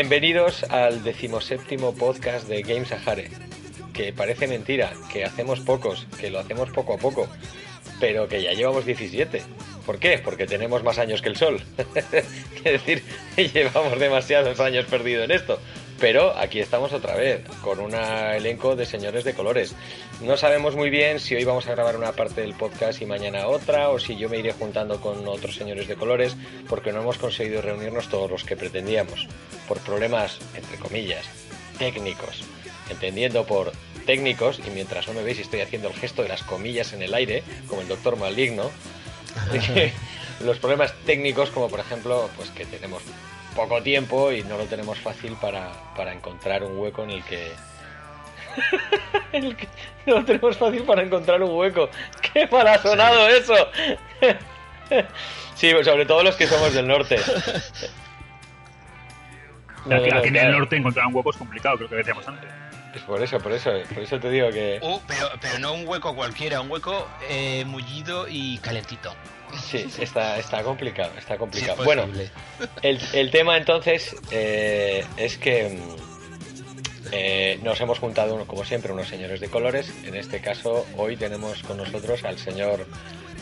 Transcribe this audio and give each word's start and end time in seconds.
Bienvenidos 0.00 0.62
al 0.62 1.02
decimoséptimo 1.02 1.92
podcast 1.92 2.46
de 2.46 2.62
Games 2.62 2.86
Sahare. 2.86 3.30
Que 3.92 4.12
parece 4.12 4.46
mentira, 4.46 4.92
que 5.12 5.24
hacemos 5.24 5.58
pocos, 5.58 6.06
que 6.20 6.30
lo 6.30 6.38
hacemos 6.38 6.70
poco 6.70 6.94
a 6.94 6.98
poco, 6.98 7.26
pero 7.98 8.28
que 8.28 8.40
ya 8.40 8.52
llevamos 8.52 8.86
17. 8.86 9.42
¿Por 9.84 9.98
qué? 9.98 10.20
Porque 10.22 10.46
tenemos 10.46 10.84
más 10.84 10.98
años 10.98 11.20
que 11.20 11.30
el 11.30 11.36
sol. 11.36 11.60
es 11.96 12.62
decir, 12.62 13.02
llevamos 13.52 13.98
demasiados 13.98 14.60
años 14.60 14.84
perdidos 14.84 15.24
en 15.24 15.32
esto. 15.32 15.58
Pero 16.00 16.36
aquí 16.36 16.60
estamos 16.60 16.92
otra 16.92 17.16
vez, 17.16 17.42
con 17.60 17.80
un 17.80 17.92
elenco 17.92 18.76
de 18.76 18.86
señores 18.86 19.24
de 19.24 19.34
colores. 19.34 19.74
No 20.20 20.36
sabemos 20.36 20.76
muy 20.76 20.90
bien 20.90 21.18
si 21.18 21.34
hoy 21.34 21.42
vamos 21.42 21.66
a 21.66 21.72
grabar 21.72 21.96
una 21.96 22.12
parte 22.12 22.40
del 22.40 22.54
podcast 22.54 23.02
y 23.02 23.06
mañana 23.06 23.48
otra, 23.48 23.88
o 23.90 23.98
si 23.98 24.16
yo 24.16 24.28
me 24.28 24.38
iré 24.38 24.52
juntando 24.52 25.00
con 25.00 25.26
otros 25.26 25.56
señores 25.56 25.88
de 25.88 25.96
colores, 25.96 26.36
porque 26.68 26.92
no 26.92 27.00
hemos 27.00 27.18
conseguido 27.18 27.62
reunirnos 27.62 28.08
todos 28.08 28.30
los 28.30 28.44
que 28.44 28.56
pretendíamos, 28.56 29.26
por 29.66 29.80
problemas, 29.80 30.38
entre 30.54 30.78
comillas, 30.78 31.26
técnicos. 31.78 32.44
Entendiendo 32.90 33.44
por 33.44 33.72
técnicos, 34.06 34.60
y 34.64 34.70
mientras 34.70 35.08
no 35.08 35.14
me 35.14 35.24
veis 35.24 35.40
estoy 35.40 35.62
haciendo 35.62 35.88
el 35.88 35.94
gesto 35.94 36.22
de 36.22 36.28
las 36.28 36.44
comillas 36.44 36.92
en 36.92 37.02
el 37.02 37.12
aire, 37.12 37.42
como 37.66 37.80
el 37.80 37.88
doctor 37.88 38.16
maligno, 38.16 38.70
los 40.44 40.58
problemas 40.58 40.94
técnicos, 41.04 41.50
como 41.50 41.68
por 41.68 41.80
ejemplo, 41.80 42.30
pues 42.36 42.50
que 42.50 42.64
tenemos 42.66 43.02
poco 43.54 43.82
tiempo 43.82 44.32
y 44.32 44.42
no 44.44 44.56
lo 44.56 44.64
tenemos 44.64 44.98
fácil 44.98 45.36
para, 45.40 45.72
para 45.96 46.12
encontrar 46.12 46.62
un 46.62 46.78
hueco 46.78 47.02
en 47.02 47.10
el 47.10 47.24
que 47.24 47.52
no 50.06 50.14
lo 50.16 50.24
tenemos 50.24 50.56
fácil 50.56 50.82
para 50.82 51.02
encontrar 51.02 51.42
un 51.42 51.56
hueco. 51.56 51.88
¡Qué 52.32 52.46
mal 52.46 52.66
ha 52.68 52.78
sonado 52.78 53.28
eso! 53.28 53.54
sí, 55.54 55.70
sobre 55.82 56.06
todo 56.06 56.22
los 56.22 56.36
que 56.36 56.46
somos 56.46 56.72
del 56.72 56.86
norte. 56.86 57.16
aquí, 59.84 60.28
en 60.28 60.36
el 60.36 60.52
norte 60.52 60.76
encontrar 60.76 61.06
un 61.06 61.14
hueco 61.14 61.30
es 61.30 61.36
complicado, 61.36 61.76
creo 61.76 61.88
que 61.88 61.96
decíamos 61.96 62.26
antes. 62.28 62.50
Es 62.94 63.02
por 63.02 63.22
eso, 63.22 63.38
por 63.38 63.52
eso, 63.52 63.70
por 63.92 64.02
eso 64.02 64.18
te 64.18 64.30
digo 64.30 64.50
que. 64.50 64.78
Uh, 64.82 64.98
pero, 65.06 65.30
pero 65.40 65.58
no 65.58 65.74
un 65.74 65.86
hueco 65.86 66.14
cualquiera, 66.14 66.60
un 66.60 66.70
hueco 66.70 67.06
eh, 67.28 67.64
mullido 67.66 68.26
y 68.28 68.58
calentito. 68.58 69.14
Sí, 69.56 69.86
está, 70.00 70.38
está 70.38 70.62
complicado, 70.62 71.12
está 71.18 71.36
complicado. 71.38 71.84
bueno, 71.84 72.06
el, 72.82 73.00
el, 73.12 73.30
tema 73.30 73.56
entonces 73.56 74.16
eh, 74.30 75.04
es 75.16 75.38
que 75.38 75.70
mm, 75.70 77.12
eh, 77.12 77.58
nos 77.62 77.80
hemos 77.80 77.98
juntado, 77.98 78.44
como 78.46 78.64
siempre, 78.64 78.92
unos 78.92 79.08
señores 79.08 79.40
de 79.40 79.48
colores. 79.48 79.92
En 80.04 80.14
este 80.14 80.40
caso, 80.40 80.86
hoy 80.96 81.16
tenemos 81.16 81.62
con 81.62 81.76
nosotros 81.76 82.24
al 82.24 82.38
señor 82.38 82.86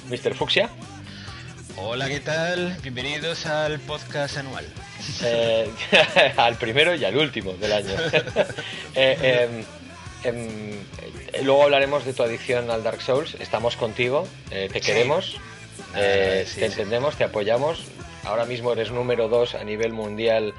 Mr. 0.08 0.34
Fuxia. 0.34 0.70
Hola, 1.76 2.08
¿qué 2.08 2.20
tal? 2.20 2.76
Bienvenidos 2.82 3.46
al 3.46 3.78
podcast 3.80 4.38
anual. 4.38 4.66
Eh, 5.22 5.70
al 6.36 6.56
primero 6.56 6.94
y 6.94 7.04
al 7.04 7.16
último 7.16 7.52
del 7.54 7.72
año. 7.72 7.94
Em, 8.94 9.62
em, 10.24 10.78
luego 11.42 11.64
hablaremos 11.64 12.04
de 12.06 12.14
tu 12.14 12.22
adicción 12.22 12.70
al 12.70 12.82
Dark 12.82 13.02
Souls. 13.02 13.36
Estamos 13.38 13.76
contigo, 13.76 14.26
te 14.48 14.80
queremos. 14.80 15.38
Eh, 15.94 16.46
te 16.54 16.66
entendemos, 16.66 17.16
te 17.16 17.24
apoyamos. 17.24 17.84
Ahora 18.24 18.44
mismo 18.44 18.72
eres 18.72 18.90
número 18.90 19.28
2 19.28 19.54
a 19.54 19.64
nivel 19.64 19.92
mundial 19.92 20.54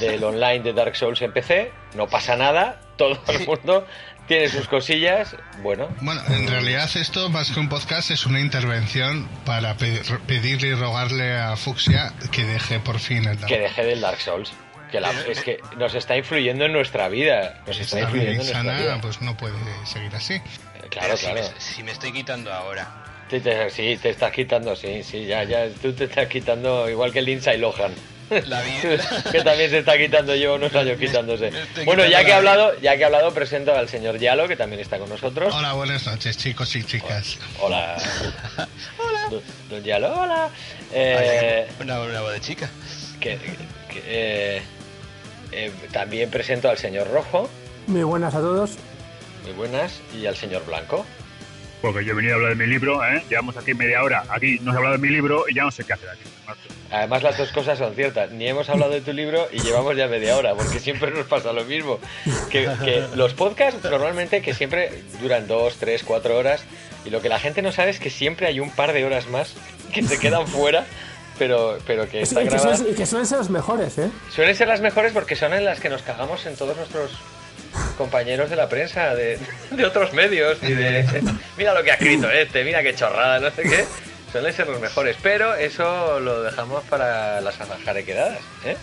del 0.00 0.22
online 0.24 0.60
de 0.60 0.72
Dark 0.72 0.96
Souls 0.96 1.20
en 1.22 1.32
PC. 1.32 1.72
No 1.94 2.08
pasa 2.08 2.36
nada, 2.36 2.80
todo 2.96 3.20
el 3.28 3.46
mundo 3.46 3.86
tiene 4.28 4.48
sus 4.48 4.68
cosillas. 4.68 5.34
Bueno. 5.62 5.88
Bueno, 6.00 6.22
en 6.28 6.46
realidad 6.46 6.88
esto 6.94 7.28
más 7.30 7.50
que 7.50 7.58
un 7.58 7.68
podcast 7.68 8.10
es 8.10 8.26
una 8.26 8.40
intervención 8.40 9.28
para 9.44 9.74
pedirle 9.76 10.68
y 10.68 10.74
rogarle 10.74 11.36
a 11.36 11.56
Fuxia 11.56 12.12
que 12.30 12.44
deje 12.44 12.78
por 12.78 13.00
fin 13.00 13.26
el 13.26 13.36
Dark 13.40 13.46
Que 13.46 13.58
deje 13.58 13.84
del 13.84 14.00
Dark 14.00 14.20
Souls. 14.20 14.52
Que 14.92 15.02
es 15.30 15.42
que 15.42 15.60
nos 15.76 15.94
está 15.94 16.16
influyendo 16.16 16.64
en 16.64 16.72
nuestra 16.72 17.08
vida. 17.08 17.60
Nos 17.66 17.78
está, 17.78 18.00
influyendo 18.00 18.30
en 18.30 18.36
nuestra 18.38 18.62
vida. 18.62 18.98
pues 19.02 19.20
no 19.20 19.36
puede 19.36 19.54
seguir 19.84 20.14
así. 20.14 20.40
Claro, 20.88 21.14
claro. 21.16 21.42
si 21.58 21.82
me 21.82 21.92
estoy 21.92 22.12
quitando 22.12 22.50
ahora 22.52 23.07
Sí, 23.30 23.98
te, 24.00 24.08
estás 24.08 24.32
quitando, 24.32 24.74
sí, 24.74 25.02
sí, 25.02 25.26
ya, 25.26 25.44
ya, 25.44 25.68
tú 25.82 25.92
te 25.92 26.04
estás 26.04 26.28
quitando 26.28 26.88
igual 26.88 27.12
que 27.12 27.20
Lindsay 27.20 27.58
Lohan. 27.58 27.92
La 28.30 28.60
vida. 28.62 28.98
que 29.32 29.42
también 29.42 29.70
se 29.70 29.78
está 29.78 29.96
quitando, 29.96 30.34
lleva 30.34 30.54
unos 30.54 30.74
años 30.74 30.98
quitándose. 30.98 31.50
Bueno, 31.84 32.06
ya 32.06 32.24
que 32.24 32.30
he 32.30 32.34
hablado, 32.34 32.78
ya 32.80 32.96
que 32.96 33.02
he 33.02 33.04
hablado, 33.04 33.32
presento 33.32 33.74
al 33.74 33.88
señor 33.88 34.18
Yalo, 34.18 34.48
que 34.48 34.56
también 34.56 34.80
está 34.80 34.98
con 34.98 35.08
nosotros. 35.08 35.54
Hola, 35.54 35.72
buenas 35.74 36.06
noches, 36.06 36.36
chicos 36.36 36.74
y 36.76 36.84
chicas. 36.84 37.38
Hola. 37.60 37.96
hola. 38.98 39.40
Don, 39.70 39.82
Yalo, 39.82 40.20
hola. 40.20 40.50
Eh, 40.92 41.66
una, 41.80 42.00
una, 42.00 42.20
voz 42.20 42.32
de 42.32 42.40
chica. 42.40 42.70
Que, 43.20 43.38
eh, 44.06 44.62
eh, 45.52 45.72
también 45.92 46.30
presento 46.30 46.68
al 46.68 46.78
señor 46.78 47.10
Rojo. 47.10 47.48
Muy 47.86 48.02
buenas 48.02 48.34
a 48.34 48.40
todos. 48.40 48.76
Muy 49.44 49.52
buenas. 49.52 50.00
Y 50.14 50.26
al 50.26 50.36
señor 50.36 50.64
Blanco. 50.66 51.06
Porque 51.80 52.04
yo 52.04 52.12
he 52.12 52.16
venido 52.16 52.34
a 52.34 52.36
hablar 52.36 52.56
de 52.56 52.66
mi 52.66 52.70
libro, 52.70 53.04
¿eh? 53.04 53.22
llevamos 53.28 53.56
aquí 53.56 53.72
media 53.72 54.02
hora, 54.02 54.24
aquí 54.30 54.58
nos 54.60 54.74
ha 54.74 54.78
hablado 54.78 54.96
de 54.96 55.02
mi 55.02 55.10
libro 55.10 55.44
y 55.48 55.54
ya 55.54 55.62
no 55.62 55.70
sé 55.70 55.84
qué 55.84 55.92
hacer 55.92 56.10
aquí. 56.10 56.22
Además 56.90 57.22
las 57.22 57.36
dos 57.36 57.52
cosas 57.52 57.78
son 57.78 57.94
ciertas, 57.94 58.32
ni 58.32 58.48
hemos 58.48 58.68
hablado 58.68 58.92
de 58.92 59.00
tu 59.00 59.12
libro 59.12 59.46
y 59.52 59.60
llevamos 59.60 59.96
ya 59.96 60.08
media 60.08 60.36
hora, 60.36 60.54
porque 60.54 60.80
siempre 60.80 61.10
nos 61.10 61.26
pasa 61.26 61.52
lo 61.52 61.64
mismo. 61.64 62.00
Que, 62.50 63.06
los 63.14 63.34
podcasts 63.34 63.84
normalmente 63.84 64.42
que 64.42 64.54
siempre 64.54 64.90
duran 65.20 65.46
dos, 65.46 65.76
tres, 65.76 66.02
cuatro 66.02 66.36
horas 66.36 66.64
y 67.04 67.10
lo 67.10 67.20
que 67.20 67.28
la 67.28 67.38
gente 67.38 67.62
no 67.62 67.72
sabe 67.72 67.90
es 67.90 68.00
que 68.00 68.10
siempre 68.10 68.46
hay 68.46 68.58
un 68.58 68.70
par 68.70 68.92
de 68.92 69.04
horas 69.04 69.28
más 69.28 69.54
que 69.92 70.02
se 70.02 70.18
quedan 70.18 70.46
fuera 70.46 70.84
pero, 71.38 71.78
pero 71.86 72.08
que 72.08 72.22
está 72.22 72.42
y 72.42 72.48
que 72.48 73.06
suelen 73.06 73.26
ser 73.26 73.38
las 73.38 73.50
mejores, 73.50 73.96
¿eh? 73.98 74.10
Suelen 74.34 74.56
ser 74.56 74.66
las 74.66 74.80
mejores 74.80 75.12
porque 75.12 75.36
son 75.36 75.54
en 75.54 75.64
las 75.64 75.78
que 75.78 75.88
nos 75.88 76.02
cagamos 76.02 76.44
en 76.46 76.56
todos 76.56 76.76
nuestros 76.76 77.12
compañeros 77.96 78.50
de 78.50 78.56
la 78.56 78.68
prensa, 78.68 79.14
de, 79.14 79.38
otros 79.86 80.12
medios, 80.12 80.58
y 80.62 80.72
de 80.72 81.04
mira 81.56 81.74
lo 81.74 81.82
que 81.82 81.90
ha 81.90 81.94
escrito 81.94 82.30
este, 82.30 82.64
mira 82.64 82.82
qué 82.82 82.94
chorrada, 82.94 83.40
no 83.40 83.50
sé 83.50 83.62
qué. 83.62 83.84
Suelen 84.30 84.52
ser 84.52 84.68
los 84.68 84.78
mejores, 84.78 85.16
pero 85.22 85.54
eso 85.54 86.20
lo 86.20 86.42
dejamos 86.42 86.84
para 86.84 87.40
las 87.40 87.56
jarequedadas. 87.56 88.38
¿eh? 88.62 88.76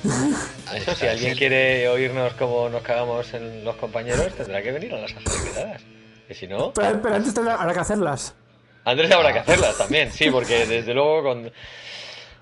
Eso, 0.74 0.96
si 0.96 1.06
alguien 1.06 1.38
quiere 1.38 1.88
oírnos 1.88 2.34
como 2.34 2.68
nos 2.70 2.82
cagamos 2.82 3.32
en 3.36 3.64
los 3.64 3.76
compañeros, 3.76 4.34
tendrá 4.34 4.64
que 4.64 4.72
venir 4.72 4.96
a 4.96 4.98
las 4.98 5.14
jarequedadas. 5.14 5.84
Y 6.28 6.34
si 6.34 6.48
no. 6.48 6.74
Pero, 6.74 6.88
antes 7.14 7.38
habrá 7.38 7.74
que 7.74 7.80
hacerlas. 7.80 8.34
Antes 8.86 9.12
habrá 9.12 9.34
que 9.34 9.40
hacerlas 9.40 9.78
también, 9.78 10.12
sí, 10.12 10.32
porque 10.32 10.66
desde 10.66 10.94
luego 10.96 11.22
con. 11.22 11.52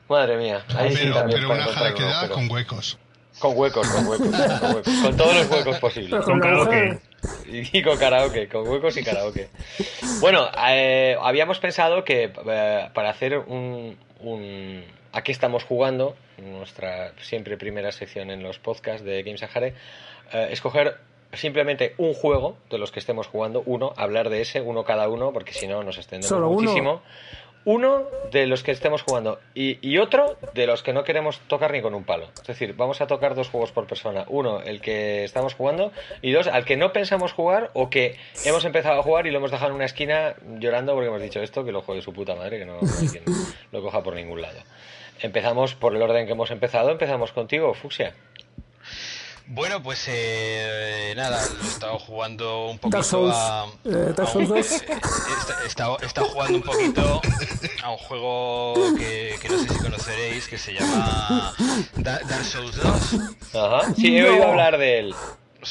Madre 0.07 0.37
mía. 0.37 0.63
Ahí 0.69 0.93
pero, 0.95 1.27
sí 1.27 1.35
pero 1.35 1.51
una 1.51 1.65
jarequedada 1.65 2.29
con 2.29 2.49
huecos. 2.49 2.97
Con 3.39 3.57
huecos, 3.57 3.87
con 3.87 4.07
huecos, 4.07 4.27
con 5.01 5.17
todos 5.17 5.35
los 5.35 5.49
huecos 5.49 5.79
posibles. 5.79 6.23
Con 6.23 6.39
karaoke. 6.39 6.99
Y 7.47 7.81
con 7.81 7.97
karaoke, 7.97 8.47
con 8.47 8.67
huecos 8.67 8.95
y 8.97 9.03
karaoke. 9.03 9.49
Bueno, 10.19 10.47
eh, 10.67 11.17
habíamos 11.21 11.59
pensado 11.59 12.03
que 12.03 12.31
eh, 12.45 12.89
para 12.93 13.09
hacer 13.09 13.37
un, 13.37 13.97
un, 14.19 14.83
Aquí 15.13 15.31
estamos 15.31 15.63
jugando, 15.63 16.15
nuestra 16.37 17.13
siempre 17.21 17.55
primera 17.55 17.91
sección 17.91 18.31
en 18.31 18.41
los 18.41 18.57
podcasts 18.57 19.05
de 19.05 19.21
Games 19.21 19.41
Sahare, 19.41 19.75
eh, 20.33 20.47
escoger 20.49 20.97
simplemente 21.33 21.93
un 21.99 22.15
juego 22.15 22.57
de 22.71 22.79
los 22.79 22.91
que 22.91 22.99
estemos 22.99 23.27
jugando, 23.27 23.61
uno, 23.65 23.93
hablar 23.95 24.29
de 24.29 24.41
ese, 24.41 24.59
uno 24.59 24.83
cada 24.83 25.07
uno, 25.09 25.31
porque 25.31 25.53
si 25.53 25.67
no 25.67 25.83
nos 25.83 25.97
extendemos 25.97 26.39
muchísimo 26.51 26.93
uno 26.93 27.01
de 28.31 28.45
los 28.45 28.61
que 28.63 28.71
estemos 28.71 29.03
jugando 29.03 29.39
y, 29.53 29.97
otro 29.97 30.37
de 30.53 30.67
los 30.67 30.83
que 30.83 30.91
no 30.91 31.03
queremos 31.03 31.39
tocar 31.47 31.71
ni 31.71 31.81
con 31.81 31.95
un 31.95 32.03
palo. 32.03 32.29
Es 32.41 32.47
decir, 32.47 32.73
vamos 32.75 32.99
a 33.01 33.07
tocar 33.07 33.35
dos 33.35 33.49
juegos 33.49 33.71
por 33.71 33.87
persona. 33.87 34.25
Uno, 34.27 34.61
el 34.61 34.81
que 34.81 35.23
estamos 35.23 35.53
jugando, 35.53 35.91
y 36.21 36.31
dos, 36.31 36.47
al 36.47 36.65
que 36.65 36.75
no 36.75 36.91
pensamos 36.91 37.31
jugar 37.31 37.71
o 37.73 37.89
que 37.89 38.17
hemos 38.45 38.65
empezado 38.65 38.99
a 38.99 39.03
jugar 39.03 39.27
y 39.27 39.31
lo 39.31 39.37
hemos 39.37 39.51
dejado 39.51 39.69
en 39.69 39.75
una 39.75 39.85
esquina 39.85 40.35
llorando 40.59 40.93
porque 40.93 41.07
hemos 41.07 41.21
dicho 41.21 41.41
esto, 41.41 41.63
que 41.63 41.71
lo 41.71 41.81
juegue 41.81 42.01
su 42.01 42.11
puta 42.11 42.35
madre, 42.35 42.59
que 42.59 42.65
no, 42.65 42.79
lo 43.71 43.81
coja 43.81 44.03
por 44.03 44.15
ningún 44.15 44.41
lado. 44.41 44.59
Empezamos 45.21 45.75
por 45.75 45.95
el 45.95 46.01
orden 46.01 46.25
que 46.25 46.33
hemos 46.33 46.51
empezado, 46.51 46.91
empezamos 46.91 47.31
contigo, 47.31 47.73
Fuxia. 47.73 48.13
Bueno, 49.47 49.83
pues 49.83 50.05
eh, 50.07 51.13
nada, 51.15 51.41
he 51.63 51.67
estado 51.67 51.99
jugando 51.99 52.67
un 52.67 52.79
poquito 52.79 52.97
Dark 52.97 53.05
Souls, 53.05 53.35
a, 53.35 53.65
eh, 53.85 54.13
Dark 54.15 54.29
Souls 54.29 54.49
2. 54.49 54.83
He, 55.63 55.67
estado, 55.67 55.97
jugando 56.29 56.57
un 56.57 56.63
poquito 56.63 57.21
a 57.83 57.91
un 57.91 57.97
juego 57.97 58.73
que, 58.97 59.37
no 59.49 59.57
sé 59.59 59.69
si 59.69 59.79
conoceréis, 59.79 60.47
que 60.47 60.57
se 60.57 60.73
llama 60.73 61.53
Dark 61.95 62.45
Souls 62.45 62.75
2. 62.75 63.55
Ajá, 63.55 63.93
sí, 63.95 64.17
he 64.17 64.29
oído 64.29 64.47
hablar 64.47 64.77
de 64.77 64.99
él. 64.99 65.15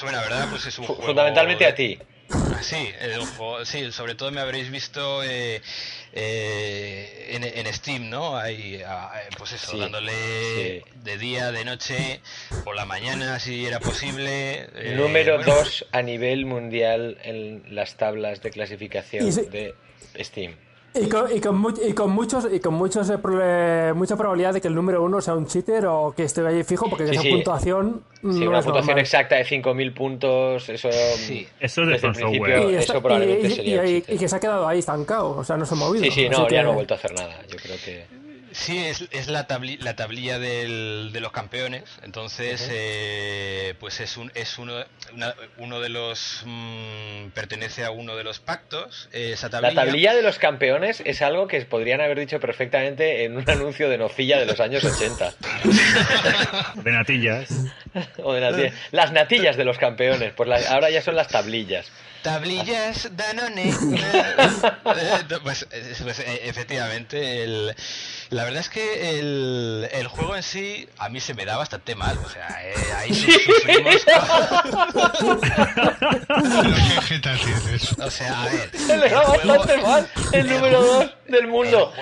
Bueno, 0.03 0.19
la 0.19 0.23
verdad, 0.23 0.47
pues 0.51 0.67
es 0.67 0.79
un 0.79 0.87
juego... 0.87 1.03
Fundamentalmente 1.03 1.67
a 1.67 1.75
ti. 1.75 1.99
Sí, 2.63 2.93
sí, 3.65 3.93
sobre 3.93 4.15
todo 4.15 4.31
me 4.31 4.41
habréis 4.41 4.71
visto 4.71 5.23
eh, 5.23 5.61
eh, 6.13 7.53
en, 7.57 7.73
Steam, 7.73 8.11
¿no? 8.11 8.37
Ahí, 8.37 8.83
pues 9.39 9.53
eso, 9.53 9.77
dándole 9.79 10.85
de 11.03 11.19
día, 11.19 11.53
de 11.53 11.65
noche, 11.65 12.21
por 12.65 12.77
la 12.77 12.85
mañana, 12.85 13.41
si 13.41 13.67
era 13.67 13.81
posible. 13.81 14.69
Eh, 14.75 14.95
Número 14.97 15.43
2 15.43 15.87
a 15.93 16.03
nivel 16.03 16.45
mundial 16.45 17.19
en 17.23 17.63
las 17.75 17.97
tablas 17.97 18.43
de 18.43 18.51
clasificación 18.51 19.35
de 19.51 19.75
Steam. 20.19 20.57
Y 20.95 21.09
con, 21.09 21.35
y 21.35 21.41
con, 21.41 21.75
y 21.83 21.93
con 21.95 22.11
muchos 22.11 22.47
y 22.53 22.61
con 22.61 22.75
muchos 22.75 23.11
eh, 23.11 23.93
mucha 23.95 24.17
probabilidad 24.17 24.53
de 24.53 24.61
que 24.61 24.69
el 24.69 24.75
número 24.75 25.03
uno 25.03 25.23
sea 25.23 25.35
un 25.35 25.47
cheater 25.47 25.87
o 25.87 26.13
que 26.15 26.25
esté 26.25 26.47
ahí 26.47 26.63
fijo 26.65 26.91
porque 26.91 27.05
esa 27.05 27.23
puntuación 27.23 28.03
sí, 28.21 28.47
una 28.47 28.61
puntuación 28.61 28.99
exacta 28.99 29.37
de 29.37 29.45
5.000 29.47 29.95
puntos 29.95 30.69
eso 30.69 30.91
sí. 30.93 31.49
eso 31.59 31.83
es 31.85 31.89
de 31.89 31.99
software. 31.99 32.71
y, 32.71 32.75
eso 32.75 33.01
probablemente 33.01 33.51
sería 33.51 33.87
y, 33.87 34.03
que 34.03 34.29
se 34.29 34.37
ha 34.37 34.41
quedado 34.41 34.69
ahí 34.69 34.81
estancado 34.81 35.31
o 35.31 35.45
sea 35.45 35.57
no 35.57 35.65
se 35.65 35.75
ha 35.75 35.79
movido. 35.79 36.05
Sí 36.05 36.11
sí 36.11 36.29
no 36.29 36.47
ya 36.49 36.63
no 36.63 36.73
ha 36.73 36.75
vuelto 36.75 36.93
a 36.93 36.99
hacer 36.99 37.15
nada 37.15 37.41
yo 37.49 37.57
creo 37.57 37.77
que 37.83 38.05
Sí, 38.53 38.79
es, 38.79 39.05
es 39.11 39.29
la, 39.29 39.47
la 39.81 39.97
tablilla 39.97 40.39
del, 40.39 41.11
de 41.13 41.21
los 41.21 41.33
campeones. 41.33 41.85
Entonces, 42.03 42.69
eh, 42.71 43.75
pues 43.81 44.01
es, 44.01 44.17
un, 44.17 44.31
es 44.35 44.59
uno, 44.59 44.75
uno 45.59 45.81
de 45.81 45.89
los. 45.89 46.43
Mm, 46.45 47.29
pertenece 47.35 47.85
a 47.85 47.91
uno 47.91 48.17
de 48.17 48.25
los 48.25 48.41
pactos. 48.41 49.09
esa 49.13 49.51
tablilla. 49.51 49.75
La 49.75 49.85
tablilla 49.85 50.15
de 50.15 50.23
los 50.23 50.39
campeones 50.39 51.03
es 51.05 51.23
algo 51.23 51.49
que 51.49 51.61
podrían 51.63 52.01
haber 52.01 52.19
dicho 52.19 52.41
perfectamente 52.41 53.25
en 53.25 53.37
un 53.37 53.49
anuncio 53.51 53.89
de 53.89 53.99
nocilla 53.99 54.39
de 54.39 54.47
los 54.47 54.61
años 54.61 54.85
80. 54.85 55.35
de 56.83 56.93
natillas. 56.93 57.49
o 58.19 58.33
de 58.33 58.41
natillas. 58.41 58.75
Las 58.91 59.13
natillas 59.13 59.57
de 59.57 59.65
los 59.65 59.79
campeones. 59.79 60.33
Pues 60.35 60.69
ahora 60.69 60.91
ya 60.91 61.03
son 61.03 61.17
las 61.17 61.29
tablillas. 61.29 61.91
Tablillas 62.23 63.11
Danone. 63.17 63.75
pues, 65.43 65.67
pues, 66.03 66.25
efectivamente, 66.45 67.43
el, 67.43 67.75
la 68.33 68.45
verdad 68.45 68.61
es 68.61 68.69
que 68.71 69.19
el, 69.19 69.89
el, 69.93 70.07
juego 70.09 70.35
en 70.35 70.43
sí 70.43 70.89
a 70.97 71.11
mí 71.11 71.21
se 71.21 71.35
me 71.35 71.45
da 71.45 71.59
bastante 71.59 71.95
mal. 71.95 72.17
O 72.25 72.29
sea, 72.31 72.49
eh, 72.63 72.75
ahí 72.97 73.15
sufrimos. 73.15 73.95
o 77.99 78.11
sea, 78.11 78.43
a 78.43 78.47
ver. 78.47 78.71
Se 78.75 78.97
le 78.97 79.11
da 79.11 79.23
bastante 79.23 79.77
mal 79.83 80.09
el 80.33 80.49
número 80.49 80.83
2 80.83 81.11
del 81.33 81.49
mundo. 81.49 81.93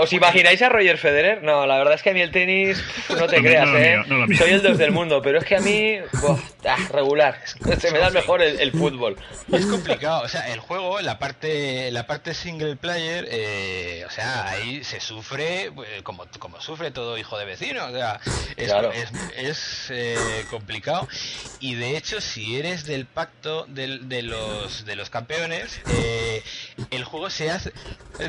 ¿Os 0.00 0.12
imagináis 0.12 0.60
a 0.60 0.68
Roger 0.68 0.98
Federer? 0.98 1.42
No, 1.42 1.66
la 1.66 1.78
verdad 1.78 1.94
es 1.94 2.02
que 2.02 2.10
a 2.10 2.12
mí 2.12 2.20
el 2.20 2.30
tenis, 2.30 2.82
no 3.08 3.26
te 3.26 3.36
creas, 3.42 3.68
¿eh? 3.74 3.96
Soy 4.36 4.50
el 4.50 4.62
2 4.62 4.76
del 4.76 4.90
mundo, 4.90 5.22
pero 5.22 5.38
es 5.38 5.44
que 5.44 5.56
a 5.56 5.60
mí, 5.60 5.96
ah, 6.66 6.78
regular. 6.90 7.40
Se 7.80 7.90
me 7.90 7.98
da 7.98 8.10
mejor 8.10 8.42
el, 8.42 8.72
fútbol. 8.72 9.16
Es 9.50 9.66
complicado, 9.66 10.22
o 10.22 10.28
sea, 10.28 10.52
el 10.52 10.60
juego, 10.60 11.00
la 11.00 11.18
parte, 11.18 11.90
la 11.90 12.06
parte 12.06 12.34
single 12.34 12.76
player, 12.76 13.26
eh, 13.30 14.04
o 14.06 14.10
sea, 14.10 14.48
ahí 14.48 14.82
se 14.84 15.00
sufre 15.00 15.66
eh, 15.66 15.72
como, 16.02 16.26
como 16.38 16.60
sufre 16.60 16.90
todo 16.90 17.16
hijo 17.16 17.38
de 17.38 17.44
vecino, 17.44 17.86
o 17.86 17.92
sea, 17.92 18.20
es, 18.56 18.72
es, 19.36 19.86
eh, 19.90 20.16
complicado. 20.50 21.08
Y 21.60 21.76
de 21.76 21.96
hecho, 21.96 22.20
si 22.20 22.56
eres 22.56 22.84
del 22.84 23.06
pacto 23.06 23.66
de, 23.68 23.98
de 23.98 24.22
los, 24.22 24.84
de 24.84 24.96
los 24.96 25.10
campeones, 25.10 25.80
el 26.90 27.04
juego 27.04 27.30
se 27.30 27.50
hace 27.50 27.72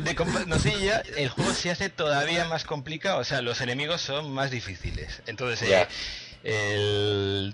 de 0.04 0.46
nosilla, 0.46 1.02
el 1.16 1.28
juego 1.28 1.52
se 1.52 1.70
hace 1.70 1.88
todavía 1.88 2.44
más 2.44 2.64
complicado, 2.64 3.18
o 3.18 3.24
sea, 3.24 3.40
los 3.42 3.60
enemigos 3.60 4.00
son 4.00 4.32
más 4.32 4.50
difíciles. 4.50 5.22
Entonces, 5.26 5.86
eh, 6.44 7.50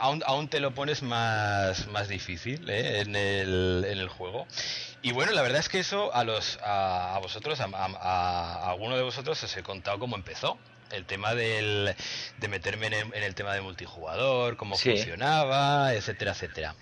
aún, 0.00 0.48
te 0.48 0.60
lo 0.60 0.74
pones 0.74 1.02
más, 1.02 1.86
más 1.88 2.08
difícil 2.08 2.68
¿eh? 2.70 3.00
en, 3.00 3.14
el, 3.14 3.84
en 3.86 3.98
el 3.98 4.08
juego. 4.08 4.46
Y 5.02 5.12
bueno, 5.12 5.32
la 5.32 5.42
verdad 5.42 5.60
es 5.60 5.68
que 5.68 5.80
eso 5.80 6.14
a 6.14 6.24
los 6.24 6.58
a, 6.62 7.18
vosotros, 7.20 7.60
a, 7.60 7.66
a, 7.66 8.70
alguno 8.70 8.96
de 8.96 9.02
vosotros 9.02 9.42
os 9.42 9.56
he 9.56 9.62
contado 9.62 9.98
cómo 9.98 10.16
empezó 10.16 10.58
el 10.90 11.04
tema 11.04 11.34
del, 11.34 11.94
de 12.38 12.48
meterme 12.48 12.86
en 12.86 13.22
el, 13.22 13.34
tema 13.34 13.52
de 13.54 13.60
multijugador, 13.60 14.56
cómo 14.56 14.76
funcionaba, 14.76 15.92
etcétera, 15.94 16.32
etcétera. 16.32 16.74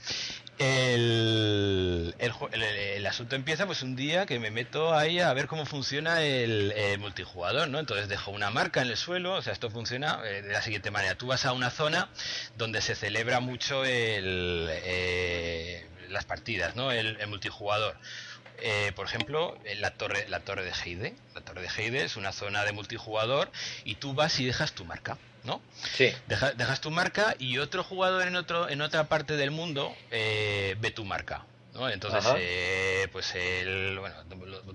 El, 0.63 2.15
el, 2.19 3.07
asunto 3.07 3.35
empieza 3.35 3.67
pues 3.67 3.83
un 3.83 3.97
día 3.97 4.27
que 4.27 4.39
me 4.39 4.53
meto 4.53 4.95
ahí 4.95 5.19
a 5.19 5.33
ver 5.33 5.49
cómo 5.49 5.67
funciona 5.67 6.23
el, 6.23 6.73
multijugador, 7.01 7.69
¿no? 7.69 7.81
Entonces 7.81 8.09
dejo 8.09 8.31
una 8.31 8.51
marca 8.51 8.81
en 8.81 8.89
el 8.89 8.97
suelo, 8.97 9.35
o 9.35 9.43
sea, 9.43 9.53
esto 9.53 9.71
funciona 9.71 10.21
eh, 10.25 10.43
de 10.43 10.53
la 10.53 10.63
siguiente 10.63 10.93
manera. 10.93 11.17
Tú 11.17 11.27
vas 11.27 11.47
a 11.47 11.53
una 11.53 11.71
zona 11.71 12.09
donde 12.57 12.81
se 12.81 12.95
celebra 12.95 13.41
mucho 13.41 13.85
el, 13.85 14.69
eh, 14.71 15.85
las 16.11 16.25
partidas, 16.25 16.77
¿no? 16.77 16.93
El, 16.93 17.19
multijugador. 17.27 17.97
Eh, 18.59 18.93
por 18.95 19.07
ejemplo, 19.07 19.59
la 19.79 19.91
torre, 19.95 20.29
la 20.29 20.41
torre 20.41 20.65
de 20.65 20.71
Heide. 20.71 21.17
La 21.35 21.41
torre 21.41 21.63
de 21.63 21.69
Heide 21.77 22.05
es 22.05 22.17
una 22.17 22.31
zona 22.31 22.65
de 22.65 22.71
multijugador 22.71 23.51
y 23.85 23.97
tú 23.97 24.15
vas 24.15 24.39
y 24.39 24.47
dejas 24.47 24.73
tu 24.75 24.85
marca. 24.85 25.19
¿No? 25.45 25.61
Sí. 25.97 26.13
dejas 26.27 26.81
tu 26.81 26.91
marca 26.91 27.35
y 27.39 27.59
otro 27.59 27.83
jugador 27.85 28.27
en 28.27 28.37
otro 28.37 28.69
en 28.69 28.81
otra 28.81 29.09
parte 29.09 29.37
del 29.37 29.51
mundo 29.51 29.95
eh, 30.11 30.77
ve 30.81 30.91
tu 30.91 31.05
marca. 31.05 31.45
¿no? 31.75 31.89
Entonces, 31.89 32.25
eh, 32.39 33.09
pues 33.13 33.35
el, 33.35 33.99
bueno, 33.99 34.15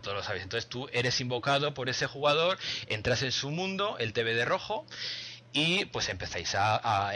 todos 0.01 0.17
lo 0.17 0.23
sabéis. 0.23 0.43
Entonces 0.43 0.67
tú 0.67 0.89
eres 0.91 1.21
invocado 1.21 1.73
por 1.73 1.89
ese 1.89 2.07
jugador, 2.07 2.57
entras 2.87 3.21
en 3.21 3.31
su 3.31 3.51
mundo, 3.51 3.97
él 3.99 4.13
te 4.13 4.23
ve 4.23 4.33
de 4.33 4.45
rojo 4.45 4.85
y 5.53 5.85
pues 5.85 6.09
empezáis 6.09 6.55
a, 6.55 7.11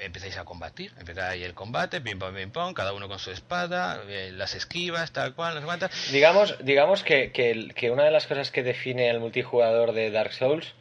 empezáis 0.00 0.36
a 0.38 0.44
combatir. 0.44 0.92
Empieza 0.98 1.28
ahí 1.28 1.44
el 1.44 1.54
combate, 1.54 2.00
pim 2.00 2.18
pam 2.18 2.34
pim 2.34 2.50
pam, 2.50 2.74
cada 2.74 2.92
uno 2.92 3.08
con 3.08 3.18
su 3.18 3.30
espada, 3.30 4.02
eh, 4.08 4.32
las 4.32 4.54
esquivas, 4.54 5.12
tal 5.12 5.34
cual, 5.34 5.54
las 5.54 5.64
cuantas. 5.64 5.90
Digamos, 6.12 6.56
digamos 6.62 7.02
que, 7.02 7.30
que, 7.32 7.70
que, 7.74 7.90
una 7.90 8.04
de 8.04 8.10
las 8.10 8.26
cosas 8.26 8.50
que 8.50 8.62
define 8.62 9.10
al 9.10 9.20
multijugador 9.20 9.92
de 9.92 10.10
Dark 10.10 10.32
Souls 10.32 10.74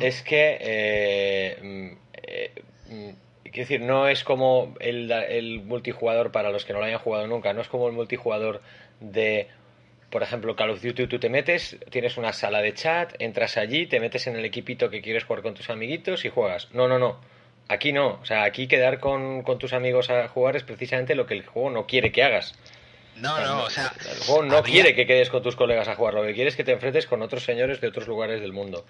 es 0.00 0.22
que, 0.22 0.58
eh, 0.60 1.58
mm, 1.62 1.96
eh, 2.14 2.52
quiero 3.44 3.56
decir, 3.56 3.80
no 3.80 4.08
es 4.08 4.24
como 4.24 4.74
el, 4.80 5.10
el, 5.10 5.60
multijugador 5.60 6.32
para 6.32 6.50
los 6.50 6.64
que 6.64 6.72
no 6.72 6.78
lo 6.78 6.86
hayan 6.86 6.98
jugado 6.98 7.26
nunca, 7.26 7.52
no 7.52 7.60
es 7.60 7.68
como 7.68 7.86
el 7.88 7.92
multijugador 7.92 8.62
de, 9.00 9.48
por 10.10 10.22
ejemplo, 10.22 10.54
Call 10.56 10.70
of 10.70 10.82
Duty, 10.82 11.06
tú 11.06 11.18
te 11.18 11.28
metes, 11.28 11.78
tienes 11.90 12.16
una 12.16 12.32
sala 12.32 12.60
de 12.60 12.74
chat, 12.74 13.14
entras 13.18 13.56
allí, 13.56 13.86
te 13.86 13.98
metes 13.98 14.26
en 14.26 14.36
el 14.36 14.44
equipito 14.44 14.90
que 14.90 15.00
quieres 15.00 15.24
jugar 15.24 15.42
con 15.42 15.54
tus 15.54 15.70
amiguitos 15.70 16.24
y 16.24 16.28
juegas. 16.28 16.68
No, 16.72 16.86
no, 16.86 16.98
no. 16.98 17.18
Aquí 17.68 17.92
no. 17.92 18.18
O 18.20 18.24
sea, 18.26 18.44
aquí 18.44 18.68
quedar 18.68 19.00
con, 19.00 19.42
con 19.42 19.58
tus 19.58 19.72
amigos 19.72 20.10
a 20.10 20.28
jugar 20.28 20.56
es 20.56 20.64
precisamente 20.64 21.14
lo 21.14 21.24
que 21.26 21.34
el 21.34 21.46
juego 21.46 21.70
no 21.70 21.86
quiere 21.86 22.12
que 22.12 22.22
hagas. 22.22 22.54
No, 23.16 23.40
no, 23.40 23.64
o 23.64 23.70
sea. 23.70 23.92
El 24.10 24.18
juego 24.24 24.42
no 24.42 24.62
quiere 24.62 24.94
que 24.94 25.06
quedes 25.06 25.28
con 25.28 25.42
tus 25.42 25.54
colegas 25.54 25.86
a 25.88 25.94
jugar, 25.94 26.14
lo 26.14 26.22
que 26.22 26.34
quiere 26.34 26.48
es 26.48 26.56
que 26.56 26.64
te 26.64 26.72
enfrentes 26.72 27.06
con 27.06 27.22
otros 27.22 27.44
señores 27.44 27.80
de 27.80 27.88
otros 27.88 28.08
lugares 28.08 28.40
del 28.40 28.52
mundo. 28.52 28.84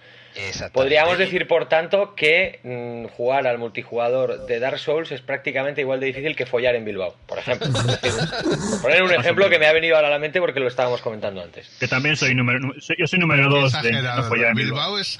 Podríamos 0.73 1.18
decir, 1.18 1.46
por 1.46 1.68
tanto, 1.68 2.14
que 2.14 2.61
mm, 2.62 3.14
jugar 3.14 3.46
al 3.46 3.58
multijugador 3.58 4.46
de 4.46 4.61
Dark 4.61 4.78
Souls 4.78 5.11
es 5.12 5.20
prácticamente 5.20 5.80
igual 5.80 6.00
de 6.00 6.06
difícil 6.06 6.37
que 6.37 6.46
follar 6.46 6.75
en 6.76 6.85
Bilbao, 6.85 7.14
por 7.26 7.38
ejemplo. 7.38 7.68
Poner 8.82 9.02
un 9.02 9.12
ejemplo 9.12 9.50
que 9.50 9.58
me 9.58 9.66
ha 9.66 9.73
venido 9.73 9.96
ahora 9.96 10.08
a 10.08 10.12
la 10.12 10.18
mente 10.18 10.40
porque 10.40 10.61
lo 10.61 10.68
estábamos 10.68 11.02
comentando 11.02 11.42
antes. 11.42 11.68
Que 11.80 11.88
también 11.88 12.16
soy 12.16 12.35
número. 12.35 12.61
Yo 12.99 13.06
soy 13.06 13.18
número 13.18 13.49
dos 13.49 13.73
de 13.73 13.92
follar 14.28 14.50
en 14.50 14.54
Bilbao. 14.54 14.94
Bilbao 14.94 14.99
es, 14.99 15.18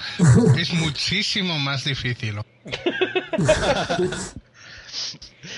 es 0.57 0.73
muchísimo 0.73 1.59
más 1.59 1.83
difícil. 1.83 2.39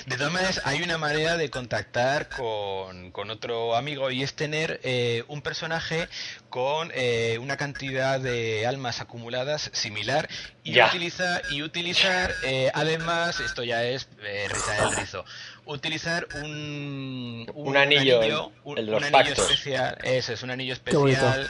De 0.05 0.17
todas 0.17 0.31
maneras, 0.31 0.61
hay 0.65 0.83
una 0.83 0.99
manera 0.99 1.35
de 1.35 1.49
contactar 1.49 2.29
con, 2.29 3.11
otro 3.31 3.75
amigo 3.75 4.11
y 4.11 4.21
es 4.21 4.35
tener 4.35 4.79
eh, 4.83 5.23
un 5.27 5.41
personaje 5.41 6.07
con 6.49 6.91
eh, 6.93 7.39
una 7.41 7.57
cantidad 7.57 8.19
de 8.19 8.67
almas 8.67 9.01
acumuladas 9.01 9.71
similar 9.73 10.29
y, 10.63 10.79
utilizar 10.79 11.41
y 11.49 11.63
utilizar 11.63 12.31
eh, 12.43 12.69
además, 12.75 13.39
esto 13.39 13.63
ya 13.63 13.83
es 13.83 14.07
rizar 14.47 14.91
el 14.91 14.95
rizo, 14.95 15.25
utilizar 15.65 16.27
un, 16.35 17.51
un, 17.55 17.75
anillo, 17.75 18.51
un, 18.63 18.77
anillo 18.77 19.33
especial, 19.33 19.97
eso 20.03 20.33
es 20.33 20.43
un 20.43 20.51
anillo 20.51 20.73
especial 20.73 21.49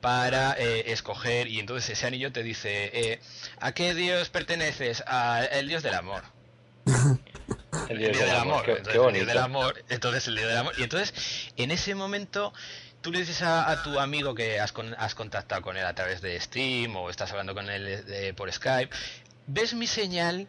para 0.00 0.52
escoger 0.52 1.48
y 1.48 1.58
entonces 1.58 1.90
ese 1.90 2.06
anillo 2.06 2.30
te 2.30 2.44
dice 2.44 3.18
¿a 3.58 3.72
qué 3.72 3.94
dios 3.94 4.28
perteneces? 4.28 5.02
al 5.04 5.66
dios 5.66 5.82
del 5.82 5.94
amor 5.94 6.22
el 7.88 7.98
día, 7.98 8.08
del 8.10 8.30
amor. 8.30 8.64
el 8.68 9.26
del 9.26 9.38
amor. 9.38 9.84
Entonces, 9.88 10.28
el 10.28 10.36
día 10.36 10.46
del 10.46 10.56
amor. 10.58 10.74
Y 10.78 10.82
entonces, 10.82 11.52
en 11.56 11.70
ese 11.70 11.94
momento, 11.94 12.52
tú 13.00 13.12
le 13.12 13.20
dices 13.20 13.42
a, 13.42 13.82
tu 13.82 13.98
amigo 13.98 14.34
que 14.34 14.60
has, 14.60 14.74
has, 14.96 15.14
contactado 15.14 15.62
con 15.62 15.76
él 15.76 15.84
a 15.84 15.94
través 15.94 16.20
de 16.20 16.38
Steam 16.40 16.96
o 16.96 17.10
estás 17.10 17.30
hablando 17.30 17.54
con 17.54 17.68
él 17.68 18.34
por 18.36 18.52
Skype, 18.52 18.94
¿ves 19.46 19.74
mi 19.74 19.86
señal? 19.86 20.48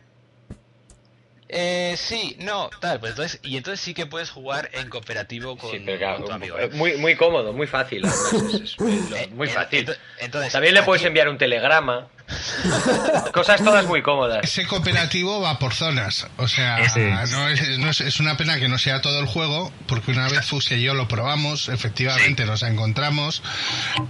Eh, 1.52 1.96
sí, 1.98 2.36
no, 2.40 2.70
tal, 2.80 3.00
pues 3.00 3.14
entonces, 3.14 3.40
y 3.42 3.58
entonces 3.58 3.82
sí 3.82 3.96
que 3.96 4.06
puedes 4.06 4.30
jugar 4.30 4.70
en 4.72 4.88
cooperativo 4.88 5.58
con, 5.58 5.72
tu 5.72 6.32
amigo. 6.32 6.58
Muy, 6.74 6.96
muy 6.98 7.16
cómodo, 7.16 7.54
muy 7.54 7.66
fácil. 7.66 8.04
muy 9.32 9.48
fácil. 9.48 9.90
Entonces, 10.20 10.54
También 10.54 10.76
le 10.76 10.84
puedes 10.84 11.04
enviar 11.04 11.28
un 11.28 11.40
telegrama. 11.40 12.08
Cosas 13.34 13.64
todas 13.64 13.86
muy 13.86 14.02
cómodas. 14.02 14.44
Ese 14.44 14.66
cooperativo 14.66 15.42
va 15.42 15.60
por 15.60 15.74
zonas. 15.74 16.28
O 16.38 16.48
sea, 16.48 16.80
no, 17.28 17.50
es, 17.50 18.02
es, 18.02 18.20
una 18.20 18.38
pena 18.38 18.60
que 18.60 18.68
no 18.68 18.78
sea 18.78 19.02
todo 19.02 19.20
el 19.20 19.26
juego, 19.26 19.72
porque 19.88 20.12
una 20.12 20.30
vez 20.30 20.46
Fusia 20.46 20.78
y 20.78 20.84
yo 20.84 20.94
lo 20.94 21.08
probamos, 21.08 21.70
efectivamente 21.70 22.46
nos 22.46 22.64
encontramos 22.64 23.42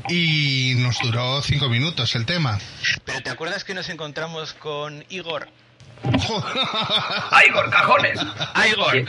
y 0.09 0.73
nos 0.77 0.99
duró 0.99 1.41
cinco 1.41 1.69
minutos 1.69 2.15
el 2.15 2.25
tema. 2.25 2.59
Pero 3.05 3.21
¿te 3.21 3.29
acuerdas 3.29 3.63
que 3.63 3.73
nos 3.73 3.89
encontramos 3.89 4.53
con 4.53 5.05
Igor? 5.09 5.47
¡Aigor, 7.31 7.69
cajones! 7.69 8.19
¡Aigor! 8.53 9.05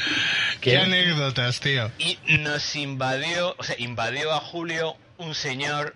¿Qué, 0.60 0.76
anécdotas, 0.76 1.60
tío. 1.60 1.90
Y 1.98 2.18
nos 2.38 2.74
invadió, 2.76 3.54
o 3.58 3.62
sea, 3.62 3.76
invadió 3.78 4.32
a 4.32 4.40
Julio 4.40 4.96
un 5.18 5.34
señor 5.34 5.94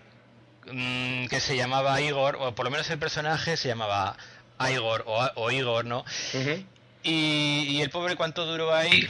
mm, 0.72 1.26
que 1.26 1.40
se 1.40 1.56
llamaba 1.56 2.00
Igor, 2.00 2.36
o 2.40 2.54
por 2.54 2.64
lo 2.64 2.70
menos 2.70 2.88
el 2.90 2.98
personaje 2.98 3.56
se 3.56 3.68
llamaba 3.68 4.16
Igor 4.70 5.04
o, 5.06 5.50
Igor, 5.50 5.84
¿no? 5.84 6.04
y, 7.02 7.66
y, 7.68 7.82
el 7.82 7.90
pobre 7.90 8.16
cuánto 8.16 8.46
duró 8.46 8.74
ahí. 8.74 9.06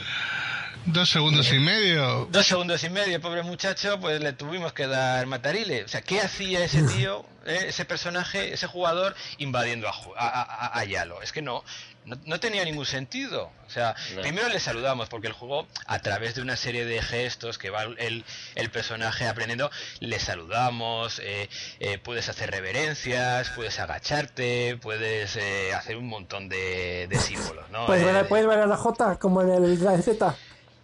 Dos 0.85 1.09
segundos 1.09 1.51
y 1.51 1.57
medio. 1.57 2.27
Dos 2.29 2.45
segundos 2.45 2.83
y 2.83 2.89
medio, 2.91 3.19
pobre 3.19 3.41
muchacho, 3.41 3.99
pues 3.99 4.21
le 4.21 4.33
tuvimos 4.33 4.71
que 4.71 4.85
dar 4.85 5.25
matarile. 5.25 5.83
O 5.83 5.87
sea, 5.87 6.01
¿qué 6.01 6.21
hacía 6.21 6.63
ese 6.63 6.83
tío, 6.83 7.25
eh, 7.47 7.65
ese 7.69 7.85
personaje, 7.85 8.53
ese 8.53 8.67
jugador 8.67 9.15
invadiendo 9.39 9.87
a, 9.87 10.79
a, 10.79 10.85
Yalo? 10.85 11.23
Es 11.23 11.31
que 11.31 11.41
no, 11.41 11.63
no, 12.05 12.39
tenía 12.39 12.63
ningún 12.63 12.85
sentido. 12.85 13.51
O 13.67 13.69
sea, 13.69 13.95
primero 14.21 14.47
le 14.49 14.59
saludamos 14.59 15.09
porque 15.09 15.27
el 15.27 15.33
juego, 15.33 15.67
a 15.87 15.99
través 15.99 16.35
de 16.35 16.41
una 16.41 16.55
serie 16.55 16.85
de 16.85 17.01
gestos 17.01 17.57
que 17.57 17.69
va 17.69 17.83
el, 17.83 18.23
el 18.55 18.69
personaje 18.69 19.27
aprendiendo, 19.27 19.71
le 19.99 20.19
saludamos, 20.19 21.19
eh, 21.19 21.49
eh, 21.79 21.97
puedes 21.97 22.29
hacer 22.29 22.51
reverencias, 22.51 23.49
puedes 23.49 23.79
agacharte, 23.79 24.77
puedes 24.81 25.37
hacer 25.75 25.97
un 25.97 26.07
montón 26.07 26.49
de, 26.49 27.09
símbolos. 27.19 27.69
¿no? 27.71 27.85
¿Puedes, 27.85 28.05
ver, 28.05 28.27
¿Puedes 28.27 28.47
ver 28.47 28.59
a 28.59 28.67
la 28.67 28.77
J 28.77 29.17
como 29.17 29.41
en 29.41 29.49
el 29.49 29.77
Z? 29.77 30.35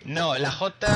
No, 0.05 0.37
la 0.37 0.51
J 0.51 0.87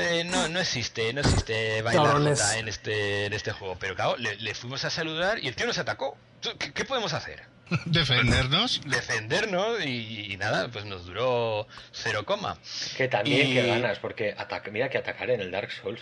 eh, 0.00 0.24
no, 0.24 0.48
no 0.48 0.60
existe, 0.60 1.12
no 1.12 1.20
existe 1.20 1.82
bailar 1.82 2.22
J 2.22 2.58
en 2.58 2.68
este, 2.68 3.26
en 3.26 3.32
este 3.32 3.52
juego. 3.52 3.76
Pero 3.78 3.94
claro, 3.94 4.16
le, 4.16 4.54
fuimos 4.54 4.84
a 4.84 4.90
saludar 4.90 5.38
y 5.42 5.48
el 5.48 5.54
tío 5.54 5.66
nos 5.66 5.78
atacó. 5.78 6.16
¿Qué, 6.58 6.84
podemos 6.84 7.12
hacer? 7.12 7.42
Defendernos. 7.86 8.80
Defendernos 8.86 9.84
y, 9.84 10.36
nada, 10.38 10.68
pues 10.68 10.84
nos 10.84 11.06
duró 11.06 11.66
cero 11.92 12.24
coma. 12.24 12.58
Que 12.96 13.08
también 13.08 13.52
que 13.52 13.66
ganas, 13.66 13.98
porque 13.98 14.34
mira 14.72 14.88
que 14.88 14.98
atacar 14.98 15.30
en 15.30 15.40
el 15.40 15.50
Dark 15.50 15.70
Souls. 15.70 16.00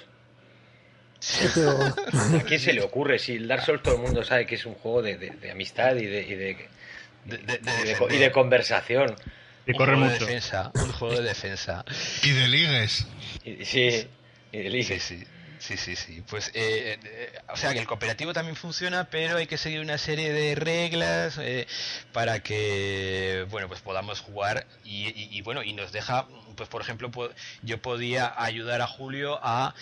¿A 1.57 2.43
quién 2.47 2.61
se 2.61 2.73
le 2.73 2.83
ocurre? 2.83 3.19
Si 3.19 3.35
el 3.35 3.49
Dark 3.49 3.65
Souls 3.65 3.83
todo 3.83 3.97
el 3.97 4.03
mundo 4.03 4.23
sabe 4.23 4.47
que 4.47 4.55
es 4.55 4.67
un 4.67 4.75
juego 4.75 5.03
de, 5.03 5.33
amistad 5.51 5.97
y 5.97 6.07
de, 6.07 6.23
y 6.23 6.35
de, 6.35 6.69
y 8.11 8.17
de 8.19 8.31
conversación 8.31 9.17
un 9.73 9.75
corre 9.75 9.95
juego 9.95 10.09
De 10.11 10.19
defensa, 10.19 10.73
un 10.75 10.93
juego 10.93 11.17
de 11.17 11.23
defensa. 11.23 11.85
Y 12.23 12.31
de 12.31 12.49
ligues. 12.49 13.07
Sí, 13.65 14.09
y 14.53 14.59
de 14.59 14.71
ligues. 14.71 15.03
Sí, 15.03 15.19
sí. 15.19 15.25
Sí, 15.65 15.79
sí, 15.79 16.23
Pues, 16.29 16.49
eh, 16.49 16.99
eh, 17.03 17.33
o 17.49 17.57
sea, 17.57 17.73
que 17.73 17.79
el 17.79 17.87
cooperativo 17.87 18.35
también 18.35 18.55
funciona, 18.55 19.09
pero 19.09 19.39
hay 19.39 19.47
que 19.47 19.57
seguir 19.57 19.81
una 19.81 19.97
serie 19.97 20.31
de 20.31 20.55
reglas 20.55 21.39
eh, 21.39 21.67
para 22.13 22.41
que, 22.41 23.47
bueno, 23.51 23.67
pues 23.67 23.81
podamos 23.81 24.21
jugar 24.21 24.67
y, 24.85 25.41
bueno, 25.41 25.63
y 25.63 25.73
nos 25.73 25.91
deja, 25.91 26.29
pues, 26.55 26.69
por 26.69 26.83
ejemplo, 26.83 27.11
yo 27.63 27.81
podía 27.81 28.35
ayudar 28.37 28.83
a 28.83 28.87
Julio 28.87 29.41
a 29.43 29.75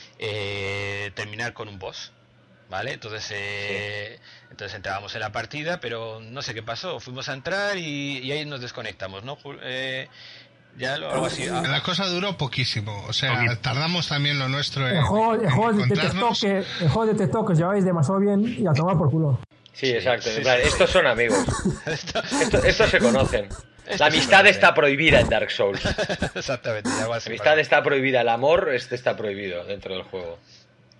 terminar 1.17 1.53
con 1.53 1.67
un 1.67 1.81
boss. 1.81 2.12
¿Vale? 2.73 2.95
Entonces, 2.95 3.31
eh, 3.35 4.19
entonces 4.50 4.75
entrábamos 4.75 5.14
en 5.14 5.21
la 5.21 5.31
partida, 5.31 5.79
pero 5.79 6.21
no 6.23 6.41
sé 6.41 6.55
qué 6.55 6.62
pasó. 6.62 7.00
Fuimos 7.00 7.29
a 7.29 7.35
entrar 7.35 7.76
y, 7.76 8.33
ahí 8.33 8.47
nos 8.47 8.62
desconectamos, 8.62 9.25
¿no? 9.25 9.37
Eh, 9.62 10.09
ya 10.79 10.97
lo, 10.97 11.12
algo 11.12 11.26
así. 11.26 11.47
Ah. 11.49 11.62
La 11.69 11.83
cosa 11.83 12.07
duró 12.07 12.38
poquísimo. 12.38 13.05
O 13.07 13.12
sea, 13.12 13.61
tardamos 13.61 14.09
también 14.09 14.38
lo 14.38 14.49
nuestro 14.49 14.88
en. 14.88 14.97
El 14.97 15.02
juego, 15.02 15.35
el 15.35 15.50
juego 15.50 15.85
detectó 15.85 16.31
que, 16.41 16.64
el 16.81 16.88
juego 16.88 17.07
detectó 17.12 17.45
que 17.45 17.52
os 17.52 17.59
lleváis 17.59 17.85
demasiado 17.85 18.21
bien 18.21 18.57
y 18.59 18.67
a 18.67 18.73
tomar 18.73 18.97
por 18.97 19.11
culo. 19.11 19.38
Sí, 19.75 19.91
exacto. 19.91 20.31
estos 20.31 20.88
son 20.88 21.07
amigos. 21.07 21.45
estos, 21.85 22.91
se 22.91 22.99
conocen. 23.00 23.50
La 23.99 24.07
amistad 24.07 24.47
está 24.47 24.73
prohibida 24.73 25.21
en 25.21 25.29
Dark 25.29 25.50
Souls. 25.50 25.83
Exactamente. 26.35 26.88
La 26.88 27.17
amistad 27.17 27.59
está 27.59 27.83
prohibida, 27.83 28.23
el 28.23 28.31
amor 28.31 28.71
este 28.73 28.95
está 28.95 29.14
prohibido 29.14 29.62
dentro 29.67 29.93
del 29.95 30.05
juego 30.05 30.38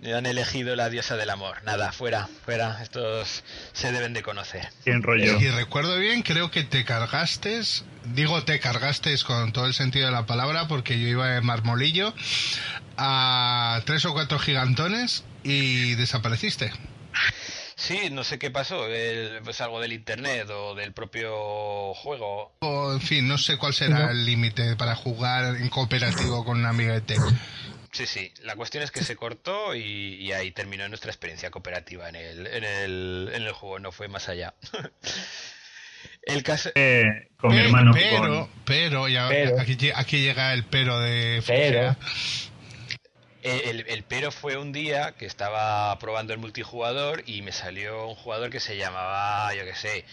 han 0.05 0.27
elegido 0.27 0.75
la 0.75 0.91
diosa 0.91 1.17
del 1.17 1.31
amor. 1.31 1.63
Nada, 1.65 1.93
fuera, 1.93 2.29
fuera. 2.45 2.83
Estos 2.83 3.45
se 3.73 3.93
deben 3.93 4.13
de 4.13 4.23
conocer. 4.23 4.69
Bien 4.85 5.03
rollo. 5.03 5.39
Y 5.41 5.49
recuerdo 5.49 5.97
bien, 5.99 6.23
creo 6.23 6.51
que 6.51 6.65
te 6.65 6.85
cargaste, 6.85 7.61
digo 8.05 8.43
te 8.43 8.59
cargaste 8.59 9.15
con 9.25 9.53
todo 9.53 9.67
el 9.67 9.75
sentido 9.75 10.07
de 10.07 10.13
la 10.13 10.27
palabra, 10.27 10.67
porque 10.67 10.99
yo 10.99 11.07
iba 11.07 11.37
en 11.37 11.47
marmolillo 11.47 12.15
a 12.97 13.81
tres 13.85 14.05
o 14.05 14.13
cuatro 14.13 14.39
gigantones 14.39 15.25
y 15.45 15.95
desapareciste. 15.95 16.73
Sí, 17.75 18.11
no 18.11 18.23
sé 18.23 18.39
qué 18.39 18.51
pasó, 18.51 18.87
pues 19.43 19.61
algo 19.61 19.81
del 19.81 19.93
internet 19.93 20.49
o 20.51 20.75
del 20.75 20.93
propio 20.93 21.95
juego. 21.95 22.53
O, 22.61 22.93
en 22.93 23.01
fin, 23.01 23.27
no 23.27 23.39
sé 23.39 23.57
cuál 23.57 23.75
será 23.75 24.11
el 24.11 24.25
límite 24.25 24.77
para 24.77 24.95
jugar 24.95 25.57
en 25.57 25.69
cooperativo 25.69 26.45
con 26.45 26.59
un 26.59 26.67
amiguete. 26.67 27.17
Sí, 27.93 28.07
sí. 28.07 28.33
La 28.43 28.57
cuestión 28.57 28.83
es 28.83 28.91
que 28.91 29.05
se 29.05 29.17
cortó 29.17 29.75
y, 29.75 30.33
ahí 30.33 30.51
terminó 30.51 30.89
nuestra 30.89 31.11
experiencia 31.11 31.51
cooperativa 31.51 32.09
en 32.09 32.17
el, 32.17 32.47
en 32.47 32.65
el, 32.65 33.31
en 33.35 33.43
el 33.43 33.53
juego. 33.53 33.79
No 33.79 33.93
fue 33.93 34.09
más 34.09 34.31
allá. 34.31 34.55
el 36.23 36.43
caso. 36.43 36.71
Eh, 36.75 37.29
con 37.37 37.55
mi 37.55 37.59
hermano. 37.59 37.93
Pero, 37.93 38.49
pero, 38.65 39.09
ya, 39.09 39.29
Aquí, 39.61 39.91
aquí, 39.95 40.23
llega 40.23 40.55
el 40.55 40.65
pero 40.65 40.99
de. 41.01 41.43
Pero. 41.47 41.95
El, 43.43 43.85
el, 43.89 44.05
pero 44.05 44.31
fue 44.31 44.57
un 44.57 44.73
día 44.73 45.15
que 45.19 45.27
estaba 45.27 45.99
probando 45.99 46.33
el 46.33 46.39
multijugador 46.39 47.25
y 47.27 47.43
me 47.43 47.51
salió 47.51 48.07
un 48.07 48.15
jugador 48.15 48.51
que 48.51 48.61
se 48.61 48.77
llamaba, 48.77 49.53
yo 49.53 49.65
qué 49.65 49.75
sé, 49.75 50.05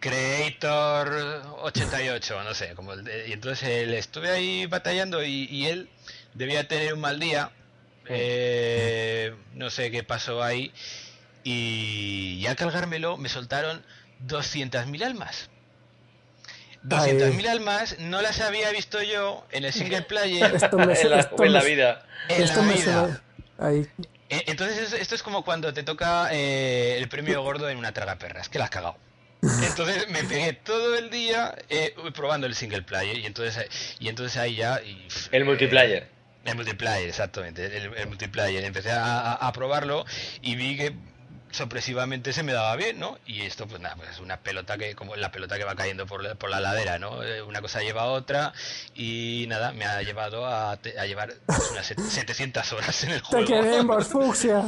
Creator 0.00 1.42
88, 1.60 2.44
no 2.44 2.54
sé, 2.54 2.74
como 2.74 2.94
y 2.94 3.32
entonces 3.32 3.68
él 3.68 3.92
estuve 3.92 4.30
ahí 4.30 4.64
batallando 4.64 5.22
y, 5.22 5.44
y 5.50 5.66
él 5.66 5.90
debía 6.38 6.66
tener 6.66 6.94
un 6.94 7.00
mal 7.00 7.20
día. 7.20 7.50
Eh, 8.08 9.34
no 9.54 9.68
sé 9.68 9.90
qué 9.90 10.02
pasó 10.02 10.42
ahí. 10.42 10.72
Y, 11.44 12.46
al 12.46 12.56
cargármelo 12.56 13.16
me 13.16 13.28
soltaron 13.28 13.84
200.000 14.26 15.04
almas. 15.04 15.50
200.000 16.84 17.48
almas 17.48 17.98
no 17.98 18.22
las 18.22 18.40
había 18.40 18.70
visto 18.70 19.02
yo 19.02 19.44
en 19.50 19.64
el 19.64 19.72
single 19.72 20.02
player 20.08 20.54
en, 20.54 21.52
la, 21.52 21.62
vida. 21.62 22.06
En 22.28 22.46
la 22.46 22.62
vida. 22.62 23.22
E, 24.30 24.44
entonces 24.46 24.92
esto 24.92 25.14
es 25.14 25.22
como 25.22 25.44
cuando 25.44 25.74
te 25.74 25.82
toca 25.82 26.28
eh, 26.32 26.96
el 26.98 27.08
premio 27.08 27.42
gordo 27.42 27.68
en 27.68 27.78
una 27.78 27.92
traga 27.92 28.16
perras, 28.16 28.48
que 28.48 28.58
la 28.58 28.64
has 28.64 28.70
cagado. 28.70 28.96
Entonces 29.62 30.08
me 30.10 30.24
pegué 30.24 30.52
todo 30.52 30.98
el 30.98 31.10
día 31.10 31.54
eh, 31.68 31.94
probando 32.12 32.48
el 32.48 32.56
single 32.56 32.82
player 32.82 33.18
y 33.18 33.24
entonces 33.24 33.96
y 34.00 34.08
entonces 34.08 34.36
ahí 34.36 34.56
ya 34.56 34.80
el 35.30 35.44
multiplayer 35.44 36.17
el 36.44 36.54
multiplayer, 36.54 37.08
exactamente, 37.08 37.76
el, 37.76 38.06
multiplayer. 38.06 38.64
Empecé 38.64 38.90
a, 38.92 39.50
probarlo 39.54 40.04
y 40.42 40.54
vi 40.54 40.76
que 40.76 40.94
sorpresivamente 41.50 42.32
se 42.32 42.42
me 42.42 42.52
daba 42.52 42.76
bien, 42.76 42.98
¿no? 42.98 43.18
Y 43.26 43.42
esto, 43.42 43.66
pues 43.66 43.80
nada, 43.80 43.96
pues 43.96 44.10
es 44.10 44.20
una 44.20 44.38
pelota 44.38 44.76
que, 44.76 44.94
como 44.94 45.16
la 45.16 45.32
pelota 45.32 45.56
que 45.56 45.64
va 45.64 45.74
cayendo 45.74 46.06
por, 46.06 46.48
la 46.48 46.60
ladera, 46.60 46.98
¿no? 46.98 47.22
Eh, 47.22 47.42
una 47.42 47.60
cosa 47.60 47.80
lleva 47.80 48.02
a 48.02 48.06
otra 48.06 48.52
y 48.94 49.46
nada, 49.48 49.72
me 49.72 49.84
ha 49.84 50.02
llevado 50.02 50.46
a, 50.46 50.72
a 50.72 51.06
llevar 51.06 51.34
unas 51.72 51.86
700 51.86 52.72
horas 52.74 53.04
en 53.04 53.12
el 53.12 53.20
juego. 53.20 53.46
Te 53.46 53.52
queremos, 53.52 54.06
fucsia. 54.08 54.62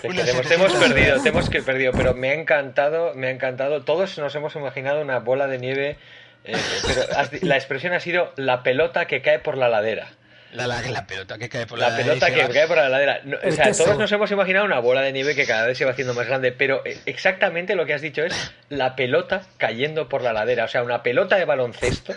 Te, 0.00 0.08
hemos 0.54 0.72
perdido, 0.72 1.22
te 1.22 1.28
hemos 1.28 1.50
que 1.50 1.62
perdido, 1.62 1.92
pero 1.92 2.14
me 2.14 2.30
ha 2.30 2.34
encantado, 2.34 3.14
me 3.14 3.28
ha 3.28 3.30
encantado. 3.30 3.82
Todos 3.82 4.18
nos 4.18 4.34
hemos 4.34 4.54
imaginado 4.56 5.00
una 5.02 5.18
bola 5.18 5.46
de 5.46 5.58
nieve, 5.58 5.98
eh, 6.44 6.56
pero 6.86 7.02
la 7.42 7.56
expresión 7.56 7.92
ha 7.92 8.00
sido 8.00 8.32
la 8.36 8.62
pelota 8.62 9.06
que 9.06 9.22
cae 9.22 9.38
por 9.38 9.56
la 9.56 9.68
ladera. 9.68 10.12
La, 10.52 11.06
pelota 11.06 11.38
que 11.38 11.48
cae 11.48 11.66
por 11.66 11.78
la, 11.78 11.88
la 11.88 11.96
pelota 11.96 12.30
que 12.30 12.48
cae 12.48 12.66
por 12.66 12.76
la 12.76 12.88
ladera. 12.88 13.22
o 13.42 13.50
sea, 13.50 13.72
todos 13.72 13.98
nos 13.98 14.12
hemos 14.12 14.30
imaginado 14.30 14.66
una 14.66 14.80
bola 14.80 15.00
de 15.00 15.12
nieve 15.12 15.34
que 15.34 15.46
cada 15.46 15.66
vez 15.66 15.78
se 15.78 15.86
va 15.86 15.92
haciendo 15.92 16.12
más 16.12 16.26
grande, 16.26 16.52
pero 16.52 16.84
eh, 16.84 16.98
exactamente 17.06 17.74
lo 17.74 17.86
que 17.86 17.94
has 17.94 18.02
dicho 18.02 18.22
es 18.22 18.52
la 18.68 18.94
pelota 18.94 19.42
cayendo 19.56 20.08
por 20.08 20.22
la 20.22 20.32
ladera. 20.32 20.64
O 20.64 20.68
sea, 20.68 20.82
una 20.82 21.02
pelota 21.02 21.36
de 21.36 21.46
baloncesto 21.46 22.14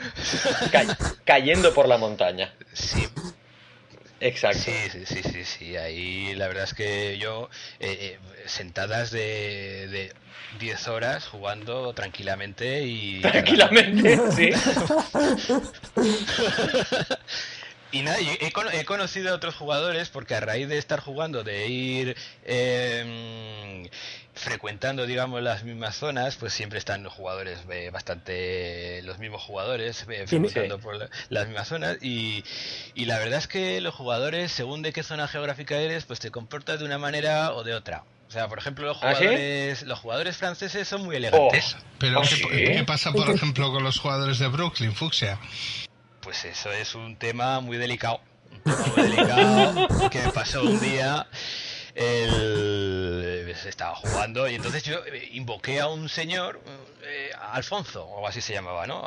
cayendo 1.24 1.74
por 1.74 1.88
la 1.88 1.98
montaña. 1.98 2.54
Sí. 2.74 3.08
Exacto. 4.20 4.60
Sí, 4.60 4.74
sí, 4.92 5.06
sí, 5.06 5.24
sí, 5.24 5.46
sí. 5.46 5.78
Ahí 5.78 6.36
la 6.36 6.48
verdad 6.48 6.66
es 6.66 6.74
que 6.74 7.18
yo, 7.18 7.50
eh, 7.80 7.98
eh, 8.00 8.20
sentadas 8.46 9.12
de, 9.12 9.88
de 9.88 10.14
10 10.60 10.88
horas 10.88 11.28
jugando 11.28 11.94
tranquilamente 11.94 12.84
y... 12.84 13.22
Tranquilamente, 13.22 14.20
sí. 14.32 14.52
Y 17.96 18.02
nada, 18.02 18.18
he, 18.20 18.84
conocido 18.84 19.32
a 19.32 19.36
otros 19.36 19.56
jugadores 19.56 20.10
porque 20.10 20.36
a 20.36 20.42
raíz 20.42 20.68
de 20.68 20.78
estar 20.78 21.00
jugando, 21.00 21.46
de 21.46 21.68
ir 21.70 22.18
em, 22.44 23.88
frecuentando, 24.34 25.06
digamos, 25.06 25.42
las 25.42 25.64
mismas 25.64 25.96
zonas, 25.96 26.36
pues 26.36 26.52
siempre 26.52 26.78
están 26.78 27.04
los 27.04 27.14
jugadores 27.14 27.60
eh, 27.72 27.92
bastante, 27.94 29.02
los 29.04 29.18
mismos 29.18 29.42
jugadores 29.44 30.06
eh, 30.10 30.28
frecuentando 30.28 30.78
por 30.78 31.10
las 31.30 31.48
mismas 31.48 31.70
zonas 31.70 31.98
y, 32.02 32.44
y 32.96 33.06
la 33.06 33.18
verdad 33.18 33.40
es 33.40 33.48
que 33.48 33.80
los 33.80 33.96
jugadores, 33.96 34.52
según 34.52 34.82
de 34.82 34.92
qué 34.92 35.02
zona 35.02 35.30
geográfica 35.30 35.78
eres, 35.78 36.04
pues 36.04 36.20
te 36.20 36.32
comportas 36.32 36.80
de 36.80 36.86
una 36.86 36.98
manera 36.98 37.54
o 37.54 37.64
de 37.64 37.76
otra. 37.76 38.04
O 38.28 38.32
sea, 38.32 38.50
por 38.50 38.58
ejemplo, 38.58 38.88
los 38.88 38.98
¿Ah, 38.98 39.16
jugadores, 39.16 39.84
los 39.84 40.00
jugadores 40.00 40.36
franceses 40.36 40.86
son 40.86 41.06
muy 41.06 41.16
elegantes. 41.16 41.78
Oh, 41.80 41.84
pero 41.98 42.22
¿qué, 42.24 42.44
¿Oh, 42.44 42.50
¿qué, 42.50 42.84
pasa, 42.86 43.14
por 43.14 43.30
ejemplo, 43.30 43.72
con 43.72 43.86
los 43.86 44.00
jugadores 44.00 44.40
de 44.40 44.50
Brooklyn, 44.50 44.94
Fuxia? 44.94 45.40
Pues 46.26 46.44
eso 46.44 46.72
es 46.72 46.96
un 46.96 47.18
tema 47.18 47.60
muy 47.60 47.78
delicado. 47.78 48.20
Un 48.52 48.62
tema 48.64 48.86
muy 48.88 49.04
delicado 49.04 50.10
que 50.10 50.24
me 50.24 50.32
pasó 50.32 50.64
un 50.64 50.80
día. 50.80 51.28
el, 51.94 53.54
estaba 53.64 53.96
jugando 53.96 54.50
y 54.50 54.56
entonces 54.56 54.84
yo 54.84 55.00
invoqué 55.32 55.80
a 55.80 55.88
un 55.88 56.10
señor, 56.10 56.62
Alfonso, 57.52 58.06
o 58.06 58.28
así 58.28 58.42
se 58.42 58.54
llamaba, 58.54 58.86
¿no? 58.88 59.04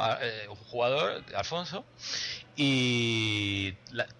un 0.48 0.56
jugador, 0.70 1.22
Alfonso, 1.34 1.84
y 2.56 3.75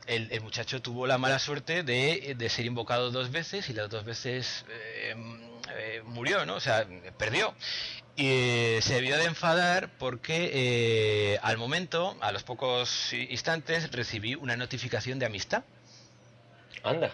el, 0.07 0.40
muchacho 0.40 0.83
tuvo 0.83 1.07
la 1.07 1.19
mala 1.19 1.38
suerte 1.38 1.83
de, 1.83 2.35
de, 2.37 2.49
ser 2.49 2.67
invocado 2.67 3.11
dos 3.11 3.31
veces 3.31 3.69
y 3.71 3.73
las 3.73 3.88
dos 3.90 4.05
veces 4.05 4.64
murió, 6.05 6.45
¿no? 6.47 6.57
O 6.57 6.61
sea, 6.61 6.87
perdió. 7.17 7.55
Y 8.19 8.83
se 8.83 8.95
debió 8.95 9.17
de 9.17 9.27
enfadar 9.27 9.91
porque 9.97 10.51
eh, 10.53 11.39
al 11.41 11.57
momento, 11.57 12.17
a 12.21 12.33
los 12.33 12.43
pocos 12.43 13.13
instantes, 13.13 13.93
recibí 13.93 14.35
una 14.35 14.57
notificación 14.57 15.21
de 15.21 15.27
amistad. 15.27 15.63
Anda. 16.83 17.13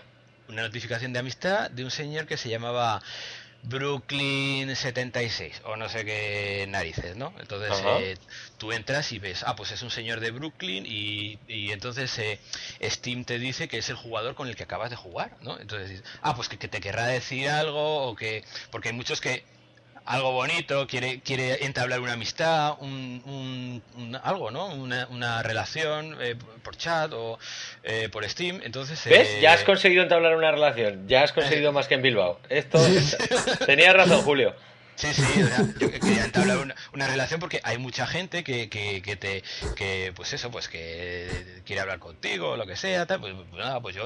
Una 0.49 0.63
notificación 0.63 1.13
de 1.13 1.19
amistad 1.19 1.71
de 1.71 1.85
un 1.85 1.91
señor 1.91 2.27
que 2.27 2.39
se 2.39 2.49
llamaba 2.49 3.03
Brooklyn 3.65 4.75
76 4.75 5.61
o 5.67 5.77
no 5.77 5.91
sé 5.91 6.07
qué 6.07 6.65
narices, 6.71 7.17
¿no? 7.17 7.35
Entonces 7.39 7.83
eh, 7.85 8.17
tú 8.57 8.73
entras 8.73 9.13
y 9.13 9.19
ves, 9.19 9.43
ah, 9.47 9.57
pues 9.57 9.73
es 9.73 9.83
un 9.83 9.91
señor 9.91 10.21
de 10.21 10.31
Brooklyn 10.31 10.87
y, 10.87 11.39
y 11.49 11.73
entonces 11.73 12.19
eh, 12.19 12.41
Steam 12.83 13.27
te 13.27 13.39
dice 13.39 13.69
que 13.69 13.77
es 13.77 13.91
el 13.91 13.97
jugador 13.97 14.35
con 14.35 14.49
el 14.49 14.57
que 14.57 14.63
acabas 14.63 14.89
de 14.89 14.97
jugar, 14.97 15.37
¿no? 15.43 15.61
Entonces, 15.61 16.03
ah, 16.23 16.35
pues 16.35 16.49
que, 16.49 16.57
que 16.57 16.69
te 16.69 16.81
querrá 16.81 17.07
decir 17.07 17.51
algo 17.51 18.07
o 18.07 18.17
que... 18.17 18.43
Porque 18.71 18.89
hay 18.89 18.95
muchos 18.95 19.21
que 19.21 19.45
algo 20.07 20.33
bonito, 20.33 20.87
quiere, 20.87 21.21
quiere 21.21 21.65
entablar 21.65 22.01
una 22.01 22.13
amistad, 22.13 22.75
un, 22.81 23.83
algo, 24.23 24.51
¿no? 24.51 24.67
Una, 24.67 25.07
una 25.11 25.43
relación 25.43 26.17
eh, 26.21 26.37
por 26.63 26.77
chat 26.77 27.13
o 27.13 27.39
eh, 27.83 28.09
por 28.11 28.29
Steam. 28.29 28.61
Entonces, 28.63 29.03
¿Ves? 29.07 29.41
Ya 29.41 29.55
has 29.55 29.63
eh, 29.63 29.65
conseguido 29.65 30.03
entablar 30.03 30.37
una 30.37 30.51
relación. 30.51 31.09
Ya 31.09 31.23
has 31.23 31.33
conseguido 31.33 31.73
más 31.73 31.89
que 31.89 31.95
en 31.95 32.03
Bilbao. 32.03 32.39
Esto. 32.49 32.79
Tenías 33.67 33.95
razón, 33.95 34.23
Julio. 34.23 34.55
Sí, 34.97 35.13
sí, 35.13 35.23
yo 35.79 35.91
quería 35.91 36.25
entablar 36.25 36.59
una, 36.59 36.75
una, 36.93 37.07
relación 37.07 37.41
porque 37.41 37.61
hay 37.65 37.79
mucha 37.79 38.07
gente 38.07 38.45
que, 38.45 38.69
que, 38.69 39.03
que, 39.03 39.17
te, 39.17 39.43
que, 39.75 40.13
pues 40.15 40.33
eso, 40.33 40.51
pues 40.51 40.69
que 40.69 41.63
quiere 41.65 41.81
hablar 41.81 41.99
contigo, 41.99 42.57
lo 42.57 42.67
que 42.67 42.77
sea, 42.77 43.05
tal, 43.07 43.21
pues, 43.21 43.35
pues 43.35 43.65
nada, 43.65 43.81
pues 43.81 43.97
yo 43.97 44.05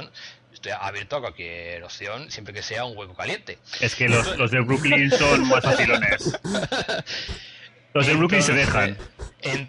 estoy 0.52 0.73
abierto 0.78 1.16
a 1.16 1.21
cualquier 1.21 1.85
opción, 1.85 2.30
siempre 2.30 2.54
que 2.54 2.62
sea 2.62 2.85
un 2.85 2.97
hueco 2.97 3.14
caliente. 3.14 3.59
Es 3.80 3.95
que 3.95 4.09
los, 4.09 4.37
los 4.38 4.50
de 4.50 4.61
Brooklyn 4.61 5.11
son 5.11 5.47
más 5.49 5.62
facilones. 5.62 6.38
Los 7.95 8.07
de 8.07 8.14
Brooklyn 8.14 8.42
se 8.42 8.52
dejan. 8.52 8.99
En, 9.40 9.68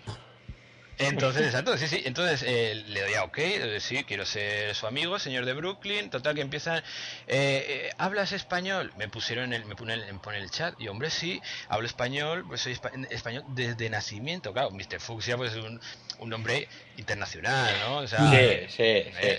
entonces, 0.99 1.45
exacto, 1.45 1.77
sí, 1.77 1.87
sí. 1.87 2.01
Entonces 2.05 2.43
eh, 2.45 2.83
le 2.87 3.01
doy 3.01 3.13
a 3.13 3.23
OK, 3.23 3.39
sí, 3.79 4.03
quiero 4.03 4.25
ser 4.25 4.75
su 4.75 4.85
amigo, 4.85 5.17
señor 5.17 5.45
de 5.45 5.53
Brooklyn. 5.53 6.09
Total, 6.09 6.35
que 6.35 6.41
empiezan. 6.41 6.77
Eh, 6.79 6.83
eh, 7.27 7.89
¿Hablas 7.97 8.33
español? 8.33 8.91
Me 8.97 9.07
pusieron 9.07 9.45
en 9.45 9.53
el, 9.53 9.65
me 9.65 9.75
pone, 9.75 9.93
en 9.93 10.19
el 10.35 10.49
chat. 10.51 10.79
Y 10.79 10.87
hombre, 10.89 11.09
sí, 11.09 11.41
hablo 11.69 11.87
español, 11.87 12.45
pues 12.47 12.61
soy 12.61 12.77
español 13.09 13.43
desde 13.49 13.89
nacimiento. 13.89 14.51
Claro, 14.53 14.71
Mr. 14.71 14.99
Fuchsia, 14.99 15.37
pues 15.37 15.53
es 15.53 15.63
un, 15.63 15.79
un 16.19 16.29
nombre 16.29 16.67
internacional, 16.97 17.73
¿no? 17.79 17.97
O 17.99 18.07
sea, 18.07 18.19
sí, 18.19 18.75
sí, 18.75 18.83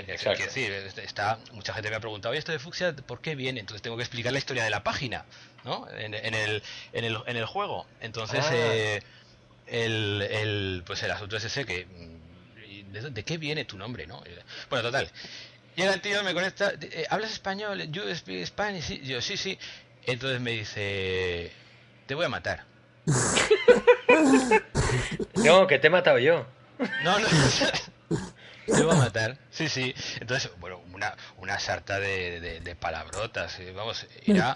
exacto. 0.08 0.42
decir, 0.42 0.72
está, 1.02 1.38
mucha 1.52 1.74
gente 1.74 1.90
me 1.90 1.96
ha 1.96 2.00
preguntado, 2.00 2.34
¿y 2.34 2.38
esto 2.38 2.52
de 2.52 2.58
Fuchsia 2.58 2.94
por 2.94 3.20
qué 3.20 3.34
viene? 3.34 3.60
Entonces 3.60 3.82
tengo 3.82 3.96
que 3.98 4.02
explicar 4.02 4.32
la 4.32 4.38
historia 4.38 4.64
de 4.64 4.70
la 4.70 4.82
página, 4.82 5.26
¿no? 5.64 5.86
En, 5.90 6.14
el, 6.14 6.62
en, 6.92 7.04
el, 7.04 7.18
en 7.26 7.36
el 7.36 7.44
juego. 7.44 7.86
Entonces. 8.00 8.44
Ah 8.48 9.19
el, 9.70 10.22
el, 10.22 10.82
pues 10.86 11.02
el 11.02 11.10
asunto 11.10 11.36
es 11.36 11.44
ese 11.44 11.64
que... 11.64 11.86
¿de, 12.92 13.10
¿De, 13.10 13.24
qué 13.24 13.38
viene 13.38 13.64
tu 13.64 13.78
nombre, 13.78 14.06
no? 14.06 14.22
Bueno, 14.68 14.82
total. 14.82 15.10
Llega 15.76 15.94
el 15.94 16.00
tío, 16.00 16.22
me 16.24 16.34
conecta, 16.34 16.72
eh, 16.80 17.06
¿hablas 17.08 17.32
español? 17.32 17.80
¿You 17.90 18.14
speak 18.14 18.44
Spanish? 18.46 18.84
Sí. 18.84 19.00
Yo, 19.04 19.22
sí, 19.22 19.36
sí. 19.36 19.58
Entonces 20.04 20.40
me 20.40 20.52
dice, 20.52 21.52
te 22.06 22.14
voy 22.14 22.26
a 22.26 22.28
matar. 22.28 22.64
no, 25.36 25.66
que 25.66 25.78
te 25.78 25.86
he 25.86 25.90
matado 25.90 26.18
yo. 26.18 26.46
No, 27.04 27.18
no. 27.18 27.28
Te 28.66 28.84
voy 28.84 28.94
a 28.94 28.98
matar. 28.98 29.38
Sí, 29.50 29.68
sí. 29.68 29.94
Entonces, 30.20 30.50
bueno, 30.58 30.80
una, 30.92 31.16
una 31.38 31.58
sarta 31.58 31.98
de, 31.98 32.60
de, 32.60 32.76
palabrotas. 32.76 33.58
Eh, 33.58 33.72
vamos, 33.72 34.06
irá. 34.26 34.54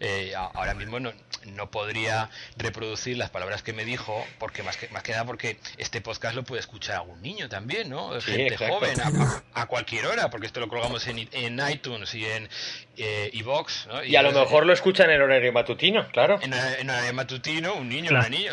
Eh, 0.00 0.32
ahora 0.36 0.74
mismo 0.74 1.00
no, 1.00 1.12
no 1.46 1.70
podría 1.70 2.30
reproducir 2.56 3.16
las 3.16 3.30
palabras 3.30 3.62
que 3.62 3.72
me 3.72 3.84
dijo, 3.84 4.24
porque 4.38 4.62
más 4.62 4.76
que, 4.76 4.88
más 4.88 5.02
que 5.02 5.12
nada 5.12 5.24
porque 5.24 5.58
este 5.78 6.00
podcast 6.00 6.34
lo 6.34 6.44
puede 6.44 6.60
escuchar 6.60 6.96
algún 6.96 7.22
niño 7.22 7.48
también, 7.48 7.90
¿no? 7.90 8.20
Gente 8.20 8.56
joven, 8.56 8.96
a, 9.54 9.66
cualquier 9.66 10.06
hora, 10.06 10.30
porque 10.30 10.46
esto 10.46 10.60
lo 10.60 10.68
colgamos 10.68 11.06
en, 11.06 11.28
en 11.32 11.60
iTunes 11.68 12.14
y 12.14 12.24
en 12.24 12.48
eh, 12.96 13.30
iVox, 13.32 13.86
¿no? 13.88 14.04
Y, 14.04 14.16
a 14.16 14.22
lo 14.22 14.32
mejor 14.32 14.66
lo 14.66 14.72
escuchan 14.72 15.10
en 15.10 15.20
horario 15.20 15.52
matutino, 15.52 16.06
claro. 16.08 16.38
En, 16.42 16.52
horario 16.52 17.14
matutino, 17.14 17.74
un 17.74 17.88
niño, 17.88 18.10
una 18.10 18.28
niña, 18.28 18.52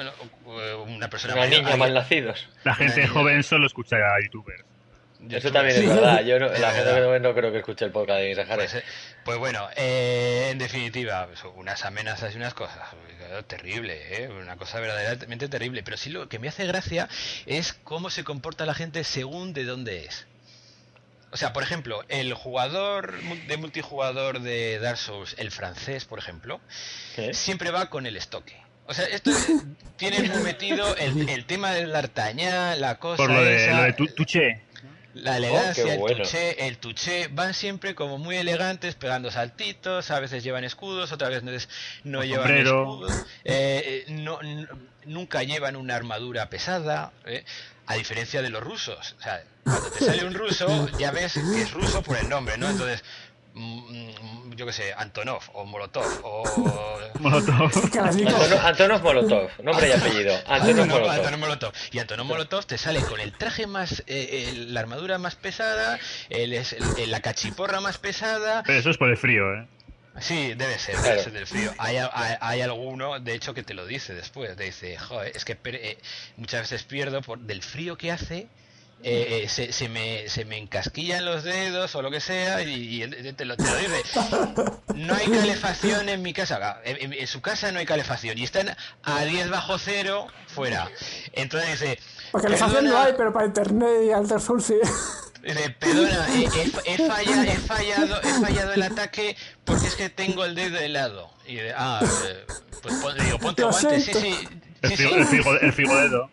una 0.87 1.09
persona 1.09 1.35
una 1.35 1.47
niña 1.47 1.75
mal 1.75 1.93
nacidos. 1.93 2.49
La 2.63 2.75
gente 2.75 3.07
joven 3.07 3.43
solo 3.43 3.67
escucha 3.67 3.97
a 3.97 4.21
youtubers. 4.21 4.70
Eso 5.29 5.51
también 5.51 5.81
es 5.81 5.87
verdad. 5.87 6.21
Yo 6.23 6.39
no, 6.39 6.47
la 6.47 6.71
gente 6.73 7.19
no 7.19 7.33
creo 7.33 7.51
que 7.51 7.59
escuche 7.59 7.85
el 7.85 7.91
podcast 7.91 8.21
de 8.21 8.45
pues, 8.55 8.73
eh, 8.75 8.83
pues, 9.23 9.37
bueno, 9.37 9.67
eh, 9.75 10.49
en 10.51 10.57
definitiva, 10.57 11.27
pues, 11.27 11.41
unas 11.55 11.85
amenazas 11.85 12.33
y 12.33 12.37
unas 12.37 12.53
cosas. 12.53 12.89
Terrible, 13.47 14.23
¿eh? 14.23 14.29
una 14.29 14.57
cosa 14.57 14.79
verdaderamente 14.79 15.47
terrible. 15.47 15.83
Pero 15.83 15.97
sí 15.97 16.09
lo 16.09 16.27
que 16.27 16.39
me 16.39 16.47
hace 16.47 16.65
gracia 16.65 17.07
es 17.45 17.73
cómo 17.73 18.09
se 18.09 18.23
comporta 18.23 18.65
la 18.65 18.73
gente 18.73 19.03
según 19.03 19.53
de 19.53 19.63
dónde 19.63 20.05
es. 20.05 20.27
O 21.31 21.37
sea, 21.37 21.53
por 21.53 21.63
ejemplo, 21.63 22.03
el 22.09 22.33
jugador 22.33 23.13
de 23.47 23.55
multijugador 23.55 24.41
de 24.41 24.79
Dark 24.79 24.97
Souls, 24.97 25.35
el 25.37 25.49
francés, 25.49 26.03
por 26.03 26.19
ejemplo, 26.19 26.59
siempre 27.31 27.71
va 27.71 27.89
con 27.89 28.05
el 28.05 28.17
estoque. 28.17 28.61
O 28.85 28.93
sea, 28.93 29.05
esto 29.05 29.31
tiene 29.95 30.27
metido 30.43 30.93
el, 30.97 31.45
tema 31.45 31.71
del 31.71 31.95
artañán, 31.95 32.81
la 32.81 32.99
cosa. 32.99 33.15
Por 33.15 33.31
lo 33.31 33.41
de, 33.41 33.67
lo 33.73 33.83
de 33.83 33.93
tuche. 33.93 34.61
La 35.13 35.33
oh, 35.33 35.35
elegancia, 35.35 35.93
el, 35.93 36.17
tuché, 36.17 36.67
el 36.67 36.77
tuché, 36.77 37.27
van 37.27 37.53
siempre 37.53 37.95
como 37.95 38.17
muy 38.17 38.37
elegantes, 38.37 38.95
pegando 38.95 39.29
saltitos, 39.29 40.09
a 40.09 40.19
veces 40.19 40.43
llevan 40.43 40.63
escudos, 40.63 41.11
otras 41.11 41.43
veces 41.43 41.69
no 42.03 42.23
llevan 42.23 42.51
escudos, 42.57 43.11
eh, 43.43 44.05
eh, 44.07 44.11
no, 44.11 44.39
nunca 45.05 45.43
llevan 45.43 45.75
una 45.75 45.95
armadura 45.95 46.49
pesada, 46.49 47.11
eh, 47.25 47.43
a 47.87 47.95
diferencia 47.95 48.41
de 48.41 48.49
los 48.49 48.63
rusos. 48.63 49.15
O 49.19 49.21
sea, 49.21 49.43
cuando 49.63 49.91
te 49.91 50.05
sale 50.05 50.25
un 50.25 50.33
ruso, 50.33 50.87
ya 50.97 51.11
ves 51.11 51.33
que 51.33 51.61
es 51.61 51.71
ruso 51.71 52.01
por 52.01 52.17
el 52.17 52.29
nombre, 52.29 52.57
¿no? 52.57 52.69
Entonces, 52.69 53.03
yo 53.53 54.65
qué 54.65 54.73
sé, 54.73 54.93
Antonov 54.93 55.43
o 55.53 55.65
Molotov 55.65 56.05
o... 56.23 56.43
Molotov. 57.19 57.71
Antonov, 58.63 59.03
Molotov, 59.03 59.49
nombre 59.63 59.89
y 59.89 59.91
apellido. 59.91 60.37
Antonov, 60.47 61.37
Molotov. 61.37 61.73
Y 61.91 61.99
Antonov 61.99 62.25
Molotov 62.25 62.65
te 62.65 62.77
sale 62.77 63.01
con 63.01 63.19
el 63.19 63.33
traje 63.33 63.67
más, 63.67 64.03
eh, 64.07 64.53
la 64.67 64.79
armadura 64.79 65.17
más 65.17 65.35
pesada, 65.35 65.99
el, 66.29 66.63
la 67.07 67.19
cachiporra 67.21 67.81
más 67.81 67.97
pesada. 67.97 68.63
Pero 68.65 68.79
eso 68.79 68.89
es 68.89 68.97
por 68.97 69.09
el 69.09 69.17
frío, 69.17 69.53
¿eh? 69.53 69.67
Sí, 70.19 70.53
debe 70.55 70.77
ser, 70.77 70.97
debe 70.97 71.23
ser 71.23 71.31
del 71.31 71.47
frío. 71.47 71.73
Hay, 71.77 71.97
hay, 72.41 72.61
alguno, 72.61 73.19
de 73.19 73.33
hecho, 73.33 73.53
que 73.53 73.63
te 73.63 73.73
lo 73.73 73.85
dice 73.85 74.13
después. 74.13 74.55
Te 74.57 74.65
dice, 74.65 74.97
joder, 74.97 75.31
es 75.35 75.45
que 75.45 75.57
eh, 75.63 75.97
muchas 76.35 76.61
veces 76.61 76.83
pierdo 76.83 77.21
por 77.21 77.39
del 77.39 77.63
frío 77.63 77.97
que 77.97 78.11
hace 78.11 78.47
eh, 79.03 79.43
eh, 79.43 79.49
se, 79.49 79.71
se, 79.71 79.89
me, 79.89 80.29
se 80.29 80.45
me 80.45 80.57
encasquillan 80.57 81.25
los 81.25 81.43
dedos 81.43 81.95
o 81.95 82.01
lo 82.03 82.11
que 82.11 82.19
sea 82.19 82.61
y, 82.61 82.99
te, 83.35 83.45
lo, 83.45 83.57
te, 83.57 83.63
lo, 83.63 83.77
dice. 83.77 84.03
No 84.95 85.15
hay 85.15 85.27
calefacción 85.27 86.07
en 86.07 86.21
mi 86.21 86.33
casa. 86.33 86.79
En, 86.83 87.27
su 87.27 87.41
casa 87.41 87.71
no 87.71 87.79
hay 87.79 87.85
calefacción 87.85 88.37
y 88.37 88.43
están 88.43 88.75
a 89.03 89.21
10 89.23 89.49
bajo 89.49 89.79
cero 89.79 90.27
fuera. 90.47 90.89
Entonces 91.33 91.79
dice... 91.79 91.99
Porque 92.31 92.47
calefacción 92.47 92.85
no 92.85 92.97
hay, 92.97 93.13
pero 93.17 93.33
para 93.33 93.47
internet 93.47 93.89
y 94.05 94.11
Alter 94.11 94.39
Soul 94.39 94.61
sí. 94.61 94.75
Dice, 95.41 95.75
perdona, 95.79 96.27
he, 96.85 96.97
fallado, 96.97 97.41
he, 97.41 97.57
fallado, 97.57 98.21
he 98.21 98.33
fallado 98.39 98.73
el 98.73 98.83
ataque 98.83 99.35
porque 99.65 99.87
es 99.87 99.95
que 99.95 100.09
tengo 100.09 100.45
el 100.45 100.53
dedo 100.53 100.77
helado. 100.77 101.31
Y 101.47 101.55
de, 101.55 101.73
ah, 101.75 101.99
eh, 102.27 102.45
pues 102.83 103.15
digo, 103.25 103.39
ponte 103.39 103.63
guantes, 103.63 104.05
sí, 104.05 104.13
sí. 104.13 104.47
El, 104.83 104.91
figo, 104.91 105.15
el, 105.15 105.25
figo, 105.25 105.59
el 105.59 105.73
figo 105.73 105.95
dedo. 105.95 106.29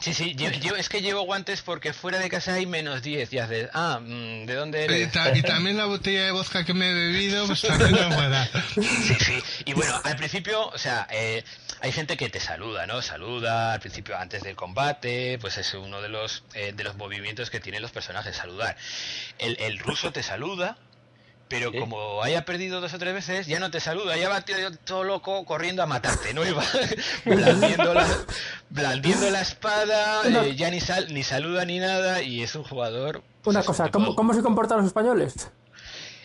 Sí, 0.00 0.12
sí, 0.12 0.34
yo, 0.34 0.76
es 0.76 0.88
que 0.88 1.00
llevo 1.00 1.22
guantes 1.22 1.62
porque 1.62 1.92
fuera 1.92 2.18
de 2.18 2.28
casa 2.28 2.54
hay 2.54 2.66
menos 2.66 3.02
10 3.02 3.32
y 3.32 3.38
haces, 3.38 3.70
ah, 3.72 3.98
mm, 4.00 4.44
¿de 4.44 4.54
dónde 4.54 4.84
eres? 4.84 5.08
Y, 5.34 5.42
también 5.42 5.76
la 5.76 5.86
botella 5.86 6.24
de 6.24 6.30
vodka 6.32 6.64
que 6.64 6.74
me 6.74 6.90
he 6.90 6.92
bebido, 6.92 7.46
pues 7.46 7.62
también 7.62 7.94
es 7.94 8.14
buena. 8.14 8.48
Sí, 8.74 9.16
sí, 9.18 9.42
y 9.64 9.72
bueno, 9.72 9.98
al 10.04 10.16
principio, 10.16 10.68
o 10.68 10.78
sea, 10.78 11.06
eh, 11.10 11.42
hay 11.80 11.92
gente 11.92 12.16
que 12.16 12.28
te 12.28 12.40
saluda, 12.40 12.86
¿no? 12.86 13.00
Saluda 13.00 13.72
al 13.72 13.80
principio, 13.80 14.16
antes 14.18 14.42
del 14.42 14.54
combate, 14.54 15.38
pues 15.40 15.56
es 15.56 15.72
uno 15.74 16.02
de 16.02 16.08
los, 16.08 16.44
eh, 16.54 16.72
de 16.74 16.84
los 16.84 16.96
movimientos 16.96 17.48
que 17.50 17.60
tienen 17.60 17.80
los 17.80 17.90
personajes, 17.90 18.36
saludar. 18.36 18.76
El, 19.38 19.56
el 19.60 19.78
ruso 19.78 20.12
te 20.12 20.22
saluda, 20.22 20.76
pero 21.48 21.72
como 21.72 22.22
haya 22.22 22.44
perdido 22.44 22.80
dos 22.80 22.92
o 22.94 22.98
tres 22.98 23.14
veces, 23.14 23.46
ya 23.46 23.60
no 23.60 23.70
te 23.70 23.80
saluda, 23.80 24.16
ya 24.16 24.28
va 24.28 24.44
todo 24.84 25.04
loco 25.04 25.44
corriendo 25.44 25.82
a 25.82 25.86
matarte, 25.86 26.34
¿no? 26.34 26.42
Va 26.42 26.64
blandiendo, 27.24 27.94
la, 27.94 28.06
blandiendo 28.70 29.30
la 29.30 29.40
espada, 29.40 30.22
eh, 30.44 30.56
ya 30.56 30.70
ni, 30.70 30.80
sal, 30.80 31.12
ni 31.14 31.22
saluda 31.22 31.64
ni 31.64 31.78
nada, 31.78 32.22
y 32.22 32.42
es 32.42 32.54
un 32.54 32.64
jugador... 32.64 33.22
Pues 33.42 33.56
Una 33.56 33.64
cosa, 33.64 33.90
¿cómo, 33.90 34.16
¿cómo 34.16 34.34
se 34.34 34.42
comportan 34.42 34.78
los 34.78 34.86
españoles? 34.86 35.50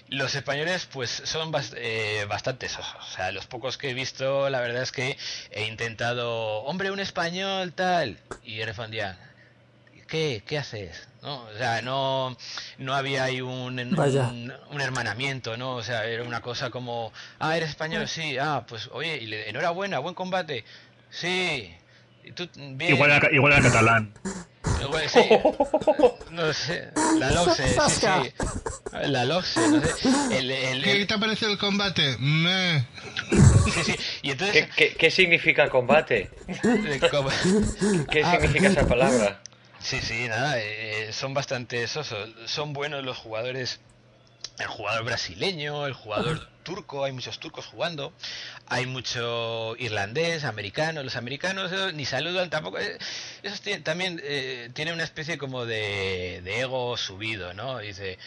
Los 0.08 0.36
españoles, 0.36 0.90
pues, 0.92 1.22
son 1.24 1.54
eh, 1.76 2.26
bastante 2.28 2.68
sosos. 2.68 2.98
O 3.00 3.16
sea, 3.16 3.32
los 3.32 3.46
pocos 3.46 3.78
que 3.78 3.92
he 3.92 3.94
visto, 3.94 4.50
la 4.50 4.60
verdad 4.60 4.82
es 4.82 4.92
que 4.92 5.18
he 5.52 5.68
intentado, 5.68 6.64
hombre, 6.64 6.92
un 6.92 7.00
español, 7.00 7.72
tal. 7.74 8.18
Y 8.44 8.62
respondían, 8.64 9.18
¿qué? 10.08 10.44
¿Qué 10.46 10.58
haces? 10.58 11.08
¿No? 11.22 11.44
O 11.44 11.58
sea, 11.58 11.82
no, 11.84 12.36
no 12.80 12.96
había 12.96 13.26
ahí 13.26 13.42
un, 13.42 13.78
un, 13.80 14.82
hermanamiento, 14.82 15.56
¿no? 15.56 15.76
O 15.76 15.84
sea, 15.84 16.06
era 16.06 16.24
una 16.24 16.42
cosa 16.42 16.72
como, 16.72 17.14
ah, 17.38 17.56
eres 17.56 17.70
español, 17.70 18.08
sí, 18.08 18.38
ah, 18.40 18.66
pues, 18.68 18.90
oye, 18.92 19.48
enhorabuena, 19.48 20.00
buen 20.00 20.16
combate. 20.16 20.66
Sí, 21.12 21.76
Igual, 22.80 23.12
a, 23.12 23.32
igual 23.32 23.54
a 23.54 23.62
catalán. 23.62 24.14
sí. 25.08 25.20
No 26.32 26.54
sé. 26.54 26.90
La 27.18 27.32
LOXE, 27.32 27.68
sí, 27.68 27.80
sí. 27.90 28.08
La 29.08 29.26
LOXE, 29.26 29.68
no 29.70 29.82
sé. 29.82 30.38
El, 30.38 30.52
el, 30.52 30.84
¿Qué 30.84 31.06
te 31.06 31.18
parece 31.18 31.46
el 31.46 31.58
combate? 31.58 32.18
Me... 32.20 32.86
Sí, 33.74 33.84
sí. 33.86 33.96
Y 34.22 34.32
entonces... 34.32 34.70
¿Qué, 34.76 34.94
qué, 34.94 35.12
significa 35.12 35.70
combate? 35.70 36.30
¿Qué 38.10 38.24
significa 38.24 38.68
esa 38.68 38.88
palabra? 38.88 39.42
Sí, 39.84 40.02
sí, 40.02 40.28
nada. 40.28 40.60
Eh, 40.60 41.12
son 41.14 41.34
bastante 41.34 41.88
sosos. 41.88 42.30
Son 42.46 42.74
buenos 42.74 43.04
los 43.04 43.18
jugadores 43.18 43.80
el 44.62 44.68
jugador 44.68 45.04
brasileño, 45.06 45.88
el 45.88 45.94
jugador 45.94 46.48
turco, 46.64 47.04
hay 47.04 47.12
muchos 47.12 47.40
turcos 47.40 47.66
jugando, 47.66 48.14
hay 48.68 48.86
mucho 48.86 49.76
irlandés, 49.78 50.44
americano, 50.44 51.02
los 51.04 51.16
americanos 51.16 51.72
eh, 51.72 51.92
ni 51.94 52.06
saludan 52.06 52.50
tampoco, 52.50 52.78
eh, 52.78 52.98
esos 53.44 53.62
también 53.84 54.22
eh, 54.24 54.70
tienen 54.74 54.94
una 54.94 55.04
especie 55.04 55.38
como 55.38 55.66
de, 55.66 56.42
de, 56.44 56.62
ego 56.62 56.96
subido, 56.98 57.54
¿no? 57.54 57.80
Dice, 57.80 58.20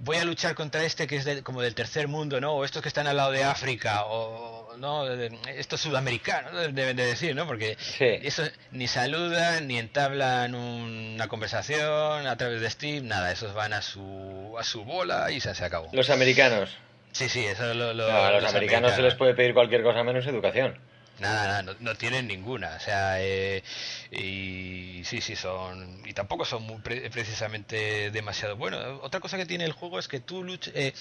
voy 0.00 0.16
a 0.16 0.24
luchar 0.24 0.54
contra 0.54 0.84
este 0.84 1.06
que 1.06 1.16
es 1.16 1.42
como 1.42 1.62
del 1.62 1.74
tercer 1.74 2.08
mundo, 2.08 2.40
¿no? 2.40 2.54
O 2.54 2.64
estos 2.64 2.82
que 2.82 2.88
están 2.88 3.06
al 3.06 3.16
lado 3.16 3.30
de 3.30 3.44
África, 3.44 4.04
o 4.06 4.76
no, 4.78 5.06
estos 5.08 5.80
sudamericanos 5.80 6.74
deben 6.74 6.96
de 6.96 7.06
decir, 7.06 7.34
¿no? 7.34 7.46
Porque 7.46 7.76
eso 7.98 8.42
ni 8.72 8.86
saludan, 8.86 9.68
ni 9.68 9.78
entablan 9.78 10.54
una 10.54 11.28
conversación 11.28 12.26
a 12.26 12.36
través 12.36 12.60
de 12.60 12.70
Steam, 12.70 13.06
nada, 13.06 13.30
esos 13.30 13.54
van 13.54 13.72
a 13.72 13.82
su 13.82 14.56
a 14.58 14.64
su 14.64 14.84
bola 14.84 15.30
y 15.30 15.40
se, 15.40 15.54
se 15.54 15.64
acabó. 15.64 15.88
Los 15.92 16.10
americanos. 16.10 16.76
Sí, 17.12 17.28
sí, 17.28 17.44
eso 17.44 17.74
lo, 17.74 17.92
lo 17.92 18.10
a 18.10 18.30
los, 18.30 18.44
americanos 18.44 18.94
se 18.94 19.02
les 19.02 19.14
puede 19.14 19.34
pedir 19.34 19.52
cualquier 19.52 19.82
cosa 19.82 20.04
menos 20.04 20.26
educación. 20.26 20.78
Nada, 21.20 21.62
nada, 21.62 21.76
no, 21.78 21.94
tienen 21.96 22.26
ninguna. 22.26 22.76
O 22.76 22.80
sea, 22.80 23.22
eh, 23.22 23.62
y 24.10 25.02
sí, 25.04 25.20
sí, 25.20 25.36
son. 25.36 26.02
Y 26.06 26.14
tampoco 26.14 26.44
son 26.44 26.62
muy 26.62 26.78
precisamente 26.78 28.10
demasiado 28.10 28.56
buenos. 28.56 29.00
Otra 29.02 29.20
cosa 29.20 29.36
que 29.36 29.46
tiene 29.46 29.64
el 29.64 29.72
juego 29.72 29.98
es 29.98 30.08
que 30.08 30.20
tú 30.20 30.42
luchas. 30.42 30.74
Eh, 30.74 30.94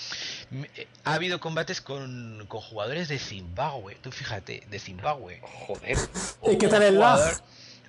eh, 0.75 0.87
ha 1.05 1.13
habido 1.13 1.39
combates 1.39 1.79
con, 1.79 2.45
con, 2.47 2.59
jugadores 2.59 3.07
de 3.07 3.17
Zimbabue. 3.17 3.95
Tú 4.01 4.11
fíjate, 4.11 4.63
de 4.69 4.79
Zimbabue. 4.79 5.39
Joder. 5.41 5.97
¿Y 6.51 6.57
qué 6.57 6.67
tal 6.67 6.83
el 6.83 6.99
lag? 6.99 7.41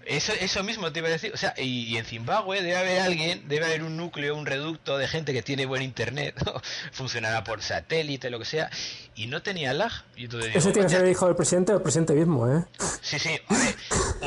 Eso, 0.07 0.33
eso 0.33 0.63
mismo 0.65 0.93
te 0.93 1.01
iba 1.01 1.09
a 1.09 1.13
decir. 1.13 1.33
O 1.35 1.37
sea, 1.37 1.55
y, 1.57 1.97
en 1.97 2.05
Zimbabue 2.05 2.63
debe 2.63 2.77
haber 2.77 3.01
alguien, 3.01 3.49
debe 3.49 3.67
haber 3.67 3.83
un 3.83 3.97
núcleo, 3.97 4.37
un 4.37 4.47
reducto 4.47 4.99
de 4.99 5.07
gente 5.07 5.33
que 5.33 5.43
tiene 5.43 5.67
buen 5.67 5.83
internet, 5.83 6.35
funcionará 6.93 7.45
por 7.45 7.63
satélite, 7.63 8.31
lo 8.31 8.39
que 8.39 8.45
sea, 8.45 8.71
y 9.15 9.27
no 9.27 9.43
tenía 9.43 9.73
lag. 9.73 9.93
Y 10.17 10.25
Ese 10.25 10.73
tiene 10.73 10.87
que 10.87 10.89
ser 10.89 11.05
el 11.05 11.11
hijo 11.11 11.27
del 11.27 11.37
presidente 11.37 11.73
o 11.73 11.77
el 11.77 11.83
presidente 11.83 12.15
mismo, 12.15 12.49
¿eh? 12.49 12.65
Sí, 13.01 13.19
sí. 13.19 13.39
A 13.49 13.55
ver, 13.55 13.75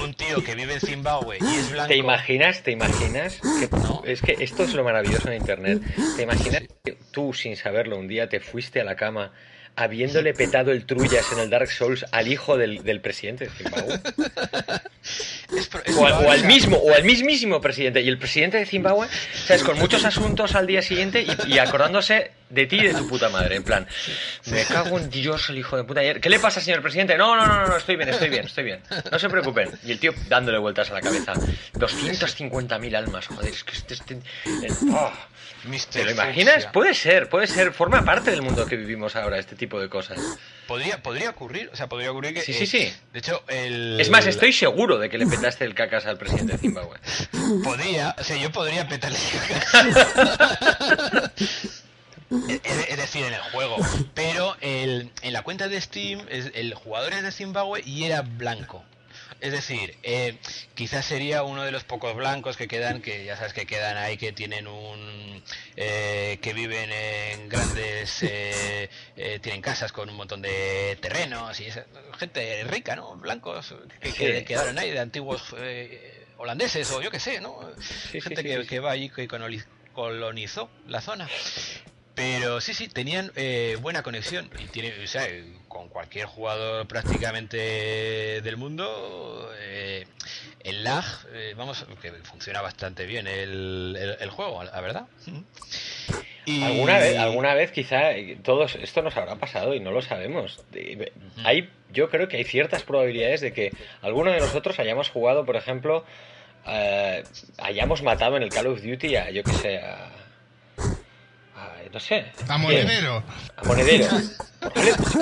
un 0.04 0.14
tío 0.14 0.44
que 0.44 0.56
vive 0.56 0.76
en 0.76 0.82
Zimbabue 0.82 1.38
y 1.40 1.56
es 1.56 1.72
blanco. 1.72 1.90
¿Te 1.90 1.98
imaginas? 1.98 2.64
¿Te 2.64 2.72
imaginas? 2.72 3.40
Que, 3.42 3.70
no. 3.78 4.04
Es 4.06 4.22
que 4.22 4.38
esto 4.40 4.64
es 4.64 4.74
lo 4.74 4.84
maravilloso 4.84 5.30
de 5.30 5.38
internet. 5.38 5.82
¿Te 6.16 6.24
imaginas 6.24 6.64
que 6.84 6.98
tú, 7.12 7.34
sin 7.34 7.56
saberlo, 7.56 7.98
un 7.98 8.08
día 8.08 8.30
te 8.30 8.40
fuiste 8.40 8.82
a 8.82 8.84
la 8.84 8.96
cama 8.96 9.32
habiéndole 9.76 10.34
petado 10.34 10.72
el 10.72 10.86
trullas 10.86 11.32
en 11.32 11.40
el 11.40 11.50
Dark 11.50 11.70
Souls 11.72 12.06
al 12.12 12.28
hijo 12.28 12.58
del, 12.58 12.84
del 12.84 13.02
presidente 13.02 13.46
de 13.46 13.52
Zimbabue. 13.52 14.00
o, 15.98 16.06
al 16.06 16.46
mismo, 16.46 16.78
o 16.78 16.94
al 16.94 17.04
mismísimo 17.04 17.62
presidente. 17.62 18.02
Y 18.02 18.10
el 18.10 18.18
presidente 18.18 18.58
de 18.58 18.66
Zimbabue, 18.66 19.08
¿sabes? 19.46 19.64
Con 19.64 19.78
muchos 19.80 20.06
asuntos 20.06 20.56
al 20.56 20.68
día 20.68 20.82
siguiente 20.82 21.26
y, 21.48 21.58
acordándose 21.58 22.32
de 22.54 22.68
ti 22.68 22.78
y 22.78 22.88
de 22.88 22.94
tu 22.94 23.08
puta 23.08 23.30
madre. 23.30 23.56
En 23.56 23.64
plan, 23.64 23.88
me 24.46 24.64
cago 24.66 24.98
en 24.98 25.10
Dios 25.10 25.50
el 25.50 25.58
hijo 25.58 25.76
de 25.76 25.84
puta. 25.84 26.02
¿Qué 26.20 26.30
le 26.30 26.40
pasa, 26.40 26.62
señor 26.62 26.82
presidente? 26.82 27.18
No, 27.18 27.36
no, 27.36 27.46
no, 27.46 27.68
no, 27.68 27.78
estoy 27.78 27.96
bien, 27.96 28.10
estoy 28.10 28.30
bien, 28.30 28.46
estoy 28.46 28.64
bien. 28.64 28.82
No 29.12 29.20
se 29.20 29.30
preocupen. 29.30 29.70
Y 29.84 29.92
el 29.92 30.00
tío 30.00 30.14
dándole 30.28 30.58
vueltas 30.58 30.90
a 30.92 30.94
la 30.94 31.02
cabeza. 31.02 31.34
250.000 31.74 32.96
almas, 32.96 33.28
joder, 33.28 33.52
es 33.52 33.64
que 33.64 33.74
este... 33.74 33.94
este 33.94 34.20
oh. 34.92 35.12
¿Te 35.92 36.04
lo 36.04 36.12
imaginas? 36.12 36.66
Puede 36.68 36.94
ser, 36.94 37.30
puede 37.30 37.48
ser. 37.48 37.72
Forma 37.72 38.04
parte 38.04 38.32
del 38.32 38.42
mundo 38.42 38.66
que 38.66 38.76
vivimos 38.76 39.16
ahora, 39.16 39.40
este 39.40 39.56
tipo 39.56 39.80
de 39.80 39.88
cosas. 39.88 40.20
Podría, 40.68 41.02
podría 41.02 41.30
ocurrir, 41.30 41.70
o 41.72 41.76
sea, 41.76 41.88
podría 41.88 42.12
ocurrir 42.12 42.34
que. 42.34 42.42
Sí, 42.42 42.54
sí, 42.54 42.68
sí. 42.68 42.80
Eh, 42.80 42.94
de 43.14 43.20
hecho, 43.20 43.44
el. 43.48 43.98
Es 44.00 44.10
más, 44.10 44.26
estoy 44.26 44.52
seguro 44.52 44.98
de 44.98 45.10
que 45.10 45.18
le 45.18 45.26
petaste 45.26 45.64
el 45.64 45.74
cacas 45.74 46.06
al 46.06 46.18
presidente 46.18 46.54
de 46.54 46.60
Zimbabue. 46.60 46.98
Podría, 47.64 48.14
o 48.18 48.24
sea, 48.24 48.36
yo 48.36 48.52
podría 48.52 48.88
petarle 48.90 49.18
cacas. 49.48 51.32
es 52.64 52.98
decir, 52.98 53.26
en 53.26 53.34
el 53.34 53.42
juego. 53.42 53.78
Pero 54.14 54.56
el, 54.62 55.12
en 55.22 55.34
la 55.34 55.44
cuenta 55.44 55.68
de 55.68 55.80
Steam, 55.80 56.26
el 56.30 56.74
jugador 56.74 57.14
es 57.14 57.24
de 57.24 57.32
Zimbabue 57.32 57.82
y 57.86 58.04
era 58.06 58.22
blanco. 58.22 58.84
Es 59.44 59.52
decir, 59.52 59.98
eh, 60.04 60.38
quizás 60.74 61.04
sería 61.06 61.44
uno 61.44 61.64
de 61.64 61.72
los 61.74 61.84
pocos 61.84 62.16
blancos 62.16 62.56
que 62.56 62.70
quedan, 62.70 63.02
que 63.02 63.26
ya 63.26 63.36
sabes 63.36 63.52
que 63.52 63.66
quedan 63.66 63.98
ahí, 63.98 64.16
que 64.16 64.32
tienen 64.32 64.68
un. 64.68 65.44
Eh, 65.76 66.40
que 66.42 66.54
viven 66.54 66.90
en 66.94 67.50
grandes. 67.50 68.20
Eh, 68.22 68.90
tienen 69.42 69.62
casas 69.62 69.92
con 69.92 70.10
un 70.10 70.16
montón 70.16 70.42
de 70.42 70.98
terrenos 71.02 71.60
y 71.60 71.68
gente 72.18 72.64
rica, 72.64 72.96
¿no? 72.96 73.18
Blancos 73.18 73.76
que, 74.00 74.46
quedaron 74.46 74.80
ahí 74.80 74.92
de 74.92 75.00
antiguos 75.00 75.54
holandeses 76.38 76.90
o 76.92 77.02
yo 77.02 77.12
qué 77.12 77.20
sé, 77.20 77.42
¿no? 77.42 77.60
gente 78.12 78.44
que, 78.44 78.66
que, 78.66 78.80
va 78.80 78.92
allí 78.92 79.10
que 79.10 79.28
colonizó 79.94 80.70
la 80.88 81.02
zona. 81.02 81.28
Pero 82.16 82.62
sí, 82.62 82.74
sí, 82.74 82.88
tenían 82.88 83.32
eh, 83.36 83.78
buena 83.82 84.04
conexión. 84.04 84.50
Y 84.60 84.66
tiene, 84.68 84.94
o 85.04 85.08
sea, 85.08 85.28
con 85.68 85.90
cualquier 85.90 86.28
jugador 86.28 86.88
prácticamente 86.88 88.42
del 88.42 88.58
mundo, 88.58 89.52
eh, 89.60 90.06
el 90.64 90.84
lag, 90.84 91.04
eh, 91.34 91.56
vamos, 91.58 91.86
que 92.02 92.12
funciona 92.24 92.62
bastante 92.62 93.06
bien 93.08 93.26
el, 93.26 94.18
el, 94.20 94.30
juego, 94.30 94.64
la 94.64 94.80
verdad. 94.80 95.08
Y... 96.46 96.62
¿Alguna 96.62 97.00
vez, 97.00 97.18
alguna 97.18 97.54
vez 97.56 97.72
quizá 97.72 98.12
todos 98.44 98.76
esto 98.76 99.02
nos 99.02 99.18
habrá 99.18 99.38
pasado 99.38 99.74
y 99.74 99.80
no 99.80 99.92
lo 99.92 100.02
sabemos. 100.02 100.62
Hay, 101.44 101.70
yo 101.92 102.10
creo 102.10 102.28
que 102.28 102.38
hay 102.38 102.44
ciertas 102.44 102.84
probabilidades 102.84 103.42
de 103.42 103.54
que 103.54 103.72
alguno 104.02 104.32
de 104.32 104.40
nosotros 104.40 104.78
hayamos 104.78 105.10
jugado, 105.10 105.46
por 105.46 105.56
ejemplo, 105.56 106.06
hayamos 107.58 108.04
matado 108.04 108.38
en 108.38 108.44
el 108.44 108.50
Call 108.50 108.68
of 108.68 108.84
Duty 108.84 109.16
a, 109.16 109.32
yo 109.32 109.44
que 109.44 109.54
sé, 109.54 109.80
a 109.80 110.23
no 111.94 112.00
sé. 112.00 112.26
A 112.48 112.58
monedero. 112.58 113.24
A 113.56 113.64
monedero. 113.64 114.08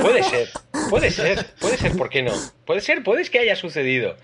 puede 0.02 0.24
ser, 0.24 0.50
puede 0.90 1.12
ser, 1.12 1.46
puede 1.60 1.78
ser, 1.78 1.98
¿por 1.98 2.10
qué 2.10 2.24
no? 2.24 2.32
Puede 2.66 2.80
ser, 2.82 3.04
puede 3.04 3.30
que 3.30 3.40
haya 3.40 3.56
sucedido. 3.56 4.18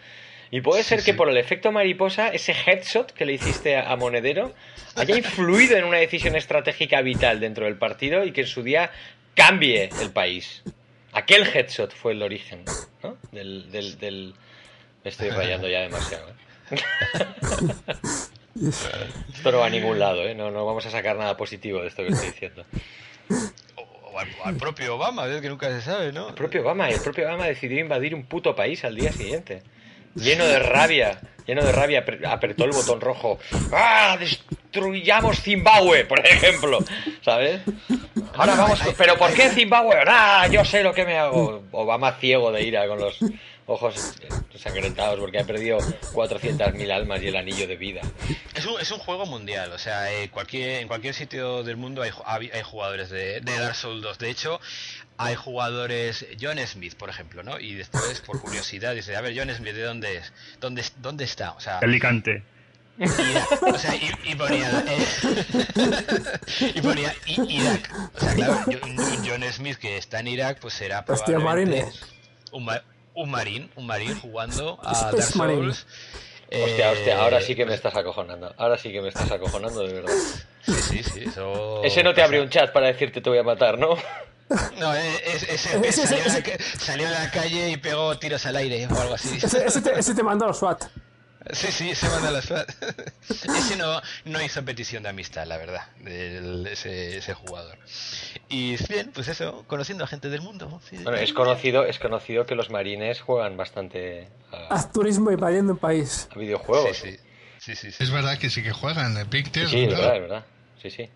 Y 0.50 0.62
puede 0.62 0.84
ser 0.84 1.04
que 1.04 1.14
por 1.14 1.30
el 1.30 1.36
efecto 1.36 1.74
mariposa, 1.74 2.30
ese 2.30 2.54
headshot 2.54 3.12
que 3.12 3.26
le 3.26 3.34
hiciste 3.34 3.76
a, 3.76 3.94
Monedero 3.98 4.54
haya 4.96 5.18
influido 5.18 5.76
en 5.76 5.84
una 5.84 5.98
decisión 5.98 6.38
estratégica 6.38 7.02
vital 7.02 7.42
dentro 7.42 7.66
del 7.66 7.76
partido 7.76 8.24
y 8.24 8.32
que 8.32 8.42
en 8.42 8.48
su 8.48 8.64
día 8.64 8.92
cambie 9.36 9.90
el 10.02 10.12
país. 10.12 10.64
Aquel 11.12 11.46
headshot 11.46 11.94
fue 11.94 12.14
el 12.14 12.24
origen, 12.24 12.64
¿no? 13.04 13.18
Del, 13.34 13.70
del, 13.72 14.00
del... 14.00 14.36
Me 15.04 15.10
estoy 15.10 15.32
rayando 15.32 15.68
ya 15.68 15.82
demasiado. 15.82 16.30
¿eh? 16.72 16.78
Esto 19.34 19.52
no 19.52 19.60
va 19.60 19.68
a 19.68 19.70
ningún 19.70 20.00
lado, 20.00 20.24
¿eh? 20.24 20.36
No, 20.36 20.52
no 20.52 20.66
vamos 20.66 20.86
a 20.86 20.92
sacar 20.92 21.18
nada 21.18 21.38
positivo 21.38 21.82
de 21.82 21.88
esto 21.88 22.04
que 22.04 22.10
estoy 22.10 22.30
diciendo. 22.30 22.66
O, 23.76 24.20
al, 24.46 24.56
propio 24.56 24.96
Obama, 24.96 25.28
es 25.28 25.42
que 25.42 25.50
nunca 25.50 25.70
se 25.70 25.82
sabe, 25.82 26.12
¿no? 26.12 26.30
El 26.30 26.34
propio 26.34 26.62
Obama, 26.62 26.90
el 26.90 27.00
propio 27.00 27.26
Obama 27.28 27.46
decidió 27.46 27.80
invadir 27.80 28.16
un 28.16 28.26
puto 28.26 28.56
país 28.56 28.84
al 28.84 28.96
día 28.96 29.12
siguiente. 29.12 29.62
Lleno 30.16 30.46
de 30.46 30.58
rabia, 30.58 31.20
lleno 31.46 31.64
de 31.64 31.72
rabia, 31.72 32.04
apretó 32.28 32.66
el 32.66 32.72
botón 32.72 33.00
rojo. 33.00 33.38
¡Ah! 33.72 34.18
Destruyamos 34.20 35.42
Zimbabue, 35.42 36.06
por 36.06 36.26
ejemplo. 36.26 36.80
¿Sabes? 37.22 37.62
Ahora 38.34 38.56
vamos. 38.56 38.80
¿Pero 38.98 39.16
por 39.18 39.32
qué 39.34 39.50
Zimbabue? 39.50 39.96
¡Ah! 40.08 40.48
Yo 40.48 40.66
sé 40.66 40.82
lo 40.82 40.94
que 40.94 41.06
me 41.06 41.20
hago. 41.20 41.64
Obama 41.72 42.14
ciego 42.14 42.52
de 42.52 42.64
ira 42.64 42.88
con 42.88 43.00
los 43.00 43.20
ojos 43.68 44.16
ensangrentados 44.54 45.20
porque 45.20 45.40
ha 45.40 45.44
perdido 45.44 45.78
400.000 45.78 46.92
almas 46.92 47.22
y 47.22 47.28
el 47.28 47.36
anillo 47.36 47.68
de 47.68 47.76
vida. 47.76 48.02
Es 48.56 48.66
un, 48.66 48.80
es 48.80 48.90
un 48.92 48.98
juego 48.98 49.26
mundial, 49.26 49.72
o 49.74 49.78
sea, 49.78 50.12
eh, 50.12 50.30
cualquier, 50.30 50.82
en 50.82 50.88
cualquier 50.88 51.14
sitio 51.14 51.64
del 51.64 51.78
mundo 51.78 52.02
hay, 52.02 52.12
hay 52.26 52.64
jugadores 52.64 53.10
de, 53.10 53.42
de, 53.42 53.60
Dark 53.60 53.76
Souls 53.76 54.02
2. 54.02 54.18
De 54.18 54.30
hecho, 54.30 54.60
hay 55.18 55.36
jugadores, 55.36 56.26
John 56.40 56.58
Smith, 56.66 56.96
por 56.96 57.10
ejemplo, 57.10 57.44
¿no? 57.44 57.60
Y 57.60 57.76
después, 57.76 58.22
por 58.22 58.42
curiosidad, 58.42 58.96
dice, 58.96 59.16
a 59.16 59.22
ver, 59.22 59.38
John 59.38 59.54
Smith, 59.54 59.74
¿de 59.74 59.84
dónde 59.84 60.18
es? 60.18 60.34
¿Dónde, 60.60 60.84
dónde 60.98 61.26
está? 61.26 61.52
O 61.52 61.60
sea, 61.60 61.80
Alicante. 61.80 62.44
Irak. 63.00 63.62
O 63.62 63.78
sea, 63.78 63.94
y, 63.96 64.36
ponía. 64.36 64.84
Eh, 64.88 65.06
y 66.76 66.82
ponía 66.82 67.14
Irak. 67.28 67.92
O 68.16 68.20
sea, 68.20 68.34
claro, 68.34 68.66
John 69.24 69.44
Smith, 69.52 69.78
que 69.78 69.98
está 69.98 70.20
en 70.20 70.28
Irak, 70.28 70.60
pues 70.60 70.74
será 70.74 71.06
probablemente. 71.06 71.92
Un, 72.52 72.66
un 73.18 73.32
marín, 73.32 73.70
un 73.76 73.86
marín 73.86 74.18
jugando 74.20 74.80
a 74.84 75.12
Dark 75.12 75.24
Souls. 75.24 75.86
Hostia, 76.50 76.92
hostia, 76.92 77.22
ahora 77.22 77.42
sí 77.42 77.56
que 77.56 77.66
me 77.66 77.74
estás 77.74 77.96
acojonando. 77.96 78.54
Ahora 78.58 78.78
sí 78.78 78.92
que 78.92 79.02
me 79.02 79.10
estás 79.10 79.30
acojonando, 79.30 79.82
de 79.82 79.94
verdad. 79.94 80.14
Sí, 80.62 80.74
sí, 80.74 81.04
sí. 81.04 81.24
Eso 81.26 81.84
Ese 81.84 82.04
no 82.04 82.14
te 82.14 82.22
abrió 82.22 82.42
un 82.42 82.50
chat 82.50 82.72
para 82.72 82.88
decirte 82.88 83.20
te 83.20 83.30
voy 83.30 83.40
a 83.40 83.44
matar, 83.44 83.78
¿no? 83.78 83.98
No, 84.80 84.94
ese, 84.96 85.58
salió, 86.78 87.06
a 87.06 87.12
la 87.12 87.32
calle 87.32 87.70
y 87.70 87.76
pegó 87.76 88.18
tiros 88.18 88.46
al 88.46 88.56
aire 88.56 88.88
o 88.88 88.98
algo 88.98 89.16
así. 89.16 89.38
Ese, 89.44 89.82
te, 89.82 90.00
ese 90.00 90.16
te 90.16 90.24
mandó 90.24 90.46
a 90.46 90.48
los 90.48 90.60
SWAT. 90.60 90.86
Sí, 91.52 91.72
sí, 91.72 91.96
se 91.96 92.10
manda 92.10 92.32
la 92.32 92.42
SWAT. 92.42 92.70
ese 93.30 93.78
no, 93.78 94.02
no 94.26 94.42
hizo 94.42 94.64
petición 94.64 95.04
de 95.04 95.10
amistad, 95.10 95.46
la 95.46 95.58
verdad, 95.58 95.88
ese, 96.06 97.18
ese, 97.18 97.34
jugador. 97.34 97.78
Y 98.50 98.76
bien, 98.88 99.12
pues 99.14 99.28
eso, 99.28 99.64
conociendo 99.68 100.04
a 100.04 100.08
gente 100.08 100.30
del 100.30 100.42
mundo. 100.42 100.82
bueno, 101.04 101.18
es 101.18 101.34
conocido, 101.34 101.86
es 101.86 102.00
conocido 102.00 102.46
que 102.46 102.56
los 102.56 102.70
marines 102.70 103.22
juegan 103.22 103.58
bastante 103.58 104.28
a, 104.52 104.92
turismo 104.92 105.32
y 105.32 105.36
invadiendo 105.36 105.74
un 105.74 105.80
país. 105.80 106.28
A 106.36 106.40
videojuegos. 106.40 106.98
Sí, 106.98 107.18
sí. 107.60 107.76
sí, 107.76 108.04
es 108.04 108.12
verdad 108.12 108.38
que 108.38 108.50
sí 108.50 108.64
que 108.64 108.72
juegan, 108.72 109.18
el 109.18 109.28
Sí, 109.32 109.44
sí 109.68 109.84
es 109.84 109.90
verdad, 109.90 110.16
es 110.16 110.22
verdad. 110.22 110.46
Sí, 110.82 110.90
sí. 110.90 111.10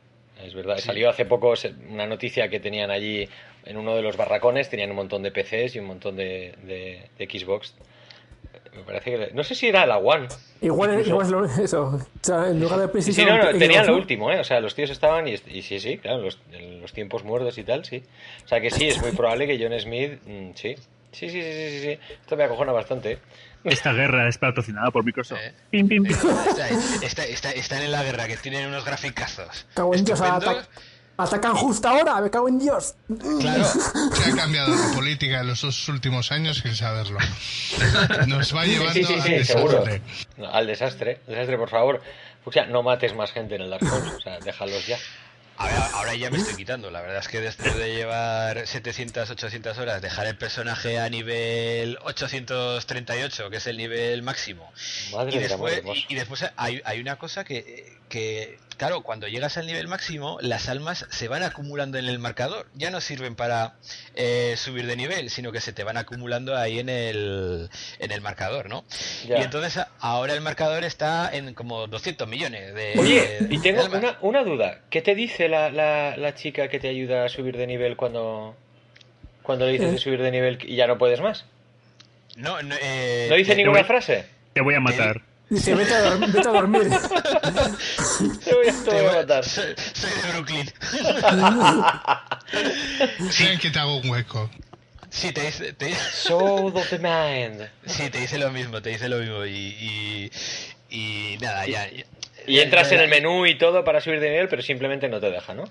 Es 0.43 0.55
verdad. 0.55 0.77
Salió 0.77 1.09
hace 1.09 1.25
poco 1.25 1.53
una 1.89 2.07
noticia 2.07 2.49
que 2.49 2.59
tenían 2.59 2.89
allí 2.89 3.29
en 3.63 3.77
uno 3.77 3.95
de 3.95 4.01
los 4.01 4.17
barracones, 4.17 4.69
tenían 4.69 4.89
un 4.89 4.95
montón 4.95 5.21
de 5.21 5.31
PCs 5.31 5.75
y 5.75 5.79
un 5.79 5.85
montón 5.85 6.15
de, 6.15 6.55
de, 6.63 7.09
de 7.17 7.25
Xbox 7.25 7.75
me 8.75 8.83
parece 8.83 9.11
que. 9.11 9.31
No 9.33 9.43
sé 9.43 9.55
si 9.55 9.67
era 9.67 9.85
la 9.85 9.97
One. 9.97 10.27
Igual, 10.61 11.05
igual 11.05 11.25
es 11.25 11.31
lo, 11.31 11.45
eso. 11.63 11.83
O 11.83 11.99
sea, 12.21 12.49
en 12.49 12.59
lugar 12.59 12.79
de 12.79 12.87
PlayStation. 12.87 13.27
Sí, 13.27 13.45
no, 13.45 13.51
no, 13.51 13.57
tenían 13.57 13.87
lo 13.87 13.95
último, 13.95 14.31
¿eh? 14.31 14.39
O 14.39 14.43
sea, 14.43 14.59
los 14.59 14.75
tíos 14.75 14.89
estaban 14.89 15.27
y, 15.27 15.33
y 15.47 15.61
sí, 15.61 15.79
sí, 15.79 15.97
claro, 15.97 16.21
los, 16.21 16.39
los, 16.81 16.93
tiempos 16.93 17.23
muertos 17.23 17.57
y 17.57 17.63
tal, 17.63 17.83
sí. 17.85 18.03
O 18.45 18.47
sea, 18.47 18.61
que 18.61 18.71
sí, 18.71 18.87
es 18.87 19.01
muy 19.01 19.11
probable 19.11 19.47
que 19.47 19.57
John 19.61 19.77
Smith. 19.79 20.19
Mm, 20.25 20.51
sí. 20.55 20.75
Sí, 21.11 21.29
sí, 21.29 21.41
sí, 21.41 21.69
sí, 21.69 21.79
sí. 21.81 21.99
Esto 22.21 22.37
me 22.37 22.45
acojona 22.45 22.71
bastante. 22.71 23.19
Esta 23.63 23.93
guerra 23.93 24.27
es 24.27 24.37
patrocinada 24.37 24.89
por 24.91 25.03
Microsoft. 25.03 25.39
Eh, 25.39 25.53
pim, 25.69 25.87
pim, 25.87 26.03
pim. 26.03 26.15
Está, 27.03 27.25
está, 27.25 27.51
están 27.51 27.83
en 27.83 27.91
la 27.91 28.03
guerra, 28.03 28.27
que 28.27 28.37
tienen 28.37 28.67
unos 28.67 28.85
graficazos. 28.85 29.67
Cago 29.75 29.93
en 29.93 30.05
Dios, 30.05 30.21
Atacan 31.21 31.55
justo 31.55 31.87
ahora, 31.87 32.19
me 32.19 32.29
cago 32.29 32.47
en 32.47 32.59
Dios. 32.59 32.95
Claro. 33.39 33.63
Se 34.13 34.31
ha 34.31 34.35
cambiado 34.35 34.75
la 34.75 34.95
política 34.95 35.41
en 35.41 35.47
los 35.47 35.61
dos 35.61 35.87
últimos 35.89 36.31
años 36.31 36.57
sin 36.57 36.75
saberlo. 36.75 37.19
Nos 38.27 38.55
va 38.55 38.65
llevando 38.65 38.93
sí, 38.93 39.03
sí, 39.03 39.13
sí, 39.13 39.19
al 39.19 39.37
desastre. 39.37 40.01
al 40.51 40.67
desastre. 40.67 41.21
Desastre, 41.27 41.57
por 41.57 41.69
favor. 41.69 42.01
O 42.43 42.51
sea, 42.51 42.65
no 42.65 42.81
mates 42.81 43.13
más 43.15 43.31
gente 43.31 43.55
en 43.55 43.61
el 43.61 43.69
Dark 43.69 43.87
Souls. 43.87 44.13
O 44.17 44.21
sea, 44.21 44.39
déjalos 44.39 44.87
ya. 44.87 44.97
Ahora, 45.57 46.15
ya 46.15 46.31
me 46.31 46.37
estoy 46.37 46.55
quitando. 46.55 46.89
La 46.89 47.01
verdad 47.01 47.19
es 47.19 47.27
que 47.27 47.39
después 47.39 47.75
de 47.75 47.93
llevar 47.93 48.65
700, 48.65 49.29
800 49.29 49.77
horas, 49.77 50.01
dejar 50.01 50.25
el 50.25 50.37
personaje 50.37 50.99
a 50.99 51.09
nivel 51.09 51.97
838, 52.03 53.49
que 53.49 53.57
es 53.57 53.67
el 53.67 53.77
nivel 53.77 54.23
máximo. 54.23 54.71
Madre 55.11 55.37
y, 55.37 55.39
después, 55.39 55.83
y, 56.09 56.15
después 56.15 56.45
hay, 56.55 56.81
hay 56.83 56.99
una 56.99 57.17
cosa 57.17 57.43
que, 57.43 57.97
que 58.09 58.57
claro, 58.81 59.03
cuando 59.03 59.27
llegas 59.27 59.59
al 59.59 59.67
nivel 59.67 59.87
máximo, 59.87 60.39
las 60.41 60.67
almas 60.67 61.05
se 61.11 61.27
van 61.27 61.43
acumulando 61.43 61.99
en 61.99 62.05
el 62.07 62.17
marcador. 62.17 62.65
Ya 62.73 62.89
no 62.89 62.99
sirven 62.99 63.35
para 63.35 63.75
eh, 64.15 64.55
subir 64.57 64.87
de 64.87 64.95
nivel, 64.95 65.29
sino 65.29 65.51
que 65.51 65.61
se 65.61 65.71
te 65.71 65.83
van 65.83 65.97
acumulando 65.97 66.57
ahí 66.57 66.79
en 66.79 66.89
el, 66.89 67.69
en 67.99 68.11
el 68.11 68.21
marcador, 68.21 68.69
¿no? 68.69 68.83
Y 69.23 69.39
entonces 69.39 69.79
ahora 69.99 70.33
el 70.33 70.41
marcador 70.41 70.83
está 70.83 71.29
en 71.31 71.53
como 71.53 71.85
200 71.85 72.27
millones 72.27 72.73
de. 72.73 72.93
Oye, 72.97 73.37
y 73.51 73.59
tengo 73.59 73.85
una, 73.85 74.17
una, 74.21 74.43
duda. 74.43 74.79
¿Qué 74.89 75.03
te 75.03 75.13
dice 75.13 75.47
la, 75.47 75.69
la, 75.69 76.33
chica 76.33 76.67
que 76.67 76.79
te 76.79 76.87
ayuda 76.87 77.25
a 77.25 77.29
subir 77.29 77.57
de 77.57 77.67
nivel 77.67 77.95
cuando, 77.95 78.55
cuando 79.43 79.67
le 79.67 79.73
dices 79.73 79.91
de 79.91 79.99
subir 79.99 80.23
de 80.23 80.31
nivel 80.31 80.57
y 80.63 80.75
ya 80.75 80.87
no 80.87 80.97
puedes 80.97 81.21
más? 81.21 81.45
No, 82.35 82.63
no, 82.63 82.73
eh, 82.81 83.27
¿No 83.29 83.35
dice 83.35 83.55
ninguna 83.55 83.83
frase? 83.83 84.25
Te 84.53 84.61
voy 84.61 84.73
a 84.73 84.79
matar. 84.79 85.21
Dice, 85.51 85.75
vete 85.75 85.93
a, 85.93 86.15
vete 86.15 86.47
a 86.47 86.51
dormir. 86.51 86.83
te 88.45 88.55
voy 88.55 88.69
a, 88.69 88.83
te 88.85 88.89
voy 88.89 89.05
a 89.05 89.11
matar. 89.17 89.43
Soy, 89.43 89.75
de 89.75 90.31
Brooklyn. 90.31 90.65
sí, 93.29 93.57
que 93.59 93.69
te 93.69 93.79
hago 93.79 93.97
un 93.97 94.09
hueco. 94.09 94.49
Sí, 95.09 95.33
te 95.33 95.41
dice... 95.41 95.73
Te... 95.73 95.91
Of 96.31 96.89
the 96.89 96.99
mind. 96.99 97.69
Sí, 97.85 98.09
te 98.09 98.21
dice 98.21 98.37
lo 98.37 98.49
mismo, 98.49 98.81
te 98.81 98.91
dice 98.91 99.09
lo 99.09 99.17
mismo. 99.17 99.45
Y, 99.45 99.51
y, 99.51 100.31
y 100.89 101.37
nada, 101.41 101.67
ya... 101.67 101.85
Y 102.47 102.59
entras 102.59 102.89
en 102.93 103.01
el 103.01 103.09
menú 103.09 103.45
y 103.45 103.57
todo 103.57 103.83
para 103.83 103.99
subir 103.99 104.21
de 104.21 104.29
nivel, 104.29 104.47
pero 104.47 104.61
simplemente 104.61 105.09
no 105.09 105.19
te 105.19 105.31
deja, 105.31 105.53
¿no? 105.53 105.65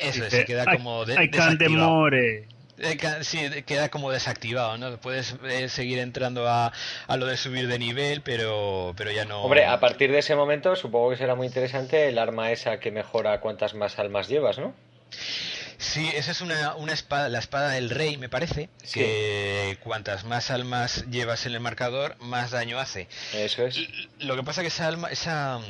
Eso, 0.00 0.30
se 0.30 0.46
queda 0.46 0.64
como 0.64 1.04
de, 1.04 1.22
I 1.22 1.30
can't 1.30 1.60
more. 1.68 2.38
Eh, 2.38 2.48
sí, 3.22 3.62
queda 3.64 3.88
como 3.88 4.10
desactivado, 4.10 4.76
¿no? 4.78 4.98
Puedes 5.00 5.36
eh, 5.44 5.68
seguir 5.68 5.98
entrando 5.98 6.48
a, 6.48 6.72
a, 7.06 7.16
lo 7.16 7.26
de 7.26 7.36
subir 7.36 7.68
de 7.68 7.78
nivel, 7.78 8.22
pero, 8.22 8.94
pero 8.96 9.10
ya 9.10 9.24
no... 9.24 9.42
Hombre, 9.42 9.66
a 9.66 9.80
partir 9.80 10.10
de 10.12 10.18
ese 10.18 10.34
momento 10.34 10.76
supongo 10.76 11.10
que 11.10 11.16
será 11.16 11.34
muy 11.34 11.46
interesante 11.46 12.08
el 12.08 12.18
arma 12.18 12.50
esa 12.50 12.78
que 12.78 12.90
mejora 12.90 13.40
cuántas 13.40 13.74
más 13.74 13.98
almas 13.98 14.28
llevas, 14.28 14.58
¿no? 14.58 14.74
Sí, 15.78 16.10
esa 16.14 16.30
es 16.30 16.40
una, 16.40 16.74
una 16.76 16.92
espada, 16.92 17.28
la 17.28 17.38
espada 17.38 17.70
del 17.70 17.90
rey, 17.90 18.16
me 18.16 18.28
parece, 18.28 18.70
que 18.92 19.78
cuantas 19.82 20.24
más 20.24 20.50
almas 20.50 21.04
llevas 21.10 21.44
en 21.44 21.52
el 21.52 21.60
marcador, 21.60 22.16
más 22.18 22.50
daño 22.50 22.78
hace. 22.78 23.08
Eso 23.34 23.66
es. 23.66 23.78
Lo 24.18 24.36
que 24.36 24.42
pasa 24.42 24.62
que 24.62 24.68
esa 24.68 24.86
alma, 24.86 25.10
esa 25.10 25.60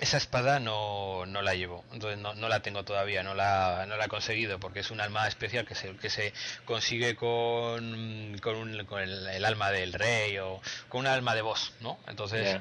esa 0.00 0.16
espada 0.16 0.60
no, 0.60 1.26
no 1.26 1.42
la 1.42 1.54
llevo, 1.54 1.84
entonces 1.92 2.18
no, 2.18 2.34
no, 2.34 2.48
la 2.48 2.60
tengo 2.60 2.84
todavía, 2.84 3.22
no 3.22 3.34
la, 3.34 3.84
no 3.86 3.96
la 3.96 4.06
he 4.06 4.08
conseguido 4.08 4.58
porque 4.58 4.80
es 4.80 4.90
un 4.90 5.00
alma 5.00 5.28
especial 5.28 5.66
que 5.66 5.74
se, 5.74 5.94
que 5.96 6.08
se 6.08 6.32
consigue 6.64 7.14
con, 7.16 8.38
con, 8.42 8.56
un, 8.56 8.84
con 8.86 9.00
el, 9.02 9.44
alma 9.44 9.70
del 9.70 9.92
rey 9.92 10.38
o 10.38 10.62
con 10.88 11.00
un 11.02 11.06
alma 11.06 11.34
de 11.34 11.42
voz, 11.42 11.74
¿no? 11.80 11.98
Entonces, 12.08 12.60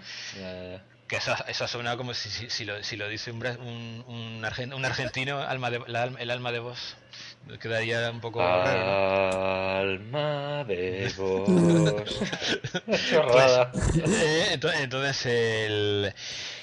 que 1.07 1.15
eso, 1.15 1.33
eso 1.47 1.67
suena 1.67 1.97
como 1.97 2.13
si, 2.13 2.29
si, 2.29 2.65
lo, 2.65 2.83
si 2.83 2.95
lo 2.95 3.07
dice 3.07 3.31
un, 3.31 3.43
un, 3.43 4.05
un, 4.07 4.85
argentino, 4.85 5.39
alma 5.47 5.71
de, 5.71 5.81
el 5.87 6.29
alma 6.29 6.51
de 6.51 6.59
voz. 6.59 6.97
Quedaría 7.59 8.11
un 8.11 8.21
poco 8.21 8.43
Alma 8.43 8.75
de 10.65 11.11
voz. 11.17 11.49
Pues, 12.85 13.51
eh, 14.05 14.59
entonces, 14.81 15.25
el 15.25 16.13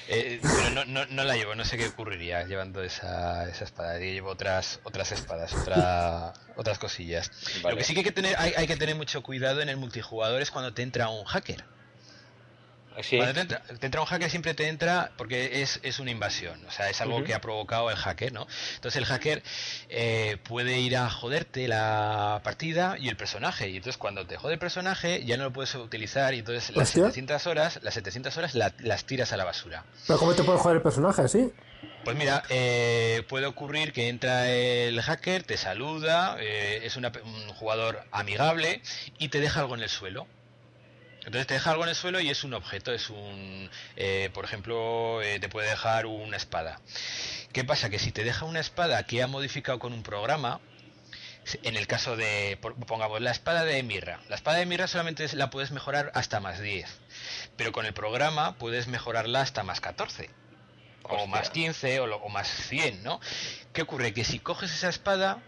eh, 0.09 0.41
pero 0.43 0.71
no, 0.71 0.85
no, 0.85 1.07
no, 1.07 1.25
la 1.25 1.37
llevo, 1.37 1.55
no 1.55 1.65
sé 1.65 1.77
qué 1.77 1.89
ocurriría 1.89 2.45
llevando 2.45 2.83
esa, 2.83 3.49
esa 3.49 3.65
espada. 3.65 3.99
Yo 3.99 4.05
llevo 4.05 4.31
otras 4.31 4.81
otras 4.85 5.13
espadas, 5.13 5.55
otra, 5.55 6.33
otras 6.57 6.79
cosillas. 6.79 7.31
Lo 7.63 7.77
que 7.77 7.85
sí 7.85 7.95
que 7.95 8.01
hay 8.01 8.05
que 8.05 8.13
tener, 8.13 8.37
hay, 8.39 8.53
hay 8.57 8.67
que 8.67 8.77
tener 8.77 8.95
mucho 8.95 9.23
cuidado 9.23 9.61
en 9.63 9.69
el 9.69 9.77
multijugador 9.77 10.43
es 10.43 10.51
cuando 10.51 10.73
te 10.73 10.83
entra 10.83 11.09
un 11.09 11.25
hacker. 11.25 11.65
Cuando 12.97 13.35
te 13.35 13.87
entra, 13.87 14.01
un 14.01 14.07
hacker 14.07 14.31
siempre 14.31 14.55
te 14.55 14.69
entra 14.69 15.13
porque 15.17 15.63
es, 15.63 15.81
es 15.83 15.99
una 15.99 16.11
invasión, 16.11 16.65
o 16.67 16.71
sea, 16.71 16.89
es 16.89 17.01
algo 17.01 17.23
que 17.25 17.35
ha 17.35 17.41
provocado 17.41 17.91
el 17.91 17.97
hacker, 17.97 18.33
¿no? 18.33 18.47
Entonces 18.77 18.97
el 18.97 19.05
hacker 19.05 19.43
eh, 19.89 20.39
puede 20.45 20.81
ir 20.81 20.97
a 20.97 21.11
joderte 21.11 21.69
la 21.69 22.41
partida 22.43 22.97
y 22.99 23.09
el 23.09 23.17
personaje, 23.17 23.69
y 23.69 23.77
entonces 23.77 23.99
cuando 23.99 24.27
te 24.27 24.37
jode 24.37 24.55
el 24.55 24.59
personaje 24.59 25.25
ya 25.25 25.37
no 25.37 25.45
lo 25.45 25.53
puedes 25.53 25.75
utilizar 25.75 26.35
y 26.35 26.39
entonces 26.39 26.75
las 26.75 26.89
700 26.89 27.47
horas, 27.47 27.81
las 27.83 27.95
700 27.95 28.37
horas 28.37 28.55
las 28.55 29.05
tiras 29.05 29.33
a 29.33 29.37
la 29.37 29.45
basura. 29.45 29.85
¿Pero 30.07 30.19
cómo 30.19 30.35
te 30.35 30.43
puede 30.43 30.59
joder 30.59 30.77
el 30.77 30.83
personaje 30.83 31.23
así? 31.23 31.53
Pues 32.05 32.17
mira, 32.17 32.45
eh, 32.49 33.25
puede 33.29 33.47
ocurrir 33.47 33.93
que 33.93 34.09
entra 34.09 34.49
el 34.49 35.01
hacker, 35.03 35.43
te 35.43 35.57
saluda, 35.57 36.37
eh, 36.39 36.81
es 36.85 36.97
un 36.97 37.05
jugador 37.57 38.05
amigable 38.13 38.81
y 39.19 39.29
te 39.29 39.41
deja 39.41 39.61
algo 39.61 39.75
en 39.75 39.83
el 39.83 39.89
suelo. 39.89 40.27
Entonces 41.27 41.49
te 41.49 41.55
deja 41.55 41.73
algo 41.73 41.83
en 41.83 41.89
el 41.89 41.97
suelo 41.97 42.21
y 42.21 42.31
es 42.31 42.45
un 42.45 42.55
objeto, 42.55 42.93
es 42.93 43.11
un, 43.11 43.69
eh, 43.97 44.31
por 44.33 44.45
ejemplo, 44.45 45.21
eh, 45.23 45.41
te 45.41 45.49
puede 45.49 45.69
dejar 45.69 46.07
una 46.07 46.37
espada. 46.37 46.81
¿Qué 47.53 47.65
pasa? 47.65 47.91
Que 47.91 47.99
si 47.99 48.13
te 48.13 48.23
deja 48.23 48.45
una 48.45 48.61
espada 48.61 49.03
que 49.03 49.25
ha 49.25 49.27
modificado 49.27 49.81
con 49.81 49.93
un 49.93 50.05
programa, 50.05 50.61
en 51.65 51.77
el 51.77 51.89
caso 51.89 52.17
de, 52.17 52.59
pongamos, 52.87 53.21
la 53.21 53.33
espada 53.33 53.65
de 53.65 53.83
Mirra. 53.83 54.21
La 54.29 54.37
espada 54.37 54.59
de 54.59 54.67
Mirra 54.67 54.87
solamente 54.87 55.27
la 55.35 55.51
puedes 55.51 55.73
mejorar 55.73 56.13
hasta 56.15 56.39
más 56.39 56.61
10, 56.61 56.89
pero 57.57 57.73
con 57.73 57.87
el 57.87 57.93
programa 57.93 58.57
puedes 58.57 58.87
mejorarla 58.87 59.41
hasta 59.41 59.65
más 59.65 59.81
14, 59.81 60.31
o 61.03 61.27
más 61.27 61.51
15, 61.51 62.01
o, 62.01 62.17
o 62.19 62.29
más 62.29 62.47
100, 62.49 63.03
¿no? 63.03 63.21
¿Qué 63.73 63.83
ocurre? 63.83 64.15
Que 64.15 64.23
si 64.23 64.39
coges 64.39 64.73
esa 64.73 64.91
espada, 64.91 65.43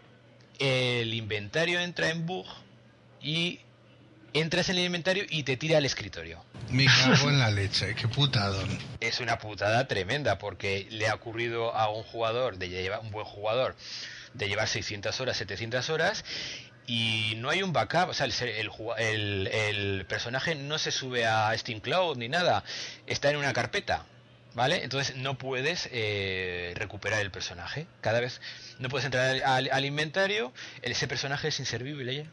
el 0.58 1.14
inventario 1.14 1.78
entra 1.78 2.10
en 2.10 2.26
bug 2.26 2.46
y 3.20 3.60
entras 4.40 4.68
en 4.68 4.78
el 4.78 4.84
inventario 4.84 5.24
y 5.28 5.42
te 5.42 5.56
tira 5.56 5.78
al 5.78 5.84
escritorio. 5.84 6.44
Me 6.70 6.86
cago 7.04 7.28
en 7.28 7.38
la 7.38 7.50
leche, 7.50 7.94
qué 7.94 8.08
putadón. 8.08 8.78
Es 9.00 9.20
una 9.20 9.38
putada 9.38 9.86
tremenda 9.88 10.38
porque 10.38 10.86
le 10.90 11.08
ha 11.08 11.14
ocurrido 11.14 11.74
a 11.74 11.90
un 11.90 12.02
jugador, 12.02 12.58
de 12.58 12.68
llevar, 12.68 13.00
un 13.00 13.10
buen 13.10 13.26
jugador, 13.26 13.76
de 14.34 14.48
llevar 14.48 14.68
600 14.68 15.20
horas, 15.20 15.36
700 15.36 15.90
horas 15.90 16.24
y 16.88 17.34
no 17.36 17.50
hay 17.50 17.62
un 17.62 17.74
backup, 17.74 18.08
o 18.08 18.14
sea, 18.14 18.26
el, 18.26 19.46
el, 19.46 20.06
personaje 20.06 20.54
no 20.54 20.78
se 20.78 20.90
sube 20.90 21.26
a 21.26 21.56
Steam 21.56 21.80
Cloud 21.80 22.16
ni 22.16 22.30
nada, 22.30 22.64
está 23.06 23.30
en 23.30 23.36
una 23.36 23.52
carpeta. 23.52 24.06
¿Vale? 24.54 24.82
Entonces 24.82 25.14
no 25.14 25.38
puedes 25.38 25.88
eh, 25.92 26.72
recuperar 26.74 27.20
el 27.20 27.30
personaje. 27.30 27.86
Cada 28.00 28.18
vez 28.18 28.40
no 28.78 28.88
puedes 28.88 29.04
entrar 29.04 29.40
al, 29.44 29.84
inventario, 29.84 30.52
ese 30.82 31.06
personaje 31.06 31.48
es 31.48 31.60
inservible 31.60 32.16
ya. 32.16 32.24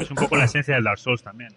Es 0.00 0.10
un 0.10 0.16
poco 0.16 0.36
la 0.36 0.44
esencia 0.44 0.74
del 0.74 0.84
Dark 0.84 0.98
Souls 0.98 1.22
también. 1.22 1.54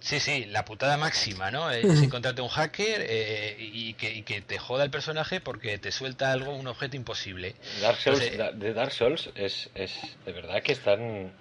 Sí, 0.00 0.20
sí, 0.20 0.44
la 0.44 0.66
putada 0.66 0.98
máxima, 0.98 1.50
¿no? 1.50 1.70
Es 1.70 2.02
encontrarte 2.02 2.42
un 2.42 2.48
hacker 2.48 3.06
eh, 3.08 3.56
y, 3.58 3.94
que, 3.94 4.42
te 4.42 4.58
joda 4.58 4.84
el 4.84 4.90
personaje 4.90 5.40
porque 5.40 5.78
te 5.78 5.92
suelta 5.92 6.30
algo, 6.30 6.54
un 6.54 6.66
objeto 6.66 6.96
imposible. 6.96 7.54
Dark 7.80 7.96
Souls, 7.96 8.20
de 8.20 8.74
Dark 8.74 8.92
Souls 8.92 9.30
es, 9.34 9.70
es 9.74 10.16
de 10.26 10.32
verdad 10.32 10.62
que 10.62 10.72
están 10.72 11.32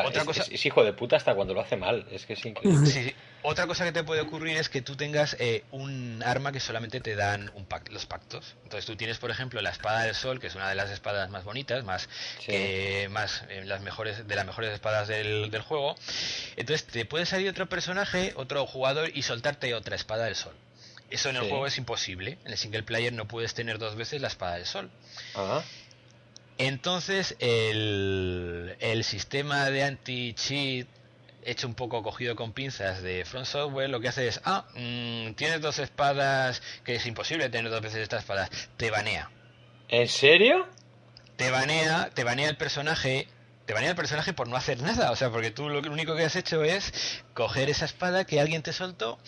otra 0.00 0.20
es, 0.20 0.26
cosa... 0.26 0.44
Es, 0.50 0.66
hijo 0.66 0.84
de 0.84 0.92
puta 0.92 1.16
hasta 1.16 1.34
cuando 1.34 1.54
lo 1.54 1.60
hace 1.60 1.76
mal. 1.76 2.06
Es 2.10 2.26
que 2.26 2.34
es 2.34 2.44
increíble. 2.44 3.14
Otra 3.44 3.66
cosa 3.66 3.84
que 3.84 3.90
te 3.90 4.04
puede 4.04 4.20
ocurrir 4.20 4.56
es 4.56 4.68
que 4.68 4.82
tú 4.82 4.94
tengas 4.94 5.36
eh, 5.40 5.64
un 5.72 6.22
arma 6.24 6.52
que 6.52 6.60
solamente 6.60 7.00
te 7.00 7.16
dan 7.16 7.50
un 7.54 7.66
los 7.90 8.06
pactos. 8.06 8.54
Entonces 8.62 8.86
tú 8.86 8.94
tienes, 8.94 9.18
por 9.18 9.30
ejemplo, 9.30 9.60
la 9.60 9.70
espada 9.70 10.02
del 10.02 10.14
sol, 10.14 10.38
que 10.38 10.46
es 10.46 10.54
una 10.54 10.68
de 10.68 10.76
las 10.76 10.90
espadas 10.90 11.28
más 11.30 11.42
bonitas, 11.42 11.82
más, 11.84 12.08
más 13.10 13.44
eh, 13.48 13.62
las 13.64 13.80
mejores, 13.80 14.28
de 14.28 14.36
las 14.36 14.46
mejores 14.46 14.72
espadas 14.72 15.08
del, 15.08 15.50
del 15.50 15.62
juego. 15.62 15.96
Entonces 16.56 16.86
te 16.86 17.04
puede 17.04 17.26
salir 17.26 17.48
otro 17.48 17.68
personaje, 17.68 18.32
otro 18.36 18.64
jugador 18.66 19.10
y 19.12 19.22
soltarte 19.22 19.74
otra 19.74 19.96
espada 19.96 20.26
del 20.26 20.36
sol. 20.36 20.54
Eso 21.10 21.28
en 21.28 21.36
el 21.36 21.42
juego 21.42 21.66
es 21.66 21.76
imposible. 21.78 22.38
En 22.44 22.52
el 22.52 22.58
single 22.58 22.84
player 22.84 23.12
no 23.12 23.26
puedes 23.26 23.54
tener 23.54 23.78
dos 23.78 23.96
veces 23.96 24.22
la 24.22 24.28
espada 24.28 24.54
del 24.54 24.66
sol. 24.66 24.90
Ajá. 25.34 25.62
Entonces, 26.58 27.34
el, 27.40 28.76
el 28.78 29.04
sistema 29.04 29.68
de 29.68 29.82
anti-cheat 29.82 30.86
hecho 31.44 31.66
un 31.66 31.74
poco 31.74 32.02
cogido 32.02 32.36
con 32.36 32.52
pinzas 32.52 33.02
de 33.02 33.24
Front 33.24 33.46
Software, 33.46 33.90
lo 33.90 34.00
que 34.00 34.08
hace 34.08 34.28
es, 34.28 34.40
ah, 34.44 34.66
mm, 34.74 35.32
tienes 35.34 35.60
dos 35.60 35.78
espadas, 35.78 36.62
que 36.84 36.96
es 36.96 37.06
imposible 37.06 37.48
tener 37.48 37.70
dos 37.70 37.80
veces 37.80 38.00
estas 38.00 38.20
espadas, 38.20 38.50
te 38.76 38.90
banea. 38.90 39.30
¿En 39.88 40.08
serio? 40.08 40.68
Te 41.36 41.50
banea, 41.50 42.10
te 42.14 42.24
banea 42.24 42.48
el 42.48 42.56
personaje, 42.56 43.28
te 43.66 43.74
banea 43.74 43.90
el 43.90 43.96
personaje 43.96 44.32
por 44.32 44.48
no 44.48 44.56
hacer 44.56 44.80
nada, 44.80 45.10
o 45.10 45.16
sea, 45.16 45.30
porque 45.30 45.50
tú 45.50 45.68
lo 45.68 45.80
único 45.80 46.16
que 46.16 46.24
has 46.24 46.36
hecho 46.36 46.62
es 46.62 47.22
coger 47.34 47.70
esa 47.70 47.84
espada 47.84 48.24
que 48.24 48.40
alguien 48.40 48.62
te 48.62 48.72
soltó, 48.72 49.18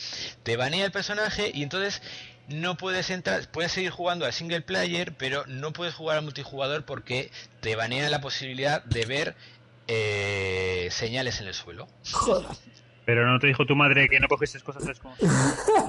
te 0.42 0.56
banea 0.56 0.84
el 0.84 0.92
personaje 0.92 1.50
y 1.52 1.62
entonces 1.62 2.02
no 2.48 2.76
puedes 2.76 3.10
entrar, 3.10 3.48
puedes 3.50 3.72
seguir 3.72 3.90
jugando 3.90 4.26
al 4.26 4.32
single 4.32 4.60
player, 4.60 5.14
pero 5.16 5.44
no 5.46 5.72
puedes 5.72 5.94
jugar 5.94 6.18
al 6.18 6.24
multijugador 6.24 6.84
porque 6.84 7.30
te 7.60 7.74
banea 7.74 8.10
la 8.10 8.20
posibilidad 8.20 8.84
de 8.84 9.06
ver 9.06 9.36
eh, 9.88 10.88
señales 10.90 11.40
en 11.40 11.48
el 11.48 11.54
suelo. 11.54 11.88
Pero 13.04 13.26
no 13.30 13.38
te 13.38 13.48
dijo 13.48 13.66
tu 13.66 13.76
madre 13.76 14.08
que 14.08 14.18
no 14.18 14.28
cogieses 14.28 14.62
cosas 14.62 14.82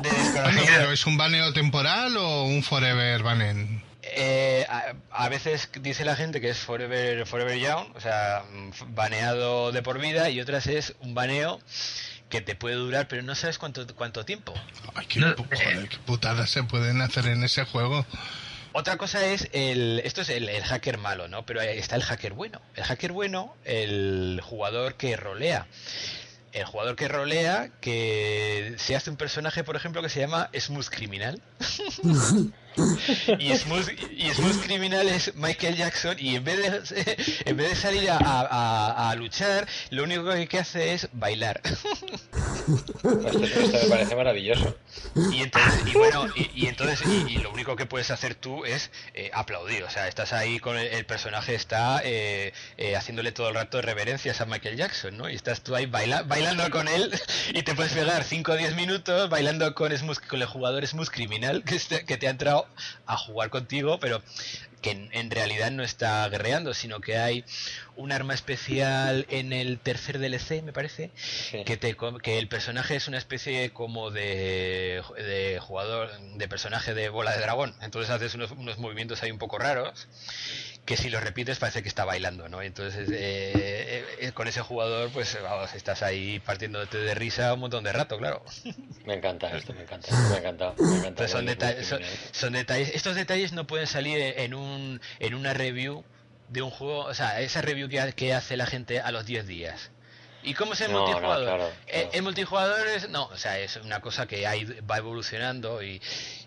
pero 0.04 0.92
¿es 0.92 1.06
un 1.06 1.18
baneo 1.18 1.54
temporal 1.54 2.18
o 2.18 2.44
un 2.44 2.62
forever 2.62 3.24
banen? 3.24 3.82
Eh, 4.04 4.66
a, 5.12 5.30
veces 5.30 5.70
dice 5.82 6.06
la 6.06 6.16
gente 6.16 6.40
que 6.40 6.50
es 6.50 6.58
forever, 6.58 7.26
forever 7.26 7.58
young, 7.58 7.88
o 7.96 8.02
sea, 8.02 8.44
baneado 8.90 9.72
de 9.72 9.82
por 9.82 10.00
vida, 10.00 10.30
y 10.30 10.40
otras 10.40 10.68
es 10.68 10.96
un 11.00 11.16
baneo 11.16 11.60
que 12.30 12.42
te 12.42 12.56
puede 12.56 12.76
durar, 12.76 13.08
pero 13.08 13.24
no 13.24 13.34
sabes 13.34 13.58
cuánto, 13.58 13.86
cuánto 13.96 14.26
tiempo. 14.26 14.54
Ay, 14.94 15.06
qué, 15.08 15.22
putadas 16.06 16.50
se 16.50 16.64
pueden 16.64 17.02
hacer 17.02 17.28
en 17.28 17.44
ese 17.44 17.66
juego. 17.66 18.06
Otra 18.78 18.98
cosa 18.98 19.26
es 19.26 19.48
el. 19.54 20.02
Esto 20.04 20.20
es 20.20 20.28
el, 20.28 20.50
hacker 20.62 20.98
malo, 20.98 21.30
¿no? 21.30 21.46
Pero 21.46 21.62
ahí 21.62 21.78
está 21.78 21.96
el 21.96 22.04
hacker 22.04 22.34
bueno. 22.34 22.62
El 22.76 22.84
hacker 22.84 23.14
bueno, 23.14 23.56
el 23.64 24.42
jugador 24.44 24.96
que 24.96 25.16
rolea. 25.16 25.66
El 26.52 26.66
jugador 26.66 26.98
que 26.98 27.08
rolea, 27.08 27.70
que 27.80 28.76
se 28.78 28.98
hace 28.98 29.10
un 29.10 29.16
personaje, 29.16 29.64
por 29.64 29.78
ejemplo, 29.78 30.02
que 30.02 30.10
se 30.10 30.20
llama 30.20 30.50
Smooth 30.54 30.90
Criminal. 30.90 31.42
y, 33.40 33.56
Smooth, 33.56 33.90
y 34.12 34.34
Smooth 34.34 34.64
Criminal 34.64 35.08
es 35.08 35.36
Michael 35.36 35.76
Jackson 35.76 36.18
y 36.20 36.36
en 36.36 36.44
vez 36.44 36.90
de, 36.90 37.18
en 37.46 37.58
vez 37.58 37.70
de 37.70 37.76
salir 37.76 38.10
a, 38.10 39.10
a, 39.10 39.16
luchar, 39.16 39.68
lo 39.90 40.04
único 40.04 40.26
que 40.50 40.60
hace 40.60 40.94
es 40.94 41.08
bailar. 41.14 41.62
Esto, 41.64 42.06
me 43.04 43.90
parece 43.90 44.16
maravilloso. 44.16 44.76
Y 45.32 45.42
entonces, 45.42 45.84
y 45.86 45.98
bueno, 45.98 46.28
y, 46.36 46.68
entonces, 46.68 47.02
y, 47.08 47.38
lo 47.38 47.52
único 47.52 47.76
que 47.76 47.86
puedes 47.86 48.12
hacer 48.12 48.36
tú 48.36 48.66
es 48.66 48.92
eh, 49.14 49.32
aplaudir. 49.34 49.84
O 49.84 49.90
sea, 49.90 50.08
estás 50.08 50.34
ahí 50.34 50.60
con 50.60 50.78
el, 50.78 51.06
personaje, 51.06 51.56
está 51.56 52.02
eh, 52.04 52.54
eh, 52.78 52.96
haciéndole 52.96 53.32
todo 53.32 53.50
el 53.50 53.56
rato 53.56 53.82
reverencias 53.82 54.42
a 54.42 54.46
Michael 54.46 54.78
Jackson, 54.78 55.18
¿no? 55.18 55.30
Y 55.30 55.36
estás 55.36 55.62
tú 55.62 55.76
ahí 55.76 55.86
baila, 55.86 56.24
bailando 56.24 56.70
con 56.70 56.88
él 56.88 57.12
y 57.54 57.64
te 57.64 57.76
puedes 57.76 57.94
pegar 57.94 58.24
5 58.24 58.52
o 58.52 58.56
10 58.56 58.76
minutos 58.76 59.30
bailando 59.30 59.74
con, 59.76 59.96
Smooth, 59.96 60.20
con 60.28 60.42
el 60.42 60.48
jugador 60.48 60.86
Smooth 60.86 61.10
Criminal 61.10 61.64
que, 61.64 61.80
que 62.06 62.18
te 62.18 62.28
ha 62.28 62.32
entrado 62.32 62.65
a 63.06 63.18
jugar 63.18 63.50
contigo, 63.50 64.00
pero 64.00 64.22
que 64.82 64.92
en, 64.92 65.32
realidad 65.32 65.72
no 65.72 65.82
está 65.82 66.30
guerreando, 66.30 66.76
sino 66.76 67.02
que 67.02 67.18
hay 67.18 67.44
un 67.96 68.12
arma 68.12 68.36
especial 68.36 69.26
en 69.30 69.52
el 69.52 69.80
tercer 69.80 70.20
DLC, 70.20 70.62
me 70.62 70.74
parece, 70.74 71.10
que, 71.66 71.76
te, 71.78 71.98
que 72.22 72.38
el 72.38 72.48
personaje 72.48 72.96
es 72.96 73.08
una 73.08 73.18
especie 73.18 73.72
como 73.72 74.12
de, 74.12 75.02
de, 75.18 75.60
jugador, 75.60 76.12
de 76.36 76.48
personaje 76.48 76.94
de 76.94 77.10
bola 77.10 77.32
de 77.32 77.42
dragón. 77.42 77.74
Entonces 77.82 78.12
haces 78.12 78.36
unos, 78.36 78.52
unos 78.52 78.78
movimientos 78.78 79.24
ahí 79.24 79.32
un 79.32 79.40
poco 79.40 79.58
raros 79.58 80.08
que 80.86 80.98
si 80.98 81.10
lo 81.10 81.20
repites 81.20 81.58
parece 81.58 81.82
que 81.82 81.90
está 81.90 82.06
bailando, 82.06 82.48
¿no? 82.48 82.62
Entonces, 82.62 83.10
eh, 83.12 84.06
eh, 84.20 84.32
con 84.34 84.48
ese 84.48 84.62
jugador, 84.62 85.10
pues 85.10 85.38
vamos, 85.42 85.74
estás 85.74 86.04
ahí 86.04 86.40
partiéndote 86.40 87.00
de 87.00 87.16
risa 87.16 87.54
un 87.54 87.62
montón 87.62 87.84
de 87.84 87.92
rato, 87.92 88.18
claro. 88.18 88.44
Me 89.06 89.16
encanta 89.16 89.56
esto, 89.56 89.74
me 89.74 89.82
encanta, 89.82 90.16
me 90.30 90.38
encanta. 90.38 90.74
Me 90.78 90.98
encanta 90.98 91.28
son, 91.28 91.46
detalles, 91.46 91.96
son, 92.32 92.54
detalles, 92.54 92.92
estos 92.94 93.16
detalles 93.16 93.52
no 93.54 93.66
pueden 93.66 93.88
salir 93.88 94.18
en 94.38 94.54
un 94.54 95.02
en 95.20 95.34
una 95.34 95.54
review 95.54 96.04
de 96.50 96.62
un 96.62 96.70
juego, 96.70 97.06
o 97.06 97.14
sea, 97.14 97.42
esa 97.42 97.62
review 97.62 97.90
que, 97.90 98.14
que 98.14 98.34
hace 98.34 98.56
la 98.56 98.68
gente 98.68 99.00
a 99.00 99.12
los 99.12 99.26
10 99.26 99.48
días. 99.48 99.92
¿Y 100.46 100.54
cómo 100.54 100.74
es 100.74 100.82
el 100.82 100.92
multijugador? 100.92 101.74
Eh, 101.88 102.10
el, 102.14 102.22
multijugador 102.22 102.88
es, 102.88 103.10
no, 103.10 103.26
o 103.26 103.38
sea, 103.38 103.58
es 103.60 103.78
una 103.78 104.00
cosa 104.00 104.28
que 104.28 104.46
hay, 104.46 104.64
va 104.82 104.98
evolucionando 104.98 105.82
y, 105.82 106.00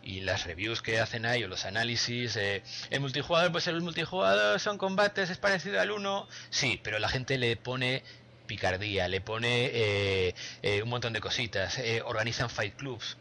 y 0.04 0.20
las 0.20 0.44
reviews 0.44 0.82
que 0.82 1.00
hacen 1.00 1.26
ahí 1.26 1.42
o 1.42 1.48
los 1.48 1.64
análisis. 1.64 2.36
Eh, 2.36 2.62
el 2.90 3.00
multijugador, 3.00 3.50
pues 3.50 3.66
el 3.66 3.80
multijugador 3.80 4.60
son 4.60 4.78
combates, 4.78 5.30
es 5.30 5.38
parecido 5.38 5.80
al 5.80 5.90
1, 5.90 6.28
sí, 6.50 6.80
pero 6.82 7.00
la 7.00 7.08
gente 7.08 7.38
le 7.38 7.56
pone 7.56 8.04
picardía, 8.46 9.08
le 9.08 9.20
pone 9.20 9.70
eh, 9.72 10.34
un 10.82 10.88
montón 10.88 11.12
de 11.12 11.20
cositas, 11.20 11.78
organizan 12.04 12.48
fight 12.48 12.76
clubs. 12.76 13.16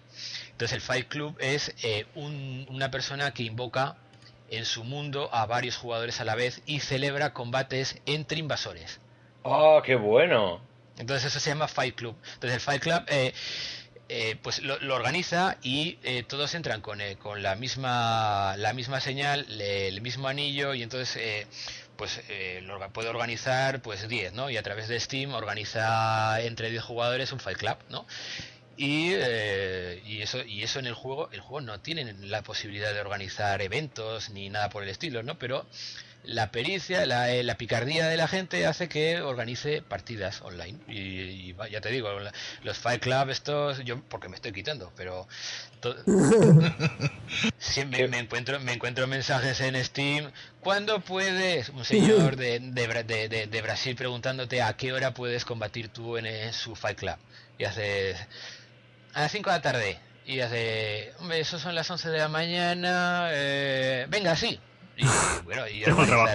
Entonces 0.51 0.75
el 0.75 0.81
fight 0.81 1.07
club 1.07 1.35
es 1.39 1.73
una 2.15 2.91
persona 2.91 3.33
que 3.33 3.43
invoca 3.43 3.97
en 4.49 4.63
su 4.65 4.83
mundo 4.83 5.29
a 5.33 5.45
varios 5.47 5.75
jugadores 5.75 6.21
a 6.21 6.25
la 6.25 6.35
vez 6.35 6.61
y 6.65 6.79
celebra 6.79 7.33
combates 7.33 7.99
entre 8.05 8.37
invasores. 8.39 8.99
¡Oh, 9.49 9.81
qué 9.81 9.95
bueno! 9.95 10.60
Entonces 10.97 11.27
eso 11.27 11.39
se 11.39 11.51
llama 11.51 11.69
Fight 11.69 11.95
Club. 11.95 12.17
Entonces 12.33 12.55
el 12.55 12.60
Fight 12.60 12.81
Club 12.81 13.01
eh, 13.07 13.33
eh, 14.10 14.36
pues 14.43 14.62
lo, 14.62 14.93
organiza 14.93 15.55
y 15.63 15.97
eh, 16.03 16.23
todos 16.23 16.53
entran 16.53 16.81
con, 16.81 16.99
con 17.19 17.41
la 17.41 17.55
misma 17.55 18.57
la 18.57 18.73
misma 18.73 18.99
señal, 18.99 19.45
el 19.62 20.01
mismo 20.01 20.27
anillo 20.27 20.73
y 20.73 20.83
entonces 20.83 21.47
pues 21.95 22.21
lo 22.63 22.77
puede 22.91 23.07
organizar 23.07 23.81
pues 23.81 24.10
10, 24.10 24.33
¿no? 24.33 24.49
Y 24.49 24.57
a 24.57 24.63
través 24.63 24.89
de 24.89 24.99
Steam 24.99 25.33
organiza 25.33 26.41
entre 26.41 26.69
10 26.69 26.83
jugadores 26.83 27.31
un 27.31 27.39
Fight 27.39 27.57
Club, 27.57 27.77
¿no? 27.89 28.05
Y, 28.75 29.13
y, 29.15 30.21
eso 30.21 30.43
y 30.43 30.62
eso 30.63 30.79
en 30.79 30.88
el 30.88 30.93
juego 30.93 31.29
el 31.31 31.39
juego 31.39 31.62
no 31.62 31.79
tiene 31.79 32.13
la 32.19 32.41
posibilidad 32.41 32.93
de 32.93 32.99
organizar 32.99 33.62
eventos 33.62 34.29
ni 34.29 34.49
nada 34.49 34.69
por 34.69 34.84
el 34.84 34.89
estilo 34.89 35.24
no 35.24 35.39
pero 35.39 35.65
la 36.28 36.51
pericia, 36.51 37.03
eh, 37.03 37.43
la, 37.43 37.55
picardía 37.55 38.07
de 38.07 38.17
la 38.17 38.28
gente 38.28 38.65
hace 38.65 38.89
que 38.89 39.21
organice 39.21 39.82
partidas 39.82 40.41
online. 40.41 40.78
Y, 40.88 41.55
ya 41.71 41.82
te 41.82 41.89
digo, 41.89 42.09
los 42.63 42.78
Fight 42.78 43.01
Club 43.01 43.30
estos, 43.30 43.84
yo 43.86 44.01
porque 44.03 44.28
me 44.28 44.36
estoy 44.36 44.51
quitando, 44.51 44.91
pero 44.95 45.28
siempre 47.57 48.07
me, 48.09 48.19
encuentro 48.19 48.59
me 48.59 48.73
encuentro 48.73 49.07
mensajes 49.07 49.61
en 49.61 49.82
Steam. 49.84 50.32
¿Cuándo 50.59 50.99
puedes? 50.99 51.69
Un 51.69 51.86
señor 51.86 52.36
de, 52.36 52.59
de, 52.59 53.47
de, 53.47 53.61
Brasil 53.61 53.95
preguntándote 53.95 54.61
a 54.61 54.75
qué 54.75 54.91
hora 54.91 55.13
puedes 55.13 55.45
combatir 55.45 55.88
tú 55.89 56.17
en, 56.17 56.53
su 56.53 56.75
Fight 56.75 56.99
Club. 56.99 57.17
Y 57.57 57.63
haces 57.63 58.17
a 59.13 59.21
las 59.21 59.32
5 59.32 59.49
de 59.49 59.55
la 59.55 59.61
tarde. 59.61 59.99
Y 60.25 60.41
hace, 60.41 61.13
hombre, 61.19 61.39
eso 61.39 61.57
son 61.57 61.73
las 61.73 61.89
11 61.89 62.09
de 62.09 62.17
la 62.17 62.28
mañana. 62.28 63.30
Eh, 63.32 64.07
venga, 64.09 64.36
sí, 64.36 64.59
y 64.98 65.06
bueno, 65.45 65.68
y 65.68 65.80
dejo 65.86 66.02
el 66.02 66.08
trabajo. 66.08 66.34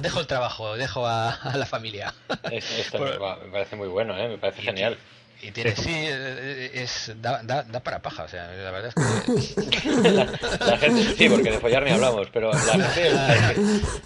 Dejo 0.00 0.20
el 0.20 0.26
trabajo, 0.26 0.76
dejo 0.76 1.06
a, 1.06 1.52
la 1.54 1.66
familia. 1.66 2.14
Esto, 2.50 2.98
me 3.00 3.50
parece 3.50 3.76
muy 3.76 3.88
bueno, 3.88 4.16
¿eh? 4.16 4.28
me 4.28 4.38
parece 4.38 4.62
genial. 4.62 4.96
Y 5.44 5.50
tiene, 5.50 5.74
sí, 5.74 5.90
eh, 5.92 6.70
es, 6.72 7.12
da, 7.20 7.42
da, 7.42 7.64
da, 7.64 7.80
para 7.80 8.00
paja, 8.00 8.22
o 8.22 8.28
sea, 8.28 8.46
la 8.52 8.70
verdad 8.70 8.92
es 8.94 8.94
que... 8.94 10.00
la, 10.64 10.78
gente, 10.78 11.02
sí, 11.16 11.28
porque 11.28 11.50
de 11.50 11.58
follar 11.58 11.82
ni 11.82 11.90
hablamos, 11.90 12.28
pero 12.32 12.52
la 12.52 12.58
gente... 12.60 13.12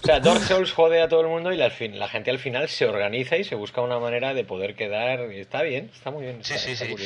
o 0.02 0.06
sea, 0.06 0.18
Dark 0.18 0.40
Souls 0.44 0.72
jode 0.72 1.02
a 1.02 1.10
todo 1.10 1.20
el 1.20 1.26
mundo 1.26 1.52
y 1.52 1.58
la, 1.58 1.70
la 1.92 2.08
gente 2.08 2.30
al 2.30 2.38
final 2.38 2.70
se 2.70 2.86
organiza 2.86 3.36
y 3.36 3.44
se 3.44 3.54
busca 3.54 3.82
una 3.82 3.98
manera 3.98 4.32
de 4.32 4.44
poder 4.44 4.74
quedar... 4.76 5.30
Y 5.30 5.40
está 5.40 5.60
bien, 5.60 5.90
está 5.94 6.10
muy 6.10 6.22
bien. 6.22 6.42
sí, 6.42 6.54
sí, 6.56 6.74
sí. 6.74 6.96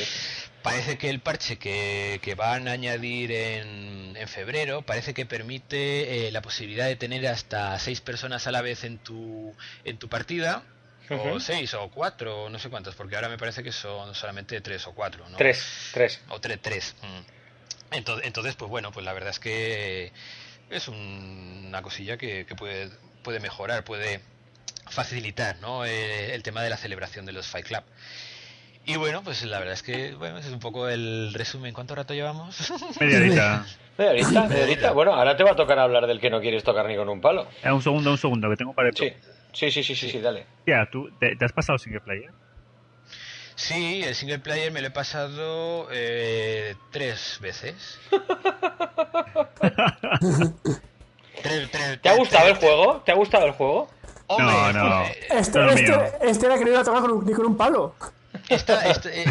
Parece 0.63 0.97
que 0.97 1.09
el 1.09 1.19
parche 1.19 1.57
que, 1.57 2.19
que 2.21 2.35
van 2.35 2.67
a 2.67 2.71
añadir 2.71 3.31
en, 3.31 4.15
en 4.15 4.27
febrero 4.27 4.83
parece 4.83 5.13
que 5.13 5.25
permite 5.25 6.27
eh, 6.27 6.31
la 6.31 6.41
posibilidad 6.41 6.85
de 6.85 6.95
tener 6.95 7.25
hasta 7.27 7.77
seis 7.79 8.01
personas 8.01 8.45
a 8.47 8.51
la 8.51 8.61
vez 8.61 8.83
en 8.83 8.99
tu, 8.99 9.55
en 9.83 9.97
tu 9.97 10.09
partida. 10.09 10.63
O 11.09 11.41
seis 11.41 11.73
o 11.73 11.89
cuatro, 11.89 12.49
no 12.49 12.57
sé 12.57 12.69
cuántos, 12.69 12.95
porque 12.95 13.15
ahora 13.15 13.27
me 13.27 13.37
parece 13.37 13.63
que 13.63 13.73
son 13.73 14.15
solamente 14.15 14.61
tres 14.61 14.87
o 14.87 14.93
cuatro, 14.93 15.27
¿no? 15.27 15.35
Tres, 15.35 15.89
tres. 15.91 16.21
O 16.29 16.39
tres, 16.39 16.59
tres. 16.61 16.95
Mm. 17.01 17.95
Entonces, 17.95 18.25
entonces, 18.27 18.55
pues 18.55 18.69
bueno, 18.71 18.93
pues 18.93 19.05
la 19.05 19.11
verdad 19.11 19.31
es 19.31 19.39
que 19.39 20.13
es 20.69 20.87
una 20.87 21.81
cosilla 21.81 22.15
que, 22.15 22.45
que 22.45 22.55
puede, 22.55 22.89
puede 23.23 23.41
mejorar, 23.41 23.83
puede 23.83 24.21
facilitar 24.89 25.57
¿no? 25.59 25.85
Eh, 25.85 26.33
el 26.33 26.43
tema 26.43 26.63
de 26.63 26.69
la 26.69 26.77
celebración 26.77 27.25
de 27.25 27.33
los 27.33 27.47
Fight 27.47 27.67
Club. 27.67 27.83
Y 28.85 28.97
bueno, 28.97 29.21
pues 29.23 29.43
la 29.43 29.59
verdad 29.59 29.73
es 29.75 29.83
que 29.83 30.15
bueno, 30.15 30.39
es 30.39 30.47
un 30.47 30.59
poco 30.59 30.89
el 30.89 31.33
resumen. 31.33 31.73
¿Cuánto 31.73 31.95
rato 31.95 32.13
llevamos? 32.13 32.73
Media 32.99 33.17
horita. 33.19 33.65
Media 33.97 34.11
horita, 34.11 34.47
media 34.47 34.63
horita. 34.63 34.91
Bueno, 34.91 35.13
ahora 35.13 35.37
te 35.37 35.43
va 35.43 35.51
a 35.51 35.55
tocar 35.55 35.77
hablar 35.79 36.07
del 36.07 36.19
que 36.19 36.29
no 36.29 36.41
quieres 36.41 36.63
tocar 36.63 36.87
ni 36.87 36.95
con 36.95 37.07
un 37.09 37.21
palo. 37.21 37.47
Eh, 37.63 37.71
un 37.71 37.81
segundo, 37.81 38.11
un 38.11 38.17
segundo, 38.17 38.49
que 38.49 38.55
tengo 38.55 38.73
para 38.73 38.91
Sí, 38.91 39.13
sí, 39.53 39.71
sí, 39.71 39.83
sí, 39.83 39.95
sí, 39.95 40.09
sí, 40.09 40.19
dale. 40.19 40.45
Ya, 40.65 40.87
¿tú 40.91 41.11
te, 41.19 41.37
has 41.43 41.53
pasado 41.53 41.77
single 41.77 42.01
player? 42.01 42.31
Sí, 43.55 44.01
el 44.03 44.15
single 44.15 44.39
player 44.39 44.71
me 44.71 44.81
lo 44.81 44.87
he 44.87 44.91
pasado 44.91 45.87
eh, 45.91 46.73
tres 46.89 47.37
veces. 47.41 47.99
¿Te 52.01 52.09
ha 52.09 52.15
gustado 52.15 52.47
el 52.47 52.55
juego? 52.55 53.01
¿Te 53.05 53.11
ha 53.11 53.15
gustado 53.15 53.45
el 53.45 53.51
juego? 53.51 53.89
no, 54.29 54.73
no. 54.73 55.03
Este, 55.29 55.65
este, 55.65 55.93
este 56.23 56.45
era 56.45 56.57
querido 56.57 56.83
tomar 56.83 57.01
con 57.01 57.11
un, 57.11 57.25
ni 57.25 57.33
con 57.33 57.45
un 57.45 57.57
palo. 57.57 57.93
Está, 58.49 58.89
eh, 58.89 59.25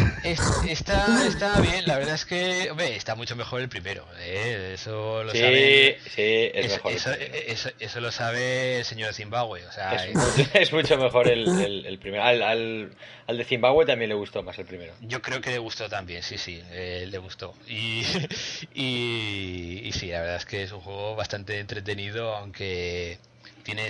está, 0.67 1.25
está, 1.27 1.61
bien, 1.61 1.85
la 1.85 1.97
verdad 1.97 2.15
es 2.15 2.25
que 2.25 2.69
hombre, 2.71 2.95
está 2.95 3.15
mucho 3.15 3.35
mejor 3.35 3.61
el 3.61 3.69
primero. 3.69 4.05
¿eh? 4.19 4.71
Eso 4.73 5.23
lo 5.23 5.31
sí, 5.31 5.39
sabe. 5.39 5.99
Sí, 6.05 6.11
es 6.53 6.65
eso, 6.65 6.75
mejor. 6.75 6.91
Eso, 6.93 7.69
eso, 7.79 8.01
lo 8.01 8.11
sabe 8.11 8.79
el 8.79 8.85
señor 8.85 9.13
Zimbabue. 9.13 9.65
O 9.67 9.71
sea, 9.71 9.93
es, 10.05 10.15
mucho, 10.15 10.49
es 10.53 10.73
mucho 10.73 10.97
mejor 10.97 11.27
el, 11.27 11.47
el, 11.47 11.85
el 11.85 11.99
primero. 11.99 12.23
Al, 12.23 12.41
al, 12.41 12.91
al, 13.27 13.37
de 13.37 13.43
Zimbabue 13.43 13.85
también 13.85 14.09
le 14.09 14.15
gustó 14.15 14.43
más 14.43 14.57
el 14.59 14.65
primero. 14.65 14.93
Yo 15.01 15.21
creo 15.21 15.41
que 15.41 15.51
le 15.51 15.59
gustó 15.59 15.89
también, 15.89 16.23
sí, 16.23 16.37
sí, 16.37 16.61
eh, 16.71 17.05
le 17.09 17.17
gustó. 17.17 17.53
Y, 17.67 18.03
y, 18.73 19.81
y 19.83 19.91
sí, 19.93 20.07
la 20.07 20.21
verdad 20.21 20.37
es 20.37 20.45
que 20.45 20.63
es 20.63 20.71
un 20.71 20.81
juego 20.81 21.15
bastante 21.15 21.59
entretenido, 21.59 22.35
aunque 22.35 23.19
tiene, 23.61 23.89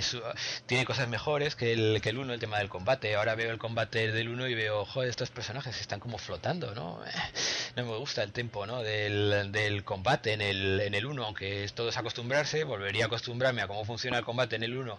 tiene 0.66 0.84
cosas 0.84 1.08
mejores 1.08 1.56
que 1.56 1.72
el, 1.72 2.00
que 2.02 2.10
el 2.10 2.18
1, 2.18 2.32
el 2.34 2.40
tema 2.40 2.58
del 2.58 2.68
combate. 2.68 3.14
Ahora 3.14 3.34
veo 3.34 3.50
el 3.50 3.58
combate 3.58 4.12
del 4.12 4.28
1 4.28 4.48
y 4.48 4.54
veo, 4.54 4.84
joder, 4.84 5.08
estos 5.10 5.30
personajes 5.30 5.80
están 5.80 6.00
como 6.00 6.18
flotando, 6.18 6.74
¿no? 6.74 7.00
No 7.74 7.86
me 7.86 7.96
gusta 7.96 8.22
el 8.22 8.32
tempo, 8.32 8.66
¿no? 8.66 8.82
Del, 8.82 9.50
del 9.50 9.82
combate 9.82 10.34
en 10.34 10.42
el, 10.42 10.80
en 10.82 10.94
el 10.94 11.06
1, 11.06 11.24
aunque 11.24 11.64
es 11.64 11.72
todo 11.72 11.88
es 11.88 11.96
acostumbrarse, 11.96 12.64
volvería 12.64 13.04
a 13.04 13.06
acostumbrarme 13.06 13.62
a 13.62 13.66
cómo 13.66 13.86
funciona 13.86 14.18
el 14.18 14.24
combate 14.26 14.56
en 14.56 14.62
el 14.62 14.76
1, 14.76 14.98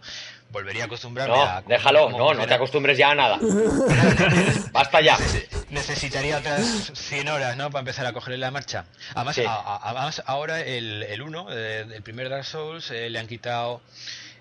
volvería 0.49 0.83
a 0.83 0.85
acostumbrarme 0.87 1.35
no, 1.35 1.43
a... 1.43 1.61
déjalo, 1.61 2.09
no, 2.09 2.33
no 2.33 2.47
te 2.47 2.53
acostumbres 2.55 2.97
ya 2.97 3.11
a 3.11 3.15
nada. 3.15 3.37
Basta 4.71 5.01
ya. 5.01 5.17
Necesitaría 5.69 6.37
otras 6.37 6.91
100 6.95 7.27
horas, 7.29 7.57
¿no? 7.57 7.69
Para 7.69 7.81
empezar 7.81 8.05
a 8.05 8.13
cogerle 8.13 8.37
la 8.39 8.51
marcha. 8.51 8.85
Además, 9.15 9.35
Sí. 9.35 9.43
a- 9.45 9.53
a- 9.53 9.89
además 9.89 10.23
ahora 10.25 10.61
el, 10.61 11.03
el 11.03 11.21
1, 11.21 11.47
eh, 11.51 11.85
el 11.93 12.01
primer 12.01 12.29
Dark 12.29 12.45
Souls, 12.45 12.89
eh, 12.91 13.09
le 13.09 13.19
han 13.19 13.27
quitado 13.27 13.81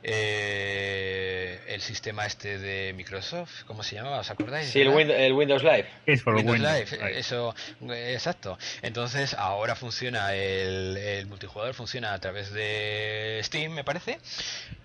eh, 0.02 1.60
el 1.68 1.80
sistema 1.80 2.26
este 2.26 2.58
de 2.58 2.92
Microsoft, 2.92 3.64
¿cómo 3.66 3.82
se 3.82 3.96
llamaba? 3.96 4.20
¿Os 4.20 4.30
acordáis? 4.30 4.68
Sí, 4.68 4.80
el, 4.80 4.88
el 5.10 5.32
Windows 5.32 5.62
Live. 5.62 5.88
Es 6.06 6.22
por 6.22 6.34
Windows 6.34 6.58
Windows. 6.58 6.92
Live, 6.92 7.18
eso, 7.18 7.54
eh, 7.90 8.12
exacto. 8.14 8.58
Entonces 8.82 9.34
ahora 9.34 9.74
funciona 9.74 10.34
el, 10.34 10.96
el 10.96 11.26
multijugador, 11.26 11.74
funciona 11.74 12.12
a 12.14 12.18
través 12.20 12.52
de 12.52 13.40
Steam, 13.42 13.72
me 13.72 13.84
parece, 13.84 14.18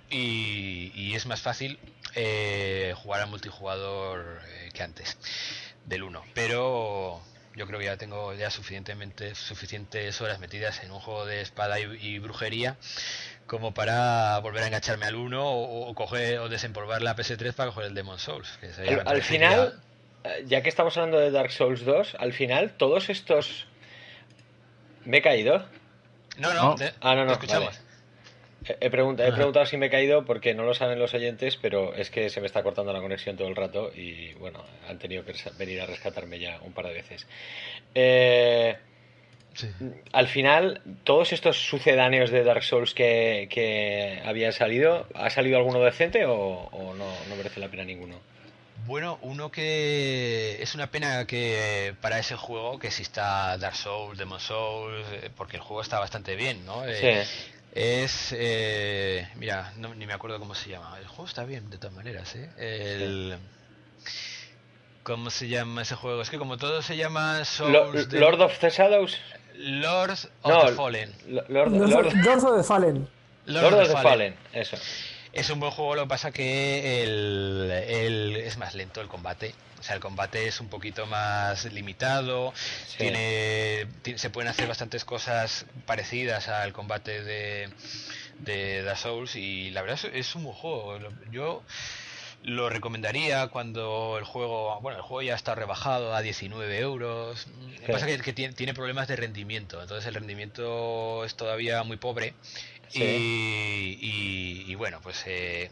y, 0.10 0.92
y 0.96 1.16
es 1.16 1.26
más 1.26 1.42
fácil 1.42 1.80
eh, 2.16 2.94
jugar 2.98 3.22
al 3.22 3.30
multijugador 3.30 4.42
eh, 4.48 4.70
que 4.74 4.84
antes 4.84 5.18
del 5.86 6.04
1. 6.04 6.24
Pero 6.34 7.22
yo 7.56 7.66
creo 7.66 7.80
que 7.80 7.86
ya 7.86 7.98
tengo 7.98 8.34
ya 8.36 8.52
suficientemente 8.52 9.34
suficientes 9.36 10.22
horas 10.22 10.40
metidas 10.40 10.84
en 10.84 10.92
un 10.92 11.00
juego 11.00 11.26
de 11.26 11.42
espada 11.42 11.80
y, 11.80 11.84
y 12.00 12.20
brujería 12.20 12.78
como 13.48 13.74
para 13.74 14.38
volver 14.40 14.64
a 14.64 14.68
engancharme 14.68 15.06
al 15.06 15.16
1 15.16 15.42
o, 15.44 15.90
o 15.90 15.96
coger 15.96 16.40
o 16.40 16.50
desempolvar 16.50 17.02
la 17.02 17.16
PS3 17.16 17.54
para 17.54 17.72
coger 17.72 17.86
el 17.88 17.94
Demon 17.96 18.20
Souls. 18.20 18.58
que 18.62 18.68
Al, 19.06 19.22
final, 19.22 19.80
eh, 20.24 20.44
ya 20.46 20.62
que 20.62 20.70
estamos 20.70 20.96
hablando 20.98 21.18
de 21.20 21.32
Dark 21.32 21.52
Souls 21.52 21.84
2, 21.86 22.16
al 22.20 22.34
final 22.34 22.72
todos 22.78 23.10
estos... 23.10 23.66
¿Me 25.06 25.18
he 25.18 25.22
caído? 25.22 25.66
No, 26.38 26.54
no, 26.54 26.64
No. 26.72 26.76
te- 26.76 26.92
Ah, 27.02 27.16
no, 27.16 27.22
no, 27.24 27.28
te 27.28 27.34
escuchamos. 27.46 27.68
vale. 27.76 27.88
He, 28.66 28.86
he 28.88 28.90
pregunta- 28.90 29.26
he 29.26 29.32
preguntado 29.32 29.66
si 29.66 29.78
me 29.78 29.86
he 29.86 29.90
caído 29.90 30.26
porque 30.26 30.54
no 30.54 30.64
lo 30.64 30.74
saben 30.74 31.00
los 31.00 31.14
oyentes, 31.14 31.56
pero 31.56 31.94
es 31.96 32.10
que 32.12 32.30
se 32.30 32.42
me 32.42 32.48
está 32.48 32.64
cortando 32.64 32.92
la 32.92 33.00
conexión 33.00 33.38
todo 33.38 33.48
el 33.48 33.56
rato 33.56 33.92
y 33.96 34.34
bueno, 34.34 34.62
han 34.90 35.00
tenido 35.00 35.24
que 35.24 35.34
venir 35.58 35.80
a 35.82 35.86
rescatarme 35.86 36.38
ya 36.40 36.60
un 36.62 36.74
par 36.74 36.88
de 36.88 36.94
veces. 36.94 37.26
Eh, 37.96 38.76
Sí. 39.58 39.68
al 40.14 40.28
final, 40.28 40.82
todos 41.04 41.34
estos 41.34 41.58
sucedáneos 41.58 42.30
de 42.32 42.44
Dark 42.44 42.64
Souls 42.64 42.94
que, 42.94 43.48
que 43.52 44.22
habían 44.26 44.54
salido, 44.54 45.08
¿ha 45.16 45.30
salido 45.30 45.58
alguno 45.58 45.80
decente 45.82 46.26
o, 46.26 46.34
o 46.72 46.94
no, 46.94 47.06
no 47.28 47.36
merece 47.36 47.60
la 47.60 47.68
pena 47.68 47.84
ninguno? 47.84 48.20
Bueno, 48.86 49.18
uno 49.24 49.52
que 49.52 50.62
es 50.62 50.76
una 50.76 50.92
pena 50.92 51.26
que 51.26 51.94
para 52.00 52.20
ese 52.20 52.36
juego 52.38 52.80
que 52.80 52.88
exista 52.88 53.58
Dark 53.58 53.76
Souls, 53.76 54.18
Demon 54.18 54.40
Souls, 54.40 55.06
eh, 55.24 55.30
porque 55.36 55.58
el 55.58 55.62
juego 55.64 55.82
está 55.82 56.00
bastante 56.00 56.36
bien, 56.36 56.66
¿no? 56.66 56.86
Eh, 56.86 57.26
Sí. 57.26 57.44
Es, 57.74 58.34
eh, 58.38 59.28
mira, 59.36 59.72
no, 59.78 59.94
ni 59.94 60.08
me 60.08 60.14
acuerdo 60.14 60.40
cómo 60.40 60.56
se 60.56 60.70
llama. 60.70 60.98
El 61.00 61.06
juego 61.08 61.26
está 61.26 61.44
bien, 61.44 61.70
de 61.70 61.78
todas 61.78 61.96
maneras, 61.96 62.34
¿eh? 62.36 62.50
El, 62.58 63.38
¿Cómo 65.04 65.30
se 65.30 65.48
llama 65.48 65.84
ese 65.84 65.96
juego? 65.96 66.22
Es 66.22 66.30
que 66.30 66.38
como 66.38 66.58
todo 66.58 66.82
se 66.82 66.98
llama 66.98 67.44
Souls 67.46 67.72
Lo- 67.74 67.92
de- 67.92 68.20
Lord 68.20 68.42
of 68.42 68.60
the 68.60 68.70
Shadows. 68.70 69.18
Lord 69.58 70.12
of 70.12 70.26
No, 70.46 70.66
the 70.68 70.74
Fallen. 70.74 71.14
Lo- 71.28 71.44
Lord, 71.50 71.72
Lord, 71.72 71.90
Lord- 71.90 72.14
Lord 72.24 72.44
of 72.46 72.58
the 72.58 72.64
Fallen. 72.64 73.08
Lord 73.46 73.74
of 73.74 73.88
the 73.88 73.94
Fallen, 74.02 74.36
eso. 74.54 74.78
Es 75.34 75.50
un 75.50 75.60
buen 75.60 75.72
juego, 75.72 75.96
lo 75.96 76.04
que 76.04 76.08
pasa 76.10 76.32
que 76.32 77.04
el, 77.04 77.72
el- 77.72 78.36
es 78.38 78.58
más 78.58 78.74
lento 78.76 79.02
el 79.02 79.08
combate. 79.08 79.54
O 79.80 79.84
sea, 79.84 79.94
el 79.96 80.02
combate 80.02 80.48
es 80.48 80.60
un 80.60 80.70
poquito 80.70 81.06
más 81.06 81.66
limitado. 81.72 82.54
Sí. 82.88 82.98
Tiene, 82.98 83.86
ti- 84.02 84.18
se 84.18 84.30
pueden 84.32 84.50
hacer 84.50 84.68
bastantes 84.68 85.06
cosas 85.06 85.66
parecidas 85.86 86.48
al 86.48 86.74
combate 86.74 87.24
de, 87.24 87.70
de 88.40 88.82
Dark 88.84 88.98
Souls 88.98 89.36
y 89.36 89.70
la 89.72 89.82
verdad 89.84 90.00
es, 90.04 90.12
es 90.14 90.36
un 90.36 90.46
buen 90.46 90.56
juego. 90.56 90.98
Yo 91.32 91.62
lo 92.44 92.70
recomendaría 92.70 93.48
cuando 93.48 94.18
el 94.18 94.24
juego, 94.24 94.80
bueno, 94.82 94.98
el 94.98 95.04
juego 95.04 95.22
ya 95.22 95.36
está 95.36 95.54
rebajado 95.56 96.16
a 96.16 96.22
19 96.22 96.80
euros. 96.80 97.48
Lo 97.82 97.86
que 97.86 97.92
pasa 97.94 98.06
que, 98.06 98.18
que 98.20 98.34
tiene, 98.34 98.54
tiene 98.54 98.74
problemas 98.74 99.08
de 99.08 99.16
rendimiento, 99.18 99.82
entonces 99.82 100.06
el 100.08 100.14
rendimiento 100.16 101.26
es 101.26 101.36
todavía 101.36 101.84
muy 101.84 101.98
pobre. 101.98 102.34
Sí. 102.90 103.04
Y, 103.04 104.00
y- 104.02 104.72
y 104.72 104.76
bueno, 104.76 105.00
pues 105.04 105.24
eh, 105.26 105.70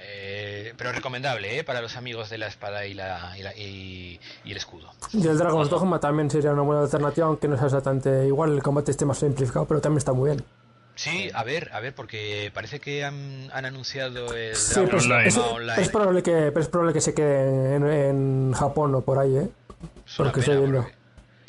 eh, 0.00 0.72
pero 0.76 0.92
recomendable 0.92 1.58
¿eh? 1.58 1.64
para 1.64 1.80
los 1.80 1.96
amigos 1.96 2.30
de 2.30 2.38
la 2.38 2.46
espada 2.46 2.86
y, 2.86 2.94
la, 2.94 3.34
y, 3.36 3.42
la- 3.42 3.56
y- 3.56 4.20
y 4.44 4.50
el 4.52 4.56
escudo. 4.56 4.92
Y 5.12 5.26
el 5.26 5.36
Dragon's 5.36 5.68
Dogma 5.70 5.98
también 5.98 6.30
sería 6.30 6.52
una 6.52 6.62
buena 6.62 6.82
alternativa, 6.82 7.26
aunque 7.26 7.48
no 7.48 7.56
sea 7.56 7.66
exactamente 7.66 8.26
igual, 8.26 8.52
el 8.52 8.62
combate 8.62 8.92
esté 8.92 9.04
más 9.04 9.18
simplificado, 9.18 9.66
pero 9.66 9.80
también 9.80 9.98
está 9.98 10.12
muy 10.12 10.30
bien. 10.30 10.44
Sí, 10.96 11.28
a 11.34 11.42
ver, 11.42 11.70
a 11.72 11.80
ver, 11.80 11.94
porque 11.94 12.50
parece 12.54 12.78
que 12.78 13.04
han, 13.04 13.50
han 13.52 13.64
anunciado 13.64 14.32
el 14.34 14.54
Sí, 14.54 14.80
pues, 14.88 15.04
Online. 15.04 15.28
es, 15.28 15.36
online. 15.36 15.82
es 15.82 15.88
probable 15.88 16.22
que, 16.22 16.32
pero 16.52 16.60
es 16.60 16.68
probable 16.68 16.92
que 16.92 17.00
se 17.00 17.14
quede 17.14 17.74
en, 17.76 17.86
en 17.88 18.52
Japón 18.52 18.94
o 18.94 19.00
por 19.00 19.18
ahí, 19.18 19.36
¿eh? 19.36 19.48
Es 20.06 20.18
una 20.20 20.28
porque 20.30 20.40
estoy 20.40 20.54
pena, 20.54 20.60
viendo. 20.60 20.82
porque- 20.82 20.96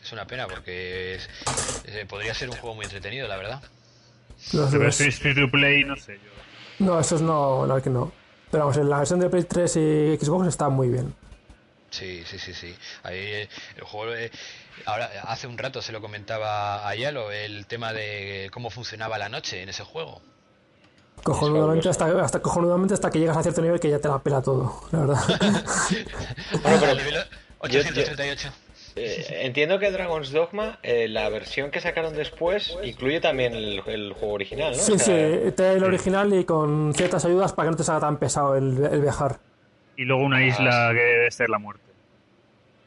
es 0.03 0.11
una 0.13 0.25
pena 0.27 0.47
porque 0.47 1.15
es- 1.15 1.29
eh, 1.85 2.05
podría 2.09 2.33
ser 2.33 2.49
un 2.49 2.55
juego 2.57 2.75
muy 2.75 2.85
entretenido, 2.85 3.27
la 3.27 3.37
verdad. 3.37 3.61
Pero 4.51 4.65
dos. 4.67 4.95
si 4.95 5.03
es 5.07 5.19
free 5.19 5.35
to 5.35 5.49
play, 5.51 5.83
no 5.83 5.95
sé 5.95 6.15
yo. 6.15 6.31
No, 6.85 6.99
esos 6.99 7.21
no, 7.21 7.65
no, 7.67 7.81
que 7.81 7.89
no. 7.89 8.11
Pero 8.51 8.63
vamos, 8.65 8.77
en 8.77 8.89
la 8.89 8.97
versión 8.99 9.19
de 9.19 9.29
Play 9.29 9.43
3 9.43 9.75
y 9.77 10.17
Xbox 10.19 10.47
está 10.47 10.69
muy 10.69 10.89
bien. 10.89 11.13
Sí, 11.89 12.23
sí, 12.25 12.37
sí, 12.39 12.53
sí. 12.53 12.75
Ahí 13.03 13.15
eh, 13.17 13.49
el 13.77 13.83
juego, 13.83 14.13
eh, 14.13 14.29
ahora 14.85 15.09
hace 15.27 15.47
un 15.47 15.57
rato 15.57 15.81
se 15.81 15.91
lo 15.91 16.01
comentaba 16.01 16.87
a 16.87 16.95
Yalo 16.95 17.31
el 17.31 17.65
tema 17.65 17.93
de 17.93 18.49
cómo 18.53 18.69
funcionaba 18.69 19.17
la 19.17 19.29
noche 19.29 19.61
en 19.61 19.69
ese 19.69 19.83
juego. 19.83 20.21
Cojonudamente 21.23 21.89
hasta, 21.89 22.05
hasta, 22.23 22.39
cojonudamente 22.41 22.93
hasta 22.93 23.09
que 23.09 23.19
llegas 23.19 23.37
a 23.37 23.41
cierto 23.43 23.61
nivel 23.61 23.79
que 23.79 23.89
ya 23.89 23.99
te 23.99 24.07
la 24.07 24.19
pela 24.19 24.41
todo, 24.41 24.81
la 24.91 24.99
verdad. 24.99 25.17
Bueno, 26.61 26.77
pero 26.79 26.91
Al 26.91 26.97
nivel 26.97 27.15
838. 27.59 28.49
eh, 28.97 29.25
entiendo 29.41 29.79
que 29.79 29.89
Dragon's 29.91 30.31
Dogma, 30.31 30.77
eh, 30.83 31.07
la 31.07 31.29
versión 31.29 31.71
que 31.71 31.79
sacaron 31.81 32.13
después, 32.13 32.77
incluye 32.83 33.21
también 33.21 33.53
el, 33.55 33.81
el 33.87 34.13
juego 34.13 34.33
original, 34.35 34.73
¿no? 34.75 34.77
sí, 34.83 34.91
O 34.93 34.99
sea, 34.99 35.05
sí, 35.05 35.51
te 35.55 35.73
el 35.73 35.83
original 35.83 36.31
y 36.33 36.43
con 36.43 36.93
ciertas 36.93 37.25
ayudas 37.25 37.53
para 37.53 37.67
que 37.67 37.71
no 37.71 37.77
te 37.77 37.83
salga 37.83 38.01
tan 38.01 38.17
pesado 38.17 38.55
el, 38.55 38.85
el 38.85 39.01
viajar. 39.01 39.39
Y 39.97 40.03
luego 40.03 40.23
una 40.23 40.37
Ah, 40.37 40.43
isla 40.45 40.89
que 40.93 40.99
debe 40.99 41.31
ser 41.31 41.49
la 41.49 41.57
muerte. 41.57 41.84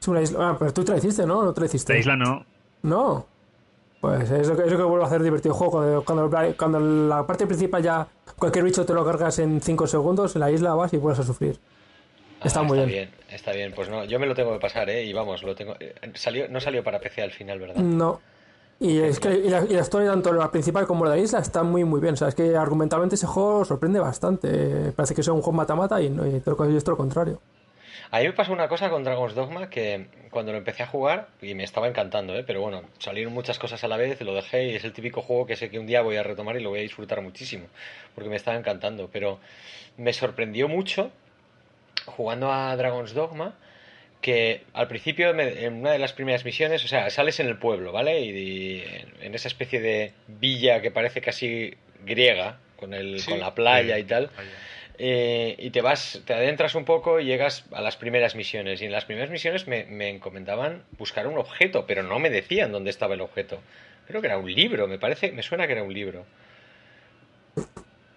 Sí, 0.08 0.10
una 0.10 0.22
isla. 0.22 0.50
Ah, 0.50 0.56
pero 0.58 0.72
tú 0.72 0.84
te 0.84 0.92
la 0.92 0.98
hiciste, 0.98 1.26
¿no? 1.26 1.42
No 1.42 1.52
te 1.52 1.60
la 1.60 1.66
hiciste. 1.66 1.92
La 1.92 1.98
isla 1.98 2.16
no. 2.16 2.44
No. 2.82 3.26
Pues 4.00 4.30
es 4.30 4.46
lo 4.48 4.56
que, 4.56 4.62
es 4.64 4.70
lo 4.72 4.78
que 4.78 4.84
vuelve 4.84 5.04
a 5.04 5.08
hacer 5.08 5.22
divertido 5.22 5.52
el 5.54 5.58
juego. 5.58 6.04
Cuando, 6.04 6.30
cuando 6.56 6.78
la 6.80 7.26
parte 7.26 7.46
principal 7.46 7.82
ya 7.82 8.06
cualquier 8.38 8.64
bicho 8.64 8.86
te 8.86 8.92
lo 8.94 9.04
cargas 9.04 9.38
en 9.40 9.60
5 9.60 9.86
segundos, 9.88 10.36
en 10.36 10.40
la 10.40 10.50
isla 10.50 10.74
vas 10.74 10.92
y 10.92 10.98
vuelves 10.98 11.20
a 11.20 11.24
sufrir. 11.24 11.58
Está 12.44 12.60
Ah, 12.60 12.62
muy 12.62 12.78
bien. 12.78 12.88
bien. 12.88 13.10
Está 13.28 13.50
bien, 13.52 13.72
pues 13.74 13.88
no, 13.90 14.04
yo 14.04 14.20
me 14.20 14.26
lo 14.26 14.34
tengo 14.36 14.52
que 14.52 14.60
pasar, 14.60 14.88
¿eh? 14.90 15.04
Y 15.04 15.12
vamos, 15.12 15.42
lo 15.42 15.56
tengo. 15.56 15.74
eh, 15.80 15.94
Salió, 16.14 16.48
no 16.48 16.60
salió 16.60 16.84
para 16.84 17.00
PC 17.00 17.22
al 17.22 17.32
final, 17.32 17.58
¿verdad? 17.58 17.74
No. 17.76 18.20
Y 18.78 18.98
es 19.00 19.18
que 19.18 19.34
y 19.34 19.48
la, 19.50 19.64
y 19.64 19.70
la 19.74 19.80
historia, 19.80 20.10
tanto 20.12 20.32
la 20.32 20.48
principal 20.52 20.86
como 20.86 21.04
la 21.04 21.10
de 21.10 21.16
la 21.16 21.22
isla, 21.24 21.40
está 21.40 21.64
muy 21.64 21.82
muy 21.82 22.00
bien. 22.00 22.14
O 22.14 22.16
sea, 22.16 22.28
es 22.28 22.36
que 22.36 22.56
argumentalmente 22.56 23.16
ese 23.16 23.26
juego 23.26 23.64
sorprende 23.64 23.98
bastante. 23.98 24.92
Parece 24.94 25.16
que 25.16 25.22
es 25.22 25.26
un 25.26 25.42
juego 25.42 25.56
mata-mata 25.56 26.00
y, 26.00 26.08
no, 26.10 26.24
y 26.24 26.38
todo, 26.38 26.70
y 26.70 26.76
es 26.76 26.84
todo 26.84 26.92
lo 26.92 26.98
contrario. 26.98 27.40
A 28.10 28.20
mí 28.20 28.26
me 28.26 28.32
pasó 28.32 28.52
una 28.52 28.68
cosa 28.68 28.88
con 28.88 29.04
Dragon's 29.04 29.34
Dogma 29.34 29.68
que 29.68 30.06
cuando 30.30 30.52
lo 30.52 30.58
empecé 30.58 30.82
a 30.82 30.86
jugar, 30.86 31.28
y 31.42 31.54
me 31.54 31.64
estaba 31.64 31.88
encantando, 31.88 32.34
¿eh? 32.36 32.44
pero 32.46 32.60
bueno, 32.62 32.82
salieron 32.98 33.32
muchas 33.34 33.58
cosas 33.58 33.82
a 33.84 33.88
la 33.88 33.96
vez, 33.96 34.20
lo 34.22 34.34
dejé 34.34 34.64
y 34.68 34.74
es 34.76 34.84
el 34.84 34.92
típico 34.92 35.20
juego 35.22 35.46
que 35.46 35.56
sé 35.56 35.68
que 35.70 35.78
un 35.78 35.86
día 35.86 36.00
voy 36.00 36.16
a 36.16 36.22
retomar 36.22 36.56
y 36.56 36.60
lo 36.62 36.70
voy 36.70 36.78
a 36.78 36.82
disfrutar 36.82 37.20
muchísimo, 37.20 37.66
porque 38.14 38.30
me 38.30 38.36
estaba 38.36 38.56
encantando, 38.56 39.10
pero 39.12 39.38
me 39.98 40.12
sorprendió 40.12 40.68
mucho 40.68 41.10
jugando 42.06 42.50
a 42.52 42.74
Dragon's 42.76 43.12
Dogma 43.14 43.54
que 44.20 44.62
al 44.72 44.88
principio 44.88 45.32
me- 45.34 45.64
en 45.64 45.74
una 45.74 45.92
de 45.92 45.98
las 45.98 46.12
primeras 46.12 46.44
misiones, 46.44 46.84
o 46.84 46.88
sea, 46.88 47.08
sales 47.10 47.38
en 47.40 47.46
el 47.46 47.58
pueblo, 47.58 47.92
¿vale? 47.92 48.20
Y, 48.20 48.30
y 48.30 48.84
en 49.20 49.34
esa 49.34 49.48
especie 49.48 49.80
de 49.80 50.12
villa 50.26 50.80
que 50.80 50.90
parece 50.90 51.20
casi 51.20 51.74
griega, 52.04 52.58
con, 52.76 52.94
el, 52.94 53.20
Sí. 53.20 53.30
con 53.30 53.38
la 53.40 53.54
playa 53.54 53.98
y 53.98 54.04
tal. 54.04 54.30
Eh, 55.00 55.54
y 55.58 55.70
te 55.70 55.80
vas, 55.80 56.20
te 56.26 56.34
adentras 56.34 56.74
un 56.74 56.84
poco 56.84 57.20
y 57.20 57.24
llegas 57.24 57.64
a 57.72 57.80
las 57.80 57.96
primeras 57.96 58.34
misiones. 58.34 58.82
Y 58.82 58.86
en 58.86 58.92
las 58.92 59.04
primeras 59.04 59.30
misiones 59.30 59.68
me, 59.68 59.84
me 59.84 60.08
encomendaban 60.08 60.82
buscar 60.98 61.28
un 61.28 61.38
objeto, 61.38 61.86
pero 61.86 62.02
no 62.02 62.18
me 62.18 62.30
decían 62.30 62.72
dónde 62.72 62.90
estaba 62.90 63.14
el 63.14 63.20
objeto. 63.20 63.60
Creo 64.08 64.20
que 64.20 64.26
era 64.26 64.38
un 64.38 64.52
libro, 64.52 64.88
me 64.88 64.98
parece, 64.98 65.30
me 65.32 65.42
suena 65.42 65.66
que 65.66 65.74
era 65.74 65.84
un 65.84 65.94
libro. 65.94 66.24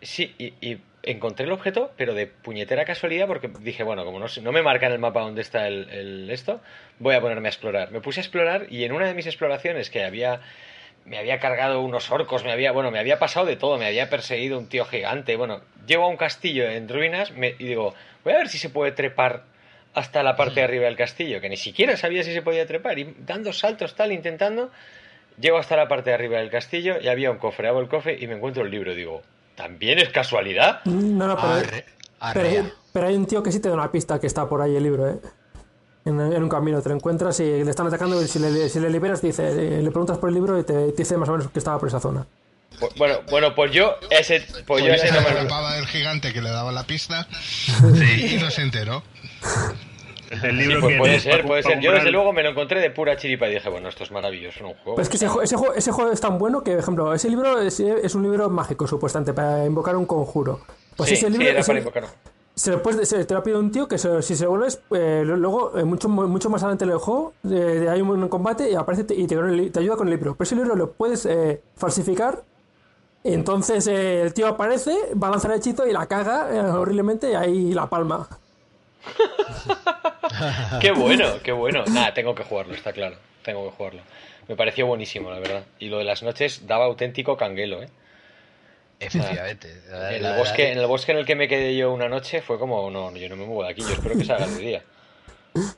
Sí, 0.02 0.34
y, 0.40 0.80
encontré 1.04 1.46
el 1.46 1.52
objeto, 1.52 1.92
pero 1.98 2.14
de 2.14 2.28
puñetera 2.28 2.86
casualidad, 2.86 3.28
porque 3.28 3.50
dije, 3.60 3.84
bueno, 3.84 4.06
como 4.06 4.20
no, 4.20 4.26
no 4.42 4.52
me 4.52 4.62
marca 4.62 4.88
en 4.88 4.94
el 4.94 5.00
mapa 5.00 5.22
dónde 5.22 5.42
está 5.42 5.68
el 5.68 6.30
esto, 6.32 6.62
voy 7.00 7.16
a 7.16 7.22
ponerme 7.22 7.48
a 7.48 7.52
explorar. 7.52 7.92
Me 7.92 8.02
puse 8.02 8.20
a 8.20 8.24
explorar 8.24 8.68
y 8.70 8.84
en 8.84 8.92
una 8.92 9.08
de 9.08 9.14
mis 9.14 9.26
exploraciones 9.26 9.90
que 9.90 10.04
había 10.04 10.42
me 11.06 11.18
había 11.18 11.40
cargado 11.40 11.82
unos 11.82 12.12
orcos, 12.12 12.44
me 12.44 12.52
había, 12.52 12.72
bueno, 12.72 12.92
me 12.92 13.00
había 13.00 13.20
pasado 13.20 13.46
de 13.46 13.56
todo, 13.56 13.78
me 13.78 13.86
había 13.88 14.10
perseguido 14.10 14.58
un 14.58 14.68
tío 14.68 14.86
gigante, 14.86 15.36
bueno, 15.36 15.62
llego 15.88 16.04
a 16.06 16.08
un 16.08 16.18
castillo 16.18 16.70
en 16.70 16.88
ruinas 16.88 17.32
me- 17.32 17.56
y 17.60 17.66
digo, 17.66 17.94
voy 18.24 18.34
a 18.34 18.38
ver 18.38 18.50
si 18.50 18.58
se 18.58 18.70
puede 18.70 18.92
trepar 18.92 19.44
hasta 19.94 20.24
la 20.24 20.36
parte 20.38 20.56
de 20.62 20.64
arriba 20.64 20.86
del 20.86 20.96
castillo, 20.96 21.42
que 21.42 21.50
ni 21.50 21.58
siquiera 21.58 21.98
sabía 21.98 22.24
si 22.24 22.32
se 22.34 22.42
podía 22.42 22.66
trepar, 22.66 22.98
y 23.00 23.16
dando 23.26 23.52
saltos 23.52 23.96
tal, 23.96 24.12
intentando, 24.14 24.72
llego 25.40 25.58
hasta 25.58 25.76
la 25.76 25.88
parte 25.88 26.12
de 26.12 26.14
arriba 26.14 26.38
del 26.38 26.50
castillo 26.50 26.96
y 27.02 27.08
había 27.10 27.32
un 27.32 27.38
cofre, 27.40 27.68
abro 27.68 27.82
el 27.82 27.88
cofre 27.90 28.18
y 28.20 28.28
me 28.28 28.36
encuentro 28.36 28.64
el 28.64 28.72
libro, 28.72 28.94
digo, 28.96 29.22
¿también 29.56 30.00
es 30.00 30.10
casualidad? 30.10 30.82
No, 30.86 31.28
no, 31.28 31.36
pero, 31.36 31.48
Arre- 31.48 31.84
pero, 32.34 32.50
pero 32.94 33.08
hay 33.08 33.16
un 33.16 33.26
tío 33.26 33.42
que 33.44 33.52
sí 33.52 33.60
te 33.60 33.68
da 33.70 33.74
una 33.76 33.92
pista 33.92 34.20
que 34.20 34.28
está 34.28 34.48
por 34.48 34.62
ahí 34.62 34.76
el 34.76 34.84
libro, 34.84 35.10
¿eh? 35.10 35.16
En, 36.04 36.20
en 36.20 36.42
un 36.44 36.50
camino 36.50 36.82
te 36.82 36.90
lo 36.90 36.96
encuentras 36.96 37.40
y 37.40 37.64
le 37.64 37.70
están 37.70 37.86
atacando 37.88 38.20
y 38.22 38.28
si 38.28 38.40
le, 38.40 38.70
si 38.70 38.80
le 38.80 38.90
liberas 38.90 39.22
dice, 39.22 39.48
eh, 39.50 39.82
le 39.84 39.92
preguntas 39.92 40.18
por 40.18 40.30
el 40.30 40.36
libro 40.36 40.58
y 40.60 40.64
te, 40.64 40.74
te 40.74 41.04
dice 41.04 41.16
más 41.18 41.30
o 41.30 41.34
menos 41.34 41.52
que 41.52 41.60
estaba 41.60 41.78
por 41.80 41.90
esa 41.90 42.00
zona. 42.00 42.26
Bueno, 42.98 43.16
bueno, 43.30 43.54
pues 43.54 43.72
yo 43.72 43.94
ese, 44.10 44.44
pues 44.66 44.84
yo 44.84 44.92
ese 44.94 45.08
Se 45.10 45.14
no 45.14 45.22
me 45.22 45.44
lo- 45.44 45.70
del 45.76 45.86
gigante 45.86 46.34
que 46.34 46.42
le 46.42 46.50
daba 46.50 46.72
la 46.72 46.84
pista 46.86 47.28
y 47.84 48.38
no 48.42 48.50
se 48.50 48.62
enteró. 48.64 49.04
Es 50.32 50.44
el 50.44 50.52
Sí, 50.52 50.66
libro 50.66 50.80
pues 50.80 50.94
que 50.94 50.98
puede 50.98 51.20
ser, 51.20 51.46
puede 51.46 51.62
ser. 51.64 51.80
Yo 51.82 51.92
desde 51.92 52.10
luego 52.10 52.32
me 52.34 52.42
lo 52.42 52.50
encontré 52.52 52.80
de 52.80 52.90
pura 52.90 53.18
chiripa 53.18 53.48
y 53.50 53.54
dije, 53.56 53.70
bueno, 53.70 53.90
esto 53.90 54.04
es 54.04 54.12
maravilloso, 54.12 54.56
es 54.56 54.62
un 54.62 54.74
juego. 54.76 54.96
Pero 54.96 55.02
es 55.04 55.10
que 55.10 55.18
ese, 55.18 55.28
ese, 55.44 55.56
juego, 55.58 55.74
ese 55.76 55.92
juego 55.92 56.12
es 56.12 56.22
tan 56.22 56.38
bueno 56.40 56.64
que, 56.64 56.72
por 56.72 56.80
ejemplo, 56.80 57.14
ese 57.14 57.30
libro 57.30 57.60
es, 57.62 57.80
es 57.82 58.16
un 58.16 58.24
libro 58.24 58.50
mágico, 58.50 58.88
supuestamente, 58.88 59.34
para 59.34 59.66
invocar 59.66 59.96
un 59.98 60.06
conjuro. 60.06 60.62
Pues 60.96 61.10
sí, 61.10 61.16
ese 61.16 61.26
sí, 61.28 61.32
libro 61.34 61.48
era 61.50 61.62
para 61.62 61.80
invocar. 61.80 62.04
Se, 62.62 62.72
lo 62.72 63.06
se- 63.06 63.26
te 63.26 63.34
lo 63.34 63.42
pide 63.42 63.58
un 63.58 63.72
tío 63.72 63.88
que 63.88 63.98
se- 63.98 64.22
si 64.22 64.36
se 64.36 64.44
lo 64.44 64.52
vuelves, 64.52 64.80
eh, 64.92 65.24
luego, 65.26 65.78
eh, 65.78 65.84
mucho, 65.84 66.08
mucho 66.08 66.50
más 66.50 66.62
adelante 66.62 66.86
del 66.86 66.98
juego, 67.00 67.34
eh, 67.50 67.88
hay 67.90 68.02
un 68.02 68.28
combate 68.30 68.70
y 68.70 68.76
aparece 68.76 69.06
y 69.16 69.26
te, 69.26 69.80
ayuda 69.80 69.96
con 69.96 70.08
el 70.08 70.14
libro. 70.14 70.36
Pero 70.36 70.44
ese 70.44 70.56
libro 70.56 70.76
lo 70.76 70.92
puedes 70.92 71.26
eh, 71.26 71.62
falsificar. 71.76 72.44
Entonces 73.24 73.88
el 73.88 74.34
tío 74.34 74.48
aparece, 74.48 74.96
va 75.22 75.28
a 75.28 75.32
lanzar 75.32 75.52
el 75.52 75.58
hechizo 75.58 75.88
y 75.88 75.92
la 75.92 76.06
caga 76.08 76.78
horriblemente 76.80 77.32
y 77.32 77.36
ahí 77.36 77.74
la 77.74 77.88
palma. 77.88 78.28
Qué 80.82 80.92
bueno, 80.92 81.26
qué 81.44 81.52
bueno. 81.52 81.84
Nada, 81.92 82.14
tengo 82.14 82.34
que 82.36 82.44
jugarlo, 82.44 82.74
está 82.74 82.94
claro. 82.94 83.16
Tengo 83.44 83.66
que 83.66 83.72
jugarlo. 83.76 84.02
Me 84.48 84.56
pareció 84.56 84.86
buenísimo, 84.88 85.30
la 85.30 85.40
verdad. 85.40 85.64
Y 85.80 85.90
lo 85.90 85.98
de 85.98 86.04
las 86.04 86.24
noches 86.24 86.66
daba 86.68 86.86
auténtico 86.86 87.38
canguelo, 87.38 87.82
¿eh? 87.84 87.90
Efectivamente. 89.08 89.82
La- 89.90 90.16
En 90.16 90.24
la- 90.24 90.32
el 90.34 90.38
bosque, 90.38 90.72
en 90.72 90.78
el 90.78 90.86
bosque 90.88 91.12
en 91.12 91.18
el 91.18 91.26
que 91.26 91.36
me 91.36 91.48
quedé 91.48 91.76
yo 91.76 91.92
una 91.92 92.08
noche 92.08 92.42
fue 92.42 92.58
como, 92.60 92.90
no, 92.92 93.16
yo 93.16 93.28
no 93.30 93.36
me 93.36 93.46
muevo 93.46 93.64
de 93.64 93.72
aquí, 93.72 93.82
yo 93.82 93.90
espero 93.94 94.18
que 94.18 94.24
salga 94.26 94.48
de 94.48 94.58
día. 94.60 94.84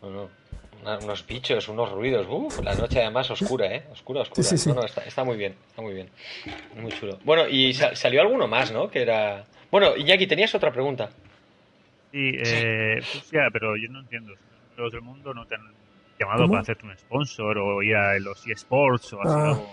No, 0.02 0.10
no. 0.10 0.30
Una- 0.82 0.98
unos 1.00 1.26
bichos, 1.26 1.70
unos 1.70 1.92
ruidos. 1.92 2.28
Uf, 2.30 2.60
la 2.62 2.76
noche 2.76 3.00
además 3.02 3.32
oscura, 3.32 3.68
¿eh? 3.74 3.84
Oscura, 3.92 4.22
oscura. 4.22 4.44
Sí, 4.44 4.58
sí, 4.58 4.64
sí. 4.66 4.70
No, 4.70 4.76
no, 4.76 4.84
está, 4.86 5.02
está 5.06 5.24
muy 5.24 5.38
bien, 5.38 5.56
está 5.70 5.82
muy 5.82 5.94
bien. 5.94 6.10
Muy 6.76 6.92
chulo. 6.92 7.18
Bueno, 7.24 7.48
y 7.48 7.74
sa- 7.74 7.96
salió 7.96 8.22
alguno 8.22 8.48
más, 8.48 8.72
¿no? 8.74 8.90
Que 8.92 9.02
era... 9.02 9.46
Bueno, 9.72 9.96
Iñaki, 9.96 10.28
tenías 10.28 10.54
otra 10.54 10.72
pregunta. 10.72 11.10
Sí, 12.12 12.34
eh, 12.46 12.98
pues 13.00 13.32
ya, 13.32 13.48
pero 13.52 13.76
yo 13.78 13.88
no 13.90 14.02
entiendo. 14.02 14.34
Los 14.78 14.92
del 14.92 15.02
mundo 15.02 15.34
no 15.34 15.48
te 15.48 15.56
han 15.56 15.62
llamado 16.20 16.40
¿Cómo? 16.44 16.50
para 16.52 16.62
hacerte 16.62 16.86
un 16.86 16.98
sponsor 16.98 17.58
o 17.58 17.82
ir 17.82 17.96
a 17.96 18.20
los 18.20 18.46
eSports 18.46 19.14
o 19.14 19.22
así 19.22 19.32
Ah. 19.34 19.48
algo. 19.52 19.70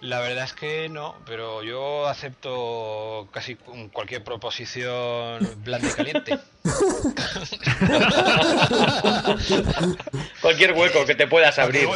La 0.00 0.20
verdad 0.20 0.44
es 0.44 0.54
que 0.54 0.88
no, 0.88 1.14
pero 1.26 1.62
yo 1.62 2.08
acepto 2.08 3.28
casi 3.32 3.56
cu- 3.56 3.90
cualquier 3.92 4.24
proposición 4.24 5.46
blanda 5.62 5.88
y 5.88 5.92
caliente. 5.92 6.38
Cualquier 10.40 10.72
hueco 10.72 11.04
que 11.06 11.14
te 11.14 11.26
puedas 11.26 11.58
abrir. 11.58 11.88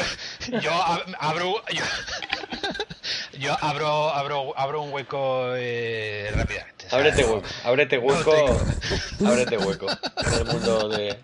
Yo 0.61 0.71
ab- 0.71 1.17
abro, 1.19 1.63
yo, 1.73 1.83
yo 3.39 3.57
abro, 3.61 4.11
abro, 4.11 4.55
abro 4.57 4.83
un 4.83 4.93
hueco 4.93 5.55
eh, 5.57 6.31
rápidamente. 6.35 6.74
Ábrete 6.95 7.23
no- 7.23 7.29
hueco, 7.35 7.43
ábrete 7.65 7.99
hueco, 7.99 8.61
ábrete 9.27 9.57
hueco 9.59 9.87
en 9.91 10.33
el 10.35 10.45
mundo 10.47 10.89
de... 10.89 11.19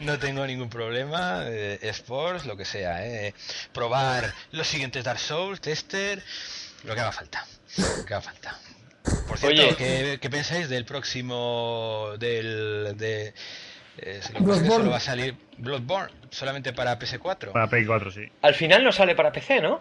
No 0.00 0.18
tengo 0.18 0.46
ningún 0.46 0.68
problema, 0.70 1.42
eh, 1.46 1.78
sports, 1.82 2.46
lo 2.46 2.56
que 2.56 2.64
sea, 2.64 3.04
eh. 3.06 3.34
Probar 3.72 4.32
los 4.52 4.66
siguientes 4.66 5.02
Dark 5.04 5.18
Souls, 5.18 5.60
Tester, 5.60 6.22
lo 6.84 6.94
que 6.94 7.00
haga 7.00 7.12
falta. 7.12 7.44
Lo 7.76 8.04
que 8.04 8.14
haga 8.14 8.22
falta. 8.22 8.58
Por 9.26 9.38
cierto, 9.38 9.62
Oye. 9.62 9.74
¿qué, 9.76 10.18
qué 10.20 10.30
pensáis 10.30 10.68
del 10.68 10.84
próximo 10.84 12.10
del 12.18 12.94
de 12.96 13.34
eh, 13.98 14.20
lo 14.38 14.60
que 14.60 14.66
solo 14.68 14.90
va 14.90 14.98
a 14.98 15.00
salir 15.00 15.34
Bloodborne 15.56 16.12
solamente 16.30 16.72
para 16.72 16.98
PS4? 16.98 17.52
Para 17.52 17.66
Play 17.68 17.84
4, 17.86 18.10
sí. 18.12 18.22
Al 18.42 18.54
final 18.54 18.84
no 18.84 18.92
sale 18.92 19.14
para 19.14 19.32
PC, 19.32 19.60
¿no? 19.60 19.80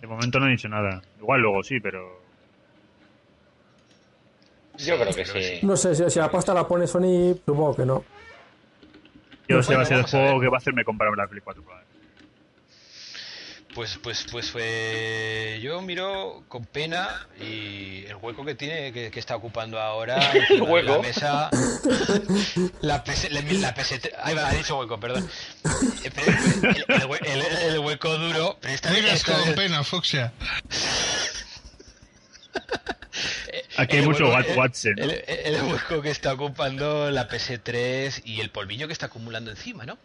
De 0.00 0.06
momento 0.06 0.38
no 0.38 0.46
he 0.48 0.50
dicho 0.50 0.68
nada. 0.68 1.02
Igual 1.18 1.40
luego 1.40 1.62
sí, 1.62 1.80
pero. 1.80 2.27
Yo 4.78 4.98
creo 4.98 5.14
que 5.14 5.24
sí. 5.24 5.58
No 5.62 5.76
sé 5.76 5.94
si, 5.94 6.08
si 6.10 6.18
la 6.18 6.30
pasta 6.30 6.54
la 6.54 6.66
pone 6.66 6.86
Sony, 6.86 7.34
supongo 7.44 7.74
que 7.76 7.84
no. 7.86 8.04
Yo 9.48 9.62
sé 9.62 9.74
va 9.74 9.82
a 9.82 9.86
ser 9.86 9.98
el 9.98 10.02
juego 10.04 10.40
que 10.40 10.48
va 10.48 10.56
a 10.56 10.58
hacerme 10.58 10.84
comprar 10.84 11.10
la 11.16 11.26
Play 11.26 11.40
4. 11.42 11.62
probablemente. 11.62 11.88
Pues, 13.74 13.98
pues, 14.02 14.26
pues 14.30 14.52
eh, 14.58 15.60
yo 15.62 15.80
miro 15.82 16.42
con 16.48 16.64
pena 16.64 17.28
y 17.40 18.04
el 18.06 18.16
hueco 18.16 18.44
que 18.44 18.54
tiene, 18.56 18.92
que, 18.92 19.10
que 19.10 19.20
está 19.20 19.36
ocupando 19.36 19.78
ahora 19.80 20.16
de 20.48 20.60
hueco? 20.60 20.96
la 20.96 20.98
mesa, 21.02 21.50
la, 22.80 23.04
PS, 23.04 23.30
la, 23.30 23.40
la 23.42 23.74
PS3, 23.74 24.10
ahí 24.22 24.34
va, 24.34 24.48
ha 24.48 24.52
dicho 24.54 24.78
hueco, 24.78 24.98
perdón. 24.98 25.28
Eh, 26.02 26.10
El, 26.26 26.76
el 26.96 27.02
hue- 27.08 27.20
el- 27.26 27.72
el 27.74 27.78
hueco 27.78 28.18
duro, 28.18 28.56
pero 28.60 28.74
esta 28.74 28.90
vez, 28.90 28.98
Digas 29.02 29.14
esta 29.16 29.38
con 29.38 29.54
pena, 29.54 29.84
Fuxia. 29.84 30.32
Aquí 33.78 33.96
hay 33.96 34.02
el 34.02 34.08
mucho 34.08 34.28
hueco- 34.28 34.50
el- 34.50 34.58
Watson. 34.58 34.94
El, 34.98 35.24
el 35.28 35.62
hueco 35.62 36.02
que 36.02 36.10
está 36.10 36.32
ocupando 36.32 37.10
la 37.10 37.28
PS3 37.28 38.22
y 38.24 38.40
el 38.40 38.50
polvillo 38.50 38.86
que 38.86 38.92
está 38.92 39.06
acumulando 39.06 39.50
encima, 39.50 39.84
¿no? 39.86 39.98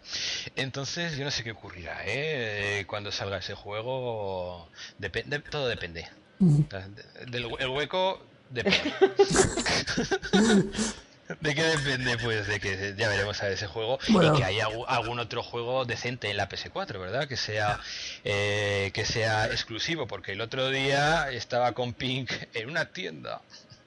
Entonces 0.56 1.18
yo 1.18 1.26
no 1.26 1.32
sé 1.32 1.44
qué 1.44 1.52
ocurrirá, 1.52 2.02
¿eh? 2.06 2.86
Cuando 2.88 3.12
salga 3.12 3.38
ese 3.38 3.54
juego, 3.56 4.70
depende, 5.00 5.40
todo 5.40 5.68
depende. 5.68 6.08
Del 6.40 7.48
el 7.60 7.68
hueco 7.70 8.26
depende. 8.50 8.94
¿De 11.40 11.56
qué 11.56 11.64
depende? 11.64 12.18
Pues 12.18 12.48
de 12.48 12.60
que 12.60 12.96
ya 12.98 13.08
veremos 13.08 13.42
a 13.42 13.46
ver 13.46 13.54
ese 13.54 13.66
juego 13.66 13.98
Bueno. 14.10 14.34
y 14.36 14.38
que 14.38 14.44
haya 14.44 14.68
algún 14.88 15.20
otro 15.20 15.42
juego 15.42 15.86
decente 15.86 16.30
en 16.30 16.36
la 16.38 16.50
PS4, 16.50 17.00
¿verdad? 17.00 17.28
Que 17.30 17.38
sea 17.38 17.80
eh, 18.26 18.92
que 18.94 19.06
sea 19.06 19.46
exclusivo, 19.48 20.06
porque 20.06 20.34
el 20.34 20.42
otro 20.42 20.70
día 20.70 21.32
estaba 21.32 21.72
con 21.72 21.94
Pink 21.94 22.32
en 22.54 22.70
una 22.70 22.86
tienda. 22.92 23.42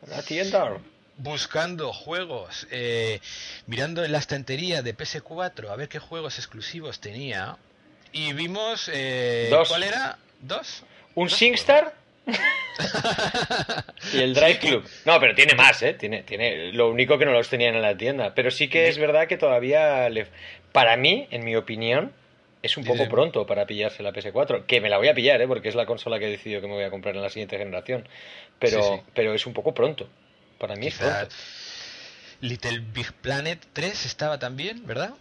La 0.07 0.23
tienda. 0.23 0.79
buscando 1.19 1.93
juegos, 1.93 2.67
eh, 2.71 3.21
mirando 3.67 4.05
en 4.05 4.13
la 4.13 4.19
estantería 4.19 4.83
de 4.83 4.97
PS4 4.97 5.69
a 5.69 5.77
ver 5.77 5.89
qué 5.89 5.99
juegos 5.99 6.39
exclusivos 6.39 7.01
tenía 7.01 7.57
y 8.13 8.33
vimos 8.33 8.91
eh, 8.93 9.51
¿cuál 9.69 9.83
era? 9.83 10.19
¿Dos? 10.41 10.85
Un 11.15 11.31
SingStar 11.31 11.95
y 14.13 14.21
el 14.21 14.35
Drive 14.35 14.59
Club. 14.59 14.89
No, 15.05 15.19
pero 15.21 15.35
tiene 15.35 15.55
más, 15.55 15.83
¿eh? 15.83 15.95
Tiene, 15.95 16.23
tiene, 16.23 16.73
lo 16.73 16.91
único 16.91 17.19
que 17.19 17.25
no 17.25 17.33
los 17.33 17.49
tenían 17.49 17.75
en 17.75 17.83
la 17.83 17.97
tienda. 17.97 18.35
Pero 18.35 18.51
sí 18.51 18.69
que 18.69 18.89
es 18.89 18.99
verdad 18.99 19.29
que 19.29 19.37
todavía, 19.37 20.09
le, 20.09 20.27
para 20.73 20.97
mí, 20.97 21.29
en 21.31 21.45
mi 21.45 21.57
opinión, 21.57 22.13
es 22.67 22.77
un 22.77 22.85
poco 22.85 23.09
pronto 23.09 23.47
para 23.47 23.67
pillarse 23.67 24.03
la 24.03 24.12
PS4. 24.12 24.67
Que 24.67 24.81
me 24.81 24.89
la 24.89 24.99
voy 24.99 25.09
a 25.09 25.14
pillar, 25.14 25.41
¿eh? 25.41 25.49
Porque 25.49 25.69
es 25.69 25.75
la 25.75 25.87
consola 25.87 26.19
que 26.19 26.27
he 26.27 26.31
decidido 26.31 26.61
que 26.61 26.67
me 26.67 26.75
voy 26.75 26.85
a 26.85 26.91
comprar 26.91 27.17
en 27.17 27.23
la 27.23 27.31
siguiente 27.31 27.59
generación. 27.59 28.09
Pero, 28.59 29.05
pero 29.14 29.35
es 29.35 29.47
un 29.47 29.55
poco 29.55 29.75
pronto. 29.75 30.09
Para 30.59 30.77
mí 30.77 30.87
es 30.89 30.99
pronto. 30.99 31.29
Little 32.41 32.81
Big 32.93 33.12
Planet 33.14 33.64
3 33.73 34.07
estaba 34.07 34.39
también, 34.39 34.87
¿verdad? 34.87 35.14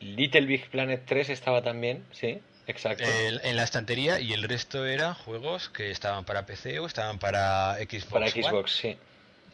Little 0.00 0.46
Big 0.46 0.68
Planet 0.70 1.02
3 1.04 1.30
estaba 1.30 1.62
también, 1.62 2.04
sí. 2.12 2.40
Exacto. 2.66 3.04
en 3.04 3.56
la 3.56 3.64
estantería 3.64 4.20
y 4.20 4.32
el 4.32 4.44
resto 4.44 4.86
eran 4.86 5.14
juegos 5.14 5.68
que 5.68 5.90
estaban 5.90 6.24
para 6.24 6.46
PC 6.46 6.78
o 6.78 6.86
estaban 6.86 7.18
para 7.18 7.74
Xbox. 7.74 8.04
Para 8.06 8.28
Xbox, 8.28 8.70
sí. 8.70 8.96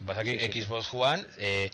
Pasa 0.07 0.23
que 0.23 0.51
Xbox 0.53 0.89
One, 0.93 1.25
eh, 1.39 1.71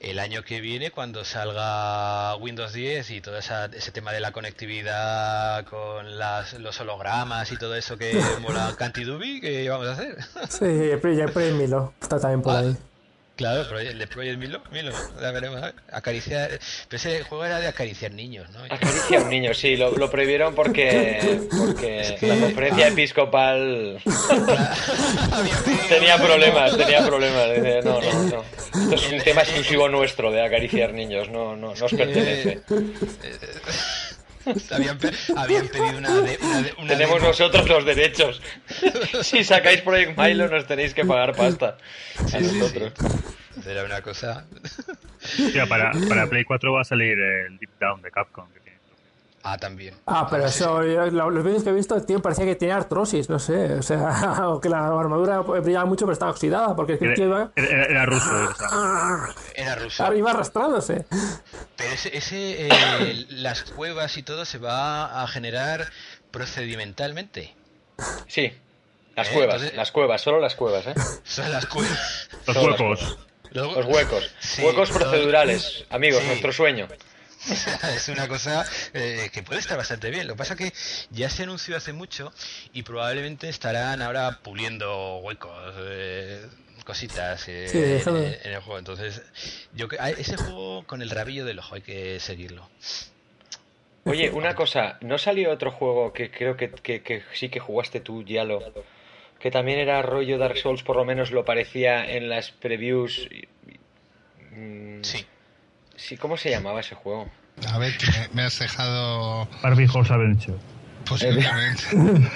el 0.00 0.18
año 0.18 0.42
que 0.42 0.60
viene, 0.60 0.90
cuando 0.90 1.24
salga 1.24 2.34
Windows 2.36 2.72
10 2.72 3.10
y 3.10 3.20
todo 3.20 3.38
ese 3.38 3.92
tema 3.92 4.12
de 4.12 4.20
la 4.20 4.32
conectividad 4.32 5.64
con 5.66 6.18
las, 6.18 6.54
los 6.54 6.80
hologramas 6.80 7.52
y 7.52 7.56
todo 7.56 7.76
eso 7.76 7.96
que 7.98 8.18
mola 8.40 8.74
Cantidubi, 8.78 9.40
¿qué 9.40 9.68
vamos 9.68 9.88
a 9.88 9.92
hacer? 9.92 10.16
sí, 10.48 10.64
el 10.64 10.98
Project 11.00 11.36
Milo 11.52 11.92
está 12.00 12.18
también 12.18 12.42
por 12.42 12.54
ah, 12.54 12.58
ahí. 12.60 12.76
Claro, 13.36 13.78
el 13.78 13.98
de 13.98 14.06
Project 14.06 14.38
Milo, 14.38 14.62
Milo, 14.72 14.92
ya 15.20 15.30
veremos. 15.30 15.60
Acariciar, 15.92 16.58
pero 16.88 16.96
ese 16.96 17.22
juego 17.22 17.44
era 17.44 17.60
de 17.60 17.68
acariciar 17.68 18.12
niños, 18.12 18.48
¿no? 18.50 18.64
Acariciar 18.64 19.26
niños, 19.26 19.58
sí, 19.58 19.76
lo, 19.76 19.90
lo 19.90 20.10
prohibieron 20.10 20.54
porque, 20.54 21.46
porque 21.50 22.16
la 22.22 22.36
conferencia 22.36 22.88
episcopal 22.88 24.00
tenía 25.90 26.16
problemas, 26.16 26.76
tenía 26.78 27.06
problemas. 27.06 27.84
no, 27.84 28.00
no, 28.00 28.22
no. 28.22 28.44
Esto 28.82 28.94
es 28.94 29.12
un 29.12 29.20
tema 29.20 29.42
exclusivo 29.42 29.88
nuestro 29.88 30.32
de 30.32 30.42
acariciar 30.42 30.94
niños, 30.94 31.28
no, 31.28 31.56
no, 31.56 31.74
nos 31.74 31.92
pertenece. 31.92 32.62
Habían, 34.70 34.98
habían, 35.36 35.68
pedido 35.68 35.98
una, 35.98 36.10
una, 36.10 36.88
Tenemos 36.88 37.22
nosotros 37.22 37.68
los 37.68 37.84
derechos. 37.84 38.40
si 39.22 39.42
sacáis 39.42 39.80
Project 39.82 40.18
Milo 40.18 40.48
nos 40.48 40.66
tenéis 40.66 40.94
que 40.94 41.04
pagar 41.04 41.34
pasta. 41.34 41.78
a 42.18 42.40
nosotros. 42.40 42.92
Era 43.66 43.84
una 43.84 44.02
cosa. 44.02 44.46
para, 45.68 45.92
para 46.08 46.26
Play 46.28 46.44
4 46.44 46.72
va 46.72 46.82
a 46.82 46.84
salir 46.84 47.18
el 47.18 47.58
Deep 47.58 47.78
Down 47.80 48.02
de 48.02 48.10
Capcom. 48.10 48.46
Ah, 49.48 49.58
también. 49.58 49.94
Ah, 50.06 50.26
pero 50.28 50.46
eso, 50.46 50.82
los 50.82 51.44
vídeos 51.44 51.62
que 51.62 51.70
he 51.70 51.72
visto, 51.72 52.02
tío, 52.02 52.20
parecía 52.20 52.44
que 52.44 52.56
tenía 52.56 52.76
artrosis, 52.78 53.30
no 53.30 53.38
sé. 53.38 53.74
O 53.74 53.82
sea, 53.82 54.48
o 54.48 54.60
que 54.60 54.68
la 54.68 54.88
armadura 54.88 55.38
brillaba 55.38 55.84
mucho, 55.84 56.04
pero 56.04 56.14
estaba 56.14 56.32
oxidada. 56.32 56.74
Porque 56.74 56.98
era, 57.00 57.14
iba... 57.16 57.52
era, 57.54 58.06
ruso. 58.06 58.28
Era 59.54 59.76
ruso. 59.76 60.14
Iba 60.16 60.32
arrastrándose. 60.32 61.04
Pero 61.76 61.92
ese, 61.92 62.16
ese 62.16 62.66
eh, 62.66 62.70
las 63.28 63.62
cuevas 63.62 64.16
y 64.16 64.24
todo 64.24 64.44
se 64.44 64.58
va 64.58 65.22
a 65.22 65.28
generar 65.28 65.92
procedimentalmente. 66.32 67.54
Sí, 68.26 68.52
las 69.14 69.30
¿Eh? 69.30 69.32
cuevas, 69.32 69.74
las 69.74 69.92
cuevas, 69.92 70.22
solo 70.22 70.40
las 70.40 70.56
cuevas, 70.56 70.88
¿eh? 70.88 70.94
Son 71.22 71.52
las 71.52 71.66
cuevas. 71.66 72.28
Los 72.48 72.56
huecos. 72.56 73.18
Los 73.52 73.86
huecos. 73.86 74.32
huecos 74.58 74.90
procedurales, 74.90 75.84
amigos, 75.90 76.24
nuestro 76.24 76.52
sueño. 76.52 76.88
es 77.96 78.08
una 78.08 78.28
cosa 78.28 78.64
eh, 78.94 79.30
que 79.32 79.42
puede 79.42 79.60
estar 79.60 79.76
bastante 79.76 80.10
bien. 80.10 80.26
Lo 80.26 80.34
que 80.34 80.38
pasa 80.38 80.54
es 80.54 80.58
que 80.58 80.72
ya 81.10 81.30
se 81.30 81.44
anunció 81.44 81.76
hace 81.76 81.92
mucho 81.92 82.32
y 82.72 82.82
probablemente 82.82 83.48
estarán 83.48 84.02
ahora 84.02 84.40
puliendo 84.42 85.18
huecos. 85.18 85.74
Eh, 85.78 86.46
cositas 86.84 87.48
eh, 87.48 88.00
en, 88.44 88.52
el 88.52 88.60
juego 88.60 88.78
entonces 88.78 89.20
yo 89.74 89.88
ese 90.16 90.36
juego 90.36 90.84
con 90.86 91.02
el 91.02 91.10
rabillo 91.10 91.44
del 91.44 91.58
ojo 91.58 91.74
hay 91.74 91.82
que 91.82 92.20
seguirlo 92.20 92.68
Oye, 94.06 94.30
una 94.32 94.54
cosa, 94.54 94.96
¿no 95.00 95.18
salió 95.18 95.50
otro 95.50 95.72
juego 95.72 96.12
que 96.12 96.30
creo 96.30 96.56
que, 96.56 96.70
que, 96.70 97.22
sí 97.34 97.48
que 97.48 97.60
jugaste 97.60 98.00
tú, 98.00 98.22
Yalo? 98.22 98.62
Que 99.40 99.50
también 99.50 99.78
era 99.78 100.00
rollo 100.02 100.38
Dark 100.38 100.56
Souls, 100.56 100.82
por 100.82 100.96
lo 100.96 101.04
menos 101.04 101.32
lo 101.32 101.44
parecía 101.44 102.08
en 102.08 102.28
las 102.28 102.52
previews. 102.52 103.28
Mm, 104.52 105.02
sí. 105.02 105.26
Sí, 105.96 106.16
¿cómo 106.16 106.36
se 106.36 106.50
llamaba 106.50 106.80
ese 106.80 106.94
juego? 106.94 107.28
A 107.68 107.78
ver, 107.78 107.96
que 107.96 108.06
me, 108.32 108.42
has 108.42 108.58
dejado. 108.58 109.48
Barbie 109.62 109.88
Horse 109.92 110.12
Adventure. 110.12 110.58
Posiblemente. 111.08 111.82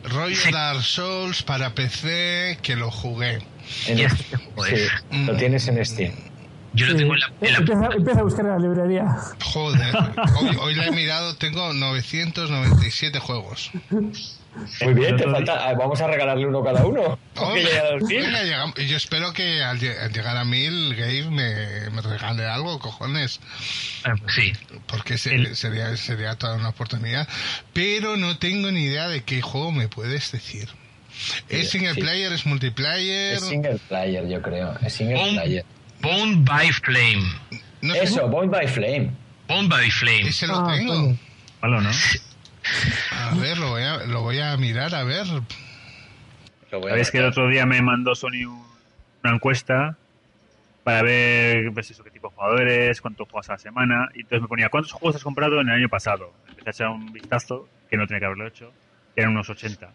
Rollo 0.04 0.50
Dark 0.52 0.82
Souls 0.82 1.42
para 1.42 1.74
PC 1.74 2.58
que 2.62 2.76
lo 2.76 2.90
jugué. 2.90 3.38
En 3.86 4.10
sí, 4.10 5.24
lo 5.26 5.36
tienes 5.36 5.66
en 5.68 5.84
Steam. 5.84 6.12
Yo 6.74 6.86
lo 6.86 6.96
tengo 6.96 7.14
en 7.14 7.20
la. 7.20 7.58
Empieza, 7.96 8.20
a 8.20 8.22
buscar 8.22 8.44
en 8.44 8.50
la 8.50 8.58
librería. 8.58 9.16
Joder, 9.42 9.94
hoy, 10.40 10.56
hoy 10.60 10.74
la 10.74 10.86
he 10.86 10.90
mirado, 10.90 11.36
tengo 11.36 11.72
997 11.72 13.18
juegos. 13.20 13.70
Muy 14.82 14.94
bien, 14.94 15.16
te 15.16 15.24
falta. 15.24 15.68
Ah, 15.68 15.74
vamos 15.74 16.00
a 16.00 16.06
regalarle 16.06 16.46
uno 16.46 16.62
cada 16.62 16.84
uno. 16.84 17.18
yo 18.76 18.96
espero 18.96 19.32
que 19.32 19.62
al, 19.62 19.78
llegar 19.78 20.36
a 20.36 20.44
mil, 20.44 20.94
Gabe 20.94 21.30
me, 21.30 21.90
me 21.90 22.02
regale 22.02 22.44
algo, 22.46 22.78
cojones. 22.78 23.40
Ah, 24.04 24.14
pues 24.20 24.34
sí. 24.34 24.52
Porque 24.86 25.18
sería, 25.18 25.96
sería 25.96 26.36
toda 26.36 26.56
una 26.56 26.68
oportunidad. 26.70 27.28
Pero 27.72 28.16
no 28.16 28.38
tengo 28.38 28.70
ni 28.70 28.84
idea 28.84 29.08
de 29.08 29.22
qué 29.24 29.42
juego 29.42 29.72
me 29.72 29.88
puedes 29.88 30.32
decir. 30.32 30.68
¿Es 31.48 31.70
single 31.70 31.94
player? 31.94 32.32
¿Es 32.32 32.46
multiplayer? 32.46 33.34
Es 33.34 33.44
single 33.44 33.78
player, 33.88 34.28
yo 34.28 34.42
creo. 34.42 34.74
Es 34.82 34.94
single 34.94 35.32
player. 35.32 35.64
Bone 36.00 36.36
by 36.38 36.70
Flame. 36.72 37.24
Eso, 37.82 38.28
Bone 38.28 38.48
by 38.48 38.66
Flame. 38.66 39.10
Bone 39.48 39.68
by 39.68 39.90
Flame. 39.90 40.28
Ese 40.28 40.46
lo 40.46 40.56
ah, 40.56 40.74
tengo. 40.74 41.16
Malo, 41.62 41.80
¿no? 41.80 41.90
A 43.12 43.34
ver, 43.36 43.58
lo 43.58 43.70
voy 43.70 43.82
a, 43.82 44.04
lo 44.04 44.22
voy 44.22 44.40
a 44.40 44.56
mirar, 44.56 44.94
a 44.94 45.04
ver. 45.04 45.26
Sabéis 46.70 47.10
que 47.10 47.18
el 47.18 47.26
otro 47.26 47.48
día 47.48 47.66
me 47.66 47.80
mandó 47.82 48.14
Sony 48.14 48.46
una 49.22 49.34
encuesta 49.34 49.96
para 50.82 51.02
ver 51.02 51.72
pues 51.72 51.90
eso, 51.90 52.04
qué 52.04 52.10
tipo 52.10 52.28
de 52.28 52.34
jugadores, 52.34 53.00
cuántos 53.00 53.28
juegas 53.28 53.48
a 53.50 53.52
la 53.54 53.58
semana. 53.58 54.08
Y 54.14 54.20
entonces 54.20 54.42
me 54.42 54.48
ponía, 54.48 54.68
¿cuántos 54.68 54.92
juegos 54.92 55.16
has 55.16 55.24
comprado 55.24 55.60
en 55.60 55.68
el 55.68 55.74
año 55.74 55.88
pasado? 55.88 56.32
Empecé 56.48 56.68
a 56.68 56.70
echar 56.70 56.88
un 56.88 57.12
vistazo, 57.12 57.68
que 57.88 57.96
no 57.96 58.06
tenía 58.06 58.20
que 58.20 58.26
haberlo 58.26 58.46
hecho, 58.46 58.72
eran 59.16 59.30
unos 59.30 59.48
80. 59.48 59.90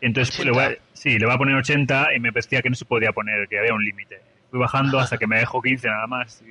entonces 0.00 0.44
Le 0.44 0.50
voy 0.50 0.64
a, 0.64 0.76
sí, 0.94 1.18
le 1.18 1.26
voy 1.26 1.34
a 1.34 1.38
poner 1.38 1.56
80 1.56 2.14
y 2.16 2.20
me 2.20 2.32
parecía 2.32 2.62
que 2.62 2.70
no 2.70 2.74
se 2.74 2.84
podía 2.84 3.12
poner, 3.12 3.46
que 3.48 3.58
había 3.58 3.74
un 3.74 3.84
límite. 3.84 4.20
Fui 4.50 4.60
bajando 4.60 4.98
hasta 4.98 5.18
que 5.18 5.26
me 5.26 5.38
dejó 5.38 5.60
15 5.60 5.88
nada 5.88 6.06
más. 6.06 6.42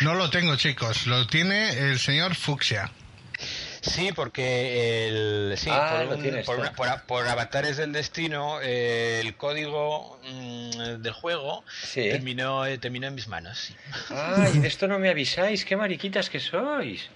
No 0.00 0.14
lo 0.14 0.30
tengo, 0.30 0.56
chicos. 0.56 1.06
Lo 1.06 1.26
tiene 1.26 1.70
el 1.78 1.98
señor 1.98 2.34
Fuxia. 2.34 2.90
Sí, 3.82 4.12
porque 4.14 5.08
el, 5.08 5.58
sí, 5.58 5.68
ah, 5.72 6.04
por, 7.06 7.26
Avatares 7.26 7.76
del 7.76 7.92
Destino, 7.92 8.60
eh, 8.62 9.20
el 9.20 9.36
código 9.36 10.20
mm, 10.22 11.02
del 11.02 11.12
juego 11.12 11.64
terminó, 11.92 12.64
eh, 12.64 12.78
terminó 12.78 13.08
en 13.08 13.16
mis 13.16 13.26
manos. 13.26 13.74
Ay, 14.08 14.58
de 14.58 14.68
esto 14.68 14.86
no 14.86 15.00
me 15.00 15.08
avisáis, 15.08 15.64
qué 15.64 15.76
mariquitas 15.76 16.30
que 16.30 16.38
sois. 16.38 17.10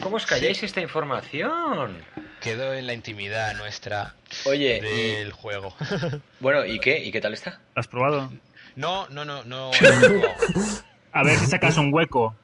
¿Cómo 0.00 0.16
os 0.16 0.26
calláis 0.26 0.62
esta 0.62 0.80
información? 0.80 2.04
Quedó 2.40 2.72
en 2.72 2.86
la 2.86 2.92
intimidad 2.92 3.56
nuestra 3.56 4.14
Oye, 4.44 4.80
del 4.80 5.32
juego. 5.32 5.74
Bueno, 6.40 6.64
¿y 6.64 6.78
qué? 6.78 7.02
¿Y 7.02 7.10
qué 7.10 7.20
tal 7.20 7.34
está? 7.34 7.60
¿Has 7.74 7.88
probado? 7.88 8.32
No, 8.76 9.08
no, 9.08 9.24
no, 9.24 9.42
no. 9.44 9.70
A 11.12 11.22
ver 11.22 11.38
si 11.38 11.46
sacas 11.46 11.76
un 11.76 11.92
hueco. 11.92 12.34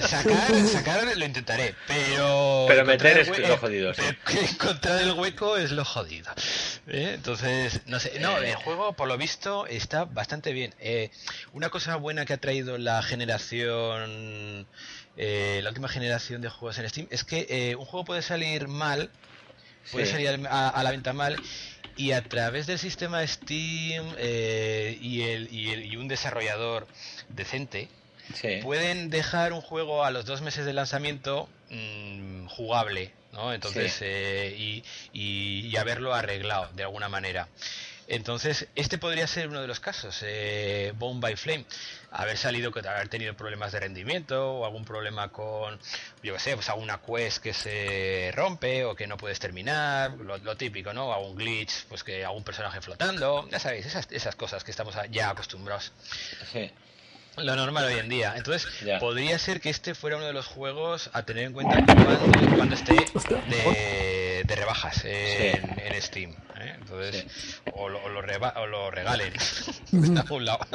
sacar, 0.00 0.66
sacar 0.66 1.16
lo 1.16 1.24
intentaré, 1.24 1.74
pero. 1.86 2.64
Pero 2.66 2.84
meter 2.84 3.18
es 3.18 3.38
lo 3.38 3.58
jodido. 3.58 3.94
Sí. 3.94 4.02
Encontrar 4.50 5.02
el 5.02 5.12
hueco 5.12 5.56
es 5.56 5.72
lo 5.72 5.84
jodido. 5.84 6.32
¿eh? 6.88 7.12
Entonces, 7.14 7.82
no 7.86 8.00
sé. 8.00 8.18
No, 8.18 8.38
el 8.38 8.54
juego, 8.56 8.94
por 8.94 9.08
lo 9.08 9.18
visto, 9.18 9.66
está 9.66 10.04
bastante 10.04 10.52
bien. 10.52 10.74
Eh, 10.80 11.10
una 11.52 11.68
cosa 11.68 11.96
buena 11.96 12.24
que 12.24 12.32
ha 12.32 12.38
traído 12.38 12.78
la 12.78 13.02
generación. 13.02 14.66
Eh, 15.18 15.60
la 15.62 15.68
última 15.68 15.88
generación 15.88 16.40
de 16.40 16.48
juegos 16.48 16.78
en 16.78 16.88
Steam 16.88 17.06
es 17.10 17.24
que 17.24 17.76
un 17.78 17.84
juego 17.84 18.06
puede 18.06 18.22
salir 18.22 18.68
mal, 18.68 19.10
puede 19.92 20.06
salir 20.06 20.28
a 20.48 20.82
la 20.82 20.90
venta 20.90 21.12
mal 21.12 21.36
y 21.96 22.12
a 22.12 22.22
través 22.22 22.66
del 22.66 22.78
sistema 22.78 23.26
Steam 23.26 24.04
eh, 24.18 24.98
y, 25.00 25.22
el, 25.22 25.48
y, 25.52 25.96
un 25.96 26.08
desarrollador 26.08 26.86
decente, 27.28 27.88
pueden 28.62 29.10
dejar 29.10 29.52
un 29.52 29.60
juego 29.60 30.04
a 30.04 30.10
los 30.10 30.24
dos 30.24 30.40
meses 30.42 30.64
de 30.64 30.72
lanzamiento 30.72 31.48
mm, 31.70 32.46
jugable, 32.46 33.12
¿no? 33.32 33.52
Entonces, 33.52 33.98
eh, 34.00 34.54
y, 34.56 34.84
y, 35.12 35.76
haberlo 35.76 36.14
arreglado 36.14 36.70
de 36.74 36.82
alguna 36.84 37.08
manera. 37.08 37.48
Entonces, 38.08 38.68
este 38.74 38.98
podría 38.98 39.26
ser 39.26 39.48
uno 39.48 39.60
de 39.60 39.66
los 39.66 39.80
casos, 39.80 40.18
eh, 40.22 40.92
Bone 40.96 41.20
by 41.20 41.36
Flame, 41.36 41.64
haber 42.10 42.36
salido, 42.36 42.72
haber 42.74 43.08
tenido 43.08 43.34
problemas 43.34 43.72
de 43.72 43.80
rendimiento 43.80 44.54
o 44.58 44.64
algún 44.64 44.84
problema 44.84 45.28
con, 45.30 45.78
yo 46.22 46.34
qué 46.34 46.38
sé, 46.38 46.54
pues 46.54 46.68
alguna 46.68 47.00
quest 47.00 47.42
que 47.42 47.54
se 47.54 48.32
rompe 48.34 48.84
o 48.84 48.94
que 48.94 49.06
no 49.06 49.16
puedes 49.16 49.38
terminar, 49.38 50.12
lo, 50.12 50.56
típico, 50.56 50.92
¿no? 50.92 51.12
Algún 51.12 51.36
glitch, 51.36 51.84
pues 51.88 52.04
que 52.04 52.24
algún 52.24 52.44
personaje 52.44 52.80
flotando, 52.80 53.48
ya 53.50 53.58
sabéis, 53.58 53.86
esas, 53.86 54.08
esas 54.10 54.36
cosas 54.36 54.64
que 54.64 54.70
estamos 54.70 54.94
ya 55.10 55.30
acostumbrados. 55.30 55.92
Sí 56.52 56.70
lo 57.36 57.56
normal 57.56 57.84
hoy 57.84 57.98
en 57.98 58.08
día. 58.08 58.34
Entonces, 58.36 58.68
podría 59.00 59.38
ser 59.38 59.60
que 59.60 59.70
este 59.70 59.94
fuera 59.94 60.16
uno 60.16 60.26
de 60.26 60.32
los 60.32 60.46
juegos 60.46 61.10
a 61.12 61.22
tener 61.22 61.44
en 61.44 61.52
cuenta 61.52 61.84
cuando, 62.56 62.74
esté 62.74 62.94
de, 62.94 64.54
rebajas 64.54 65.04
en, 65.04 66.02
Steam. 66.02 66.34
¿Eh? 66.62 66.74
Entonces, 66.78 67.60
o, 67.74 67.88
lo, 67.88 68.08
lo 68.08 68.22
regalen 68.90 69.32
a 70.18 70.32
un 70.32 70.44
lado. 70.44 70.66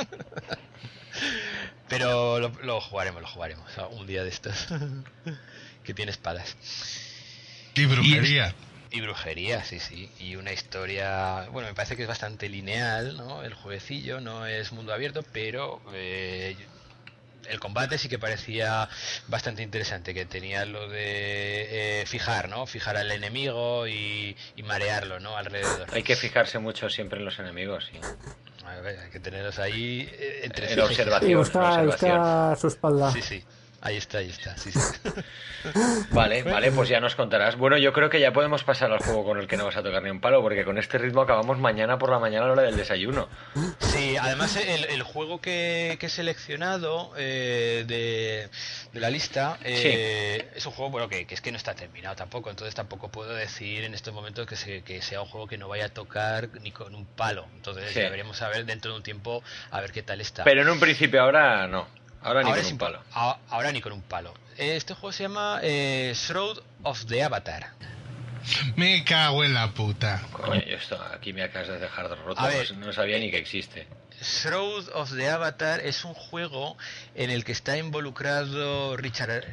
Pero 1.89 2.39
lo, 2.39 2.81
jugaremos, 2.81 3.21
lo 3.21 3.27
jugaremos. 3.27 3.71
un 3.91 4.07
día 4.07 4.23
de 4.23 4.29
estos. 4.29 4.67
que 5.83 5.93
tiene 5.93 6.11
espadas. 6.11 6.55
Y 7.75 7.85
brujería. 7.85 8.53
Y 8.91 9.01
brujería, 9.01 9.63
sí, 9.63 9.79
sí. 9.79 10.09
Y 10.19 10.35
una 10.35 10.53
historia, 10.53 11.47
bueno, 11.51 11.67
me 11.67 11.73
parece 11.73 11.95
que 11.95 12.03
es 12.03 12.07
bastante 12.07 12.49
lineal, 12.49 13.17
¿no? 13.17 13.43
El 13.43 13.53
jueguecillo 13.53 14.21
no 14.21 14.45
es 14.45 14.71
mundo 14.71 14.93
abierto, 14.93 15.23
pero 15.33 15.81
eh, 15.93 16.55
el 17.49 17.59
combate 17.59 17.97
sí 17.97 18.09
que 18.09 18.19
parecía 18.19 18.89
bastante 19.27 19.63
interesante, 19.63 20.13
que 20.13 20.25
tenía 20.25 20.65
lo 20.65 20.89
de 20.89 22.01
eh, 22.01 22.05
fijar, 22.05 22.49
¿no? 22.49 22.65
Fijar 22.65 22.97
al 22.97 23.11
enemigo 23.11 23.87
y, 23.87 24.35
marearlo, 24.63 25.19
¿no? 25.19 25.37
Alrededor. 25.37 25.87
Hay 25.93 26.03
que 26.03 26.15
fijarse 26.15 26.59
mucho 26.59 26.89
siempre 26.89 27.19
en 27.19 27.25
los 27.25 27.39
enemigos, 27.39 27.89
sí. 27.91 27.99
hay 28.65 29.09
que 29.11 29.19
tenerlos 29.19 29.59
ahí 29.59 30.09
eh, 30.11 30.41
entre 30.43 30.73
en 30.73 30.79
observación. 30.81 31.31
Y 31.31 31.35
buscar 31.35 32.57
su 32.57 32.67
espalda. 32.67 33.11
Sí, 33.11 33.21
sí. 33.21 33.43
Ahí 33.81 33.95
está, 33.95 34.17
ahí 34.17 34.29
está. 34.29 34.55
vale, 36.11 36.41
vale, 36.41 36.71
pues 36.71 36.89
ya 36.89 36.99
nos 36.99 37.15
contarás. 37.15 37.57
Bueno, 37.57 37.77
yo 37.77 37.93
creo 37.93 38.09
que 38.09 38.19
ya 38.19 38.33
podemos 38.33 38.63
pasar 38.63 38.91
al 38.91 38.99
juego 38.99 39.23
con 39.23 39.37
el 39.37 39.47
que 39.47 39.55
no 39.55 39.65
vas 39.65 39.77
a 39.77 39.83
tocar 39.83 40.01
ni 40.01 40.09
un 40.09 40.19
palo, 40.19 40.41
porque 40.41 40.65
con 40.65 40.79
este 40.79 40.97
ritmo 40.97 41.21
acabamos 41.21 41.59
mañana 41.59 41.99
por 41.99 42.09
la 42.09 42.17
mañana 42.17 42.45
a 42.45 42.47
la 42.47 42.53
hora 42.53 42.61
del 42.63 42.75
desayuno. 42.75 43.29
Sí, 43.79 44.17
además 44.17 44.55
el, 44.57 45.03
juego 45.03 45.41
que, 45.41 45.97
he 46.01 46.09
seleccionado 46.09 47.13
eh, 47.17 47.85
de, 47.87 48.49
la 48.99 49.11
lista 49.11 49.59
eh, 49.63 50.49
es 50.55 50.65
un 50.65 50.71
juego 50.71 50.91
bueno 50.91 51.07
que, 51.07 51.27
es 51.29 51.41
que 51.41 51.51
no 51.51 51.57
está 51.57 51.75
terminado 51.75 52.15
tampoco, 52.15 52.49
entonces 52.49 52.73
tampoco 52.73 53.09
puedo 53.09 53.33
decir 53.33 53.83
en 53.83 53.93
estos 53.93 54.13
momentos 54.13 54.47
que, 54.47 54.81
que 54.81 55.01
sea 55.03 55.21
un 55.21 55.27
juego 55.27 55.47
que 55.47 55.57
no 55.57 55.67
vaya 55.67 55.85
a 55.85 55.89
tocar 55.89 56.49
ni 56.61 56.71
con 56.71 56.95
un 56.95 57.05
palo. 57.05 57.45
Entonces 57.55 57.93
deberíamos 57.93 58.37
saber 58.37 58.65
dentro 58.65 58.91
de 58.91 58.97
un 58.97 59.03
tiempo 59.03 59.43
a 59.69 59.81
ver 59.81 59.91
qué 59.91 60.01
tal 60.01 60.19
está. 60.19 60.43
Pero 60.43 60.63
en 60.63 60.69
un 60.69 60.79
principio 60.79 61.21
ahora 61.21 61.67
no. 61.67 61.96
Ahora 62.21 62.43
ni 62.43 62.51
con 62.51 62.65
un 62.65 62.77
palo. 62.77 63.01
Ahora 63.49 63.71
ni 63.71 63.81
con 63.81 63.93
un 63.93 64.01
palo. 64.01 64.33
Este 64.57 64.93
juego 64.93 65.11
se 65.11 65.23
llama 65.23 65.59
eh, 65.61 66.13
Shroud 66.15 66.59
of 66.83 67.05
the 67.05 67.23
Avatar. 67.23 67.71
Me 68.75 69.03
cago 69.03 69.43
en 69.43 69.53
la 69.53 69.71
puta. 69.71 70.21
Coño, 70.31 70.61
esto 70.65 70.99
aquí 71.13 71.33
me 71.33 71.43
acabas 71.43 71.67
de 71.67 71.79
dejar 71.79 72.09
roto. 72.25 72.41
no 72.77 72.93
sabía 72.93 73.19
ni 73.19 73.29
que 73.29 73.37
existe. 73.37 73.87
Shroud 74.21 74.89
of 74.93 75.13
the 75.15 75.29
Avatar 75.29 75.79
es 75.81 76.03
un 76.03 76.13
juego 76.13 76.77
en 77.13 77.29
el 77.29 77.43
que 77.43 77.51
está 77.51 77.77
involucrado 77.77 78.97
Richard 78.97 79.43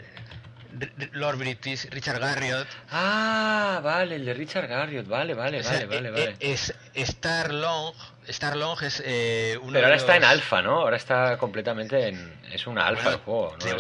Lord 1.12 1.39
British, 1.39 1.89
Richard 1.91 2.19
Garriott. 2.19 2.67
Ah, 2.91 3.81
vale, 3.83 4.17
el 4.17 4.25
de 4.25 4.35
Richard 4.35 4.67
Garriott, 4.67 5.07
vale, 5.07 5.35
vale, 5.35 5.62
vale, 5.62 5.87
vale, 5.87 6.11
vale. 6.11 6.37
Es 6.41 6.75
Star 6.95 7.53
Long, 7.53 7.95
Star 8.29 8.57
Long 8.57 8.83
es 8.83 9.03
eh, 9.05 9.59
uno 9.61 9.72
Pero 9.72 9.87
ahora 9.87 9.97
está 9.97 10.16
en 10.16 10.25
alfa, 10.25 10.62
¿no? 10.62 10.81
Ahora 10.81 10.97
está 10.97 11.37
completamente 11.39 12.09
en... 12.09 12.35
Es 12.53 12.66
una 12.66 12.87
alfa 12.87 13.11
el 13.11 13.16
juego, 13.16 13.57
¿no? 13.59 13.77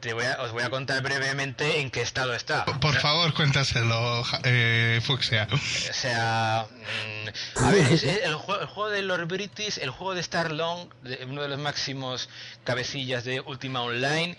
Te, 0.00 0.12
voy 0.12 0.24
a, 0.24 0.42
os 0.42 0.52
voy 0.52 0.62
a 0.62 0.70
contar 0.70 1.02
brevemente 1.02 1.80
en 1.80 1.90
qué 1.90 2.02
estado 2.02 2.34
está. 2.34 2.64
Por, 2.64 2.94
favor, 2.94 3.32
cuéntaselo, 3.34 4.22
eh, 4.44 5.00
Fuxia. 5.02 5.48
O 5.52 5.56
sea... 5.92 6.66
Mm, 6.76 7.64
a 7.64 7.70
ver, 7.70 7.86
el, 8.24 8.34
juego, 8.34 8.90
de 8.90 9.02
Lord 9.02 9.26
British, 9.26 9.78
el 9.78 9.90
juego 9.90 10.14
de 10.14 10.20
Star 10.20 10.52
Long, 10.52 10.88
uno 11.26 11.42
de 11.42 11.48
los 11.48 11.58
máximos 11.58 12.28
cabecillas 12.64 13.24
de 13.24 13.40
Ultima 13.40 13.82
Online, 13.82 14.36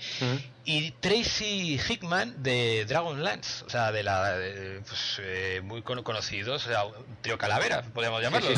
y 0.65 0.91
Tracy 0.91 1.79
Hickman 1.79 2.41
de 2.41 2.85
Dragonlance, 2.85 3.63
o 3.65 3.69
sea, 3.69 3.91
de 3.91 4.01
la 4.01 4.35
pues, 4.87 5.21
eh, 5.21 5.61
muy 5.63 5.83
conocidos, 5.83 6.65
o 6.65 6.69
sea, 6.69 6.83
trío 7.21 7.37
calavera, 7.37 7.83
podríamos 7.93 8.21
llamarlo, 8.21 8.49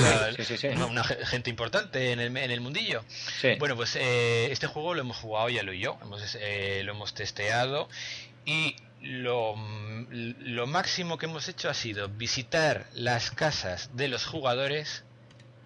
una, 0.87 1.03
gente 1.03 1.49
importante 1.49 2.13
en 2.13 2.19
el, 2.21 2.37
en 2.37 2.51
el 2.51 2.61
mundillo. 2.61 3.03
Bueno, 3.59 3.75
pues 3.75 3.97
eh, 3.97 4.49
este 4.51 4.67
juego 4.67 4.93
lo 4.93 5.01
hemos 5.01 5.17
jugado 5.17 5.49
ya 5.49 5.63
lo 5.63 5.73
y 5.73 5.79
yo, 5.79 5.97
hemos, 6.01 6.37
eh, 6.39 6.81
lo 6.85 6.93
hemos 6.93 7.13
testeado 7.13 7.89
y 8.45 8.77
lo, 9.01 9.55
lo 10.09 10.65
máximo 10.65 11.17
que 11.17 11.25
hemos 11.25 11.49
hecho 11.49 11.69
ha 11.69 11.73
sido 11.73 12.07
visitar 12.07 12.87
las 12.93 13.31
casas 13.31 13.89
de 13.93 14.07
los 14.07 14.25
jugadores. 14.25 15.03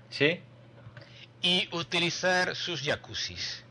Sí. 0.09 0.41
Y 1.43 1.69
utilizar 1.71 2.55
sus 2.55 2.81
jacuzzis. 2.81 3.63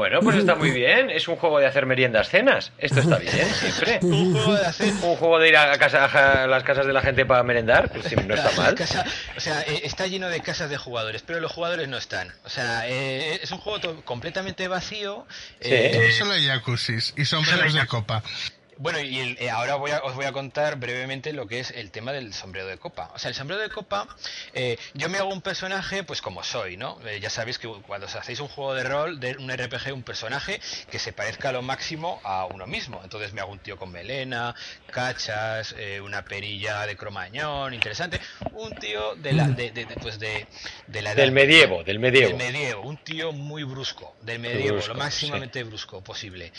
Bueno, 0.00 0.20
pues 0.20 0.36
está 0.36 0.54
muy 0.54 0.70
bien. 0.70 1.10
Es 1.10 1.28
un 1.28 1.36
juego 1.36 1.58
de 1.58 1.66
hacer 1.66 1.84
meriendas 1.84 2.30
cenas. 2.30 2.72
Esto 2.78 3.00
está 3.00 3.18
bien, 3.18 3.46
siempre. 3.52 3.98
un, 4.02 4.32
juego 4.32 4.54
de 4.54 4.64
hacer... 4.64 4.92
un 4.94 5.16
juego 5.16 5.38
de 5.38 5.50
ir 5.50 5.56
a, 5.58 5.76
casa, 5.76 6.44
a 6.44 6.46
las 6.46 6.62
casas 6.62 6.86
de 6.86 6.94
la 6.94 7.02
gente 7.02 7.26
para 7.26 7.42
merendar. 7.42 7.90
Pues 7.90 8.10
no 8.26 8.34
está 8.34 8.50
mal. 8.52 8.74
o 9.36 9.40
sea, 9.40 9.60
eh, 9.60 9.82
está 9.84 10.06
lleno 10.06 10.30
de 10.30 10.40
casas 10.40 10.70
de 10.70 10.78
jugadores, 10.78 11.20
pero 11.20 11.38
los 11.40 11.52
jugadores 11.52 11.86
no 11.86 11.98
están. 11.98 12.32
O 12.44 12.48
sea, 12.48 12.88
eh, 12.88 13.40
es 13.42 13.50
un 13.50 13.58
juego 13.58 14.02
completamente 14.06 14.68
vacío. 14.68 15.26
Sí. 15.60 15.68
Eh, 15.70 16.12
solo 16.18 16.32
hay 16.32 16.46
jacuzzis 16.46 17.12
y 17.18 17.26
sombreros 17.26 17.74
de 17.74 17.86
copa. 17.86 18.22
Bueno, 18.80 18.98
y 18.98 19.36
eh, 19.38 19.50
ahora 19.50 19.74
voy 19.74 19.90
os 19.90 20.14
voy 20.14 20.24
a 20.24 20.32
contar 20.32 20.76
brevemente 20.76 21.34
lo 21.34 21.46
que 21.46 21.60
es 21.60 21.70
el 21.70 21.90
tema 21.90 22.12
del 22.12 22.32
sombrero 22.32 22.66
de 22.66 22.78
copa. 22.78 23.10
O 23.14 23.18
sea, 23.18 23.28
el 23.28 23.34
sombrero 23.34 23.60
de 23.60 23.68
copa, 23.68 24.08
eh, 24.54 24.78
yo 24.94 25.10
me 25.10 25.18
hago 25.18 25.28
un 25.28 25.42
personaje, 25.42 26.02
pues 26.02 26.22
como 26.22 26.42
soy, 26.42 26.78
¿no? 26.78 26.98
Eh, 27.06 27.20
ya 27.20 27.28
sabéis 27.28 27.58
que 27.58 27.68
cuando 27.68 28.06
os 28.06 28.16
hacéis 28.16 28.40
un 28.40 28.48
juego 28.48 28.72
de 28.72 28.84
rol, 28.84 29.20
de 29.20 29.36
un 29.36 29.52
RPG, 29.52 29.92
un 29.92 30.02
personaje 30.02 30.62
que 30.90 30.98
se 30.98 31.12
parezca 31.12 31.50
a 31.50 31.52
lo 31.52 31.60
máximo 31.60 32.22
a 32.24 32.46
uno 32.46 32.66
mismo. 32.66 33.02
Entonces 33.04 33.34
me 33.34 33.42
hago 33.42 33.52
un 33.52 33.58
tío 33.58 33.76
con 33.76 33.92
melena, 33.92 34.54
cachas, 34.90 35.74
una 36.02 36.24
perilla 36.24 36.86
de 36.86 36.96
cromañón, 36.96 37.74
interesante. 37.74 38.18
Un 38.52 38.74
tío 38.76 39.14
de 39.16 39.32
la, 39.34 39.46
de, 39.48 39.86
pues 40.00 40.18
de, 40.18 40.46
la 41.02 41.14
Del 41.14 41.32
medievo, 41.32 41.84
del 41.84 41.98
medievo. 41.98 42.28
Del 42.28 42.52
medievo, 42.52 42.80
un 42.80 42.96
tío 42.96 43.32
muy 43.32 43.62
brusco, 43.62 44.16
del 44.22 44.38
medievo, 44.38 44.78
lo 44.88 44.94
máximamente 44.94 45.62
brusco 45.64 46.02
posible. 46.02 46.50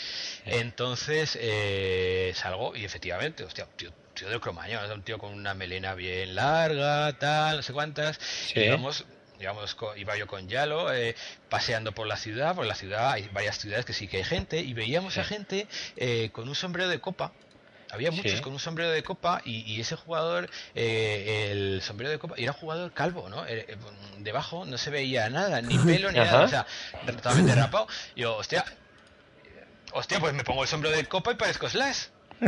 Entonces, 0.44 1.36
eh, 1.40 2.11
salgo 2.34 2.74
y 2.76 2.84
efectivamente, 2.84 3.44
hostia, 3.44 3.66
tío, 3.76 3.92
tío 4.14 4.28
del 4.28 4.40
cromañón, 4.40 4.90
un 4.90 5.02
tío 5.02 5.18
con 5.18 5.32
una 5.32 5.54
melena 5.54 5.94
bien 5.94 6.34
larga, 6.34 7.12
tal, 7.18 7.56
no 7.56 7.62
sé 7.62 7.72
cuántas. 7.72 8.18
Y 8.54 8.68
vamos, 8.68 9.04
digamos, 9.38 9.76
iba 9.96 10.16
yo 10.16 10.26
con 10.26 10.48
Yalo 10.48 10.92
eh, 10.92 11.16
paseando 11.48 11.92
por 11.92 12.06
la 12.06 12.16
ciudad, 12.16 12.54
por 12.54 12.66
la 12.66 12.74
ciudad 12.74 13.10
hay 13.10 13.28
varias 13.32 13.58
ciudades 13.58 13.84
que 13.84 13.92
sí 13.92 14.06
que 14.06 14.18
hay 14.18 14.24
gente, 14.24 14.60
y 14.60 14.72
veíamos 14.72 15.18
a 15.18 15.24
gente 15.24 15.66
eh, 15.96 16.30
con 16.32 16.48
un 16.48 16.54
sombrero 16.54 16.88
de 16.88 17.00
copa. 17.00 17.32
Había 17.90 18.10
muchos 18.10 18.40
con 18.40 18.54
un 18.54 18.58
sombrero 18.58 18.90
de 18.90 19.02
copa 19.02 19.42
y, 19.44 19.78
ese 19.78 19.96
jugador, 19.96 20.48
eh, 20.74 21.50
el 21.50 21.82
sombrero 21.82 22.10
de 22.10 22.18
copa, 22.18 22.36
era 22.38 22.52
un 22.52 22.56
jugador 22.56 22.92
calvo, 22.94 23.28
¿no? 23.28 23.44
debajo 24.18 24.64
no 24.64 24.78
se 24.78 24.88
veía 24.88 25.28
nada, 25.28 25.60
ni 25.60 25.76
pelo 25.86 26.10
ni 26.10 26.18
nada, 26.18 26.44
o 26.44 26.48
sea, 26.48 26.66
totalmente 27.04 27.54
rapado. 27.54 27.86
Y 28.14 28.22
yo, 28.22 28.36
hostia, 28.36 28.64
Hostia, 29.92 30.20
pues 30.20 30.34
me 30.34 30.44
pongo 30.44 30.62
el 30.62 30.68
sombrero 30.68 30.96
de 30.96 31.06
copa 31.06 31.32
y 31.32 31.34
parezco 31.34 31.68
Slash. 31.68 32.06
a, 32.42 32.46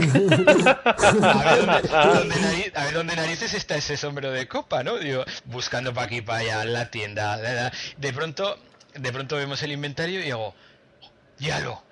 ver 2.85 2.95
dónde, 2.95 3.15
narices 3.15 3.55
está 3.55 3.77
ese 3.77 3.97
sombrero 3.97 4.33
de 4.33 4.49
copa, 4.49 4.83
¿no? 4.83 4.97
Digo, 4.99 5.25
buscando 5.45 5.95
para 5.95 6.07
aquí, 6.07 6.21
para 6.21 6.39
allá, 6.41 6.65
la 6.65 6.91
tienda. 6.91 7.71
De 7.97 8.13
pronto, 8.13 8.59
de 8.95 9.13
pronto 9.13 9.37
vemos 9.37 9.63
el 9.63 9.71
inventario 9.73 10.21
y 10.21 10.25
digo, 10.25 10.55
ya 11.39 11.61
lo. 11.61 11.83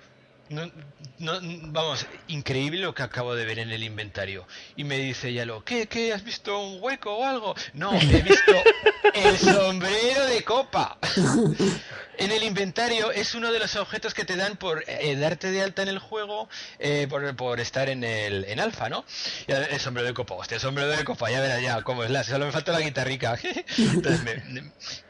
No, 0.49 0.69
no, 1.19 1.39
vamos, 1.71 2.05
increíble 2.27 2.81
lo 2.81 2.93
que 2.93 3.01
acabo 3.01 3.33
de 3.33 3.45
ver 3.45 3.59
en 3.59 3.71
el 3.71 3.81
inventario. 3.81 4.45
Y 4.75 4.83
me 4.83 4.97
dice 4.97 5.33
Yalo, 5.33 5.63
¿qué, 5.63 5.87
qué? 5.87 6.13
¿Has 6.13 6.23
visto 6.23 6.59
un 6.59 6.81
hueco 6.81 7.15
o 7.15 7.25
algo? 7.25 7.55
No, 7.73 7.93
he 7.93 8.21
visto 8.21 8.51
el 9.13 9.37
sombrero 9.37 10.25
de 10.25 10.43
copa. 10.43 10.97
en 12.17 12.31
el 12.31 12.43
inventario 12.43 13.11
es 13.11 13.35
uno 13.35 13.51
de 13.51 13.59
los 13.59 13.75
objetos 13.77 14.13
que 14.13 14.25
te 14.25 14.35
dan 14.35 14.57
por 14.57 14.83
eh, 14.87 15.15
darte 15.15 15.49
de 15.49 15.61
alta 15.61 15.81
en 15.81 15.87
el 15.87 15.99
juego, 15.99 16.49
eh, 16.77 17.07
por, 17.09 17.35
por, 17.35 17.59
estar 17.59 17.89
en 17.89 18.03
el 18.03 18.43
en 18.45 18.59
alfa, 18.59 18.89
¿no? 18.89 19.05
el 19.47 19.79
sombrero 19.79 20.07
de 20.07 20.13
copa, 20.13 20.35
hostia, 20.35 20.55
el 20.55 20.61
sombrero 20.61 20.89
de 20.89 21.03
copa, 21.05 21.31
ya 21.31 21.39
verás 21.39 21.61
ya 21.61 21.81
cómo 21.83 22.03
es 22.03 22.11
la, 22.11 22.23
solo 22.23 22.45
me 22.45 22.51
falta 22.51 22.73
la 22.73 22.81
guitarrica. 22.81 23.37
Entonces, 23.77 24.43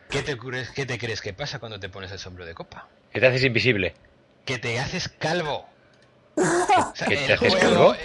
¿qué, 0.10 0.22
te, 0.22 0.38
¿qué 0.76 0.86
te 0.86 1.00
crees 1.00 1.22
que 1.22 1.34
pasa 1.34 1.60
cuando 1.60 1.80
te 1.80 1.90
pones 1.90 2.12
el 2.12 2.20
sombrero 2.20 2.48
de 2.48 2.54
copa? 2.54 2.88
Que 3.12 3.20
te 3.20 3.28
haces 3.28 3.44
invisible. 3.44 3.96
Que 4.46 4.58
te 4.58 4.80
haces 4.80 5.10
calvo. 5.10 5.70
el, 6.36 7.38
juego, 7.38 7.96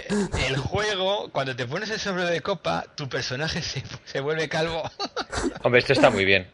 el 0.47 0.57
juego, 0.57 1.29
cuando 1.31 1.55
te 1.55 1.65
pones 1.65 1.89
el 1.89 1.99
sombrero 1.99 2.29
de 2.29 2.41
copa, 2.41 2.85
tu 2.95 3.09
personaje 3.09 3.61
se, 3.61 3.81
se 4.05 4.19
vuelve 4.19 4.47
calvo. 4.47 4.83
Hombre, 5.63 5.79
esto 5.79 5.93
está 5.93 6.09
muy 6.11 6.25
bien. 6.25 6.47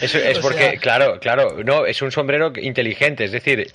Eso 0.00 0.18
es 0.18 0.38
porque, 0.38 0.78
claro, 0.78 1.20
claro, 1.20 1.62
no, 1.62 1.84
es 1.84 2.00
un 2.00 2.10
sombrero 2.10 2.52
inteligente. 2.56 3.24
Es 3.24 3.32
decir, 3.32 3.70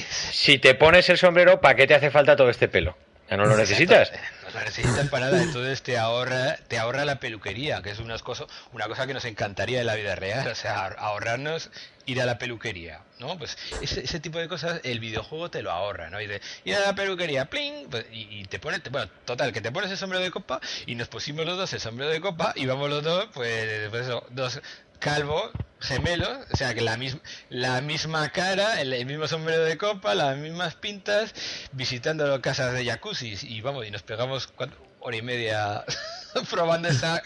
si 0.00 0.58
te 0.58 0.74
pones 0.74 1.08
el 1.10 1.18
sombrero, 1.18 1.60
¿para 1.60 1.76
qué 1.76 1.86
te 1.86 1.94
hace 1.94 2.10
falta 2.10 2.34
todo 2.34 2.50
este 2.50 2.68
pelo? 2.68 2.96
¿Ya 3.30 3.36
no 3.36 3.46
lo 3.46 3.56
necesitas? 3.56 4.12
Lo 4.54 4.60
necesitas 4.64 5.08
para 5.08 5.26
nada, 5.26 5.42
entonces 5.42 5.82
te 5.82 5.98
ahorra, 5.98 6.56
te 6.68 6.78
ahorra 6.78 7.04
la 7.04 7.18
peluquería, 7.18 7.82
que 7.82 7.90
es 7.90 7.98
una 7.98 8.16
cosa, 8.18 8.46
una 8.72 8.86
cosa 8.86 9.06
que 9.06 9.14
nos 9.14 9.24
encantaría 9.24 9.80
en 9.80 9.86
la 9.86 9.94
vida 9.94 10.14
real, 10.14 10.46
o 10.48 10.54
sea, 10.54 10.86
ahorrarnos 10.86 11.70
ir 12.06 12.20
a 12.20 12.26
la 12.26 12.38
peluquería, 12.38 13.00
¿no? 13.18 13.36
Pues 13.38 13.56
ese, 13.80 14.20
tipo 14.20 14.38
de 14.38 14.48
cosas 14.48 14.80
el 14.84 15.00
videojuego 15.00 15.50
te 15.50 15.62
lo 15.62 15.72
ahorra, 15.72 16.10
¿no? 16.10 16.20
Y 16.20 16.26
de 16.26 16.40
ir 16.64 16.76
a 16.76 16.80
la 16.80 16.94
peluquería, 16.94 17.46
¡pling! 17.46 17.88
Pues, 17.90 18.06
y, 18.12 18.44
te 18.44 18.58
pones, 18.58 18.82
bueno, 18.90 19.10
total, 19.24 19.52
que 19.52 19.60
te 19.60 19.72
pones 19.72 19.90
el 19.90 19.96
sombrero 19.96 20.22
de 20.22 20.30
copa 20.30 20.60
y 20.86 20.94
nos 20.94 21.08
pusimos 21.08 21.46
los 21.46 21.56
dos 21.56 21.72
el 21.72 21.80
sombrero 21.80 22.12
de 22.12 22.20
copa 22.20 22.52
y 22.56 22.66
vamos 22.66 22.90
los 22.90 23.02
dos, 23.02 23.28
pues, 23.32 23.88
pues 23.90 24.06
eso, 24.06 24.24
dos 24.30 24.60
calvos, 25.04 25.50
gemelos, 25.80 26.38
o 26.50 26.56
sea 26.56 26.72
que 26.72 26.80
la 26.80 26.96
misma, 26.96 27.20
la 27.50 27.82
misma 27.82 28.30
cara, 28.30 28.80
el, 28.80 29.04
mismo 29.04 29.28
sombrero 29.28 29.62
de 29.62 29.76
copa, 29.76 30.14
las 30.14 30.38
mismas 30.38 30.76
pintas, 30.76 31.34
visitando 31.72 32.26
las 32.26 32.40
casas 32.40 32.72
de 32.72 32.86
jacuzzi 32.86 33.36
y 33.42 33.60
vamos, 33.60 33.86
y 33.86 33.90
nos 33.90 34.02
pegamos 34.02 34.46
cuatro, 34.46 34.78
hora 35.00 35.14
y 35.14 35.20
media 35.20 35.84
probando 36.50 36.88
esa 36.88 37.22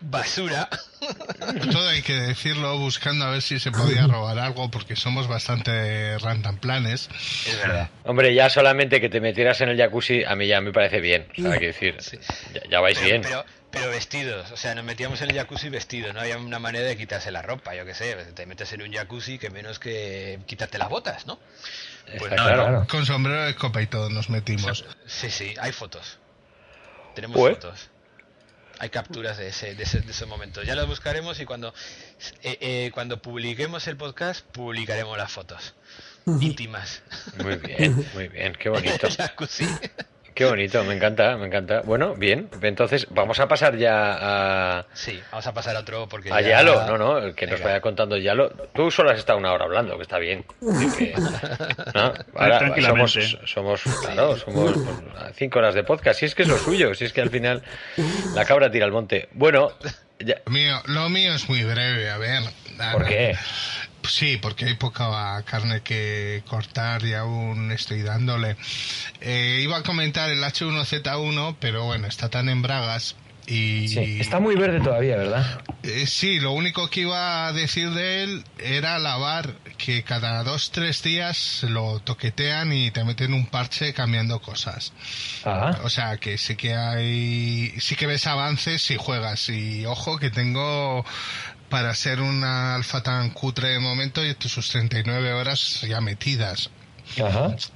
basura. 0.00 0.70
Todo 1.70 1.88
hay 1.88 2.00
que 2.00 2.14
decirlo, 2.14 2.78
buscando 2.78 3.26
a 3.26 3.30
ver 3.30 3.42
si 3.42 3.60
se 3.60 3.70
podía 3.70 4.06
robar 4.06 4.38
algo, 4.38 4.70
porque 4.70 4.96
somos 4.96 5.28
bastante 5.28 6.16
random 6.16 6.56
planes. 6.56 7.10
Es 7.46 7.58
verdad. 7.58 7.90
Hombre, 8.04 8.34
ya 8.34 8.48
solamente 8.48 9.02
que 9.02 9.10
te 9.10 9.20
metieras 9.20 9.60
en 9.60 9.68
el 9.68 9.76
jacuzzi, 9.76 10.24
a 10.24 10.34
mí 10.34 10.46
ya 10.46 10.62
me 10.62 10.72
parece 10.72 11.00
bien. 11.00 11.26
hay 11.36 11.58
que 11.58 11.66
decir, 11.66 11.98
ya, 12.70 12.80
vais 12.80 12.98
bien. 13.02 13.20
Pero 13.20 13.44
vestidos, 13.70 14.50
o 14.50 14.56
sea, 14.56 14.74
nos 14.74 14.84
metíamos 14.84 15.20
en 15.22 15.30
el 15.30 15.36
jacuzzi 15.36 15.68
vestidos, 15.68 16.14
no 16.14 16.20
había 16.20 16.38
una 16.38 16.58
manera 16.58 16.86
de 16.86 16.96
quitarse 16.96 17.30
la 17.30 17.42
ropa, 17.42 17.74
yo 17.74 17.84
qué 17.84 17.94
sé, 17.94 18.14
te 18.34 18.46
metes 18.46 18.72
en 18.72 18.82
un 18.82 18.92
jacuzzi 18.92 19.38
que 19.38 19.50
menos 19.50 19.78
que 19.78 20.40
quitarte 20.46 20.78
las 20.78 20.88
botas, 20.88 21.26
¿no? 21.26 21.38
Pues 22.18 22.32
claro. 22.32 22.86
Con 22.88 23.04
sombrero 23.04 23.44
de 23.44 23.54
copa 23.54 23.82
y 23.82 23.86
todo 23.86 24.08
nos 24.08 24.30
metimos. 24.30 24.84
Sí, 25.06 25.30
sí, 25.30 25.54
hay 25.60 25.72
fotos. 25.72 26.18
Tenemos 27.14 27.36
pues. 27.36 27.56
fotos. 27.56 27.90
Hay 28.80 28.90
capturas 28.90 29.36
de 29.36 29.48
ese, 29.48 29.74
de 29.74 29.82
ese, 29.82 30.00
de 30.00 30.12
ese 30.12 30.24
momento. 30.24 30.62
Ya 30.62 30.76
las 30.76 30.86
buscaremos 30.86 31.40
y 31.40 31.44
cuando, 31.44 31.74
eh, 32.42 32.58
eh, 32.60 32.90
cuando 32.94 33.20
publiquemos 33.20 33.86
el 33.88 33.96
podcast, 33.96 34.46
publicaremos 34.46 35.18
las 35.18 35.32
fotos 35.32 35.74
íntimas. 36.40 37.02
Muy 37.42 37.56
bien, 37.56 38.06
muy 38.14 38.28
bien, 38.28 38.54
qué 38.54 38.68
bonito. 38.68 39.08
Qué 40.38 40.44
bonito, 40.44 40.84
me 40.84 40.94
encanta, 40.94 41.36
me 41.36 41.46
encanta. 41.46 41.80
Bueno, 41.80 42.14
bien, 42.14 42.48
entonces 42.62 43.08
vamos 43.10 43.40
a 43.40 43.48
pasar 43.48 43.76
ya 43.76 44.78
a... 44.78 44.86
Sí, 44.92 45.20
vamos 45.32 45.44
a 45.48 45.52
pasar 45.52 45.74
a 45.74 45.80
otro 45.80 46.08
porque... 46.08 46.32
A 46.32 46.40
Yalo, 46.40 46.86
no, 46.86 46.96
no, 46.96 47.34
que 47.34 47.48
nos 47.48 47.60
vaya 47.60 47.80
contando 47.80 48.16
Yalo. 48.16 48.50
Tú 48.72 48.88
solo 48.92 49.10
has 49.10 49.18
estado 49.18 49.36
una 49.40 49.52
hora 49.52 49.64
hablando, 49.64 49.96
que 49.96 50.02
está 50.02 50.20
bien. 50.20 50.44
Ahora 52.36 52.72
somos, 52.80 53.18
somos, 53.46 53.82
claro, 54.00 54.36
somos 54.36 54.76
cinco 55.34 55.58
horas 55.58 55.74
de 55.74 55.82
podcast, 55.82 56.20
si 56.20 56.26
es 56.26 56.36
que 56.36 56.42
es 56.42 56.48
lo 56.48 56.56
suyo, 56.56 56.94
si 56.94 57.06
es 57.06 57.12
que 57.12 57.20
al 57.20 57.30
final 57.30 57.64
la 58.36 58.44
cabra 58.44 58.70
tira 58.70 58.86
al 58.86 58.92
monte. 58.92 59.28
Bueno... 59.32 59.72
Lo, 60.20 60.52
mío, 60.52 60.80
lo 60.86 61.08
mío 61.08 61.34
es 61.34 61.48
muy 61.48 61.64
breve, 61.64 62.10
a 62.10 62.18
ver. 62.18 62.42
¿Por 62.92 63.06
qué? 63.06 63.36
Sí, 64.08 64.38
porque 64.40 64.64
hay 64.64 64.74
poca 64.74 65.42
carne 65.44 65.82
que 65.82 66.42
cortar 66.48 67.04
y 67.04 67.14
aún 67.14 67.70
estoy 67.70 68.02
dándole. 68.02 68.56
Eh, 69.20 69.60
iba 69.62 69.76
a 69.76 69.82
comentar 69.82 70.30
el 70.30 70.42
H1Z1, 70.42 71.56
pero 71.60 71.84
bueno, 71.84 72.06
está 72.06 72.28
tan 72.28 72.48
en 72.48 72.62
bragas 72.62 73.16
y... 73.48 73.88
Sí, 73.88 74.18
está 74.20 74.40
muy 74.40 74.56
verde 74.56 74.80
todavía, 74.80 75.16
¿verdad? 75.16 75.62
Eh, 75.82 76.06
sí, 76.06 76.38
lo 76.38 76.52
único 76.52 76.90
que 76.90 77.02
iba 77.02 77.46
a 77.46 77.52
decir 77.52 77.90
de 77.90 78.22
él 78.24 78.44
era 78.58 78.98
lavar, 78.98 79.54
que 79.78 80.02
cada 80.02 80.42
dos, 80.42 80.70
tres 80.70 81.02
días 81.02 81.64
lo 81.68 82.00
toquetean 82.00 82.72
y 82.72 82.90
te 82.90 83.04
meten 83.04 83.32
un 83.32 83.46
parche 83.46 83.94
cambiando 83.94 84.40
cosas. 84.40 84.92
Ajá. 85.44 85.80
O 85.84 85.88
sea, 85.88 86.18
que 86.18 86.36
sí 86.36 86.56
que 86.56 86.74
hay, 86.74 87.74
sí 87.78 87.96
que 87.96 88.06
ves 88.06 88.26
avances 88.26 88.82
si 88.82 88.96
juegas. 88.96 89.48
Y 89.48 89.86
ojo 89.86 90.18
que 90.18 90.30
tengo 90.30 91.06
para 91.68 91.94
ser 91.94 92.20
una 92.20 92.74
alfa 92.74 93.02
tan 93.02 93.30
cutre 93.30 93.68
de 93.70 93.78
momento 93.78 94.24
y 94.24 94.34
sus 94.40 94.68
39 94.70 95.32
horas 95.32 95.82
ya 95.82 96.00
metidas. 96.00 96.70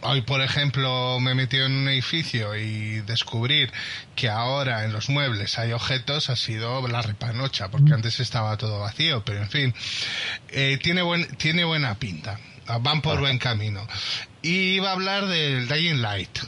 Hoy, 0.02 0.22
por 0.22 0.42
ejemplo, 0.42 1.18
me 1.20 1.32
he 1.32 1.34
metido 1.34 1.66
en 1.66 1.72
un 1.72 1.88
edificio 1.88 2.54
y 2.54 3.00
descubrir 3.00 3.72
que 4.14 4.28
ahora 4.28 4.84
en 4.84 4.92
los 4.92 5.08
muebles 5.08 5.58
hay 5.58 5.72
objetos 5.72 6.30
ha 6.30 6.36
sido 6.36 6.86
la 6.86 7.02
repanocha, 7.02 7.68
porque 7.68 7.90
mm. 7.90 7.94
antes 7.94 8.20
estaba 8.20 8.56
todo 8.56 8.80
vacío, 8.80 9.24
pero 9.24 9.40
en 9.40 9.48
fin, 9.48 9.74
eh, 10.48 10.78
tiene, 10.82 11.02
buen, 11.02 11.26
tiene 11.36 11.64
buena 11.64 11.94
pinta, 11.94 12.38
van 12.80 13.00
por 13.00 13.20
buen 13.20 13.38
camino. 13.38 13.86
Y 14.42 14.74
iba 14.74 14.90
a 14.90 14.92
hablar 14.92 15.26
del 15.26 15.66
Dying 15.66 16.02
Light. 16.02 16.38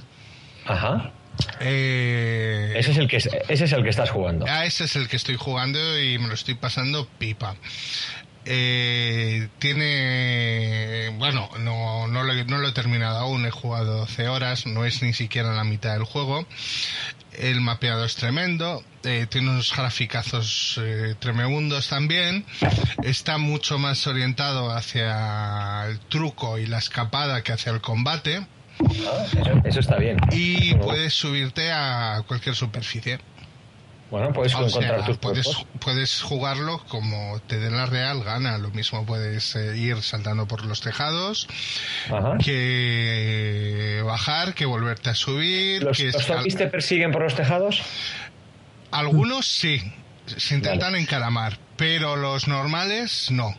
Ajá. 0.66 1.12
Eh, 1.60 2.74
ese, 2.76 2.92
es 2.92 2.98
el 2.98 3.08
que, 3.08 3.16
ese 3.16 3.40
es 3.48 3.72
el 3.72 3.82
que 3.82 3.90
estás 3.90 4.10
jugando. 4.10 4.46
Ah, 4.48 4.64
ese 4.64 4.84
es 4.84 4.96
el 4.96 5.08
que 5.08 5.16
estoy 5.16 5.36
jugando 5.36 5.78
y 6.00 6.18
me 6.18 6.28
lo 6.28 6.34
estoy 6.34 6.54
pasando 6.54 7.08
pipa. 7.18 7.56
Eh, 8.46 9.48
tiene. 9.58 11.14
Bueno, 11.18 11.48
no, 11.60 12.06
no, 12.06 12.22
lo, 12.22 12.44
no 12.44 12.58
lo 12.58 12.68
he 12.68 12.72
terminado 12.72 13.18
aún, 13.18 13.46
he 13.46 13.50
jugado 13.50 13.98
12 14.00 14.28
horas, 14.28 14.66
no 14.66 14.84
es 14.84 15.02
ni 15.02 15.14
siquiera 15.14 15.54
la 15.54 15.64
mitad 15.64 15.94
del 15.94 16.04
juego. 16.04 16.46
El 17.32 17.60
mapeado 17.60 18.04
es 18.04 18.14
tremendo, 18.14 18.84
eh, 19.02 19.26
tiene 19.28 19.50
unos 19.50 19.74
graficazos 19.74 20.78
eh, 20.80 21.14
tremendos 21.18 21.88
también. 21.88 22.44
Está 23.02 23.38
mucho 23.38 23.78
más 23.78 24.06
orientado 24.06 24.70
hacia 24.70 25.86
el 25.86 25.98
truco 26.00 26.58
y 26.58 26.66
la 26.66 26.78
escapada 26.78 27.42
que 27.42 27.52
hacia 27.52 27.72
el 27.72 27.80
combate. 27.80 28.46
Ah, 28.80 29.24
eso, 29.64 29.80
está 29.80 29.96
bien. 29.96 30.16
Y 30.32 30.74
puedes 30.74 31.14
subirte 31.14 31.70
a 31.72 32.22
cualquier 32.26 32.54
superficie. 32.54 33.18
Bueno, 34.10 34.32
puedes 34.32 34.52
encontrar 34.52 35.04
tus 35.04 35.16
puedes, 35.18 35.48
puedes 35.80 36.22
jugarlo 36.22 36.78
como 36.88 37.40
te 37.48 37.58
dé 37.58 37.70
la 37.70 37.86
real 37.86 38.22
gana. 38.22 38.58
Lo 38.58 38.70
mismo 38.70 39.04
puedes 39.06 39.56
eh, 39.56 39.76
ir 39.76 40.02
saltando 40.02 40.46
por 40.46 40.64
los 40.64 40.80
tejados, 40.80 41.48
que 42.44 44.02
bajar, 44.04 44.54
que 44.54 44.66
volverte 44.66 45.10
a 45.10 45.14
subir. 45.14 45.82
¿Los, 45.82 45.98
que 45.98 46.12
zombies 46.12 46.56
te 46.56 46.66
persiguen 46.66 47.10
por 47.10 47.22
los 47.22 47.34
tejados? 47.34 47.82
Algunos 48.92 49.48
sí, 49.48 49.80
se 50.26 50.54
intentan 50.54 50.94
encaramar, 50.94 51.58
pero 51.76 52.14
los 52.14 52.46
normales 52.46 53.30
no. 53.32 53.52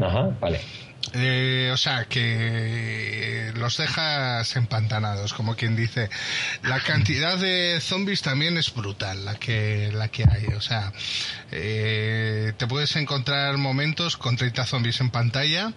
Ajá, 0.00 0.30
vale. 0.40 0.60
Eh, 1.14 1.70
o 1.72 1.76
sea, 1.76 2.06
que 2.06 3.52
los 3.54 3.76
dejas 3.76 4.56
empantanados, 4.56 5.34
como 5.34 5.56
quien 5.56 5.76
dice. 5.76 6.08
La 6.62 6.80
cantidad 6.80 7.36
de 7.36 7.78
zombies 7.80 8.22
también 8.22 8.56
es 8.56 8.72
brutal, 8.72 9.24
la 9.24 9.34
que, 9.34 9.90
la 9.92 10.08
que 10.08 10.24
hay. 10.24 10.46
O 10.56 10.60
sea, 10.60 10.92
eh, 11.50 12.52
te 12.56 12.66
puedes 12.66 12.96
encontrar 12.96 13.56
momentos 13.58 14.16
con 14.16 14.36
30 14.36 14.66
zombies 14.66 15.00
en 15.00 15.10
pantalla. 15.10 15.72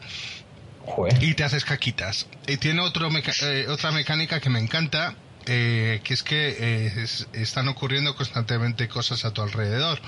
Y 1.19 1.33
te 1.33 1.43
haces 1.43 1.65
caquitas. 1.65 2.27
Y 2.47 2.57
tiene 2.57 2.81
otro 2.81 3.09
eh, 3.41 3.65
otra 3.69 3.91
mecánica 3.91 4.39
que 4.39 4.49
me 4.49 4.59
encanta, 4.59 5.15
eh, 5.47 6.01
que 6.03 6.13
es 6.13 6.23
que 6.23 6.55
eh, 6.59 7.05
están 7.33 7.67
ocurriendo 7.67 8.15
constantemente 8.15 8.87
cosas 8.87 9.25
a 9.25 9.31
tu 9.31 9.41
alrededor. 9.41 9.99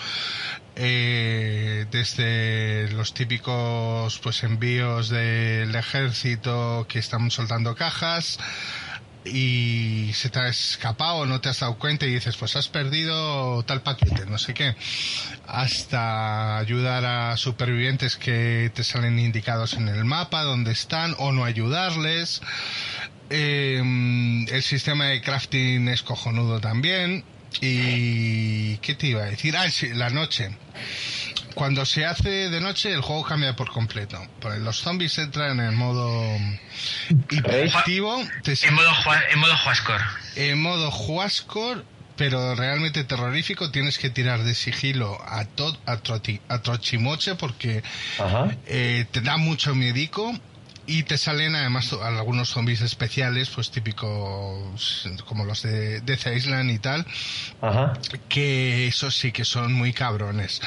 Eh, 0.75 1.85
desde 1.91 2.89
los 2.91 3.13
típicos 3.13 4.19
pues 4.19 4.43
envíos 4.43 5.09
del 5.09 5.73
ejército 5.73 6.85
que 6.87 6.99
están 6.99 7.31
soltando 7.31 7.75
cajas 7.75 8.37
y 9.25 10.11
se 10.13 10.29
te 10.29 10.39
ha 10.39 10.47
escapado, 10.47 11.25
no 11.25 11.41
te 11.41 11.49
has 11.49 11.59
dado 11.59 11.77
cuenta 11.77 12.05
y 12.05 12.13
dices, 12.13 12.37
pues 12.37 12.55
has 12.55 12.67
perdido 12.67 13.63
tal 13.63 13.81
paquete, 13.81 14.25
no 14.25 14.37
sé 14.37 14.53
qué, 14.53 14.75
hasta 15.47 16.57
ayudar 16.57 17.05
a 17.05 17.37
supervivientes 17.37 18.17
que 18.17 18.71
te 18.73 18.83
salen 18.83 19.19
indicados 19.19 19.73
en 19.73 19.87
el 19.87 20.05
mapa, 20.05 20.43
donde 20.43 20.71
están, 20.71 21.15
o 21.17 21.31
no 21.31 21.45
ayudarles. 21.45 22.41
Em, 23.29 24.47
el 24.47 24.63
sistema 24.63 25.05
de 25.05 25.21
crafting 25.21 25.87
es 25.89 26.03
cojonudo 26.03 26.59
también. 26.59 27.23
¿Y 27.61 28.77
qué 28.77 28.95
te 28.95 29.07
iba 29.07 29.23
a 29.23 29.25
decir? 29.25 29.55
Ah, 29.57 29.69
sí, 29.69 29.89
la 29.93 30.09
noche. 30.09 30.51
Cuando 31.55 31.85
se 31.85 32.05
hace 32.05 32.49
de 32.49 32.61
noche, 32.61 32.93
el 32.93 33.01
juego 33.01 33.23
cambia 33.23 33.55
por 33.55 33.71
completo. 33.71 34.21
Los 34.59 34.77
zombies 34.77 35.17
entran 35.17 35.59
en 35.59 35.75
modo 35.75 36.37
hiperactivo. 37.31 38.19
En 38.19 38.73
modo, 38.75 38.91
en 39.31 39.39
modo. 39.39 39.55
En 40.35 40.61
modo 40.61 40.89
Huascore, 40.91 41.81
pero 42.15 42.53
realmente 42.53 43.03
terrorífico. 43.05 43.71
Tienes 43.71 43.97
que 43.97 44.11
tirar 44.11 44.43
de 44.43 44.53
sigilo 44.53 45.17
a, 45.25 45.47
a, 45.87 46.61
trochimoche 46.61 47.33
porque 47.35 47.81
eh, 48.67 49.05
te 49.09 49.21
da 49.21 49.37
mucho 49.37 49.73
miedico 49.73 50.39
y 50.87 51.03
te 51.03 51.17
salen 51.17 51.55
además 51.55 51.93
algunos 51.93 52.49
zombies 52.49 52.81
especiales, 52.81 53.49
pues 53.49 53.69
típicos 53.69 55.07
como 55.27 55.43
los 55.43 55.61
de 55.63 55.99
Death 55.99 56.27
Island 56.33 56.71
y 56.71 56.79
tal, 56.79 57.05
que 58.29 58.87
esos 58.87 59.15
sí 59.15 59.33
que 59.33 59.43
son 59.43 59.73
muy 59.73 59.91
cabrones. 59.91 60.61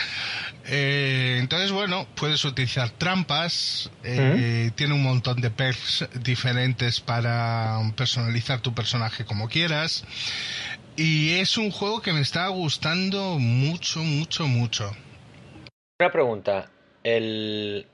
Eh, 0.67 1.39
entonces, 1.41 1.73
bueno, 1.73 2.07
puedes 2.15 2.45
utilizar 2.45 2.91
trampas, 2.91 3.91
eh, 4.05 4.71
tiene 4.75 4.93
un 4.93 5.03
montón 5.03 5.41
de 5.41 5.51
perks 5.51 6.07
diferentes 6.23 7.01
para 7.01 7.79
personalizar 7.97 8.61
tu 8.61 8.75
personaje 8.75 9.25
como 9.25 9.49
quieras. 9.49 10.05
Y 10.97 11.39
es 11.39 11.57
un 11.57 11.71
juego 11.71 12.03
que 12.03 12.13
me 12.13 12.21
está 12.21 12.47
gustando 12.49 13.39
mucho, 13.39 14.01
mucho, 14.01 14.47
mucho. 14.47 14.95
Una 15.99 16.13
pregunta. 16.13 16.71
El, 17.03 17.87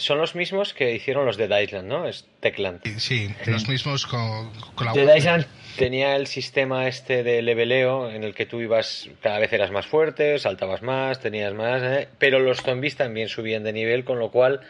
son 0.00 0.18
los 0.18 0.34
mismos 0.34 0.74
que 0.74 0.94
hicieron 0.94 1.26
los 1.26 1.36
de 1.36 1.62
Island, 1.62 1.88
¿no? 1.88 2.06
Es 2.06 2.26
Techland. 2.40 2.80
Sí, 2.98 3.28
los 3.46 3.68
mismos 3.68 4.06
con, 4.06 4.50
la 4.84 4.92
Dead 4.92 5.16
Island 5.16 5.46
tenía 5.76 6.16
el 6.16 6.26
sistema 6.26 6.88
este 6.88 7.22
de 7.22 7.42
leveleo 7.42 8.10
en 8.10 8.24
el 8.24 8.34
que 8.34 8.46
tú 8.46 8.60
ibas, 8.60 9.08
cada 9.22 9.38
vez 9.38 9.52
eras 9.52 9.70
más 9.70 9.86
fuerte, 9.86 10.38
saltabas 10.38 10.82
más, 10.82 11.20
tenías 11.20 11.54
más, 11.54 11.82
¿eh? 11.82 12.08
pero 12.18 12.38
los 12.40 12.62
zombies 12.62 12.96
también 12.96 13.28
subían 13.28 13.62
de 13.62 13.72
nivel, 13.72 14.04
con 14.04 14.18
lo 14.18 14.30
cual 14.30 14.60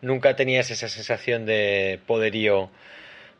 nunca 0.00 0.36
tenías 0.36 0.70
esa 0.70 0.88
sensación 0.88 1.46
de 1.46 2.00
poderío 2.06 2.70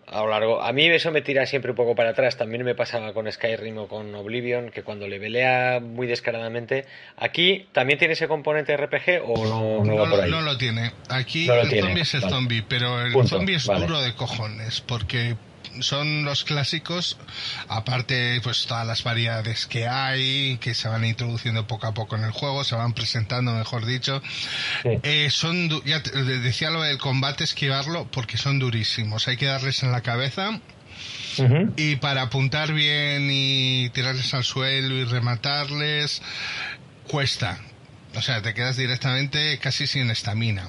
a 0.06 0.20
lo 0.20 0.28
largo. 0.28 0.62
A 0.62 0.72
mí 0.72 0.86
eso 0.86 1.10
me 1.10 1.22
tira 1.22 1.46
siempre 1.46 1.70
un 1.70 1.76
poco 1.76 1.94
para 1.94 2.10
atrás. 2.10 2.36
También 2.36 2.64
me 2.64 2.74
pasaba 2.74 3.12
con 3.12 3.30
Skyrim 3.30 3.78
o 3.78 3.88
con 3.88 4.14
Oblivion, 4.14 4.70
que 4.70 4.82
cuando 4.82 5.08
le 5.08 5.18
velea 5.18 5.80
muy 5.80 6.06
descaradamente. 6.06 6.86
¿Aquí 7.16 7.66
también 7.72 7.98
tiene 7.98 8.14
ese 8.14 8.28
componente 8.28 8.76
RPG 8.76 9.22
o 9.24 9.46
no, 9.46 9.84
no, 9.84 10.10
por 10.10 10.20
ahí? 10.20 10.30
no 10.30 10.42
lo 10.42 10.56
tiene. 10.58 10.92
Aquí 11.08 11.48
el 11.48 11.68
zombie 11.80 12.02
es 12.02 12.14
el 12.14 12.22
zombie, 12.22 12.62
pero 12.68 13.00
el 13.00 13.12
zombie 13.26 13.56
es 13.56 13.66
duro 13.66 14.00
de 14.00 14.14
cojones, 14.14 14.80
porque 14.80 15.36
son 15.80 16.24
los 16.24 16.44
clásicos, 16.44 17.18
aparte 17.68 18.40
pues 18.42 18.66
todas 18.66 18.86
las 18.86 19.02
variedades 19.02 19.66
que 19.66 19.86
hay, 19.86 20.58
que 20.58 20.74
se 20.74 20.88
van 20.88 21.04
introduciendo 21.04 21.66
poco 21.66 21.86
a 21.86 21.94
poco 21.94 22.16
en 22.16 22.24
el 22.24 22.30
juego, 22.30 22.64
se 22.64 22.74
van 22.74 22.92
presentando, 22.92 23.52
mejor 23.52 23.86
dicho. 23.86 24.22
Eh, 24.84 25.28
son, 25.30 25.68
ya 25.84 26.00
decía 26.00 26.70
lo 26.70 26.82
del 26.82 26.98
combate, 26.98 27.44
esquivarlo, 27.44 28.08
porque 28.10 28.36
son 28.36 28.58
durísimos. 28.58 29.28
Hay 29.28 29.36
que 29.36 29.46
darles 29.46 29.82
en 29.82 29.92
la 29.92 30.02
cabeza. 30.02 30.60
Y 31.76 31.96
para 31.96 32.22
apuntar 32.22 32.72
bien 32.72 33.28
y 33.30 33.90
tirarles 33.90 34.32
al 34.34 34.44
suelo 34.44 34.94
y 34.94 35.04
rematarles, 35.04 36.22
cuesta. 37.08 37.58
O 38.14 38.22
sea, 38.22 38.40
te 38.42 38.54
quedas 38.54 38.76
directamente 38.76 39.58
casi 39.58 39.86
sin 39.86 40.10
estamina. 40.10 40.68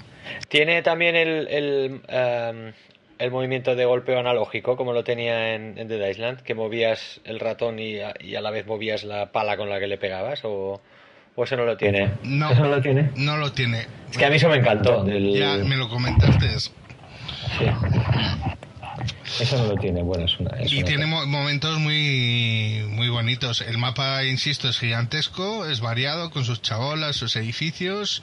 Tiene 0.50 0.82
también 0.82 1.16
el, 1.16 1.48
el 1.48 2.02
em, 2.08 2.74
el 3.18 3.32
movimiento 3.32 3.76
de 3.76 3.86
golpeo 3.86 4.20
analógico 4.20 4.76
como 4.76 4.93
lo 4.93 5.03
tenía 5.03 5.55
en, 5.55 5.78
en 5.78 5.88
Dead 5.88 6.09
Island, 6.09 6.41
que 6.41 6.53
movías 6.53 7.22
el 7.24 7.39
ratón 7.39 7.80
y 7.80 7.99
a, 7.99 8.13
la 8.41 8.51
vez 8.51 8.66
movías 8.66 9.03
la 9.03 9.32
pala 9.32 9.57
con 9.57 9.70
la 9.70 9.80
que 9.80 9.88
le 9.88 9.97
pegabas 9.97 10.43
o, 10.43 10.82
o 11.36 11.43
eso 11.43 11.55
no 11.55 11.66
lo 11.66 11.78
tiene. 11.78 12.11
No, 12.24 12.51
¿Eso 12.51 12.63
no 12.63 12.70
lo 12.70 12.82
tiene. 12.82 13.11
No 13.16 13.38
lo 13.38 13.51
tiene. 13.51 13.88
Es 14.09 14.18
que 14.18 14.26
a 14.26 14.30
mí 14.30 14.36
eso 14.36 14.49
me 14.49 14.57
encantó. 14.57 15.05
Ya 15.07 15.57
me 15.57 15.76
lo 15.76 15.89
comentaste. 15.89 16.59
Sí. 16.59 16.72
Eso 19.39 19.57
no 19.57 19.68
lo 19.68 19.76
tiene, 19.76 20.01
bueno, 20.01 20.26
es 20.26 20.39
una... 20.39 20.51
y 20.63 20.84
tiene 20.84 21.05
momentos 21.05 21.78
muy, 21.80 22.86
muy 22.89 23.09
bonitos. 23.09 23.61
El 23.61 23.78
mapa, 23.78 24.24
insisto, 24.24 24.70
es 24.70 24.80
gigantesco, 24.80 25.66
es 25.66 25.82
variado 25.82 26.30
con 26.30 26.45
sus 26.45 26.61
chabolas, 26.61 27.18
sus 27.18 27.36
edificios, 27.36 28.22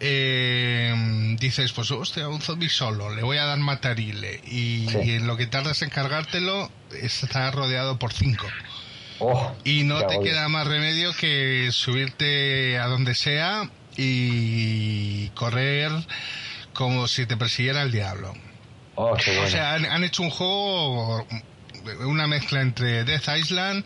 eh, 0.00 1.36
dices, 1.38 1.72
pues 1.72 1.90
hostia, 1.90 2.26
un 2.28 2.40
zombie 2.40 2.70
solo, 2.70 3.14
le 3.14 3.22
voy 3.22 3.36
a 3.36 3.44
dar 3.44 3.58
matarile. 3.58 4.40
Y, 4.46 4.86
en 4.88 5.26
lo 5.26 5.36
que 5.36 5.46
tardas 5.46 5.82
en 5.82 5.90
cargártelo, 5.90 6.70
está 6.90 7.50
rodeado 7.50 7.98
por 7.98 8.12
cinco. 8.12 8.46
Oh, 9.18 9.54
y 9.64 9.82
no 9.82 10.06
te 10.06 10.18
queda 10.20 10.48
más 10.48 10.66
remedio 10.66 11.12
que 11.12 11.68
subirte 11.72 12.78
a 12.78 12.86
donde 12.86 13.14
sea 13.14 13.68
y 13.94 15.28
correr 15.30 15.92
como 16.72 17.06
si 17.06 17.26
te 17.26 17.36
persiguiera 17.36 17.82
el 17.82 17.92
diablo. 17.92 18.32
Oh, 18.94 19.12
o 19.12 19.18
sea, 19.18 19.74
han, 19.74 20.04
hecho 20.04 20.22
un 20.22 20.30
juego, 20.30 21.26
una 22.06 22.26
mezcla 22.26 22.62
entre 22.62 23.04
Death 23.04 23.28
Island, 23.36 23.84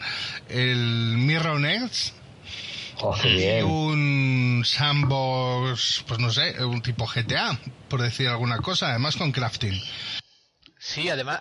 el 0.48 1.16
Mirror 1.18 1.60
Nets 1.60 2.14
Oh, 3.00 3.14
y 3.24 3.62
un 3.62 4.62
sandbox, 4.64 6.04
pues 6.06 6.20
no 6.20 6.30
sé, 6.30 6.64
un 6.64 6.80
tipo 6.82 7.06
GTA, 7.06 7.58
por 7.88 8.00
decir 8.00 8.28
alguna 8.28 8.58
cosa, 8.58 8.90
además 8.90 9.16
con 9.16 9.32
crafting. 9.32 9.80
Sí, 10.86 11.08
además, 11.08 11.38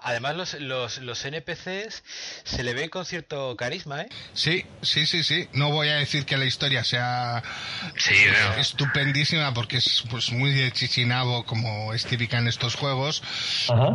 además 0.00 0.34
los, 0.34 0.54
los, 0.54 0.96
los, 0.96 1.22
NPCs 1.26 2.02
se 2.42 2.62
le 2.62 2.72
ven 2.72 2.88
con 2.88 3.04
cierto 3.04 3.54
carisma, 3.54 4.00
¿eh? 4.00 4.08
Sí, 4.32 4.64
sí, 4.80 5.04
sí, 5.04 5.22
sí. 5.22 5.46
No 5.52 5.70
voy 5.70 5.88
a 5.88 5.96
decir 5.96 6.24
que 6.24 6.38
la 6.38 6.46
historia 6.46 6.82
sea 6.82 7.42
estupendísima 8.56 9.52
porque 9.52 9.76
es 9.76 10.02
pues 10.08 10.32
muy 10.32 10.54
de 10.54 10.72
chichinabo 10.72 11.44
como 11.44 11.92
es 11.92 12.06
típica 12.06 12.38
en 12.38 12.48
estos 12.48 12.74
juegos, 12.74 13.22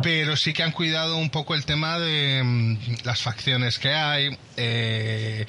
pero 0.00 0.36
sí 0.36 0.52
que 0.52 0.62
han 0.62 0.70
cuidado 0.70 1.16
un 1.16 1.30
poco 1.30 1.56
el 1.56 1.64
tema 1.64 1.98
de 1.98 2.42
mm, 2.44 2.78
las 3.02 3.20
facciones 3.20 3.80
que 3.80 3.92
hay, 3.92 4.38
eh, 4.56 5.44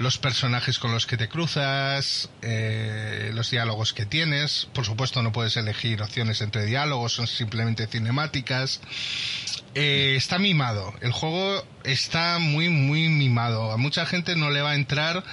los 0.00 0.18
personajes 0.18 0.80
con 0.80 0.90
los 0.90 1.06
que 1.06 1.16
te 1.16 1.28
cruzas, 1.28 2.30
eh, 2.42 3.30
los 3.32 3.48
diálogos 3.48 3.92
que 3.92 4.06
tienes. 4.06 4.66
Por 4.72 4.84
supuesto 4.84 5.22
no 5.22 5.30
puedes 5.30 5.56
elegir 5.56 6.02
opciones 6.02 6.40
entre 6.40 6.64
diálogos, 6.64 7.12
son 7.12 7.28
simplemente 7.28 7.86
cinemáticas 7.86 8.71
eh, 9.74 10.14
está 10.16 10.38
mimado. 10.38 10.92
El 11.00 11.12
juego 11.12 11.64
está 11.84 12.38
muy, 12.38 12.68
muy 12.68 13.08
mimado. 13.08 13.72
A 13.72 13.76
mucha 13.76 14.06
gente 14.06 14.36
no 14.36 14.50
le 14.50 14.60
va 14.60 14.72
a 14.72 14.74
entrar 14.74 15.24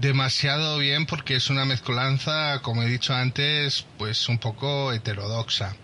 demasiado 0.00 0.78
bien 0.78 1.06
porque 1.06 1.36
es 1.36 1.50
una 1.50 1.64
mezcolanza, 1.64 2.60
como 2.62 2.82
he 2.82 2.86
dicho 2.86 3.14
antes, 3.14 3.86
pues 3.98 4.28
un 4.28 4.38
poco 4.38 4.92
heterodoxa. 4.92 5.76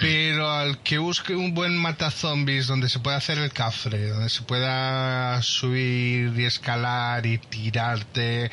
Pero 0.00 0.48
al 0.48 0.80
que 0.82 0.98
busque 0.98 1.34
un 1.34 1.54
buen 1.54 1.76
matazombies 1.76 2.68
donde 2.68 2.88
se 2.88 3.00
pueda 3.00 3.16
hacer 3.16 3.38
el 3.38 3.52
cafre, 3.52 4.10
donde 4.10 4.28
se 4.28 4.42
pueda 4.42 5.42
subir 5.42 6.38
y 6.38 6.44
escalar 6.44 7.26
y 7.26 7.38
tirarte 7.38 8.50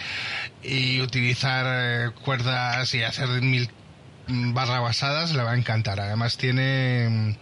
y 0.63 1.01
utilizar 1.01 1.65
eh, 1.67 2.11
cuerdas 2.23 2.95
y 2.95 3.03
hacer 3.03 3.29
mil 3.43 3.69
barra 4.27 4.79
basadas 4.79 5.33
le 5.33 5.43
va 5.43 5.51
a 5.51 5.57
encantar. 5.57 5.99
Además 5.99 6.37
tiene 6.37 7.37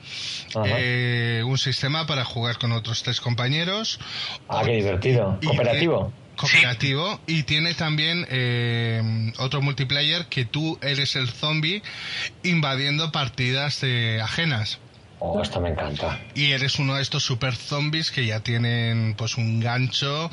eh, 0.65 1.43
un 1.45 1.57
sistema 1.57 2.05
para 2.05 2.25
jugar 2.25 2.57
con 2.57 2.71
otros 2.71 3.03
tres 3.03 3.21
compañeros. 3.21 3.99
Ah, 4.47 4.61
qué 4.65 4.71
divertido. 4.71 5.39
Cooperativo. 5.43 6.13
cooperativo 6.35 7.19
y 7.27 7.43
tiene 7.43 7.73
también 7.73 8.25
eh, 8.29 9.31
otro 9.39 9.61
multiplayer 9.61 10.25
que 10.25 10.45
tú 10.45 10.77
eres 10.81 11.15
el 11.15 11.29
zombie 11.29 11.81
invadiendo 12.43 13.11
partidas 13.11 13.83
ajenas. 14.21 14.79
Oh, 15.25 15.41
esto 15.41 15.61
me 15.61 15.69
encanta. 15.69 16.19
Y 16.35 16.51
eres 16.51 16.79
uno 16.79 16.95
de 16.95 17.01
estos 17.01 17.23
super 17.23 17.55
zombies 17.55 18.11
que 18.11 18.25
ya 18.25 18.41
tienen 18.41 19.15
pues 19.17 19.37
un 19.37 19.61
gancho. 19.61 20.29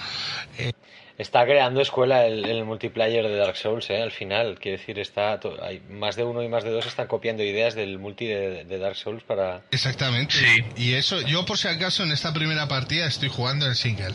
Está 1.20 1.44
creando 1.44 1.82
escuela 1.82 2.24
el, 2.24 2.64
multiplayer 2.64 3.28
de 3.28 3.36
Dark 3.36 3.54
Souls, 3.54 3.90
¿eh? 3.90 4.00
Al 4.00 4.10
final, 4.10 4.58
quiero 4.58 4.78
decir, 4.78 4.98
está 4.98 5.38
hay 5.62 5.82
más 5.90 6.16
de 6.16 6.24
uno 6.24 6.42
y 6.42 6.48
más 6.48 6.64
de 6.64 6.70
dos 6.70 6.86
están 6.86 7.08
copiando 7.08 7.42
ideas 7.42 7.74
del 7.74 7.98
multi 7.98 8.26
de, 8.26 8.78
Dark 8.78 8.96
Souls 8.96 9.22
para... 9.22 9.60
Exactamente. 9.70 10.34
Sí. 10.34 10.64
Y 10.78 10.94
eso, 10.94 11.20
yo 11.20 11.44
por 11.44 11.58
si 11.58 11.68
acaso 11.68 12.04
en 12.04 12.12
esta 12.12 12.32
primera 12.32 12.68
partida 12.68 13.06
estoy 13.06 13.28
jugando 13.28 13.66
en 13.66 13.74
single. 13.74 14.14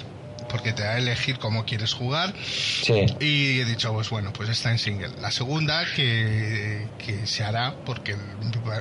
Porque 0.50 0.74
te 0.74 0.82
da 0.82 0.94
a 0.94 0.98
elegir 0.98 1.38
cómo 1.38 1.64
quieres 1.66 1.94
jugar. 1.94 2.34
Sí. 2.44 3.06
Y 3.20 3.60
he 3.60 3.66
dicho, 3.66 3.94
pues 3.94 4.10
bueno, 4.10 4.34
pues 4.34 4.50
está 4.50 4.72
en 4.72 4.80
single. 4.80 5.10
La 5.22 5.30
segunda 5.30 5.86
que, 5.96 6.88
que 6.98 7.28
se 7.28 7.44
hará, 7.44 7.76
porque 7.86 8.16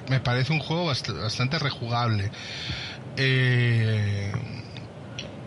me 0.09 0.21
parece 0.21 0.55
un 0.55 0.61
juego 0.61 0.87
bastante 0.87 1.59
rejugable. 1.59 2.31
Eh, 3.19 4.33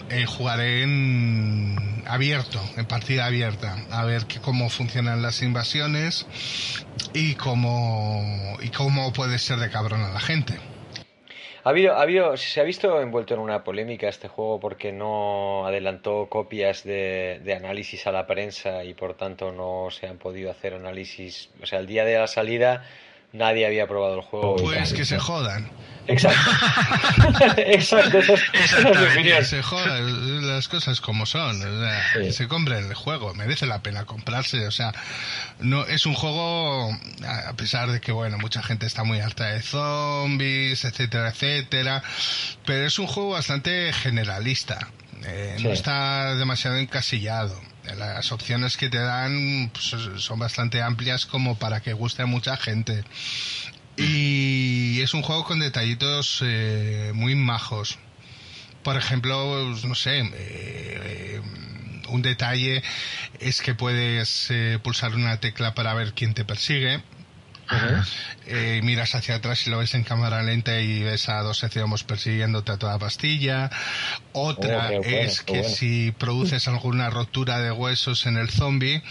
eh, 0.09 0.25
jugaré 0.25 0.83
en 0.83 2.03
abierto, 2.05 2.59
en 2.77 2.85
partida 2.85 3.25
abierta, 3.25 3.75
a 3.91 4.05
ver 4.05 4.25
que, 4.25 4.39
cómo 4.39 4.69
funcionan 4.69 5.21
las 5.21 5.41
invasiones 5.41 6.25
y 7.13 7.35
cómo, 7.35 8.57
y 8.61 8.69
cómo 8.69 9.11
puede 9.13 9.39
ser 9.39 9.57
de 9.59 9.69
cabrón 9.69 10.01
a 10.01 10.09
la 10.09 10.19
gente. 10.19 10.53
Ha 11.63 11.71
habido, 11.71 11.95
ha 11.95 12.01
habido, 12.01 12.37
se 12.37 12.61
ha 12.61 12.63
visto 12.63 13.01
envuelto 13.01 13.33
en 13.33 13.41
una 13.41 13.65
polémica 13.65 14.07
este 14.07 14.29
juego 14.29 14.57
porque 14.57 14.93
no 14.93 15.67
adelantó 15.67 16.27
copias 16.29 16.85
de, 16.85 17.41
de, 17.43 17.53
análisis 17.55 18.07
a 18.07 18.13
la 18.13 18.25
prensa 18.25 18.85
y 18.85 18.93
por 18.93 19.15
tanto 19.15 19.51
no 19.51 19.89
se 19.91 20.07
han 20.07 20.17
podido 20.17 20.49
hacer 20.49 20.75
análisis. 20.75 21.49
O 21.61 21.65
sea, 21.65 21.79
el 21.79 21.87
día 21.87 22.05
de 22.05 22.17
la 22.17 22.27
salida 22.27 22.85
nadie 23.33 23.65
había 23.65 23.87
probado 23.87 24.15
el 24.15 24.21
juego. 24.21 24.55
Pues 24.55 24.93
que 24.93 25.05
se 25.05 25.19
jodan. 25.19 25.69
Exacto. 26.07 26.51
Exacto, 27.57 28.19
eso 28.19 28.35
es, 28.35 29.47
Se 29.47 29.61
joda, 29.61 29.99
las 29.99 30.67
cosas 30.67 31.01
como 31.01 31.25
son. 31.25 31.61
Se 32.31 32.47
compra 32.47 32.79
el 32.79 32.93
juego, 32.93 33.33
merece 33.33 33.65
la 33.65 33.81
pena 33.81 34.05
comprarse. 34.05 34.67
O 34.67 34.71
sea, 34.71 34.93
no 35.59 35.85
es 35.85 36.05
un 36.05 36.13
juego, 36.13 36.91
a 37.25 37.53
pesar 37.53 37.91
de 37.91 37.99
que, 37.99 38.11
bueno, 38.11 38.37
mucha 38.37 38.63
gente 38.63 38.85
está 38.85 39.03
muy 39.03 39.19
harta 39.19 39.45
de 39.45 39.61
zombies, 39.61 40.85
etcétera, 40.85 41.29
etcétera. 41.29 42.03
Pero 42.65 42.85
es 42.85 42.99
un 42.99 43.07
juego 43.07 43.31
bastante 43.31 43.91
generalista. 43.93 44.87
Eh, 45.25 45.57
no 45.61 45.71
está 45.71 46.35
demasiado 46.35 46.77
encasillado 46.77 47.59
las 47.95 48.31
opciones 48.31 48.77
que 48.77 48.89
te 48.89 48.97
dan 48.97 49.71
pues, 49.71 49.95
son 50.21 50.39
bastante 50.39 50.81
amplias 50.81 51.25
como 51.25 51.55
para 51.55 51.81
que 51.81 51.93
guste 51.93 52.23
a 52.23 52.25
mucha 52.25 52.57
gente. 52.57 53.03
Y 53.97 55.01
es 55.01 55.13
un 55.15 55.23
juego 55.23 55.43
con 55.43 55.59
detallitos 55.59 56.41
eh, 56.43 57.11
muy 57.15 57.33
majos. 57.35 57.97
Por 58.83 58.95
ejemplo, 58.95 59.69
pues, 59.71 59.85
no 59.85 59.95
sé, 59.95 60.19
eh, 60.19 60.31
eh, 60.35 61.41
un 62.09 62.21
detalle 62.21 62.83
es 63.39 63.61
que 63.61 63.73
puedes 63.73 64.51
pulsar 64.83 65.15
una 65.15 65.39
tecla 65.39 65.73
para 65.73 65.93
ver 65.93 66.13
quién 66.13 66.33
te 66.33 66.45
persigue 66.45 67.01
eh, 68.45 68.81
miras 68.83 69.13
hacia 69.15 69.35
atrás 69.35 69.67
y 69.67 69.69
lo 69.69 69.79
ves 69.79 69.93
en 69.93 70.03
cámara 70.03 70.41
lenta 70.41 70.79
y 70.79 71.03
ves 71.03 71.27
a 71.29 71.41
dos 71.41 71.63
ecénomos 71.63 72.03
persiguiéndote 72.03 72.71
a 72.71 72.77
toda 72.77 72.97
pastilla. 72.97 73.69
Otra 74.31 74.91
oh, 74.93 75.03
es 75.03 75.41
que 75.41 75.63
si 75.63 76.11
produces 76.11 76.67
alguna 76.67 77.09
rotura 77.09 77.59
de 77.59 77.71
huesos 77.71 78.25
en 78.25 78.37
el 78.37 78.49
zombie, 78.49 79.01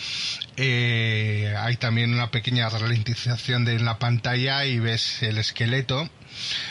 eh, 0.56 1.54
hay 1.58 1.76
también 1.76 2.14
una 2.14 2.30
pequeña 2.30 2.68
ralentización 2.68 3.64
de 3.64 3.78
la 3.78 3.98
pantalla 3.98 4.64
y 4.64 4.78
ves 4.78 5.22
el 5.22 5.38
esqueleto. 5.38 6.08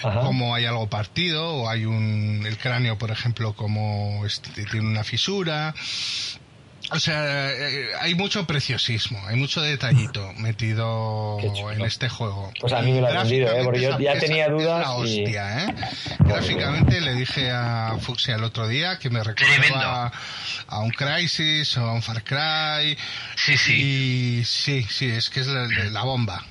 como 0.02 0.54
hay 0.54 0.66
algo 0.66 0.88
partido 0.90 1.56
o 1.56 1.70
hay 1.70 1.86
un 1.86 2.44
el 2.46 2.56
cráneo 2.60 3.00
por 3.00 3.10
ejemplo 3.10 3.56
como 3.56 4.24
este, 4.24 4.66
tiene 4.66 4.88
una 4.88 5.04
fisura 5.04 5.74
o 6.92 7.00
sea, 7.00 7.52
eh, 7.52 7.88
hay 8.00 8.16
mucho 8.16 8.46
preciosismo, 8.46 9.22
hay 9.28 9.36
mucho 9.36 9.62
detallito 9.62 10.34
metido 10.38 11.38
en 11.72 11.82
este 11.82 12.10
juego. 12.10 12.52
Pues 12.60 12.74
a 12.74 12.82
mí 12.82 12.92
me 12.92 13.02
lo 13.02 13.08
ha 13.08 13.24
vendido, 13.24 13.52
¿eh? 13.52 13.64
Porque 13.64 13.82
yo 13.82 14.00
ya 14.00 14.18
tenía 14.20 14.50
dudas. 14.50 14.86
hostia, 14.90 15.66
¿eh? 15.66 15.76
Gráficamente 16.20 17.02
le 17.02 17.14
dije 17.14 17.52
a 17.52 17.98
Fuxia 18.00 18.36
el 18.36 18.44
otro 18.44 18.68
día 18.68 19.00
que 19.00 19.10
me 19.10 19.24
recordaba 19.24 20.12
a, 20.68 20.80
un 20.80 20.92
Crisis 20.92 21.78
o 21.78 21.86
a 21.86 21.94
un 21.94 22.02
Far 22.02 22.24
Cry. 22.24 22.98
Sí, 23.36 23.58
sí. 23.58 23.74
Y 24.40 24.46
sí, 24.46 24.86
sí, 24.90 25.08
es 25.08 25.30
que 25.30 25.42
es 25.42 25.48
la 25.48 26.04
bomba. 26.04 26.44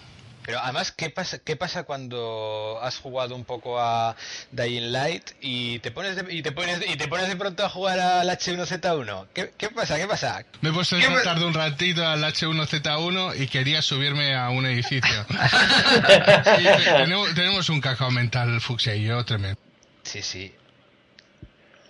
Pero 0.44 0.60
además, 0.60 0.92
¿qué 0.92 1.08
pasa, 1.08 1.38
¿qué 1.38 1.56
pasa 1.56 1.84
cuando 1.84 2.78
has 2.82 2.98
jugado 2.98 3.34
un 3.34 3.44
poco 3.44 3.80
a 3.80 4.14
Dying 4.52 4.92
Light 4.92 5.30
y 5.40 5.78
te 5.78 5.90
pones 5.90 6.16
de, 6.16 6.34
y 6.34 6.42
te 6.42 6.52
pones 6.52 6.80
y 6.86 6.96
te 6.96 7.08
pones 7.08 7.28
de 7.28 7.36
pronto 7.36 7.64
a 7.64 7.70
jugar 7.70 7.98
al 7.98 8.28
H1Z1? 8.28 9.28
¿Qué, 9.32 9.52
qué 9.56 9.70
pasa? 9.70 9.96
¿Qué 9.96 10.06
pasa? 10.06 10.44
Me 10.60 10.68
he 10.68 10.72
puesto 10.72 10.96
de 10.96 11.44
un 11.44 11.54
ratito 11.54 12.06
al 12.06 12.22
H1Z1 12.22 13.40
y 13.40 13.46
quería 13.46 13.80
subirme 13.80 14.36
a 14.36 14.50
un 14.50 14.66
edificio. 14.66 15.26
tenemos, 17.34 17.70
un 17.70 17.80
cacao 17.80 18.10
mental, 18.10 18.60
Fuxia 18.60 18.94
y 18.94 19.04
yo, 19.04 19.24
tremendo. 19.24 19.58
Sí, 20.02 20.20
sí. 20.20 20.52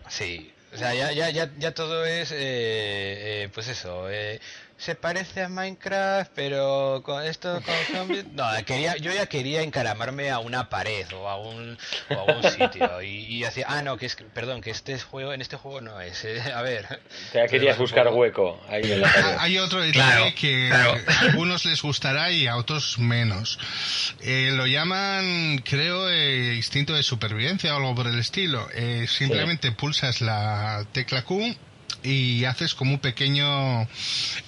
Sí. 0.09 0.53
O 0.73 0.77
sea, 0.77 0.95
ya, 0.95 1.13
ya, 1.13 1.31
ya, 1.31 1.51
ya 1.59 1.73
todo 1.73 2.05
es, 2.05 2.31
eh, 2.31 2.37
eh, 2.37 3.49
pues 3.53 3.69
eso, 3.69 4.09
eh, 4.11 4.41
se 4.77 4.95
parece 4.95 5.43
a 5.43 5.49
Minecraft, 5.49 6.33
pero 6.35 7.03
con 7.05 7.25
esto 7.25 7.63
con 7.63 7.75
zombies. 7.97 8.27
No, 8.33 8.45
quería, 8.67 8.97
yo 8.97 9.13
ya 9.13 9.27
quería 9.27 9.63
encaramarme 9.63 10.31
a 10.31 10.41
una 10.41 10.69
pared 10.69 11.07
o 11.15 11.29
a 11.29 11.37
un, 11.37 11.79
o 12.11 12.15
a 12.15 12.25
un 12.25 12.43
sitio 12.51 13.01
y, 13.03 13.09
y 13.09 13.45
ah, 13.67 13.83
no, 13.83 13.97
que 13.97 14.07
es, 14.07 14.17
perdón, 14.35 14.61
que 14.61 14.71
este 14.71 14.99
juego, 14.99 15.33
en 15.33 15.41
este 15.41 15.57
juego 15.57 15.81
no 15.81 16.01
es. 16.01 16.25
Eh, 16.25 16.41
a 16.53 16.63
ver. 16.63 16.87
Ya 17.33 17.47
querías 17.47 17.79
buscar 17.79 18.09
hueco 18.09 18.61
ahí 18.69 18.93
en 18.93 19.01
la 19.01 19.13
pared. 19.13 19.37
Hay 19.39 19.59
otro 19.59 19.81
detalle 19.81 20.35
que 20.35 20.71
a 20.73 21.21
algunos 21.21 21.65
les 21.65 21.81
gustará 21.81 22.31
y 22.31 22.47
a 22.47 22.57
otros 22.57 22.99
menos. 22.99 23.59
Eh, 24.23 24.51
lo 24.55 24.67
llaman, 24.67 25.59
creo, 25.59 26.11
eh, 26.11 26.55
instinto 26.57 26.95
de 26.95 27.03
supervivencia 27.03 27.75
o 27.75 27.77
algo 27.79 27.95
por 27.95 28.07
el 28.07 28.19
estilo. 28.19 28.69
simplemente 29.07 29.73
pulsas 29.73 30.21
la 30.21 30.85
tecla 30.93 31.23
Q 31.23 31.57
y 32.05 32.45
haces 32.45 32.75
como 32.75 32.93
un 32.93 32.99
pequeño 32.99 33.89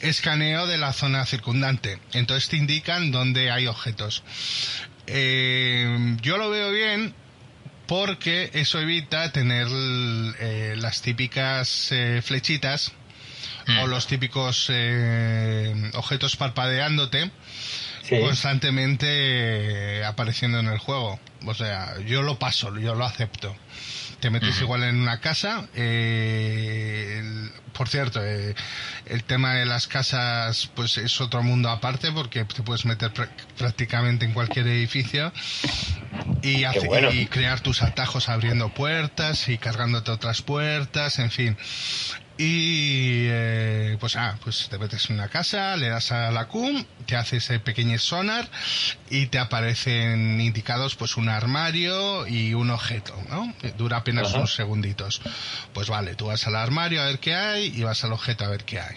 escaneo 0.01 0.67
de 0.67 0.77
la 0.77 0.93
zona 0.93 1.25
circundante. 1.25 1.99
Entonces 2.13 2.49
te 2.51 2.57
indican 2.57 3.11
dónde 3.11 3.51
hay 3.51 3.67
objetos. 3.67 4.23
Eh, 5.07 6.17
yo 6.21 6.37
lo 6.37 6.51
veo 6.51 6.71
bien 6.71 7.15
porque 7.87 8.51
eso 8.53 8.79
evita 8.81 9.33
tener 9.33 9.69
eh, 9.71 10.75
las 10.77 11.01
típicas 11.01 11.91
eh, 11.93 12.21
flechitas 12.23 12.93
o 13.81 13.87
mm. 13.87 13.91
los 13.91 14.07
típicos 14.07 14.71
objetos 15.95 16.37
parpadeándote 16.37 17.31
constantemente 18.09 20.05
apareciendo 20.05 20.61
en 20.61 20.67
el 20.69 20.79
juego. 20.79 21.19
O 21.47 21.55
sea, 21.55 21.99
yo 22.07 22.23
lo 22.23 22.39
paso, 22.39 22.77
yo 22.79 22.95
lo 22.95 23.05
acepto 23.05 23.57
te 24.21 24.31
metes 24.31 24.61
igual 24.61 24.85
en 24.85 24.97
una 24.97 25.21
casa. 25.21 25.67
Eh, 25.75 27.23
por 27.73 27.89
cierto, 27.89 28.25
eh, 28.25 28.55
el 29.07 29.25
tema 29.25 29.55
de 29.55 29.67
las 29.67 29.87
casas 29.87 30.71
pues 30.75 30.97
es 30.99 31.21
otro 31.21 31.43
mundo 31.43 31.69
aparte 31.69 32.11
porque 32.13 32.45
te 32.45 32.63
puedes 32.63 32.87
meter 32.87 33.13
prácticamente 33.59 34.25
en 34.25 34.33
cualquier 34.33 34.67
edificio 34.69 35.33
y, 36.43 36.65
y 36.65 37.27
crear 37.27 37.61
tus 37.61 37.83
atajos 37.83 38.29
abriendo 38.29 38.71
puertas 38.71 39.49
y 39.49 39.59
cargándote 39.59 40.11
otras 40.11 40.43
puertas, 40.43 41.19
en 41.19 41.31
fin. 41.31 41.57
Y 42.39 43.29
eh, 43.29 43.97
pues 43.99 44.17
ah, 44.17 44.39
pues 44.45 44.69
te 44.69 44.79
metes 44.79 45.09
en 45.09 45.17
una 45.17 45.29
casa, 45.29 45.77
le 45.77 45.89
das 45.89 46.13
a 46.13 46.31
la 46.31 46.49
CUM, 46.49 46.85
te 47.07 47.17
hace 47.17 47.39
ese 47.39 47.61
pequeño 47.61 47.99
sonar 47.99 48.47
y 49.09 49.27
te 49.27 49.39
aparecen 49.39 50.41
indicados 50.41 50.97
pues 50.97 51.17
un 51.17 51.31
armario 51.31 52.27
y 52.27 52.53
un 52.53 52.71
objeto, 52.71 53.15
¿no? 53.31 53.55
Dura 53.79 53.99
apenas 53.99 54.35
unos 54.35 54.55
segunditos. 54.55 55.23
Pues 55.73 55.89
vale, 55.89 56.15
tú 56.15 56.27
vas 56.27 56.47
al 56.47 56.57
armario 56.57 57.01
a 57.01 57.07
ver 57.07 57.21
qué 57.21 57.35
hay 57.35 57.73
y 57.75 57.83
vas 57.83 58.05
al 58.05 58.13
objeto 58.13 58.45
a 58.45 58.49
ver 58.49 58.65
qué 58.65 58.81
hay. 58.81 58.97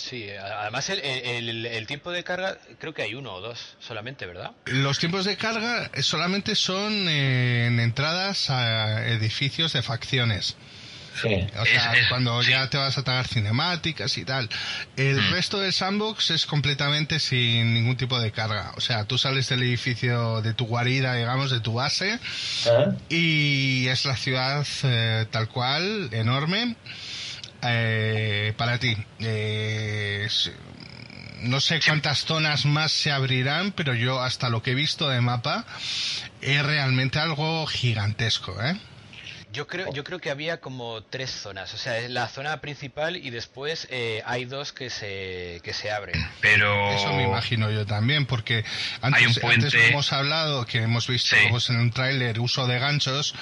Sí, 0.00 0.30
además 0.30 0.88
el, 0.88 1.66
el, 1.66 1.86
tiempo 1.86 2.10
de 2.10 2.24
carga 2.24 2.56
creo 2.78 2.94
que 2.94 3.02
hay 3.02 3.14
uno 3.14 3.34
o 3.34 3.40
dos 3.42 3.76
solamente, 3.80 4.24
¿verdad? 4.24 4.52
Los 4.64 4.98
tiempos 4.98 5.26
de 5.26 5.36
carga 5.36 5.90
solamente 6.00 6.54
son 6.54 7.06
en 7.06 7.78
entradas 7.78 8.48
a 8.48 9.06
edificios 9.08 9.74
de 9.74 9.82
facciones. 9.82 10.56
Sí. 11.20 11.46
O 11.58 11.64
sea, 11.64 11.92
cuando 12.08 12.42
ya 12.42 12.68
te 12.70 12.78
vas 12.78 12.96
a 12.96 13.02
tragar 13.02 13.26
cinemáticas 13.26 14.16
y 14.16 14.24
tal. 14.24 14.48
El 14.96 15.20
mm. 15.20 15.30
resto 15.32 15.60
del 15.60 15.72
sandbox 15.72 16.30
es 16.30 16.46
completamente 16.46 17.18
sin 17.18 17.74
ningún 17.74 17.96
tipo 17.96 18.18
de 18.18 18.30
carga. 18.32 18.72
O 18.76 18.80
sea, 18.80 19.04
tú 19.04 19.18
sales 19.18 19.48
del 19.48 19.62
edificio 19.62 20.40
de 20.42 20.54
tu 20.54 20.66
guarida, 20.66 21.14
digamos, 21.14 21.50
de 21.50 21.60
tu 21.60 21.74
base, 21.74 22.18
ah. 22.66 22.92
y 23.08 23.86
es 23.88 24.04
la 24.04 24.16
ciudad 24.16 24.66
eh, 24.84 25.26
tal 25.30 25.48
cual, 25.48 26.08
enorme, 26.12 26.76
eh, 27.62 28.54
para 28.56 28.78
ti. 28.78 28.96
Eh, 29.18 30.28
no 31.42 31.60
sé 31.60 31.80
cuántas 31.84 32.24
zonas 32.24 32.66
más 32.66 32.92
se 32.92 33.10
abrirán, 33.10 33.72
pero 33.72 33.94
yo 33.94 34.20
hasta 34.20 34.48
lo 34.48 34.62
que 34.62 34.72
he 34.72 34.74
visto 34.74 35.08
de 35.08 35.20
mapa 35.20 35.64
es 36.40 36.62
realmente 36.64 37.18
algo 37.18 37.66
gigantesco, 37.66 38.60
¿eh? 38.62 38.76
Yo 39.52 39.66
creo, 39.66 39.92
yo 39.92 40.04
creo 40.04 40.20
que 40.20 40.30
había 40.30 40.60
como 40.60 41.02
tres 41.02 41.30
zonas, 41.30 41.74
o 41.74 41.76
sea, 41.76 42.08
la 42.08 42.28
zona 42.28 42.60
principal 42.60 43.16
y 43.16 43.30
después 43.30 43.88
eh, 43.90 44.22
hay 44.24 44.44
dos 44.44 44.72
que 44.72 44.90
se, 44.90 45.60
que 45.64 45.72
se 45.72 45.90
abren. 45.90 46.14
Pero 46.40 46.92
eso 46.92 47.12
me 47.14 47.24
imagino 47.24 47.70
yo 47.70 47.84
también, 47.84 48.26
porque 48.26 48.64
antes, 49.00 49.40
hemos 49.74 50.12
hablado 50.12 50.66
que 50.66 50.78
hemos 50.78 51.08
visto 51.08 51.34
pues, 51.50 51.68
en 51.70 51.80
un 51.80 51.90
tráiler 51.90 52.38
uso 52.38 52.68
de 52.68 52.78
ganchos 52.78 53.34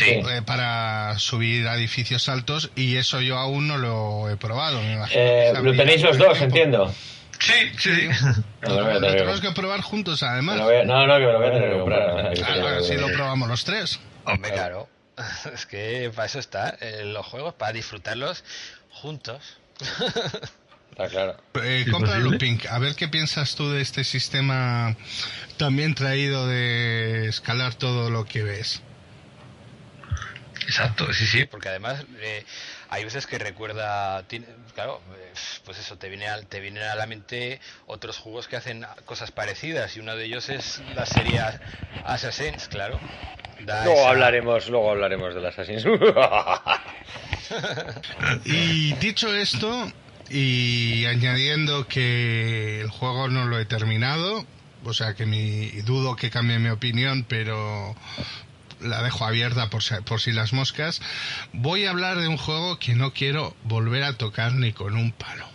eh, 0.00 0.42
para 0.44 1.16
subir 1.18 1.68
a 1.68 1.76
edificios 1.76 2.28
altos 2.28 2.70
y 2.74 2.96
eso 2.96 3.20
yo 3.20 3.38
aún 3.38 3.68
no 3.68 3.78
lo 3.78 4.30
he 4.30 4.36
probado. 4.36 4.80
Me 4.82 4.94
imagino 4.94 5.22
eh, 5.22 5.52
lo 5.62 5.76
tenéis 5.76 6.02
los 6.02 6.18
dos, 6.18 6.40
entiendo. 6.40 6.92
Sí, 7.38 7.72
sí. 7.78 8.08
lo 8.62 9.00
tenemos 9.00 9.40
que 9.40 9.50
probar 9.52 9.80
juntos, 9.80 10.22
además. 10.22 10.56
No, 10.56 11.06
no, 11.06 11.14
que 11.14 11.26
me 11.26 11.32
lo 11.32 11.38
voy 11.38 11.48
a 11.48 11.52
tener 11.52 11.70
que 11.70 11.78
comprar. 11.78 12.34
Claro, 12.34 12.82
si 12.82 12.94
lo 12.96 13.08
probamos 13.12 13.48
los 13.48 13.64
tres. 13.64 14.00
Hombre, 14.24 14.52
claro. 14.52 14.88
Es 15.52 15.66
que 15.66 16.10
para 16.14 16.26
eso 16.26 16.38
está 16.38 16.76
eh, 16.80 17.04
los 17.04 17.26
juegos, 17.26 17.54
para 17.54 17.72
disfrutarlos 17.72 18.44
juntos. 18.90 19.58
Está 20.92 21.08
claro. 21.08 21.36
Eh, 21.54 21.86
compra 21.90 22.18
Looping, 22.18 22.60
a 22.68 22.78
ver 22.78 22.94
qué 22.94 23.08
piensas 23.08 23.54
tú 23.54 23.70
de 23.70 23.80
este 23.80 24.04
sistema 24.04 24.94
también 25.56 25.94
traído 25.94 26.46
de 26.46 27.28
escalar 27.28 27.74
todo 27.74 28.10
lo 28.10 28.26
que 28.26 28.42
ves. 28.42 28.82
Exacto, 30.60 31.10
sí, 31.14 31.26
sí, 31.26 31.46
porque 31.46 31.70
además 31.70 32.04
eh, 32.20 32.44
hay 32.92 33.04
veces 33.04 33.26
que 33.26 33.38
recuerda, 33.38 34.22
claro, 34.74 35.00
pues 35.64 35.78
eso, 35.78 35.96
te 35.96 36.10
viene, 36.10 36.28
a, 36.28 36.42
te 36.42 36.60
vienen 36.60 36.82
a 36.82 36.94
la 36.94 37.06
mente 37.06 37.58
otros 37.86 38.18
juegos 38.18 38.48
que 38.48 38.56
hacen 38.56 38.84
cosas 39.06 39.30
parecidas 39.30 39.96
y 39.96 40.00
uno 40.00 40.14
de 40.14 40.26
ellos 40.26 40.50
es 40.50 40.82
la 40.94 41.06
serie 41.06 41.40
Assassin's, 42.04 42.68
claro. 42.68 43.00
luego 43.60 44.06
hablaremos, 44.06 44.68
luego 44.68 44.90
hablaremos 44.90 45.34
de 45.34 45.40
las 45.40 45.58
Assassin's. 45.58 45.86
y 48.44 48.92
dicho 48.96 49.34
esto, 49.34 49.90
y 50.28 51.06
añadiendo 51.06 51.88
que 51.88 52.82
el 52.82 52.90
juego 52.90 53.28
no 53.28 53.46
lo 53.46 53.58
he 53.58 53.64
terminado, 53.64 54.44
o 54.84 54.92
sea 54.92 55.14
que 55.14 55.24
mi 55.24 55.68
dudo 55.80 56.14
que 56.14 56.28
cambie 56.28 56.58
mi 56.58 56.68
opinión, 56.68 57.24
pero 57.26 57.96
la 58.82 59.02
dejo 59.02 59.24
abierta 59.24 59.70
por 59.70 59.82
si, 59.82 59.94
por 60.04 60.20
si 60.20 60.32
las 60.32 60.52
moscas. 60.52 61.00
Voy 61.52 61.86
a 61.86 61.90
hablar 61.90 62.18
de 62.18 62.28
un 62.28 62.36
juego 62.36 62.78
que 62.78 62.94
no 62.94 63.12
quiero 63.12 63.56
volver 63.64 64.04
a 64.04 64.14
tocar 64.14 64.52
ni 64.52 64.72
con 64.72 64.96
un 64.96 65.12
palo. 65.12 65.46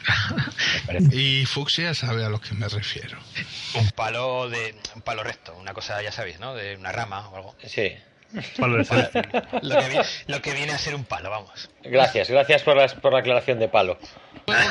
y 1.12 1.44
Fuxia 1.46 1.94
sabe 1.94 2.24
a 2.24 2.28
lo 2.28 2.40
que 2.40 2.54
me 2.54 2.68
refiero. 2.68 3.18
Un 3.74 3.88
palo 3.90 4.48
de 4.48 4.74
un 4.94 5.02
palo 5.02 5.22
recto, 5.22 5.54
una 5.56 5.74
cosa 5.74 6.02
ya 6.02 6.12
sabéis, 6.12 6.40
¿no? 6.40 6.54
De 6.54 6.76
una 6.76 6.92
rama 6.92 7.28
o 7.28 7.36
algo. 7.36 7.56
Sí. 7.66 7.92
Palo 8.58 8.76
de 8.76 8.84
lo, 9.62 9.80
que 9.80 9.88
viene, 9.88 10.04
lo 10.28 10.42
que 10.42 10.54
viene 10.54 10.72
a 10.72 10.78
ser 10.78 10.94
un 10.94 11.04
palo, 11.04 11.30
vamos. 11.30 11.68
Gracias, 11.82 12.30
gracias 12.30 12.62
por 12.62 12.76
la, 12.76 12.86
por 12.86 13.12
la 13.12 13.20
aclaración 13.20 13.58
de 13.58 13.68
palo. 13.68 13.98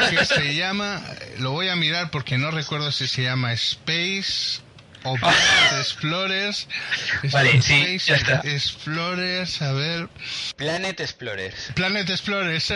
que 0.10 0.26
se 0.26 0.56
llama, 0.56 1.02
lo 1.40 1.52
voy 1.52 1.68
a 1.68 1.76
mirar 1.76 2.10
porque 2.10 2.38
no 2.38 2.52
recuerdo 2.52 2.92
si 2.92 3.08
se 3.08 3.24
llama 3.24 3.52
Space 3.54 4.62
Explorers. 5.80 6.68
Vale, 7.32 7.62
sí, 7.62 7.98
ya 8.00 8.16
está. 8.16 8.42
Explorers, 8.44 9.62
a 9.62 9.74
ver. 9.74 10.10
Planet 10.56 11.00
Explorers. 11.00 11.72
Planet 11.76 12.10
Explorers, 12.10 12.72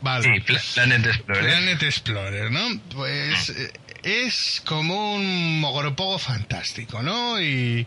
vale. 0.00 0.34
Sí, 0.34 0.40
Planet 0.74 1.06
Explorers. 1.06 1.46
Planet 1.46 1.82
Explorers, 1.82 2.50
¿no? 2.50 2.80
Pues 2.94 3.50
eh, 3.50 3.72
es 4.02 4.62
como 4.64 5.14
un 5.14 5.60
mogoropogo 5.60 6.18
fantástico, 6.18 7.02
¿no? 7.02 7.40
Y 7.40 7.86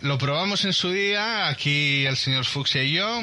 lo 0.00 0.18
probamos 0.18 0.64
en 0.64 0.72
su 0.72 0.90
día, 0.90 1.48
aquí 1.48 2.06
el 2.06 2.16
señor 2.16 2.44
Fuxia 2.44 2.82
y 2.82 2.92
yo. 2.94 3.22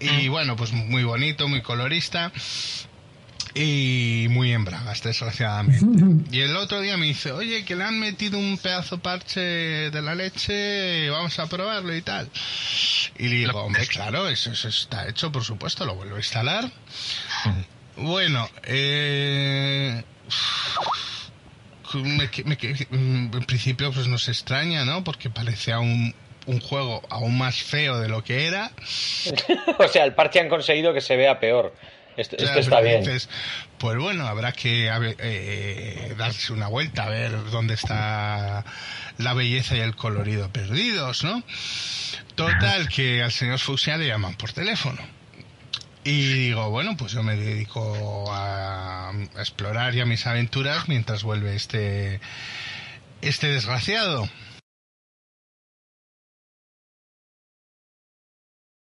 Y 0.00 0.28
mm. 0.28 0.30
bueno, 0.30 0.56
pues 0.56 0.72
muy 0.72 1.04
bonito, 1.04 1.48
muy 1.48 1.60
colorista 1.60 2.32
y 3.60 4.28
muy 4.30 4.52
en 4.52 4.64
bragas, 4.64 5.02
desgraciadamente. 5.02 5.84
Y 6.30 6.40
el 6.42 6.56
otro 6.56 6.80
día 6.80 6.96
me 6.96 7.06
dice, 7.06 7.32
oye, 7.32 7.64
que 7.64 7.74
le 7.74 7.82
han 7.82 7.98
metido 7.98 8.38
un 8.38 8.56
pedazo 8.56 8.98
parche 8.98 9.40
de 9.40 10.00
la 10.00 10.14
leche, 10.14 11.10
vamos 11.10 11.36
a 11.40 11.48
probarlo 11.48 11.94
y 11.94 12.02
tal. 12.02 12.30
Y 13.18 13.26
le 13.26 13.34
digo, 13.36 13.60
hombre, 13.60 13.84
claro, 13.88 14.28
eso, 14.28 14.52
está 14.52 15.08
hecho, 15.08 15.32
por 15.32 15.42
supuesto, 15.42 15.84
lo 15.84 15.96
vuelvo 15.96 16.14
a 16.14 16.18
instalar. 16.18 16.70
Bueno, 17.96 18.48
eh, 18.62 20.04
en 21.94 23.44
principio 23.44 23.92
pues 23.92 24.06
nos 24.06 24.28
extraña, 24.28 24.84
¿no? 24.84 25.02
Porque 25.02 25.30
parece 25.30 25.76
un, 25.76 26.14
un 26.46 26.60
juego 26.60 27.02
aún 27.10 27.36
más 27.36 27.60
feo 27.60 27.98
de 27.98 28.08
lo 28.08 28.22
que 28.22 28.46
era. 28.46 28.70
o 29.78 29.88
sea, 29.88 30.04
el 30.04 30.14
parche 30.14 30.38
han 30.38 30.48
conseguido 30.48 30.94
que 30.94 31.00
se 31.00 31.16
vea 31.16 31.40
peor. 31.40 31.74
Esto, 32.18 32.36
está 32.36 32.80
bien. 32.80 33.04
pues 33.78 33.98
bueno, 33.98 34.26
habrá 34.26 34.50
que 34.50 34.90
eh, 35.20 36.14
darse 36.18 36.52
una 36.52 36.66
vuelta 36.66 37.04
a 37.04 37.08
ver 37.08 37.30
dónde 37.52 37.74
está 37.74 38.64
la 39.18 39.34
belleza 39.34 39.76
y 39.76 39.80
el 39.80 39.94
colorido 39.94 40.50
perdidos, 40.50 41.22
¿no? 41.22 41.44
Total, 42.34 42.88
que 42.88 43.22
al 43.22 43.30
señor 43.30 43.60
Fuxia 43.60 43.96
le 43.96 44.08
llaman 44.08 44.34
por 44.34 44.52
teléfono. 44.52 45.00
Y 46.02 46.26
digo, 46.26 46.70
bueno, 46.70 46.96
pues 46.96 47.12
yo 47.12 47.22
me 47.22 47.36
dedico 47.36 48.26
a, 48.32 49.12
explorar 49.36 49.94
ya 49.94 50.04
mis 50.04 50.26
aventuras 50.26 50.88
mientras 50.88 51.22
vuelve 51.22 51.54
este, 51.54 52.20
este 53.22 53.46
desgraciado. 53.46 54.28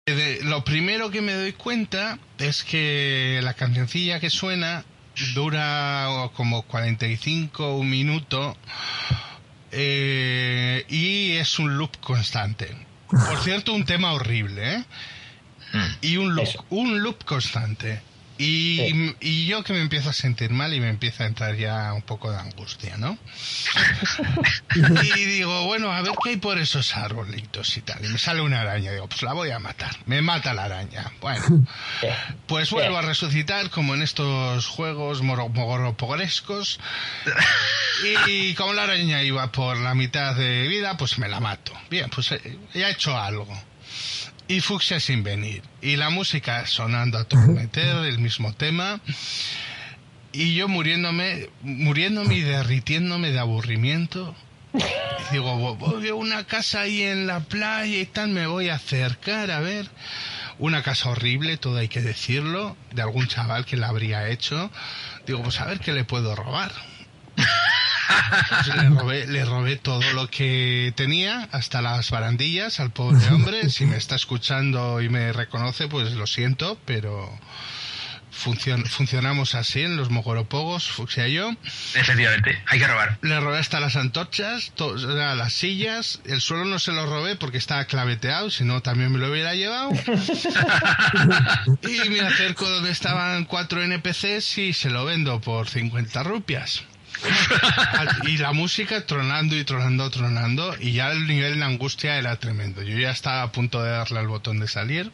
Lo 0.08 0.64
primero 0.64 1.12
que 1.12 1.22
me 1.22 1.34
doy 1.34 1.54
cuenta 1.54 2.18
es 2.40 2.64
que 2.64 3.40
la 3.44 3.54
cancioncilla 3.54 4.20
que 4.20 4.32
suena 4.32 4.84
dura 5.36 6.32
como 6.34 6.64
45 6.64 7.76
un 7.76 7.88
minuto 7.88 8.58
eh, 9.72 10.86
y 10.90 11.34
es 11.34 11.60
un 11.60 11.78
loop 11.78 12.00
constante. 12.00 12.76
Por 13.10 13.44
cierto, 13.44 13.74
un 13.74 13.86
tema 13.86 14.14
horrible, 14.14 14.76
¿eh? 14.76 14.86
Hmm. 15.74 15.96
Y 16.02 16.18
un 16.18 16.34
loop, 16.34 16.50
un 16.72 17.04
loop 17.04 17.24
constante. 17.24 18.02
Y, 18.38 19.16
y, 19.20 19.46
yo 19.46 19.64
que 19.64 19.74
me 19.74 19.82
empiezo 19.82 20.10
a 20.10 20.14
sentir 20.14 20.50
mal 20.50 20.74
y 20.74 20.80
me 20.80 20.90
empieza 20.90 21.26
a 21.26 21.28
entrar 21.28 21.56
ya 21.56 21.94
un 21.94 22.02
poco 22.02 22.32
de 22.32 22.38
angustia, 22.38 22.98
¿no? 22.98 23.18
y 24.76 25.26
digo, 25.26 25.66
bueno, 25.66 25.92
a 25.92 26.02
ver 26.02 26.14
qué 26.24 26.32
hay 26.32 26.38
por 26.38 26.58
esos 26.58 26.96
arbolitos 26.96 27.78
y 27.78 27.82
tal. 27.82 28.04
Y 28.04 28.08
me 28.08 28.18
sale 28.18 28.42
una 28.42 28.62
araña. 28.62 28.92
Digo, 28.92 29.08
pues 29.08 29.22
la 29.22 29.34
voy 29.34 29.52
a 29.52 29.60
matar. 29.60 29.96
Me 30.06 30.22
mata 30.22 30.54
la 30.54 30.64
araña. 30.64 31.12
Bueno, 31.22 31.66
pues 32.48 32.72
vuelvo 32.72 32.98
a 32.98 33.02
resucitar 33.02 33.70
como 33.70 33.94
en 33.94 34.02
estos 34.02 34.66
juegos 34.66 35.22
mogoropogorescos. 35.22 36.80
Y 38.28 38.56
como 38.56 38.74
la 38.74 38.84
araña 38.84 39.22
iba 39.22 39.52
por 39.52 39.78
la 39.78 39.94
mitad 39.94 40.36
de 40.36 40.68
vida, 40.68 40.98
pues 40.98 41.20
me 41.20 41.28
la 41.28 41.40
mato. 41.40 41.74
Bien, 41.90 42.10
pues 42.10 42.30
ya 42.74 42.88
he 42.88 42.92
hecho 42.92 43.16
algo 43.18 43.71
y 44.52 44.60
Fuxia 44.60 45.00
sin 45.00 45.24
venir. 45.24 45.64
Y 45.82 45.96
la 45.96 46.10
música 46.10 46.68
sonando 46.68 47.18
a 47.18 47.24
todo 47.24 47.48
meter, 47.48 47.96
el 48.06 48.20
mismo 48.20 48.54
tema. 48.54 49.00
Y 50.34 50.56
yo 50.56 50.68
muriéndome, 50.68 51.50
muriéndome 51.62 52.36
y 52.36 52.42
derritiéndome 52.42 53.32
de 53.32 53.40
aburrimiento. 53.40 54.36
Y 54.74 55.34
digo, 55.34 55.76
voy 55.76 56.10
a 56.10 56.16
una 56.16 56.46
casa 56.46 56.82
ahí 56.82 57.02
en 57.02 57.28
la 57.28 57.40
playa 57.40 57.98
y 57.98 58.06
tal, 58.06 58.30
me 58.30 58.46
voy 58.46 58.68
a 58.68 58.76
acercar 58.76 59.52
a 59.52 59.62
ver. 59.62 59.90
Una 60.60 60.84
casa 60.84 61.10
horrible, 61.10 61.56
todo 61.56 61.78
hay 61.78 61.88
que 61.88 62.02
decirlo, 62.02 62.76
de 62.92 63.02
algún 63.02 63.28
chaval 63.28 63.66
que 63.66 63.78
la 63.78 63.88
habría 63.88 64.28
hecho. 64.28 64.70
Digo, 65.26 65.42
pues 65.44 65.62
a 65.62 65.66
ver 65.66 65.80
qué 65.80 65.94
le 65.94 66.04
puedo 66.04 66.36
robar 66.36 66.74
le, 69.28 69.46
robé, 69.46 69.76
todo 69.78 70.02
lo 70.14 70.30
que 70.30 70.94
tenía, 70.96 71.48
hasta 71.52 71.82
las 71.82 72.12
barandillas 72.12 72.80
al 72.80 72.92
pobre 72.92 73.26
hombre. 73.30 73.70
Si 73.72 73.86
me 73.86 73.98
está 73.98 74.16
escuchando 74.16 75.02
y 75.02 75.10
me 75.10 75.32
reconoce, 75.34 75.88
pues 75.88 76.12
lo 76.14 76.28
siento, 76.28 76.78
pero 76.86 77.32
funcionamos 78.32 79.56
así 79.56 79.82
en 79.82 79.98
los 79.98 80.10
mogoropogos, 80.10 80.90
Fuxia 80.90 81.28
y 81.28 81.34
yo. 81.34 81.52
Efectivamente, 81.94 82.62
hay 82.66 82.80
que 82.80 82.88
robar. 82.88 83.18
Le 83.22 83.40
robé 83.40 83.60
hasta 83.60 83.80
las 83.80 83.96
antorchas, 83.96 84.74
las 84.78 85.54
sillas, 85.54 86.22
el 86.26 86.42
suelo 86.42 86.66
no 86.66 86.80
se 86.80 86.92
lo 86.92 87.06
robé 87.06 87.36
porque 87.36 87.58
estaba 87.58 87.86
claveteado, 87.86 88.50
si 88.50 88.64
no 88.64 88.82
también 88.82 89.12
me 89.12 89.20
lo 89.20 89.30
hubiera 89.30 89.54
llevado. 89.54 89.92
y 91.84 92.10
me 92.10 92.22
acerco 92.22 92.68
donde 92.68 92.92
estaban 92.92 93.46
cuatro 93.46 93.84
NPCs 93.84 94.58
y 94.58 94.74
se 94.74 94.90
lo 94.90 95.06
vendo 95.06 95.40
por 95.40 95.70
50 95.70 96.24
rupias. 96.24 96.84
y 98.28 98.38
la 98.38 98.52
música 98.52 99.06
tronando 99.06 99.56
y 99.56 99.64
tronando, 99.64 100.10
tronando, 100.10 100.76
y 100.80 100.94
ya 100.94 101.12
el 101.12 101.28
nivel 101.28 101.60
de 101.60 101.66
angustia 101.66 102.18
era 102.18 102.38
tremendo. 102.38 102.82
Yo 102.82 102.98
ya 102.98 103.12
estaba 103.12 103.44
a 103.44 103.52
punto 103.52 103.82
de 103.84 103.92
darle 103.92 104.20
al 104.20 104.28
botón 104.28 104.60
de 104.60 104.68
salir. 104.68 105.12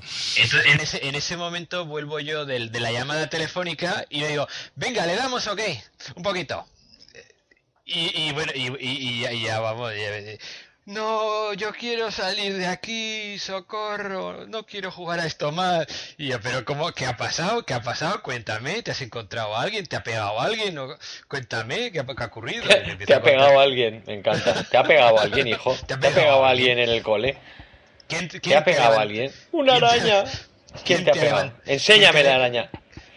en, 0.65 0.79
ese, 0.79 1.07
en 1.07 1.15
ese 1.15 1.38
momento 1.38 1.85
vuelvo 1.85 2.19
yo 2.19 2.45
de, 2.45 2.59
la 2.69 2.91
llamada 2.91 3.29
telefónica 3.29 4.05
y 4.09 4.21
le 4.21 4.29
digo, 4.29 4.47
venga, 4.75 5.05
¿le 5.05 5.15
damos 5.15 5.47
ok? 5.47 5.61
Un 6.15 6.23
poquito. 6.23 6.65
Y, 7.89 8.31
bueno, 8.34 8.51
y, 8.53 9.21
ya 9.43 9.59
vamos. 9.61 9.93
No, 10.88 11.53
yo 11.53 11.73
quiero 11.73 12.11
salir 12.11 12.55
de 12.55 12.65
aquí, 12.65 13.38
socorro, 13.39 14.47
no 14.47 14.65
quiero 14.65 14.89
jugar 14.89 15.19
a 15.19 15.26
esto 15.26 15.51
más. 15.51 15.85
Y 16.18 16.27
yo, 16.27 16.39
pero 16.39 16.64
¿cómo? 16.64 16.93
¿Qué 16.93 17.05
ha 17.05 17.18
pasado? 17.18 17.65
¿Qué 17.65 17.73
ha 17.73 17.81
pasado? 17.81 18.23
Cuéntame, 18.23 18.81
¿te 18.84 18.91
has 18.91 19.01
encontrado 19.01 19.53
a 19.53 19.64
alguien? 19.64 19.85
¿Te 19.85 19.97
ha 19.97 20.03
pegado 20.03 20.39
a 20.39 20.45
alguien? 20.45 20.80
Cuéntame, 21.27 21.91
¿qué 21.91 21.99
ha, 21.99 22.26
ocurrido? 22.26 22.64
¿Te, 23.05 23.14
ha 23.14 23.22
pegado 23.22 23.59
a 23.59 23.64
alguien? 23.64 24.01
Me 24.07 24.14
encanta. 24.14 24.64
¿Te 24.64 24.77
ha 24.77 24.84
pegado 24.84 25.19
a 25.19 25.23
alguien, 25.23 25.47
hijo? 25.47 25.76
¿Te 25.88 25.93
ha 25.93 25.99
pegado, 25.99 26.45
a 26.45 26.51
alguien 26.51 26.80
en 26.80 26.88
el 26.88 27.03
cole? 27.03 27.38
¿Quién, 28.07 28.30
¿Te 28.30 28.55
ha 28.55 28.64
pegado 28.64 28.97
a 28.97 29.01
alguien? 29.01 29.30
¡Una 29.51 29.76
araña! 29.76 30.23
¿Quién, 30.85 31.03
te 31.03 31.11
ha 31.11 31.14
pegado? 31.14 31.51
Enséñame 31.65 32.23
la 32.23 32.35
araña. 32.35 32.69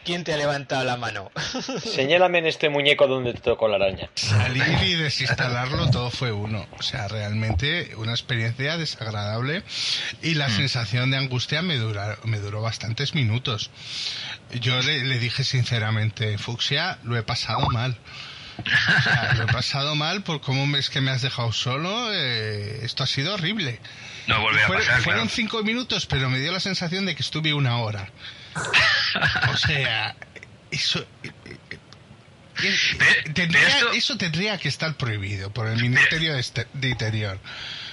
¿Quién 0.04 0.24
te 0.24 0.32
ha 0.32 0.36
levantado 0.36 0.84
la 0.84 0.96
mano? 0.96 1.30
Señálame 1.84 2.38
en 2.38 2.46
este 2.46 2.68
muñeco 2.68 3.06
donde 3.06 3.34
te 3.34 3.40
tocó 3.40 3.68
la 3.68 3.76
araña. 3.76 4.08
Salir 4.14 4.82
y 4.82 4.94
desinstalarlo 4.94 5.90
todo 5.90 6.10
fue 6.10 6.32
uno. 6.32 6.66
O 6.78 6.82
sea, 6.82 7.08
realmente 7.08 7.92
una 7.96 8.12
experiencia 8.12 8.76
desagradable 8.76 9.62
y 10.22 10.34
la 10.34 10.48
mm. 10.48 10.56
sensación 10.56 11.10
de 11.10 11.18
angustia 11.18 11.62
me, 11.62 11.76
me 12.24 12.38
duró 12.38 12.62
bastantes 12.62 13.14
minutos. 13.14 13.70
Yo 14.60 14.80
le, 14.80 15.18
dije 15.18 15.44
sinceramente, 15.44 16.38
Fuxia, 16.38 16.98
lo 17.04 17.16
he 17.16 17.22
pasado 17.22 17.68
mal. 17.70 17.96
lo 19.36 19.44
he 19.44 19.46
pasado 19.46 19.94
mal 19.94 20.22
por 20.22 20.40
cómo 20.40 20.76
es 20.76 20.90
que 20.90 21.00
me 21.00 21.10
has 21.10 21.22
dejado 21.22 21.52
solo. 21.52 22.12
Eh, 22.12 22.80
esto 22.82 23.04
ha 23.04 23.06
sido 23.06 23.34
horrible. 23.34 23.78
No 24.26 24.40
volverá 24.40 24.66
a 24.66 24.68
pasar. 24.68 25.02
Fueron 25.02 25.28
cinco 25.28 25.62
minutos, 25.62 26.06
pero 26.06 26.30
me 26.30 26.40
dio 26.40 26.52
la 26.52 26.60
sensación 26.60 27.06
de 27.06 27.14
que 27.14 27.22
estuve 27.22 27.52
una 27.52 27.78
hora. 27.78 28.08
O 29.52 29.56
sea, 29.56 30.14
eso. 30.70 31.00
Eh, 31.22 31.32
eh, 31.42 31.78
eso 33.94 34.18
tendría 34.18 34.58
que 34.58 34.68
estar 34.68 34.94
prohibido 34.96 35.50
por 35.50 35.66
el 35.68 35.80
Ministerio 35.80 36.34
de 36.34 36.88
Interior. 36.88 37.38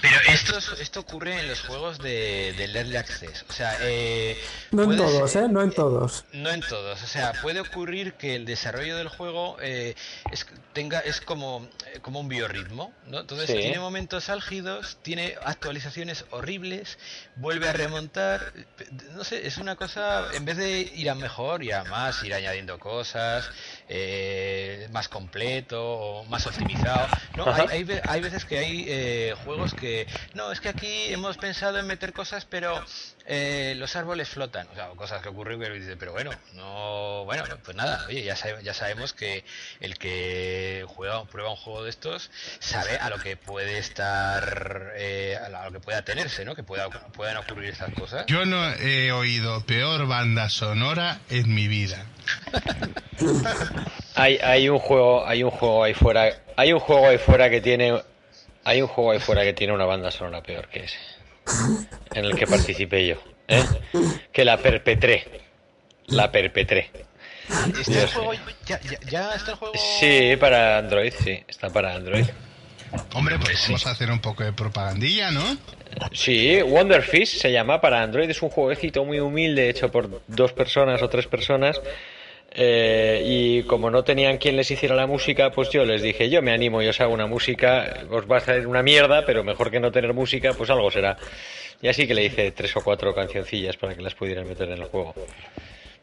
Pero 0.00 0.16
esto, 0.28 0.58
esto 0.80 1.00
ocurre 1.00 1.40
en 1.40 1.48
los 1.48 1.60
juegos 1.62 1.98
de, 1.98 2.50
Early 2.50 2.96
Access. 2.96 3.44
O 3.48 3.52
sea, 3.52 3.76
eh, 3.80 4.36
no 4.70 4.84
en 4.84 4.96
todos, 4.96 5.34
¿eh? 5.36 5.48
No 5.48 5.62
en 5.62 5.72
todos. 5.72 6.24
No 6.32 6.50
en 6.50 6.60
todos. 6.60 7.02
O 7.02 7.06
sea, 7.06 7.32
puede 7.42 7.60
ocurrir 7.60 8.14
que 8.14 8.36
el 8.36 8.44
desarrollo 8.44 8.96
del 8.96 9.08
juego 9.08 9.56
eh, 9.60 9.94
es, 10.30 10.46
tenga, 10.72 11.00
es 11.00 11.20
como, 11.20 11.68
eh, 11.86 12.00
como 12.00 12.20
un 12.20 12.28
biorritmo. 12.28 12.92
¿no? 13.06 13.20
Entonces, 13.20 13.46
tiene 13.46 13.78
momentos 13.78 14.28
álgidos, 14.28 14.98
tiene 15.02 15.34
actualizaciones 15.44 16.24
horribles, 16.30 16.98
vuelve 17.36 17.68
a 17.68 17.72
remontar. 17.72 18.52
No 19.14 19.24
sé, 19.24 19.46
es 19.46 19.58
una 19.58 19.76
cosa, 19.76 20.28
en 20.34 20.44
vez 20.44 20.56
de 20.56 20.80
ir 20.80 21.10
a 21.10 21.14
mejor, 21.14 21.62
y 21.64 21.72
a 21.72 21.84
más, 21.84 22.22
ir 22.22 22.34
añadiendo 22.34 22.78
cosas, 22.78 23.50
más 24.90 25.08
completo, 25.08 26.24
más 26.28 26.46
optimizado. 26.46 27.06
¿no? 27.36 27.52
Hay, 27.52 27.66
hay, 27.70 28.00
hay, 28.06 28.20
veces 28.20 28.44
que 28.44 28.58
hay 28.58 29.34
juegos 29.44 29.74
que 29.74 30.06
no, 30.34 30.52
es 30.52 30.60
que 30.60 30.68
aquí 30.68 31.12
hemos 31.12 31.36
pensado 31.36 31.78
en 31.78 31.86
meter 31.86 32.12
cosas, 32.12 32.44
pero 32.44 32.84
eh, 33.30 33.74
los 33.76 33.94
árboles 33.94 34.26
flotan, 34.26 34.66
o 34.72 34.74
sea, 34.74 34.88
cosas 34.96 35.20
que 35.20 35.28
ocurren, 35.28 35.60
pero 35.60 35.74
dice, 35.74 35.98
pero 35.98 36.12
bueno, 36.12 36.30
no, 36.54 37.26
bueno, 37.26 37.44
pues 37.62 37.76
nada, 37.76 38.06
oye, 38.08 38.22
ya, 38.22 38.34
ya 38.62 38.72
sabemos 38.72 39.12
que 39.12 39.44
el 39.80 39.98
que 39.98 40.86
juega, 40.88 41.26
prueba 41.26 41.50
un 41.50 41.56
juego 41.56 41.84
de 41.84 41.90
estos 41.90 42.30
sabe 42.58 42.96
a 42.96 43.10
lo 43.10 43.18
que 43.18 43.36
puede 43.36 43.76
estar, 43.76 44.92
eh, 44.96 45.36
a 45.36 45.66
lo 45.66 45.72
que 45.72 45.80
pueda 45.80 46.00
tenerse, 46.00 46.46
¿no? 46.46 46.54
Que 46.54 46.62
pueda, 46.62 46.88
puedan 46.88 47.36
ocurrir 47.36 47.68
estas 47.68 47.92
cosas. 47.92 48.24
Yo 48.28 48.46
no 48.46 48.66
he 48.76 49.12
oído 49.12 49.60
peor 49.66 50.06
banda 50.06 50.48
sonora 50.48 51.20
en 51.28 51.54
mi 51.54 51.68
vida. 51.68 52.06
hay, 54.14 54.38
hay 54.38 54.70
un 54.70 54.78
juego, 54.78 55.26
hay 55.26 55.42
un 55.42 55.50
juego 55.50 55.84
ahí 55.84 55.92
fuera, 55.92 56.30
hay 56.56 56.72
un 56.72 56.80
juego 56.80 57.08
ahí 57.08 57.18
fuera 57.18 57.50
que 57.50 57.60
tiene 57.60 58.02
hay 58.64 58.82
un 58.82 58.88
juego 58.88 59.12
ahí 59.12 59.18
fuera 59.18 59.42
que 59.44 59.52
tiene 59.52 59.74
una 59.74 59.84
banda 59.84 60.10
sonora 60.10 60.42
peor 60.42 60.68
que 60.68 60.84
ese. 60.84 61.17
En 62.12 62.24
el 62.24 62.34
que 62.34 62.46
participé 62.46 63.06
yo. 63.06 63.16
¿eh? 63.48 63.64
Que 64.32 64.44
la 64.44 64.56
perpetré. 64.58 65.26
La 66.06 66.30
perpetré. 66.30 66.90
¿Está 67.80 68.02
el 68.02 68.08
juego, 68.08 68.32
ya, 68.66 68.80
ya, 69.08 69.32
está 69.34 69.52
el 69.52 69.56
juego? 69.56 69.74
Sí, 70.00 70.36
para 70.38 70.78
Android, 70.78 71.12
sí. 71.22 71.42
Está 71.48 71.70
para 71.70 71.94
Android. 71.94 72.26
Hombre, 73.14 73.38
pues 73.38 73.62
vamos 73.66 73.86
a 73.86 73.90
hacer 73.90 74.10
un 74.10 74.20
poco 74.20 74.44
de 74.44 74.52
propagandilla, 74.52 75.30
¿no? 75.30 75.56
Sí, 76.12 76.60
Wonderfish 76.62 77.38
se 77.38 77.52
llama 77.52 77.80
para 77.80 78.02
Android. 78.02 78.28
Es 78.30 78.42
un 78.42 78.50
jueguecito 78.50 79.04
muy 79.04 79.20
humilde 79.20 79.68
hecho 79.68 79.90
por 79.90 80.22
dos 80.26 80.52
personas 80.52 81.02
o 81.02 81.08
tres 81.08 81.26
personas 81.26 81.80
eh, 82.50 83.22
y 83.24 83.62
como 83.64 83.90
no 83.90 84.04
tenían 84.04 84.38
quien 84.38 84.56
les 84.56 84.70
hiciera 84.70 84.94
la 84.94 85.06
música, 85.06 85.50
pues 85.50 85.70
yo 85.70 85.84
les 85.84 86.02
dije, 86.02 86.30
yo 86.30 86.42
me 86.42 86.52
animo, 86.52 86.82
yo 86.82 86.90
os 86.90 87.00
hago 87.00 87.12
una 87.12 87.26
música, 87.26 88.04
os 88.10 88.30
va 88.30 88.38
a 88.38 88.40
salir 88.40 88.66
una 88.66 88.82
mierda, 88.82 89.24
pero 89.24 89.44
mejor 89.44 89.70
que 89.70 89.80
no 89.80 89.92
tener 89.92 90.14
música, 90.14 90.52
pues 90.54 90.70
algo 90.70 90.90
será. 90.90 91.16
Y 91.80 91.88
así 91.88 92.06
que 92.06 92.14
le 92.14 92.24
hice 92.24 92.50
tres 92.52 92.74
o 92.76 92.82
cuatro 92.82 93.14
cancioncillas 93.14 93.76
para 93.76 93.94
que 93.94 94.02
las 94.02 94.14
pudieran 94.14 94.48
meter 94.48 94.68
en 94.68 94.78
el 94.78 94.84
juego. 94.84 95.14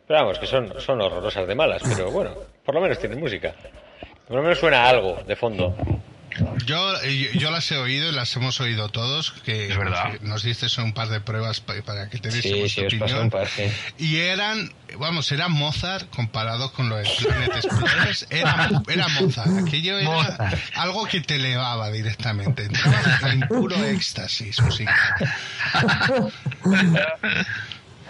Pero 0.08 0.20
vamos, 0.20 0.40
que 0.40 0.46
son, 0.46 0.80
son 0.80 1.02
horrorosas 1.02 1.48
de 1.48 1.56
malas, 1.56 1.82
pero 1.84 2.12
bueno, 2.12 2.32
por 2.64 2.76
lo 2.76 2.82
menos 2.82 3.00
tienen 3.00 3.20
música. 3.20 3.56
Por 4.28 4.38
lo 4.38 4.44
menos 4.44 4.60
suena 4.60 4.88
algo 4.88 5.18
de 5.26 5.36
fondo. 5.36 5.76
Yo, 6.66 6.94
yo 7.34 7.52
las 7.52 7.72
he 7.72 7.78
oído 7.78 8.10
y 8.10 8.12
las 8.12 8.36
hemos 8.36 8.60
oído 8.60 8.90
todos, 8.90 9.32
que 9.44 9.70
es 9.70 9.78
verdad. 9.78 10.20
nos 10.22 10.44
diste 10.44 10.68
un 10.82 10.94
par 10.94 11.10
de 11.10 11.22
pruebas 11.22 11.62
para 11.62 12.10
que 12.10 12.18
te 12.18 12.30
diese 12.30 12.68
sí, 12.68 12.86
opinión. 12.86 13.32
Y 13.98 14.18
eran, 14.18 14.74
vamos, 15.00 15.32
era 15.32 15.48
Mozart 15.48 16.10
comparado 16.10 16.74
con 16.74 16.90
lo 16.90 16.98
de 16.98 17.10
Planet 17.20 17.56
Explorers, 17.56 18.28
era, 18.30 18.70
era 18.88 19.08
Mozart. 19.08 19.68
Aquello 19.68 20.00
era 20.00 20.52
algo 20.76 21.06
que 21.06 21.22
te 21.22 21.36
elevaba 21.36 21.90
directamente. 21.92 22.68
En 23.24 23.42
puro 23.48 23.76
éxtasis 23.84 24.62
musical. 24.62 24.96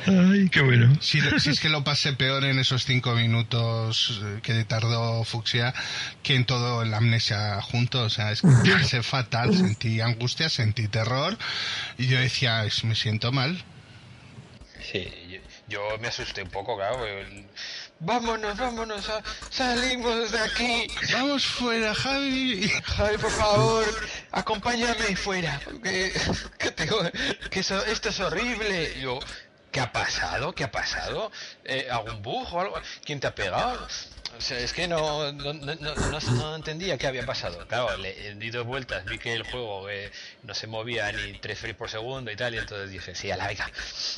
Ay, 0.08 0.50
qué 0.50 0.62
bueno. 0.62 0.96
Si, 1.02 1.20
es 1.20 1.60
que 1.60 1.70
lo 1.70 1.84
pasé 1.84 2.14
peor 2.14 2.46
en 2.46 2.60
esos 2.60 2.86
cinco 2.86 3.14
minutos 3.16 4.22
eh, 4.24 4.40
que 4.44 4.64
tardó 4.64 5.24
Fuxia 5.24 5.74
que 6.22 6.36
en 6.36 6.46
todo 6.46 6.84
el 6.84 6.94
amnesia 6.94 7.62
junto. 7.62 8.04
O 8.04 8.10
sea, 8.10 8.32
es 8.32 8.42
que 8.42 8.72
pasé 8.72 9.02
fatal. 9.02 9.56
Sentí 9.56 10.02
angustia, 10.02 10.50
sentí 10.50 10.88
terror. 10.88 11.38
Y 11.98 12.08
yo 12.08 12.20
decía, 12.20 12.64
me 12.84 12.96
siento 12.96 13.32
mal. 13.32 13.64
Sí, 14.92 15.42
yo, 15.68 15.82
me 16.00 16.10
asusté 16.10 16.44
un 16.44 16.50
poco, 16.50 16.76
claro. 16.76 17.00
Vámonos, 18.00 18.58
vámonos, 18.58 19.10
salimos 19.50 20.32
de 20.32 20.40
aquí. 20.40 20.88
Vamos 21.14 21.46
fuera, 21.46 21.96
Javi. 21.96 22.70
Javi, 22.84 23.18
por 23.18 23.32
favor, 23.32 23.86
acompáñame 24.32 25.16
fuera. 25.16 25.60
Que, 25.82 26.12
que, 27.50 27.60
esto 27.60 28.10
es 28.10 28.20
horrible. 28.20 29.00
Yo, 29.02 29.20
¿Qué 29.76 29.82
ha 29.82 29.92
pasado? 29.92 30.56
¿Qué 30.56 30.64
ha 30.64 30.72
pasado? 30.72 31.30
Eh, 31.66 31.90
¿Algún 31.92 32.22
bug 32.22 32.48
o 32.54 32.62
algo? 32.62 32.76
¿Quién 33.04 33.20
te 33.20 33.28
ha 33.28 33.36
pegado? 33.36 33.86
O 34.38 34.40
sea, 34.40 34.58
es 34.58 34.72
que 34.72 34.88
no, 34.88 35.34
no, 35.34 35.52
no, 35.52 35.76
no, 35.76 36.56
entendía 36.56 36.98
qué 36.98 37.08
había 37.08 37.26
pasado. 37.26 37.68
Claro, 37.68 37.98
le 37.98 38.36
di 38.36 38.52
dos 38.52 38.66
vueltas, 38.66 39.04
vi 39.04 39.18
que 39.18 39.34
el 39.34 39.44
juego 39.44 39.90
eh, 39.90 40.14
no 40.44 40.54
se 40.54 40.68
movía 40.68 41.12
ni 41.12 41.34
3 41.40 41.60
frames 41.60 41.76
por 41.76 41.90
segundo 41.90 42.32
y 42.32 42.38
tal, 42.38 42.56
y 42.56 42.60
entonces 42.60 42.90
dije, 42.90 43.16
sí, 43.16 43.30
a 43.32 43.36
la 43.36 43.48
venga, 43.48 43.70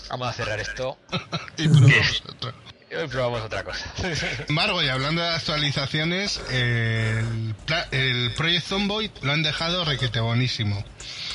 vamos 0.10 0.28
a 0.28 0.34
cerrar 0.34 0.60
esto. 0.60 1.00
y 1.58 1.68
probamos 1.68 2.24
otra. 2.30 2.54
Y 2.92 3.08
probamos 3.08 3.42
otra 3.42 3.64
cosa. 3.64 3.92
Margo, 4.50 4.84
y 4.84 4.90
hablando 4.90 5.24
de 5.24 5.30
actualizaciones, 5.30 6.40
el, 6.52 7.56
el 7.90 8.32
Project 8.38 8.68
Zomboid 8.68 9.10
lo 9.24 9.32
han 9.32 9.42
dejado 9.42 9.86
requete 9.86 10.20
buenísimo. 10.20 10.86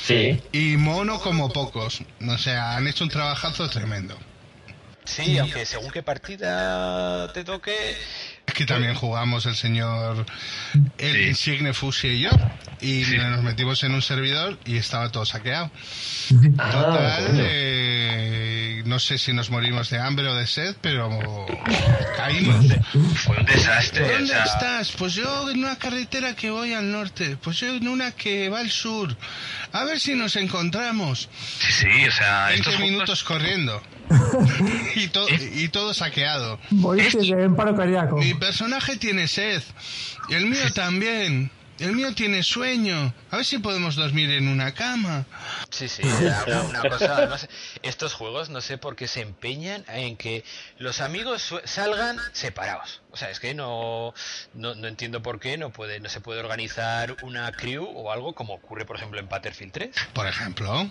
Sí. 0.03 0.41
Y 0.51 0.75
mono 0.75 1.19
como 1.19 1.49
pocos. 1.49 2.01
O 2.27 2.37
sea, 2.37 2.75
han 2.75 2.87
hecho 2.87 3.05
un 3.05 3.09
trabajazo 3.09 3.69
tremendo. 3.69 4.17
Sí, 5.05 5.37
aunque 5.37 5.65
según 5.65 5.91
qué 5.91 6.03
partida 6.03 7.31
te 7.33 7.43
toque. 7.43 7.75
Es 8.45 8.53
que 8.53 8.65
también 8.65 8.95
jugamos 8.95 9.45
el 9.45 9.55
señor 9.55 10.25
el 10.97 11.27
Insigne 11.27 11.73
Fusi 11.73 12.07
y 12.07 12.21
yo. 12.21 12.29
Y 12.81 13.03
nos 13.17 13.43
metimos 13.43 13.83
en 13.83 13.93
un 13.93 14.01
servidor 14.01 14.59
y 14.65 14.77
estaba 14.77 15.09
todo 15.09 15.25
saqueado. 15.25 15.71
Ah, 16.57 16.71
Total, 16.71 17.37
eh, 17.39 18.42
no 18.85 18.99
sé 18.99 19.17
si 19.17 19.33
nos 19.33 19.49
morimos 19.49 19.89
de 19.89 19.99
hambre 19.99 20.27
o 20.27 20.35
de 20.35 20.47
sed, 20.47 20.75
pero 20.81 21.09
caímos. 22.17 22.65
Fue 23.15 23.37
un 23.37 23.45
desastre. 23.45 24.07
¿Dónde 24.11 24.33
estás? 24.33 24.91
Pues 24.91 25.13
yo 25.13 25.49
en 25.49 25.59
una 25.59 25.77
carretera 25.77 26.35
que 26.35 26.49
voy 26.49 26.73
al 26.73 26.91
norte. 26.91 27.37
Pues 27.41 27.57
yo 27.57 27.73
en 27.73 27.87
una 27.87 28.11
que 28.11 28.49
va 28.49 28.59
al 28.59 28.69
sur. 28.69 29.15
A 29.71 29.83
ver 29.83 29.99
si 29.99 30.15
nos 30.15 30.35
encontramos. 30.35 31.29
Sí, 31.59 31.71
sí, 31.71 32.07
o 32.07 32.11
sea... 32.11 32.47
20 32.49 32.77
minutos 32.79 33.23
corriendo. 33.23 33.81
y, 34.95 35.63
y 35.63 35.69
todo 35.69 35.93
saqueado. 35.93 36.59
Mi 38.17 38.33
personaje 38.33 38.97
tiene 38.97 39.27
sed. 39.27 39.61
Y 40.29 40.33
el 40.33 40.45
mío 40.45 40.71
también. 40.73 41.51
El 41.79 41.93
mío 41.93 42.13
tiene 42.15 42.43
sueño. 42.43 43.13
A 43.31 43.37
ver 43.37 43.45
si 43.45 43.57
podemos 43.59 43.95
dormir 43.95 44.31
en 44.31 44.47
una 44.47 44.73
cama. 44.73 45.25
Sí, 45.69 45.87
sí, 45.87 46.01
una, 46.03 46.81
cosa. 46.89 47.17
Además, 47.17 47.47
estos 47.81 48.13
juegos 48.13 48.49
no 48.49 48.61
sé 48.61 48.77
por 48.77 48.95
qué 48.95 49.07
se 49.07 49.21
empeñan 49.21 49.85
en 49.87 50.17
que 50.17 50.43
los 50.77 51.01
amigos 51.01 51.53
salgan 51.65 52.17
separados. 52.31 53.02
O 53.13 53.17
sea, 53.17 53.29
es 53.29 53.39
que 53.39 53.53
no, 53.53 54.11
no, 54.55 54.73
no, 54.73 54.87
entiendo 54.87 55.21
por 55.21 55.39
qué 55.39 55.55
no 55.55 55.69
puede 55.69 55.99
no 55.99 56.09
se 56.09 56.19
puede 56.19 56.39
organizar 56.39 57.15
una 57.21 57.51
crew 57.51 57.85
o 57.85 58.11
algo 58.11 58.33
como 58.33 58.55
ocurre, 58.55 58.85
por 58.85 58.95
ejemplo, 58.95 59.19
en 59.19 59.29
Battlefield 59.29 59.71
3. 59.71 59.95
Por 60.13 60.25
ejemplo. 60.25 60.89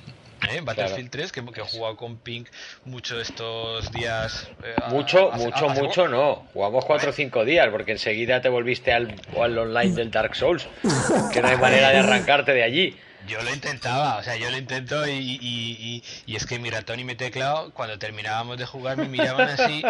¿Eh? 0.48 0.60
Battlefield 0.62 1.10
3, 1.10 1.32
que, 1.32 1.44
que, 1.46 1.60
he 1.60 1.64
jugado 1.64 1.96
con 1.96 2.18
Pink 2.18 2.46
mucho 2.84 3.20
estos 3.20 3.90
días. 3.90 4.48
Eh, 4.62 4.76
mucho, 4.90 5.32
mucho, 5.32 5.68
mucho 5.70 6.06
no. 6.06 6.46
Jugamos 6.52 6.84
4 6.84 7.10
o 7.10 7.12
5 7.12 7.44
días, 7.44 7.68
porque 7.70 7.90
enseguida 7.92 8.40
te 8.40 8.48
volviste 8.48 8.92
al, 8.92 9.20
al 9.36 9.58
online 9.58 9.92
del 9.92 10.12
Dark 10.12 10.36
Souls, 10.36 10.68
que 11.32 11.42
no 11.42 11.48
hay 11.48 11.56
manera 11.56 11.90
de 11.90 11.98
arrancarte 11.98 12.52
de 12.52 12.62
allí. 12.62 12.96
Yo 13.26 13.42
lo 13.42 13.52
intentaba, 13.52 14.16
o 14.18 14.22
sea, 14.22 14.36
yo 14.36 14.50
lo 14.50 14.56
intento 14.56 15.06
y, 15.06 16.02
es 16.26 16.46
que 16.46 16.58
mi 16.58 16.70
ratón 16.70 17.00
y 17.00 17.04
mi 17.04 17.14
teclado, 17.14 17.72
cuando 17.72 17.98
terminábamos 17.98 18.58
de 18.58 18.66
jugar, 18.66 18.96
me 18.96 19.08
miraban 19.08 19.48
así, 19.48 19.82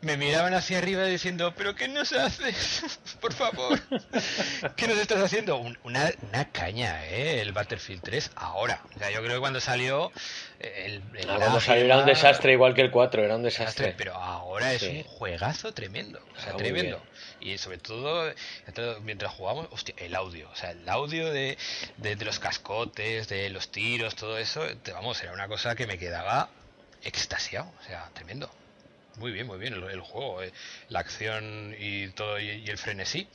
me 0.00 0.16
miraban 0.16 0.54
hacia 0.54 0.78
arriba 0.78 1.04
diciendo, 1.04 1.54
pero 1.56 1.74
¿qué 1.74 1.88
nos 1.88 2.12
haces? 2.12 2.98
Por 3.20 3.32
favor, 3.32 3.80
¿qué 4.76 4.88
nos 4.88 4.98
estás 4.98 5.22
haciendo? 5.22 5.56
una, 5.56 6.10
una 6.28 6.50
caña, 6.50 7.06
¿eh? 7.06 7.40
El 7.40 7.52
Battlefield 7.52 8.02
3 8.02 8.32
ahora. 8.36 8.82
O 8.94 8.98
sea, 8.98 9.10
yo 9.10 9.22
creo 9.22 9.34
que 9.34 9.40
cuando 9.40 9.60
salió... 9.60 10.10
El, 10.58 11.02
ah, 11.28 11.34
cuando 11.38 11.60
salió 11.60 11.84
era 11.84 11.98
un 11.98 12.06
desastre 12.06 12.52
igual 12.52 12.74
que 12.74 12.82
el 12.82 12.90
4, 12.90 13.24
era 13.24 13.36
un 13.36 13.42
desastre. 13.42 13.94
pero 13.96 14.14
ahora 14.14 14.72
es 14.72 14.82
un 14.82 15.02
juegazo 15.02 15.72
tremendo, 15.72 16.20
o 16.36 16.40
sea, 16.40 16.56
tremendo 16.56 17.02
y 17.42 17.58
sobre 17.58 17.78
todo 17.78 18.32
mientras 19.02 19.32
jugamos, 19.32 19.68
hostia, 19.70 19.94
el 19.98 20.14
audio, 20.14 20.48
o 20.50 20.56
sea, 20.56 20.70
el 20.70 20.88
audio 20.88 21.30
de, 21.32 21.58
de, 21.96 22.16
los 22.16 22.38
cascotes, 22.38 23.28
de 23.28 23.50
los 23.50 23.70
tiros, 23.70 24.14
todo 24.14 24.38
eso, 24.38 24.64
vamos, 24.92 25.22
era 25.22 25.32
una 25.32 25.48
cosa 25.48 25.74
que 25.74 25.86
me 25.86 25.98
quedaba 25.98 26.48
extasiado, 27.02 27.72
o 27.80 27.84
sea, 27.84 28.10
tremendo. 28.14 28.50
Muy 29.16 29.30
bien, 29.30 29.46
muy 29.46 29.58
bien 29.58 29.74
el, 29.74 30.00
juego, 30.00 30.42
eh, 30.42 30.52
la 30.88 31.00
acción 31.00 31.74
y 31.78 32.08
todo 32.08 32.40
y, 32.40 32.64
el 32.66 32.78
frenesí. 32.78 33.28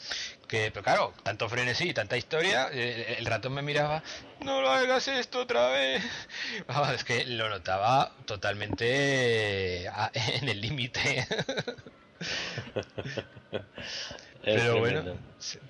Que, 0.47 0.71
pero 0.71 0.83
claro, 0.83 1.13
tanto 1.23 1.47
frenesí, 1.49 1.93
tanta 1.93 2.17
historia, 2.17 2.69
eh, 2.71 3.15
el 3.19 3.25
ratón 3.25 3.53
me 3.53 3.61
miraba, 3.61 4.01
no 4.39 4.61
lo 4.61 4.71
hagas 4.71 5.07
esto 5.07 5.41
otra 5.41 5.69
vez. 5.69 6.03
es 6.95 7.03
que 7.03 7.25
lo 7.25 7.49
notaba 7.49 8.11
totalmente 8.25 9.85
eh, 9.85 9.91
en 10.13 10.49
el 10.49 10.61
límite. 10.61 11.27
pero 14.43 14.79
bueno, 14.79 15.03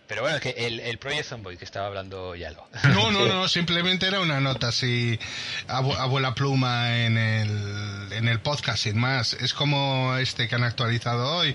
pero 0.08 0.22
bueno, 0.22 0.40
que 0.40 0.52
el, 0.52 0.80
el 0.80 0.98
Project 0.98 1.26
Zomboid 1.26 1.58
que 1.58 1.66
estaba 1.66 1.88
hablando 1.88 2.36
ya 2.36 2.52
lo. 2.52 2.66
No, 2.94 3.12
no, 3.12 3.26
no, 3.26 3.48
simplemente 3.48 4.08
era 4.08 4.22
una 4.22 4.40
nota 4.40 4.70
así, 4.70 5.20
abuela 5.68 6.34
pluma 6.34 6.98
en 6.98 7.18
el, 7.18 8.14
en 8.14 8.28
el 8.28 8.40
podcast, 8.40 8.84
sin 8.84 8.98
más. 8.98 9.34
Es 9.34 9.54
como 9.54 10.16
este 10.18 10.48
que 10.48 10.56
han 10.56 10.64
actualizado 10.64 11.36
hoy, 11.36 11.54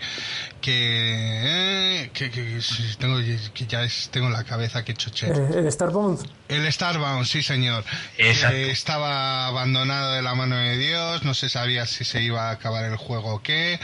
que, 0.61 2.03
eh, 2.05 2.11
que, 2.13 2.31
que, 2.31 2.61
tengo, 2.99 3.19
que 3.55 3.67
ya 3.67 3.87
tengo 4.11 4.29
la 4.29 4.45
cabeza 4.45 4.85
que 4.85 4.95
choche. 4.95 5.29
Eh, 5.29 5.49
¿El 5.55 5.73
Starbound? 5.73 6.29
El 6.49 6.71
Starbound, 6.71 7.25
sí, 7.25 7.43
señor. 7.43 7.85
Eh, 8.19 8.69
estaba 8.71 9.47
abandonado 9.47 10.13
de 10.13 10.21
la 10.21 10.35
mano 10.35 10.57
de 10.57 10.77
Dios, 10.77 11.23
no 11.25 11.33
se 11.33 11.49
sabía 11.49 11.87
si 11.87 12.05
se 12.05 12.21
iba 12.23 12.49
a 12.49 12.53
acabar 12.53 12.85
el 12.85 12.97
juego 12.97 13.37
o 13.37 13.43
qué, 13.43 13.81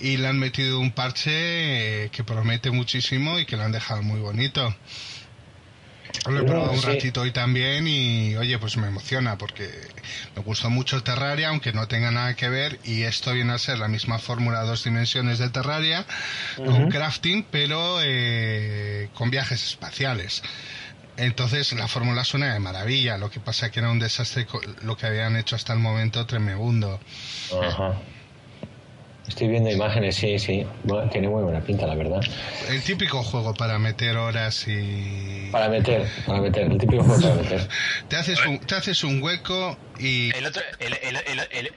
y 0.00 0.16
le 0.16 0.28
han 0.28 0.38
metido 0.38 0.80
un 0.80 0.92
parche 0.92 2.08
que 2.10 2.24
promete 2.24 2.70
muchísimo 2.70 3.38
y 3.38 3.44
que 3.44 3.58
lo 3.58 3.65
han 3.66 3.72
dejado 3.72 4.02
muy 4.02 4.20
bonito. 4.20 4.74
Lo 6.28 6.40
he 6.40 6.44
probado 6.44 6.72
un 6.72 6.82
ratito 6.82 7.20
hoy 7.20 7.30
también 7.30 7.86
y 7.86 8.34
oye, 8.36 8.58
pues 8.58 8.76
me 8.76 8.88
emociona 8.88 9.36
porque 9.38 9.70
me 10.34 10.42
gustó 10.42 10.70
mucho 10.70 10.96
el 10.96 11.02
Terraria, 11.02 11.50
aunque 11.50 11.72
no 11.72 11.86
tenga 11.88 12.10
nada 12.10 12.34
que 12.34 12.48
ver 12.48 12.78
y 12.84 13.02
esto 13.02 13.32
viene 13.32 13.52
a 13.52 13.58
ser 13.58 13.78
la 13.78 13.88
misma 13.88 14.18
fórmula 14.18 14.62
dos 14.62 14.82
dimensiones 14.84 15.38
de 15.38 15.50
Terraria, 15.50 16.04
con 16.56 16.88
crafting, 16.88 17.46
pero 17.50 17.98
eh, 18.02 19.08
con 19.14 19.30
viajes 19.30 19.64
espaciales. 19.64 20.42
Entonces 21.16 21.72
la 21.72 21.88
fórmula 21.88 22.24
suena 22.24 22.52
de 22.52 22.60
maravilla, 22.60 23.18
lo 23.18 23.30
que 23.30 23.40
pasa 23.40 23.70
que 23.70 23.80
era 23.80 23.90
un 23.90 23.98
desastre 23.98 24.46
lo 24.82 24.96
que 24.96 25.06
habían 25.06 25.36
hecho 25.36 25.56
hasta 25.56 25.72
el 25.72 25.78
momento 25.78 26.26
tremendo. 26.26 27.00
Ajá. 27.62 27.94
Estoy 29.28 29.48
viendo 29.48 29.70
imágenes, 29.70 30.16
sí, 30.16 30.38
sí. 30.38 30.64
tiene 31.10 31.28
muy 31.28 31.42
buena 31.42 31.60
pinta, 31.60 31.86
la 31.86 31.94
verdad. 31.94 32.20
El 32.68 32.82
típico 32.82 33.22
juego 33.22 33.54
para 33.54 33.78
meter 33.78 34.16
horas 34.16 34.66
y. 34.68 35.48
Para 35.50 35.68
meter, 35.68 36.06
para 36.26 36.40
meter, 36.40 36.70
el 36.70 36.78
típico 36.78 37.02
juego 37.02 37.20
para 37.20 37.34
meter. 37.34 37.68
te, 38.08 38.16
haces 38.16 38.44
un, 38.46 38.58
te 38.60 38.74
haces 38.74 39.02
un 39.04 39.22
hueco 39.22 39.76
y. 39.98 40.34
El 40.36 40.46
otro, 40.46 40.62
el, 40.78 40.94
el, 40.94 41.40
el 41.50 41.72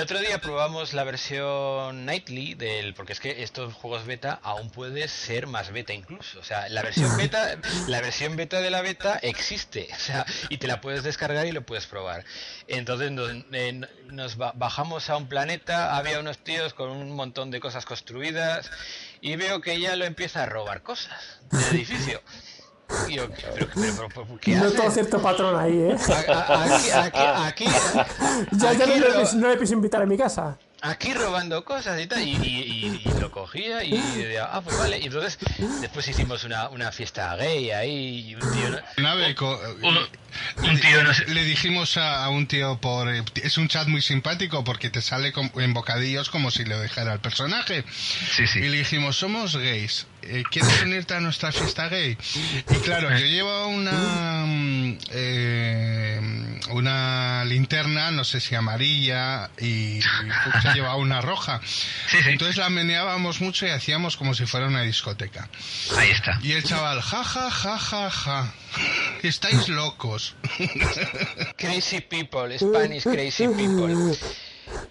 otro 0.00 0.18
día 0.18 0.40
probamos 0.40 0.94
la 0.94 1.04
versión 1.04 2.06
Nightly 2.06 2.54
del, 2.54 2.94
porque 2.94 3.12
es 3.12 3.20
que 3.20 3.42
estos 3.42 3.74
juegos 3.74 4.06
beta 4.06 4.40
aún 4.42 4.70
puede 4.70 5.08
ser 5.08 5.46
más 5.46 5.72
beta 5.72 5.92
incluso. 5.92 6.40
O 6.40 6.42
sea, 6.42 6.68
la 6.70 6.82
versión 6.82 7.14
beta, 7.18 7.58
la 7.86 8.00
versión 8.00 8.34
beta 8.34 8.60
de 8.60 8.70
la 8.70 8.80
beta 8.80 9.18
existe, 9.22 9.88
o 9.94 9.98
sea, 9.98 10.24
y 10.48 10.56
te 10.56 10.66
la 10.66 10.80
puedes 10.80 11.02
descargar 11.02 11.46
y 11.46 11.52
lo 11.52 11.66
puedes 11.66 11.86
probar. 11.86 12.24
Entonces 12.66 13.12
nos, 13.12 14.36
bajamos 14.36 15.10
a 15.10 15.16
un 15.16 15.28
planeta, 15.28 15.96
había 15.96 16.18
unos 16.18 16.38
tíos 16.38 16.72
con 16.72 16.90
un 16.90 17.12
montón 17.12 17.50
de 17.50 17.60
cosas 17.60 17.84
construidas 17.84 18.70
y 19.20 19.36
veo 19.36 19.60
que 19.60 19.78
ya 19.80 19.96
lo 19.96 20.06
empieza 20.06 20.44
a 20.44 20.46
robar 20.46 20.82
cosas 20.82 21.40
del 21.50 21.64
edificio. 21.76 22.22
Yo, 23.08 23.28
pero, 23.54 23.68
pero, 23.74 24.38
¿qué 24.40 24.56
no 24.56 24.70
todo 24.70 24.90
cierto 24.90 25.20
patrón 25.20 25.58
ahí, 25.58 25.78
¿eh? 25.78 25.96
Aquí, 25.96 26.90
aquí, 26.90 27.18
aquí, 27.46 27.64
ya, 28.52 28.72
ya 28.72 28.86
no, 28.86 28.94
le, 28.94 29.32
no 29.34 29.48
le 29.48 29.56
pienso 29.56 29.74
invitar 29.74 30.02
a 30.02 30.06
mi 30.06 30.16
casa 30.16 30.58
aquí 30.84 31.14
robando 31.14 31.64
cosas 31.64 32.00
y 32.00 32.06
tal, 32.06 32.20
y, 32.22 33.00
lo 33.18 33.30
cogía 33.30 33.82
y, 33.82 33.96
decía, 33.96 34.48
ah, 34.52 34.60
pues 34.60 34.78
vale. 34.78 34.98
Y 34.98 35.06
entonces 35.06 35.38
después 35.80 36.06
hicimos 36.06 36.44
una, 36.44 36.68
una 36.68 36.92
fiesta 36.92 37.34
gay 37.36 37.70
ahí 37.70 38.28
y 38.28 38.34
un 38.34 38.40
tío... 38.40 38.70
Vez, 39.16 39.36
un, 40.58 40.80
tío 40.80 41.02
Le 41.28 41.44
dijimos 41.44 41.96
a, 41.96 42.28
un 42.28 42.46
tío 42.46 42.78
por... 42.80 43.08
Es 43.42 43.56
un 43.56 43.68
chat 43.68 43.88
muy 43.88 44.02
simpático 44.02 44.62
porque 44.62 44.90
te 44.90 45.00
sale 45.00 45.32
en 45.56 45.74
bocadillos 45.74 46.28
como 46.28 46.50
si 46.50 46.64
le 46.64 46.76
dejara 46.76 47.12
al 47.12 47.20
personaje. 47.20 47.84
Sí, 47.88 48.46
sí. 48.46 48.58
Y 48.58 48.68
le 48.68 48.78
dijimos, 48.78 49.16
somos 49.16 49.56
gays. 49.56 50.06
Eh, 50.26 50.42
¿Quieres 50.50 50.82
unirte 50.82 51.14
a 51.14 51.20
nuestra 51.20 51.52
fiesta 51.52 51.88
gay? 51.88 52.16
Y 52.70 52.74
claro, 52.78 53.10
yo 53.10 53.26
llevo 53.26 53.68
una... 53.68 54.44
Eh, 55.10 56.54
una 56.70 57.44
linterna, 57.44 58.10
no 58.10 58.24
sé 58.24 58.40
si 58.40 58.54
amarilla, 58.54 59.50
y 59.58 60.00
llevaba 60.74 60.96
una 60.96 61.20
roja. 61.20 61.60
Entonces 62.26 62.56
la 62.56 62.70
meneábamos 62.70 63.40
mucho 63.40 63.66
y 63.66 63.70
hacíamos 63.70 64.16
como 64.16 64.34
si 64.34 64.46
fuera 64.46 64.66
una 64.66 64.82
discoteca. 64.82 65.48
Ahí 65.96 66.10
está. 66.10 66.38
Y 66.42 66.52
el 66.52 66.64
chaval, 66.64 67.00
ja, 67.00 67.24
ja, 67.24 67.50
ja, 67.50 67.78
ja, 67.78 68.10
ja. 68.10 68.54
Estáis 69.22 69.68
locos. 69.68 70.34
Crazy 71.56 72.00
people, 72.00 72.58
Spanish 72.58 73.04
crazy 73.04 73.48
people. 73.48 74.16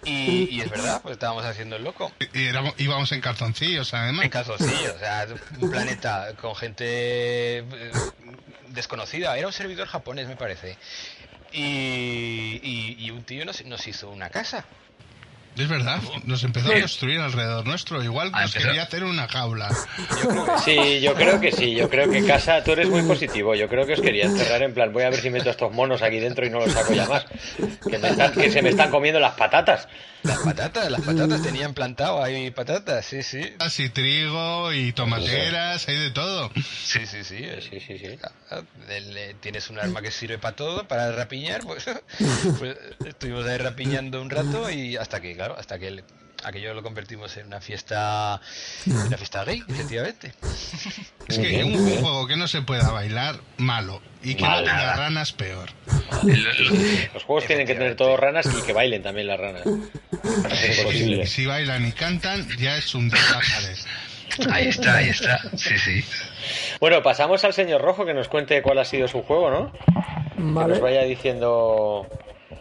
Y, 0.04 0.60
es 0.60 0.70
verdad, 0.70 1.00
pues 1.02 1.12
estábamos 1.12 1.44
haciendo 1.44 1.76
el 1.76 1.84
loco. 1.84 2.12
Y 2.32 2.48
íbamos 2.82 3.12
en 3.12 3.20
calzoncillos, 3.20 3.94
además. 3.94 4.24
En 4.24 4.30
calzoncillos, 4.30 4.94
o 4.94 4.98
sea, 4.98 5.26
un 5.60 5.70
planeta 5.70 6.34
con 6.40 6.54
gente 6.54 6.84
eh, 7.58 7.92
desconocida. 8.68 9.36
Era 9.36 9.46
un 9.46 9.52
servidor 9.52 9.86
japonés, 9.88 10.28
me 10.28 10.36
parece. 10.36 10.76
Y, 11.52 12.60
y, 12.98 13.10
un 13.10 13.22
tío 13.22 13.44
nos, 13.44 13.64
nos 13.64 13.86
hizo 13.86 14.10
una 14.10 14.30
casa. 14.30 14.64
Es 15.56 15.68
verdad, 15.68 16.00
nos 16.24 16.42
empezó 16.42 16.72
a 16.72 16.80
construir 16.80 17.20
alrededor 17.20 17.64
nuestro, 17.64 18.02
igual 18.02 18.32
nos 18.32 18.52
quería 18.54 18.82
hacer 18.82 19.04
una 19.04 19.28
jaula. 19.28 19.70
Sí, 20.64 21.00
yo 21.00 21.14
creo 21.14 21.40
que 21.40 21.52
sí, 21.52 21.74
yo 21.74 21.88
creo 21.88 22.10
que 22.10 22.24
casa, 22.24 22.64
tú 22.64 22.72
eres 22.72 22.88
muy 22.88 23.02
positivo, 23.02 23.54
yo 23.54 23.68
creo 23.68 23.86
que 23.86 23.92
os 23.92 24.00
quería 24.00 24.24
encerrar 24.24 24.62
en 24.62 24.74
plan, 24.74 24.92
voy 24.92 25.04
a 25.04 25.10
ver 25.10 25.20
si 25.20 25.30
meto 25.30 25.48
a 25.48 25.52
estos 25.52 25.72
monos 25.72 26.02
aquí 26.02 26.18
dentro 26.18 26.44
y 26.44 26.50
no 26.50 26.58
los 26.58 26.72
saco 26.72 26.92
ya 26.92 27.06
más, 27.06 27.24
que, 27.24 28.40
que 28.40 28.50
se 28.50 28.62
me 28.62 28.70
están 28.70 28.90
comiendo 28.90 29.20
las 29.20 29.34
patatas. 29.34 29.86
Las 30.24 30.38
patatas, 30.38 30.90
las 30.90 31.02
patatas 31.02 31.42
tenían 31.42 31.74
plantado 31.74 32.22
ahí 32.22 32.50
patatas, 32.50 33.04
sí, 33.04 33.22
sí. 33.22 33.42
Así 33.58 33.90
trigo 33.90 34.72
y 34.72 34.92
tomateras, 34.92 35.86
hay 35.86 35.98
de 35.98 36.10
todo. 36.10 36.50
Sí, 36.54 37.06
sí, 37.06 37.22
sí, 37.22 37.46
sí, 37.60 37.78
sí, 37.78 37.98
sí. 37.98 38.18
Ah, 38.50 38.62
tienes 39.40 39.68
un 39.68 39.78
arma 39.78 40.00
que 40.00 40.10
sirve 40.10 40.38
para 40.38 40.56
todo, 40.56 40.88
para 40.88 41.12
rapiñar, 41.12 41.60
pues, 41.64 41.84
pues, 42.58 42.76
estuvimos 43.04 43.44
ahí 43.46 43.58
rapiñando 43.58 44.22
un 44.22 44.30
rato 44.30 44.70
y 44.70 44.96
hasta 44.96 45.20
que, 45.20 45.34
claro, 45.44 45.60
hasta 45.60 45.78
que 45.78 46.02
aquello 46.42 46.72
lo 46.72 46.82
convertimos 46.82 47.36
en 47.36 47.46
una 47.48 47.60
fiesta, 47.60 48.40
una 48.86 49.16
fiesta 49.16 49.44
gay, 49.44 49.62
efectivamente. 49.68 50.32
Es 51.26 51.38
que 51.38 51.64
un 51.64 52.02
juego 52.02 52.26
que 52.26 52.36
no 52.36 52.46
se 52.46 52.60
pueda 52.60 52.90
bailar, 52.90 53.40
malo. 53.56 54.02
Y 54.22 54.34
que 54.34 54.42
no 54.42 54.58
tenga 54.58 54.94
ranas, 54.94 55.32
peor. 55.32 55.70
Los 57.14 57.24
juegos 57.24 57.46
tienen 57.46 57.66
que 57.66 57.72
tener 57.72 57.96
todos 57.96 58.20
ranas 58.20 58.46
y 58.46 58.60
que 58.60 58.74
bailen 58.74 59.02
también 59.02 59.28
las 59.28 59.40
ranas. 59.40 59.62
Si, 61.24 61.46
bailan 61.46 61.86
y 61.86 61.92
cantan, 61.92 62.46
ya 62.58 62.76
es 62.76 62.94
un 62.94 63.08
desastre. 63.08 63.74
Ahí 64.52 64.68
está, 64.68 64.96
ahí 64.96 65.08
está. 65.08 65.40
Sí, 65.56 65.78
sí. 65.78 66.04
Bueno, 66.78 67.02
pasamos 67.02 67.42
al 67.44 67.54
señor 67.54 67.80
Rojo 67.80 68.04
que 68.04 68.12
nos 68.12 68.28
cuente 68.28 68.60
cuál 68.60 68.78
ha 68.78 68.84
sido 68.84 69.08
su 69.08 69.22
juego, 69.22 69.50
¿no? 69.50 69.72
Vale. 70.36 70.66
Que 70.66 70.72
nos 70.72 70.80
vaya 70.80 71.04
diciendo. 71.04 72.06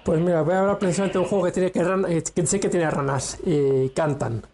Pues 0.04 0.20
mira, 0.20 0.42
voy 0.42 0.54
a 0.54 0.60
hablar 0.60 0.80
precisamente 0.80 1.18
de 1.18 1.24
un 1.24 1.30
juego 1.30 1.46
que 1.46 1.52
tiene 1.52 1.72
que, 1.72 1.80
eh, 1.80 2.24
que 2.36 2.46
sé 2.46 2.60
que 2.60 2.70
tiene 2.70 2.90
ranas 2.90 3.38
y 3.46 3.90
cantan. 3.90 4.46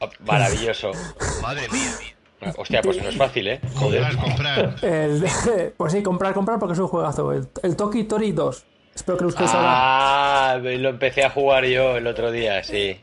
Ah, 0.00 0.08
maravilloso. 0.20 0.92
Madre 1.42 1.68
mía. 1.70 2.52
Hostia, 2.56 2.82
pues 2.82 3.02
no 3.02 3.08
es 3.08 3.16
fácil, 3.16 3.48
¿eh? 3.48 3.60
Joder. 3.74 4.14
Comprar, 4.16 4.76
comprar. 4.80 5.72
pues 5.76 5.92
sí, 5.92 6.02
comprar, 6.02 6.34
comprar 6.34 6.58
porque 6.58 6.74
es 6.74 6.78
un 6.78 6.88
juegazo. 6.88 7.32
El, 7.32 7.48
el 7.62 7.76
Toki 7.76 8.04
Tori 8.04 8.32
2. 8.32 8.64
Espero 8.94 9.16
que 9.16 9.24
lo 9.24 9.28
ustedes 9.28 9.50
Ah, 9.54 10.58
lo 10.60 10.88
empecé 10.88 11.24
a 11.24 11.30
jugar 11.30 11.64
yo 11.64 11.96
el 11.96 12.06
otro 12.06 12.32
día, 12.32 12.62
sí. 12.64 13.00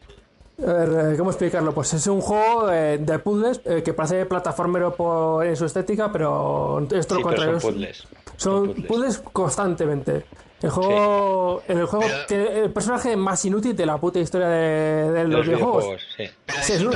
A 0.61 0.71
ver, 0.71 1.13
eh, 1.13 1.17
¿cómo 1.17 1.31
explicarlo? 1.31 1.73
Pues 1.73 1.93
es 1.93 2.07
un 2.07 2.21
juego 2.21 2.71
eh, 2.71 2.97
de 2.97 3.19
puzzles 3.19 3.61
eh, 3.65 3.81
que 3.83 3.93
parece 3.93 4.25
plataformero 4.25 4.93
por, 4.95 5.45
en 5.45 5.55
su 5.55 5.65
estética, 5.65 6.11
pero 6.11 6.85
esto 6.91 7.15
lo 7.15 7.21
contrario. 7.21 7.59
puzzles. 7.59 8.07
Son 8.37 8.73
puzzles 8.73 9.19
constantemente. 9.19 10.25
El 10.65 10.71
juego, 10.71 11.61
el 11.67 11.85
juego 11.85 12.05
el 12.27 12.71
personaje 12.71 13.15
más 13.15 13.45
inútil 13.45 13.75
de 13.75 13.85
la 13.85 13.99
puta 13.99 14.17
historia 14.17 14.47
de, 14.47 15.27
los, 15.27 15.45
videojuegos. 15.45 16.01
es, 16.17 16.81
un 16.81 16.91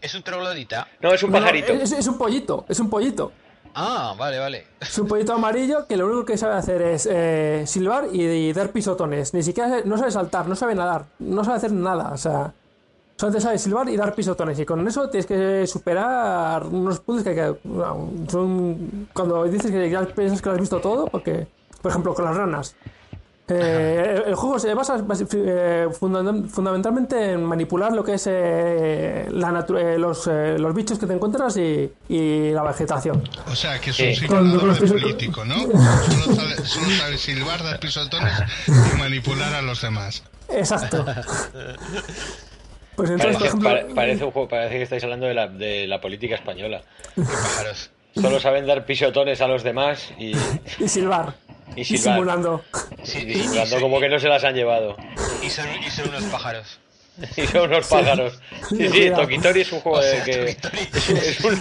es, 0.00 0.14
un 0.16 0.22
troglodita. 0.24 0.88
No, 1.00 1.12
es 1.12 1.22
un 1.22 1.30
pajarito. 1.30 1.72
es, 1.72 2.06
un 2.08 2.18
pollito, 2.18 2.66
es 2.68 2.80
un 2.80 2.90
pollito. 2.90 3.30
Ah, 3.76 4.12
vale, 4.18 4.40
vale. 4.40 4.66
Es 4.80 4.98
un 4.98 5.06
pollito 5.06 5.34
amarillo 5.34 5.86
que 5.86 5.96
lo 5.96 6.06
único 6.06 6.24
que 6.24 6.36
sabe 6.36 6.54
hacer 6.54 6.82
es 6.82 7.08
eh, 7.08 7.62
silbar 7.64 8.08
y, 8.12 8.52
dar 8.52 8.72
pisotones. 8.72 9.32
Ni 9.34 9.44
siquiera 9.44 9.82
no 9.84 9.96
sabe 9.98 10.10
saltar, 10.10 10.48
no 10.48 10.56
sabe 10.56 10.74
nadar, 10.74 11.04
no 11.20 11.44
sabe 11.44 11.58
hacer 11.58 11.70
nada. 11.70 12.10
O 12.12 12.16
sea, 12.16 12.52
solamente 13.16 13.40
sabe 13.40 13.58
silbar 13.58 13.88
y 13.88 13.96
dar 13.96 14.16
pisotones. 14.16 14.58
Y 14.58 14.66
con 14.66 14.84
eso 14.88 15.08
tienes 15.10 15.26
que 15.26 15.64
superar 15.68 16.66
unos 16.66 16.98
puzzles 16.98 17.22
que, 17.22 17.54
son. 18.28 19.08
Cuando 19.12 19.44
dices 19.44 19.70
que 19.70 19.88
ya 19.88 20.04
piensas 20.06 20.42
que 20.42 20.48
lo 20.48 20.54
has 20.56 20.60
visto 20.60 20.80
todo, 20.80 21.06
porque, 21.06 21.46
por 21.80 21.92
ejemplo, 21.92 22.14
con 22.14 22.24
las 22.24 22.36
ranas. 22.36 22.74
Eh, 23.48 24.24
el 24.26 24.34
juego 24.34 24.58
se 24.58 24.74
basa 24.74 24.96
eh, 25.34 25.88
fundamentalmente 25.92 27.32
en 27.32 27.44
manipular 27.44 27.92
lo 27.92 28.02
que 28.02 28.14
es 28.14 28.26
eh, 28.28 29.28
la 29.30 29.64
los, 29.98 30.26
los, 30.26 30.74
bichos 30.74 30.98
que 30.98 31.06
te 31.06 31.12
encuentras 31.12 31.56
y, 31.56 31.92
y, 32.08 32.50
la 32.50 32.64
vegetación. 32.64 33.22
O 33.46 33.54
sea, 33.54 33.78
que 33.78 33.90
es 33.90 34.00
un 34.00 34.14
simulador 34.16 34.78
político, 34.88 35.44
¿no? 35.44 35.54
Solo, 36.64 36.90
sale, 36.98 37.18
silbar, 37.18 37.62
dar 37.62 37.78
pisotones 37.78 38.34
y 38.66 38.98
manipular 38.98 39.54
a 39.54 39.62
los 39.62 39.80
demás. 39.80 40.24
Exacto. 40.48 41.04
Pues 42.96 43.10
entonces, 43.10 43.36
parece, 43.36 43.56
por 43.56 43.72
ejemplo, 43.72 43.94
parece, 43.94 44.24
un 44.24 44.30
juego, 44.32 44.48
parece 44.48 44.74
que 44.76 44.82
estáis 44.82 45.04
hablando 45.04 45.26
de 45.26 45.34
la, 45.34 45.46
de 45.46 45.86
la 45.86 46.00
política 46.00 46.34
española. 46.34 46.82
pájaros. 47.14 47.90
Solo 48.20 48.40
saben 48.40 48.66
dar 48.66 48.86
pisotones 48.86 49.40
a 49.42 49.46
los 49.46 49.62
demás 49.62 50.10
y... 50.18 50.32
y 50.80 50.88
silbar. 50.88 51.34
Y, 51.74 51.84
simulando. 51.84 52.64
simulando 53.02 53.80
como 53.80 54.00
que 54.00 54.08
no 54.08 54.18
se 54.18 54.28
las 54.28 54.44
han 54.44 54.54
llevado. 54.54 54.96
Y 55.42 55.50
son, 55.50 55.66
y 55.84 55.90
son 55.90 56.08
unos 56.08 56.24
pájaros. 56.24 56.78
y 57.36 57.46
son 57.46 57.70
unos 57.70 57.86
pájaros. 57.86 58.38
Sí, 58.68 58.88
sí, 58.88 59.10
Tokitori 59.10 59.60
es 59.62 59.72
un 59.72 59.80
juego 59.80 60.00
de 60.00 60.22
que. 60.22 60.56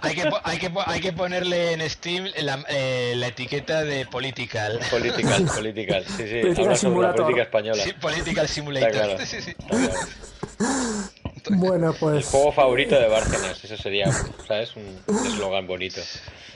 Hay 0.00 0.14
que, 0.14 0.22
hay, 0.44 0.58
que, 0.58 0.72
hay 0.86 1.00
que 1.00 1.12
ponerle 1.12 1.72
en 1.72 1.90
Steam 1.90 2.26
la, 2.38 2.64
eh, 2.70 3.12
la 3.16 3.26
etiqueta 3.26 3.84
de 3.84 4.06
political. 4.06 4.80
Political, 4.90 5.44
political. 5.44 6.04
Sí, 6.06 6.26
sí. 6.26 6.60
Habla 6.62 6.76
sobre 6.76 7.08
la 7.08 7.14
política 7.14 7.42
española. 7.42 7.84
Sí, 7.84 7.92
political 7.92 8.48
Simulator. 8.48 8.90
Claro. 8.90 9.18
Sí, 9.26 9.42
sí. 9.42 9.54
Bueno, 11.50 11.94
pues. 11.98 12.16
El 12.16 12.30
juego 12.30 12.52
favorito 12.52 12.98
de 12.98 13.08
Bárcenas. 13.08 13.62
Eso 13.62 13.76
sería, 13.76 14.10
¿sabes? 14.46 14.74
Un 14.76 15.26
eslogan 15.26 15.66
bonito. 15.66 16.00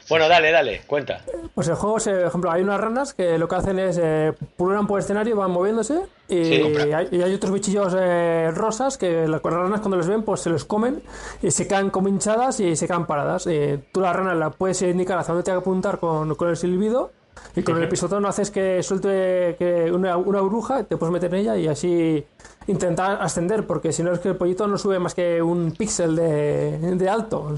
Bueno, 0.08 0.26
dale, 0.26 0.50
dale, 0.50 0.80
cuenta. 0.86 1.20
Pues 1.54 1.68
el 1.68 1.74
juego, 1.74 1.98
por 1.98 2.08
ejemplo, 2.08 2.50
hay 2.50 2.62
unas 2.62 2.80
ranas 2.80 3.12
que 3.12 3.36
lo 3.36 3.46
que 3.46 3.56
hacen 3.56 3.78
es 3.78 3.98
eh, 4.02 4.32
pululan 4.56 4.86
por 4.86 4.98
el 4.98 5.04
escenario, 5.04 5.36
van 5.36 5.50
moviéndose 5.50 6.00
y, 6.28 6.34
hay, 6.34 7.34
otros 7.34 7.52
bichillos 7.52 7.94
eh, 7.98 8.50
rosas 8.54 8.96
que 8.96 9.28
las 9.28 9.42
ranas 9.42 9.80
cuando 9.80 9.98
les 9.98 10.06
ven 10.06 10.22
pues 10.22 10.40
se 10.40 10.50
los 10.50 10.64
comen 10.64 11.02
y 11.42 11.50
se 11.50 11.68
quedan 11.68 11.90
como 11.90 12.08
hinchadas 12.08 12.58
y 12.60 12.74
se 12.74 12.86
quedan 12.86 13.06
paradas. 13.06 13.46
Eh, 13.48 13.80
tú 13.92 14.00
la 14.00 14.14
rana 14.14 14.34
la 14.34 14.50
puedes 14.50 14.80
indicar 14.80 15.18
hacia 15.18 15.34
dónde 15.34 15.44
te 15.44 15.50
que 15.50 15.58
apuntar 15.58 15.98
con, 15.98 16.34
con 16.36 16.48
el 16.48 16.56
silbido 16.56 17.12
y 17.54 17.62
con 17.62 17.80
el 17.80 17.88
pisotón 17.88 18.24
haces 18.24 18.50
que 18.50 18.82
suelte 18.82 19.56
que 19.58 19.90
una, 19.92 20.16
una 20.16 20.40
bruja, 20.40 20.84
te 20.84 20.96
puedes 20.96 21.12
meter 21.12 21.34
en 21.34 21.40
ella 21.40 21.56
y 21.56 21.68
así 21.68 22.24
intentar 22.68 23.20
ascender, 23.20 23.66
porque 23.66 23.92
si 23.92 24.02
no 24.02 24.12
es 24.12 24.20
que 24.20 24.28
el 24.28 24.36
pollito 24.36 24.66
no 24.68 24.78
sube 24.78 24.98
más 24.98 25.14
que 25.14 25.42
un 25.42 25.72
píxel 25.72 26.14
de, 26.14 26.78
de 26.78 27.08
alto. 27.08 27.54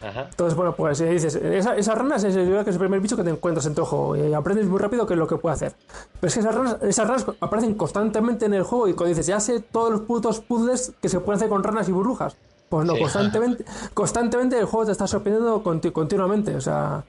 Entonces, 0.00 0.54
bueno, 0.54 0.76
pues 0.76 0.98
dices, 0.98 1.34
esa, 1.34 1.76
esas 1.76 1.98
ranas 1.98 2.22
es, 2.22 2.36
el, 2.36 2.48
que 2.62 2.70
es 2.70 2.76
el 2.76 2.78
primer 2.78 3.00
bicho 3.00 3.16
que 3.16 3.24
te 3.24 3.30
encuentras 3.30 3.66
en 3.66 3.74
tu 3.74 3.84
juego 3.84 4.16
y 4.16 4.32
aprendes 4.32 4.66
muy 4.66 4.78
rápido 4.78 5.06
qué 5.06 5.14
es 5.14 5.18
lo 5.18 5.26
que 5.26 5.36
puede 5.36 5.54
hacer. 5.54 5.72
Pero 6.20 6.28
es 6.28 6.34
que 6.34 6.40
esas 6.40 6.54
ranas, 6.54 6.76
esas 6.82 7.08
ranas 7.08 7.26
aparecen 7.40 7.74
constantemente 7.74 8.46
en 8.46 8.54
el 8.54 8.62
juego 8.62 8.86
y 8.86 8.92
cuando 8.92 9.08
dices, 9.08 9.26
ya 9.26 9.40
sé 9.40 9.60
todos 9.60 9.90
los 9.90 10.00
putos 10.02 10.40
puzzles 10.40 10.92
que 11.00 11.08
se 11.08 11.18
pueden 11.18 11.38
hacer 11.38 11.48
con 11.48 11.64
ranas 11.64 11.88
y 11.88 11.92
burbujas. 11.92 12.36
Pues 12.68 12.86
no, 12.86 12.96
constantemente, 12.96 13.64
constantemente 13.94 14.58
el 14.58 14.66
juego 14.66 14.86
te 14.86 14.92
está 14.92 15.06
sorprendiendo 15.06 15.62
continuamente. 15.62 16.54
O 16.54 16.60
sea, 16.60 17.02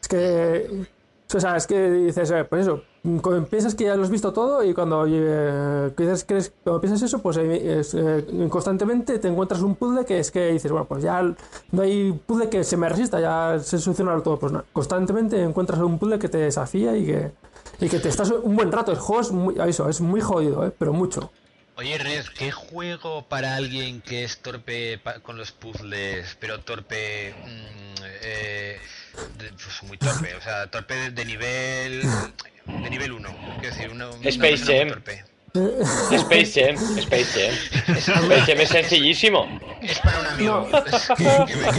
es 0.00 0.08
que 0.08 0.86
o 1.34 1.40
sea, 1.40 1.56
es 1.56 1.66
que 1.66 1.90
dices, 1.90 2.30
eh, 2.30 2.44
pues 2.44 2.62
eso, 2.62 2.82
piensas 3.48 3.74
que 3.74 3.84
ya 3.84 3.96
lo 3.96 4.02
has 4.02 4.10
visto 4.10 4.32
todo 4.32 4.62
y 4.62 4.74
cuando, 4.74 5.06
eh, 5.08 5.90
piensas 5.96 7.02
eso, 7.02 7.18
pues 7.20 7.38
eh, 7.38 7.82
eh, 7.94 8.48
constantemente 8.50 9.18
te 9.18 9.28
encuentras 9.28 9.62
un 9.62 9.74
puzzle 9.74 10.04
que 10.04 10.18
es 10.18 10.30
que 10.30 10.52
dices, 10.52 10.70
bueno, 10.70 10.86
pues 10.86 11.02
ya 11.02 11.22
no 11.22 11.82
hay 11.82 12.12
puzzle 12.12 12.50
que 12.50 12.62
se 12.64 12.76
me 12.76 12.88
resista, 12.88 13.20
ya 13.20 13.58
se 13.58 13.78
soluciona 13.78 14.20
todo. 14.22 14.38
Pues 14.38 14.52
no, 14.52 14.64
constantemente 14.72 15.42
encuentras 15.42 15.80
un 15.80 15.98
puzzle 15.98 16.18
que 16.18 16.28
te 16.28 16.38
desafía 16.38 16.96
y 16.96 17.06
que, 17.06 17.32
y 17.80 17.88
que 17.88 17.98
te 17.98 18.08
estás 18.08 18.30
un 18.30 18.56
buen 18.56 18.70
rato. 18.70 18.92
El 18.92 18.98
juego 18.98 19.22
es 19.22 19.30
muy, 19.30 19.54
eso, 19.66 19.88
es 19.88 20.00
muy 20.00 20.20
jodido, 20.20 20.66
¿eh? 20.66 20.72
pero 20.76 20.92
mucho. 20.92 21.30
Oye, 21.76 21.96
Red, 21.96 22.26
¿qué 22.36 22.50
juego 22.50 23.24
para 23.26 23.56
alguien 23.56 24.02
que 24.02 24.24
es 24.24 24.42
torpe 24.42 25.00
con 25.22 25.38
los 25.38 25.52
puzzles, 25.52 26.36
pero 26.38 26.60
torpe... 26.60 27.34
Mm, 27.42 28.04
eh, 28.22 28.76
pues 29.12 29.82
muy 29.84 29.98
torpe, 29.98 30.34
o 30.34 30.40
sea, 30.40 30.66
torpe 30.68 31.10
de, 31.10 31.24
nivel 31.24 32.02
de 32.66 32.90
nivel 32.90 33.12
1, 33.12 33.28
quiero 33.60 33.74
decir, 33.74 33.90
uno, 33.90 34.10
Space 34.22 34.58
Jam. 34.58 35.02
Space 35.52 36.52
Jam, 36.54 36.76
Space 36.98 37.24
Jam. 37.34 37.96
Space 37.96 38.46
Jam 38.46 38.60
es 38.60 38.68
sencillísimo. 38.68 39.48
Es 39.82 39.98
para 39.98 40.20
un 40.20 40.26
amigo. 40.26 40.68
que, 41.16 41.24
me, 41.24 41.28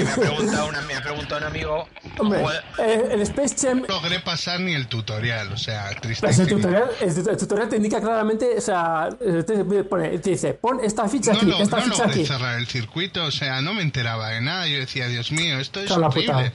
ha 0.10 0.16
preguntado 0.16 0.72
me 0.86 0.95
ha 0.95 1.02
preguntado 1.02 1.38
un 1.38 1.44
amigo. 1.48 1.88
Hombre, 2.18 2.44
eh, 2.80 3.10
el 3.12 3.22
Space 3.22 3.56
Jam. 3.62 3.84
No 3.88 3.88
logré 3.88 4.20
pasar 4.20 4.60
ni 4.60 4.74
el 4.74 4.88
tutorial, 4.88 5.53
o 5.53 5.58
sea, 5.58 5.90
triste. 6.02 6.28
Pues 6.28 6.40
el, 6.40 6.49
tutorial, 6.49 6.90
el, 6.99 7.38
tutorial 7.38 7.70
te 7.70 7.78
indica 7.78 8.02
claramente, 8.02 8.58
o 8.58 8.62
sea, 8.62 9.08
te, 9.20 9.64
pone, 9.86 10.20
te 10.20 10.32
dice, 10.32 10.53
pon 10.53 10.82
esta 10.84 11.08
ficha 11.08 11.32
aquí, 11.32 11.49
esta 11.58 11.78
no 11.78 11.84
ficha 11.84 12.06
aquí. 12.08 12.26
cerrar 12.26 12.60
el 12.60 12.68
circuito, 12.68 13.24
o 13.24 13.32
sea, 13.32 13.62
no 13.62 13.74
me 13.74 13.84
enteraba 13.84 14.30
de 14.32 14.41
nada. 14.41 14.68
Yo 14.68 14.80
decía, 14.80 15.08
Dios 15.08 15.32
mío, 15.32 15.60
esto 15.60 15.80
es 15.80 15.91
horrible. 15.91 16.52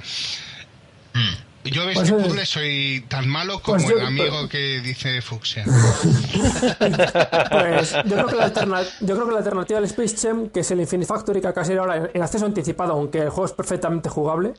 Mm. 1.16 1.46
Yo 1.64 1.82
pues, 1.92 2.10
que 2.10 2.16
puzzle 2.16 2.46
soy 2.46 3.04
tan 3.08 3.28
malo 3.28 3.60
como 3.60 3.78
pues 3.78 3.90
el 3.90 4.00
amigo 4.06 4.48
que 4.48 4.80
dice 4.80 5.20
Fuxia. 5.20 5.64
pues 7.50 7.92
yo 8.04 8.14
creo, 8.14 8.26
que 8.26 8.36
la 8.36 8.52
yo 9.00 9.14
creo 9.14 9.26
que 9.26 9.32
la 9.32 9.38
alternativa 9.38 9.78
al 9.78 9.84
Space 9.86 10.16
Jam, 10.16 10.48
que 10.50 10.60
es 10.60 10.70
el 10.70 10.80
Infinite 10.80 11.08
Factory 11.08 11.40
que 11.40 11.48
acá 11.48 11.62
ahora 11.78 12.08
en 12.12 12.22
acceso 12.22 12.46
anticipado, 12.46 12.92
aunque 12.92 13.18
el 13.18 13.30
juego 13.30 13.46
es 13.46 13.52
perfectamente 13.52 14.08
jugable, 14.08 14.54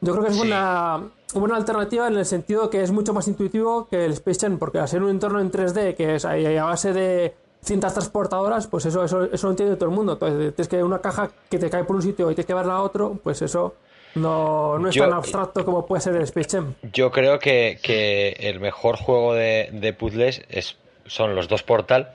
yo 0.00 0.12
creo 0.12 0.24
que 0.24 0.30
es 0.30 0.38
una 0.38 1.02
buena 1.34 1.56
alternativa 1.56 2.06
en 2.06 2.18
el 2.18 2.26
sentido 2.26 2.70
que 2.70 2.82
es 2.82 2.92
mucho 2.92 3.12
más 3.12 3.26
intuitivo 3.26 3.88
que 3.88 4.04
el 4.04 4.12
Space 4.12 4.40
Jam, 4.42 4.58
porque 4.58 4.78
al 4.78 4.88
ser 4.88 5.02
un 5.02 5.10
entorno 5.10 5.40
en 5.40 5.50
3D 5.50 5.96
que 5.96 6.14
es 6.16 6.24
a 6.24 6.36
base 6.64 6.92
de 6.92 7.34
cintas 7.64 7.94
transportadoras, 7.94 8.66
pues 8.68 8.86
eso, 8.86 9.02
eso, 9.02 9.24
eso 9.24 9.46
lo 9.46 9.52
entiende 9.52 9.76
todo 9.76 9.88
el 9.88 9.94
mundo. 9.94 10.12
Entonces, 10.12 10.54
tienes 10.54 10.68
que 10.68 10.82
una 10.82 11.00
caja 11.00 11.30
que 11.50 11.58
te 11.58 11.70
cae 11.70 11.82
por 11.84 11.96
un 11.96 12.02
sitio 12.02 12.30
y 12.30 12.34
tienes 12.34 12.46
que 12.46 12.54
verla 12.54 12.74
a 12.74 12.82
otro, 12.82 13.18
pues 13.22 13.40
eso 13.42 13.74
no, 14.14 14.78
no 14.78 14.88
es 14.88 14.96
tan 14.96 15.12
abstracto 15.12 15.64
como 15.64 15.86
puede 15.86 16.02
ser 16.02 16.14
el 16.14 16.22
Space 16.22 16.56
Jam. 16.56 16.74
Yo 16.92 17.10
creo 17.10 17.38
que, 17.38 17.78
que 17.82 18.36
el 18.40 18.60
mejor 18.60 18.96
juego 18.96 19.34
de, 19.34 19.68
de 19.72 19.92
puzzles 19.92 20.42
es, 20.48 20.76
son 21.06 21.34
los 21.34 21.48
dos 21.48 21.62
Portal, 21.62 22.12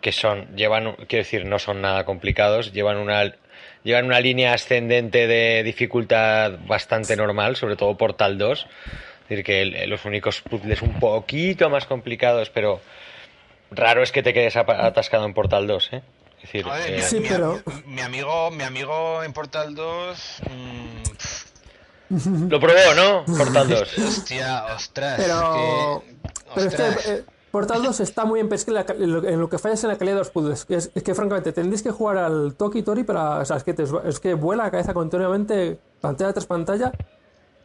que 0.00 0.12
son, 0.12 0.54
llevan, 0.56 0.94
quiero 1.08 1.24
decir, 1.24 1.46
no 1.46 1.58
son 1.58 1.80
nada 1.80 2.04
complicados, 2.04 2.72
llevan 2.72 2.98
una, 2.98 3.34
llevan 3.84 4.06
una 4.06 4.20
línea 4.20 4.52
ascendente 4.52 5.26
de 5.26 5.62
dificultad 5.62 6.58
bastante 6.66 7.16
normal, 7.16 7.56
sobre 7.56 7.76
todo 7.76 7.96
Portal 7.96 8.38
2. 8.38 8.66
Es 9.24 9.28
decir, 9.28 9.44
que 9.44 9.86
los 9.86 10.04
únicos 10.04 10.42
puzzles 10.42 10.82
un 10.82 11.00
poquito 11.00 11.70
más 11.70 11.86
complicados, 11.86 12.50
pero 12.50 12.80
raro 13.70 14.02
es 14.02 14.12
que 14.12 14.22
te 14.22 14.34
quedes 14.34 14.56
atascado 14.56 15.24
en 15.24 15.32
Portal 15.32 15.66
2, 15.66 15.92
¿eh? 15.94 16.02
Decir, 16.46 16.66
eh, 16.86 17.02
sí, 17.02 17.20
mi, 17.20 17.28
pero... 17.28 17.60
mi, 17.86 18.00
amigo, 18.00 18.50
mi 18.50 18.64
amigo 18.64 19.22
en 19.22 19.32
Portal 19.32 19.74
2. 19.74 20.42
Mm, 22.10 22.48
Lo 22.48 22.60
probó, 22.60 22.94
¿no? 22.94 23.24
Portal 23.36 23.68
2. 23.68 23.98
Hostia, 23.98 24.66
ostras. 24.74 25.14
Pero, 25.16 26.02
pero 26.54 26.68
es 26.68 26.74
que 26.74 27.12
eh, 27.12 27.24
Portal 27.54 27.84
2 27.84 28.00
está 28.00 28.24
muy 28.24 28.40
en 28.40 28.48
pesca 28.48 28.84
en 28.98 29.40
lo 29.40 29.48
que 29.48 29.58
falla 29.58 29.74
es 29.74 29.84
en 29.84 29.90
la 29.90 29.96
calidad 29.96 30.16
de 30.16 30.20
los 30.22 30.30
puzzles. 30.30 30.66
Es, 30.68 30.88
que, 30.88 31.14
francamente, 31.14 31.52
tendréis 31.52 31.84
que 31.84 31.92
jugar 31.92 32.18
al 32.18 32.54
Toki 32.54 32.82
Tori 32.82 33.04
para. 33.04 33.38
O 33.38 33.44
sea, 33.44 33.58
es 33.58 33.62
que, 33.62 33.76
es 34.06 34.18
que 34.18 34.34
vuela 34.34 34.64
la 34.64 34.70
cabeza 34.72 34.92
continuamente, 34.92 35.78
pantalla 36.00 36.32
tras 36.32 36.46
pantalla. 36.46 36.90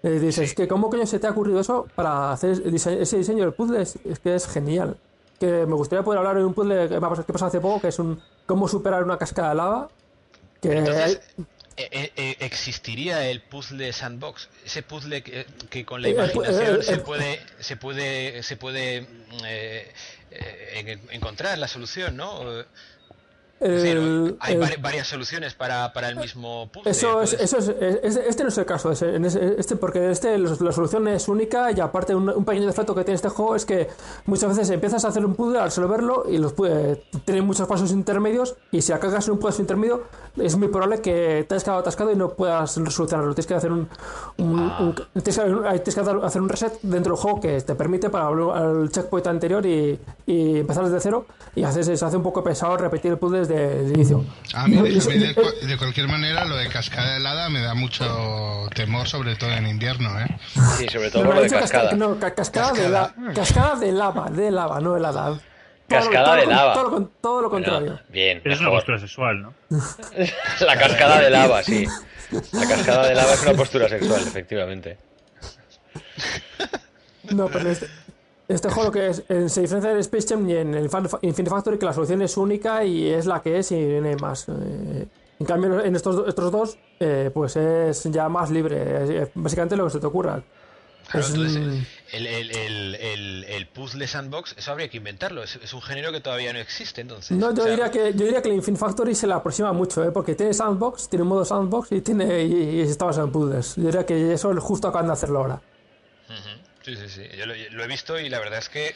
Eh, 0.03 0.19
dices, 0.19 0.49
es 0.49 0.53
que 0.53 0.67
¿cómo 0.67 0.91
coño 0.91 1.07
se 1.07 1.17
te 1.17 1.25
ha 1.25 1.31
ocurrido 1.31 1.59
eso 1.59 1.87
para 1.95 2.31
hacer 2.31 2.61
ese 2.65 3.17
diseño 3.17 3.43
del 3.43 3.53
puzzle? 3.53 3.81
Es, 3.81 3.97
que 4.21 4.35
es 4.35 4.47
genial. 4.47 4.95
Que 5.39 5.65
me 5.65 5.75
gustaría 5.75 6.03
poder 6.03 6.19
hablar 6.19 6.37
de 6.37 6.45
un 6.45 6.53
puzzle 6.53 6.89
que, 6.89 6.95
que 6.95 7.33
pasó 7.33 7.45
hace 7.45 7.61
poco, 7.61 7.81
que 7.81 7.87
es 7.87 7.99
un 7.99 8.21
cómo 8.45 8.67
superar 8.67 9.03
una 9.03 9.17
cascada 9.17 9.49
de 9.49 9.55
lava. 9.55 9.89
Que 10.61 10.77
Entonces, 10.77 11.21
eh, 11.77 12.11
eh, 12.17 12.35
¿existiría 12.41 13.29
el 13.29 13.41
puzzle 13.41 13.93
sandbox? 13.93 14.49
Ese 14.65 14.83
puzzle 14.83 15.23
que, 15.23 15.85
con 15.85 16.01
la 16.01 16.09
imaginación 16.09 16.83
se 16.83 16.97
puede 16.97 17.39
se 17.59 17.77
puede 17.77 18.43
se 18.43 18.57
puede 18.57 19.07
encontrar 21.11 21.57
la 21.57 21.67
solución, 21.69 22.17
¿no? 22.17 22.65
Hay 23.61 24.57
varias 24.81 25.07
soluciones 25.07 25.53
para, 25.53 25.91
para, 25.91 26.09
el 26.09 26.15
mismo 26.15 26.69
puzzle. 26.71 26.91
Eso 26.91 27.21
es, 27.21 27.33
eso 27.33 27.57
es, 27.57 28.15
este 28.15 28.43
no 28.43 28.49
es 28.49 28.57
el 28.57 28.65
caso, 28.65 28.91
este, 28.91 29.75
porque 29.75 30.11
este, 30.11 30.37
la 30.37 30.71
solución 30.71 31.07
es 31.09 31.27
única 31.27 31.71
y 31.71 31.79
aparte 31.79 32.15
un, 32.15 32.45
pequeño 32.45 32.67
defecto 32.67 32.95
que 32.95 33.03
tiene 33.03 33.15
este 33.15 33.29
juego 33.29 33.55
es 33.55 33.65
que 33.65 33.89
muchas 34.25 34.49
veces 34.49 34.69
empiezas 34.69 35.03
a 35.03 35.09
hacer 35.09 35.25
un 35.25 35.35
puzzle 35.35 35.59
al 35.59 35.65
resolverlo 35.65 36.23
y 36.29 36.37
los 36.37 36.53
tiene 37.25 37.41
muchos 37.41 37.67
pasos 37.67 37.91
intermedios 37.91 38.55
y 38.71 38.81
si 38.81 38.93
acabas 38.93 39.27
en 39.27 39.33
un 39.33 39.39
paso 39.39 39.61
intermedio 39.61 40.03
es 40.37 40.55
muy 40.55 40.69
probable 40.69 41.01
que 41.01 41.45
te 41.47 41.55
hayas 41.55 41.63
quedado 41.63 41.79
atascado 41.79 42.11
y 42.11 42.15
no 42.15 42.29
puedas 42.29 42.71
solucionarlo. 42.71 43.33
Tienes 43.33 43.47
que 43.47 43.55
hacer 43.55 43.71
un, 43.71 43.89
ah. 44.39 44.93
tienes 45.13 45.95
que, 45.95 46.01
hacer 46.01 46.41
un 46.41 46.49
reset 46.49 46.79
dentro 46.81 47.13
del 47.13 47.21
juego 47.21 47.41
que 47.41 47.59
te 47.61 47.75
permite 47.75 48.09
para 48.09 48.29
volver 48.29 48.57
al 48.57 48.89
checkpoint 48.89 49.27
anterior 49.27 49.65
y, 49.65 49.99
y 50.25 50.59
empezar 50.59 50.85
desde 50.85 50.99
cero 51.01 51.25
y 51.55 51.63
haces, 51.63 51.99
se 51.99 52.05
hace 52.05 52.15
un 52.15 52.23
poco 52.23 52.43
pesado 52.43 52.77
repetir 52.77 53.11
el 53.11 53.17
puzzle 53.17 53.48
desde 53.49 53.85
el 53.85 53.93
inicio. 53.93 54.25
A 54.53 54.67
mí, 54.67 54.77
de, 54.77 55.77
cualquier 55.77 56.07
manera, 56.07 56.45
lo 56.45 56.55
de 56.55 56.69
cascada 56.69 57.17
helada 57.17 57.49
me 57.49 57.61
da 57.61 57.73
mucho 57.73 58.67
temor, 58.73 59.07
sobre 59.07 59.35
todo 59.35 59.51
en 59.51 59.67
invierno, 59.67 60.19
¿eh? 60.19 60.27
Sí, 60.77 60.87
sobre 60.87 61.11
todo 61.11 61.23
lo 61.23 61.41
de 61.41 61.49
cascada. 61.49 61.91
no, 61.93 62.17
cascada, 62.19 62.71
De 62.73 62.89
la, 62.89 63.13
cascada 63.33 63.75
de 63.75 63.91
lava, 63.91 64.29
de 64.29 64.51
lava, 64.51 64.79
no 64.79 64.95
helada. 64.95 65.39
Cascada 65.87 66.35
de 66.35 66.45
lava. 66.45 66.73
Todo 67.21 67.41
lo, 67.41 67.49
contrario. 67.49 67.99
bien. 68.09 68.41
es 68.45 68.59
una 68.59 68.69
postura 68.69 68.99
sexual, 68.99 69.41
¿no? 69.41 69.53
la 70.59 70.77
cascada 70.77 71.19
de 71.21 71.29
lava, 71.29 71.63
sí. 71.63 71.85
La 72.53 72.67
cascada 72.67 73.07
de 73.07 73.15
lava 73.15 73.33
es 73.33 73.41
una 73.41 73.53
postura 73.53 73.89
sexual, 73.89 74.21
efectivamente. 74.21 74.97
No, 77.31 77.47
pero 77.47 77.69
este, 77.69 77.87
este 78.49 78.69
juego 78.69 78.91
que 78.91 79.07
es, 79.09 79.23
se 79.27 79.61
diferencia 79.61 79.91
del 79.91 79.99
Space 79.99 80.27
Jam 80.29 80.49
y 80.49 80.55
en 80.55 80.73
el 80.73 80.89
Infinity 81.21 81.49
Factory 81.49 81.77
que 81.77 81.85
la 81.85 81.93
solución 81.93 82.23
es 82.23 82.35
única 82.35 82.83
y 82.83 83.07
es 83.07 83.27
la 83.27 83.41
que 83.43 83.59
es 83.59 83.71
y 83.71 83.75
no 83.75 84.09
hay 84.09 84.15
más. 84.15 84.47
Eh, 84.49 85.07
en 85.39 85.45
cambio, 85.45 85.83
en 85.83 85.95
estos, 85.95 86.27
estos 86.27 86.51
dos, 86.51 86.77
eh, 86.99 87.29
pues 87.31 87.55
es 87.55 88.03
ya 88.05 88.27
más 88.27 88.49
libre. 88.49 89.31
básicamente 89.35 89.77
lo 89.77 89.85
que 89.85 89.91
se 89.91 89.99
te 89.99 90.07
ocurra. 90.07 90.41
el, 92.11 92.27
el, 92.27 93.45
el, 93.47 93.67
puzzle 93.67 94.07
sandbox, 94.07 94.55
eso 94.57 94.71
habría 94.71 94.89
que 94.89 94.97
inventarlo. 94.97 95.43
Es, 95.43 95.73
un 95.73 95.81
género 95.83 96.11
que 96.11 96.19
todavía 96.19 96.51
no 96.51 96.59
existe, 96.59 97.01
entonces. 97.01 97.37
No, 97.37 97.53
yo, 97.53 97.65
diría, 97.65 97.91
que, 97.91 98.13
yo 98.13 98.25
diría 98.25 98.41
que 98.41 98.49
el 98.49 98.55
Infinite 98.55 98.79
Factory 98.83 99.13
se 99.13 99.27
le 99.27 99.33
aproxima 99.33 99.71
mucho, 99.73 100.03
¿eh? 100.03 100.11
porque 100.11 100.33
tiene 100.33 100.55
sandbox, 100.55 101.07
tiene 101.07 101.21
un 101.21 101.29
modo 101.29 101.45
sandbox 101.45 101.91
y 101.91 102.01
tiene 102.01 102.43
y, 102.43 102.81
está 102.81 103.05
basado 103.05 103.27
en 103.27 103.31
puzzles. 103.31 103.75
Yo 103.75 103.83
diría 103.83 104.07
que 104.07 104.33
eso 104.33 104.51
es 104.51 104.59
justo 104.59 104.87
acaban 104.87 105.05
de 105.05 105.13
hacerlo 105.13 105.39
ahora. 105.39 105.61
Sí, 106.89 107.07
sí, 107.07 107.09
sí. 107.09 107.37
Yo 107.37 107.45
lo, 107.45 107.83
he 107.83 107.87
visto 107.87 108.19
y 108.19 108.29
la 108.29 108.39
verdad 108.39 108.59
es 108.59 108.69
que 108.69 108.95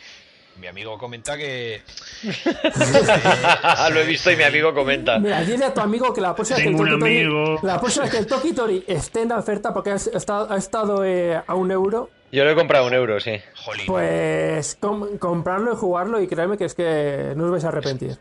mi 0.57 0.67
amigo 0.67 0.97
comenta 0.97 1.37
que. 1.37 1.81
lo 3.91 3.99
he 3.99 4.05
visto 4.05 4.31
y 4.31 4.35
mi 4.35 4.43
amigo 4.43 4.73
comenta. 4.73 5.19
Mira, 5.19 5.41
dile 5.41 5.65
a 5.65 5.73
tu 5.73 5.81
amigo 5.81 6.13
que 6.13 6.21
la 6.21 6.33
próxima 6.35 6.59
que 6.59 6.69
el 6.69 6.75
Toki 6.77 6.99
Tori, 6.99 7.59
la 7.61 7.79
próxima 7.79 8.09
que 8.09 8.17
el 8.17 8.27
Toki 8.27 8.53
Tori 8.53 8.83
esté 8.87 9.21
en 9.21 9.29
la 9.29 9.37
oferta 9.37 9.73
porque 9.73 9.91
ha 9.91 9.95
estado, 9.95 10.51
ha 10.51 10.57
estado 10.57 11.05
eh, 11.05 11.41
a 11.45 11.55
un 11.55 11.71
euro. 11.71 12.09
Yo 12.31 12.43
lo 12.43 12.49
he 12.49 12.55
comprado 12.55 12.85
a 12.85 12.87
un 12.87 12.93
euro, 12.95 13.19
sí. 13.19 13.39
Pues 13.85 14.77
comprarlo 15.19 15.73
y 15.73 15.75
jugarlo 15.75 16.19
y 16.19 16.27
créeme 16.27 16.57
que 16.57 16.65
es 16.65 16.73
que 16.73 17.33
no 17.35 17.45
os 17.45 17.51
vais 17.51 17.63
a 17.63 17.67
arrepentir. 17.67 18.17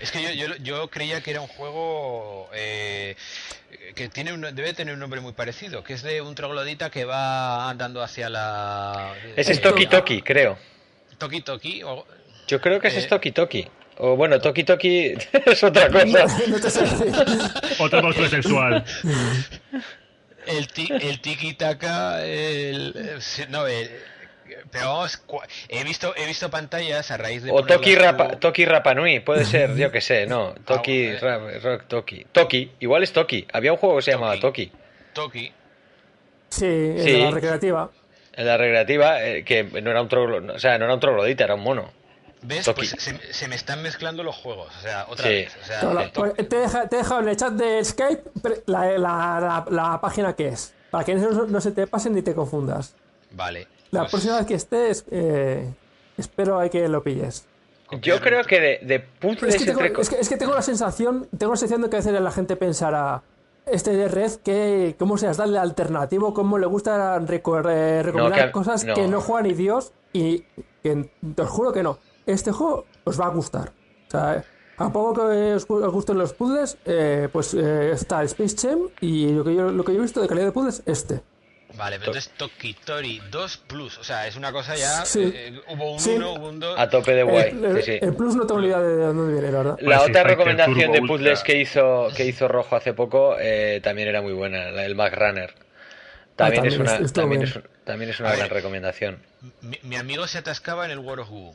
Es 0.00 0.12
que 0.12 0.22
yo, 0.22 0.30
yo, 0.30 0.54
yo 0.56 0.88
creía 0.88 1.20
que 1.20 1.32
era 1.32 1.40
un 1.40 1.48
juego 1.48 2.48
eh, 2.54 3.16
que 3.96 4.08
tiene 4.10 4.32
un, 4.34 4.42
debe 4.42 4.74
tener 4.74 4.94
un 4.94 5.00
nombre 5.00 5.20
muy 5.20 5.32
parecido, 5.32 5.82
que 5.82 5.94
es 5.94 6.02
de 6.02 6.20
un 6.20 6.34
troglodita 6.34 6.90
que 6.90 7.06
va 7.06 7.68
andando 7.70 8.02
hacia 8.02 8.28
la... 8.28 9.14
Ese 9.34 9.52
es 9.52 9.60
Toki 9.62 9.86
Toki, 9.86 10.20
creo. 10.20 10.58
Toki 11.16 11.40
Toki. 11.40 11.82
O... 11.82 12.06
Yo 12.46 12.60
creo 12.60 12.78
que 12.78 12.88
ese 12.88 12.98
es 12.98 13.06
eh, 13.06 13.08
Toki 13.08 13.32
Toki. 13.32 13.66
O 13.96 14.14
bueno, 14.14 14.38
Toki 14.38 14.64
Toki 14.64 15.14
es 15.46 15.64
otra 15.64 15.90
cosa. 15.90 16.26
Otra 17.78 18.02
cosa 18.02 18.28
sexual. 18.28 18.84
El, 20.46 20.68
el 21.00 21.20
tiki 21.20 21.54
taka, 21.54 22.24
el, 22.24 22.94
no, 23.48 23.66
el, 23.66 23.90
pero 24.70 25.04
he 25.68 25.84
visto, 25.84 26.14
he 26.16 26.26
visto 26.26 26.50
pantallas 26.50 27.10
a 27.10 27.16
raíz 27.16 27.42
de. 27.42 27.50
O 27.50 27.64
Toki, 27.64 27.94
Rapa, 27.94 28.38
Toki 28.38 28.64
Rapanui, 28.64 29.20
puede 29.20 29.44
ser, 29.46 29.74
yo 29.76 29.90
que 29.90 30.00
sé, 30.00 30.26
no. 30.26 30.54
Ah, 30.56 30.60
Toki, 30.64 31.16
Rock 31.16 31.84
Toki. 31.88 32.26
Toki, 32.32 32.72
igual 32.80 33.02
es 33.02 33.12
Toki. 33.12 33.46
Había 33.52 33.72
un 33.72 33.78
juego 33.78 33.96
que 33.96 34.02
se 34.02 34.12
llamaba 34.12 34.38
Toki. 34.38 34.70
Toki. 35.12 35.52
Sí, 36.48 36.64
en 36.64 37.22
la 37.22 37.30
recreativa. 37.30 37.90
En 38.34 38.46
la 38.46 38.56
recreativa, 38.56 39.24
eh, 39.24 39.44
que 39.44 39.64
no 39.64 39.90
era 39.90 40.02
un 40.02 40.50
o 40.50 40.58
sea, 40.58 40.78
no 40.78 40.84
era 40.84 40.94
un 40.94 41.00
troglodita, 41.00 41.44
era 41.44 41.54
un 41.54 41.62
mono. 41.62 41.90
¿Ves? 42.42 42.70
Pues 42.74 42.94
se, 43.30 43.48
me 43.48 43.56
están 43.56 43.82
mezclando 43.82 44.22
los 44.22 44.36
juegos. 44.36 44.72
O 44.76 44.80
sea, 44.80 45.06
otra 45.08 45.28
vez. 45.28 45.56
O 45.60 45.64
sea, 45.64 46.10
pues, 46.12 46.34
te, 46.48 46.64
he 46.64 46.96
dejado 46.96 47.20
en 47.20 47.28
el 47.28 47.36
chat 47.36 47.52
de 47.54 47.84
Skype 47.84 48.22
la, 48.66 48.98
la, 48.98 49.64
la, 49.70 50.00
página 50.00 50.34
que 50.34 50.48
es. 50.48 50.72
Para 50.90 51.04
que 51.04 51.14
no, 51.14 51.46
no 51.46 51.60
se 51.60 51.72
te 51.72 51.86
pasen 51.86 52.14
ni 52.14 52.22
te 52.22 52.34
confundas. 52.34 52.94
Vale. 53.32 53.66
La 53.90 54.00
pues 54.00 54.10
próxima 54.10 54.36
vez 54.38 54.46
que 54.46 54.54
estés, 54.54 55.04
eh, 55.10 55.72
espero 56.16 56.58
hay 56.58 56.70
que 56.70 56.88
lo 56.88 57.02
pilles. 57.02 57.46
Yo 58.02 58.20
creo 58.20 58.42
que 58.44 58.60
de, 58.60 58.78
de 58.82 59.04
es 59.46 59.56
que, 59.56 59.64
tengo, 59.64 59.80
es, 59.80 60.28
que, 60.28 60.36
tengo 60.36 60.54
la 60.54 60.62
sensación, 60.62 61.28
tengo 61.38 61.52
la 61.52 61.56
sensación 61.56 61.82
de 61.82 61.90
que 61.90 61.96
a 61.96 62.00
veces 62.00 62.20
la 62.20 62.32
gente 62.32 62.56
pensará 62.56 63.22
este 63.64 63.96
de 63.96 64.08
red 64.08 64.32
que 64.44 64.96
cómo 64.98 65.18
se 65.18 65.26
darle 65.26 65.58
alternativo, 65.58 66.34
cómo 66.34 66.58
le 66.58 66.66
gusta 66.66 67.18
recomendar 67.20 68.50
cosas 68.50 68.84
que 68.84 69.06
no 69.06 69.20
juegan 69.20 69.46
ni 69.46 69.54
Dios 69.54 69.92
y 70.12 70.44
que 70.82 71.10
te 71.34 71.42
os 71.42 71.50
juro 71.50 71.72
que 71.72 71.82
no. 71.82 71.98
Este 72.26 72.50
juego 72.50 72.86
os 73.04 73.20
va 73.20 73.26
a 73.26 73.30
gustar. 73.30 73.72
O 74.08 74.10
sea, 74.10 74.44
a 74.78 74.92
poco 74.92 75.14
que 75.28 75.54
os, 75.54 75.66
gusten 75.66 76.18
los 76.18 76.32
puzzles, 76.32 76.78
eh, 76.84 77.28
pues 77.32 77.54
eh, 77.54 77.92
está 77.92 78.22
Space 78.24 78.56
Jam 78.56 78.88
y 79.00 79.30
lo 79.30 79.44
que, 79.44 79.54
yo, 79.54 79.70
lo 79.70 79.84
que 79.84 79.92
yo 79.92 79.98
he 80.00 80.02
visto 80.02 80.20
de 80.20 80.28
calidad 80.28 80.46
de 80.46 80.52
puzzles, 80.52 80.82
este. 80.86 81.22
Vale, 81.76 81.98
pero 81.98 82.12
entonces 82.12 82.32
Tokitori 82.36 83.20
2 83.30 83.56
Plus, 83.66 83.98
o 83.98 84.04
sea, 84.04 84.26
es 84.26 84.36
una 84.36 84.50
cosa 84.50 84.74
ya. 84.76 85.04
Eh, 85.16 85.60
hubo 85.68 85.92
un 85.92 86.02
1, 86.02 86.32
hubo 86.32 86.48
un 86.48 86.60
2. 86.60 86.78
A 86.78 86.88
tope 86.88 87.14
de 87.14 87.22
guay. 87.22 87.50
El, 87.50 87.82
sí, 87.82 87.98
el, 88.00 88.14
Plus 88.14 88.34
no 88.34 88.46
tengo 88.46 88.60
ni 88.60 88.68
idea 88.68 88.80
de 88.80 88.96
dónde 88.96 89.32
viene, 89.32 89.52
la 89.52 89.58
verdad. 89.58 89.78
La 89.80 90.02
otra 90.02 90.22
recomendación 90.22 90.92
de 90.92 91.02
puzzles 91.02 91.42
que 91.42 91.60
hizo, 91.60 92.08
que 92.16 92.24
hizo 92.24 92.48
Rojo 92.48 92.76
hace 92.76 92.94
poco 92.94 93.36
eh, 93.38 93.80
también 93.82 94.08
era 94.08 94.22
muy 94.22 94.32
buena, 94.32 94.70
la 94.70 94.82
del 94.82 94.94
Mac 94.94 95.14
Runner. 95.14 95.54
También, 96.34 96.64
ah, 96.64 96.68
es 96.68 96.78
una, 96.78 97.06
también, 97.12 97.42
es, 97.42 97.58
también 97.84 98.10
es 98.10 98.20
una 98.20 98.36
gran 98.36 98.50
recomendación. 98.50 99.18
Mi, 99.62 99.78
mi, 99.82 99.96
amigo 99.96 100.26
se 100.26 100.38
atascaba 100.38 100.84
en 100.84 100.90
el 100.90 100.98
World 100.98 101.22
of 101.22 101.30
Woo. 101.30 101.54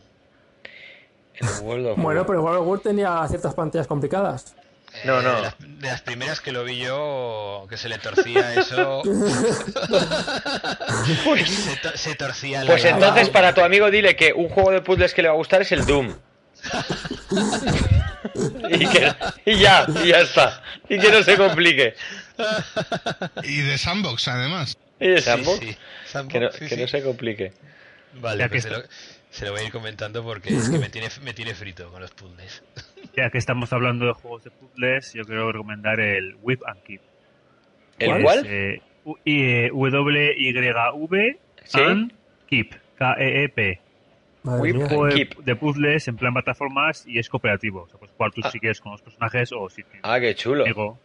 En 1.36 1.48
el 1.48 1.64
World 1.64 1.88
of 1.88 2.00
bueno, 2.00 2.26
pero 2.26 2.40
el 2.40 2.46
World 2.46 2.62
of 2.62 2.68
Woo 2.68 2.78
tenía 2.80 3.24
ciertas 3.28 3.54
pantallas 3.54 3.88
complicadas. 3.88 4.56
No, 5.04 5.22
no. 5.22 5.42
De 5.60 5.88
las, 5.88 6.02
primeras 6.02 6.42
que 6.42 6.52
lo 6.52 6.64
vi 6.64 6.80
yo, 6.80 7.66
que 7.70 7.78
se 7.78 7.90
le 7.90 7.98
torcía 7.98 8.54
eso. 8.56 9.02
pues, 11.24 11.50
se, 11.96 12.16
torcía 12.16 12.64
Pues 12.66 12.86
entonces, 12.86 13.30
para 13.30 13.54
tu 13.54 13.62
amigo, 13.62 13.90
dile 13.90 14.16
que 14.16 14.34
un 14.34 14.50
juego 14.50 14.72
de 14.72 14.82
puzzles 14.82 15.14
que 15.14 15.22
le 15.22 15.30
va 15.30 15.34
a 15.34 15.38
gustar 15.38 15.62
es 15.62 15.72
el 15.72 15.86
Doom. 15.86 16.14
y, 18.70 19.58
ya, 19.58 19.88
y 20.04 20.08
ya 20.08 20.22
está. 20.22 20.64
Y 20.88 21.00
que 21.00 21.10
no 21.10 21.24
se 21.24 21.38
complique. 21.38 21.96
Y 23.44 23.62
de 23.62 23.78
sandbox, 23.78 24.28
además. 24.28 24.78
Y 25.00 25.08
de 25.08 25.22
sandbox. 25.22 25.60
que, 26.30 26.78
no, 26.78 26.88
se 26.88 27.04
complique. 27.04 27.54
Vale, 28.14 28.50
pues 28.50 28.68
se, 29.32 29.46
lo, 29.46 29.52
voy 29.52 29.62
a 29.62 29.64
ir 29.64 29.72
comentando 29.72 30.24
porque 30.24 30.50
es 30.50 30.70
que 30.70 30.78
me 30.78 30.90
tiene, 30.90 31.08
me 31.24 31.34
tiene 31.34 31.56
frito 31.56 31.90
con 31.92 32.02
los 32.02 32.12
puzzles. 32.12 32.64
Ya 33.14 33.30
que 33.30 33.40
estamos 33.40 33.74
hablando 33.74 34.06
de 34.06 34.14
juegos 34.14 34.46
de 34.46 34.52
puzzles, 34.52 35.14
yo 35.14 35.26
quiero 35.26 35.52
recomendar 35.52 36.00
el 36.00 36.38
Whip 36.42 36.62
and 36.66 36.82
Keep. 36.84 37.02
¿El 38.00 38.22
cuál? 38.22 38.46
Eh, 38.46 38.82
w 39.74 40.34
y 40.38 40.54
v 40.54 41.40
and 41.74 42.14
Keep. 42.48 42.76
K-E-E-P. 42.98 43.80
Whip 44.44 44.76
juego 44.88 45.06
de, 45.08 45.56
puzzles 45.56 46.08
en 46.08 46.18
plan 46.18 46.34
plataformas 46.34 47.06
y 47.08 47.20
es 47.20 47.30
cooperativo. 47.30 47.84
O 47.84 47.88
sea, 47.88 48.00
pues 48.00 48.12
jugar 48.12 48.32
tú 48.32 48.42
ah. 48.44 48.52
si 48.52 48.60
quieres 48.60 48.82
con 48.82 48.92
los 48.92 49.02
personajes 49.02 49.52
o 49.52 49.70
si 49.70 49.84
Ah, 50.04 50.20
qué 50.20 50.34
chulo. 50.36 50.64
Amigo, 50.64 51.00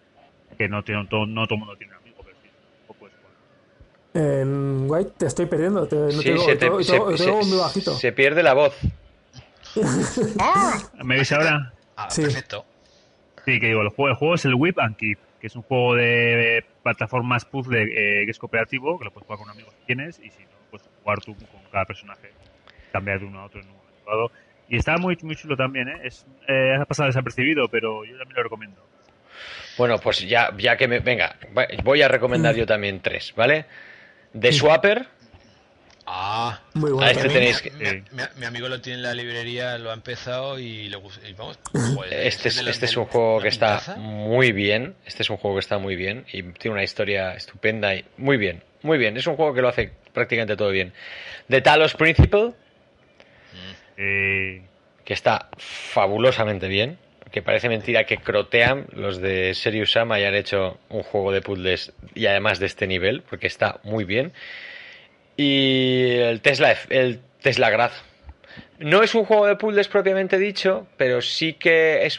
que 0.56 0.68
no, 0.68 0.82
tiene, 0.82 1.06
todo, 1.06 1.26
no 1.26 1.46
todo 1.46 1.54
el 1.54 1.60
mundo 1.60 1.76
tiene 1.76 1.92
un 1.94 1.98
amigo, 1.98 2.18
pero 2.24 2.36
sí, 2.42 2.48
puedes 2.98 3.16
jugar. 3.16 3.32
En 4.16 4.90
White 4.90 5.12
te 5.18 5.26
estoy 5.26 5.44
perdiendo. 5.44 5.86
Te, 5.86 5.96
no 5.96 6.10
sí, 6.10 6.24
te, 6.24 6.38
se, 6.38 6.56
te, 6.56 6.70
muy 6.70 7.58
bajito. 7.58 7.94
se 7.94 8.12
pierde 8.12 8.42
la 8.42 8.54
voz. 8.54 8.74
¿Me 11.04 11.16
veis 11.16 11.30
ahora? 11.32 11.72
Ah, 11.96 12.08
perfecto. 12.14 12.64
Sí, 13.44 13.60
que 13.60 13.66
digo, 13.68 13.82
el 13.82 13.90
juego, 13.90 14.08
el 14.08 14.14
juego 14.16 14.34
es 14.34 14.44
el 14.46 14.54
Whip 14.54 14.78
and 14.78 14.96
Keep, 14.96 15.18
que 15.38 15.46
es 15.46 15.54
un 15.54 15.62
juego 15.62 15.94
de 15.96 16.64
plataformas 16.82 17.44
puzzle 17.44 17.82
eh, 17.82 18.24
que 18.24 18.30
es 18.30 18.38
cooperativo, 18.38 18.98
que 18.98 19.04
lo 19.04 19.10
puedes 19.10 19.26
jugar 19.26 19.38
con 19.38 19.50
amigos 19.50 19.74
que 19.74 19.84
tienes, 19.86 20.18
y 20.18 20.30
si 20.30 20.42
no, 20.44 20.48
puedes 20.70 20.88
jugar 21.02 21.20
tú 21.20 21.36
con 21.36 21.60
cada 21.70 21.84
personaje, 21.84 22.30
cambiar 22.92 23.20
de 23.20 23.26
uno 23.26 23.40
a 23.40 23.44
otro 23.44 23.60
en 23.60 23.68
un 23.68 23.76
lado. 24.06 24.30
Y 24.68 24.78
está 24.78 24.96
muy, 24.96 25.18
muy 25.22 25.36
chulo 25.36 25.56
también, 25.56 25.88
¿eh? 25.88 26.00
Es, 26.04 26.26
eh, 26.48 26.76
ha 26.80 26.84
pasado 26.86 27.06
desapercibido, 27.08 27.68
pero 27.68 28.04
yo 28.04 28.16
también 28.16 28.36
lo 28.36 28.42
recomiendo. 28.44 28.82
Bueno, 29.76 29.98
pues 29.98 30.26
ya, 30.26 30.52
ya 30.56 30.76
que 30.76 30.88
me. 30.88 31.00
Venga, 31.00 31.36
voy 31.84 32.00
a 32.00 32.08
recomendar 32.08 32.54
mm. 32.54 32.58
yo 32.58 32.66
también 32.66 33.00
tres, 33.00 33.34
¿vale? 33.36 33.66
The 34.38 34.52
Swapper, 34.52 35.08
Ah, 36.08 36.60
muy 36.74 36.92
bueno. 36.92 37.10
este 37.10 37.28
tenéis 37.28 37.62
mi, 38.36 38.44
amigo 38.46 38.68
lo 38.68 38.80
tiene 38.80 38.98
en 38.98 39.02
la 39.02 39.12
librería, 39.12 39.76
lo 39.76 39.90
ha 39.90 39.94
empezado 39.94 40.56
y 40.56 40.88
le 40.88 40.96
gusta. 40.96 41.20
vamos, 41.36 41.58
este 42.12 42.48
es, 42.48 42.58
este 42.58 42.86
es 42.86 42.96
un 42.96 43.06
juego 43.06 43.40
que 43.40 43.48
está 43.48 43.96
muy 43.96 44.52
bien. 44.52 44.94
Este 45.04 45.24
es 45.24 45.30
un 45.30 45.36
juego 45.36 45.56
que 45.56 45.60
está 45.60 45.78
muy 45.78 45.96
bien 45.96 46.24
y 46.32 46.44
tiene 46.44 46.74
una 46.74 46.84
historia 46.84 47.34
estupenda 47.34 47.92
y 47.92 48.04
muy 48.18 48.36
bien, 48.36 48.62
muy 48.82 48.98
bien. 48.98 49.16
Es 49.16 49.26
un 49.26 49.34
juego 49.34 49.52
que 49.52 49.62
lo 49.62 49.68
hace 49.68 49.90
prácticamente 50.12 50.56
todo 50.56 50.70
bien. 50.70 50.92
The 51.48 51.60
Talos 51.60 51.94
Principle, 51.94 52.52
mm. 53.96 54.64
que 55.04 55.12
está 55.12 55.48
fabulosamente 55.56 56.68
bien. 56.68 56.98
Que 57.30 57.42
parece 57.42 57.68
mentira 57.68 58.04
que 58.04 58.18
crotean 58.18 58.86
los 58.92 59.20
de 59.20 59.54
Serious 59.54 59.92
Sam 59.92 60.12
hayan 60.12 60.34
hecho 60.34 60.78
un 60.88 61.02
juego 61.02 61.32
de 61.32 61.42
puzzles 61.42 61.92
y 62.14 62.26
además 62.26 62.58
de 62.60 62.66
este 62.66 62.86
nivel, 62.86 63.22
porque 63.28 63.46
está 63.46 63.80
muy 63.82 64.04
bien. 64.04 64.32
Y 65.36 66.12
el 66.18 66.40
Tesla, 66.40 66.74
el 66.88 67.20
Tesla 67.42 67.70
Grad. 67.70 67.90
No 68.78 69.02
es 69.02 69.14
un 69.14 69.24
juego 69.24 69.46
de 69.46 69.56
puzzles 69.56 69.88
propiamente 69.88 70.38
dicho, 70.38 70.86
pero 70.96 71.20
sí 71.20 71.54
que 71.54 72.06
es 72.06 72.18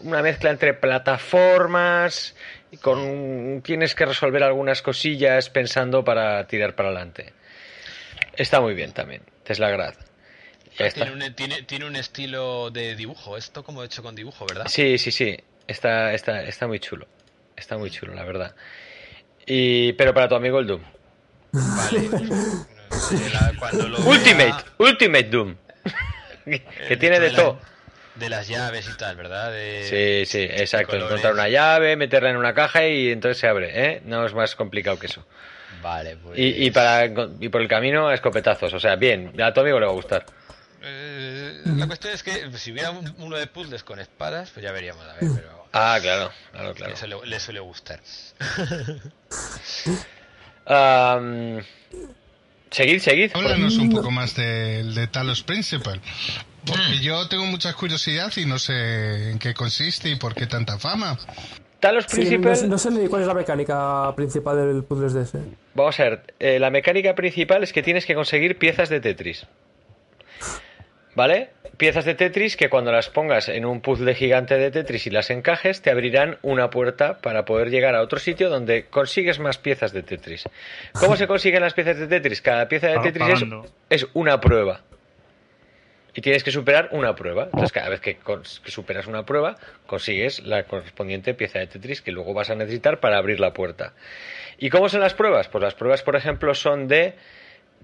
una 0.00 0.22
mezcla 0.22 0.50
entre 0.50 0.74
plataformas 0.74 2.34
con 2.80 3.62
tienes 3.62 3.94
que 3.94 4.06
resolver 4.06 4.42
algunas 4.42 4.82
cosillas 4.82 5.50
pensando 5.50 6.04
para 6.04 6.46
tirar 6.46 6.74
para 6.74 6.90
adelante. 6.90 7.32
Está 8.36 8.60
muy 8.60 8.74
bien 8.74 8.92
también, 8.92 9.22
Tesla 9.44 9.70
Grad. 9.70 10.05
Tiene 10.76 11.12
un, 11.12 11.34
tiene, 11.66 11.86
un, 11.86 11.96
estilo 11.96 12.70
de 12.70 12.96
dibujo, 12.96 13.36
esto 13.36 13.64
como 13.64 13.82
hecho 13.82 14.02
con 14.02 14.14
dibujo, 14.14 14.46
¿verdad? 14.46 14.66
Sí, 14.68 14.98
sí, 14.98 15.10
sí. 15.10 15.36
Está, 15.66 16.12
está, 16.12 16.42
está 16.42 16.66
muy 16.66 16.80
chulo. 16.80 17.06
Está 17.56 17.78
muy 17.78 17.90
chulo, 17.90 18.14
la 18.14 18.24
verdad. 18.24 18.54
Y, 19.46 19.92
pero 19.94 20.12
para 20.12 20.28
tu 20.28 20.34
amigo 20.34 20.58
el 20.58 20.66
Doom. 20.66 20.82
Vale. 21.52 22.00
Ultimate, 24.06 24.64
Ultimate 24.78 25.24
Doom. 25.24 25.56
que 26.88 26.96
tiene 26.96 27.20
de, 27.20 27.30
todo. 27.30 27.58
De 28.14 28.28
las 28.28 28.46
llaves 28.46 28.88
y 28.92 28.96
tal, 28.96 29.16
¿verdad? 29.16 29.52
sí, 29.82 30.24
sí, 30.26 30.42
exacto. 30.42 30.96
Encontrar 30.96 31.32
una 31.32 31.48
llave, 31.48 31.96
meterla 31.96 32.30
en 32.30 32.36
una 32.36 32.54
caja 32.54 32.86
y 32.86 33.10
entonces 33.10 33.38
se 33.38 33.48
abre, 33.48 33.70
¿eh? 33.74 34.02
No 34.04 34.26
es 34.26 34.34
más 34.34 34.54
complicado 34.54 34.98
que 34.98 35.06
eso. 35.06 35.26
Vale, 35.82 36.16
pues... 36.16 36.38
y, 36.38 36.70
para, 36.70 37.06
y 37.40 37.48
por 37.48 37.60
el 37.60 37.68
camino, 37.68 38.10
escopetazos. 38.10 38.72
O 38.72 38.80
sea, 38.80 38.96
bien, 38.96 39.40
a 39.40 39.52
tu 39.52 39.60
amigo 39.60 39.78
le 39.78 39.86
va 39.86 39.92
a 39.92 39.94
gustar. 39.94 40.24
La 41.74 41.86
cuestión 41.86 42.14
es 42.14 42.22
que 42.22 42.50
si 42.58 42.72
hubiera 42.72 42.90
uno 42.90 43.36
de 43.36 43.46
puzzles 43.46 43.82
con 43.82 43.98
espadas, 43.98 44.50
pues 44.50 44.62
ya 44.62 44.72
veríamos 44.72 45.04
a 45.04 45.14
ver, 45.14 45.30
pero... 45.34 45.66
Ah, 45.72 45.98
claro, 46.00 46.30
claro, 46.52 46.74
claro. 46.74 47.24
le, 47.24 47.40
suele 47.40 47.60
gustar. 47.60 48.00
Seguid, 52.70 53.00
seguid. 53.00 53.30
Háblanos 53.34 53.76
un 53.78 53.90
poco 53.90 54.10
más 54.10 54.34
del 54.34 54.94
de 54.94 55.06
Talos 55.06 55.42
Principal. 55.42 56.00
Porque 56.64 56.98
yo 57.00 57.28
tengo 57.28 57.44
mucha 57.46 57.72
curiosidad 57.74 58.32
y 58.36 58.44
no 58.44 58.58
sé 58.58 59.30
en 59.30 59.38
qué 59.38 59.54
consiste 59.54 60.08
y 60.08 60.16
por 60.16 60.34
qué 60.34 60.46
tanta 60.46 60.78
fama. 60.78 61.18
Talos 61.78 62.06
Principal. 62.06 62.68
no, 62.68 62.78
sé 62.78 62.90
ni 62.90 63.06
cuál 63.06 63.22
es 63.22 63.28
la 63.28 63.34
mecánica 63.34 64.12
principal 64.16 64.56
del 64.56 64.82
puzzle 64.82 65.12
de 65.12 65.22
ese. 65.22 65.38
Vamos 65.74 66.00
a 66.00 66.04
ver, 66.04 66.34
eh, 66.40 66.58
la 66.58 66.70
mecánica 66.70 67.14
principal 67.14 67.62
es 67.62 67.72
que 67.72 67.82
tienes 67.82 68.04
que 68.06 68.14
conseguir 68.14 68.58
piezas 68.58 68.88
de 68.88 69.00
Tetris. 69.00 69.46
¿Vale? 71.16 71.48
Piezas 71.78 72.04
de 72.04 72.14
Tetris 72.14 72.56
que 72.56 72.68
cuando 72.68 72.92
las 72.92 73.08
pongas 73.08 73.48
en 73.48 73.64
un 73.64 73.80
puzzle 73.80 74.14
gigante 74.14 74.58
de 74.58 74.70
Tetris 74.70 75.06
y 75.06 75.10
las 75.10 75.30
encajes, 75.30 75.80
te 75.80 75.90
abrirán 75.90 76.38
una 76.42 76.68
puerta 76.68 77.18
para 77.18 77.46
poder 77.46 77.70
llegar 77.70 77.94
a 77.94 78.02
otro 78.02 78.18
sitio 78.18 78.50
donde 78.50 78.84
consigues 78.84 79.38
más 79.38 79.56
piezas 79.56 79.92
de 79.92 80.02
Tetris. 80.02 80.44
¿Cómo 80.92 81.16
se 81.16 81.26
consiguen 81.26 81.62
las 81.62 81.72
piezas 81.72 81.98
de 81.98 82.06
Tetris? 82.06 82.42
Cada 82.42 82.68
pieza 82.68 82.88
de 82.88 82.98
Tetris 82.98 83.44
es, 83.88 84.06
una 84.12 84.40
prueba. 84.40 84.82
Y 86.14 86.20
tienes 86.20 86.44
que 86.44 86.50
superar 86.50 86.90
una 86.92 87.14
prueba. 87.14 87.44
Entonces, 87.44 87.72
cada 87.72 87.88
vez 87.88 88.00
que, 88.00 88.16
que 88.16 88.70
superas 88.70 89.06
una 89.06 89.24
prueba, 89.24 89.56
consigues 89.86 90.40
la 90.44 90.64
correspondiente 90.64 91.32
pieza 91.32 91.58
de 91.58 91.66
Tetris 91.66 92.02
que 92.02 92.12
luego 92.12 92.34
vas 92.34 92.50
a 92.50 92.54
necesitar 92.54 93.00
para 93.00 93.16
abrir 93.16 93.40
la 93.40 93.54
puerta. 93.54 93.94
¿Y 94.58 94.68
cómo 94.68 94.88
son 94.90 95.00
las 95.00 95.14
pruebas? 95.14 95.48
Pues 95.48 95.62
las 95.62 95.74
pruebas, 95.74 96.02
por 96.02 96.16
ejemplo, 96.16 96.54
son 96.54 96.88
de 96.88 97.14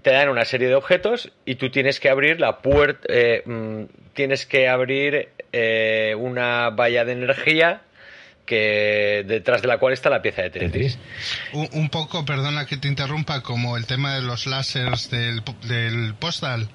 te 0.01 0.11
dan 0.11 0.29
una 0.29 0.45
serie 0.45 0.67
de 0.67 0.75
objetos 0.75 1.31
y 1.45 1.55
tú 1.55 1.69
tienes 1.69 1.99
que 1.99 2.09
abrir 2.09 2.39
la 2.39 2.59
puerta, 2.59 3.07
eh, 3.09 3.43
mm, 3.45 3.83
tienes 4.13 4.45
que 4.45 4.67
abrir 4.67 5.29
eh, 5.51 6.15
una 6.17 6.69
valla 6.69 7.05
de 7.05 7.13
energía 7.13 7.81
que 8.45 9.23
detrás 9.25 9.61
de 9.61 9.67
la 9.67 9.77
cual 9.77 9.93
está 9.93 10.09
la 10.09 10.21
pieza 10.21 10.41
de 10.41 10.49
Tetris. 10.49 10.99
Un, 11.53 11.89
poco, 11.89 12.25
perdona 12.25 12.65
que 12.65 12.77
te 12.77 12.87
interrumpa, 12.87 13.41
como 13.41 13.77
el 13.77 13.85
tema 13.85 14.15
de 14.15 14.21
los 14.21 14.47
láseres 14.47 15.09
del, 15.09 15.41
del 15.67 16.13
postal. 16.15 16.67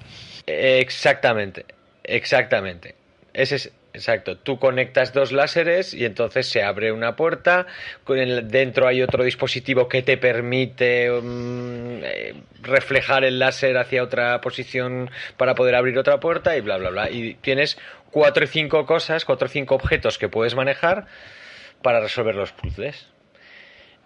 Exactamente, 0.47 1.65
exactamente. 2.03 2.95
Ese 3.33 3.55
es, 3.55 3.71
Exacto, 3.91 4.37
tú 4.37 4.59
conectas 4.59 5.13
dos 5.13 5.31
láseres 5.31 5.95
y 5.95 6.05
entonces 6.05 6.47
se 6.47 6.61
abre 6.61 6.91
una 6.91 7.15
puerta, 7.15 7.65
dentro 8.05 8.87
hay 8.87 9.01
otro 9.01 9.23
dispositivo 9.23 9.89
que 9.89 10.03
te 10.03 10.15
permite 10.15 11.07
eh, 11.07 12.35
reflejar 12.61 13.23
el 13.23 13.39
láser 13.39 13.77
hacia 13.77 14.03
otra 14.03 14.41
posición 14.41 15.09
para 15.37 15.55
poder 15.55 15.73
abrir 15.73 15.97
otra 15.97 16.19
puerta 16.19 16.55
y 16.55 16.61
bla, 16.61 16.77
bla, 16.77 16.91
bla. 16.91 17.09
Y 17.09 17.33
tienes 17.35 17.79
cuatro 18.11 18.43
o 18.45 18.47
cinco 18.47 18.85
cosas, 18.85 19.25
cuatro 19.25 19.47
o 19.47 19.49
cinco 19.49 19.73
objetos 19.73 20.19
que 20.19 20.29
puedes 20.29 20.53
manejar 20.53 21.07
para 21.81 21.99
resolver 21.99 22.35
los 22.35 22.51
puzzles. 22.51 23.07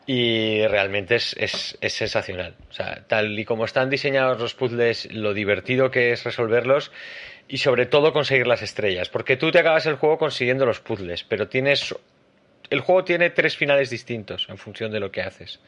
Y 0.05 0.65
realmente 0.67 1.15
es, 1.15 1.35
es, 1.37 1.77
es 1.79 1.93
sensacional. 1.93 2.55
O 2.69 2.73
sea, 2.73 3.03
tal 3.07 3.37
y 3.37 3.45
como 3.45 3.63
están 3.65 3.89
diseñados 3.89 4.39
los 4.39 4.53
puzzles, 4.53 5.11
lo 5.13 5.33
divertido 5.33 5.91
que 5.91 6.11
es 6.11 6.23
resolverlos 6.23 6.91
y 7.53 7.59
sobre 7.59 7.85
todo 7.85 8.13
conseguir 8.13 8.47
las 8.47 8.63
estrellas, 8.63 9.09
porque 9.09 9.37
tú 9.37 9.51
te 9.51 9.59
acabas 9.59 9.85
el 9.85 9.97
juego 9.97 10.17
consiguiendo 10.17 10.65
los 10.65 10.79
puzzles, 10.79 11.23
pero 11.23 11.47
tienes 11.47 11.93
el 12.71 12.79
juego 12.79 13.03
tiene 13.03 13.29
tres 13.29 13.55
finales 13.55 13.91
distintos 13.91 14.47
en 14.49 14.57
función 14.57 14.91
de 14.91 14.99
lo 14.99 15.11
que 15.11 15.21
haces. 15.21 15.59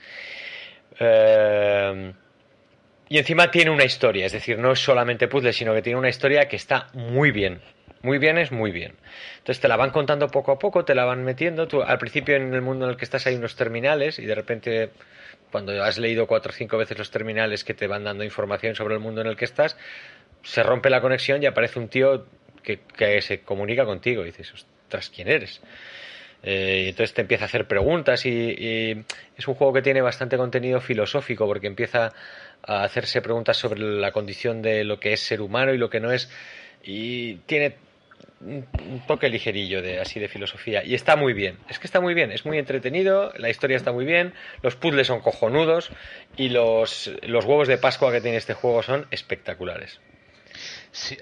Eh, 1.00 2.12
y 3.08 3.20
encima 3.20 3.52
tiene 3.52 3.70
una 3.70 3.84
historia, 3.84 4.26
es 4.26 4.32
decir, 4.32 4.58
no 4.58 4.72
es 4.72 4.80
solamente 4.80 5.28
puzzles, 5.28 5.58
sino 5.58 5.76
que 5.76 5.84
tiene 5.84 6.00
una 6.00 6.10
historia 6.10 6.48
que 6.48 6.56
está 6.56 6.88
muy 6.94 7.30
bien. 7.30 7.62
Muy 8.02 8.18
bien 8.18 8.40
es 8.40 8.52
muy 8.52 8.72
bien. 8.72 8.96
Entonces 9.38 9.62
te 9.62 9.68
la 9.68 9.78
van 9.78 9.92
contando 9.92 10.28
poco 10.28 10.54
a 10.54 10.58
poco, 10.58 10.86
te 10.86 10.96
la 10.96 11.06
van 11.06 11.24
metiendo. 11.24 11.68
Tú, 11.68 11.84
al 11.84 12.00
principio 12.00 12.36
en 12.36 12.52
el 12.52 12.62
mundo 12.64 12.86
en 12.86 12.92
el 12.92 12.98
que 12.98 13.06
estás 13.06 13.28
hay 13.28 13.36
unos 13.36 13.56
terminales 13.56 14.18
y 14.18 14.26
de 14.26 14.34
repente 14.34 14.90
cuando 15.52 15.84
has 15.84 16.00
leído 16.00 16.28
cuatro 16.28 16.52
o 16.52 16.56
cinco 16.56 16.78
veces 16.78 16.98
los 16.98 17.12
terminales 17.12 17.64
que 17.64 17.74
te 17.74 17.88
van 17.88 18.04
dando 18.04 18.24
información 18.24 18.76
sobre 18.76 18.96
el 18.96 19.00
mundo 19.00 19.22
en 19.22 19.28
el 19.28 19.36
que 19.36 19.46
estás, 19.46 19.78
se 20.46 20.64
rompe 20.64 20.90
la 20.90 21.02
conexión 21.02 21.42
y 21.44 21.48
aparece 21.48 21.80
un 21.80 21.90
tío 21.90 22.26
que, 22.64 23.22
se 23.22 23.42
comunica 23.42 23.86
contigo 23.86 24.24
y 24.24 24.28
dices, 24.28 24.54
ostras, 24.54 25.10
¿quién 25.14 25.28
eres? 25.28 25.62
Eh, 26.44 26.84
y 26.86 26.90
entonces 26.90 27.14
te 27.14 27.22
empieza 27.22 27.46
a 27.46 27.48
hacer 27.48 27.68
preguntas 27.68 28.26
y, 28.26 29.04
es 29.38 29.48
un 29.48 29.56
juego 29.56 29.74
que 29.74 29.82
tiene 29.82 30.02
bastante 30.02 30.38
contenido 30.38 30.80
filosófico 30.80 31.48
porque 31.48 31.68
empieza 31.68 32.14
a 32.64 32.84
hacerse 32.84 33.22
preguntas 33.22 33.58
sobre 33.58 33.80
la 33.80 34.12
condición 34.12 34.62
de 34.62 34.84
lo 34.84 35.00
que 35.00 35.14
es 35.14 35.20
ser 35.22 35.42
humano 35.42 35.74
y 35.74 35.78
lo 35.78 35.90
que 35.90 36.00
no 36.00 36.12
es 36.12 36.30
y 36.84 37.36
tiene 37.48 37.76
un, 38.42 38.66
toque 39.08 39.30
ligerillo 39.30 39.82
de 39.82 40.00
así 40.00 40.20
de 40.20 40.28
filosofía 40.28 40.84
y 40.84 40.94
está 40.94 41.16
muy 41.16 41.34
bien 41.34 41.58
es 41.68 41.80
que 41.80 41.88
está 41.88 42.00
muy 42.00 42.14
bien 42.14 42.32
es 42.32 42.46
muy 42.46 42.60
entretenido 42.60 43.34
la 43.38 43.50
historia 43.50 43.78
está 43.78 43.92
muy 43.92 44.06
bien 44.06 44.34
los 44.62 44.76
puzzles 44.76 45.08
son 45.08 45.22
cojonudos 45.22 45.92
y 46.38 46.50
los, 46.50 47.12
los 47.24 47.46
huevos 47.46 47.68
de 47.68 47.78
Pascua 47.78 48.12
que 48.12 48.22
tiene 48.22 48.38
este 48.38 48.54
juego 48.54 48.84
son 48.84 49.08
espectaculares 49.10 50.00
Sí, 50.96 51.18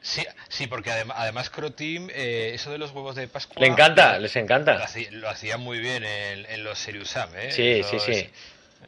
sí, 0.00 0.22
sí 0.48 0.66
porque 0.66 0.90
además, 0.90 1.16
además 1.20 1.50
Croteam, 1.50 2.10
eh, 2.12 2.50
eso 2.52 2.72
de 2.72 2.78
los 2.78 2.90
huevos 2.90 3.14
de 3.14 3.28
Pascua... 3.28 3.60
Le 3.60 3.68
encanta, 3.68 4.18
les 4.18 4.34
encanta. 4.34 4.84
Lo 5.12 5.28
hacía, 5.28 5.56
muy 5.56 5.78
bien 5.78 6.04
en, 6.04 6.64
los 6.64 6.78
Serious 6.78 7.08
Sam, 7.08 7.30
¿eh? 7.36 7.52
Sí, 7.52 7.82
sí, 7.84 7.98
sí. 8.00 8.30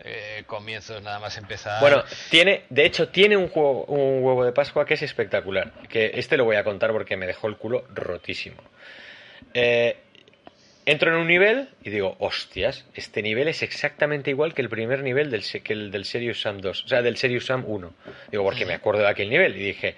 Eh, 0.01 0.43
comienzos 0.47 1.01
nada 1.03 1.21
más 1.21 1.39
empezar. 1.39 1.81
Bueno, 1.81 2.03
tiene, 2.29 2.65
de 2.69 2.85
hecho, 2.85 3.09
tiene 3.09 3.37
un, 3.37 3.49
juego, 3.49 3.85
un 3.85 4.25
huevo 4.25 4.45
de 4.45 4.51
Pascua 4.51 4.85
que 4.85 4.95
es 4.95 5.03
espectacular. 5.03 5.71
Que 5.89 6.11
este 6.15 6.37
lo 6.37 6.45
voy 6.45 6.57
a 6.57 6.65
contar 6.65 6.91
porque 6.91 7.17
me 7.17 7.27
dejó 7.27 7.47
el 7.47 7.57
culo 7.57 7.87
rotísimo. 7.95 8.61
Eh, 9.53 9.97
entro 10.87 11.11
en 11.11 11.21
un 11.21 11.27
nivel 11.27 11.69
y 11.83 11.91
digo, 11.91 12.17
hostias, 12.19 12.85
este 12.95 13.23
nivel 13.23 13.49
es 13.49 13.63
exactamente 13.63 14.31
igual 14.31 14.55
que 14.55 14.63
el 14.63 14.69
primer 14.69 15.03
nivel 15.03 15.31
del, 15.31 15.43
que 15.63 15.73
el 15.73 15.91
del 15.91 16.05
Serious 16.05 16.41
Sam 16.41 16.61
2, 16.61 16.85
o 16.85 16.89
sea, 16.89 17.03
del 17.03 17.17
Serious 17.17 17.47
Sam 17.47 17.65
1. 17.67 17.93
Digo, 18.31 18.45
porque 18.45 18.67
me 18.67 18.75
acuerdo 18.75 19.03
de 19.03 19.09
aquel 19.09 19.31
nivel. 19.31 19.57
Y 19.57 19.65
dije, 19.65 19.97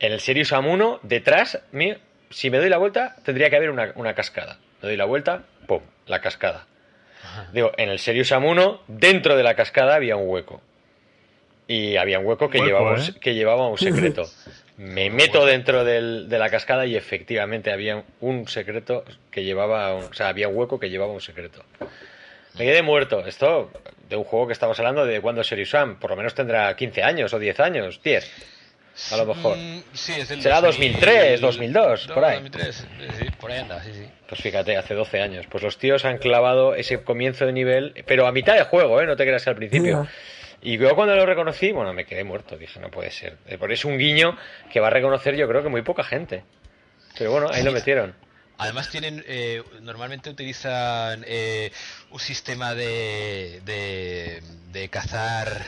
en 0.00 0.12
el 0.12 0.20
Serious 0.20 0.48
Sam 0.48 0.66
1, 0.66 1.00
detrás, 1.02 1.60
si 2.30 2.50
me 2.50 2.58
doy 2.58 2.68
la 2.68 2.78
vuelta, 2.78 3.16
tendría 3.24 3.50
que 3.50 3.56
haber 3.56 3.70
una, 3.70 4.14
cascada. 4.14 4.58
Me 4.82 4.88
doy 4.88 4.96
la 4.96 5.06
vuelta, 5.06 5.44
¡pum! 5.66 5.80
La 6.06 6.20
cascada. 6.20 6.66
Digo, 7.52 7.72
en 7.76 7.88
el 7.88 7.98
Serious 7.98 8.28
Sam 8.28 8.44
1, 8.44 8.82
dentro 8.86 9.36
de 9.36 9.42
la 9.42 9.54
cascada 9.54 9.94
había 9.94 10.16
un 10.16 10.28
hueco. 10.28 10.62
Y 11.66 11.96
había 11.96 12.18
un 12.18 12.26
hueco 12.26 12.48
que, 12.48 12.60
llevaba, 12.60 12.96
¿eh? 12.96 13.14
que 13.20 13.34
llevaba 13.34 13.68
un 13.68 13.76
secreto. 13.76 14.24
Me 14.78 15.10
meto 15.10 15.44
dentro 15.44 15.84
del, 15.84 16.28
de 16.28 16.38
la 16.38 16.48
cascada 16.50 16.86
y 16.86 16.96
efectivamente 16.96 17.72
había 17.72 18.04
un 18.20 18.46
secreto 18.46 19.04
que 19.30 19.42
llevaba, 19.42 19.94
o 19.94 20.12
sea, 20.14 20.28
había 20.28 20.48
un 20.48 20.56
hueco 20.56 20.78
que 20.78 20.88
llevaba 20.88 21.12
un 21.12 21.20
secreto. 21.20 21.64
Me 22.56 22.64
quedé 22.64 22.82
muerto. 22.82 23.26
Esto 23.26 23.70
de 24.08 24.16
un 24.16 24.24
juego 24.24 24.46
que 24.46 24.52
estamos 24.52 24.78
hablando 24.78 25.04
de 25.04 25.20
cuando 25.20 25.42
Serious 25.44 25.70
Sam. 25.70 25.98
Por 25.98 26.10
lo 26.10 26.16
menos 26.16 26.34
tendrá 26.34 26.74
15 26.74 27.02
años 27.02 27.32
o 27.34 27.38
10 27.38 27.60
años, 27.60 28.00
10. 28.02 28.54
A 29.12 29.16
lo 29.16 29.26
mejor. 29.26 29.56
Mm, 29.56 29.82
Será 29.94 30.60
2003, 30.60 31.40
2002, 31.40 32.08
por 32.08 32.24
ahí. 32.24 32.34
2003, 32.42 32.86
sí, 33.18 33.24
por 33.40 33.52
ahí 33.52 33.58
anda, 33.60 33.82
sí, 33.82 33.92
sí. 33.94 34.08
Pues 34.28 34.40
fíjate, 34.40 34.76
hace 34.76 34.94
12 34.94 35.20
años. 35.20 35.46
Pues 35.48 35.62
los 35.62 35.78
tíos 35.78 36.04
han 36.04 36.18
clavado 36.18 36.74
ese 36.74 37.02
comienzo 37.02 37.46
de 37.46 37.52
nivel, 37.52 37.94
pero 38.06 38.26
a 38.26 38.32
mitad 38.32 38.54
de 38.54 38.64
juego, 38.64 39.00
¿eh? 39.00 39.06
No 39.06 39.16
te 39.16 39.24
creas 39.24 39.46
al 39.46 39.54
principio. 39.56 40.08
Y 40.60 40.76
yo 40.76 40.94
cuando 40.94 41.14
lo 41.14 41.24
reconocí, 41.24 41.72
bueno, 41.72 41.92
me 41.92 42.04
quedé 42.04 42.24
muerto. 42.24 42.56
Dije, 42.56 42.80
no 42.80 42.90
puede 42.90 43.10
ser. 43.10 43.36
Por 43.58 43.72
eso 43.72 43.88
es 43.88 43.92
un 43.92 43.98
guiño 43.98 44.36
que 44.72 44.80
va 44.80 44.88
a 44.88 44.90
reconocer 44.90 45.36
yo 45.36 45.48
creo 45.48 45.62
que 45.62 45.68
muy 45.68 45.82
poca 45.82 46.02
gente. 46.02 46.44
Pero 47.16 47.32
bueno, 47.32 47.48
ahí 47.52 47.62
lo 47.62 47.72
metieron. 47.72 48.14
Además 48.60 48.90
tienen, 48.90 49.24
eh, 49.28 49.62
normalmente 49.82 50.30
utilizan 50.30 51.24
eh, 51.28 51.70
un 52.10 52.18
sistema 52.18 52.74
de, 52.74 53.60
de, 53.64 54.88
cazar 54.88 55.64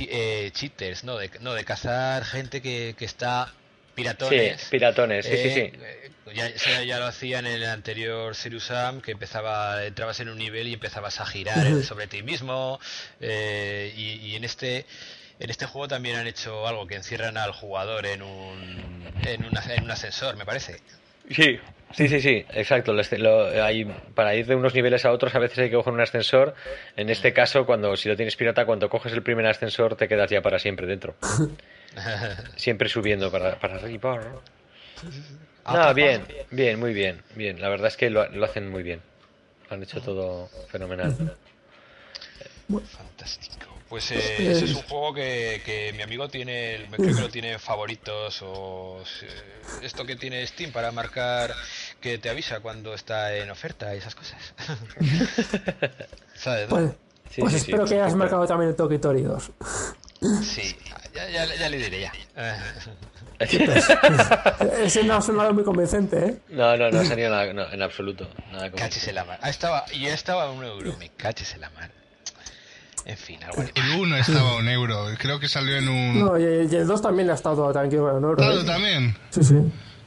eh, 0.00 0.50
cheaters, 0.52 1.04
¿no? 1.04 1.18
De, 1.18 1.30
no, 1.40 1.54
de 1.54 1.64
cazar 1.64 2.24
gente 2.24 2.60
que, 2.60 2.96
que 2.98 3.04
está 3.04 3.52
piratones. 3.94 4.60
Sí, 4.60 4.66
piratones, 4.70 5.26
sí, 5.26 5.36
sí, 5.36 5.50
sí. 5.50 5.72
Ya, 6.34 6.82
ya, 6.82 6.98
lo 6.98 7.06
hacían 7.06 7.46
en 7.46 7.54
el 7.54 7.64
anterior 7.64 8.34
Serious 8.34 8.64
Sam, 8.64 9.02
que 9.02 9.12
empezaba, 9.12 9.84
entrabas 9.84 10.20
en 10.20 10.28
un 10.28 10.38
nivel 10.38 10.68
y 10.68 10.74
empezabas 10.74 11.20
a 11.20 11.26
girar 11.26 11.82
sobre 11.82 12.06
ti 12.06 12.22
mismo. 12.22 12.80
y, 13.20 13.24
y 13.24 14.36
en 14.36 14.44
este 14.44 14.86
en 15.42 15.50
este 15.50 15.66
juego 15.66 15.88
también 15.88 16.16
han 16.16 16.28
hecho 16.28 16.68
algo 16.68 16.86
que 16.86 16.94
encierran 16.94 17.36
al 17.36 17.50
jugador 17.50 18.06
en 18.06 18.22
un, 18.22 19.12
en, 19.26 19.44
en 19.44 19.82
un 19.82 19.90
ascensor, 19.90 20.36
me 20.36 20.44
parece. 20.44 20.78
Sí, 21.30 21.58
sí, 21.92 22.08
sí, 22.08 22.20
sí, 22.20 22.44
exacto. 22.52 22.94
hay, 23.60 23.84
para 24.14 24.36
ir 24.36 24.46
de 24.46 24.54
unos 24.54 24.72
niveles 24.74 25.04
a 25.04 25.10
otros 25.10 25.34
a 25.34 25.40
veces 25.40 25.58
hay 25.58 25.70
que 25.70 25.76
coger 25.76 25.92
un 25.92 26.00
ascensor. 26.00 26.54
En 26.96 27.10
este 27.10 27.32
caso, 27.32 27.66
cuando 27.66 27.96
si 27.96 28.08
lo 28.08 28.16
tienes 28.16 28.36
pirata, 28.36 28.66
cuando 28.66 28.88
coges 28.88 29.12
el 29.12 29.22
primer 29.22 29.46
ascensor 29.46 29.96
te 29.96 30.06
quedas 30.06 30.30
ya 30.30 30.42
para 30.42 30.58
siempre 30.58 30.86
dentro. 30.86 31.16
siempre 32.56 32.88
subiendo 32.88 33.30
para, 33.30 33.58
para 33.58 33.76
arriba. 33.76 34.20
No, 35.66 35.94
bien, 35.94 36.24
bien, 36.50 36.78
muy 36.78 36.92
bien, 36.92 37.22
bien. 37.34 37.60
La 37.60 37.68
verdad 37.68 37.88
es 37.88 37.96
que 37.96 38.10
lo, 38.10 38.28
lo 38.30 38.44
hacen 38.44 38.70
muy 38.70 38.82
bien. 38.82 39.00
Lo 39.68 39.76
han 39.76 39.82
hecho 39.82 40.00
todo 40.00 40.48
fenomenal. 40.68 41.36
Fantástico. 42.68 43.72
Pues 43.92 44.10
eh, 44.10 44.52
ese 44.52 44.64
es 44.64 44.74
un 44.74 44.82
juego 44.84 45.12
que, 45.12 45.92
mi 45.94 46.02
amigo 46.02 46.26
tiene, 46.26 46.88
creo 46.96 47.14
que 47.14 47.20
lo 47.20 47.28
tiene 47.28 47.58
favoritos 47.58 48.40
o 48.40 49.04
esto 49.82 50.06
que 50.06 50.16
tiene 50.16 50.46
Steam 50.46 50.72
para 50.72 50.90
marcar 50.92 51.54
que 52.00 52.16
te 52.16 52.30
avisa 52.30 52.60
cuando 52.60 52.94
está 52.94 53.36
en 53.36 53.50
oferta 53.50 53.94
y 53.94 53.98
esas 53.98 54.14
cosas. 54.14 54.54
¿Sabes? 56.34 56.68
Pues, 56.70 56.90
pues 57.36 57.52
espero 57.52 57.84
que 57.84 57.96
hayas 57.96 58.14
marcado 58.14 58.46
también 58.46 58.70
el 58.70 58.76
Tokitori 58.76 59.20
2. 59.20 59.50
Sí, 60.42 60.76
ya, 61.14 61.68
le 61.68 61.76
diré 61.78 62.00
ya. 62.00 62.12
Ese 64.82 65.02
no 65.02 65.14
ha 65.14 65.22
sonado 65.22 65.52
muy 65.52 65.64
convincente, 65.64 66.26
¿eh? 66.26 66.38
No, 66.50 66.76
no, 66.76 66.90
no 66.90 67.00
ha 67.00 67.04
salido 67.04 67.30
nada, 67.30 67.72
en 67.72 67.82
absoluto. 67.82 68.28
Nada 68.52 68.66
en 68.66 69.14
la 69.14 69.24
mar. 69.24 69.38
Ah, 69.42 69.50
estaba, 69.50 69.84
y 69.92 70.06
estaba 70.06 70.44
a 70.44 70.50
un 70.50 70.64
euro, 70.64 70.94
me 70.98 71.08
caches 71.10 71.54
en 71.54 71.62
la 71.62 71.70
mar. 71.70 71.90
En 73.04 73.16
fin, 73.16 73.42
algo 73.42 73.62
El 73.62 74.00
1 74.00 74.16
estaba 74.16 74.50
a 74.50 74.56
un 74.56 74.68
euro, 74.68 75.08
creo 75.18 75.40
que 75.40 75.48
salió 75.48 75.76
en 75.76 75.88
un... 75.88 76.20
No, 76.20 76.38
y 76.38 76.44
el 76.44 76.86
2 76.86 77.02
también 77.02 77.30
ha 77.30 77.34
estado 77.34 77.72
tranquilo 77.72 78.08
a 78.08 78.14
un 78.14 78.22
euro. 78.24 78.40
¿Estado 78.40 78.64
también? 78.64 79.16
Sí, 79.30 79.42
sí. 79.42 79.56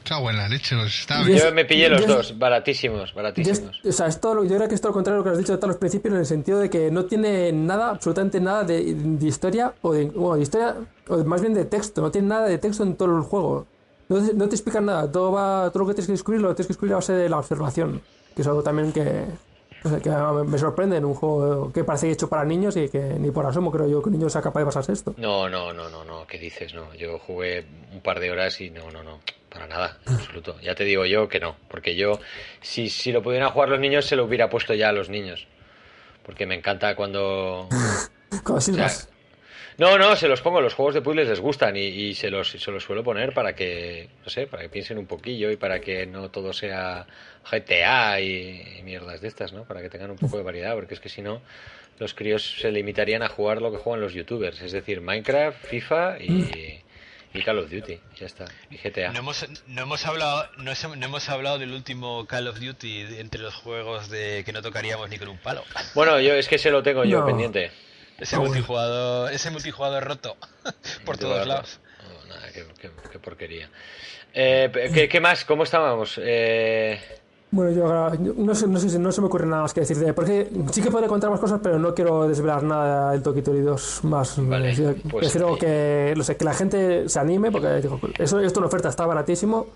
Cago 0.06 0.30
en 0.30 0.36
la 0.36 0.48
leche, 0.48 0.76
está 0.86 1.22
Yo 1.22 1.52
me 1.52 1.64
pillé 1.64 1.88
los 1.88 2.06
dos, 2.06 2.38
baratísimos, 2.38 3.12
baratísimos. 3.12 3.80
o 3.84 3.92
sea, 3.92 4.06
esto, 4.06 4.44
yo 4.44 4.56
creo 4.56 4.68
que 4.68 4.76
es 4.76 4.80
todo 4.80 4.90
lo 4.90 4.94
contrario 4.94 5.20
a 5.20 5.24
lo 5.24 5.24
que 5.24 5.30
has 5.30 5.38
dicho 5.38 5.56
de 5.56 5.66
los 5.66 5.76
principios, 5.76 6.14
en 6.14 6.20
el 6.20 6.26
sentido 6.26 6.60
de 6.60 6.70
que 6.70 6.90
no 6.90 7.06
tiene 7.06 7.52
nada, 7.52 7.90
absolutamente 7.90 8.40
nada 8.40 8.62
de, 8.64 8.80
historia, 9.20 9.74
o 9.82 9.92
de, 9.92 10.04
bueno, 10.06 10.36
de 10.36 10.42
historia, 10.42 10.76
o 11.08 11.16
más 11.24 11.40
bien 11.40 11.54
de 11.54 11.64
texto, 11.64 12.00
no 12.00 12.10
tiene 12.10 12.28
nada 12.28 12.46
de 12.46 12.58
texto 12.58 12.84
en 12.84 12.94
todo 12.96 13.16
el 13.16 13.22
juego. 13.22 13.66
No, 14.08 14.20
no 14.20 14.48
te 14.48 14.54
explican 14.54 14.86
nada, 14.86 15.10
todo, 15.10 15.32
va, 15.32 15.70
todo 15.70 15.82
lo 15.82 15.88
que 15.88 15.94
tienes 15.94 16.06
que 16.06 16.12
descubrir 16.12 16.40
lo 16.40 16.54
tienes 16.54 16.68
que 16.68 16.74
descubrir 16.74 16.92
a 16.92 16.96
base 16.96 17.12
de 17.12 17.28
la 17.28 17.38
observación, 17.38 18.00
que 18.34 18.42
es 18.42 18.48
algo 18.48 18.62
también 18.62 18.92
que, 18.92 19.24
que 20.02 20.10
me 20.46 20.58
sorprende 20.58 20.96
en 20.96 21.04
un 21.04 21.14
juego 21.14 21.72
que 21.72 21.84
parece 21.84 22.10
hecho 22.10 22.28
para 22.28 22.44
niños 22.44 22.76
y 22.76 22.88
que 22.88 23.00
ni 23.00 23.30
por 23.30 23.46
asomo 23.46 23.70
creo 23.70 23.88
yo 23.88 24.02
que 24.02 24.08
un 24.08 24.14
niño 24.14 24.28
sea 24.28 24.42
capaz 24.42 24.60
de 24.60 24.66
pasarse 24.66 24.92
esto. 24.92 25.14
No, 25.16 25.48
no, 25.48 25.72
no, 25.72 25.88
no, 25.88 26.04
no, 26.04 26.26
¿qué 26.26 26.38
dices? 26.38 26.74
No, 26.74 26.94
yo 26.94 27.18
jugué 27.18 27.64
un 27.92 28.00
par 28.00 28.20
de 28.20 28.30
horas 28.30 28.60
y 28.60 28.70
no, 28.70 28.90
no, 28.90 29.02
no, 29.02 29.20
para 29.48 29.66
nada, 29.66 29.98
en 30.06 30.14
absoluto. 30.14 30.60
Ya 30.60 30.74
te 30.74 30.84
digo 30.84 31.06
yo 31.06 31.28
que 31.28 31.40
no, 31.40 31.56
porque 31.68 31.94
yo, 31.96 32.20
si, 32.60 32.88
si 32.88 33.12
lo 33.12 33.22
pudieran 33.22 33.50
jugar 33.50 33.68
los 33.68 33.80
niños, 33.80 34.06
se 34.06 34.16
lo 34.16 34.24
hubiera 34.24 34.50
puesto 34.50 34.74
ya 34.74 34.88
a 34.88 34.92
los 34.92 35.08
niños. 35.08 35.46
Porque 36.24 36.46
me 36.46 36.56
encanta 36.56 36.96
cuando... 36.96 37.68
no, 39.78 39.98
no, 39.98 40.16
se 40.16 40.26
los 40.26 40.40
pongo, 40.40 40.60
los 40.62 40.72
juegos 40.72 40.94
de 40.94 41.02
puzzles 41.02 41.28
les 41.28 41.40
gustan 41.40 41.76
y, 41.76 41.80
y, 41.80 42.14
se, 42.14 42.30
los, 42.30 42.50
se 42.50 42.70
los 42.70 42.82
suelo 42.82 43.04
poner 43.04 43.34
para 43.34 43.54
que, 43.54 44.08
no 44.24 44.30
sé, 44.30 44.46
para 44.46 44.62
que 44.62 44.70
piensen 44.70 44.96
un 44.96 45.06
poquillo 45.06 45.50
y 45.50 45.56
para 45.56 45.80
que 45.80 46.06
no 46.06 46.30
todo 46.30 46.54
sea 46.54 47.06
GTA 47.50 48.20
y, 48.20 48.80
mierdas 48.84 49.20
de 49.20 49.28
estas, 49.28 49.52
¿no? 49.52 49.64
Para 49.64 49.82
que 49.82 49.90
tengan 49.90 50.10
un 50.10 50.16
poco 50.16 50.38
de 50.38 50.42
variedad, 50.42 50.74
porque 50.74 50.94
es 50.94 51.00
que 51.00 51.10
si 51.10 51.20
no, 51.20 51.42
los 51.98 52.14
críos 52.14 52.56
se 52.58 52.72
limitarían 52.72 53.22
a 53.22 53.28
jugar 53.28 53.60
lo 53.60 53.70
que 53.70 53.76
juegan 53.76 54.00
los 54.00 54.14
youtubers, 54.14 54.62
es 54.62 54.72
decir, 54.72 55.02
Minecraft, 55.02 55.66
FIFA 55.66 56.18
y, 56.20 56.82
Call 57.44 57.58
of 57.58 57.70
Duty, 57.70 58.00
ya 58.18 58.24
está, 58.24 58.46
y 58.70 58.78
GTA. 58.78 59.12
No 59.12 59.18
hemos, 59.18 59.46
no 59.66 59.82
hemos 59.82 60.06
hablado, 60.06 60.48
no, 60.56 60.72
hemos 60.72 61.28
hablado 61.28 61.58
del 61.58 61.72
último 61.72 62.26
Call 62.26 62.48
of 62.48 62.58
Duty 62.58 63.18
entre 63.18 63.42
los 63.42 63.54
juegos 63.54 64.08
de 64.08 64.42
que 64.46 64.54
no 64.54 64.62
tocaríamos 64.62 65.10
ni 65.10 65.18
con 65.18 65.28
un 65.28 65.36
palo. 65.36 65.62
Bueno, 65.94 66.18
yo 66.18 66.32
es 66.32 66.48
que 66.48 66.56
se 66.56 66.70
lo 66.70 66.82
tengo 66.82 67.04
yo 67.04 67.26
pendiente. 67.26 67.72
Ese 68.18 68.38
multijugador, 68.38 69.32
ese 69.32 69.50
multijugador 69.50 70.04
roto 70.04 70.36
por 71.04 71.18
todos 71.18 71.46
lados. 71.46 71.80
Oh, 72.00 72.28
nada, 72.28 72.42
qué, 72.52 73.18
porquería. 73.18 73.68
Eh, 74.32 75.08
¿qué, 75.10 75.20
más? 75.20 75.44
¿Cómo 75.44 75.64
estábamos? 75.64 76.18
Eh... 76.22 77.00
Bueno, 77.50 77.70
yo 77.70 78.34
no 78.34 78.54
sé, 78.54 78.66
no 78.66 78.78
sé, 78.78 78.98
no 78.98 79.12
se 79.12 79.20
me 79.20 79.28
ocurre 79.28 79.46
nada 79.46 79.62
más 79.62 79.72
que 79.72 79.80
decirte, 79.80 80.12
porque 80.12 80.48
sí 80.72 80.82
que 80.82 80.90
podré 80.90 81.06
contar 81.06 81.30
más 81.30 81.38
cosas, 81.38 81.60
pero 81.62 81.78
no 81.78 81.94
quiero 81.94 82.28
desvelar 82.28 82.62
nada 82.62 83.12
del 83.12 83.22
Tokitori 83.22 83.60
2 83.60 84.04
más. 84.04 84.34
Vale, 84.36 84.74
pues, 85.08 85.22
Prefiero 85.22 85.56
que, 85.56 86.12
lo 86.16 86.24
sé, 86.24 86.36
que 86.36 86.44
la 86.44 86.54
gente 86.54 87.08
se 87.08 87.18
anime, 87.20 87.52
porque 87.52 87.88
eso, 88.18 88.40
esto 88.40 88.60
en 88.60 88.66
oferta 88.66 88.88
está 88.88 89.06
baratísimo 89.06 89.68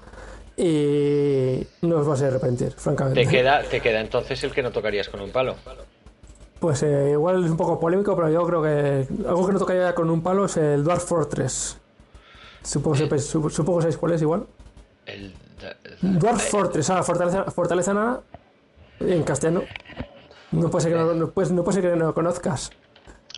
y 0.57 1.65
no 1.83 1.99
os 1.99 2.07
vas 2.07 2.21
a 2.23 2.27
arrepentir, 2.27 2.73
francamente. 2.73 3.25
¿Te 3.25 3.31
queda, 3.31 3.62
¿Te 3.62 3.81
queda 3.81 4.01
entonces 4.01 4.43
el 4.45 4.53
que 4.53 4.62
no 4.62 4.73
tocarías 4.73 5.09
con 5.09 5.21
un 5.21 5.31
palo? 5.31 5.57
Pues 6.61 6.82
eh, 6.82 7.11
igual 7.12 7.45
es 7.45 7.51
un 7.51 7.57
poco 7.57 7.81
polémico, 7.81 8.15
pero 8.15 8.28
yo 8.28 8.47
creo 8.47 8.62
que 8.62 9.09
algo 9.27 9.47
que 9.47 9.53
no 9.55 9.59
tocaría 9.59 9.95
con 9.95 10.11
un 10.11 10.23
palo 10.23 10.45
es 10.45 10.59
el 10.59 10.85
Dwarf 10.85 11.05
Fortress. 11.05 11.78
Supongo, 12.62 13.09
que 13.09 13.19
supongo 13.19 13.81
sabéis 13.81 13.97
cuál 13.97 14.12
es 14.12 14.23
igual. 14.23 14.47
El 15.07 15.32
Dwarf 16.03 16.51
Fortress, 16.51 16.91
ah, 16.91 17.03
Fortaleza, 17.03 17.45
Fortaleza 17.51 17.95
Nana, 17.95 18.20
en 19.01 19.23
castellano. 19.23 19.62
No 20.53 20.70
puede 20.70 20.82
ser 20.82 20.93
que 20.93 20.99
no, 20.99 21.15
no, 21.15 21.31
puede, 21.31 21.51
no, 21.53 21.65
puede 21.65 21.81
ser 21.81 21.91
que 21.91 21.97
no 21.97 22.07
lo 22.07 22.15
conozcas. 22.15 22.70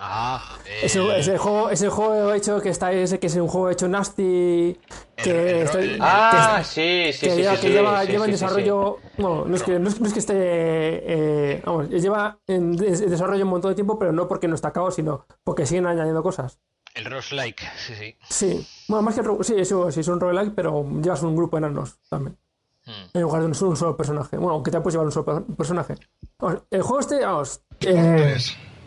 Ah, 0.05 0.59
eh... 0.67 0.81
ese, 0.83 1.17
ese, 1.17 1.39
juego, 1.39 1.71
ese 1.71 1.89
juego 1.89 2.35
hecho 2.35 2.61
que 2.61 2.71
está 2.71 2.91
ese 2.91 3.21
que 3.21 3.29
es 3.29 3.37
un 3.37 3.47
juego 3.47 3.71
hecho 3.71 3.87
nasty 3.87 4.77
que, 5.15 5.65
ah 6.01 6.61
sí 6.65 7.13
sí 7.13 7.27
que, 7.27 7.31
sí, 7.31 7.37
lleva, 7.37 7.55
sí, 7.55 7.61
que 7.61 7.71
lleva, 7.71 8.05
lleva 8.05 8.25
en 8.25 8.33
desarrollo 8.33 8.99
bueno 9.17 9.45
no 9.47 9.55
es 9.55 9.63
que 9.63 9.79
no 9.79 9.89
es, 9.89 10.01
no 10.01 10.09
es 10.09 10.13
que 10.13 10.19
esté 10.19 10.35
eh, 10.37 11.63
vamos 11.65 11.89
lleva 11.89 12.37
en, 12.49 12.73
en, 12.83 13.11
desarrollo 13.11 13.45
un 13.45 13.51
montón 13.51 13.71
de 13.71 13.77
tiempo 13.77 13.97
pero 13.97 14.11
no 14.11 14.27
porque 14.27 14.49
no 14.49 14.57
está 14.57 14.69
acabado 14.69 14.91
sino 14.91 15.25
porque 15.45 15.67
siguen 15.67 15.87
añadiendo 15.87 16.21
cosas 16.21 16.59
el 16.95 17.05
roguelike, 17.07 17.63
sí, 17.79 17.95
sí. 17.95 18.17
Sí, 18.29 18.67
bueno, 18.89 19.03
más 19.03 19.15
que 19.15 19.23
el 19.23 19.45
sí, 19.45 19.55
eso, 19.57 19.91
sí, 19.91 20.01
es 20.01 20.09
un 20.09 20.21
roguelike, 20.21 20.53
pero 20.55 20.85
llevas 21.01 21.23
un 21.23 21.35
grupo 21.35 21.57
de 21.57 21.67
enanos 21.67 21.97
también. 22.11 22.37
Hmm. 22.85 23.17
En 23.17 23.23
lugar 23.23 23.41
de 23.41 23.47
un 23.47 23.55
solo, 23.55 23.71
un 23.71 23.77
solo, 23.79 23.97
personaje. 23.97 24.37
Bueno, 24.37 24.55
aunque 24.55 24.71
te 24.71 24.79
puedes 24.81 24.95
llevar 24.95 25.07
un 25.07 25.13
solo 25.13 25.47
personaje. 25.57 25.95
Vamos, 26.39 26.65
el 26.71 26.83
juego 26.83 27.01
este, 27.01 27.25
vamos. 27.25 27.63
Eh, 27.81 28.37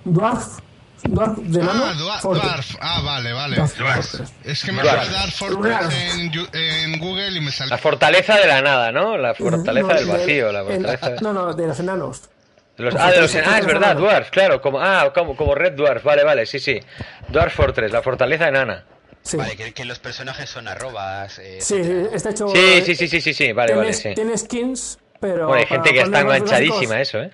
Dwarf. 0.04 0.60
Dwarf 1.04 1.38
de. 1.38 1.62
Ah, 1.62 1.94
Dwarf. 2.24 2.76
Ah, 2.80 3.02
vale, 3.04 3.34
vale. 3.34 3.58
Dwarf. 3.58 4.22
Es 4.44 4.64
que 4.64 4.72
me 4.72 4.84
sale 4.84 5.10
Dwarf 5.10 5.36
Fortress 5.36 5.94
en, 6.16 6.32
en, 6.54 7.00
Google 7.00 7.38
y 7.38 7.42
me 7.42 7.52
sale. 7.52 7.70
La 7.70 7.78
fortaleza 7.78 8.36
de 8.38 8.48
la 8.48 8.62
nada, 8.62 8.92
¿no? 8.92 9.18
La 9.18 9.36
fortaleza 9.36 9.88
no, 9.88 9.94
del 9.94 10.06
vacío. 10.06 10.52
La 10.52 10.64
fortaleza... 10.64 11.08
El, 11.08 11.22
no, 11.22 11.34
no, 11.34 11.54
de 11.54 11.68
los 11.68 11.80
enanos. 11.80 12.22
Los, 12.78 12.94
ah, 12.96 13.12
de 13.12 13.22
los, 13.22 13.36
ah, 13.36 13.60
es 13.60 13.66
verdad, 13.66 13.96
Dwarf, 13.96 14.30
claro, 14.32 14.62
como, 14.62 14.82
ah, 14.82 15.14
como, 15.14 15.38
como 15.38 15.56
Red 15.56 15.74
Dwarf, 15.74 16.04
vale, 16.04 16.26
vale, 16.26 16.46
sí, 16.46 16.60
sí. 16.60 16.78
Dwarf 17.30 17.56
Fortress, 17.56 17.90
la 17.92 18.02
fortaleza 18.02 18.50
enana. 18.50 18.84
Sí. 19.22 19.38
Vale, 19.38 19.56
que, 19.56 19.74
que, 19.74 19.86
los 19.86 19.98
personajes 20.00 20.50
son 20.50 20.68
arrobas. 20.68 21.40
Eh, 21.40 21.60
sí, 21.62 21.82
está 22.12 22.32
hecho. 22.32 22.50
Sí, 22.50 22.82
sí, 22.86 22.96
sí, 22.96 23.08
sí, 23.08 23.22
sí, 23.22 23.34
sí. 23.34 23.54
vale, 23.54 23.70
tiene, 23.70 23.82
vale. 23.82 23.94
Sí. 23.94 24.14
Tiene 24.14 24.38
skins, 24.38 25.00
pero. 25.20 25.48
Bueno, 25.48 25.62
hay 25.62 25.66
gente 25.66 25.94
que 25.94 26.02
está 26.02 26.20
enganchadísima 26.20 27.02
eso, 27.02 27.20
¿eh? 27.20 27.32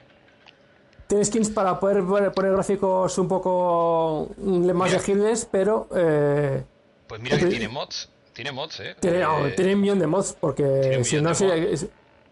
Tiene 1.11 1.25
skins 1.25 1.49
para 1.49 1.77
poder 1.77 2.05
poner 2.31 2.53
gráficos 2.53 3.17
un 3.17 3.27
poco 3.27 4.29
más 4.37 4.93
legibles, 4.93 5.45
pero. 5.51 5.89
Eh, 5.93 6.63
pues 7.05 7.19
mira 7.19 7.37
que 7.37 7.47
tiene 7.47 7.67
mods. 7.67 8.07
Tiene 8.31 8.53
mods, 8.53 8.79
¿eh? 8.79 8.95
Tiene, 8.97 9.19
eh, 9.19 9.53
tiene 9.57 9.75
un 9.75 9.81
millón 9.81 9.99
de 9.99 10.07
mods, 10.07 10.37
porque 10.39 11.03
si 11.03 11.19
no, 11.19 11.35
si, 11.35 11.47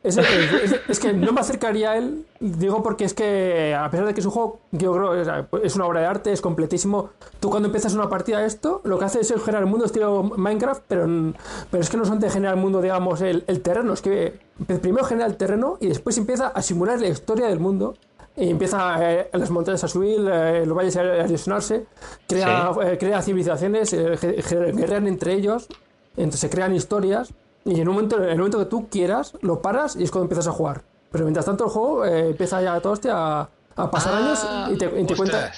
Es, 0.02 0.98
que 1.02 1.12
no 1.12 1.34
me 1.34 1.42
acercaría 1.42 1.92
a 1.92 1.98
él, 1.98 2.26
digo 2.40 2.82
porque 2.82 3.04
es 3.04 3.14
que, 3.14 3.76
a 3.78 3.92
pesar 3.92 4.08
de 4.08 4.14
que 4.14 4.22
es 4.22 4.26
un 4.26 4.32
juego, 4.32 4.62
yo 4.72 4.94
creo, 4.94 5.62
es 5.62 5.76
una 5.76 5.86
obra 5.86 6.00
de 6.00 6.06
arte, 6.06 6.32
es 6.32 6.40
completísimo. 6.40 7.10
Tú 7.42 7.50
cuando 7.50 7.68
empiezas 7.68 7.94
una 7.96 8.08
partida 8.08 8.40
de 8.40 8.48
esto, 8.48 8.80
lo 8.86 8.98
que 8.98 9.04
haces 9.04 9.30
es 9.30 9.44
generar 9.44 9.64
el 9.64 9.70
mundo 9.70 9.88
estilo 9.88 10.24
Minecraft, 10.24 10.84
pero, 10.88 11.34
pero 11.70 11.84
es 11.84 11.90
que 11.90 11.98
no 11.98 12.06
son 12.06 12.22
de 12.22 12.30
generar 12.30 12.56
el 12.56 12.62
mundo, 12.62 12.82
digamos, 12.82 13.20
el, 13.20 13.44
terreno. 13.62 13.92
Es 13.92 14.02
que 14.02 14.40
primero 14.66 15.04
genera 15.04 15.28
el 15.28 15.36
terreno 15.36 15.78
y 15.82 15.88
después 15.88 16.18
empieza 16.18 16.48
a 16.48 16.62
simular 16.62 17.02
la 17.02 17.10
historia 17.10 17.48
del 17.48 17.60
mundo. 17.60 17.98
Y 18.40 18.50
empieza 18.50 18.98
eh, 19.12 19.30
las 19.34 19.50
montañas 19.50 19.84
a 19.84 19.88
subir, 19.88 20.20
eh, 20.32 20.66
los 20.66 20.76
valles 20.76 20.96
a 20.96 21.04
erosionarse, 21.04 21.86
crea, 22.28 22.72
eh, 22.84 22.98
crea 22.98 23.22
civilizaciones, 23.22 23.92
guerrean 23.92 25.08
entre 25.08 25.34
ellos, 25.34 25.68
entonces 26.16 26.40
se 26.40 26.50
crean 26.50 26.74
historias 26.74 27.34
y 27.66 27.82
en 27.82 27.88
un 27.88 27.96
momento, 27.96 28.18
en 28.24 28.30
el 28.30 28.38
momento 28.38 28.60
que 28.60 28.66
tú 28.66 28.88
quieras, 28.90 29.34
lo 29.42 29.62
paras 29.62 29.96
y 29.96 30.04
es 30.04 30.12
cuando 30.12 30.26
empiezas 30.26 30.48
a 30.48 30.52
jugar. 30.52 30.84
Pero 31.12 31.26
mientras 31.26 31.46
tanto 31.46 31.66
el 31.66 31.70
juego 31.70 32.06
eh, 32.06 32.30
empieza 32.30 32.62
ya 32.62 32.80
todo 32.80 32.94
este 32.94 33.10
a, 33.12 33.50
a 33.76 33.92
pasar 33.92 34.16
años 34.16 34.48
y 34.72 34.78
te, 34.78 34.86
y 34.86 35.16
cuenta... 35.16 35.52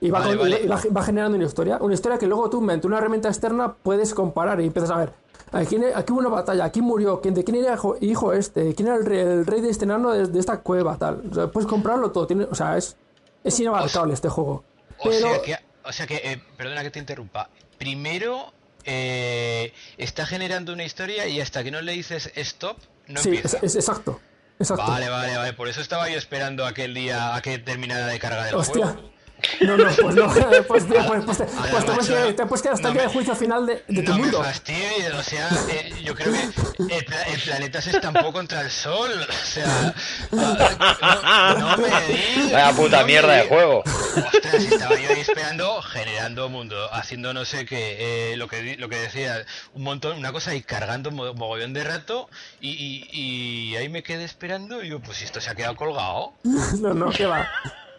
Y, 0.00 0.10
va, 0.10 0.20
va, 0.20 1.02
generando 1.02 1.36
una 1.36 1.44
historia. 1.46 1.78
Una 1.80 1.92
historia 1.92 2.18
que 2.18 2.26
luego 2.28 2.48
tú, 2.48 2.60
mediante 2.60 2.86
una 2.86 2.98
herramienta 2.98 3.28
externa, 3.28 3.74
puedes 3.74 4.14
comparar 4.14 4.60
y 4.60 4.66
empiezas 4.66 4.92
a 4.92 4.98
ver. 4.98 5.12
Aquí, 5.52 5.76
aquí 5.94 6.12
hubo 6.12 6.20
una 6.20 6.28
batalla, 6.28 6.64
aquí 6.64 6.82
murió, 6.82 7.20
¿quién, 7.20 7.34
¿de 7.34 7.44
quién 7.44 7.56
era 7.56 7.78
hijo 8.00 8.32
este? 8.32 8.74
¿Quién 8.74 8.88
era 8.88 8.96
el 8.96 9.04
rey, 9.06 9.20
el 9.20 9.46
rey 9.46 9.60
de 9.60 9.70
este 9.70 9.84
enano 9.84 10.12
de, 10.12 10.38
esta 10.38 10.60
cueva? 10.60 10.96
tal 10.96 11.22
o 11.30 11.34
sea, 11.34 11.46
Puedes 11.48 11.68
comprarlo 11.68 12.10
todo. 12.10 12.26
Tiene, 12.26 12.44
o 12.44 12.54
sea, 12.54 12.76
es, 12.76 12.96
es 13.44 13.58
inabarcable 13.60 14.14
este 14.14 14.28
juego. 14.28 14.64
O 14.98 15.12
sea 15.12 15.40
que, 15.42 15.56
o 15.84 15.92
sea 15.92 16.06
que 16.06 16.16
eh, 16.16 16.42
perdona 16.56 16.82
que 16.82 16.90
te 16.90 16.98
interrumpa. 16.98 17.48
Primero 17.78 18.52
eh, 18.84 19.72
está 19.96 20.26
generando 20.26 20.72
una 20.72 20.84
historia 20.84 21.26
y 21.28 21.40
hasta 21.40 21.62
que 21.62 21.70
no 21.70 21.80
le 21.80 21.92
dices 21.92 22.30
stop, 22.34 22.78
no 23.06 23.20
sí, 23.20 23.28
empieza. 23.30 23.58
Es, 23.62 23.76
exacto, 23.76 24.20
exacto. 24.58 24.86
Vale, 24.86 25.08
vale, 25.08 25.36
vale. 25.36 25.52
Por 25.52 25.68
eso 25.68 25.80
estaba 25.80 26.08
yo 26.08 26.18
esperando 26.18 26.66
aquel 26.66 26.94
día 26.94 27.34
a 27.34 27.42
que 27.42 27.58
terminara 27.58 28.06
de 28.06 28.18
cargar 28.18 28.48
el 28.48 28.54
Hostia. 28.54 28.86
juego. 28.86 29.17
No, 29.60 29.76
no, 29.76 29.84
pues 29.84 30.16
no, 30.16 30.28
pues, 30.32 30.64
pues, 30.66 30.84
pues, 30.84 31.24
pues, 31.24 31.38
te, 31.38 31.44
pues 31.44 31.84
te, 31.84 31.92
puedes 31.92 32.08
quedar, 32.08 32.32
te 32.34 32.46
puedes 32.46 32.62
quedar 32.62 32.74
hasta 32.74 32.92
no 32.92 33.00
el 33.00 33.08
juicio 33.08 33.36
final 33.36 33.66
de, 33.66 33.84
de 33.86 34.02
tu 34.02 34.12
no 34.12 34.18
mundo. 34.18 34.38
Me 34.40 34.44
fastidies, 34.46 35.14
o 35.14 35.22
sea, 35.22 35.48
eh, 35.70 35.92
yo 36.02 36.14
creo 36.14 36.32
que 36.32 36.42
el, 36.42 37.06
el, 37.32 37.40
planeta 37.40 37.80
se 37.80 37.90
estampó 37.90 38.32
contra 38.32 38.62
el 38.62 38.70
sol, 38.70 39.10
o 39.12 39.46
sea, 39.46 39.94
no, 40.32 41.58
no 41.58 41.76
me 41.76 41.88
digas. 42.08 42.52
Vaya 42.52 42.72
puta 42.72 43.04
mierda 43.04 43.34
de 43.34 43.48
juego. 43.48 43.82
Ostras, 43.84 44.54
estaba 44.54 44.96
yo 44.96 45.10
ahí 45.10 45.20
esperando, 45.20 45.82
generando 45.82 46.48
mundo, 46.48 46.92
haciendo 46.92 47.32
no 47.32 47.44
sé 47.44 47.64
qué, 47.64 48.32
eh, 48.32 48.36
lo 48.36 48.48
que 48.48 48.76
lo 48.76 48.88
que 48.88 48.96
decía, 48.96 49.44
un 49.74 49.82
montón, 49.82 50.18
una 50.18 50.32
cosa 50.32 50.54
y 50.54 50.62
cargando 50.62 51.10
mogollón 51.10 51.72
de 51.72 51.84
rato 51.84 52.28
y, 52.60 52.70
y, 52.70 53.08
y 53.12 53.76
ahí 53.76 53.88
me 53.88 54.02
quedé 54.02 54.24
esperando 54.24 54.82
y 54.82 54.88
yo, 54.88 55.00
pues 55.00 55.22
esto 55.22 55.40
se 55.40 55.50
ha 55.50 55.54
quedado 55.54 55.76
colgado. 55.76 56.32
No, 56.78 56.94
no, 56.94 57.10
¿qué 57.10 57.26
va? 57.26 57.48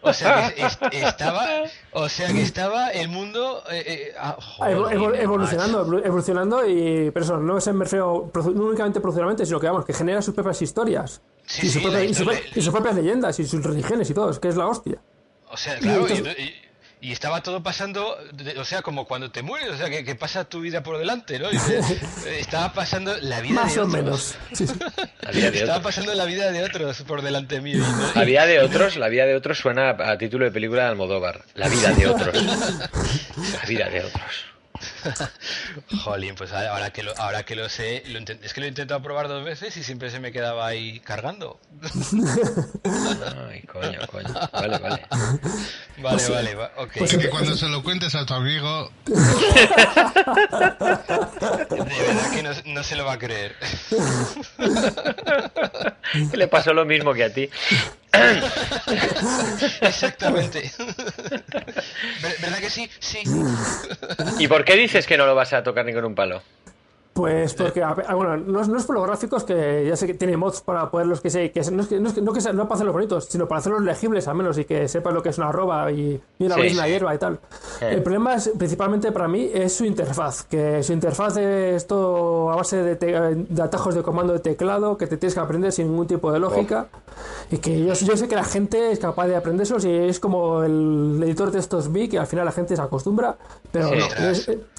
O 0.02 0.12
sea 0.12 0.52
que 0.54 1.02
estaba, 1.02 1.46
o 1.92 2.08
sea 2.08 2.32
que 2.32 2.42
estaba 2.42 2.88
el 2.90 3.08
mundo 3.08 3.62
eh, 3.70 3.84
eh, 3.86 4.14
ah, 4.18 4.36
evolucionando, 4.70 6.02
evolucionando 6.02 6.66
y 6.66 7.10
pero 7.10 7.24
eso 7.24 7.36
no 7.38 7.58
es 7.58 7.66
me 7.68 7.84
refiero 7.84 8.30
no 8.34 8.64
únicamente 8.64 9.00
proceduralmente, 9.00 9.44
sino 9.46 9.60
que 9.60 9.66
vamos, 9.66 9.84
que 9.84 9.92
genera 9.92 10.22
sus 10.22 10.34
propias 10.34 10.62
historias. 10.62 11.20
Y, 11.62 11.68
sus 11.68 12.72
propias 12.72 12.94
leyendas 12.94 13.38
y 13.40 13.46
sus 13.46 13.62
religiones 13.62 14.08
y 14.08 14.14
todo, 14.14 14.30
es 14.30 14.38
que 14.38 14.48
es 14.48 14.56
la 14.56 14.68
hostia. 14.68 15.00
O 15.50 15.56
sea, 15.56 15.78
claro, 15.78 16.06
y, 16.08 16.12
y 16.12 16.69
estaba 17.02 17.42
todo 17.42 17.62
pasando, 17.62 18.18
o 18.58 18.64
sea, 18.64 18.82
como 18.82 19.06
cuando 19.06 19.30
te 19.30 19.42
mueres, 19.42 19.70
o 19.70 19.76
sea, 19.76 19.88
que, 19.88 20.14
pasa 20.14 20.44
tu 20.44 20.60
vida 20.60 20.82
por 20.82 20.98
delante, 20.98 21.38
¿no? 21.38 21.48
estaba 22.26 22.72
pasando 22.72 23.16
la 23.18 23.40
vida 23.40 23.54
Más 23.54 23.74
de 23.74 23.80
o 23.80 23.86
menos. 23.86 24.36
estaba 25.32 25.82
pasando 25.82 26.14
la 26.14 26.26
vida 26.26 26.52
de 26.52 26.62
otros 26.62 27.02
por 27.02 27.22
delante 27.22 27.60
mío. 27.60 27.82
La 28.14 28.24
vida 28.24 28.44
de 28.46 28.60
otros, 28.60 28.96
la 28.96 29.08
vida 29.08 29.24
de 29.24 29.34
otros 29.34 29.58
suena 29.58 29.90
a 29.90 30.18
título 30.18 30.44
de 30.44 30.50
película 30.50 30.84
de 30.84 30.88
Almodóvar. 30.90 31.44
La 31.54 31.68
vida 31.68 31.92
de 31.92 32.06
otros. 32.08 32.34
La 32.34 33.68
vida 33.68 33.88
de 33.88 34.04
otros. 34.04 34.49
Jolín, 36.04 36.34
pues 36.34 36.52
ahora 36.52 36.90
que 36.90 37.02
lo, 37.02 37.16
ahora 37.18 37.44
que 37.44 37.56
lo 37.56 37.68
sé, 37.68 38.02
es 38.42 38.52
que 38.52 38.60
lo 38.60 38.66
he 38.66 38.68
intentado 38.68 39.02
probar 39.02 39.28
dos 39.28 39.44
veces 39.44 39.76
y 39.76 39.82
siempre 39.82 40.10
se 40.10 40.20
me 40.20 40.32
quedaba 40.32 40.66
ahí 40.66 41.00
cargando. 41.00 41.58
Ay, 43.48 43.62
coño, 43.62 44.00
coño. 44.10 44.34
Vale, 44.52 44.78
vale. 44.78 45.06
Vale, 46.00 46.28
vale, 46.30 46.56
ok. 46.78 46.92
Pues 46.96 47.14
que 47.14 47.28
cuando 47.28 47.54
se 47.54 47.68
lo 47.68 47.82
cuentes 47.82 48.14
a 48.14 48.24
tu 48.24 48.32
amigo. 48.32 48.90
De 49.04 49.12
verdad 52.00 52.30
que 52.32 52.42
no, 52.42 52.50
no 52.72 52.82
se 52.82 52.96
lo 52.96 53.04
va 53.04 53.12
a 53.14 53.18
creer. 53.18 53.54
Le 56.32 56.48
pasó 56.48 56.72
lo 56.72 56.86
mismo 56.86 57.12
que 57.12 57.24
a 57.24 57.34
ti. 57.34 57.50
Exactamente. 59.80 60.70
¿Verdad 62.40 62.58
que 62.58 62.70
sí? 62.70 62.90
Sí. 62.98 63.22
¿Y 64.38 64.48
por 64.48 64.64
qué 64.64 64.76
dices 64.76 65.06
que 65.06 65.16
no 65.16 65.26
lo 65.26 65.34
vas 65.34 65.52
a 65.52 65.62
tocar 65.62 65.84
ni 65.84 65.92
con 65.92 66.04
un 66.04 66.14
palo? 66.14 66.42
Pues 67.12 67.54
porque, 67.54 67.84
bueno, 68.14 68.36
no, 68.36 68.64
no, 68.64 68.78
es 68.78 68.84
por 68.84 68.94
los 68.94 69.04
gráficos, 69.04 69.42
que 69.42 69.84
ya 69.86 69.96
sé 69.96 70.06
que 70.06 70.14
tiene 70.14 70.36
mods 70.36 70.60
para 70.60 70.90
poderlos 70.90 71.20
que 71.20 71.28
sé, 71.28 71.50
que 71.50 71.60
no 71.72 71.82
es 71.82 71.88
que 71.88 71.98
no, 71.98 72.08
es 72.08 72.14
que, 72.14 72.22
no, 72.22 72.32
que 72.32 72.40
no 72.52 72.64
para 72.64 72.74
hacerlos 72.76 72.92
bonitos, 72.92 73.24
sino 73.24 73.48
para 73.48 73.58
hacerlos 73.58 73.82
legibles 73.82 74.28
al 74.28 74.36
menos 74.36 74.56
y 74.58 74.64
que 74.64 74.86
sepas 74.86 75.12
lo 75.12 75.20
que 75.20 75.30
es 75.30 75.38
una 75.38 75.48
arroba 75.48 75.90
y, 75.90 76.20
una, 76.38 76.54
sí, 76.54 76.70
hierba 76.70 77.14
y 77.14 77.18
tal. 77.18 77.40
El 77.80 78.02
problema 78.04 78.36
es, 78.36 78.52
principalmente 78.56 79.10
para 79.10 79.26
mí, 79.26 79.50
es 79.52 79.72
su 79.74 79.84
interfaz, 79.84 80.44
que 80.44 80.84
su 80.84 80.92
interfaz 80.92 81.36
es 81.36 81.84
todo 81.88 82.52
a 82.52 82.56
base 82.56 82.76
de, 82.76 83.46
atajos 83.60 83.96
de 83.96 84.02
comando 84.02 84.32
de 84.32 84.38
teclado 84.38 84.96
que 84.96 85.08
te 85.08 85.16
tienes 85.16 85.34
que 85.34 85.40
aprender 85.40 85.72
sin 85.72 85.88
ningún 85.88 86.06
tipo 86.06 86.30
de 86.30 86.38
lógica. 86.38 86.88
Y 87.50 87.58
que 87.58 87.84
yo, 87.84 87.92
yo 87.92 88.16
sé 88.16 88.28
que 88.28 88.36
la 88.36 88.44
gente 88.44 88.92
es 88.92 89.00
capaz 89.00 89.26
de 89.26 89.34
aprenderlos 89.34 89.84
y 89.84 89.92
es 89.92 90.20
como 90.20 90.62
el 90.62 91.20
editor 91.24 91.50
de 91.50 91.58
estos 91.58 91.92
vi 91.92 92.08
que 92.08 92.20
al 92.20 92.28
final 92.28 92.44
la 92.44 92.52
gente 92.52 92.76
se 92.76 92.82
acostumbra, 92.82 93.36
pero 93.72 93.90
no, 93.90 94.06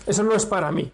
eso 0.07 0.23
no 0.23 0.33
es 0.33 0.45
para 0.45 0.71
mí. 0.71 0.91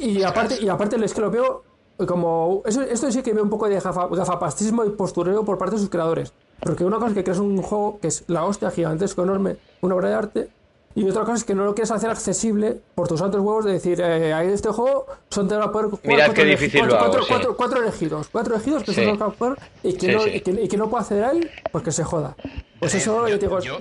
Y 0.00 0.22
aparte, 0.22 0.58
y 0.60 0.68
aparte 0.68 1.02
es 1.04 1.14
que 1.14 1.20
lo 1.20 1.30
veo 1.30 1.64
como... 2.06 2.62
Eso, 2.64 2.82
esto 2.82 3.10
sí 3.12 3.22
que 3.22 3.32
veo 3.32 3.44
un 3.44 3.50
poco 3.50 3.68
de 3.68 3.74
gafapastismo 3.76 4.84
y 4.84 4.90
postureo 4.90 5.44
por 5.44 5.58
parte 5.58 5.76
de 5.76 5.80
sus 5.80 5.90
creadores. 5.90 6.32
Porque 6.60 6.84
una 6.84 6.96
cosa 6.96 7.08
es 7.08 7.14
que 7.14 7.24
creas 7.24 7.38
un 7.38 7.60
juego 7.62 7.98
que 8.00 8.08
es 8.08 8.24
la 8.26 8.44
hostia 8.44 8.70
gigantesco, 8.70 9.22
enorme, 9.22 9.56
una 9.80 9.94
obra 9.94 10.08
de 10.08 10.14
arte, 10.14 10.50
y 10.94 11.08
otra 11.08 11.22
cosa 11.22 11.36
es 11.36 11.44
que 11.44 11.54
no 11.54 11.64
lo 11.64 11.74
quieres 11.74 11.92
hacer 11.92 12.10
accesible 12.10 12.80
por 12.96 13.06
tus 13.06 13.20
santos 13.20 13.40
huevos 13.40 13.64
de 13.64 13.72
decir, 13.72 14.00
eh, 14.00 14.32
ahí 14.32 14.48
este 14.48 14.70
juego 14.70 15.06
son 15.30 15.46
de 15.46 15.56
la 15.56 15.70
poder 15.70 15.88
Mirad 16.02 16.32
qué 16.32 16.44
difícil 16.44 16.80
cuatro, 16.80 16.96
lo 16.96 17.00
hago, 17.00 17.10
cuatro, 17.10 17.26
cuatro, 17.28 17.56
cuatro, 17.56 17.82
elegidos, 17.82 18.28
cuatro 18.28 18.54
elegidos 18.56 18.82
que 18.82 18.92
son 18.92 19.18
los 19.18 19.34
poder 19.36 19.56
y 19.84 19.92
que, 19.92 20.12
no, 20.12 20.26
y 20.26 20.40
que, 20.40 20.50
y, 20.50 20.68
que, 20.68 20.76
no 20.76 20.90
puede 20.90 21.02
acceder 21.02 21.24
a 21.24 21.30
él, 21.30 21.48
pues 21.70 21.84
que 21.84 21.92
se 21.92 22.02
joda. 22.02 22.34
Pues 22.80 22.94
eso 22.96 23.22
yo, 23.22 23.28
yo 23.28 23.38
te 23.38 23.46
digo. 23.46 23.60
Yo, 23.60 23.78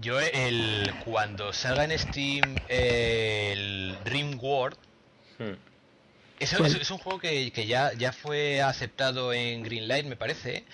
yo 0.00 0.18
el, 0.18 0.90
cuando 1.04 1.52
salga 1.52 1.84
en 1.84 1.96
Steam 1.96 2.56
el 2.68 3.96
Dream 4.04 4.36
World, 4.42 4.76
hmm 5.40 5.70
es, 6.40 6.52
es, 6.54 6.90
un 6.90 6.98
juego 6.98 7.18
que, 7.18 7.52
que, 7.52 7.66
ya, 7.66 7.92
ya 7.92 8.12
fue 8.12 8.62
aceptado 8.62 9.32
en 9.34 9.62
Greenlight, 9.62 10.06
me 10.06 10.16
parece, 10.16 10.64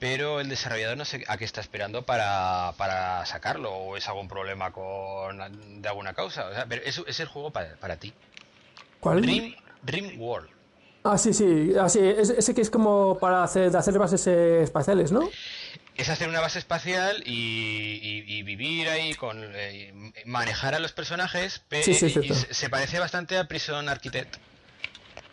pero 0.00 0.40
el 0.40 0.48
desarrollador 0.48 0.96
no 0.98 1.04
sé 1.04 1.24
a 1.28 1.36
qué 1.36 1.44
está 1.44 1.60
esperando 1.60 2.02
para, 2.02 2.74
para 2.76 3.24
sacarlo, 3.24 3.72
o 3.72 3.96
es 3.96 4.08
algún 4.08 4.26
problema 4.26 4.72
con 4.72 5.80
de 5.80 5.88
alguna 5.88 6.12
causa. 6.12 6.46
O 6.46 6.54
sea, 6.54 6.66
pero 6.66 6.82
es, 6.84 7.00
es 7.06 7.20
el 7.20 7.28
juego 7.28 7.52
para, 7.52 7.76
para 7.76 7.96
ti. 7.96 8.12
¿Cuál? 8.98 9.22
Dream, 9.22 9.54
Dream 9.82 10.20
World. 10.20 10.50
Ah, 11.04 11.18
sí, 11.18 11.32
sí, 11.32 11.72
ah, 11.80 11.88
sí. 11.88 12.00
ese 12.00 12.54
que 12.54 12.60
es 12.60 12.70
como 12.70 13.18
para 13.20 13.44
hacer, 13.44 13.76
hacer 13.76 13.98
bases 13.98 14.26
eh, 14.26 14.62
espaciales, 14.62 15.12
¿no? 15.12 15.30
Es 15.96 16.08
hacer 16.08 16.28
una 16.28 16.40
base 16.40 16.58
espacial 16.58 17.22
y, 17.26 18.00
y, 18.02 18.24
y 18.38 18.42
vivir 18.42 18.88
ahí, 18.88 19.14
con 19.14 19.38
eh, 19.42 20.12
manejar 20.24 20.74
a 20.74 20.78
los 20.78 20.92
personajes, 20.92 21.62
pero 21.68 21.84
sí, 21.84 21.94
sí, 21.94 22.06
y 22.22 22.32
se 22.32 22.70
parece 22.70 22.98
bastante 22.98 23.36
a 23.36 23.46
Prison 23.46 23.88
Architect. 23.88 24.36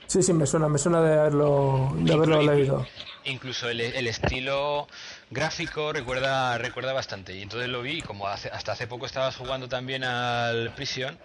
Sí, 0.09 0.23
sí, 0.23 0.33
me 0.33 0.47
suena, 0.47 0.67
me 0.67 0.79
suena 0.79 1.01
de 1.01 1.19
haberlo, 1.19 1.93
de 1.95 2.13
haberlo 2.13 2.41
leído. 2.41 2.83
Incluso 3.25 3.69
el, 3.69 3.79
el, 3.79 4.07
estilo 4.07 4.87
gráfico 5.29 5.93
recuerda 5.93 6.57
recuerda 6.57 6.93
bastante. 6.93 7.35
Y 7.35 7.43
entonces 7.43 7.69
lo 7.69 7.83
vi, 7.83 8.01
como 8.01 8.27
hace, 8.27 8.49
hasta 8.49 8.71
hace 8.71 8.87
poco 8.87 9.05
estabas 9.05 9.35
jugando 9.35 9.69
también 9.69 10.03
al 10.03 10.73
Prison, 10.73 11.15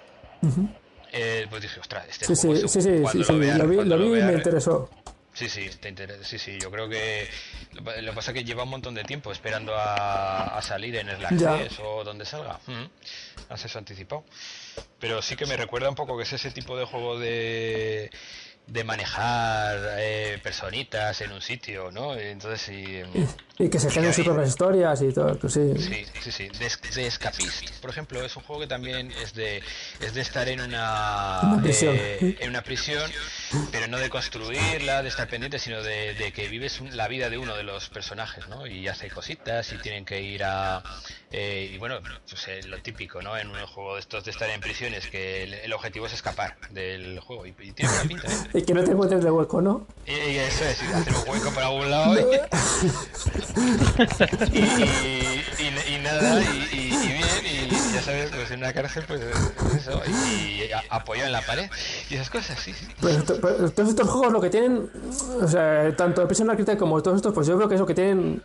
uh 0.42 0.46
-huh. 0.46 0.68
eh, 1.12 1.46
pues 1.48 1.62
dije, 1.62 1.80
ostras, 1.80 2.04
este 2.10 2.26
sí, 2.26 2.34
juego 2.36 2.68
sí, 2.68 2.82
sí, 2.82 3.02
sí, 3.10 3.24
sí, 3.24 3.32
lo, 3.32 3.38
vea, 3.38 3.56
lo, 3.56 3.66
vi, 3.68 3.76
lo 3.84 3.96
vi 3.98 4.20
y 4.20 4.22
me 4.22 4.34
interesó. 4.34 4.90
Sí, 5.34 5.48
sí, 5.48 5.68
te 5.80 5.88
interesa. 5.88 6.24
Sí, 6.24 6.38
sí, 6.38 6.58
yo 6.60 6.70
creo 6.70 6.88
que 6.88 7.28
lo, 7.72 7.84
que 7.84 8.12
pasa 8.14 8.30
es 8.30 8.34
que 8.36 8.44
lleva 8.44 8.62
un 8.62 8.70
montón 8.70 8.94
de 8.94 9.02
tiempo 9.02 9.32
esperando 9.32 9.74
a, 9.74 10.56
a 10.56 10.62
salir 10.62 10.94
en 10.96 11.08
el 11.08 11.24
Access 11.24 11.80
o 11.80 12.04
donde 12.04 12.24
salga. 12.24 12.58
-huh. 12.66 12.88
Acceso 13.48 13.78
anticipado. 13.78 14.24
Pero 15.00 15.20
sí 15.20 15.34
que 15.36 15.46
me 15.46 15.56
recuerda 15.56 15.88
un 15.88 15.96
poco 15.96 16.16
que 16.16 16.22
es 16.22 16.32
ese 16.32 16.50
tipo 16.52 16.76
de 16.76 16.84
juego 16.84 17.18
de 17.18 18.10
de 18.66 18.82
manejar 18.82 19.96
eh, 19.98 20.38
personitas 20.42 21.20
en 21.20 21.32
un 21.32 21.42
sitio, 21.42 21.90
¿no? 21.90 22.16
Entonces 22.16 22.62
sí. 22.62 23.02
Y, 23.58 23.64
y 23.64 23.68
que 23.68 23.78
se 23.78 23.90
generen 23.90 24.14
sus 24.14 24.24
propias 24.24 24.48
historias 24.48 25.02
y 25.02 25.12
todo, 25.12 25.38
pues 25.38 25.52
sí. 25.52 25.72
Sí, 25.76 26.06
sí, 26.22 26.32
sí. 26.32 26.48
De, 26.48 26.70
de, 26.94 27.06
Escapist, 27.06 27.70
por 27.80 27.90
ejemplo, 27.90 28.24
es 28.24 28.34
un 28.36 28.42
juego 28.42 28.62
que 28.62 28.66
también 28.66 29.12
es 29.22 29.34
de, 29.34 29.62
es 30.00 30.14
de 30.14 30.20
estar 30.22 30.48
en 30.48 30.60
una, 30.60 31.40
una 31.42 31.62
prisión. 31.62 31.94
Eh, 31.98 32.36
en 32.40 32.48
una 32.48 32.62
prisión 32.62 33.10
pero 33.70 33.88
no 33.88 33.98
de 33.98 34.10
construirla, 34.10 35.02
de 35.02 35.08
estar 35.08 35.28
pendiente, 35.28 35.58
sino 35.58 35.82
de, 35.82 36.32
que 36.34 36.48
vives 36.48 36.80
la 36.92 37.08
vida 37.08 37.30
de 37.30 37.38
uno 37.38 37.56
de 37.56 37.62
los 37.62 37.88
personajes, 37.88 38.48
¿no? 38.48 38.66
Y 38.66 38.88
hace 38.88 39.10
cositas 39.10 39.72
y 39.72 39.78
tienen 39.78 40.04
que 40.04 40.22
ir 40.22 40.44
a... 40.44 40.82
Eh, 41.30 41.72
y 41.74 41.78
bueno, 41.78 41.98
pues 42.28 42.46
eh, 42.46 42.60
lo 42.64 42.80
típico, 42.80 43.20
¿no? 43.20 43.36
En 43.36 43.48
un 43.48 43.66
juego 43.66 43.94
de 43.94 44.00
estos 44.00 44.24
de 44.24 44.30
estar 44.30 44.48
en 44.50 44.60
prisiones, 44.60 45.08
que 45.08 45.42
el, 45.64 45.72
objetivo 45.72 46.06
es 46.06 46.12
escapar 46.12 46.56
del 46.70 47.18
juego. 47.18 47.44
Y, 47.46 47.52
tiene 47.52 47.92
una 47.92 48.02
pinta, 48.02 48.28
¿eh? 48.28 48.36
Y 48.54 48.62
que 48.62 48.72
no 48.72 48.84
te 48.84 48.92
encuentres 48.92 49.24
de 49.24 49.30
hueco, 49.30 49.60
¿no? 49.60 49.86
Y, 50.06 50.12
eso 50.12 50.64
es, 50.64 50.80
hacer 50.82 51.12
un 51.12 51.28
hueco 51.28 51.50
por 51.50 51.62
algún 51.62 51.90
lado. 51.90 52.14
y, 54.52 54.64
y, 55.94 55.98
nada, 55.98 56.40
y, 56.72 56.88
bien, 56.88 57.46
y 57.46 57.94
ya 57.94 58.02
sabes, 58.02 58.30
pues 58.30 58.50
en 58.50 58.58
una 58.58 58.72
cárcel, 58.72 59.04
pues 59.06 59.20
eso, 59.76 60.02
y, 60.06 60.70
apoyado 60.88 61.26
en 61.26 61.32
la 61.32 61.42
pared, 61.42 61.68
y 62.10 62.14
esas 62.14 62.30
cosas, 62.30 62.58
sí, 62.60 62.72
sí. 62.72 62.86
Todos 63.44 63.88
estos 63.88 64.08
juegos 64.08 64.32
lo 64.32 64.40
que 64.40 64.50
tienen, 64.50 64.90
o 65.40 65.48
sea, 65.48 65.94
tanto 65.96 66.26
Prison 66.26 66.50
Architect 66.50 66.78
como 66.78 67.02
todos 67.02 67.16
estos, 67.16 67.32
pues 67.32 67.46
yo 67.46 67.56
creo 67.56 67.68
que 67.68 67.74
eso 67.74 67.86
que 67.86 67.94
tienen 67.94 68.42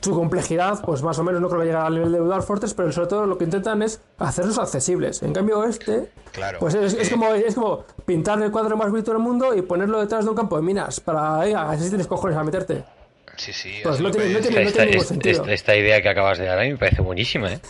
su 0.00 0.12
complejidad, 0.14 0.80
pues 0.84 1.02
más 1.02 1.18
o 1.18 1.24
menos 1.24 1.40
no 1.40 1.48
creo 1.48 1.60
que 1.60 1.66
llegue 1.66 1.78
al 1.78 1.94
nivel 1.94 2.12
de 2.12 2.26
Dark 2.26 2.44
Fortress, 2.44 2.74
pero 2.74 2.92
sobre 2.92 3.08
todo 3.08 3.26
lo 3.26 3.38
que 3.38 3.44
intentan 3.44 3.82
es 3.82 4.00
hacerlos 4.18 4.58
accesibles. 4.58 5.22
En 5.22 5.32
cambio 5.32 5.64
este, 5.64 6.10
claro, 6.32 6.58
pues 6.58 6.74
es, 6.74 6.94
es, 6.94 7.10
como, 7.10 7.32
es 7.34 7.54
como 7.54 7.84
pintar 8.04 8.40
el 8.42 8.50
cuadro 8.50 8.76
más 8.76 8.90
bonito 8.90 9.12
del 9.12 9.20
mundo 9.20 9.54
y 9.54 9.62
ponerlo 9.62 10.00
detrás 10.00 10.24
de 10.24 10.30
un 10.30 10.36
campo 10.36 10.56
de 10.56 10.62
minas, 10.62 11.00
para, 11.00 11.38
venga, 11.38 11.70
así 11.70 11.88
tienes 11.88 12.06
cojones 12.06 12.36
a 12.36 12.44
meterte. 12.44 12.84
Sí, 13.36 13.52
sí. 13.52 13.72
Pues 13.82 14.00
no 14.00 14.10
tiene, 14.10 14.28
no 14.34 14.40
tiene, 14.40 14.62
esta, 14.62 14.84
ningún 14.84 15.04
sentido. 15.04 15.44
Esta, 15.46 15.74
idea 15.74 16.02
que 16.02 16.08
acabas 16.08 16.38
de 16.38 16.44
dar 16.44 16.58
a 16.58 16.62
mí 16.62 16.72
me 16.72 16.76
parece 16.76 17.02
buenísima, 17.02 17.52
¿eh? 17.52 17.60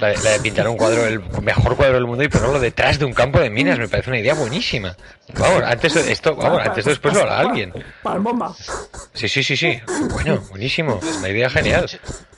La 0.00 0.08
de, 0.08 0.40
pintar 0.40 0.68
un 0.68 0.76
cuadro, 0.76 1.06
el 1.06 1.20
mejor 1.42 1.76
cuadro 1.76 1.94
del 1.94 2.06
mundo 2.06 2.24
y 2.24 2.28
ponerlo 2.28 2.60
detrás 2.60 2.98
de 2.98 3.04
un 3.04 3.12
campo 3.12 3.40
de 3.40 3.50
minas, 3.50 3.78
me 3.78 3.88
parece 3.88 4.10
una 4.10 4.18
idea 4.18 4.34
buenísima. 4.34 4.96
Vamos, 5.34 5.62
antes 5.64 5.96
esto, 5.96 6.36
vamos, 6.36 6.60
antes 6.64 6.84
después 6.84 7.14
lo 7.14 7.22
hará 7.22 7.38
alguien. 7.38 7.72
Para 8.02 8.18
bomba. 8.18 8.54
Sí, 9.14 9.28
sí, 9.28 9.42
sí, 9.42 9.56
sí. 9.56 9.80
Bueno, 10.10 10.40
buenísimo. 10.50 11.00
Una 11.18 11.28
idea 11.28 11.50
genial. 11.50 11.86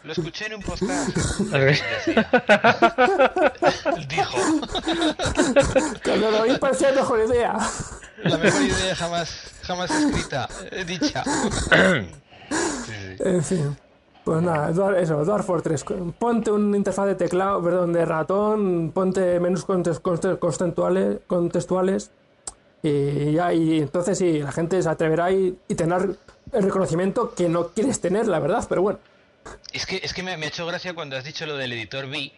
Lo 0.04 0.12
escuché 0.12 0.46
en 0.46 0.54
un 0.54 0.62
podcast. 0.62 1.08
Dijo. 4.08 4.38
Cuando 6.04 6.30
lo 6.30 6.42
vi 6.44 6.56
parecía 6.58 6.90
la 6.90 6.96
mejor 6.96 7.20
idea. 7.26 7.56
La 8.22 8.36
mejor 8.36 8.62
idea 8.62 8.94
jamás, 8.94 9.34
jamás 9.62 9.90
escrita, 9.90 10.48
dicha. 10.86 11.24
En 13.20 13.42
fin. 13.42 13.76
Pues 14.24 14.42
nada, 14.42 14.70
eso, 14.98 15.24
Dwarf 15.24 15.46
Fortress. 15.46 15.84
Ponte 16.18 16.50
un 16.50 16.74
interfaz 16.74 17.06
de 17.06 17.14
teclado, 17.14 17.62
perdón, 17.62 17.92
de 17.92 18.04
ratón, 18.06 18.90
ponte 18.92 19.38
menús 19.38 19.64
contextuales, 19.64 21.20
contextuales 21.26 22.10
y 22.82 23.32
ya, 23.32 23.50
y 23.52 23.78
entonces 23.78 24.18
sí, 24.18 24.40
la 24.40 24.52
gente 24.52 24.82
se 24.82 24.88
atreverá 24.90 25.30
y, 25.30 25.58
y 25.68 25.74
tendrá 25.74 25.98
el 26.52 26.62
reconocimiento 26.62 27.34
que 27.34 27.48
no 27.48 27.68
quieres 27.68 27.98
tener, 27.98 28.26
la 28.26 28.38
verdad, 28.40 28.64
pero 28.68 28.82
bueno. 28.82 28.98
Es 29.72 29.86
que, 29.86 29.96
es 30.02 30.12
que 30.12 30.22
me, 30.22 30.32
ha 30.32 30.36
hecho 30.36 30.66
gracia 30.66 30.94
cuando 30.94 31.16
has 31.16 31.24
dicho 31.24 31.46
lo 31.46 31.56
del 31.56 31.72
editor 31.72 32.04
V. 32.04 32.30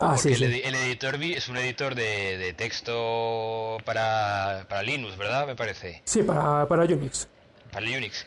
Ah, 0.00 0.14
porque 0.16 0.34
sí, 0.34 0.44
el, 0.44 0.54
el, 0.54 0.74
editor 0.74 1.16
V 1.16 1.36
es 1.36 1.48
un 1.48 1.56
editor 1.58 1.94
de, 1.94 2.38
de 2.38 2.52
texto 2.54 3.78
para, 3.84 4.66
para, 4.68 4.82
Linux, 4.82 5.16
¿verdad? 5.16 5.46
Me 5.46 5.54
parece. 5.54 6.02
Sí, 6.04 6.24
para, 6.24 6.66
para 6.66 6.82
Unix. 6.82 7.28
Para 7.70 7.86
Unix. 7.86 8.26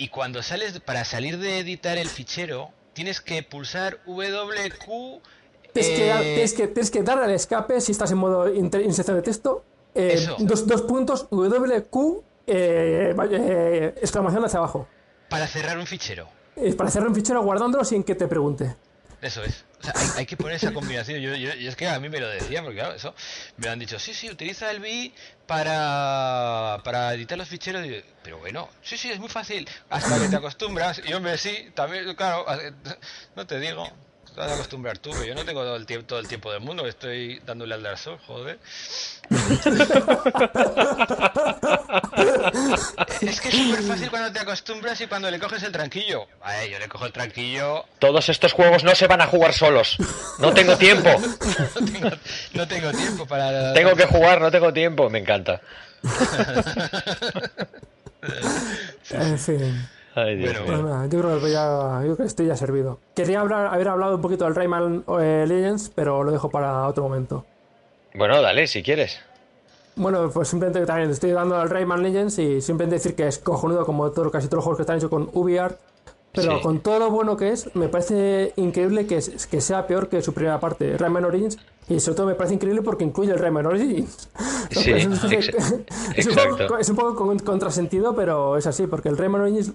Y 0.00 0.08
cuando 0.08 0.42
sales, 0.42 0.80
para 0.80 1.04
salir 1.04 1.36
de 1.36 1.58
editar 1.58 1.98
el 1.98 2.08
fichero, 2.08 2.70
tienes 2.94 3.20
que 3.20 3.42
pulsar 3.42 3.98
WQ. 4.06 5.20
Tienes, 5.74 5.90
que, 5.98 6.06
dar, 6.06 6.22
eh, 6.22 6.50
que, 6.56 6.68
tienes 6.68 6.90
que 6.90 7.02
dar 7.02 7.18
al 7.18 7.30
escape 7.32 7.78
si 7.82 7.92
estás 7.92 8.10
en 8.10 8.16
modo 8.16 8.48
inserción 8.48 9.16
de 9.16 9.22
texto. 9.22 9.62
Eh, 9.94 10.26
dos, 10.38 10.66
dos, 10.66 10.80
puntos 10.82 11.28
WQ 11.30 12.24
eh, 12.46 13.14
eh, 13.30 13.94
exclamación 14.00 14.42
hacia 14.42 14.60
abajo. 14.60 14.88
Para 15.28 15.46
cerrar 15.46 15.76
un 15.76 15.86
fichero. 15.86 16.30
para 16.78 16.88
cerrar 16.88 17.10
un 17.10 17.14
fichero 17.14 17.42
guardándolo 17.42 17.84
sin 17.84 18.02
que 18.02 18.14
te 18.14 18.26
pregunte. 18.26 18.76
Eso 19.22 19.44
es. 19.44 19.64
O 19.80 19.84
sea, 19.84 19.94
hay, 20.14 20.26
que 20.26 20.36
poner 20.36 20.56
esa 20.56 20.72
combinación. 20.72 21.20
Yo, 21.20 21.34
yo, 21.34 21.50
es 21.52 21.76
que 21.76 21.86
a 21.88 21.98
mí 22.00 22.08
me 22.08 22.20
lo 22.20 22.28
decían, 22.28 22.64
porque 22.64 22.80
claro, 22.80 22.94
eso 22.94 23.14
me 23.56 23.68
han 23.68 23.78
dicho, 23.78 23.98
sí, 23.98 24.14
sí, 24.14 24.30
utiliza 24.30 24.70
el 24.70 24.80
BI 24.80 25.12
para, 25.46 26.80
para 26.84 27.14
editar 27.14 27.36
los 27.36 27.48
ficheros. 27.48 27.86
pero 28.22 28.38
bueno, 28.38 28.68
sí, 28.82 28.96
sí, 28.96 29.10
es 29.10 29.18
muy 29.18 29.28
fácil. 29.28 29.68
Hasta 29.88 30.18
que 30.18 30.28
te 30.28 30.36
acostumbras. 30.36 31.02
Y 31.04 31.12
hombre, 31.12 31.36
sí, 31.38 31.70
también, 31.74 32.14
claro, 32.14 32.46
no 33.36 33.46
te 33.46 33.58
digo. 33.60 33.90
Te 34.34 34.40
vas 34.40 34.50
a 34.50 34.54
acostumbrar 34.54 34.98
tú, 34.98 35.10
pero 35.10 35.24
yo 35.24 35.34
no 35.34 35.44
tengo 35.44 35.62
todo 35.62 35.76
el 35.76 35.86
tiempo, 35.86 36.06
todo 36.06 36.20
el 36.20 36.28
tiempo 36.28 36.52
del 36.52 36.60
mundo, 36.60 36.86
estoy 36.86 37.40
dándole 37.44 37.74
al 37.74 37.82
Dark 37.82 37.98
Souls, 37.98 38.22
joder. 38.26 38.58
es 43.20 43.40
que 43.40 43.48
es 43.48 43.54
súper 43.54 43.82
fácil 43.82 44.10
cuando 44.10 44.32
te 44.32 44.40
acostumbras 44.40 45.00
y 45.00 45.06
cuando 45.06 45.30
le 45.30 45.38
coges 45.38 45.62
el 45.62 45.72
tranquillo. 45.72 46.26
Ay, 46.42 46.70
yo 46.70 46.78
le 46.78 46.88
cojo 46.88 47.06
el 47.06 47.12
tranquillo. 47.12 47.84
Todos 47.98 48.28
estos 48.28 48.52
juegos 48.52 48.84
no 48.84 48.94
se 48.94 49.06
van 49.06 49.20
a 49.20 49.26
jugar 49.26 49.52
solos. 49.52 49.96
No 50.38 50.52
tengo 50.52 50.76
tiempo. 50.76 51.10
no, 52.54 52.68
tengo, 52.68 52.92
tiempo 52.92 53.26
para. 53.26 53.72
Tengo 53.72 53.94
que 53.96 54.06
jugar, 54.06 54.40
no 54.40 54.50
tengo 54.50 54.72
tiempo. 54.72 55.10
Me 55.10 55.18
encanta. 55.18 55.60
en 59.10 59.38
fin. 59.38 59.88
Bueno, 60.14 61.06
yo 61.06 61.20
creo 61.20 61.40
que 61.40 61.50
ya 61.52 62.02
yo 62.04 62.24
estoy 62.24 62.46
ya 62.46 62.56
servido. 62.56 62.98
Quería 63.14 63.40
hablar, 63.40 63.72
haber 63.72 63.88
hablado 63.88 64.16
un 64.16 64.22
poquito 64.22 64.44
del 64.44 64.54
Rayman 64.54 65.04
eh, 65.20 65.44
Legends, 65.46 65.90
pero 65.94 66.24
lo 66.24 66.32
dejo 66.32 66.50
para 66.50 66.86
otro 66.86 67.04
momento. 67.04 67.44
Bueno, 68.14 68.42
dale, 68.42 68.66
si 68.66 68.82
quieres. 68.82 69.20
Bueno, 69.96 70.30
pues 70.30 70.48
simplemente 70.48 70.84
también 70.86 71.10
estoy 71.10 71.30
dando 71.30 71.56
al 71.56 71.68
Rayman 71.68 72.02
Legends 72.02 72.38
y 72.38 72.60
simplemente 72.60 72.96
decir 72.96 73.14
que 73.14 73.26
es 73.26 73.38
cojonudo 73.38 73.84
como 73.84 74.10
todo, 74.10 74.30
casi 74.30 74.46
todos 74.46 74.58
los 74.58 74.64
juegos 74.64 74.78
que 74.78 74.82
están 74.82 74.96
hechos 74.96 75.10
con 75.10 75.30
UbiArt. 75.32 75.78
Pero 76.32 76.60
con 76.60 76.78
todo 76.78 77.00
lo 77.00 77.10
bueno 77.10 77.36
que 77.36 77.50
es, 77.50 77.74
me 77.74 77.88
parece 77.88 78.52
increíble 78.54 79.04
que, 79.06 79.18
que 79.50 79.60
sea 79.60 79.88
peor 79.88 80.08
que 80.08 80.22
su 80.22 80.32
primera 80.32 80.60
parte, 80.60 80.96
Rayman 80.96 81.24
Origins. 81.24 81.58
Y 81.88 81.98
sobre 81.98 82.16
todo 82.16 82.26
me 82.28 82.34
parece 82.36 82.54
increíble 82.54 82.82
porque 82.82 83.02
incluye 83.02 83.32
el 83.32 83.38
Rayman 83.38 83.66
Origins. 83.66 84.28
Sí, 84.70 84.92
es, 84.92 85.06
es, 86.16 86.26
un 86.26 86.34
poco, 86.36 86.78
es, 86.78 86.88
un 86.88 86.96
poco, 86.96 87.36
contrasentido, 87.44 88.14
pero 88.14 88.56
es 88.56 88.66
así, 88.68 88.86
porque 88.86 89.08
el 89.08 89.18
Rayman 89.18 89.40
Origins 89.40 89.72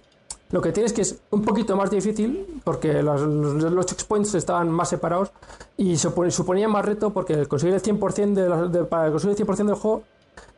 lo 0.52 0.62
que 0.62 0.72
tienes 0.72 0.94
que 0.94 1.02
es 1.02 1.20
un 1.32 1.42
poquito 1.42 1.76
más 1.76 1.90
difícil 1.90 2.62
porque 2.64 3.02
los, 3.02 3.22
los 3.22 3.86
checkpoints 3.86 4.36
estaban 4.36 4.70
más 4.70 4.90
separados 4.90 5.32
y 5.78 5.98
suponía 5.98 6.68
más 6.68 6.86
reto 6.86 7.12
porque 7.12 7.46
conseguir 7.48 7.76
el 7.76 7.82
100% 7.82 8.34
de, 8.34 8.80
de, 8.80 8.86
para 8.86 9.12
conseguir 9.12 9.36
el 9.40 9.48
100% 9.48 9.66
del 9.66 9.76
juego 9.76 10.04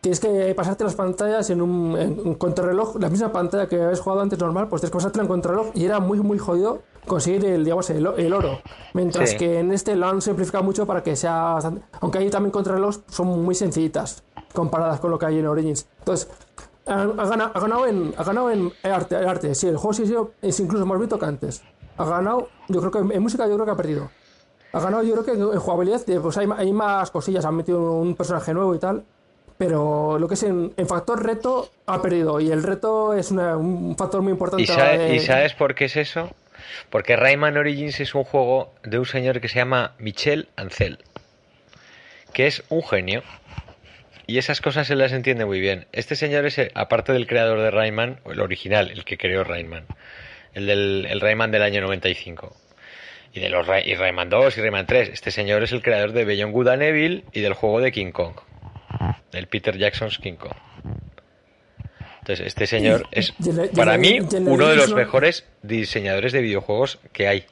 tienes 0.02 0.20
que 0.20 0.54
pasarte 0.56 0.84
las 0.84 0.96
pantallas 0.96 1.50
en 1.50 1.62
un 1.62 1.98
en, 1.98 2.36
contrarreloj, 2.36 2.98
la 3.00 3.10
misma 3.10 3.32
pantalla 3.32 3.68
que 3.68 3.82
habéis 3.82 4.00
jugado 4.00 4.22
antes 4.22 4.40
normal, 4.40 4.68
pues 4.68 4.82
tienes 4.82 4.92
que 4.92 4.98
pasarte 4.98 5.20
en 5.20 5.28
contrarreloj 5.28 5.68
y 5.74 5.86
era 5.86 6.00
muy 6.00 6.20
muy 6.20 6.38
jodido 6.38 6.82
conseguir 7.06 7.46
el 7.46 7.64
digamos 7.64 7.90
el, 7.90 8.06
el 8.06 8.34
oro, 8.34 8.60
mientras 8.94 9.34
que 9.36 9.60
en 9.60 9.72
este 9.72 9.96
lo 9.96 10.08
han 10.08 10.22
simplificado 10.22 10.64
mucho 10.64 10.86
para 10.86 11.02
que 11.02 11.16
sea 11.16 11.54
bastante, 11.54 11.82
aunque 12.02 12.20
hay 12.20 12.30
también 12.30 12.52
contrarreloj 12.52 12.98
son 13.08 13.28
muy 13.44 13.56
sencillitas 13.56 14.24
comparadas 14.54 15.00
con 15.00 15.12
lo 15.12 15.20
que 15.20 15.26
hay 15.26 15.40
en 15.40 15.48
Origins. 15.48 15.88
Entonces, 16.00 16.30
ha, 16.88 17.06
ganado, 17.26 17.52
ha, 17.54 17.60
ganado, 17.60 17.88
en, 17.88 18.14
ha 18.18 18.24
ganado 18.24 18.52
en 18.52 18.72
arte, 18.84 19.16
arte. 19.16 19.56
Sí, 19.56 19.68
el 19.68 19.78
juego 19.78 19.94
sí, 19.94 20.16
es 20.42 20.60
incluso 20.60 20.86
más 20.86 20.98
bonito 20.98 21.20
que 21.20 21.26
antes. 21.26 21.64
Ha 21.98 22.06
ganado, 22.06 22.50
yo 22.68 22.80
creo 22.80 22.92
que 22.92 23.16
en 23.16 23.22
música 23.22 23.48
yo 23.48 23.56
creo 23.56 23.66
que 23.66 23.72
ha 23.72 23.78
perdido. 23.78 24.10
Ha 24.74 24.80
ganado, 24.80 25.04
yo 25.04 25.14
creo 25.14 25.26
que 25.26 25.32
en 25.32 25.60
jugabilidad 25.60 26.02
pues 26.22 26.38
hay, 26.38 26.48
hay 26.58 26.72
más 26.74 27.10
cosillas, 27.12 27.46
han 27.46 27.56
metido 27.56 27.94
un 27.94 28.16
personaje 28.16 28.54
nuevo 28.54 28.76
y 28.76 28.80
tal. 28.80 29.04
Pero 29.58 30.20
lo 30.20 30.28
que 30.28 30.36
es 30.36 30.44
en, 30.44 30.74
factor 30.88 31.24
reto 31.26 31.70
ha 31.88 32.02
perdido. 32.02 32.40
Y 32.40 32.52
el 32.52 32.62
reto 32.62 33.14
es 33.14 33.32
un 33.32 33.96
factor 33.98 34.22
muy 34.22 34.32
importante. 34.32 34.64
¿Y, 34.64 35.20
sabes 35.20 35.54
por 35.56 35.74
qué 35.74 35.86
es 35.86 35.96
eso? 35.96 36.30
Porque 36.90 37.16
Rayman 37.16 37.58
Origins 37.58 38.00
es 38.00 38.14
un 38.14 38.24
juego 38.24 38.72
de 38.84 39.00
un 39.00 39.06
señor 39.06 39.42
que 39.42 39.48
se 39.48 39.56
llama 39.56 39.94
Michel 39.98 40.50
Ancel. 40.56 41.00
Que 42.34 42.46
es 42.46 42.64
un 42.70 42.84
genio. 42.84 43.24
Y 44.28 44.38
esas 44.38 44.60
cosas 44.60 44.88
se 44.88 44.96
las 44.96 45.14
entiende 45.14 45.46
muy 45.46 45.62
bien. 45.62 45.88
Este 45.94 46.18
señor 46.18 46.46
es, 46.46 46.58
eh, 46.58 46.70
aparte 46.76 47.14
del 47.14 47.28
creador 47.28 47.62
de 47.62 47.72
Rayman, 47.72 48.20
el 48.30 48.42
original, 48.42 48.92
el 48.92 49.06
que 49.06 49.18
creó 49.18 49.46
Rayman, 49.46 49.86
el 50.54 50.68
del 50.68 51.08
el 51.10 51.22
Rayman 51.22 51.50
del 51.50 51.62
año 51.64 51.80
95. 51.82 52.54
Y 53.34 53.40
de 53.40 53.50
los 53.50 53.66
y 53.86 53.96
Rayman 53.96 54.30
2 54.30 54.58
y 54.58 54.62
Rayman 54.62 54.86
3. 54.86 55.10
Este 55.10 55.32
señor 55.32 55.64
es 55.64 55.72
el 55.72 55.82
creador 55.82 56.12
de 56.12 56.26
Beyond 56.26 56.54
Good 56.54 56.68
and 56.68 56.82
Evil 56.82 57.24
y 57.32 57.40
del 57.40 57.54
juego 57.54 57.80
de 57.80 57.92
King 57.92 58.12
Kong. 58.12 58.36
Del 59.32 59.48
Peter 59.48 59.78
Jackson's 59.78 60.18
King 60.18 60.36
Kong. 60.36 60.56
Entonces, 62.20 62.48
este 62.48 62.68
señor 62.68 63.08
es, 63.12 63.34
para 63.74 63.98
mí, 63.98 64.20
uno 64.20 64.68
de 64.68 64.76
los 64.76 64.94
mejores 64.94 65.46
diseñadores 65.62 66.34
de 66.34 66.42
videojuegos 66.42 67.00
que 67.14 67.30
hay. 67.30 67.46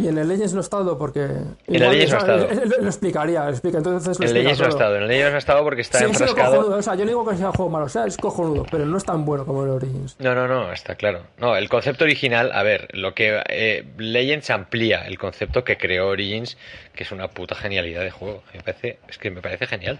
Y 0.00 0.08
en 0.08 0.18
el 0.18 0.28
Legends 0.28 0.52
no 0.54 0.60
ha 0.60 0.62
estado 0.62 0.96
porque... 0.96 1.20
En 1.20 1.82
el 1.82 1.90
Legends 1.90 2.12
no 2.12 2.16
ha 2.16 2.20
estado. 2.20 2.48
Lo 2.80 2.86
explicaría, 2.86 3.44
lo 3.44 3.50
explica. 3.50 3.78
Entonces 3.78 4.18
lo 4.18 4.26
el 4.26 4.34
Legends 4.34 4.60
no 4.60 4.66
ha 4.66 4.68
estado, 4.68 4.96
en 4.96 5.02
el 5.02 5.08
Legends 5.08 5.30
no 5.30 5.36
ha 5.36 5.38
estado 5.38 5.64
porque 5.64 5.82
está 5.82 5.98
sí, 5.98 6.04
enfrascado... 6.04 6.76
O 6.76 6.82
sea, 6.82 6.94
yo 6.94 7.04
no 7.04 7.08
digo 7.08 7.28
que 7.28 7.36
sea 7.36 7.48
un 7.48 7.52
juego 7.52 7.70
malo, 7.70 7.86
o 7.86 7.88
sea, 7.88 8.06
es 8.06 8.16
cojonudo, 8.16 8.64
pero 8.70 8.86
no 8.86 8.96
es 8.96 9.04
tan 9.04 9.24
bueno 9.24 9.44
como 9.44 9.64
el 9.64 9.70
Origins. 9.70 10.16
No, 10.18 10.34
no, 10.34 10.48
no, 10.48 10.72
está 10.72 10.94
claro. 10.94 11.22
No, 11.38 11.56
el 11.56 11.68
concepto 11.68 12.04
original, 12.04 12.50
a 12.52 12.62
ver, 12.62 12.88
lo 12.92 13.14
que 13.14 13.42
eh, 13.48 13.84
Legends 13.98 14.50
amplía 14.50 15.06
el 15.06 15.18
concepto 15.18 15.64
que 15.64 15.76
creó 15.76 16.08
Origins, 16.08 16.56
que 16.94 17.04
es 17.04 17.12
una 17.12 17.28
puta 17.28 17.54
genialidad 17.54 18.02
de 18.02 18.10
juego. 18.10 18.42
Me 18.54 18.60
parece, 18.60 18.98
es 19.08 19.18
que 19.18 19.30
me 19.30 19.42
parece 19.42 19.66
genial. 19.66 19.98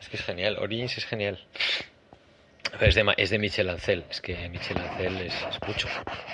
Es 0.00 0.08
que 0.08 0.16
es 0.16 0.22
genial. 0.22 0.58
Origins 0.60 0.98
es 0.98 1.04
genial. 1.04 1.38
Es 2.80 2.94
de, 2.94 3.14
es 3.16 3.30
de 3.30 3.38
Michel 3.38 3.70
Ancel. 3.70 4.04
Es 4.10 4.20
que 4.20 4.48
Michel 4.48 4.78
Ancel 4.78 5.20
es, 5.22 5.34
mucho. 5.66 5.88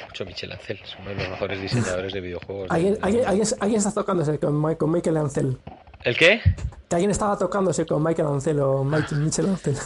Mucho 0.06 0.24
Michel 0.24 0.52
Ancel. 0.52 0.80
Es 0.82 0.96
uno 0.98 1.10
de 1.10 1.16
los 1.16 1.28
mejores 1.28 1.60
diseñadores 1.60 2.12
de 2.12 2.20
videojuegos. 2.20 2.70
¿Alguien, 2.70 2.98
¿alguien, 3.02 3.76
está 3.76 3.92
tocándose 3.92 4.38
con, 4.38 4.74
con 4.76 4.92
Michael 4.92 5.16
Ancel? 5.16 5.58
¿El 6.04 6.16
qué? 6.16 6.40
Que 6.88 6.96
alguien 6.96 7.10
estaba 7.10 7.38
tocándose 7.38 7.86
con 7.86 8.02
Michael 8.02 8.28
Ancel 8.28 8.60
o 8.60 8.84
Michel 8.84 9.48
Ancel 9.48 9.76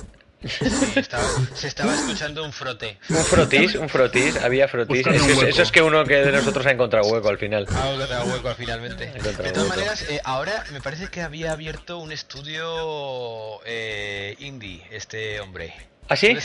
se 0.48 1.68
estaba 1.68 1.94
escuchando 1.94 2.44
un 2.44 2.52
frote. 2.52 2.98
Un 3.08 3.16
frotis, 3.16 3.74
un 3.74 3.88
frotis, 3.88 4.36
había 4.36 4.68
frotis. 4.68 5.06
Eso, 5.06 5.62
es 5.62 5.72
que 5.72 5.82
uno 5.82 6.04
que 6.04 6.16
de 6.16 6.32
nosotros 6.32 6.66
ha 6.66 6.70
encontrado 6.70 7.08
hueco 7.08 7.28
al 7.28 7.38
final. 7.38 7.66
Ha 7.70 7.92
encontrado 7.92 8.32
hueco 8.32 8.54
finalmente. 8.54 9.06
De 9.06 9.52
todas 9.52 9.68
maneras, 9.68 10.02
eh, 10.08 10.20
ahora 10.24 10.64
me 10.72 10.80
parece 10.80 11.08
que 11.08 11.22
había 11.22 11.52
abierto 11.52 11.98
un 11.98 12.12
estudio 12.12 13.60
eh, 13.64 14.36
indie 14.38 14.82
este 14.90 15.40
hombre. 15.40 15.74
¿Ah, 16.08 16.16
sí? 16.16 16.36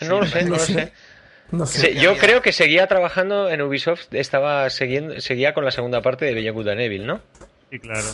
No, 0.00 0.20
lo 0.20 0.26
sé, 0.26 0.44
no, 0.44 0.56
lo 1.52 1.66
sé. 1.66 1.94
yo 1.94 2.16
creo 2.16 2.42
que 2.42 2.52
seguía 2.52 2.86
trabajando 2.86 3.50
en 3.50 3.62
Ubisoft, 3.62 4.12
estaba 4.12 4.68
siguiendo, 4.70 5.20
seguía 5.20 5.54
con 5.54 5.64
la 5.64 5.70
segunda 5.70 6.02
parte 6.02 6.24
de 6.24 6.48
and 6.48 6.80
Evil, 6.80 7.06
¿no? 7.06 7.20
Sí, 7.70 7.78
claro. 7.78 8.08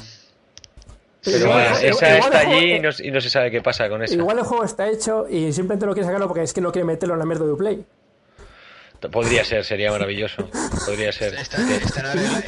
Pero 1.23 1.61
esa 1.61 2.19
está 2.19 2.39
allí 2.39 2.75
y 2.75 2.81
no, 2.81 3.21
se 3.21 3.31
sabe 3.31 3.51
qué 3.51 3.61
pasa 3.61 3.89
con 3.89 4.03
eso. 4.03 4.15
Igual 4.15 4.39
el 4.39 4.45
juego 4.45 4.65
está 4.65 4.89
hecho 4.89 5.27
y 5.29 5.53
simplemente 5.53 5.87
no 5.87 5.93
quiere 5.93 6.07
sacarlo 6.07 6.29
porque 6.29 6.43
es 6.43 6.53
que 6.53 6.61
no 6.61 6.73
quiere 6.73 6.87
meterlo 6.87 7.15
en 7.15 7.21
la 7.21 7.27
mierda 7.27 7.45
de 7.45 7.53
Uplay. 7.53 7.85
Podría 9.13 9.45
ser, 9.45 9.65
sería 9.65 9.91
maravilloso. 9.91 10.49
Podría 10.87 11.13
ser. 11.13 11.35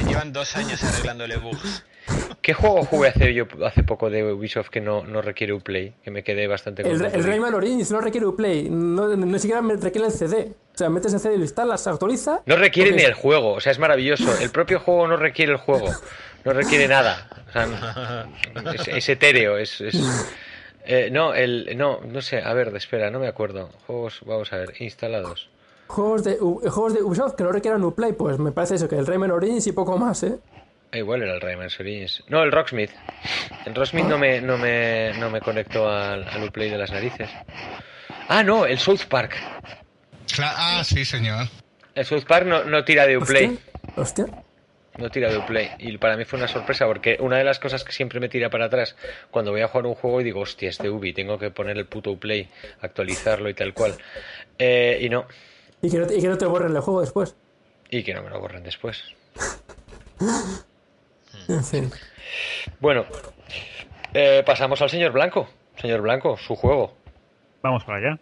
llevan 0.06 0.32
dos 0.32 0.56
años 0.56 0.82
arreglándole 0.82 1.36
bugs. 1.36 1.84
¿Qué 2.42 2.54
juego 2.54 2.84
jugué 2.84 3.08
hace 3.08 3.32
yo 3.32 3.46
hace 3.64 3.84
poco 3.84 4.10
de 4.10 4.32
Ubisoft 4.32 4.68
que 4.68 4.80
no, 4.80 5.04
no 5.04 5.22
requiere 5.22 5.52
Uplay? 5.52 5.94
Que 6.02 6.10
me 6.10 6.24
quedé 6.24 6.48
bastante 6.48 6.82
El, 6.82 7.04
el 7.04 7.22
Rayman 7.22 7.54
Origins 7.54 7.92
no 7.92 8.00
requiere 8.00 8.26
Uplay, 8.26 8.68
no, 8.68 9.14
ni 9.14 9.38
siquiera 9.38 9.62
requiere 9.62 10.08
el 10.08 10.12
CD. 10.12 10.52
O 10.74 10.76
sea, 10.76 10.90
metes 10.90 11.14
el 11.14 11.20
CD 11.20 11.34
y 11.34 11.38
lo 11.38 11.44
instalas, 11.44 11.84
se 11.84 11.90
actualiza. 11.90 12.40
No 12.46 12.56
requiere 12.56 12.90
ni 12.90 13.02
el 13.02 13.14
juego, 13.14 13.52
o 13.52 13.60
sea, 13.60 13.70
es 13.70 13.78
maravilloso. 13.78 14.36
El 14.40 14.50
propio 14.50 14.80
juego 14.80 15.06
no 15.06 15.16
requiere 15.16 15.52
el 15.52 15.58
juego, 15.58 15.88
no 16.44 16.52
requiere 16.52 16.88
nada. 16.88 17.28
O 17.48 17.52
sea, 17.52 18.96
es, 18.96 19.08
etéreo, 19.08 19.56
es. 19.56 19.80
Eh, 20.84 21.10
no, 21.12 21.34
el, 21.34 21.76
no, 21.76 22.00
no 22.04 22.20
sé, 22.22 22.42
a 22.42 22.52
ver, 22.54 22.74
espera, 22.74 23.08
no 23.12 23.20
me 23.20 23.28
acuerdo. 23.28 23.70
Juegos, 23.86 24.20
vamos 24.26 24.52
a 24.52 24.56
ver, 24.56 24.74
instalados. 24.80 25.48
Juegos 25.86 26.24
de, 26.24 26.38
juegos 26.38 26.94
de 26.94 27.02
Ubisoft 27.02 27.34
que 27.34 27.44
no 27.44 27.52
requieran 27.52 27.84
Uplay, 27.84 28.14
pues 28.14 28.38
me 28.40 28.50
parece 28.50 28.74
eso, 28.74 28.88
que 28.88 28.96
el 28.96 29.06
Rayman 29.06 29.30
Origins 29.30 29.66
y 29.68 29.72
poco 29.72 29.96
más, 29.96 30.24
¿eh? 30.24 30.38
Ah, 30.92 30.98
igual 30.98 31.22
era 31.22 31.34
el 31.34 31.40
Rayman 31.40 31.70
Origins. 31.80 32.22
No, 32.28 32.42
el 32.42 32.52
Rocksmith. 32.52 32.90
El 33.64 33.74
Rocksmith 33.74 34.04
no 34.04 34.18
me, 34.18 34.42
no 34.42 34.58
me, 34.58 35.12
no 35.18 35.30
me 35.30 35.40
conectó 35.40 35.88
al, 35.88 36.28
al 36.28 36.44
Uplay 36.44 36.68
de 36.68 36.76
las 36.76 36.90
narices. 36.90 37.30
Ah, 38.28 38.42
no, 38.42 38.66
el 38.66 38.78
South 38.78 39.06
Park. 39.08 39.34
Ah, 40.38 40.82
sí, 40.84 41.06
señor. 41.06 41.48
El 41.94 42.04
South 42.04 42.24
Park 42.28 42.46
no, 42.46 42.64
no 42.64 42.84
tira 42.84 43.06
de 43.06 43.16
Uplay. 43.16 43.58
Hostia. 43.96 44.26
No 44.98 45.08
tira 45.08 45.30
de 45.30 45.38
Uplay. 45.38 45.70
Y 45.78 45.96
para 45.96 46.18
mí 46.18 46.26
fue 46.26 46.38
una 46.38 46.48
sorpresa 46.48 46.84
porque 46.86 47.16
una 47.20 47.38
de 47.38 47.44
las 47.44 47.58
cosas 47.58 47.84
que 47.84 47.92
siempre 47.92 48.20
me 48.20 48.28
tira 48.28 48.50
para 48.50 48.66
atrás 48.66 48.94
cuando 49.30 49.50
voy 49.50 49.62
a 49.62 49.68
jugar 49.68 49.86
un 49.86 49.94
juego 49.94 50.20
y 50.20 50.24
digo, 50.24 50.40
hostia, 50.40 50.68
es 50.68 50.76
de 50.76 50.90
Ubi, 50.90 51.14
tengo 51.14 51.38
que 51.38 51.50
poner 51.50 51.78
el 51.78 51.86
puto 51.86 52.10
Uplay, 52.10 52.50
actualizarlo 52.82 53.48
y 53.48 53.54
tal 53.54 53.72
cual. 53.72 53.94
Eh, 54.58 54.98
y 55.00 55.08
no. 55.08 55.26
¿Y 55.80 55.90
que 55.90 55.96
no, 55.96 56.06
te, 56.06 56.16
y 56.16 56.20
que 56.20 56.28
no 56.28 56.36
te 56.36 56.44
borren 56.44 56.76
el 56.76 56.82
juego 56.82 57.00
después. 57.00 57.34
Y 57.88 58.02
que 58.02 58.12
no 58.12 58.22
me 58.22 58.28
lo 58.28 58.40
borren 58.40 58.62
después. 58.62 59.02
Bueno, 62.80 63.04
eh, 64.14 64.42
pasamos 64.44 64.80
al 64.82 64.90
señor 64.90 65.12
Blanco. 65.12 65.48
Señor 65.76 66.02
Blanco, 66.02 66.36
su 66.36 66.54
juego. 66.54 66.96
Vamos 67.62 67.84
para 67.84 67.98
allá. 67.98 68.18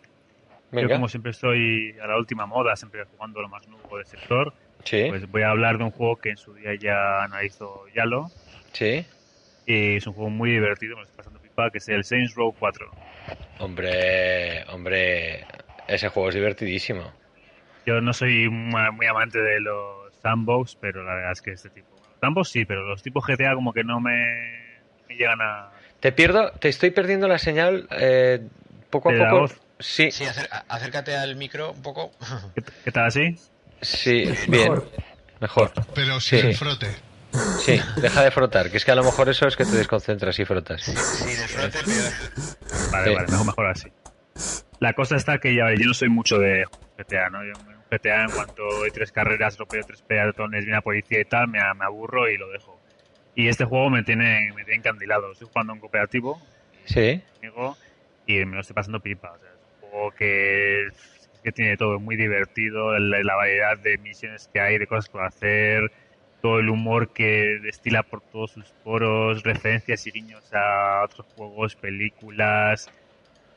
Yo 0.72 0.88
como 0.88 1.08
siempre 1.08 1.32
estoy 1.32 1.96
a 2.00 2.06
la 2.06 2.16
última 2.16 2.46
moda, 2.46 2.76
siempre 2.76 3.04
jugando 3.04 3.40
lo 3.40 3.48
más 3.48 3.66
nuevo 3.66 3.96
del 3.96 4.06
sector, 4.06 4.54
pues 4.88 5.30
voy 5.30 5.42
a 5.42 5.50
hablar 5.50 5.78
de 5.78 5.84
un 5.84 5.90
juego 5.90 6.16
que 6.16 6.30
en 6.30 6.36
su 6.36 6.54
día 6.54 6.74
ya 6.76 7.24
analizó 7.24 7.86
Yalo. 7.88 8.30
Sí. 8.72 9.04
Y 9.66 9.96
es 9.96 10.06
un 10.06 10.14
juego 10.14 10.30
muy 10.30 10.52
divertido, 10.52 10.96
me 10.96 11.02
estoy 11.02 11.16
pasando 11.16 11.40
pipa, 11.40 11.70
que 11.70 11.78
es 11.78 11.88
el 11.88 12.04
Saints 12.04 12.34
Row 12.34 12.54
4. 12.56 12.88
Hombre, 13.58 14.64
hombre, 14.68 15.44
ese 15.88 16.08
juego 16.08 16.28
es 16.28 16.34
divertidísimo. 16.36 17.12
Yo 17.84 18.00
no 18.00 18.12
soy 18.12 18.48
muy 18.48 19.06
amante 19.06 19.40
de 19.40 19.60
los 19.60 20.14
sandbox, 20.22 20.76
pero 20.76 21.02
la 21.02 21.14
verdad 21.14 21.32
es 21.32 21.42
que 21.42 21.52
este 21.52 21.70
tipo 21.70 21.89
Ambos 22.22 22.50
sí, 22.50 22.64
pero 22.64 22.86
los 22.86 23.02
tipos 23.02 23.24
GTA 23.26 23.54
como 23.54 23.72
que 23.72 23.84
no 23.84 24.00
me, 24.00 24.60
llegan 25.08 25.40
a... 25.40 25.70
Te 26.00 26.12
pierdo, 26.12 26.52
te 26.52 26.68
estoy 26.68 26.90
perdiendo 26.90 27.28
la 27.28 27.38
señal 27.38 27.88
eh, 27.90 28.40
poco 28.88 29.10
a 29.10 29.30
poco. 29.30 29.54
Sí. 29.78 30.10
Sí, 30.10 30.24
acércate 30.68 31.16
al 31.16 31.36
micro 31.36 31.72
un 31.72 31.82
poco. 31.82 32.12
¿Qué, 32.84 32.92
tal 32.92 33.06
así? 33.06 33.36
Sí, 33.80 34.30
bien. 34.48 34.82
Mejor. 35.40 35.72
Pero 35.94 36.20
sin 36.20 36.54
frote. 36.54 36.88
Sí, 37.60 37.80
deja 38.00 38.24
de 38.24 38.30
frotar, 38.30 38.70
que 38.70 38.76
es 38.76 38.84
que 38.84 38.90
a 38.90 38.96
lo 38.96 39.04
mejor 39.04 39.28
eso 39.28 39.46
es 39.46 39.56
que 39.56 39.64
te 39.64 39.76
desconcentras 39.76 40.38
y 40.38 40.44
frotas. 40.44 40.82
Sí, 40.82 41.34
de 41.34 41.48
frote 41.48 41.78
Vale, 42.90 43.14
vale, 43.14 43.28
mejor, 43.28 43.46
mejor 43.46 43.66
así. 43.66 43.88
La 44.80 44.94
cosa 44.94 45.16
está 45.16 45.38
que 45.38 45.54
ya 45.54 45.72
yo 45.78 45.86
no 45.86 45.94
soy 45.94 46.08
mucho 46.08 46.38
de 46.38 46.64
GTA, 46.98 47.30
¿no? 47.30 47.44
Yo 47.44 47.52
GTA 47.90 48.24
en 48.24 48.30
cuanto 48.30 48.82
hay 48.84 48.90
tres 48.90 49.12
carreras, 49.12 49.58
ropeo 49.58 49.82
tres 49.84 50.02
peatones, 50.02 50.64
viene 50.64 50.76
la 50.76 50.82
policía 50.82 51.20
y 51.20 51.24
tal, 51.24 51.48
me, 51.48 51.58
me, 51.74 51.84
aburro 51.84 52.28
y 52.28 52.38
lo 52.38 52.48
dejo. 52.50 52.80
Y 53.34 53.48
este 53.48 53.64
juego 53.64 53.90
me 53.90 54.02
tiene, 54.02 54.52
me 54.54 54.64
tiene 54.64 54.76
encandilado. 54.76 55.32
Estoy 55.32 55.48
jugando 55.48 55.72
un 55.72 55.80
cooperativo. 55.80 56.40
Sí. 56.84 57.22
Y 58.26 58.44
me 58.44 58.54
lo 58.54 58.60
estoy 58.60 58.74
pasando 58.74 59.00
pipa. 59.00 59.32
O 59.32 59.38
sea, 59.38 59.48
es 59.48 59.82
un 59.82 59.90
juego 59.90 60.10
que, 60.12 60.88
que 61.42 61.52
tiene 61.52 61.76
todo 61.76 61.98
muy 61.98 62.16
divertido, 62.16 62.98
la, 62.98 63.34
variedad 63.34 63.78
de 63.78 63.98
misiones 63.98 64.48
que 64.52 64.60
hay, 64.60 64.78
de 64.78 64.86
cosas 64.86 65.08
por 65.08 65.24
hacer, 65.24 65.90
todo 66.42 66.58
el 66.58 66.68
humor 66.68 67.12
que 67.12 67.58
destila 67.62 68.02
por 68.02 68.20
todos 68.20 68.52
sus 68.52 68.70
poros, 68.84 69.42
referencias 69.42 70.06
y 70.06 70.10
guiños 70.10 70.52
a 70.52 71.02
otros 71.04 71.26
juegos, 71.36 71.76
películas. 71.76 72.90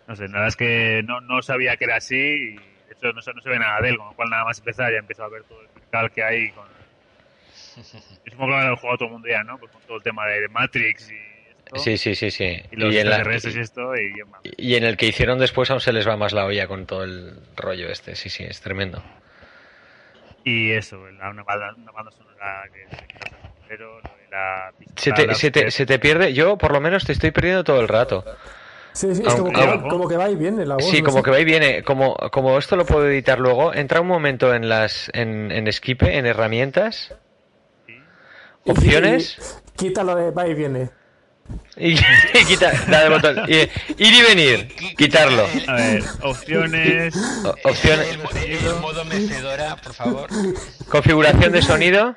No 0.07 0.15
sé, 0.15 0.27
nada 0.27 0.47
es 0.47 0.55
que 0.55 1.01
no, 1.05 1.21
no 1.21 1.41
sabía 1.41 1.77
que 1.77 1.85
era 1.85 1.97
así 1.97 2.55
y 2.55 2.59
no, 3.01 3.13
no, 3.13 3.21
se 3.21 3.49
ve 3.49 3.59
nada 3.59 3.81
de 3.81 3.89
él, 3.89 3.97
con 3.97 4.07
lo 4.07 4.13
cual 4.13 4.29
nada 4.29 4.45
más 4.45 4.59
empezar 4.59 4.91
ya 4.91 4.99
empiezo 4.99 5.23
a 5.23 5.29
ver 5.29 5.43
todo 5.43 5.61
el 5.61 5.67
mercado 5.75 6.09
que 6.09 6.23
hay 6.23 6.51
con... 6.51 6.65
Es 8.25 8.35
como 8.35 8.47
que 8.47 8.67
lo 8.67 8.77
jugado 8.77 8.97
todo 8.97 9.07
el 9.07 9.13
mundo 9.13 9.27
ya, 9.27 9.43
¿no? 9.43 9.57
Pues 9.57 9.71
con 9.71 9.81
todo 9.81 9.97
el 9.97 10.03
tema 10.03 10.25
de 10.27 10.47
Matrix 10.47 11.11
y. 11.11 11.33
Sí, 11.75 11.97
sí, 11.97 12.13
sí, 12.13 12.29
sí. 12.29 12.61
Y 12.71 12.75
los 12.75 12.93
y 12.93 12.99
en, 12.99 13.07
y, 13.07 13.59
esto 13.59 13.95
y, 13.95 14.13
y, 14.57 14.75
en 14.75 14.83
el 14.83 14.95
que 14.95 15.07
hicieron 15.07 15.39
después 15.39 15.71
aún 15.71 15.81
se 15.81 15.91
les 15.91 16.07
va 16.07 16.15
más 16.17 16.31
la 16.31 16.45
olla 16.45 16.67
con 16.67 16.85
todo 16.85 17.03
el 17.03 17.35
rollo 17.55 17.89
este, 17.89 18.15
sí, 18.15 18.29
sí, 18.29 18.43
es 18.43 18.61
tremendo. 18.61 19.03
Y 20.43 20.71
eso, 20.71 20.99
una, 20.99 21.31
banda, 21.43 21.73
una 21.75 21.91
banda 21.91 22.11
sonora 22.11 22.63
que, 22.71 22.85
pero 23.67 23.99
la 24.29 24.71
se, 24.95 25.13
te, 25.13 25.33
se, 25.33 25.51
te, 25.51 25.71
se 25.71 25.85
te 25.85 25.99
pierde, 25.99 26.33
yo 26.33 26.57
por 26.57 26.73
lo 26.73 26.81
menos 26.81 27.05
te 27.05 27.13
estoy 27.13 27.31
perdiendo 27.31 27.63
todo 27.63 27.81
el 27.81 27.87
rato. 27.87 28.23
Sí, 28.93 29.15
sí, 29.15 29.23
es 29.25 29.33
como, 29.33 29.51
que 29.51 29.65
va, 29.65 29.81
como, 29.89 30.07
que 30.07 30.17
va, 30.17 30.29
y 30.29 30.35
viene 30.35 30.65
la 30.65 30.75
voz. 30.75 30.85
Sí, 30.85 31.01
como 31.01 31.23
que 31.23 31.31
va 31.31 31.39
y 31.39 31.45
viene. 31.45 31.83
Como, 31.83 32.15
como 32.31 32.57
esto 32.57 32.75
lo 32.75 32.85
puedo 32.85 33.07
editar 33.07 33.39
luego, 33.39 33.73
entra 33.73 34.01
un 34.01 34.07
momento 34.07 34.53
en 34.53 34.69
las 34.69 35.09
en, 35.13 35.51
en 35.51 35.67
Esquipe, 35.67 36.17
en 36.17 36.27
herramientas, 36.27 37.13
opciones. 38.65 39.61
quítalo 39.75 40.15
de 40.15 40.31
va 40.31 40.47
y 40.47 40.53
viene. 40.53 40.89
Y, 41.75 41.95
quita, 42.47 42.71
da 42.87 43.03
de 43.03 43.09
botón. 43.09 43.49
ir 43.49 43.69
y 43.97 44.21
venir, 44.21 44.67
quitarlo. 44.97 45.45
A 45.67 45.73
ver, 45.73 46.03
opciones. 46.21 47.15
opciones. 47.63 48.07
El, 48.45 48.79
modo 48.79 49.03
mecedora, 49.05 49.75
por 49.77 49.93
favor. 49.93 50.29
Configuración 50.87 51.51
de 51.51 51.61
sonido. 51.61 52.15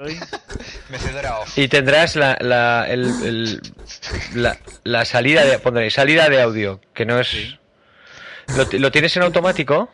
Y 1.56 1.68
tendrás 1.68 2.16
la, 2.16 2.36
la, 2.40 2.86
el, 2.88 3.60
la, 4.34 4.56
la, 4.82 5.04
salida 5.04 5.44
de 5.44 5.58
pondré 5.58 5.90
salida 5.90 6.28
de 6.28 6.40
audio, 6.40 6.80
que 6.94 7.04
no 7.04 7.20
es 7.20 7.58
¿Lo, 8.56 8.66
¿Lo, 8.78 8.90
tienes 8.90 9.16
en 9.16 9.22
automático? 9.22 9.90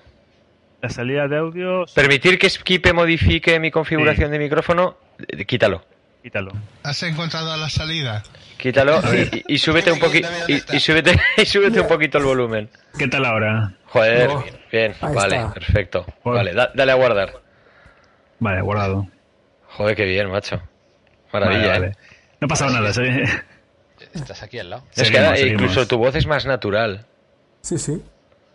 La 0.81 0.89
salida 0.89 1.29
de 1.29 1.39
audio. 1.39 1.85
Permitir 1.95 2.39
que 2.39 2.49
Skipe 2.49 2.93
modifique 2.93 3.59
mi 3.61 3.71
configuración 3.71 4.31
de 4.31 4.39
micrófono, 4.39 4.97
eh, 5.29 5.45
quítalo. 5.45 5.85
Quítalo. 6.23 6.53
¿Has 6.83 7.03
encontrado 7.03 7.57
la 7.57 7.69
salida? 7.69 8.23
Quítalo 8.57 9.01
y, 9.47 9.59
súbete 9.59 9.93
un 9.93 9.99
poquito 9.99 10.29
y, 10.49 10.81
súbete, 10.81 11.21
y 11.37 11.45
súbete 11.45 11.81
un 11.81 11.89
poquito 11.89 12.19
el 12.19 12.25
volumen. 12.25 12.71
¿Qué 12.99 13.07
tal 13.07 13.25
ahora? 13.27 13.75
Joder, 13.87 14.31
bien, 14.73 14.95
vale, 15.01 15.47
perfecto. 15.53 16.07
Vale, 16.25 16.55
dale 16.55 16.93
a 16.93 16.95
guardar. 16.95 17.43
Vale, 18.39 18.63
guardado. 18.63 19.07
Joder, 19.77 19.95
qué 19.95 20.05
bien, 20.05 20.31
macho. 20.31 20.61
Maravilla, 21.33 21.77
¿eh? 21.77 21.93
No 22.41 22.47
ha 22.47 22.49
pasado 22.49 22.73
nada, 22.73 22.93
¿sí? 22.93 23.03
Estás 24.15 24.43
aquí 24.43 24.59
al 24.59 24.71
lado. 24.71 24.85
Es 24.95 25.11
que 25.11 25.47
incluso 25.47 25.87
tu 25.87 25.99
voz 25.99 26.15
es 26.15 26.27
más 26.27 26.47
natural. 26.47 27.07
Sí, 27.61 27.79
sí. 27.79 28.03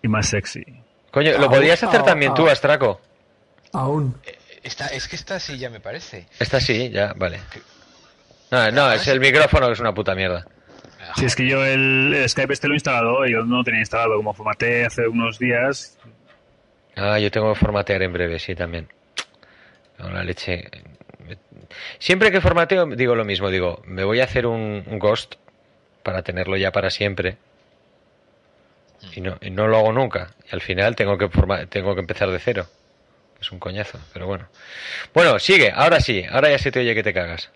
Y 0.01 0.07
más 0.07 0.29
sexy. 0.29 0.63
Coño, 1.11 1.37
lo 1.37 1.49
podías 1.49 1.83
hacer 1.83 2.03
también 2.03 2.33
tú, 2.33 2.47
Astraco. 2.47 2.99
Aún. 3.73 4.15
Eh, 4.25 4.37
es 4.63 5.07
que 5.07 5.15
está 5.15 5.35
así 5.35 5.57
ya 5.57 5.69
me 5.69 5.79
parece. 5.79 6.27
Está 6.39 6.57
así, 6.57 6.89
ya, 6.89 7.13
vale. 7.15 7.39
No, 8.49 8.71
no, 8.71 8.91
es 8.91 9.07
el 9.07 9.19
micrófono 9.19 9.67
que 9.67 9.73
es 9.73 9.79
una 9.79 9.93
puta 9.93 10.15
mierda. 10.15 10.45
Si 11.15 11.25
es 11.25 11.35
que 11.35 11.47
yo 11.47 11.63
el, 11.65 12.23
Skype 12.27 12.53
este 12.53 12.67
lo 12.67 12.73
he 12.73 12.77
instalado 12.77 13.25
y 13.25 13.33
yo 13.33 13.43
no 13.43 13.57
lo 13.57 13.63
tenía 13.63 13.81
instalado, 13.81 14.15
como 14.15 14.33
formateé 14.33 14.85
hace 14.85 15.07
unos 15.07 15.37
días. 15.39 15.97
Ah, 16.95 17.19
yo 17.19 17.29
tengo 17.31 17.53
que 17.53 17.59
formatear 17.59 18.01
en 18.03 18.13
breve, 18.13 18.39
sí, 18.39 18.55
también. 18.55 18.87
la 19.97 20.23
leche. 20.23 20.69
Siempre 21.99 22.31
que 22.31 22.41
formateo 22.41 22.85
digo 22.85 23.15
lo 23.15 23.25
mismo, 23.25 23.49
digo, 23.49 23.81
me 23.85 24.03
voy 24.03 24.19
a 24.21 24.25
hacer 24.25 24.45
un, 24.45 24.83
Ghost 24.99 25.35
para 26.03 26.21
tenerlo 26.23 26.57
ya 26.57 26.71
para 26.71 26.89
siempre. 26.89 27.37
Y 29.15 29.21
no, 29.21 29.37
y 29.41 29.49
no 29.49 29.67
lo 29.67 29.77
hago 29.77 29.91
nunca. 29.91 30.31
Y 30.51 30.55
al 30.55 30.61
final 30.61 30.95
tengo 30.95 31.17
que, 31.17 31.29
tengo 31.69 31.95
que 31.95 32.01
empezar 32.01 32.29
de 32.29 32.39
cero. 32.39 32.65
Es 33.41 33.51
un 33.51 33.57
coñazo, 33.57 33.99
pero 34.13 34.27
bueno. 34.27 34.47
Bueno, 35.15 35.39
sigue, 35.39 35.71
ahora 35.73 35.99
sí, 35.99 36.23
ahora 36.29 36.51
ya 36.51 36.59
se 36.59 36.71
te 36.71 36.79
oye 36.79 36.93
que 36.93 37.01
te 37.01 37.13
cagas. 37.13 37.51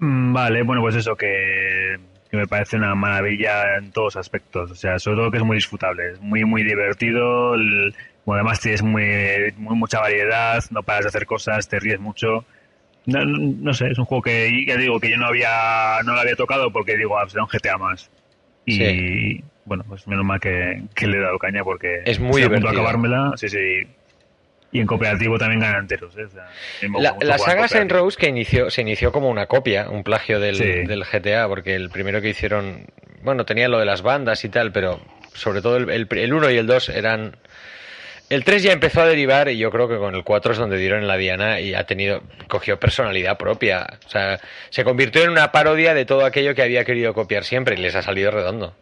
Mm, 0.00 0.32
vale, 0.32 0.62
bueno, 0.62 0.82
pues 0.82 0.96
eso, 0.96 1.14
que, 1.14 1.98
me 2.32 2.46
parece 2.46 2.76
una 2.76 2.94
maravilla 2.94 3.76
en 3.76 3.92
todos 3.92 4.16
aspectos. 4.16 4.72
O 4.72 4.74
sea, 4.74 4.98
sobre 4.98 5.18
todo 5.18 5.30
que 5.30 5.36
es 5.36 5.44
muy 5.44 5.56
disfrutable, 5.56 6.12
es 6.12 6.20
muy, 6.20 6.44
muy 6.44 6.64
divertido. 6.64 7.54
además 8.26 8.60
tienes 8.60 8.82
muy, 8.82 9.52
muy, 9.56 9.76
mucha 9.76 10.00
variedad, 10.00 10.62
no 10.70 10.82
paras 10.82 11.04
de 11.04 11.08
hacer 11.10 11.26
cosas, 11.26 11.68
te 11.68 11.78
ríes 11.78 12.00
mucho. 12.00 12.44
No, 13.10 13.74
sé, 13.74 13.88
es 13.90 13.98
un 13.98 14.04
juego 14.04 14.22
que 14.22 14.64
ya 14.66 14.76
digo 14.76 15.00
que 15.00 15.10
yo 15.10 15.16
no 15.16 15.26
había 15.26 15.98
no 16.04 16.14
lo 16.14 16.20
había 16.20 16.36
tocado 16.36 16.70
porque 16.72 16.96
digo, 16.96 17.18
ah, 17.18 17.28
será 17.28 17.42
un 17.42 17.48
GTA 17.48 17.78
más. 17.78 18.10
Y 18.66 19.42
bueno, 19.64 19.84
pues 19.88 20.06
menos 20.06 20.24
mal 20.24 20.40
que, 20.40 20.82
le 21.06 21.16
he 21.16 21.20
dado 21.20 21.38
caña 21.38 21.64
porque 21.64 22.02
es 22.04 22.20
muy 22.20 22.42
divertido. 22.42 22.70
acabármela, 22.70 23.32
sí, 23.36 23.48
sí, 23.48 23.86
y 24.72 24.80
en 24.80 24.86
cooperativo 24.86 25.38
también 25.38 25.60
ganan 25.60 25.80
enteros. 25.80 26.14
¿eh? 26.16 26.26
la, 26.98 27.38
saga 27.38 27.66
Saint 27.66 27.90
Rose 27.90 28.16
que 28.16 28.28
inició, 28.28 28.70
se 28.70 28.82
inició 28.82 29.10
como 29.10 29.28
una 29.28 29.46
copia, 29.46 29.88
un 29.90 30.04
plagio 30.04 30.38
del, 30.38 30.58
del, 30.58 31.04
GTA, 31.04 31.48
porque 31.48 31.74
el 31.74 31.90
primero 31.90 32.20
que 32.20 32.28
hicieron, 32.28 32.86
bueno, 33.22 33.44
tenía 33.44 33.68
lo 33.68 33.78
de 33.78 33.86
las 33.86 34.02
bandas 34.02 34.44
y 34.44 34.48
tal, 34.48 34.70
pero 34.70 35.00
sobre 35.34 35.60
todo 35.60 35.76
el, 35.76 36.08
el, 36.08 36.32
1 36.32 36.50
y 36.50 36.56
el 36.56 36.66
2 36.66 36.88
eran... 36.90 37.36
El 38.30 38.44
3 38.44 38.62
ya 38.62 38.72
empezó 38.72 39.02
a 39.02 39.06
derivar 39.06 39.48
y 39.48 39.58
yo 39.58 39.72
creo 39.72 39.88
que 39.88 39.98
con 39.98 40.14
el 40.14 40.22
4 40.22 40.52
es 40.52 40.58
donde 40.58 40.76
dieron 40.78 41.08
la 41.08 41.16
diana 41.16 41.60
y 41.60 41.74
ha 41.74 41.84
tenido, 41.84 42.22
cogió 42.46 42.78
personalidad 42.78 43.36
propia. 43.36 43.98
O 44.06 44.08
sea, 44.08 44.40
se 44.70 44.84
convirtió 44.84 45.24
en 45.24 45.30
una 45.30 45.50
parodia 45.50 45.94
de 45.94 46.04
todo 46.04 46.24
aquello 46.24 46.54
que 46.54 46.62
había 46.62 46.84
querido 46.84 47.12
copiar 47.12 47.42
siempre 47.42 47.74
y 47.74 47.78
les 47.78 47.96
ha 47.96 48.02
salido 48.02 48.30
redondo. 48.30 48.72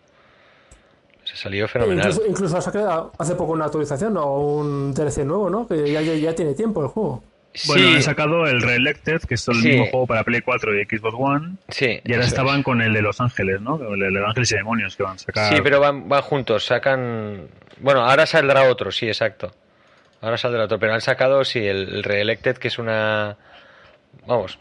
Se 1.24 1.34
salió 1.36 1.66
fenomenal. 1.66 2.12
Incluso, 2.28 2.58
ha 2.58 2.60
sacado 2.60 3.10
hace 3.18 3.34
poco 3.36 3.52
una 3.52 3.64
actualización 3.64 4.18
o 4.18 4.38
un 4.38 4.92
DLC 4.92 5.24
nuevo, 5.24 5.48
¿no? 5.48 5.66
Que 5.66 5.90
ya, 5.92 6.02
ya, 6.02 6.34
tiene 6.34 6.52
tiempo 6.52 6.82
el 6.82 6.88
juego. 6.88 7.24
Bueno, 7.66 7.88
han 7.88 8.02
sacado 8.02 8.46
el 8.46 8.60
Reelected, 8.60 9.22
que 9.22 9.34
es 9.34 9.48
el 9.48 9.56
mismo 9.56 9.86
juego 9.86 10.06
para 10.06 10.24
Play 10.24 10.42
4 10.42 10.78
y 10.78 10.84
Xbox 10.84 11.16
One. 11.18 11.56
Sí. 11.68 12.00
Y 12.04 12.12
ahora 12.12 12.26
estaban 12.26 12.62
con 12.62 12.82
el 12.82 12.92
de 12.92 13.00
Los 13.00 13.20
Ángeles, 13.22 13.62
¿no? 13.62 13.76
El 13.94 14.00
de 14.00 14.10
Los 14.10 14.28
Ángeles 14.28 14.52
y 14.52 14.56
Demonios 14.56 14.94
que 14.94 15.02
van 15.04 15.16
a 15.16 15.18
sacar. 15.18 15.54
Sí, 15.54 15.60
pero 15.62 15.80
van, 15.80 16.06
van 16.06 16.20
juntos. 16.20 16.66
Sacan. 16.66 17.48
Bueno, 17.80 18.00
ahora 18.02 18.26
saldrá 18.26 18.68
otro, 18.70 18.90
sí, 18.90 19.06
exacto. 19.06 19.52
Ahora 20.20 20.36
saldrá 20.36 20.64
otro. 20.64 20.78
Pero 20.78 20.94
han 20.94 21.00
sacado, 21.00 21.44
sí, 21.44 21.60
el, 21.60 21.88
el 21.96 22.02
Reelected, 22.02 22.56
que 22.56 22.68
es 22.68 22.78
una. 22.78 23.36
Vamos, 24.26 24.58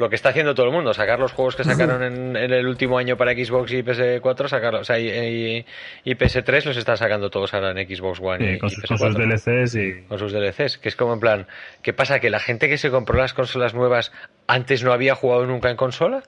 lo 0.00 0.08
que 0.08 0.16
está 0.16 0.30
haciendo 0.30 0.54
todo 0.54 0.64
el 0.64 0.72
mundo, 0.72 0.94
sacar 0.94 1.18
los 1.18 1.32
juegos 1.32 1.56
que 1.56 1.62
sacaron 1.62 2.02
en, 2.02 2.34
el 2.34 2.66
último 2.66 2.96
año 2.96 3.18
para 3.18 3.32
Xbox 3.32 3.70
y 3.72 3.82
PS4, 3.82 4.48
sacarlos, 4.48 4.80
o 4.80 4.84
sea, 4.84 4.98
y, 4.98 5.64
PS3 6.06 6.64
los 6.64 6.76
están 6.78 6.96
sacando 6.96 7.28
todos 7.28 7.52
ahora 7.52 7.72
en 7.72 7.86
Xbox 7.86 8.18
One. 8.18 8.54
y, 8.54 8.58
con, 8.58 8.70
sus, 8.70 9.14
DLCs 9.14 9.74
y... 9.74 10.02
Con 10.08 10.18
sus 10.18 10.32
DLCs, 10.32 10.78
que 10.78 10.88
es 10.88 10.96
como 10.96 11.12
en 11.12 11.20
plan, 11.20 11.46
¿qué 11.82 11.92
pasa? 11.92 12.18
¿Que 12.18 12.30
la 12.30 12.40
gente 12.40 12.66
que 12.70 12.78
se 12.78 12.90
compró 12.90 13.18
las 13.18 13.34
consolas 13.34 13.74
nuevas 13.74 14.10
antes 14.46 14.82
no 14.82 14.94
había 14.94 15.14
jugado 15.14 15.44
nunca 15.44 15.70
en 15.70 15.76
consola? 15.76 16.22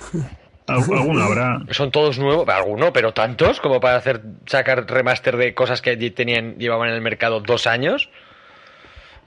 Alguno 0.66 1.22
habrá. 1.22 1.60
Son 1.70 1.90
todos 1.90 2.18
nuevos, 2.18 2.48
alguno, 2.48 2.92
pero 2.92 3.12
tantos 3.12 3.60
como 3.60 3.80
para 3.80 3.96
hacer 3.96 4.22
sacar 4.46 4.90
remaster 4.90 5.36
de 5.36 5.54
cosas 5.54 5.82
que 5.82 5.96
tenían 6.10 6.56
llevaban 6.58 6.88
en 6.88 6.94
el 6.94 7.00
mercado 7.02 7.40
dos 7.40 7.66
años. 7.66 8.08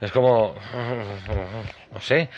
Es 0.00 0.10
como, 0.12 0.54
no 1.92 2.00
sé. 2.00 2.28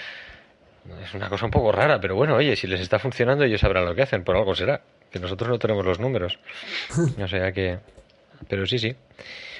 Es 1.03 1.15
una 1.15 1.29
cosa 1.29 1.45
un 1.45 1.51
poco 1.51 1.73
rara, 1.73 2.01
pero 2.01 2.15
bueno, 2.15 2.35
oye, 2.35 2.57
si 2.57 2.67
les 2.67 2.81
está 2.81 2.99
funcionando, 2.99 3.45
ellos 3.45 3.61
sabrán 3.61 3.85
lo 3.85 3.95
que 3.95 4.03
hacen, 4.03 4.25
por 4.25 4.37
algo 4.37 4.55
será. 4.55 4.83
Que 5.11 5.19
nosotros 5.19 5.51
no 5.51 5.59
tenemos 5.59 5.85
los 5.85 5.99
números. 5.99 6.39
O 7.23 7.29
sea 7.29 7.53
que. 7.53 7.79
Pero 8.49 8.67
sí, 8.67 8.79
sí. 8.79 8.95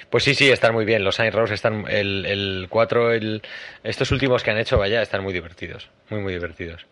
Pues 0.09 0.23
sí, 0.23 0.33
sí, 0.33 0.49
están 0.49 0.73
muy 0.73 0.85
bien. 0.85 1.03
Los 1.03 1.15
Saint 1.15 1.33
Rose 1.33 1.53
están. 1.53 1.85
El, 1.87 2.25
el 2.25 2.67
4, 2.69 3.13
el, 3.13 3.41
estos 3.83 4.11
últimos 4.11 4.43
que 4.43 4.51
han 4.51 4.57
hecho, 4.57 4.77
vaya, 4.77 5.01
están 5.01 5.23
muy 5.23 5.33
divertidos. 5.33 5.89
Muy, 6.09 6.21
muy 6.21 6.33
divertidos. 6.33 6.85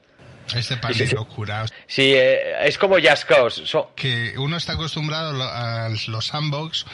Este 0.56 0.76
de 0.76 1.14
locura. 1.14 1.66
Sí, 1.88 2.14
eh, 2.16 2.66
es 2.66 2.78
como 2.78 2.96
Just 2.96 3.26
Cause. 3.26 3.64
Que 3.96 4.34
uno 4.38 4.58
está 4.58 4.74
acostumbrado 4.74 5.42
a 5.44 5.90
los 6.08 6.28
sandbox 6.28 6.86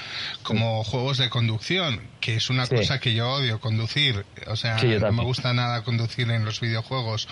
como 0.43 0.83
juegos 0.83 1.17
de 1.17 1.29
conducción, 1.29 2.01
que 2.19 2.35
es 2.35 2.49
una 2.49 2.67
cosa 2.67 2.99
que 2.99 3.13
yo 3.13 3.29
odio, 3.29 3.59
conducir. 3.59 4.25
O 4.47 4.55
sea, 4.55 4.77
no 4.77 5.11
me 5.11 5.23
gusta 5.23 5.53
nada 5.53 5.83
conducir 5.83 6.29
en 6.31 6.45
los 6.45 6.59
videojuegos. 6.59 7.27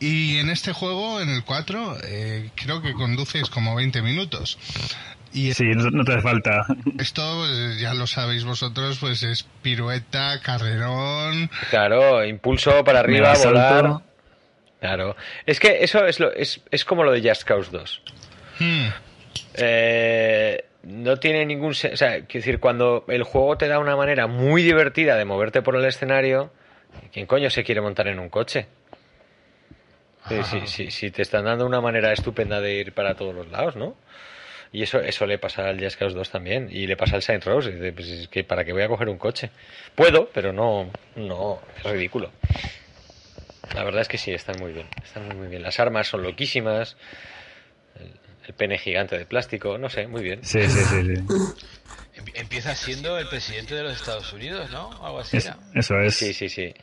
Y 0.00 0.38
en 0.38 0.50
este 0.50 0.72
juego, 0.72 1.20
en 1.20 1.30
el 1.30 1.44
4, 1.44 1.96
eh, 2.04 2.50
creo 2.54 2.82
que 2.82 2.92
conduces 2.92 3.50
como 3.50 3.74
20 3.74 4.02
minutos. 4.02 4.58
Y 5.34 5.54
sí, 5.54 5.64
no, 5.74 6.04
te 6.04 6.12
hace 6.12 6.22
falta. 6.22 6.66
Esto, 6.98 7.46
eh, 7.46 7.76
ya 7.80 7.94
lo 7.94 8.06
sabéis 8.06 8.44
vosotros, 8.44 8.98
pues 9.00 9.22
es 9.22 9.44
pirueta, 9.62 10.40
carrerón. 10.42 11.50
Claro, 11.70 12.24
impulso 12.24 12.84
para 12.84 13.00
arriba, 13.00 13.32
volar. 13.42 14.02
Claro. 14.82 15.14
Es 15.46 15.60
que 15.60 15.84
eso 15.84 16.04
es, 16.06 16.18
lo, 16.18 16.32
es, 16.32 16.60
es 16.72 16.84
como 16.84 17.04
lo 17.04 17.12
de 17.12 17.22
Just 17.22 17.44
Cause 17.44 17.70
2. 17.70 18.02
Hmm. 18.58 18.88
Eh, 19.54 20.64
no 20.82 21.18
tiene 21.18 21.46
ningún... 21.46 21.70
O 21.70 21.74
sea, 21.74 22.26
quiero 22.26 22.44
decir, 22.44 22.58
cuando 22.58 23.04
el 23.06 23.22
juego 23.22 23.56
te 23.56 23.68
da 23.68 23.78
una 23.78 23.94
manera 23.94 24.26
muy 24.26 24.64
divertida 24.64 25.14
de 25.14 25.24
moverte 25.24 25.62
por 25.62 25.76
el 25.76 25.84
escenario, 25.84 26.50
¿quién 27.12 27.26
coño 27.26 27.48
se 27.48 27.62
quiere 27.62 27.80
montar 27.80 28.08
en 28.08 28.18
un 28.18 28.28
coche? 28.28 28.66
Si, 30.66 30.90
si, 30.90 31.10
te 31.12 31.22
están 31.22 31.44
dando 31.44 31.64
una 31.64 31.80
manera 31.80 32.12
estupenda 32.12 32.60
de 32.60 32.74
ir 32.74 32.92
para 32.92 33.14
todos 33.14 33.36
los 33.36 33.52
lados, 33.52 33.76
¿no? 33.76 33.94
Y 34.72 34.82
eso, 34.82 34.98
eso 34.98 35.26
le 35.26 35.38
pasa 35.38 35.68
al 35.68 35.80
Just 35.80 35.96
Cause 35.96 36.16
2 36.16 36.28
también. 36.28 36.68
Y 36.72 36.88
le 36.88 36.96
pasa 36.96 37.14
al 37.14 37.22
Saint 37.22 37.44
Rose. 37.44 37.92
Pues 37.92 38.08
es 38.08 38.26
que 38.26 38.42
para 38.42 38.64
qué 38.64 38.72
voy 38.72 38.82
a 38.82 38.88
coger 38.88 39.08
un 39.08 39.18
coche. 39.18 39.50
Puedo, 39.94 40.28
pero 40.32 40.52
no, 40.52 40.90
no, 41.14 41.60
es 41.76 41.84
ridículo. 41.84 42.32
La 43.74 43.84
verdad 43.84 44.02
es 44.02 44.08
que 44.08 44.18
sí, 44.18 44.32
están 44.32 44.56
muy 44.60 44.72
bien. 44.72 44.86
Están 45.02 45.36
muy, 45.36 45.48
bien. 45.48 45.62
Las 45.62 45.80
armas 45.80 46.06
son 46.08 46.22
loquísimas. 46.22 46.96
El, 48.46 48.54
pene 48.54 48.76
gigante 48.76 49.16
de 49.16 49.24
plástico, 49.24 49.78
no 49.78 49.88
sé, 49.88 50.06
muy 50.06 50.22
bien. 50.22 50.44
Sí, 50.44 50.60
sí, 50.68 50.84
sí. 50.84 51.14
Empieza 52.34 52.74
siendo 52.74 53.18
el 53.18 53.28
presidente 53.28 53.74
de 53.74 53.82
los 53.82 53.94
Estados 53.94 54.32
Unidos, 54.32 54.70
¿no? 54.70 54.90
Algo 55.04 55.20
así. 55.20 55.38
eso 55.74 56.00
es. 56.00 56.14
Sí, 56.14 56.34
sí, 56.34 56.48
sí. 56.48 56.74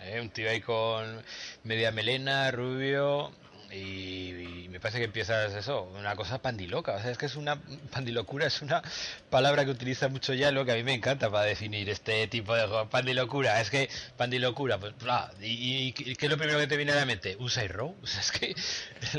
Eh, 0.00 0.20
un 0.20 0.30
tío 0.30 0.48
ahí 0.48 0.60
con 0.60 1.22
media 1.64 1.90
melena, 1.90 2.50
rubio, 2.50 3.32
y, 3.70 4.66
me 4.70 4.80
parece 4.80 4.98
que 4.98 5.04
empiezas 5.04 5.54
eso, 5.54 5.82
una 5.98 6.14
cosa 6.14 6.40
pandiloca. 6.40 6.94
O 6.94 7.00
sea, 7.00 7.10
es 7.10 7.18
que 7.18 7.26
es 7.26 7.36
una 7.36 7.60
pandilocura, 7.90 8.46
es 8.46 8.62
una 8.62 8.82
palabra 9.30 9.64
que 9.64 9.70
utiliza 9.70 10.08
mucho 10.08 10.34
ya 10.34 10.52
lo 10.52 10.64
que 10.64 10.72
a 10.72 10.74
mí 10.76 10.84
me 10.84 10.94
encanta 10.94 11.30
para 11.30 11.44
definir 11.44 11.88
este 11.90 12.28
tipo 12.28 12.54
de 12.54 12.66
juego. 12.66 12.88
Pandilocura, 12.88 13.60
es 13.60 13.70
que 13.70 13.88
pandilocura, 14.16 14.78
pues, 14.78 14.94
y, 15.40 15.92
¿qué 15.92 16.26
es 16.26 16.30
lo 16.30 16.38
primero 16.38 16.58
que 16.58 16.66
te 16.66 16.76
viene 16.76 16.92
a 16.92 16.96
la 16.96 17.06
mente? 17.06 17.36
Un 17.38 17.50
side 17.50 17.68
row. 17.68 17.94
O 18.02 18.06
sea, 18.06 18.20
es 18.20 18.32
que 18.32 18.54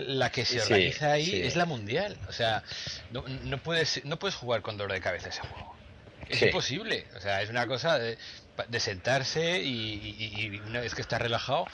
la 0.08 0.32
que 0.32 0.46
se 0.46 0.62
organiza 0.62 1.12
ahí 1.12 1.42
es 1.42 1.56
la 1.56 1.66
mundial. 1.66 2.18
O 2.28 2.32
sea, 2.32 2.64
no, 3.12 3.24
no, 3.28 3.58
puedes, 3.58 4.04
no 4.06 4.18
puedes 4.18 4.36
jugar 4.36 4.62
con 4.62 4.78
dolor 4.78 4.94
de 4.94 5.02
cabeza 5.02 5.30
ese 5.30 5.42
juego. 5.42 5.76
Es 6.28 6.42
imposible. 6.42 7.06
O 7.16 7.20
sea, 7.20 7.42
es 7.42 7.50
una 7.50 7.68
cosa 7.68 8.00
de, 8.00 8.18
de 8.68 8.80
sentarse 8.80 9.62
y, 9.62 10.62
una 10.68 10.82
vez 10.82 10.96
que 10.96 11.02
estás 11.02 11.22
relajado, 11.22 11.66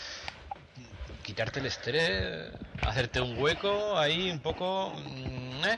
quitarte 1.26 1.60
el 1.60 1.66
estrés, 1.66 2.52
hacerte 2.82 3.20
un 3.20 3.38
hueco 3.42 3.98
ahí 3.98 4.30
un 4.30 4.40
poco 4.40 4.94
mm, 4.94 5.66
¿eh? 5.66 5.78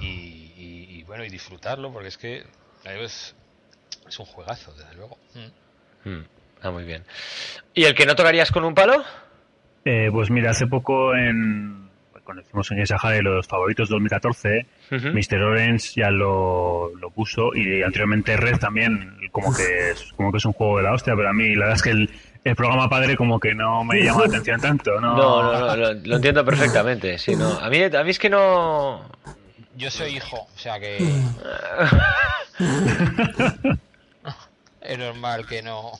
y, 0.00 1.02
bueno, 1.04 1.24
y 1.24 1.28
disfrutarlo, 1.28 1.92
porque 1.92 2.08
es 2.08 2.18
que 2.18 2.44
es, 2.84 3.34
es 4.06 4.18
un 4.18 4.26
juegazo, 4.26 4.72
desde 4.74 4.94
luego. 4.94 5.16
Mm. 5.34 6.10
Mm. 6.10 6.24
Ah, 6.62 6.70
muy 6.70 6.84
bien. 6.84 7.04
¿Y 7.74 7.84
el 7.84 7.94
que 7.94 8.04
no 8.04 8.14
tocarías 8.14 8.50
con 8.50 8.64
un 8.64 8.74
palo? 8.74 9.02
Eh, 9.84 10.08
pues 10.12 10.30
mira, 10.30 10.50
hace 10.50 10.66
poco 10.66 11.14
en 11.14 11.88
cuando 12.30 12.42
hicimos 12.42 12.70
en 12.70 12.78
esa 12.78 12.96
de 13.10 13.22
los 13.22 13.46
favoritos 13.48 13.88
2014, 13.88 14.66
Mr. 14.90 15.42
Orange 15.42 15.94
ya 15.96 16.12
lo, 16.12 16.94
lo, 16.94 17.10
puso 17.10 17.52
y 17.56 17.82
anteriormente 17.82 18.36
Red 18.36 18.58
también, 18.58 19.16
como 19.32 19.52
que, 19.52 19.90
es, 19.90 20.12
como 20.12 20.30
que 20.30 20.38
es 20.38 20.44
un 20.44 20.52
juego 20.52 20.76
de 20.76 20.84
la 20.84 20.92
hostia, 20.92 21.16
pero 21.16 21.28
a 21.28 21.32
mí 21.32 21.56
la 21.56 21.66
verdad 21.66 21.76
es 21.76 21.82
que 21.82 21.90
el, 21.90 22.10
el 22.44 22.56
programa 22.56 22.88
padre 22.88 23.16
como 23.16 23.38
que 23.38 23.54
no 23.54 23.84
me 23.84 24.02
llama 24.02 24.22
la 24.22 24.28
atención 24.28 24.60
tanto, 24.60 25.00
¿no? 25.00 25.16
No, 25.16 25.76
no, 25.76 25.76
lo, 25.76 26.16
entiendo 26.16 26.44
perfectamente, 26.44 27.18
sí, 27.18 27.36
no. 27.36 27.48
A 27.58 27.68
mí, 27.68 27.82
a 27.82 28.04
mí 28.04 28.10
es 28.10 28.18
que 28.18 28.30
no... 28.30 29.02
Yo 29.76 29.90
soy 29.90 30.16
hijo, 30.16 30.48
o 30.54 30.58
sea 30.58 30.80
que... 30.80 30.98
es 34.80 34.98
normal 34.98 35.46
que 35.46 35.62
no... 35.62 35.92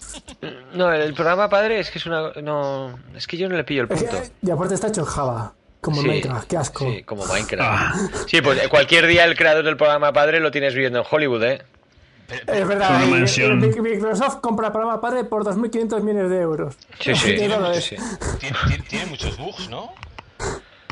No, 0.75 0.93
el 0.93 1.15
programa 1.15 1.49
padre 1.49 1.81
es 1.81 1.91
que 1.91 1.99
es 1.99 2.07
una... 2.07 2.33
No, 2.43 2.99
es 3.15 3.27
que 3.27 3.37
yo 3.37 3.49
no 3.49 3.57
le 3.57 3.65
pillo 3.65 3.83
el 3.83 3.89
punto. 3.89 4.23
y 4.43 4.51
aparte 4.51 4.75
está 4.75 4.89
hecho 4.89 5.03
en 5.03 5.07
Java. 5.07 5.55
Como 5.81 6.03
Minecraft, 6.03 6.49
qué 6.49 6.57
asco. 6.59 6.85
Sí, 6.85 7.03
como 7.05 7.25
Minecraft. 7.25 7.63
Ah. 7.63 7.95
Sí, 8.27 8.43
pues 8.43 8.69
cualquier 8.69 9.07
día 9.07 9.25
el 9.25 9.35
creador 9.35 9.65
del 9.65 9.79
programa 9.79 10.13
padre 10.13 10.41
lo 10.41 10.51
tienes 10.51 10.75
viviendo 10.75 10.99
en 10.99 11.07
Hollywood, 11.11 11.43
¿eh? 11.43 11.63
Es 12.47 12.67
verdad, 12.67 13.01
Microsoft 13.07 14.41
compra 14.41 14.69
el 14.69 14.73
programa 14.73 15.01
padre 15.01 15.25
por 15.25 15.45
2.500 15.45 16.03
millones 16.03 16.31
de 16.31 16.41
euros. 16.41 16.77
Sí, 16.99 17.15
sí. 17.15 17.37
sí. 17.81 17.97
tiene 18.89 19.07
muchos 19.07 19.37
bugs, 19.37 19.69
¿no? 19.69 19.93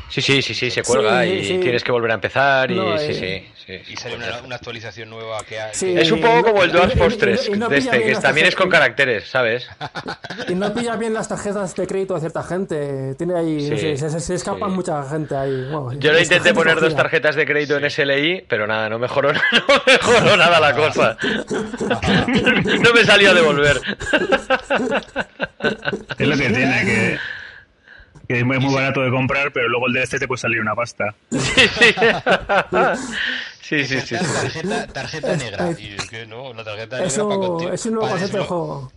Sí, 0.09 0.21
sí, 0.21 0.41
sí, 0.41 0.53
sí, 0.55 0.71
se 0.71 0.81
cuelga 0.81 1.25
y 1.25 1.59
tienes 1.59 1.83
que 1.83 1.91
volver 1.91 2.11
a 2.11 2.15
empezar 2.15 2.71
y 2.71 2.75
sí, 2.97 3.13
sí, 3.13 3.47
sí, 3.65 3.81
Y 3.89 3.95
sale 3.95 4.15
una, 4.15 4.55
actualización 4.55 5.09
nueva 5.09 5.43
que 5.47 5.59
hay. 5.59 5.71
Es 5.71 6.11
un 6.11 6.19
poco 6.19 6.45
como 6.45 6.63
el 6.63 6.71
Dwarf 6.71 6.97
Postres, 6.97 7.49
de 7.51 7.77
este, 7.77 8.03
que 8.03 8.15
también 8.15 8.47
es 8.47 8.55
con 8.55 8.69
caracteres, 8.69 9.27
¿sabes? 9.29 9.69
Y 10.47 10.55
no 10.55 10.73
pilla 10.73 10.95
bien 10.95 11.13
las 11.13 11.27
tarjetas 11.27 11.75
de 11.75 11.85
crédito 11.85 12.15
de 12.15 12.21
cierta 12.21 12.41
gente. 12.41 13.13
Tiene 13.15 13.37
ahí, 13.37 13.67
se, 13.97 14.09
se, 14.19 14.33
escapan 14.33 14.71
mucha 14.73 15.03
gente 15.07 15.35
ahí. 15.35 15.69
Yo 15.99 16.11
lo 16.11 16.19
intenté 16.19 16.53
poner 16.55 16.79
dos 16.79 16.95
tarjetas 16.95 17.35
de 17.35 17.45
crédito 17.45 17.77
en 17.77 17.89
SLI, 17.89 18.45
pero 18.47 18.65
nada, 18.65 18.89
no 18.89 18.97
mejoró, 18.97 19.31
no 19.33 19.39
mejoró 19.85 20.37
nada 20.37 20.59
la 20.59 20.73
cosa. 20.75 21.17
no 22.81 22.93
me 22.93 23.03
salió 23.05 23.29
a 23.29 23.33
devolver. 23.35 23.79
Es 26.17 26.27
lo 26.27 26.35
que 26.35 26.49
tiene 26.49 26.85
que 26.85 27.19
que 28.29 28.37
es 28.37 28.45
muy, 28.45 28.57
barato 28.71 29.01
de 29.01 29.09
comprar, 29.09 29.51
pero 29.51 29.67
luego 29.69 29.87
el 29.87 29.93
de 29.93 30.03
este 30.03 30.19
te 30.19 30.27
puede 30.27 30.39
salir 30.39 30.61
una 30.61 30.75
pasta. 30.75 31.15
Sí, 33.61 33.85
sí, 33.85 34.01
sí. 34.01 34.15
Tarjeta, 34.15 34.87
tarjeta 34.87 35.35
negra. 35.35 35.75
Y 35.77 35.93
es 35.93 36.09
que 36.09 36.25
no, 36.25 36.53
la 36.55 36.63
tarjeta 36.63 36.95
negra 36.95 37.07
Eso, 37.07 37.29
para 37.29 37.75
es 37.75 37.85
un 37.85 37.93
nuevo 37.93 38.09
concepto 38.09 38.37
de 38.39 38.43
juego. 38.43 38.91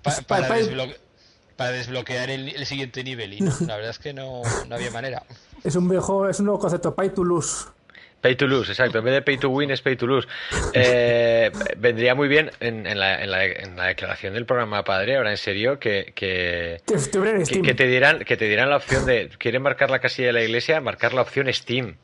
para, 1.57 1.73
desbloquear 1.73 2.31
el, 2.31 2.65
siguiente 2.65 3.05
nivel. 3.05 3.35
Y 3.35 3.41
la 3.67 3.77
verdad 3.77 3.91
es 3.91 3.99
que 3.99 4.15
no, 4.15 4.41
no 4.67 4.75
había 4.75 4.91
manera. 4.91 5.25
Es 5.63 5.77
un 5.77 5.91
viejo, 5.91 6.27
es 6.27 6.41
un 6.41 6.47
nuevo 6.47 6.59
concepto, 6.59 6.95
pay 6.95 7.11
to 7.11 7.23
lose. 7.23 7.67
Pay 8.23 8.37
to 8.37 8.47
lose, 8.47 8.71
exacto. 8.71 8.99
En 8.99 9.05
vez 9.05 9.15
de 9.15 9.23
pay 9.23 9.37
to 9.37 9.49
win 9.49 9.73
es 9.73 9.83
pay 9.83 9.97
to 9.97 10.07
lose. 10.07 10.29
Eh, 10.75 11.51
vendría 11.77 12.15
muy 12.15 12.29
bien 12.29 12.53
en, 12.61 12.85
la, 12.99 13.21
en, 13.21 13.31
la, 13.33 13.45
en, 13.45 13.77
la, 13.77 13.87
declaración 13.87 14.35
del 14.35 14.47
programa 14.47 14.85
Padre, 14.85 15.17
ahora 15.17 15.33
en 15.33 15.37
serio, 15.37 15.81
que, 15.81 16.13
que, 16.15 16.81
que, 16.87 17.75
te 17.75 17.87
dieran, 17.89 18.21
que 18.21 18.37
te 18.37 18.47
dieran 18.47 18.71
la 18.71 18.77
opción 18.77 19.05
de, 19.07 19.29
¿quieren 19.39 19.63
marcar 19.63 19.91
la 19.91 19.99
casilla 19.99 20.29
de 20.29 20.35
la 20.35 20.43
iglesia? 20.43 20.81
Marcar 20.81 21.15
la 21.15 21.23
opción 21.23 21.53
Steam. 21.53 21.97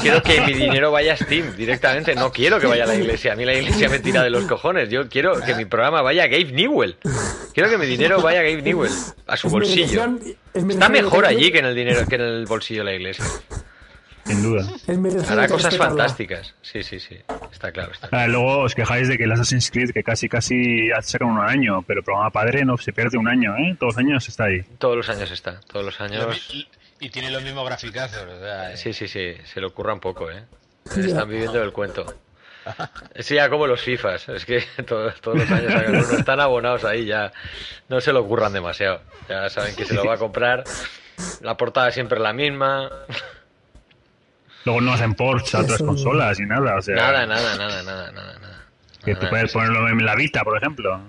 quiero 0.00 0.22
que 0.22 0.40
mi 0.42 0.54
dinero 0.54 0.92
vaya 0.92 1.14
a 1.14 1.16
Steam 1.16 1.56
directamente. 1.56 2.14
No 2.14 2.30
quiero 2.30 2.60
que 2.60 2.66
vaya 2.66 2.84
a 2.84 2.86
la 2.86 2.94
iglesia. 2.94 3.32
A 3.32 3.36
mí 3.36 3.44
la 3.44 3.54
iglesia 3.54 3.88
me 3.88 3.98
tira 3.98 4.22
de 4.22 4.30
los 4.30 4.44
cojones. 4.44 4.88
Yo 4.90 5.08
quiero 5.08 5.40
que 5.40 5.56
mi 5.56 5.64
programa 5.64 6.02
vaya 6.02 6.24
a 6.24 6.26
Gabe 6.28 6.52
Newell. 6.52 6.96
Quiero 7.52 7.68
que 7.68 7.78
mi 7.78 7.86
dinero 7.86 8.20
vaya 8.22 8.40
a 8.40 8.42
Gabe 8.42 8.62
Newell, 8.62 8.92
a 9.26 9.36
su 9.36 9.48
bolsillo. 9.48 10.18
Está 10.54 10.88
mejor 10.88 11.26
allí 11.26 11.50
que 11.50 11.58
en 11.58 11.66
el 11.66 11.74
dinero 11.74 12.06
que 12.06 12.14
en 12.14 12.22
el 12.22 12.46
bolsillo 12.46 12.80
de 12.80 12.84
la 12.84 12.94
iglesia. 12.94 13.24
Sin 14.24 14.42
duda. 14.42 14.64
Hará 15.28 15.48
cosas 15.48 15.76
fantásticas. 15.76 16.54
Sí, 16.62 16.82
sí, 16.82 17.00
sí. 17.00 17.16
Está 17.52 17.72
claro. 17.72 17.92
Ah, 18.10 18.26
luego 18.26 18.60
os 18.60 18.74
quejáis 18.74 19.08
de 19.08 19.16
que 19.16 19.24
el 19.24 19.32
Assassin's 19.32 19.70
Creed, 19.70 19.90
que 19.90 20.02
casi 20.02 20.28
casi 20.28 20.88
sacan 21.02 21.28
un 21.28 21.40
año, 21.40 21.82
pero 21.82 22.00
el 22.00 22.04
programa 22.04 22.30
padre 22.30 22.64
no 22.64 22.76
se 22.76 22.92
pierde 22.92 23.18
un 23.18 23.28
año, 23.28 23.56
¿eh? 23.56 23.76
Todos 23.78 23.94
los 23.94 23.98
años 23.98 24.28
está 24.28 24.44
ahí. 24.44 24.62
Todos 24.78 24.96
los 24.96 25.08
años 25.08 25.30
está. 25.30 25.60
Todos 25.60 25.84
los 25.84 26.00
años. 26.00 26.68
Y, 27.00 27.08
tiene 27.08 27.30
los 27.30 27.42
mismos 27.42 27.64
graficazos, 27.66 28.26
¿verdad? 28.26 28.76
Sí, 28.76 28.92
sí, 28.92 29.08
sí. 29.08 29.34
Se 29.44 29.60
le 29.60 29.66
ocurra 29.66 29.94
un 29.94 30.00
poco, 30.00 30.30
¿eh? 30.30 30.44
Están 30.84 31.28
viviendo 31.28 31.62
el 31.62 31.72
cuento. 31.72 32.14
Es 33.14 33.28
ya 33.28 33.48
como 33.48 33.66
los 33.66 33.80
FIFAs, 33.80 34.28
es 34.28 34.44
que 34.44 34.62
todos, 34.86 35.14
los 35.24 35.50
años 35.50 36.12
están 36.12 36.40
abonados 36.40 36.84
ahí 36.84 37.06
ya, 37.06 37.32
no 37.88 38.00
se 38.00 38.12
lo 38.12 38.20
ocurran 38.20 38.52
demasiado, 38.52 39.00
ya 39.28 39.48
saben 39.48 39.74
que 39.74 39.84
se 39.84 39.94
lo 39.94 40.04
va 40.04 40.14
a 40.14 40.18
comprar, 40.18 40.64
la 41.40 41.56
portada 41.56 41.90
siempre 41.90 42.18
es 42.18 42.22
la 42.22 42.32
misma, 42.32 42.90
Luego 44.64 44.80
no 44.80 44.92
hacen 44.92 45.14
ports 45.14 45.54
a 45.54 45.60
otras 45.60 45.82
consolas 45.82 46.38
y 46.38 46.44
nada, 46.44 46.76
o 46.76 46.82
sea... 46.82 46.96
Nada, 46.96 47.26
nada, 47.26 47.56
nada, 47.56 47.82
nada, 47.82 48.12
nada. 48.12 48.38
nada. 48.38 48.66
Que 49.04 49.14
tú 49.14 49.26
puedes 49.28 49.52
ponerlo 49.52 49.88
en 49.88 50.04
la 50.04 50.14
Vita, 50.14 50.42
por 50.42 50.56
ejemplo. 50.56 51.00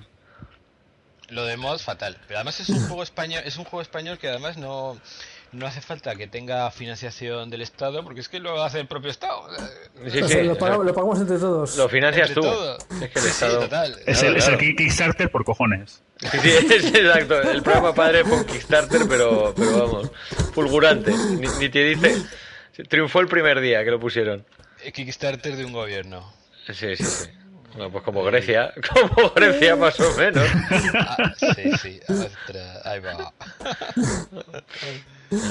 Lo 1.30 1.46
de 1.46 1.58
mod 1.58 1.80
fatal. 1.80 2.18
Pero 2.28 2.40
además 2.40 2.60
es 2.60 2.70
un 2.70 2.80
juego 2.88 3.04
español, 3.04 3.42
es 3.46 3.58
un 3.58 3.64
juego 3.64 3.82
español 3.82 4.18
que 4.18 4.28
además 4.28 4.58
no, 4.58 5.00
no 5.54 5.66
hace 5.66 5.82
falta 5.82 6.16
que 6.16 6.28
tenga 6.28 6.70
financiación 6.72 7.50
del 7.50 7.62
Estado, 7.62 8.04
porque 8.04 8.20
es 8.22 8.30
que 8.30 8.40
lo 8.40 8.62
hace 8.64 8.82
el 8.82 8.88
propio 8.88 9.12
Estado. 9.12 9.48
Sí, 10.08 10.22
sí, 10.28 10.44
lo, 10.44 10.58
pagamos, 10.58 11.20
entre 11.20 11.38
todos. 11.38 11.78
Lo 11.78 11.88
financias 11.90 12.34
tú. 12.34 12.42
Es 13.02 13.10
que 13.10 13.20
el 13.20 13.26
Estado. 13.26 13.70
Es, 14.06 14.24
el, 14.24 14.36
es 14.38 14.48
el, 14.48 14.58
Kickstarter 14.58 15.32
por 15.32 15.44
cojones. 15.46 16.02
Sí, 16.18 16.38
sí, 16.42 16.50
es 16.50 16.86
exacto. 16.94 17.42
El 17.42 17.64
programa 17.64 17.94
padre 17.94 18.24
un 18.24 18.44
Kickstarter, 18.46 19.08
pero, 19.08 19.54
pero 19.56 19.88
vamos, 19.88 20.12
fulgurante. 20.54 21.12
Ni, 21.12 21.48
ni 21.60 21.70
te 21.70 21.84
dice 21.84 22.26
triunfó 22.90 23.20
el 23.20 23.28
primer 23.28 23.60
día 23.62 23.84
que 23.84 23.92
lo 23.92 24.00
pusieron. 24.00 24.46
Kickstarter 24.94 25.56
de 25.56 25.66
un 25.66 25.74
gobierno. 25.74 26.34
Sí, 26.66 26.74
sí, 26.74 26.96
sí. 26.96 27.30
Bueno, 27.76 27.92
pues 27.92 28.04
como 28.04 28.24
Grecia, 28.24 28.74
como 28.94 29.30
Grecia 29.32 29.76
más 29.76 30.00
o 30.00 30.18
menos. 30.18 30.44
Ah, 30.94 31.34
sí, 31.38 31.72
sí, 31.82 32.00
ahí 32.84 33.00
va. 33.00 33.34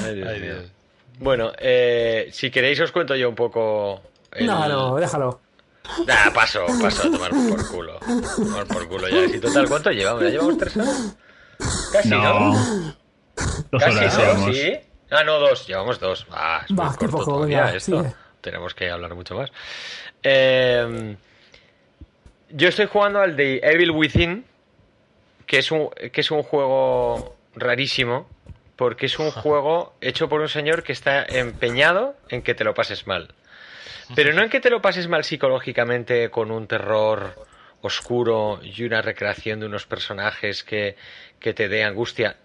Ay, 0.05 0.39
Dios, 0.41 0.71
Bueno, 1.19 1.51
eh, 1.57 2.29
si 2.31 2.51
queréis 2.51 2.79
os 2.79 2.91
cuento 2.91 3.15
yo 3.15 3.27
un 3.27 3.35
poco... 3.35 4.01
No, 4.39 4.67
no, 4.67 4.95
déjalo. 4.97 5.41
Nah, 6.05 6.31
paso, 6.31 6.65
paso 6.79 7.07
a 7.07 7.11
tomar 7.11 7.31
por 7.31 7.67
culo. 7.69 7.99
Tomar 8.35 8.67
por 8.67 8.87
culo 8.87 9.09
ya. 9.09 9.35
¿Y 9.35 9.39
total 9.39 9.67
cuánto 9.67 9.91
llevamos? 9.91 10.23
¿Ya 10.23 10.29
llevamos 10.29 10.57
tres 10.57 10.77
horas? 10.77 11.15
Casi, 11.91 12.09
¿no? 12.09 12.21
¿no? 12.21 12.95
Dos 13.71 13.83
Casi, 13.83 13.97
horas, 13.97 14.39
¿no? 14.39 14.53
¿Sí? 14.53 14.73
Ah, 15.11 15.25
no, 15.25 15.39
dos. 15.39 15.67
Llevamos 15.67 15.99
dos. 15.99 16.25
Ah, 16.31 16.65
es 16.67 16.73
poco, 16.73 17.25
todavía 17.25 17.75
esto. 17.75 18.05
Tenemos 18.39 18.73
que 18.73 18.89
hablar 18.89 19.13
mucho 19.13 19.35
más. 19.35 19.51
Eh, 20.23 21.17
yo 22.49 22.69
estoy 22.69 22.85
jugando 22.85 23.19
al 23.19 23.35
de 23.35 23.59
Evil 23.61 23.91
Within, 23.91 24.45
que 25.45 25.59
es 25.59 25.71
un, 25.71 25.89
que 25.89 26.21
es 26.21 26.31
un 26.31 26.43
juego 26.43 27.35
rarísimo, 27.55 28.29
porque 28.77 29.07
es 29.07 29.19
un 29.19 29.31
juego 29.31 29.93
hecho 29.99 30.29
por 30.29 30.39
un 30.39 30.47
señor 30.47 30.81
que 30.81 30.93
está 30.93 31.23
empeñado 31.23 32.15
en 32.29 32.41
que 32.41 32.55
te 32.55 32.63
lo 32.63 32.73
pases 32.73 33.05
mal. 33.05 33.33
Pero 34.15 34.33
no 34.33 34.41
en 34.41 34.49
que 34.49 34.61
te 34.61 34.69
lo 34.69 34.81
pases 34.81 35.07
mal 35.07 35.23
psicológicamente 35.23 36.29
con 36.29 36.51
un 36.51 36.67
terror 36.67 37.45
oscuro 37.81 38.59
y 38.61 38.83
una 38.83 39.01
recreación 39.01 39.59
de 39.59 39.65
unos 39.65 39.85
personajes 39.85 40.63
que, 40.63 40.95
que 41.39 41.53
te 41.53 41.67
dé 41.67 41.83
angustia. 41.83 42.37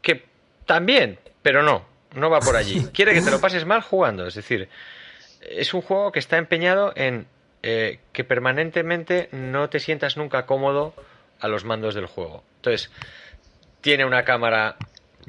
Que 0.00 0.24
también, 0.66 1.18
pero 1.42 1.62
no 1.62 1.97
no 2.14 2.30
va 2.30 2.40
por 2.40 2.56
allí. 2.56 2.86
Quiere 2.92 3.14
que 3.14 3.22
te 3.22 3.30
lo 3.30 3.40
pases 3.40 3.64
mal 3.64 3.82
jugando. 3.82 4.26
Es 4.26 4.34
decir, 4.34 4.68
es 5.40 5.74
un 5.74 5.82
juego 5.82 6.12
que 6.12 6.18
está 6.18 6.36
empeñado 6.36 6.92
en 6.96 7.26
eh, 7.62 7.98
que 8.12 8.24
permanentemente 8.24 9.28
no 9.32 9.68
te 9.68 9.80
sientas 9.80 10.16
nunca 10.16 10.46
cómodo 10.46 10.94
a 11.40 11.48
los 11.48 11.64
mandos 11.64 11.94
del 11.94 12.06
juego. 12.06 12.44
Entonces, 12.56 12.90
tiene 13.80 14.04
una 14.04 14.24
cámara 14.24 14.76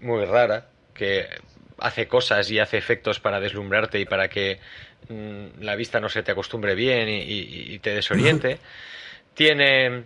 muy 0.02 0.26
rara 0.26 0.68
que 0.94 1.28
hace 1.80 2.08
cosas 2.08 2.50
y 2.52 2.60
hace 2.60 2.78
efectos 2.78 3.20
para 3.20 3.40
deslumbrarte 3.40 4.00
y 4.00 4.06
para 4.06 4.28
que 4.28 4.60
mm, 5.08 5.62
la 5.62 5.76
vista 5.76 6.00
no 6.00 6.10
se 6.10 6.24
te 6.24 6.32
acostumbre 6.32 6.76
bien 6.76 7.08
y, 7.10 7.80
te 7.80 7.96
desoriente. 7.96 8.60
tiene, 9.34 10.04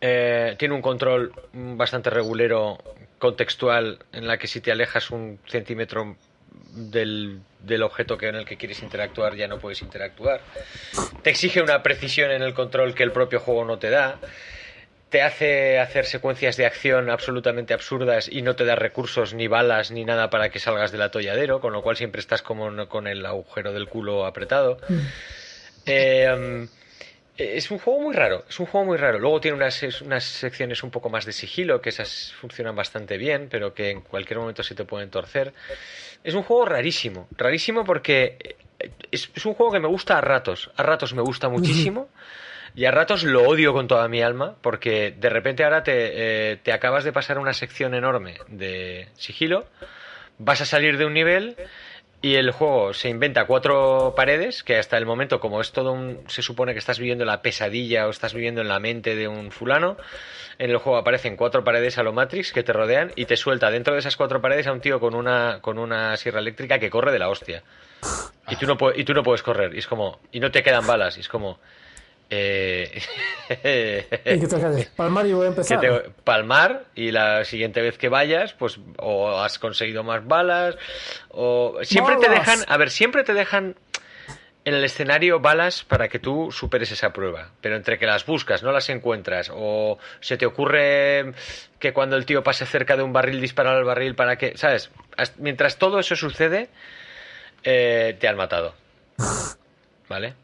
eh, 0.00 0.56
tiene 0.58 0.74
un 0.74 0.82
control 0.82 1.32
bastante 1.52 2.10
regulero 2.10 2.78
contextual 3.18 3.98
en 4.12 4.26
la 4.26 4.38
que 4.38 4.46
si 4.46 4.60
te 4.60 4.72
alejas 4.72 5.10
un 5.10 5.38
centímetro 5.46 6.16
del, 6.70 7.40
del, 7.60 7.82
objeto 7.82 8.16
que 8.16 8.28
en 8.28 8.36
el 8.36 8.44
que 8.44 8.56
quieres 8.56 8.82
interactuar 8.82 9.34
ya 9.34 9.48
no 9.48 9.58
puedes 9.58 9.82
interactuar. 9.82 10.40
Te 11.22 11.30
exige 11.30 11.62
una 11.62 11.82
precisión 11.82 12.30
en 12.30 12.42
el 12.42 12.54
control 12.54 12.94
que 12.94 13.02
el 13.02 13.12
propio 13.12 13.40
juego 13.40 13.64
no 13.64 13.78
te 13.78 13.90
da. 13.90 14.18
Te 15.10 15.22
hace 15.22 15.78
hacer 15.78 16.04
secuencias 16.04 16.58
de 16.58 16.66
acción 16.66 17.08
absolutamente 17.08 17.72
absurdas 17.72 18.28
y 18.30 18.42
no 18.42 18.56
te 18.56 18.66
da 18.66 18.74
recursos 18.74 19.32
ni 19.32 19.48
balas 19.48 19.90
ni 19.90 20.04
nada 20.04 20.28
para 20.28 20.50
que 20.50 20.58
salgas 20.58 20.92
del 20.92 21.00
atolladero, 21.00 21.60
con 21.60 21.72
lo 21.72 21.82
cual 21.82 21.96
siempre 21.96 22.20
estás 22.20 22.42
como 22.42 22.88
con 22.88 23.06
el 23.06 23.24
agujero 23.24 23.72
del 23.72 23.88
culo 23.88 24.26
apretado. 24.26 24.78
Mm. 24.88 24.98
Eh, 25.86 26.68
es 27.38 27.70
un 27.70 27.78
juego 27.78 28.00
muy 28.00 28.14
raro, 28.14 28.44
es 28.48 28.58
un 28.58 28.66
juego 28.66 28.86
muy 28.86 28.96
raro. 28.96 29.18
Luego 29.18 29.40
tiene 29.40 29.56
unas, 29.56 30.02
unas 30.02 30.24
secciones 30.24 30.82
un 30.82 30.90
poco 30.90 31.08
más 31.08 31.24
de 31.24 31.32
sigilo, 31.32 31.80
que 31.80 31.90
esas 31.90 32.34
funcionan 32.40 32.74
bastante 32.74 33.16
bien, 33.16 33.48
pero 33.48 33.72
que 33.72 33.90
en 33.90 34.00
cualquier 34.00 34.40
momento 34.40 34.62
se 34.64 34.74
te 34.74 34.84
pueden 34.84 35.08
torcer. 35.08 35.54
Es 36.24 36.34
un 36.34 36.42
juego 36.42 36.64
rarísimo, 36.64 37.28
rarísimo 37.36 37.84
porque 37.84 38.56
eh, 38.80 38.90
es, 39.12 39.30
un 39.46 39.54
juego 39.54 39.72
que 39.72 39.78
me 39.78 39.86
gusta 39.86 40.18
a 40.18 40.20
ratos, 40.20 40.70
a 40.76 40.82
ratos 40.82 41.14
me 41.14 41.22
gusta 41.22 41.48
muchísimo. 41.48 42.08
Y 42.74 42.84
a 42.84 42.90
ratos 42.90 43.24
lo 43.24 43.48
odio 43.48 43.72
con 43.72 43.88
toda 43.88 44.06
mi 44.08 44.20
alma, 44.20 44.56
porque 44.60 45.14
de 45.18 45.30
repente 45.30 45.64
ahora 45.64 45.82
te, 45.82 46.52
eh, 46.52 46.56
te 46.56 46.72
acabas 46.72 47.02
de 47.02 47.12
pasar 47.12 47.38
una 47.38 47.54
sección 47.54 47.94
enorme 47.94 48.36
de 48.48 49.08
sigilo, 49.14 49.66
vas 50.38 50.60
a 50.60 50.66
salir 50.66 50.98
de 50.98 51.06
un 51.06 51.14
nivel 51.14 51.56
y 52.20 52.34
el 52.34 52.50
juego 52.50 52.94
se 52.94 53.08
inventa 53.08 53.46
cuatro 53.46 54.14
paredes, 54.16 54.64
que 54.64 54.76
hasta 54.76 54.98
el 54.98 55.06
momento, 55.06 55.38
como 55.38 55.60
es 55.60 55.70
todo 55.70 55.92
un. 55.92 56.24
se 56.26 56.42
supone 56.42 56.72
que 56.72 56.80
estás 56.80 56.98
viviendo 56.98 57.24
la 57.24 57.42
pesadilla 57.42 58.06
o 58.06 58.10
estás 58.10 58.34
viviendo 58.34 58.60
en 58.60 58.68
la 58.68 58.80
mente 58.80 59.14
de 59.14 59.28
un 59.28 59.52
fulano, 59.52 59.96
en 60.58 60.70
el 60.70 60.78
juego 60.78 60.98
aparecen 60.98 61.36
cuatro 61.36 61.62
paredes 61.62 61.96
a 61.96 62.02
lo 62.02 62.12
Matrix 62.12 62.52
que 62.52 62.64
te 62.64 62.72
rodean 62.72 63.12
y 63.14 63.26
te 63.26 63.36
suelta 63.36 63.70
dentro 63.70 63.94
de 63.94 64.00
esas 64.00 64.16
cuatro 64.16 64.40
paredes 64.40 64.66
a 64.66 64.72
un 64.72 64.80
tío 64.80 64.98
con 64.98 65.14
una, 65.14 65.60
con 65.60 65.78
una 65.78 66.16
sierra 66.16 66.40
eléctrica 66.40 66.80
que 66.80 66.90
corre 66.90 67.12
de 67.12 67.20
la 67.20 67.28
hostia. 67.28 67.62
Y 68.48 68.56
tú 68.56 68.66
no, 68.66 68.76
y 68.94 69.04
tú 69.04 69.14
no 69.14 69.22
puedes 69.22 69.42
correr, 69.44 69.74
y 69.74 69.78
es 69.78 69.86
como. 69.86 70.18
y 70.32 70.40
no 70.40 70.50
te 70.50 70.64
quedan 70.64 70.86
balas, 70.86 71.16
y 71.18 71.20
es 71.20 71.28
como. 71.28 71.60
Eh... 72.30 73.00
¿Y 74.26 74.40
qué 74.40 74.46
te 74.46 74.88
¿Palmar 74.94 75.26
y 75.26 75.32
voy 75.32 75.46
a 75.46 75.48
empezar? 75.48 76.12
palmar 76.24 76.84
y 76.94 77.10
la 77.10 77.44
siguiente 77.44 77.80
vez 77.80 77.96
que 77.96 78.08
vayas, 78.08 78.52
pues 78.52 78.78
o 78.98 79.38
has 79.38 79.58
conseguido 79.58 80.02
más 80.04 80.26
balas, 80.26 80.76
o 81.30 81.78
siempre 81.82 82.16
te 82.16 82.28
dejan, 82.28 82.58
a 82.68 82.76
ver, 82.76 82.90
siempre 82.90 83.24
te 83.24 83.32
dejan 83.32 83.76
en 84.64 84.74
el 84.74 84.84
escenario 84.84 85.40
balas 85.40 85.82
para 85.84 86.08
que 86.08 86.18
tú 86.18 86.52
superes 86.52 86.92
esa 86.92 87.14
prueba, 87.14 87.52
pero 87.62 87.76
entre 87.76 87.98
que 87.98 88.04
las 88.04 88.26
buscas, 88.26 88.62
no 88.62 88.70
las 88.70 88.90
encuentras, 88.90 89.50
o 89.54 89.98
se 90.20 90.36
te 90.36 90.44
ocurre 90.44 91.32
que 91.78 91.94
cuando 91.94 92.16
el 92.16 92.26
tío 92.26 92.42
pase 92.42 92.66
cerca 92.66 92.94
de 92.94 93.02
un 93.02 93.14
barril 93.14 93.40
disparar 93.40 93.76
al 93.76 93.84
barril 93.84 94.14
para 94.14 94.36
que, 94.36 94.58
¿sabes? 94.58 94.90
Mientras 95.38 95.78
todo 95.78 95.98
eso 95.98 96.16
sucede, 96.16 96.68
eh, 97.64 98.16
te 98.20 98.28
han 98.28 98.36
matado. 98.36 98.74
¿Vale? 100.08 100.34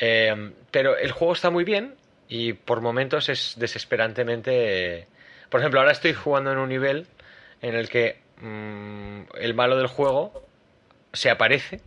Eh, 0.00 0.52
pero 0.70 0.96
el 0.96 1.12
juego 1.12 1.34
está 1.34 1.50
muy 1.50 1.62
bien 1.62 1.94
y 2.28 2.54
por 2.54 2.80
momentos 2.80 3.28
es 3.28 3.54
desesperantemente... 3.56 5.06
Por 5.50 5.60
ejemplo, 5.60 5.80
ahora 5.80 5.92
estoy 5.92 6.14
jugando 6.14 6.52
en 6.52 6.58
un 6.58 6.68
nivel 6.68 7.06
en 7.60 7.74
el 7.74 7.88
que 7.88 8.20
mm, 8.40 9.36
el 9.38 9.54
malo 9.54 9.76
del 9.76 9.88
juego 9.88 10.46
se 11.12 11.28
aparece 11.28 11.80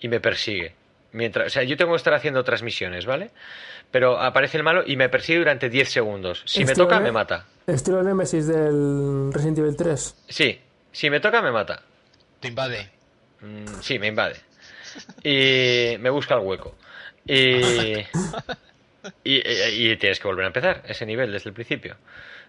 y 0.00 0.08
me 0.08 0.20
persigue. 0.20 0.74
Mientras, 1.12 1.46
o 1.46 1.50
sea, 1.50 1.62
yo 1.62 1.76
tengo 1.76 1.92
que 1.92 1.98
estar 1.98 2.14
haciendo 2.14 2.40
otras 2.40 2.62
misiones, 2.62 3.06
¿vale? 3.06 3.30
Pero 3.90 4.18
aparece 4.18 4.56
el 4.56 4.64
malo 4.64 4.82
y 4.86 4.96
me 4.96 5.08
persigue 5.08 5.38
durante 5.38 5.68
10 5.68 5.88
segundos. 5.88 6.42
Si 6.46 6.64
me 6.64 6.74
toca, 6.74 6.98
me 6.98 7.12
mata. 7.12 7.46
¿Estilo 7.66 8.02
Nemesis 8.02 8.48
del 8.48 9.32
Resident 9.32 9.58
Evil 9.58 9.76
3? 9.76 10.24
Sí, 10.28 10.60
si 10.90 11.10
me 11.10 11.20
toca, 11.20 11.40
me 11.42 11.52
mata. 11.52 11.82
¿Te 12.40 12.48
invade? 12.48 12.90
Mm, 13.40 13.80
sí, 13.80 13.98
me 13.98 14.08
invade. 14.08 14.36
Y 15.22 15.96
me 15.98 16.10
busca 16.10 16.34
el 16.34 16.40
hueco. 16.40 16.74
Y, 17.26 18.04
y, 19.24 19.96
tienes 19.96 20.20
que 20.20 20.28
volver 20.28 20.44
a 20.44 20.48
empezar 20.48 20.82
ese 20.86 21.06
nivel 21.06 21.32
desde 21.32 21.50
el 21.50 21.54
principio. 21.54 21.96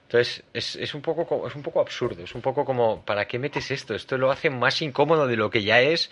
Entonces, 0.03 0.43
es, 0.53 0.75
es, 0.75 0.93
un 0.93 1.01
poco, 1.01 1.47
es 1.47 1.55
un 1.55 1.63
poco 1.63 1.81
absurdo, 1.81 2.23
es 2.23 2.35
un 2.35 2.41
poco 2.41 2.63
como, 2.63 3.03
¿para 3.03 3.25
qué 3.25 3.39
metes 3.39 3.71
esto? 3.71 3.95
Esto 3.95 4.17
lo 4.17 4.31
hace 4.31 4.49
más 4.49 4.81
incómodo 4.81 5.25
de 5.27 5.35
lo 5.35 5.49
que 5.49 5.63
ya 5.63 5.81
es 5.81 6.11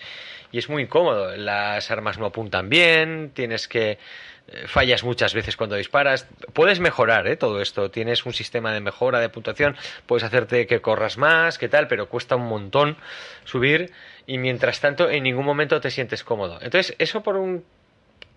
y 0.52 0.58
es 0.58 0.70
muy 0.70 0.84
incómodo. 0.84 1.36
Las 1.38 1.92
armas 1.92 2.18
no 2.18 2.26
apuntan 2.26 2.70
bien, 2.70 3.32
tienes 3.34 3.68
que... 3.68 4.00
Eh, 4.48 4.68
fallas 4.68 5.04
muchas 5.04 5.34
veces 5.34 5.56
cuando 5.56 5.76
disparas. 5.76 6.28
Puedes 6.52 6.80
mejorar 6.80 7.28
¿eh? 7.28 7.38
todo 7.38 7.62
esto, 7.62 7.92
tienes 7.92 8.26
un 8.26 8.34
sistema 8.34 8.74
de 8.74 8.82
mejora 8.82 9.20
de 9.20 9.30
puntuación, 9.30 9.78
puedes 10.06 10.24
hacerte 10.24 10.68
que 10.68 10.82
corras 10.82 11.18
más, 11.18 11.58
que 11.58 11.70
tal, 11.70 11.88
pero 11.88 12.10
cuesta 12.10 12.36
un 12.36 12.48
montón 12.48 12.98
subir 13.46 13.92
y 14.28 14.38
mientras 14.38 14.82
tanto 14.82 15.10
en 15.10 15.24
ningún 15.24 15.46
momento 15.46 15.80
te 15.80 15.92
sientes 15.92 16.24
cómodo. 16.24 16.60
Entonces, 16.62 16.94
eso 17.00 17.24
por 17.24 17.38
un 17.38 17.64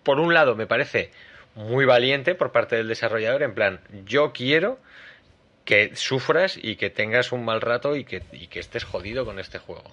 por 0.07 0.21
un 0.21 0.33
lado 0.33 0.55
me 0.55 0.69
parece 0.69 1.11
muy 1.57 1.85
valiente 1.85 2.37
por 2.37 2.53
parte 2.53 2.77
del 2.77 2.87
desarrollador, 2.87 3.43
en 3.43 3.55
plan, 3.55 3.81
yo 4.05 4.33
quiero 4.33 4.79
que 5.65 5.97
sufras 5.97 6.57
y 6.63 6.77
que 6.77 6.91
tengas 6.91 7.33
un 7.33 7.45
mal 7.45 7.61
rato 7.61 7.97
y 7.97 8.05
que, 8.05 8.23
estés 8.55 8.85
jodido 8.85 9.25
con 9.25 9.41
este 9.41 9.59
juego. 9.59 9.91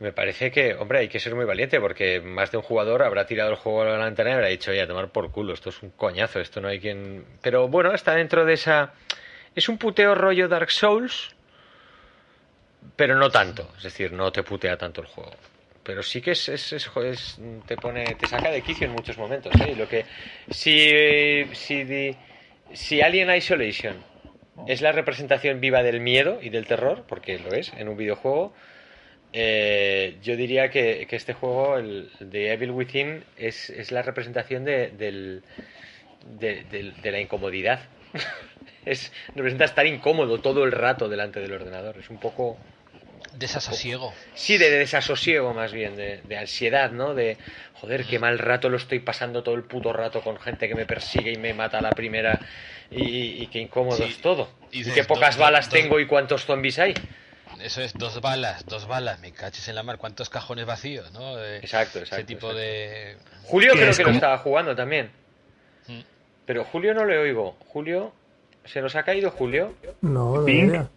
Me 0.00 0.12
parece 0.12 0.50
que, 0.50 0.74
hombre, 0.74 0.98
hay 0.98 1.08
que 1.08 1.20
ser 1.20 1.36
muy 1.36 1.44
valiente 1.44 1.78
porque 1.78 2.20
más 2.20 2.50
de 2.50 2.56
un 2.56 2.64
jugador 2.64 3.04
habrá 3.04 3.24
tirado 3.24 3.50
el 3.50 3.56
juego 3.56 3.82
a 3.82 3.84
la 3.84 3.98
lantana 3.98 4.30
y 4.30 4.32
habrá 4.32 4.48
dicho, 4.48 4.72
oye, 4.72 4.82
a 4.82 4.88
tomar 4.88 5.10
por 5.10 5.30
culo, 5.30 5.54
esto 5.54 5.68
es 5.68 5.80
un 5.84 5.90
coñazo, 5.90 6.40
esto 6.40 6.60
no 6.60 6.66
hay 6.66 6.80
quien... 6.80 7.24
Pero 7.42 7.68
bueno, 7.68 7.94
está 7.94 8.16
dentro 8.16 8.44
de 8.44 8.54
esa... 8.54 8.94
Es 9.54 9.68
un 9.68 9.78
puteo 9.78 10.16
rollo 10.16 10.48
Dark 10.48 10.72
Souls, 10.72 11.36
pero 12.96 13.14
no 13.14 13.30
tanto, 13.30 13.70
es 13.76 13.84
decir, 13.84 14.10
no 14.10 14.32
te 14.32 14.42
putea 14.42 14.76
tanto 14.76 15.02
el 15.02 15.06
juego 15.06 15.30
pero 15.90 16.04
sí 16.04 16.20
que 16.20 16.30
es, 16.30 16.48
es, 16.48 17.40
te 17.66 17.76
pone 17.76 18.04
te 18.14 18.28
saca 18.28 18.52
de 18.52 18.62
quicio 18.62 18.86
en 18.86 18.92
muchos 18.92 19.18
momentos 19.18 19.52
¿eh? 19.60 19.74
lo 19.76 19.88
que 19.88 20.04
si 20.48 21.44
si 21.52 22.16
si 22.72 23.00
Alien 23.00 23.34
Isolation 23.34 23.96
es 24.68 24.82
la 24.82 24.92
representación 24.92 25.60
viva 25.60 25.82
del 25.82 25.98
miedo 25.98 26.38
y 26.40 26.50
del 26.50 26.66
terror 26.66 27.04
porque 27.08 27.40
lo 27.40 27.52
es 27.52 27.72
en 27.76 27.88
un 27.88 27.96
videojuego 27.96 28.54
eh, 29.32 30.16
yo 30.22 30.36
diría 30.36 30.70
que, 30.70 31.08
que, 31.08 31.16
este 31.16 31.32
juego 31.32 31.76
el 31.76 32.08
de 32.20 32.52
Evil 32.52 32.70
Within 32.70 33.24
es, 33.36 33.68
es 33.70 33.90
la 33.90 34.02
representación 34.02 34.64
de, 34.64 34.90
del, 34.90 35.42
de, 36.38 36.92
de 37.02 37.10
la 37.10 37.18
incomodidad 37.18 37.80
es 38.86 39.12
representa 39.34 39.64
estar 39.64 39.86
incómodo 39.88 40.38
todo 40.38 40.62
el 40.62 40.70
rato 40.70 41.08
delante 41.08 41.40
del 41.40 41.52
ordenador 41.52 41.98
es 41.98 42.10
un 42.10 42.20
poco 42.20 42.58
Desasosiego. 43.36 44.12
Sí, 44.34 44.58
de 44.58 44.70
desasosiego 44.70 45.54
más 45.54 45.72
bien, 45.72 45.96
de, 45.96 46.36
ansiedad, 46.36 46.90
¿no? 46.90 47.14
De, 47.14 47.38
joder, 47.74 48.04
qué 48.04 48.18
mal 48.18 48.38
rato 48.38 48.68
lo 48.68 48.76
estoy 48.76 49.00
pasando 49.00 49.42
todo 49.42 49.54
el 49.54 49.62
puto 49.62 49.92
rato 49.92 50.20
con 50.22 50.38
gente 50.38 50.68
que 50.68 50.74
me 50.74 50.86
persigue 50.86 51.32
y 51.32 51.36
me 51.36 51.54
mata 51.54 51.78
a 51.78 51.80
la 51.80 51.90
primera 51.90 52.40
y, 52.90 53.46
qué 53.48 53.60
incómodo 53.60 54.04
es 54.04 54.18
todo. 54.20 54.48
Y, 54.72 54.84
qué 54.84 55.04
pocas 55.04 55.36
balas 55.36 55.68
tengo 55.68 56.00
y 56.00 56.06
cuántos 56.06 56.44
zombies 56.44 56.78
hay. 56.78 56.94
Eso 57.60 57.82
es, 57.82 57.92
dos 57.94 58.20
balas, 58.20 58.64
dos 58.66 58.86
balas, 58.86 59.20
me 59.20 59.32
caches 59.32 59.68
en 59.68 59.74
la 59.74 59.82
mar, 59.82 59.98
cuántos 59.98 60.30
cajones 60.30 60.64
vacíos, 60.64 61.12
¿no? 61.12 61.38
exacto, 61.44 61.98
exacto. 61.98 62.16
Ese 62.16 62.24
tipo 62.24 62.54
de... 62.54 63.16
Julio 63.44 63.72
creo 63.74 63.94
que 63.94 64.02
lo 64.04 64.10
estaba 64.10 64.38
jugando 64.38 64.74
también. 64.74 65.10
Mm. 65.86 66.00
Pero 66.46 66.64
Julio 66.64 66.94
no 66.94 67.04
le 67.04 67.18
oigo. 67.18 67.56
Julio, 67.68 68.12
¿se 68.64 68.80
nos 68.80 68.96
ha 68.96 69.02
caído 69.02 69.30
Julio? 69.30 69.74
No, 70.00 70.40
no. 70.40 70.90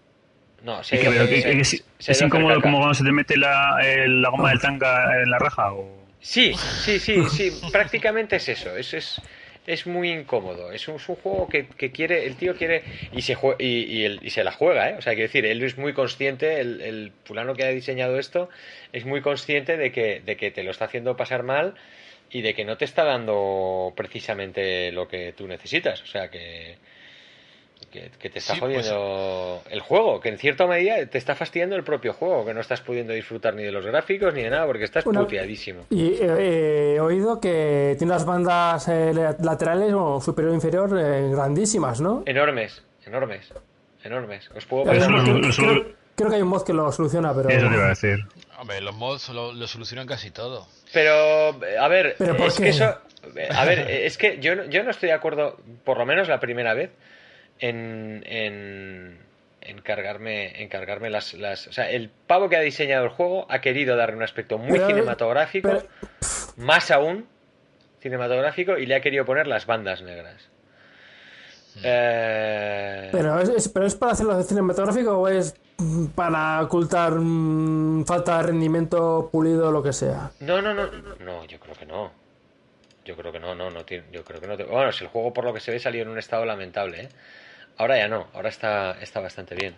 No, 0.63 0.79
es, 0.79 2.21
incómodo 2.21 2.61
como 2.61 2.77
cuando 2.77 2.93
se 2.93 3.03
te 3.03 3.11
mete 3.11 3.35
la, 3.35 3.79
la 4.07 4.29
goma 4.29 4.49
del 4.49 4.59
tanga 4.59 5.21
en 5.21 5.29
la 5.29 5.37
raja. 5.37 5.73
O... 5.73 6.03
Sí, 6.21 6.53
sí, 6.53 6.99
sí, 6.99 7.21
sí, 7.29 7.51
prácticamente 7.69 8.37
es 8.37 8.47
eso. 8.47 8.73
Es, 8.77 8.93
es, 8.93 9.21
es 9.67 9.85
muy 9.85 10.09
incómodo. 10.09 10.71
Es 10.71 10.87
un, 10.87 10.99
juego 10.99 11.49
que, 11.49 11.91
quiere, 11.91 12.25
el 12.25 12.37
tío 12.37 12.55
quiere 12.55 12.83
y 13.11 13.23
se, 13.23 13.37
y, 13.59 14.05
y, 14.21 14.29
se 14.29 14.45
la 14.45 14.53
juega, 14.53 14.91
¿eh? 14.91 14.95
O 14.97 15.01
sea, 15.01 15.13
quiere 15.13 15.27
decir, 15.27 15.45
él 15.45 15.61
es 15.63 15.77
muy 15.77 15.91
consciente, 15.91 16.61
el, 16.61 16.79
el 16.79 17.11
fulano 17.25 17.55
que 17.55 17.65
ha 17.65 17.69
diseñado 17.69 18.17
esto 18.17 18.49
es 18.93 19.03
muy 19.03 19.19
consciente 19.21 19.75
de 19.75 19.91
que, 19.91 20.21
de 20.21 20.37
que 20.37 20.49
te 20.49 20.63
lo 20.63 20.71
está 20.71 20.85
haciendo 20.85 21.17
pasar 21.17 21.43
mal 21.43 21.75
y 22.31 22.41
de 22.41 22.53
que 22.53 22.63
no 22.63 22.77
te 22.77 22.85
está 22.85 23.03
dando 23.03 23.91
precisamente 23.97 24.93
lo 24.93 25.09
que 25.09 25.33
tú 25.33 25.45
necesitas. 25.45 26.01
O 26.03 26.07
sea, 26.07 26.29
que 26.29 26.77
que, 27.93 28.29
te 28.29 28.39
está 28.39 28.53
pues, 28.53 28.61
jodiendo 28.61 29.61
el 29.69 29.79
juego, 29.81 30.19
que 30.19 30.29
en 30.29 30.39
cierta 30.39 30.65
medida 30.65 31.05
te 31.05 31.17
está 31.17 31.35
fastidiando 31.35 31.75
el 31.75 31.83
propio 31.83 32.13
juego, 32.13 32.43
que 32.43 32.53
no 32.53 32.59
estás 32.59 32.81
pudiendo 32.81 33.13
disfrutar 33.13 33.53
ni 33.53 33.63
de 33.63 33.71
los 33.71 33.85
gráficos 33.85 34.33
ni 34.33 34.41
de 34.41 34.49
nada, 34.49 34.65
porque 34.65 34.83
estás 34.83 35.03
puteadísimo. 35.03 35.85
Y 35.91 36.15
he 36.19 36.99
oído 36.99 37.39
que 37.39 37.95
tiene 37.97 38.13
las 38.13 38.25
bandas 38.25 38.87
eh, 38.87 39.13
laterales 39.13 39.93
o 39.93 40.19
superior 40.19 40.53
e 40.53 40.55
inferior 40.55 40.99
eh, 40.99 41.29
grandísimas, 41.29 42.01
¿no? 42.01 42.23
Enormes, 42.25 42.83
enormes, 43.05 43.53
enormes. 44.03 44.49
Os 44.55 44.65
puedo 44.65 44.85
creo, 44.85 46.29
que 46.29 46.35
hay 46.35 46.41
un 46.41 46.47
mod 46.47 46.63
que 46.63 46.73
lo 46.73 46.91
soluciona, 46.91 47.33
pero... 47.33 47.49
Eso 47.49 47.67
te 47.67 47.73
iba 47.73 47.85
a 47.85 47.89
decir. 47.89 48.19
Hombre, 48.59 48.81
los 48.81 48.95
mods 48.95 49.29
lo, 49.29 49.67
solucionan 49.67 50.07
casi 50.07 50.31
todo. 50.31 50.67
Pero, 50.93 51.13
a 51.79 51.87
ver, 51.87 52.15
es 52.19 52.59
que 52.59 52.69
eso... 52.69 52.97
A 53.51 53.65
ver, 53.65 53.89
es 53.89 54.17
que 54.17 54.39
yo, 54.39 54.65
yo 54.65 54.83
no 54.83 54.91
estoy 54.91 55.07
de 55.07 55.13
acuerdo, 55.13 55.57
por 55.85 55.97
lo 55.97 56.05
menos 56.05 56.27
la 56.27 56.39
primera 56.39 56.73
vez, 56.73 56.91
en, 57.63 58.23
en, 58.25 59.17
encargarme, 59.61 60.61
encargarme 60.61 61.09
las, 61.09 61.33
las... 61.33 61.67
O 61.67 61.71
sea, 61.71 61.89
el 61.89 62.09
pavo 62.09 62.49
que 62.49 62.57
ha 62.57 62.59
diseñado 62.59 63.05
el 63.05 63.09
juego 63.09 63.45
ha 63.49 63.61
querido 63.61 63.95
darle 63.95 64.17
un 64.17 64.23
aspecto 64.23 64.57
muy 64.57 64.79
cinematográfico, 64.79 65.81
más 66.57 66.91
aún 66.91 67.25
cinematográfico, 68.01 68.77
y 68.77 68.85
le 68.85 68.95
ha 68.95 69.01
querido 69.01 69.23
poner 69.23 69.47
las 69.47 69.65
bandas 69.65 70.01
negras. 70.01 70.49
Hmm. 71.75 71.81
Eh, 71.85 73.09
pero, 73.13 73.39
es, 73.39 73.69
¿Pero 73.69 73.85
es 73.85 73.95
para 73.95 74.11
hacerlo 74.11 74.37
de 74.37 74.43
cinematográfico 74.43 75.17
o 75.17 75.27
es 75.29 75.55
para 76.15 76.61
ocultar 76.61 77.13
mm, 77.13 78.03
falta 78.05 78.37
de 78.37 78.43
rendimiento 78.43 79.29
pulido 79.31 79.69
o 79.69 79.71
lo 79.71 79.81
que 79.81 79.93
sea? 79.93 80.31
No, 80.41 80.61
no, 80.61 80.73
no, 80.73 80.89
no, 81.19 81.45
yo 81.45 81.59
creo 81.61 81.75
que 81.75 81.85
no. 81.85 82.11
Yo 83.05 83.15
creo 83.15 83.31
que 83.31 83.39
no, 83.39 83.55
no, 83.55 83.69
no 83.69 83.85
tiene, 83.85 84.05
yo 84.11 84.25
creo 84.25 84.41
que 84.41 84.47
no. 84.47 84.57
Bueno, 84.57 84.91
si 84.91 85.05
el 85.05 85.09
juego 85.09 85.33
por 85.33 85.45
lo 85.45 85.53
que 85.53 85.61
se 85.61 85.71
ve 85.71 85.79
salió 85.79 86.01
en 86.01 86.09
un 86.09 86.19
estado 86.19 86.45
lamentable, 86.45 87.03
¿eh? 87.03 87.09
Ahora 87.77 87.97
ya 87.97 88.07
no, 88.07 88.27
ahora 88.33 88.49
está, 88.49 88.97
está 89.01 89.19
bastante 89.19 89.55
bien. 89.55 89.75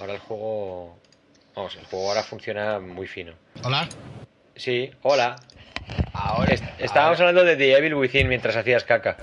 Ahora 0.00 0.14
el 0.14 0.18
juego. 0.18 0.98
Vamos, 1.54 1.74
el 1.76 1.84
juego 1.86 2.08
ahora 2.08 2.22
funciona 2.22 2.78
muy 2.78 3.06
fino. 3.06 3.32
¿Hola? 3.62 3.88
Sí, 4.54 4.90
hola. 5.02 5.36
Ahora, 6.12 6.54
estábamos 6.78 7.18
hablando 7.20 7.44
de 7.44 7.56
The 7.56 7.76
Evil 7.76 7.94
Within 7.94 8.28
mientras 8.28 8.56
hacías 8.56 8.84
caca. 8.84 9.16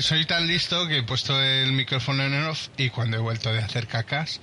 soy, 0.00 0.24
tan 0.26 0.46
listo 0.46 0.86
que 0.88 0.98
he 0.98 1.02
puesto 1.02 1.40
el 1.42 1.72
micrófono 1.72 2.24
en 2.24 2.34
off 2.44 2.68
y 2.76 2.90
cuando 2.90 3.16
he 3.16 3.20
vuelto 3.20 3.52
de 3.52 3.60
hacer 3.60 3.86
cacas 3.86 4.40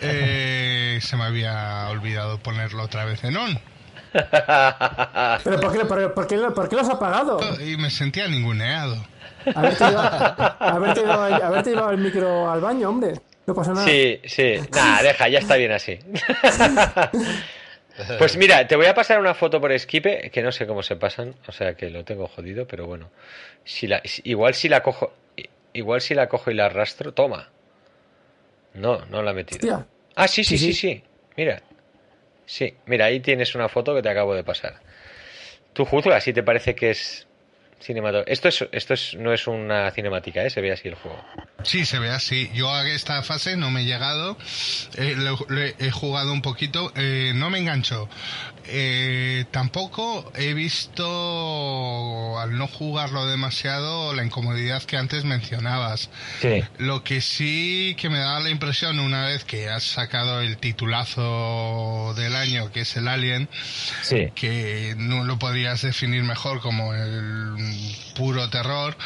eh, 0.00 0.98
se 1.02 1.16
me 1.16 1.24
había 1.24 1.88
olvidado 1.88 2.38
ponerlo 2.38 2.82
otra 2.82 3.04
vez 3.04 3.22
en 3.24 3.36
on. 3.36 3.60
¿Pero 4.12 5.60
por 5.60 5.72
qué, 5.72 5.84
por, 5.84 6.26
qué, 6.26 6.36
lo 6.76 6.80
has 6.80 6.88
apagado? 6.88 7.38
Y 7.60 7.76
me 7.76 7.90
sentía 7.90 8.28
ninguneado. 8.28 8.96
Haberte 9.54 11.00
llevado, 11.00 11.62
llevado 11.62 11.90
el 11.90 11.98
micro 11.98 12.50
al 12.50 12.60
baño, 12.60 12.88
hombre. 12.88 13.14
No 13.46 13.54
pasa 13.54 13.72
nada. 13.72 13.86
Sí, 13.86 14.20
sí. 14.24 14.60
Nada, 14.72 15.02
deja, 15.02 15.28
ya 15.28 15.38
está 15.38 15.56
bien 15.56 15.72
así. 15.72 15.98
Pues 18.18 18.36
mira, 18.36 18.66
te 18.66 18.76
voy 18.76 18.86
a 18.86 18.94
pasar 18.94 19.20
una 19.20 19.34
foto 19.34 19.60
por 19.60 19.78
Skype, 19.78 20.30
que 20.30 20.42
no 20.42 20.52
sé 20.52 20.66
cómo 20.66 20.82
se 20.82 20.96
pasan, 20.96 21.34
o 21.46 21.52
sea 21.52 21.74
que 21.74 21.90
lo 21.90 22.04
tengo 22.04 22.26
jodido, 22.28 22.66
pero 22.66 22.86
bueno. 22.86 23.10
Si 23.64 23.86
la, 23.86 24.00
igual 24.24 24.54
si 24.54 24.68
la 24.68 24.82
cojo, 24.82 25.12
igual 25.72 26.00
si 26.00 26.14
la 26.14 26.28
cojo 26.28 26.50
y 26.50 26.54
la 26.54 26.66
arrastro, 26.66 27.12
toma. 27.12 27.50
No, 28.74 29.04
no 29.06 29.22
la 29.22 29.32
he 29.32 29.34
metido. 29.34 29.86
Ah, 30.14 30.28
sí, 30.28 30.44
sí, 30.44 30.56
sí, 30.56 30.72
sí, 30.72 31.02
Mira. 31.36 31.62
Sí, 32.50 32.74
mira, 32.84 33.04
ahí 33.04 33.20
tienes 33.20 33.54
una 33.54 33.68
foto 33.68 33.94
que 33.94 34.02
te 34.02 34.08
acabo 34.08 34.34
de 34.34 34.42
pasar. 34.42 34.80
Tú 35.72 35.84
juzgas 35.84 36.24
si 36.24 36.32
te 36.32 36.42
parece 36.42 36.74
que 36.74 36.90
es 36.90 37.28
esto 38.26 38.48
es, 38.48 38.68
esto 38.72 38.94
es, 38.94 39.14
no 39.14 39.32
es 39.32 39.46
una 39.46 39.90
cinemática, 39.90 40.44
¿eh? 40.44 40.50
se 40.50 40.60
ve 40.60 40.72
así 40.72 40.88
el 40.88 40.94
juego. 40.94 41.18
Sí, 41.62 41.84
se 41.84 41.98
ve 41.98 42.10
así. 42.10 42.50
Yo 42.54 42.72
a 42.72 42.86
esta 42.88 43.22
fase 43.22 43.56
no 43.56 43.70
me 43.70 43.82
he 43.82 43.84
llegado, 43.84 44.36
eh, 44.96 45.74
he 45.78 45.90
jugado 45.90 46.32
un 46.32 46.42
poquito, 46.42 46.92
eh, 46.96 47.32
no 47.34 47.50
me 47.50 47.58
engancho. 47.58 48.08
Eh, 48.66 49.46
tampoco 49.50 50.30
he 50.36 50.54
visto, 50.54 52.38
al 52.38 52.56
no 52.56 52.68
jugarlo 52.68 53.26
demasiado, 53.26 54.14
la 54.14 54.24
incomodidad 54.24 54.82
que 54.84 54.96
antes 54.96 55.24
mencionabas. 55.24 56.10
Lo 56.78 57.02
que 57.02 57.20
sí 57.20 57.96
que 57.98 58.08
me 58.10 58.18
da 58.18 58.38
la 58.40 58.50
impresión, 58.50 59.00
una 59.00 59.26
vez 59.26 59.44
que 59.44 59.68
has 59.68 59.82
sacado 59.82 60.40
el 60.40 60.58
titulazo 60.58 62.14
del 62.16 62.36
año, 62.36 62.70
que 62.70 62.82
es 62.82 62.96
el 62.96 63.08
Alien, 63.08 63.48
que 64.34 64.94
no 64.96 65.24
lo 65.24 65.38
podrías 65.38 65.82
definir 65.82 66.22
mejor 66.22 66.60
como 66.60 66.94
el 66.94 67.69
puro 68.14 68.48
terror. 68.50 68.96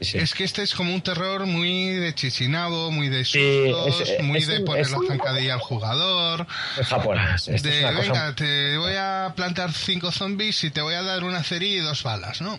Es 0.00 0.34
que 0.34 0.44
este 0.44 0.62
es 0.62 0.74
como 0.74 0.94
un 0.94 1.02
terror 1.02 1.46
muy 1.46 1.90
de 1.92 2.14
chichinabo, 2.14 2.90
muy 2.90 3.08
de 3.08 3.24
sustos, 3.24 4.22
muy 4.22 4.44
de 4.44 4.60
poner 4.60 4.90
la 4.90 4.98
zancadilla 5.06 5.54
al 5.54 5.60
jugador. 5.60 6.46
japonés. 6.84 7.46
De, 7.46 7.84
venga, 7.84 8.34
te 8.34 8.76
voy 8.76 8.94
a 8.96 9.32
plantar 9.34 9.72
cinco 9.72 10.12
zombies 10.12 10.62
y 10.64 10.70
te 10.70 10.80
voy 10.80 10.94
a 10.94 11.02
dar 11.02 11.24
una 11.24 11.42
serie 11.44 11.76
y 11.76 11.78
dos 11.78 12.02
balas, 12.02 12.40
¿no? 12.40 12.58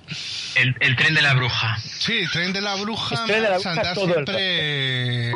El, 0.55 0.95
tren 0.95 1.13
de 1.13 1.21
la 1.21 1.33
bruja. 1.33 1.77
Sí, 1.79 2.19
el 2.19 2.31
tren 2.31 2.53
de 2.53 2.61
la 2.61 2.75
bruja, 2.75 3.25
de 3.25 3.59
siempre 3.93 5.31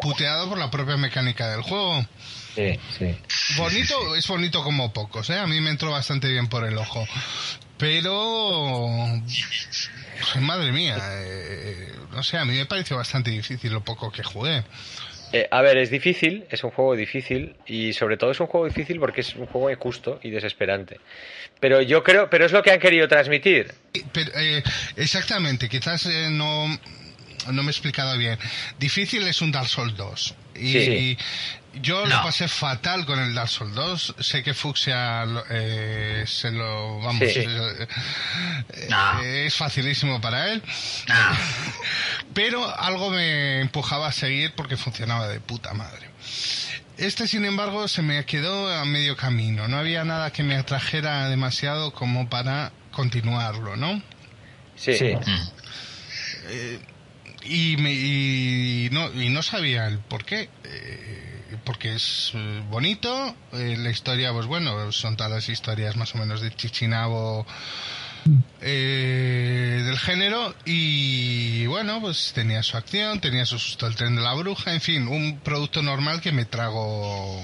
puteado 0.00 0.48
por 0.48 0.58
la 0.58 0.70
propia 0.70 0.96
mecánica 0.96 1.48
del 1.48 1.62
juego. 1.62 2.06
Sí, 2.54 2.78
sí. 2.98 3.16
Bonito, 3.56 4.14
es 4.14 4.26
bonito 4.26 4.62
como 4.62 4.92
pocos, 4.92 5.30
¿eh? 5.30 5.38
A 5.38 5.46
mí 5.46 5.60
me 5.60 5.70
entró 5.70 5.90
bastante 5.90 6.28
bien 6.28 6.48
por 6.48 6.64
el 6.64 6.76
ojo. 6.76 7.06
Pero... 7.82 8.88
Madre 10.40 10.70
mía, 10.70 10.96
eh, 11.00 11.92
no 12.12 12.22
sé, 12.22 12.38
a 12.38 12.44
mí 12.44 12.56
me 12.56 12.64
pareció 12.64 12.96
bastante 12.96 13.32
difícil 13.32 13.72
lo 13.72 13.82
poco 13.82 14.12
que 14.12 14.22
jugué. 14.22 14.62
Eh, 15.32 15.48
a 15.50 15.62
ver, 15.62 15.78
es 15.78 15.90
difícil, 15.90 16.44
es 16.48 16.62
un 16.62 16.70
juego 16.70 16.94
difícil 16.94 17.56
y 17.66 17.92
sobre 17.92 18.16
todo 18.16 18.30
es 18.30 18.38
un 18.38 18.46
juego 18.46 18.66
difícil 18.66 19.00
porque 19.00 19.22
es 19.22 19.34
un 19.34 19.46
juego 19.46 19.68
injusto 19.68 20.20
y 20.22 20.30
desesperante. 20.30 21.00
Pero 21.58 21.82
yo 21.82 22.04
creo, 22.04 22.30
pero 22.30 22.46
es 22.46 22.52
lo 22.52 22.62
que 22.62 22.70
han 22.70 22.78
querido 22.78 23.08
transmitir. 23.08 23.74
Eh, 23.92 24.62
exactamente, 24.94 25.68
quizás 25.68 26.06
no, 26.30 26.68
no 27.50 27.62
me 27.64 27.68
he 27.68 27.72
explicado 27.72 28.16
bien. 28.16 28.38
Difícil 28.78 29.26
es 29.26 29.42
un 29.42 29.50
Dark 29.50 29.66
Souls 29.66 29.96
2. 29.96 30.34
Y, 30.54 31.18
yo 31.80 32.04
lo 32.04 32.22
pasé 32.22 32.48
fatal 32.48 33.06
con 33.06 33.18
el 33.18 33.34
Dark 33.34 33.48
Souls 33.48 33.74
2. 33.74 34.16
Sé 34.20 34.42
que 34.42 34.52
Fuxia 34.52 35.24
eh, 35.50 36.24
se 36.26 36.50
lo. 36.50 37.00
Vamos. 37.00 37.22
Eh, 37.22 37.88
eh, 38.74 39.44
es 39.46 39.54
facilísimo 39.54 40.20
para 40.20 40.52
él. 40.52 40.62
Pero 42.34 42.78
algo 42.78 43.10
me 43.10 43.60
empujaba 43.60 44.08
a 44.08 44.12
seguir 44.12 44.52
porque 44.54 44.76
funcionaba 44.76 45.28
de 45.28 45.40
puta 45.40 45.72
madre. 45.72 46.10
Este, 46.98 47.26
sin 47.26 47.44
embargo, 47.44 47.88
se 47.88 48.02
me 48.02 48.24
quedó 48.26 48.70
a 48.72 48.84
medio 48.84 49.16
camino. 49.16 49.66
No 49.66 49.78
había 49.78 50.04
nada 50.04 50.30
que 50.30 50.42
me 50.42 50.56
atrajera 50.56 51.28
demasiado 51.28 51.92
como 51.92 52.28
para 52.28 52.72
continuarlo, 52.90 53.76
¿no? 53.76 54.02
Sí. 54.76 54.94
sí. 54.94 55.16
y, 57.44 57.76
me, 57.78 57.92
y, 57.92 58.88
no, 58.92 59.10
y 59.12 59.30
no 59.30 59.42
sabía 59.42 59.86
el 59.86 59.98
por 60.00 60.24
qué. 60.24 60.50
Eh, 60.64 61.31
porque 61.64 61.94
es 61.94 62.32
eh, 62.34 62.62
bonito, 62.70 63.34
eh, 63.52 63.76
la 63.78 63.90
historia, 63.90 64.32
pues 64.32 64.46
bueno, 64.46 64.92
son 64.92 65.16
todas 65.16 65.32
las 65.32 65.48
historias 65.48 65.96
más 65.96 66.14
o 66.14 66.18
menos 66.18 66.40
de 66.40 66.54
Chichinabo 66.54 67.46
eh, 68.60 69.82
del 69.84 69.98
género 69.98 70.54
y 70.64 71.66
bueno, 71.66 72.00
pues 72.00 72.32
tenía 72.34 72.62
su 72.62 72.76
acción, 72.76 73.20
tenía 73.20 73.44
su 73.44 73.58
susto 73.58 73.86
el 73.86 73.96
tren 73.96 74.14
de 74.14 74.22
la 74.22 74.34
bruja, 74.34 74.72
en 74.72 74.80
fin, 74.80 75.08
un 75.08 75.40
producto 75.40 75.82
normal 75.82 76.20
que 76.20 76.32
me 76.32 76.44
trago 76.44 77.40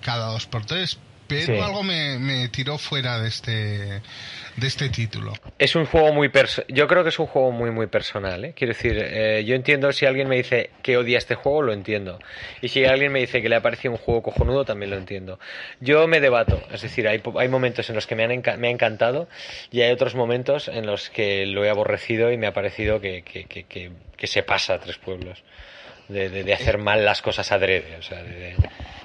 cada 0.00 0.32
dos 0.32 0.46
por 0.46 0.64
tres, 0.64 0.98
pero 1.26 1.64
algo 1.64 1.82
me, 1.82 2.18
me 2.18 2.48
tiró 2.48 2.78
fuera 2.78 3.18
de 3.18 3.28
este 3.28 4.02
de 4.56 4.66
este 4.66 4.88
título. 4.90 5.32
Es 5.58 5.74
un 5.76 5.86
juego 5.86 6.12
muy 6.12 6.30
yo 6.68 6.86
creo 6.86 7.02
que 7.02 7.08
es 7.08 7.18
un 7.18 7.26
juego 7.26 7.52
muy 7.52 7.70
muy 7.70 7.86
personal, 7.86 8.44
¿eh? 8.44 8.52
quiero 8.54 8.74
decir, 8.74 8.98
eh, 8.98 9.44
yo 9.44 9.54
entiendo 9.54 9.90
si 9.92 10.06
alguien 10.06 10.28
me 10.28 10.36
dice 10.36 10.70
que 10.82 10.96
odia 10.96 11.18
este 11.18 11.34
juego, 11.34 11.62
lo 11.62 11.72
entiendo. 11.72 12.18
Y 12.60 12.68
si 12.68 12.84
alguien 12.84 13.12
me 13.12 13.20
dice 13.20 13.40
que 13.40 13.48
le 13.48 13.56
ha 13.56 13.62
parecido 13.62 13.92
un 13.92 13.98
juego 13.98 14.22
cojonudo, 14.22 14.64
también 14.64 14.90
lo 14.90 14.96
entiendo. 14.96 15.38
Yo 15.80 16.06
me 16.06 16.20
debato, 16.20 16.62
es 16.70 16.82
decir, 16.82 17.08
hay, 17.08 17.22
hay 17.38 17.48
momentos 17.48 17.88
en 17.88 17.94
los 17.94 18.06
que 18.06 18.14
me, 18.14 18.24
han 18.24 18.42
me 18.60 18.68
ha 18.68 18.70
encantado 18.70 19.28
y 19.70 19.80
hay 19.80 19.90
otros 19.90 20.14
momentos 20.14 20.68
en 20.68 20.86
los 20.86 21.10
que 21.10 21.46
lo 21.46 21.64
he 21.64 21.70
aborrecido 21.70 22.30
y 22.30 22.36
me 22.36 22.46
ha 22.46 22.52
parecido 22.52 23.00
que, 23.00 23.22
que, 23.22 23.44
que, 23.44 23.64
que 24.16 24.26
se 24.26 24.42
pasa 24.42 24.74
a 24.74 24.80
tres 24.80 24.98
pueblos. 24.98 25.42
De, 26.08 26.28
de, 26.28 26.52
hacer 26.52 26.76
mal 26.76 27.04
las 27.06 27.22
cosas 27.22 27.52
adrede, 27.52 27.96
o 27.96 28.02
sea, 28.02 28.22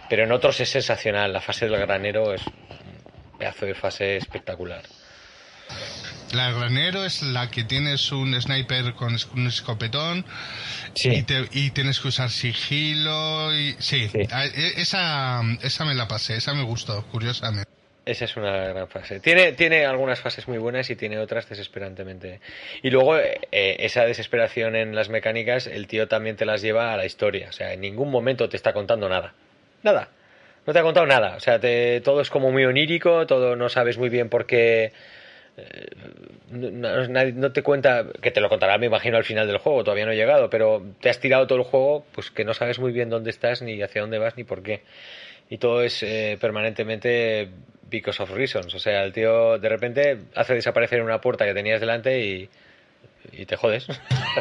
pero 0.09 0.23
en 0.23 0.31
otros 0.31 0.59
es 0.59 0.69
sensacional. 0.69 1.33
La 1.33 1.41
fase 1.41 1.67
del 1.67 1.79
granero 1.79 2.33
es 2.33 2.45
un 2.45 3.37
pedazo 3.37 3.65
de 3.65 3.75
fase 3.75 4.17
espectacular. 4.17 4.83
La 6.33 6.51
granero 6.51 7.05
es 7.05 7.21
la 7.21 7.49
que 7.49 7.63
tienes 7.63 8.11
un 8.11 8.39
sniper 8.39 8.93
con 8.93 9.15
un 9.35 9.47
escopetón 9.47 10.25
y, 10.95 11.69
tienes 11.71 11.99
que 11.99 12.07
usar 12.09 12.29
sigilo 12.29 13.53
y 13.53 13.75
sí, 13.79 14.09
e, 14.13 14.73
esa 14.77 15.41
esa 15.61 15.85
me 15.85 15.93
la 15.93 16.07
pasé, 16.07 16.35
esa 16.35 16.53
me 16.53 16.63
gustó, 16.63 17.05
curiosamente. 17.11 17.69
Esa 18.05 18.23
es 18.25 18.37
una 18.37 18.51
gran 18.51 18.87
fase. 18.87 19.19
Tiene, 19.19 19.51
tiene 19.51 19.85
algunas 19.85 20.21
fases 20.21 20.47
muy 20.47 20.57
buenas 20.57 20.89
y 20.89 20.95
tiene 20.95 21.19
otras 21.19 21.47
desesperantemente. 21.49 22.39
Y 22.81 22.89
luego, 22.89 23.17
eh, 23.17 23.39
esa 23.51 24.05
desesperación 24.05 24.77
en 24.77 24.95
las 24.95 25.09
mecánicas, 25.09 25.67
el 25.67 25.87
tío 25.87 26.07
también 26.07 26.37
te 26.37 26.45
las 26.45 26.61
lleva 26.61 26.93
a 26.93 26.97
la 26.97 27.05
historia. 27.05 27.49
O 27.49 27.51
sea, 27.51 27.73
en 27.73 27.81
ningún 27.81 28.09
momento 28.09 28.47
te 28.47 28.55
está 28.55 28.71
contando 28.71 29.09
nada. 29.09 29.33
Nada. 29.87 30.09
No 30.65 30.73
te 30.73 30.79
ha 30.79 30.83
contado 30.83 31.05
nada. 31.05 31.37
O 31.37 31.39
sea, 31.39 31.59
te, 31.59 32.01
todo 32.01 32.19
es 32.19 32.29
como 32.29 32.51
muy 32.51 32.65
onírico, 32.65 33.25
todo 33.25 33.55
no 33.55 33.69
sabes 33.69 33.97
muy 33.97 34.09
bien 34.09 34.27
por 34.27 34.45
qué 34.45 34.91
eh, 35.55 35.87
no, 36.51 37.51
te 37.53 37.63
cuenta, 37.63 38.05
que 38.21 38.31
te 38.31 38.41
lo 38.41 38.49
contará 38.49 38.77
me 38.77 38.87
imagino 38.87 39.15
al 39.15 39.23
final 39.23 39.47
del 39.47 39.59
juego, 39.59 39.83
todavía 39.85 40.05
no 40.05 40.11
he 40.11 40.15
llegado, 40.17 40.49
pero 40.49 40.83
te 40.99 41.09
has 41.09 41.19
tirado 41.19 41.47
todo 41.47 41.59
el 41.59 41.63
juego, 41.63 42.05
pues 42.11 42.29
que 42.29 42.43
no 42.43 42.53
sabes 42.53 42.79
muy 42.79 42.91
bien 42.91 43.09
dónde 43.09 43.29
estás, 43.29 43.61
ni 43.61 43.81
hacia 43.81 44.01
dónde 44.01 44.19
vas, 44.19 44.35
ni 44.35 44.43
por 44.43 44.61
qué. 44.61 44.81
Y 45.49 45.57
todo 45.57 45.81
es 45.83 46.03
eh, 46.03 46.37
permanentemente 46.41 47.49
because 47.89 48.21
of 48.21 48.31
reasons. 48.31 48.75
O 48.75 48.79
sea, 48.79 49.03
el 49.05 49.13
tío 49.13 49.57
de 49.57 49.69
repente 49.69 50.17
hace 50.35 50.53
desaparecer 50.53 51.01
una 51.01 51.21
puerta 51.21 51.45
que 51.45 51.53
tenías 51.53 51.79
delante 51.79 52.19
y, 52.19 52.49
y 53.31 53.45
te 53.45 53.55
jodes. 53.55 53.87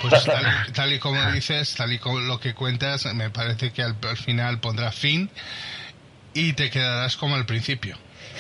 Pues 0.00 0.28
tal, 0.74 0.92
y 0.92 0.98
como 0.98 1.20
dices, 1.32 1.74
tal 1.74 1.92
y 1.92 1.98
como 1.98 2.20
lo 2.20 2.38
que 2.38 2.54
cuentas, 2.54 3.06
me 3.14 3.30
parece 3.30 3.72
que 3.72 3.82
al 3.82 3.96
final 4.16 4.60
pondrá 4.60 4.92
fin 4.92 5.30
y 6.34 6.52
te 6.52 6.70
quedarás 6.70 7.16
como 7.16 7.34
al 7.34 7.46
principio. 7.46 7.96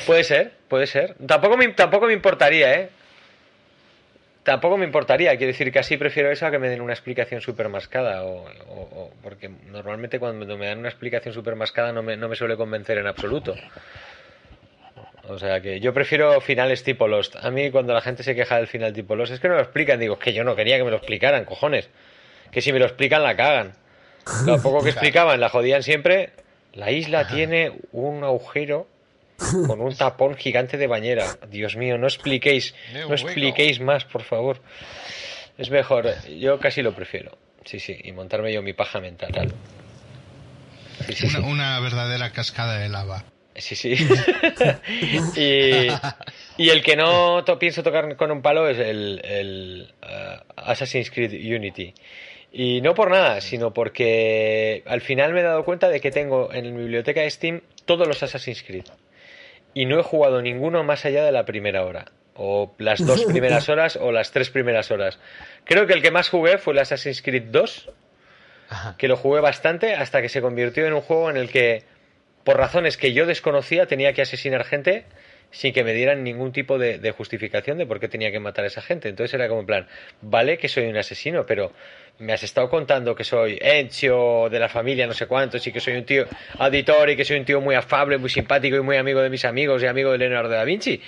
Puede 0.06 0.24
ser, 0.24 0.52
puede 0.68 0.86
ser. 0.86 1.16
Tampoco 1.26 1.56
me, 1.56 1.68
tampoco 1.68 2.06
me 2.06 2.12
importaría, 2.12 2.74
¿eh? 2.74 2.90
Tampoco 4.42 4.76
me 4.76 4.84
importaría, 4.84 5.36
quiero 5.36 5.52
decir 5.52 5.72
que 5.72 5.80
así 5.80 5.96
prefiero 5.96 6.30
eso 6.30 6.46
a 6.46 6.52
que 6.52 6.58
me 6.60 6.68
den 6.68 6.80
una 6.80 6.92
explicación 6.92 7.40
super 7.40 7.68
mascada, 7.68 8.22
o, 8.22 9.10
porque 9.20 9.48
normalmente 9.48 10.20
cuando 10.20 10.56
me 10.56 10.66
dan 10.66 10.78
una 10.78 10.88
explicación 10.88 11.34
super 11.34 11.56
mascada 11.56 11.92
no 11.92 12.04
me, 12.04 12.16
no 12.16 12.28
me 12.28 12.36
suele 12.36 12.56
convencer 12.56 12.98
en 12.98 13.08
absoluto. 13.08 13.56
O 15.28 15.38
sea 15.38 15.60
que 15.60 15.80
yo 15.80 15.92
prefiero 15.92 16.40
finales 16.40 16.82
tipo 16.84 17.08
Lost. 17.08 17.36
A 17.36 17.50
mí 17.50 17.70
cuando 17.70 17.92
la 17.92 18.00
gente 18.00 18.22
se 18.22 18.34
queja 18.34 18.56
del 18.56 18.66
final 18.66 18.92
tipo 18.92 19.16
Lost 19.16 19.32
es 19.32 19.40
que 19.40 19.48
no 19.48 19.54
lo 19.54 19.62
explican. 19.62 19.98
Digo, 19.98 20.18
que 20.18 20.32
yo 20.32 20.44
no 20.44 20.54
quería 20.54 20.76
que 20.76 20.84
me 20.84 20.90
lo 20.90 20.96
explicaran, 20.96 21.44
cojones. 21.44 21.88
Que 22.50 22.60
si 22.60 22.72
me 22.72 22.78
lo 22.78 22.86
explican 22.86 23.22
la 23.22 23.36
cagan. 23.36 23.74
Lo 24.44 24.60
poco 24.62 24.82
que 24.82 24.90
explicaban 24.90 25.40
la 25.40 25.48
jodían 25.48 25.82
siempre. 25.82 26.30
La 26.74 26.90
isla 26.90 27.26
tiene 27.26 27.72
un 27.92 28.22
agujero 28.22 28.86
con 29.66 29.80
un 29.80 29.94
tapón 29.94 30.36
gigante 30.36 30.76
de 30.76 30.86
bañera. 30.86 31.26
Dios 31.48 31.76
mío, 31.76 31.98
no 31.98 32.06
expliquéis, 32.06 32.74
no 33.08 33.12
expliquéis 33.12 33.80
más, 33.80 34.04
por 34.04 34.22
favor. 34.22 34.60
Es 35.58 35.70
mejor, 35.70 36.14
yo 36.28 36.58
casi 36.58 36.82
lo 36.82 36.94
prefiero. 36.94 37.36
Sí, 37.64 37.80
sí, 37.80 37.98
y 38.04 38.12
montarme 38.12 38.52
yo 38.52 38.62
mi 38.62 38.74
paja 38.74 39.00
mental. 39.00 39.52
una, 41.42 41.80
verdadera 41.80 42.30
cascada 42.30 42.78
de 42.78 42.88
lava. 42.88 43.24
Sí, 43.58 43.74
sí. 43.74 43.94
y, 45.36 45.88
y, 46.62 46.70
el 46.70 46.82
que 46.82 46.96
no 46.96 47.44
pienso 47.58 47.82
tocar 47.82 48.16
con 48.16 48.30
un 48.30 48.42
palo 48.42 48.68
es 48.68 48.78
el, 48.78 49.20
el 49.24 49.94
uh, 50.02 50.42
Assassin's 50.56 51.10
Creed 51.10 51.32
Unity. 51.32 51.94
Y 52.52 52.80
no 52.80 52.94
por 52.94 53.10
nada, 53.10 53.40
sino 53.40 53.72
porque 53.72 54.82
al 54.86 55.00
final 55.00 55.32
me 55.32 55.40
he 55.40 55.42
dado 55.42 55.64
cuenta 55.64 55.88
de 55.88 56.00
que 56.00 56.10
tengo 56.10 56.52
en 56.52 56.74
mi 56.74 56.82
biblioteca 56.82 57.20
de 57.20 57.30
Steam 57.30 57.62
todos 57.84 58.06
los 58.06 58.22
Assassin's 58.22 58.62
Creed. 58.62 58.84
Y 59.74 59.86
no 59.86 59.98
he 59.98 60.02
jugado 60.02 60.40
ninguno 60.40 60.82
más 60.84 61.04
allá 61.04 61.24
de 61.24 61.32
la 61.32 61.44
primera 61.44 61.84
hora. 61.84 62.06
O 62.34 62.74
las 62.78 63.04
dos 63.04 63.24
primeras 63.28 63.68
horas 63.68 63.96
o 63.96 64.12
las 64.12 64.32
tres 64.32 64.50
primeras 64.50 64.90
horas. 64.90 65.18
Creo 65.64 65.86
que 65.86 65.92
el 65.94 66.02
que 66.02 66.10
más 66.10 66.28
jugué 66.28 66.58
fue 66.58 66.72
el 66.72 66.78
Assassin's 66.78 67.22
Creed 67.22 67.44
2. 67.50 67.90
Que 68.98 69.06
lo 69.06 69.16
jugué 69.16 69.40
bastante 69.40 69.94
hasta 69.94 70.20
que 70.22 70.28
se 70.28 70.40
convirtió 70.40 70.86
en 70.86 70.94
un 70.94 71.00
juego 71.00 71.30
en 71.30 71.36
el 71.36 71.50
que, 71.50 71.84
por 72.46 72.58
razones 72.58 72.96
que 72.96 73.12
yo 73.12 73.26
desconocía, 73.26 73.86
tenía 73.86 74.12
que 74.12 74.22
asesinar 74.22 74.62
gente 74.62 75.04
sin 75.50 75.72
que 75.72 75.82
me 75.82 75.92
dieran 75.94 76.22
ningún 76.22 76.52
tipo 76.52 76.78
de, 76.78 76.98
de, 76.98 77.10
justificación 77.10 77.76
de 77.76 77.86
por 77.86 77.98
qué 77.98 78.06
tenía 78.06 78.30
que 78.30 78.38
matar 78.38 78.62
a 78.62 78.68
esa 78.68 78.82
gente. 78.82 79.08
Entonces 79.08 79.34
era 79.34 79.48
como 79.48 79.62
en 79.62 79.66
plan, 79.66 79.88
vale 80.22 80.56
que 80.56 80.68
soy 80.68 80.86
un 80.86 80.96
asesino, 80.96 81.44
pero 81.44 81.72
me 82.20 82.32
has 82.32 82.44
estado 82.44 82.68
contando 82.70 83.16
que 83.16 83.24
soy 83.24 83.58
Encio 83.60 84.48
de 84.48 84.60
la 84.60 84.68
familia 84.68 85.08
no 85.08 85.12
sé 85.12 85.26
cuántos 85.26 85.66
y 85.66 85.72
que 85.72 85.80
soy 85.80 85.94
un 85.94 86.04
tío 86.04 86.24
auditor 86.58 87.10
y 87.10 87.16
que 87.16 87.24
soy 87.24 87.38
un 87.38 87.44
tío 87.44 87.60
muy 87.60 87.74
afable, 87.74 88.16
muy 88.16 88.30
simpático 88.30 88.76
y 88.76 88.80
muy 88.80 88.96
amigo 88.96 89.20
de 89.20 89.28
mis 89.28 89.44
amigos 89.44 89.82
y 89.82 89.86
amigo 89.86 90.12
de 90.12 90.18
Leonardo 90.18 90.50
da 90.50 90.62
Vinci 90.62 91.00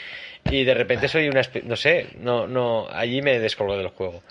y 0.51 0.65
de 0.65 0.75
repente 0.75 1.09
soy 1.09 1.28
una 1.28 1.43
no 1.65 1.77
sé, 1.77 2.09
no 2.20 2.47
no 2.47 2.89
allí 2.91 3.23
me 3.23 3.39
descolgo 3.39 3.77
del 3.77 3.89
juego. 3.89 4.23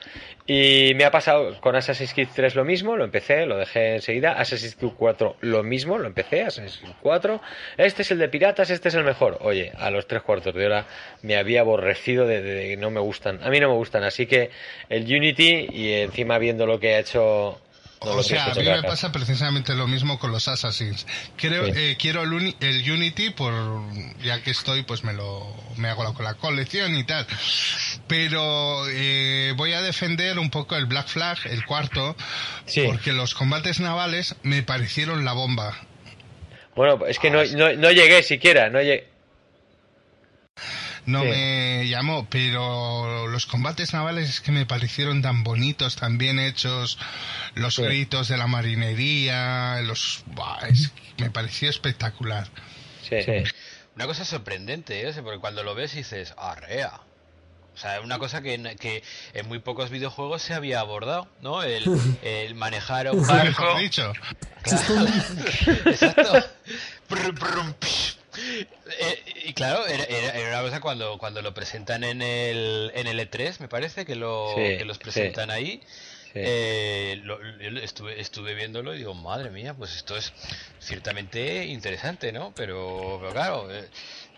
Y 0.49 0.93
me 0.95 1.03
ha 1.03 1.11
pasado 1.11 1.59
con 1.59 1.75
Assassin's 1.75 2.13
Creed 2.13 2.29
3 2.33 2.55
lo 2.55 2.63
mismo, 2.63 2.95
lo 2.95 3.03
empecé, 3.03 3.45
lo 3.45 3.57
dejé 3.57 3.95
enseguida. 3.95 4.31
Assassin's 4.31 4.75
Creed 4.75 4.93
4 4.97 5.35
lo 5.41 5.61
mismo, 5.61 5.97
lo 5.97 6.07
empecé, 6.07 6.43
Assassin's 6.43 6.77
Creed 6.77 6.93
4. 7.01 7.41
Este 7.75 8.01
es 8.03 8.11
el 8.11 8.17
de 8.19 8.29
piratas, 8.29 8.69
este 8.69 8.87
es 8.87 8.95
el 8.95 9.03
mejor. 9.03 9.39
Oye, 9.41 9.73
a 9.77 9.91
los 9.91 10.07
tres 10.07 10.21
cuartos 10.21 10.55
de 10.55 10.65
hora 10.65 10.85
me 11.21 11.35
había 11.35 11.61
aborrecido 11.61 12.25
de, 12.25 12.77
no 12.77 12.91
me 12.91 13.01
gustan. 13.01 13.43
A 13.43 13.49
mí 13.49 13.59
no 13.59 13.67
me 13.67 13.75
gustan, 13.75 14.05
así 14.05 14.25
que 14.25 14.49
el 14.87 15.03
Unity 15.03 15.67
y 15.69 15.91
encima 15.93 16.37
viendo 16.37 16.65
lo 16.65 16.79
que 16.79 16.95
ha 16.95 16.99
hecho 16.99 17.59
o 17.99 18.23
sea, 18.23 18.45
a 18.45 18.55
mí 18.55 18.63
me 18.63 18.83
pasa 18.83 19.11
precisamente 19.11 19.73
lo 19.75 19.87
mismo 19.87 20.19
con 20.19 20.31
los 20.31 20.47
Assassins. 20.47 21.05
Creo, 21.35 21.65
eh, 21.65 21.95
quiero 21.99 22.23
el, 22.23 22.31
Unity 22.31 23.31
por 23.31 23.53
ya 24.23 24.41
que 24.41 24.51
estoy, 24.51 24.83
pues 24.83 25.03
me 25.03 25.13
lo 25.13 25.55
me 25.77 25.89
hago 25.89 26.03
la, 26.03 26.13
la 26.23 26.33
colección 26.35 26.95
y 26.95 27.03
tal. 27.03 27.25
Pero 28.07 28.87
eh, 28.89 29.53
voy 29.55 29.73
a 29.73 29.81
defender 29.81 30.39
un 30.39 30.49
poco 30.49 30.75
el 30.75 30.85
Black 30.85 31.07
Flag, 31.07 31.37
el 31.45 31.65
cuarto, 31.65 32.15
porque 32.85 33.13
los 33.13 33.33
combates 33.33 33.79
navales 33.79 34.35
me 34.43 34.63
parecieron 34.63 35.25
la 35.25 35.33
bomba. 35.33 35.77
Bueno, 36.75 37.05
es 37.07 37.17
que 37.17 37.31
no, 37.31 37.43
no, 37.43 37.73
no 37.73 37.91
llegué 37.91 38.21
siquiera, 38.21 38.69
no 38.69 38.81
llegué 38.81 39.16
no 41.07 41.23
me 41.23 41.87
llamó, 41.87 42.27
pero 42.29 43.27
los 43.27 43.45
combates 43.45 43.93
navales 43.93 44.29
es 44.29 44.41
que 44.41 44.51
me 44.51 44.65
parecieron 44.65 45.21
tan 45.21 45.43
bonitos, 45.43 45.95
tan 45.95 46.17
bien 46.17 46.37
hechos, 46.37 46.99
los 47.55 47.79
gritos 47.79 48.27
de 48.27 48.37
la 48.37 48.45
marinería, 48.45 49.81
los 49.81 50.23
me 51.17 51.31
pareció 51.31 51.69
espectacular. 51.69 52.47
Sí. 53.01 53.15
Una 53.95 54.05
cosa 54.05 54.25
sorprendente, 54.25 55.07
¿eh? 55.07 55.13
porque 55.23 55.39
cuando 55.39 55.63
lo 55.63 55.73
ves 55.73 55.95
dices, 55.95 56.35
arrea. 56.37 56.99
O 57.73 57.79
sea, 57.79 58.01
una 58.01 58.19
cosa 58.19 58.41
que, 58.41 58.75
que, 58.79 59.03
en 59.33 59.47
muy 59.47 59.59
pocos 59.59 59.89
videojuegos 59.89 60.41
se 60.41 60.53
había 60.53 60.81
abordado, 60.81 61.27
¿no? 61.41 61.63
El, 61.63 61.85
el 62.21 62.53
manejar 62.55 63.09
un 63.11 63.25
barco. 63.25 63.79
dicho. 63.79 64.11
Exacto. 65.85 66.43
Eh, 68.99 69.23
y 69.45 69.53
claro, 69.53 69.85
era, 69.87 70.03
era, 70.05 70.59
una 70.59 70.61
cosa 70.61 70.81
cuando, 70.81 71.17
cuando 71.17 71.41
lo 71.41 71.53
presentan 71.53 72.03
en 72.03 72.21
el, 72.21 72.91
en 72.95 73.07
el 73.07 73.19
E3, 73.19 73.59
me 73.59 73.67
parece, 73.67 74.05
que, 74.05 74.15
lo, 74.15 74.53
que 74.55 74.85
los 74.85 74.97
presentan 74.97 75.51
ahí. 75.51 75.81
Eh, 76.39 77.23
estuve, 77.81 78.19
estuve 78.19 78.53
viéndolo 78.53 78.93
y 78.93 78.99
digo, 78.99 79.13
madre 79.13 79.49
mía, 79.49 79.73
pues 79.73 79.95
esto 79.95 80.15
es 80.15 80.33
ciertamente 80.79 81.65
interesante, 81.65 82.31
¿no? 82.31 82.53
Pero, 82.55 83.17
pero 83.19 83.33
claro, 83.33 83.73
eh, 83.73 83.87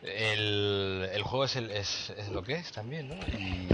el, 0.04 1.10
el 1.14 1.24
juego 1.24 1.46
es, 1.46 1.56
el, 1.56 1.72
es, 1.72 2.14
es, 2.18 2.30
lo 2.30 2.44
que 2.44 2.54
es 2.54 2.72
también, 2.72 3.10
¿no? 3.10 3.16
Y, 3.16 3.68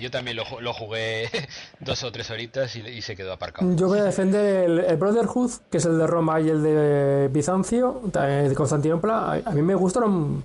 yo 0.00 0.10
también 0.10 0.36
lo, 0.36 0.44
lo, 0.60 0.72
jugué 0.72 1.28
dos 1.80 2.02
o 2.04 2.12
tres 2.12 2.30
horitas 2.30 2.74
y, 2.76 3.02
se 3.02 3.16
quedó 3.16 3.32
aparcado. 3.32 3.74
Yo 3.74 3.88
voy 3.88 3.98
a 3.98 4.04
defender 4.04 4.70
el, 4.88 4.96
Brotherhood, 4.96 5.50
que 5.70 5.78
es 5.78 5.84
el 5.84 5.98
de 5.98 6.06
Roma 6.06 6.40
y 6.40 6.48
el 6.48 6.62
de 6.62 7.28
Bizancio, 7.32 8.00
de 8.04 8.54
Constantinopla. 8.54 9.42
A, 9.44 9.50
mí 9.50 9.62
me 9.62 9.74
gustaron. 9.74 10.44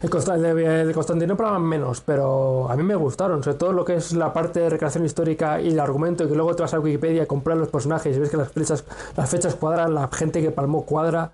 El 0.00 0.08
de, 0.08 0.92
Constantinopla 0.94 1.58
menos, 1.58 2.00
pero 2.00 2.70
a 2.70 2.76
mí 2.76 2.82
me 2.82 2.94
gustaron, 2.94 3.42
sobre 3.42 3.58
todo 3.58 3.72
lo 3.72 3.84
que 3.84 3.96
es 3.96 4.12
la 4.12 4.32
parte 4.32 4.60
de 4.60 4.70
recreación 4.70 5.04
histórica 5.04 5.60
y 5.60 5.68
el 5.68 5.80
argumento, 5.80 6.24
y 6.24 6.28
que 6.28 6.34
luego 6.34 6.54
te 6.54 6.62
vas 6.62 6.74
a 6.74 6.80
Wikipedia 6.80 7.24
a 7.24 7.26
comprar 7.26 7.56
los 7.56 7.68
personajes 7.68 8.16
y 8.16 8.20
ves 8.20 8.30
que 8.30 8.36
las 8.36 8.50
fechas, 8.50 8.84
las 9.16 9.30
fechas 9.30 9.54
cuadran, 9.54 9.94
la 9.94 10.08
gente 10.08 10.40
que 10.40 10.50
palmó 10.50 10.84
cuadra. 10.84 11.32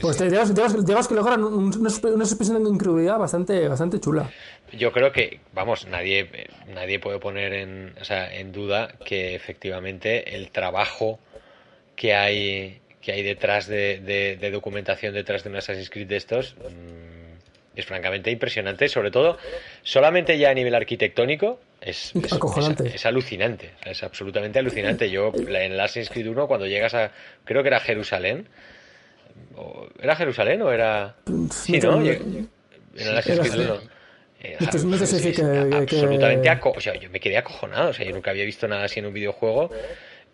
Pues 0.00 0.16
te 0.16 0.28
digamos, 0.28 1.08
que 1.08 1.14
logran 1.14 1.42
una, 1.42 1.66
una 1.68 2.24
expresión 2.24 2.62
de 2.62 2.70
incredulidad 2.70 3.18
bastante, 3.18 3.68
bastante 3.68 4.00
chula. 4.00 4.30
Yo 4.72 4.92
creo 4.92 5.12
que, 5.12 5.40
vamos, 5.52 5.86
nadie, 5.86 6.48
nadie 6.68 6.98
puede 6.98 7.18
poner 7.18 7.52
en, 7.52 7.94
o 8.00 8.04
sea, 8.04 8.34
en 8.34 8.52
duda 8.52 8.94
que 9.04 9.34
efectivamente 9.34 10.34
el 10.34 10.50
trabajo 10.50 11.18
que 11.96 12.14
hay, 12.14 12.80
que 13.00 13.12
hay 13.12 13.22
detrás 13.22 13.66
de, 13.66 14.00
de, 14.00 14.50
documentación 14.50 15.14
detrás 15.14 15.44
de 15.44 15.50
un 15.50 15.56
Assassin's 15.56 15.90
Creed 15.90 16.08
de 16.08 16.16
estos 16.16 16.56
mm, 16.56 17.76
es 17.76 17.86
francamente 17.86 18.30
impresionante, 18.30 18.88
sobre 18.88 19.10
todo 19.10 19.38
solamente 19.82 20.38
ya 20.38 20.50
a 20.50 20.54
nivel 20.54 20.74
arquitectónico 20.74 21.60
es, 21.80 22.12
es, 22.16 22.32
alucinante, 23.06 23.72
es 23.84 24.02
absolutamente 24.02 24.58
alucinante. 24.58 25.10
Yo 25.10 25.32
en 25.34 25.78
Assassin's 25.78 26.10
Creed 26.10 26.28
1 26.28 26.46
cuando 26.48 26.66
llegas 26.66 26.94
a, 26.94 27.12
creo 27.44 27.62
que 27.62 27.68
era 27.68 27.80
Jerusalén, 27.80 28.48
¿era 30.00 30.16
Jerusalén 30.16 30.62
o 30.62 30.70
era... 30.70 31.16
Sí, 31.50 31.78
¿no? 31.78 32.00
El 32.00 32.48
Assassin's 33.18 33.50
Creed 33.50 33.70
1 33.70 33.94
no 34.84 34.98
sé 34.98 35.32
que, 35.32 35.42
absolutamente 35.74 36.50
o 36.64 36.80
sea, 36.80 36.94
yo 36.94 37.10
me 37.10 37.20
quedé 37.20 37.38
acojonado, 37.38 37.90
o 37.90 37.92
sea, 37.92 38.04
yo 38.04 38.12
nunca 38.12 38.30
había 38.30 38.44
visto 38.44 38.68
nada 38.68 38.84
así 38.84 39.00
en 39.00 39.06
un 39.06 39.14
videojuego 39.14 39.70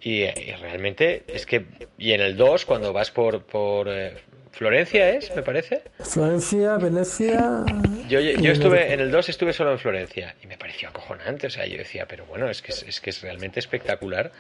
y, 0.02 0.26
realmente 0.60 1.24
es 1.28 1.46
que 1.46 1.66
y 1.98 2.12
en 2.12 2.20
el 2.20 2.36
2 2.36 2.64
cuando 2.64 2.92
vas 2.92 3.10
por 3.10 3.42
por 3.44 3.88
eh, 3.88 4.14
Florencia 4.50 5.10
es, 5.10 5.34
me 5.36 5.42
parece. 5.42 5.82
Florencia, 6.00 6.76
Venecia. 6.76 7.64
Yo, 8.08 8.20
yo 8.20 8.50
estuve 8.50 8.92
en 8.92 9.00
el 9.00 9.10
2 9.10 9.28
estuve 9.28 9.52
solo 9.52 9.72
en 9.72 9.78
Florencia 9.78 10.34
y 10.42 10.46
me 10.46 10.58
pareció 10.58 10.88
acojonante, 10.88 11.46
o 11.46 11.50
sea, 11.50 11.66
yo 11.66 11.78
decía, 11.78 12.06
pero 12.08 12.26
bueno, 12.26 12.50
es 12.50 12.60
que 12.60 12.72
es, 12.72 13.00
que 13.00 13.10
es 13.10 13.22
realmente 13.22 13.60
espectacular 13.60 14.32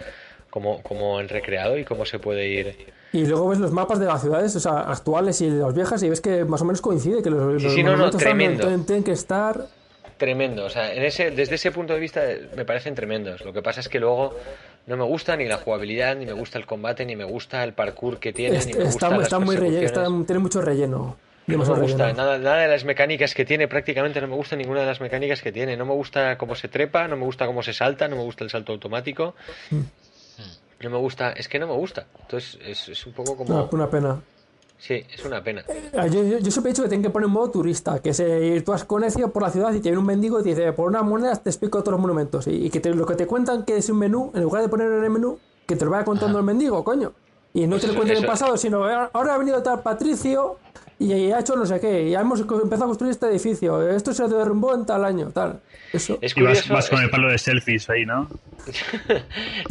cómo, 0.50 0.82
cómo 0.82 1.18
han 1.18 1.28
recreado 1.28 1.78
y 1.78 1.84
cómo 1.84 2.04
se 2.04 2.18
puede 2.18 2.48
ir 2.48 3.00
y 3.12 3.26
luego 3.26 3.48
ves 3.48 3.58
los 3.58 3.72
mapas 3.72 3.98
de 3.98 4.06
las 4.06 4.20
ciudades 4.20 4.54
o 4.54 4.60
sea, 4.60 4.80
actuales 4.80 5.40
y 5.40 5.50
las 5.50 5.74
viejas 5.74 6.02
y 6.02 6.08
ves 6.08 6.20
que 6.20 6.44
más 6.44 6.62
o 6.62 6.64
menos 6.64 6.80
coincide, 6.80 7.22
que 7.22 7.30
los, 7.30 7.60
sí, 7.62 7.82
no, 7.82 7.96
no, 7.96 8.10
tremendo. 8.10 8.66
Tienen, 8.84 9.02
que 9.02 9.12
estar... 9.12 9.66
Tremendo, 10.16 10.66
o 10.66 10.70
sea, 10.70 10.94
en 10.94 11.02
ese, 11.02 11.30
desde 11.30 11.54
ese 11.54 11.72
punto 11.72 11.94
de 11.94 12.00
vista 12.00 12.22
me 12.54 12.64
parecen 12.64 12.94
tremendos. 12.94 13.42
Lo 13.44 13.54
que 13.54 13.62
pasa 13.62 13.80
es 13.80 13.88
que 13.88 13.98
luego 13.98 14.36
no 14.86 14.96
me 14.98 15.04
gusta 15.04 15.34
ni 15.34 15.46
la 15.46 15.56
jugabilidad, 15.56 16.14
ni 16.14 16.26
me 16.26 16.34
gusta 16.34 16.58
el 16.58 16.66
combate, 16.66 17.06
ni 17.06 17.16
me 17.16 17.24
gusta 17.24 17.64
el 17.64 17.72
parkour 17.72 18.18
que 18.18 18.32
tiene, 18.32 18.62
ni 18.66 18.74
me 18.74 18.84
está, 18.84 19.16
está 19.16 19.38
muy 19.38 19.56
relleno, 19.56 20.24
tiene 20.24 20.38
mucho 20.38 20.60
relleno. 20.60 21.16
No 21.46 21.58
me 21.64 21.80
gusta 21.80 22.12
nada, 22.12 22.38
nada 22.38 22.58
de 22.58 22.68
las 22.68 22.84
mecánicas 22.84 23.34
que 23.34 23.44
tiene, 23.44 23.66
prácticamente 23.66 24.20
no 24.20 24.28
me 24.28 24.36
gusta 24.36 24.56
ninguna 24.56 24.80
de 24.80 24.86
las 24.86 25.00
mecánicas 25.00 25.42
que 25.42 25.50
tiene. 25.50 25.76
No 25.76 25.84
me 25.84 25.94
gusta 25.94 26.38
cómo 26.38 26.54
se 26.54 26.68
trepa, 26.68 27.08
no 27.08 27.16
me 27.16 27.24
gusta 27.24 27.46
cómo 27.46 27.62
se 27.62 27.72
salta, 27.72 28.06
no 28.06 28.16
me 28.16 28.22
gusta 28.22 28.44
el 28.44 28.50
salto 28.50 28.72
automático. 28.72 29.34
No 30.80 30.90
me 30.90 30.98
gusta, 30.98 31.32
es 31.32 31.48
que 31.48 31.58
no 31.58 31.66
me 31.66 31.74
gusta. 31.74 32.06
Entonces 32.20 32.58
es, 32.88 33.06
un 33.06 33.12
poco 33.12 33.36
como... 33.36 33.68
una 33.70 33.90
pena. 33.90 34.20
Sí, 34.78 35.04
es 35.12 35.24
una 35.26 35.44
pena. 35.44 35.62
Eh, 35.68 36.10
yo, 36.10 36.22
yo, 36.24 36.38
yo 36.38 36.50
siempre 36.50 36.70
he 36.70 36.72
dicho 36.72 36.82
que 36.82 36.88
tienen 36.88 37.02
que 37.02 37.10
poner 37.10 37.26
un 37.26 37.34
modo 37.34 37.50
turista, 37.50 38.00
que 38.00 38.14
se, 38.14 38.62
tú 38.62 38.72
has 38.72 38.84
conocido 38.84 39.30
por 39.30 39.42
la 39.42 39.50
ciudad 39.50 39.72
y 39.72 39.76
te 39.76 39.90
viene 39.90 39.98
un 39.98 40.06
mendigo 40.06 40.40
y 40.40 40.42
te 40.42 40.48
dice, 40.50 40.72
por 40.72 40.88
una 40.88 41.02
moneda 41.02 41.36
te 41.36 41.50
explico 41.50 41.80
todos 41.80 41.92
los 41.92 42.00
monumentos. 42.00 42.46
Y, 42.46 42.70
que 42.70 42.80
lo 42.88 43.04
que 43.04 43.14
te 43.14 43.26
cuentan 43.26 43.64
que 43.66 43.76
es 43.76 43.90
un 43.90 43.98
menú, 43.98 44.32
en 44.34 44.42
lugar 44.42 44.62
de 44.62 44.70
poner 44.70 44.90
en 44.90 45.04
el 45.04 45.10
menú, 45.10 45.38
que 45.66 45.76
te 45.76 45.84
lo 45.84 45.90
vaya 45.90 46.04
contando 46.06 46.38
el 46.38 46.44
mendigo, 46.44 46.82
coño. 46.82 47.12
Y 47.52 47.66
no 47.66 47.70
pues 47.70 47.82
te 47.82 47.88
lo 47.88 47.94
cuenten 47.94 48.16
en 48.16 48.22
el 48.22 48.28
pasado, 48.28 48.56
sino 48.56 48.84
ahora 49.12 49.34
ha 49.34 49.38
venido 49.38 49.62
tal 49.62 49.82
Patricio 49.82 50.58
y 51.00 51.32
ha 51.32 51.40
hecho 51.40 51.56
no 51.56 51.64
sé 51.64 51.80
qué, 51.80 52.10
ya 52.10 52.20
hemos 52.20 52.40
empezado 52.40 52.84
a 52.84 52.88
construir 52.88 53.12
este 53.12 53.26
edificio, 53.26 53.88
esto 53.88 54.12
se 54.12 54.28
derrumbó 54.28 54.74
en 54.74 54.84
tal 54.84 55.02
año, 55.02 55.30
tal. 55.30 55.60
Eso. 55.94 56.18
Es 56.20 56.34
curioso, 56.34 56.74
vas, 56.74 56.90
con 56.90 57.02
el 57.02 57.08
palo 57.08 57.30
de 57.30 57.38
selfies 57.38 57.88
ahí, 57.88 58.04
¿no? 58.04 58.28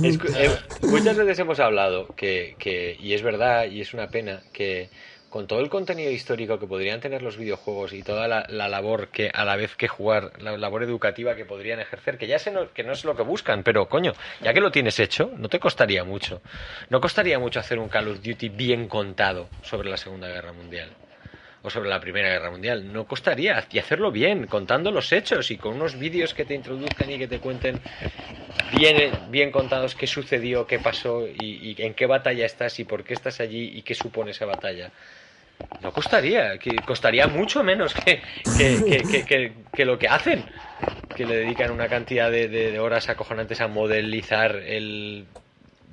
Eh, 0.02 0.50
muchas 0.82 1.16
veces 1.16 1.40
hemos 1.40 1.60
hablado 1.60 2.08
que, 2.16 2.56
que, 2.58 2.98
y 3.00 3.14
es 3.14 3.22
verdad, 3.22 3.66
y 3.66 3.82
es 3.82 3.94
una 3.94 4.08
pena, 4.08 4.42
que 4.52 4.90
con 5.30 5.46
todo 5.46 5.60
el 5.60 5.70
contenido 5.70 6.10
histórico 6.12 6.58
que 6.58 6.66
podrían 6.66 7.00
tener 7.00 7.22
los 7.22 7.38
videojuegos 7.38 7.94
y 7.94 8.02
toda 8.02 8.28
la, 8.28 8.48
labor 8.48 9.10
que 9.10 9.30
a 9.32 9.46
la 9.46 9.56
vez 9.56 9.76
que 9.76 9.88
jugar, 9.88 10.32
la 10.42 10.58
labor 10.58 10.82
educativa 10.82 11.36
que 11.36 11.46
podrían 11.46 11.80
ejercer, 11.80 12.18
que 12.18 12.26
ya 12.26 12.40
sé 12.40 12.52
que 12.74 12.84
no 12.84 12.94
es 12.94 13.06
lo 13.06 13.16
que 13.16 13.22
buscan, 13.22 13.62
pero 13.62 13.88
coño, 13.88 14.14
ya 14.42 14.54
que 14.54 14.62
lo 14.62 14.72
tienes 14.72 15.00
hecho, 15.00 15.32
no 15.38 15.48
te 15.48 15.60
costaría 15.60 16.04
mucho. 16.04 16.42
No 16.90 17.00
costaría 17.00 17.38
mucho 17.38 17.60
hacer 17.60 17.78
un 17.78 17.90
Call 17.90 18.08
of 18.08 18.24
Duty 18.24 18.50
bien 18.50 18.88
contado 18.88 19.48
sobre 19.62 19.90
la 19.90 19.98
Segunda 19.98 20.28
Guerra 20.28 20.54
Mundial 20.54 20.90
o 21.62 21.70
sobre 21.70 21.90
la 21.90 22.00
Primera 22.00 22.30
Guerra 22.30 22.52
Mundial. 22.52 22.92
No 22.92 23.06
costaría 23.06 23.66
y 23.72 23.80
hacerlo 23.80 24.12
bien, 24.12 24.48
contando 24.48 24.92
los 24.92 25.12
hechos 25.12 25.52
y 25.52 25.58
con 25.58 25.76
unos 25.76 25.98
vídeos 25.98 26.34
que 26.34 26.46
te 26.46 26.54
introduzcan 26.54 27.12
y 27.12 27.18
que 27.18 27.28
te 27.28 27.40
cuenten 27.40 27.80
bien, 28.78 29.12
bien 29.30 29.52
contados 29.52 29.96
qué 29.96 30.08
sucedió, 30.08 30.66
qué 30.68 30.80
pasó 30.80 31.28
y, 31.28 31.76
en 31.80 31.94
qué 31.94 32.06
batalla 32.06 32.46
estás 32.46 32.80
y 32.80 32.86
por 32.86 33.04
qué 33.04 33.14
estás 33.14 33.40
allí 33.40 33.72
y 33.76 33.82
qué 33.82 33.96
supone 33.96 34.32
esa 34.32 34.46
batalla. 34.46 34.92
No 35.82 35.92
costaría, 35.92 36.58
que 36.58 36.76
costaría 36.78 37.28
mucho 37.28 37.64
menos 37.64 37.94
que, 37.94 38.22
que, 39.74 39.86
lo 39.86 40.00
que 40.00 40.08
hacen, 40.08 40.46
que 41.16 41.26
le 41.26 41.36
dedican 41.36 41.72
una 41.72 41.90
cantidad 41.90 42.32
de, 42.32 42.80
horas 42.80 43.10
acojonantes 43.10 43.60
a 43.60 43.68
modelizar 43.68 44.56
el, 44.56 45.26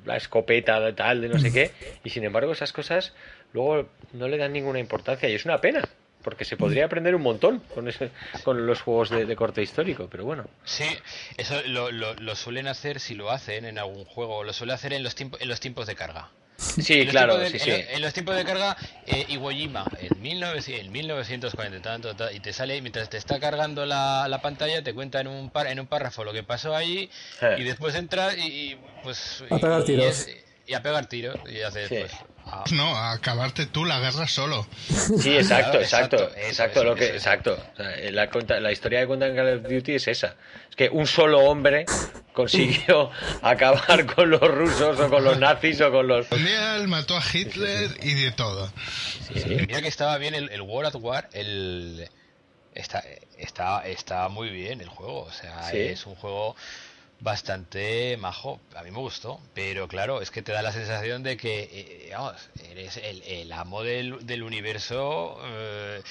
la 0.05 0.15
escopeta 0.15 0.79
de 0.79 0.93
tal, 0.93 1.19
de 1.19 1.27
no 1.27 1.37
sé 1.37 1.51
qué, 1.51 1.71
y 2.05 2.09
sin 2.11 2.23
embargo 2.23 2.53
esas 2.53 2.71
cosas 2.71 3.13
luego 3.53 3.87
no 4.13 4.27
le 4.27 4.37
dan 4.37 4.53
ninguna 4.53 4.79
importancia 4.79 5.29
y 5.29 5.35
es 5.35 5.45
una 5.45 5.59
pena, 5.59 5.87
porque 6.23 6.45
se 6.45 6.57
podría 6.57 6.85
aprender 6.85 7.15
un 7.15 7.21
montón 7.21 7.59
con, 7.73 7.87
ese, 7.87 8.11
con 8.43 8.65
los 8.65 8.81
juegos 8.81 9.09
de, 9.09 9.35
corte 9.35 9.61
histórico, 9.61 10.07
pero 10.09 10.25
bueno. 10.25 10.45
Sí, 10.65 10.85
eso 11.37 11.61
lo, 11.67 11.91
lo, 11.91 12.35
suelen 12.35 12.67
hacer 12.67 12.99
si 12.99 13.15
lo 13.15 13.31
hacen 13.31 13.65
en 13.65 13.79
algún 13.79 14.05
juego, 14.05 14.43
lo 14.43 14.53
suelen 14.53 14.75
hacer 14.75 14.93
en 14.93 15.03
los, 15.03 15.15
tiempos 15.15 15.39
en 15.41 15.47
los 15.47 15.59
tiempos 15.59 15.87
de 15.87 15.95
carga. 15.95 16.29
Sí, 16.57 17.05
claro, 17.05 17.47
sí, 17.47 17.59
sí. 17.59 17.69
En, 17.71 18.01
los 18.01 18.13
tiempos 18.13 18.35
de 18.35 18.43
carga, 18.43 18.75
eh, 19.05 19.25
Iwo 19.29 19.51
Jima, 19.51 19.85
en, 19.99 20.19
1940 20.91 21.81
tanto, 21.81 22.15
y 22.31 22.39
te 22.39 22.51
sale, 22.51 22.81
mientras 22.81 23.09
te 23.09 23.17
está 23.17 23.39
cargando 23.39 23.85
la, 23.85 24.27
la 24.27 24.41
pantalla, 24.41 24.83
te 24.83 24.93
cuenta 24.93 25.21
en 25.21 25.27
un, 25.27 25.51
par, 25.51 25.67
en 25.67 25.79
un 25.79 25.85
párrafo 25.85 26.23
lo 26.23 26.33
que 26.33 26.43
pasó 26.43 26.75
allí, 26.75 27.09
y 27.57 27.63
después 27.63 27.93
entras 27.93 28.35
y, 28.37 28.75
pues... 29.03 29.43
A 29.51 29.59
pegar 29.59 29.83
tiros. 29.83 30.27
Y, 30.65 30.73
a 30.73 30.81
pegar 30.81 31.05
tiros, 31.05 31.37
y 31.47 31.61
haces, 31.61 31.89
pues, 31.89 32.11
Ah. 32.49 32.63
No, 32.71 32.95
a 32.95 33.11
acabarte 33.11 33.65
tú 33.65 33.85
la 33.85 33.99
guerra 33.99 34.27
solo. 34.27 34.67
Sí, 35.19 35.35
exacto, 35.35 35.79
exacto, 35.79 36.29
exacto, 36.37 36.83
lo 36.83 36.95
que, 36.95 37.07
exacto. 37.07 37.57
la, 37.77 38.29
la 38.59 38.71
historia 38.71 38.99
de 38.99 39.07
cuenta 39.07 39.27
en 39.27 39.35
Call 39.35 39.57
of 39.57 39.63
Duty 39.69 39.95
es 39.95 40.07
esa. 40.07 40.35
Es 40.69 40.75
que 40.75 40.89
un 40.89 41.07
solo 41.07 41.39
hombre 41.39 41.85
consiguió 42.33 43.09
acabar 43.41 44.05
con 44.05 44.29
los 44.29 44.41
rusos 44.41 44.99
o 44.99 45.09
con 45.09 45.23
los 45.23 45.37
nazis 45.39 45.81
o 45.81 45.91
con 45.91 46.07
los... 46.07 46.27
mató 46.87 47.17
a 47.17 47.23
Hitler 47.33 47.97
y 48.03 48.13
de 48.13 48.31
todo. 48.31 48.71
Mira 49.47 49.81
que 49.81 49.87
estaba 49.87 50.17
bien 50.17 50.35
el, 50.35 50.61
World 50.61 50.95
at 50.95 51.01
War, 51.01 51.29
el... 51.33 52.09
Está, 52.73 53.03
está, 53.39 53.87
está 53.87 54.29
muy 54.29 54.51
bien 54.51 54.81
el 54.81 54.89
juego, 54.89 55.23
o 55.23 55.31
sea, 55.31 55.71
es 55.71 56.05
un 56.05 56.13
juego 56.13 56.55
bastante 57.19 58.17
majo. 58.17 58.59
A 58.75 58.83
mí 58.83 58.91
me 58.91 58.99
gustó, 58.99 59.39
pero 59.53 59.87
claro, 59.87 60.21
es 60.21 60.31
que 60.31 60.41
te 60.41 60.51
da 60.51 60.61
la 60.61 60.71
sensación 60.71 61.23
de 61.23 61.37
que, 61.37 61.69
eh, 61.71 62.11
vamos, 62.13 62.49
eres 62.69 62.97
el, 62.97 63.51
amo 63.51 63.83
del, 63.83 64.25
del 64.25 64.43
universo 64.43 65.39
eh, 65.43 66.01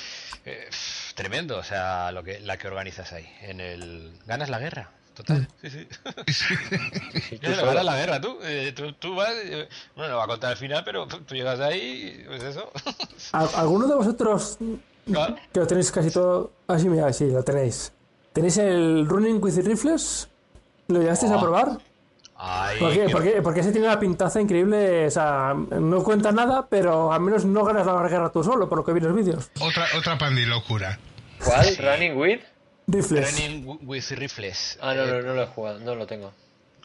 eh, 0.44 0.68
tremendo, 1.14 1.58
o 1.58 1.62
sea, 1.62 2.10
lo 2.12 2.22
que 2.22 2.40
la 2.40 2.56
que 2.56 2.68
organizas 2.68 3.12
ahí. 3.12 3.28
En 3.42 3.60
el 3.60 4.12
ganas 4.26 4.50
la 4.50 4.58
guerra. 4.58 4.90
Total, 5.14 5.40
mm. 5.40 5.46
sí, 5.62 5.70
sí. 5.70 5.88
sí 7.22 7.38
ganas 7.42 7.84
la 7.84 7.96
guerra, 7.96 8.20
tú. 8.20 8.38
tú, 8.98 9.14
vas, 9.14 9.32
bueno, 9.94 10.12
no 10.12 10.18
va 10.18 10.24
a 10.24 10.28
contar 10.28 10.52
el 10.52 10.58
final, 10.58 10.82
pero 10.84 11.06
tú 11.06 11.34
llegas 11.34 11.60
ahí, 11.60 12.22
pues 12.26 12.42
eso. 12.42 12.70
¿Alguno 13.32 13.86
de 13.86 13.94
vosotros 13.94 14.58
que 15.52 15.60
lo 15.60 15.66
tenéis 15.66 15.92
casi 15.92 16.10
todo? 16.10 16.52
Ah, 16.66 16.78
sí, 16.78 16.88
mira, 16.88 17.12
sí, 17.12 17.30
lo 17.30 17.42
tenéis. 17.42 17.92
¿Tenéis 18.32 18.58
el 18.58 19.06
Running 19.08 19.42
with 19.42 19.56
Rifles? 19.58 20.28
¿Lo 20.88 21.00
llegasteis 21.00 21.32
a 21.32 21.36
ah. 21.36 21.40
probar? 21.40 21.78
porque, 22.78 23.40
porque, 23.42 23.60
ese 23.60 23.72
tiene 23.72 23.86
una 23.86 23.98
pintaza 23.98 24.40
increíble. 24.40 25.06
O 25.06 25.10
sea, 25.10 25.54
no 25.54 26.02
cuenta 26.02 26.32
nada, 26.32 26.66
pero 26.68 27.12
al 27.12 27.20
menos 27.20 27.44
no 27.44 27.64
ganas 27.64 27.86
la 27.86 28.08
guerra 28.08 28.30
tú 28.30 28.44
solo, 28.44 28.68
por 28.68 28.78
lo 28.78 28.84
que 28.84 28.92
vi 28.92 28.98
en 28.98 29.06
los 29.06 29.16
vídeos. 29.16 29.50
Otra, 29.60 29.86
otra 29.96 30.18
pandilocura. 30.18 30.98
¿Cuál? 31.44 31.76
¿Running 31.76 32.16
with? 32.16 32.40
Rifles. 32.86 33.32
Running 33.32 33.78
with 33.82 34.10
rifles. 34.12 34.78
Ah, 34.80 34.94
no, 34.94 35.06
no, 35.06 35.22
no 35.22 35.34
lo 35.34 35.42
he 35.42 35.46
jugado, 35.46 35.78
no 35.80 35.94
lo 35.94 36.06
tengo. 36.06 36.32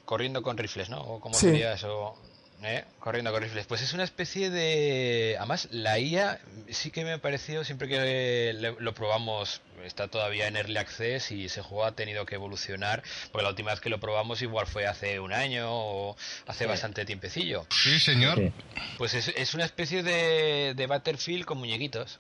Corriendo 0.05 0.41
con 0.41 0.57
rifles, 0.57 0.89
¿no? 0.89 1.01
¿O 1.01 1.19
cómo 1.19 1.35
sería 1.35 1.73
eso? 1.73 2.15
¿Eh? 2.63 2.83
Corriendo 2.99 3.31
con 3.31 3.41
rifles. 3.41 3.65
Pues 3.65 3.81
es 3.81 3.93
una 3.93 4.03
especie 4.03 4.51
de. 4.51 5.35
Además, 5.39 5.67
la 5.71 5.97
IA 5.97 6.39
sí 6.69 6.91
que 6.91 7.03
me 7.03 7.13
ha 7.13 7.17
parecido, 7.17 7.63
siempre 7.63 7.87
que 7.87 8.53
lo 8.77 8.93
probamos, 8.93 9.61
está 9.83 10.09
todavía 10.09 10.47
en 10.47 10.55
Early 10.55 10.77
Access 10.77 11.31
y 11.31 11.45
ese 11.45 11.63
juego 11.63 11.85
ha 11.85 11.93
tenido 11.93 12.25
que 12.27 12.35
evolucionar, 12.35 13.01
porque 13.31 13.43
la 13.43 13.49
última 13.49 13.71
vez 13.71 13.79
que 13.79 13.89
lo 13.89 13.99
probamos 13.99 14.43
igual 14.43 14.67
fue 14.67 14.85
hace 14.85 15.19
un 15.19 15.33
año 15.33 15.67
o 15.69 16.15
hace 16.45 16.67
bastante 16.67 17.03
tiempecillo. 17.03 17.65
Sí, 17.71 17.99
señor. 17.99 18.51
Pues 18.99 19.15
es, 19.15 19.29
es, 19.29 19.55
una 19.55 19.65
especie 19.65 20.03
de, 20.03 20.73
de 20.75 20.87
Battlefield 20.87 21.45
con 21.45 21.57
muñequitos. 21.57 22.19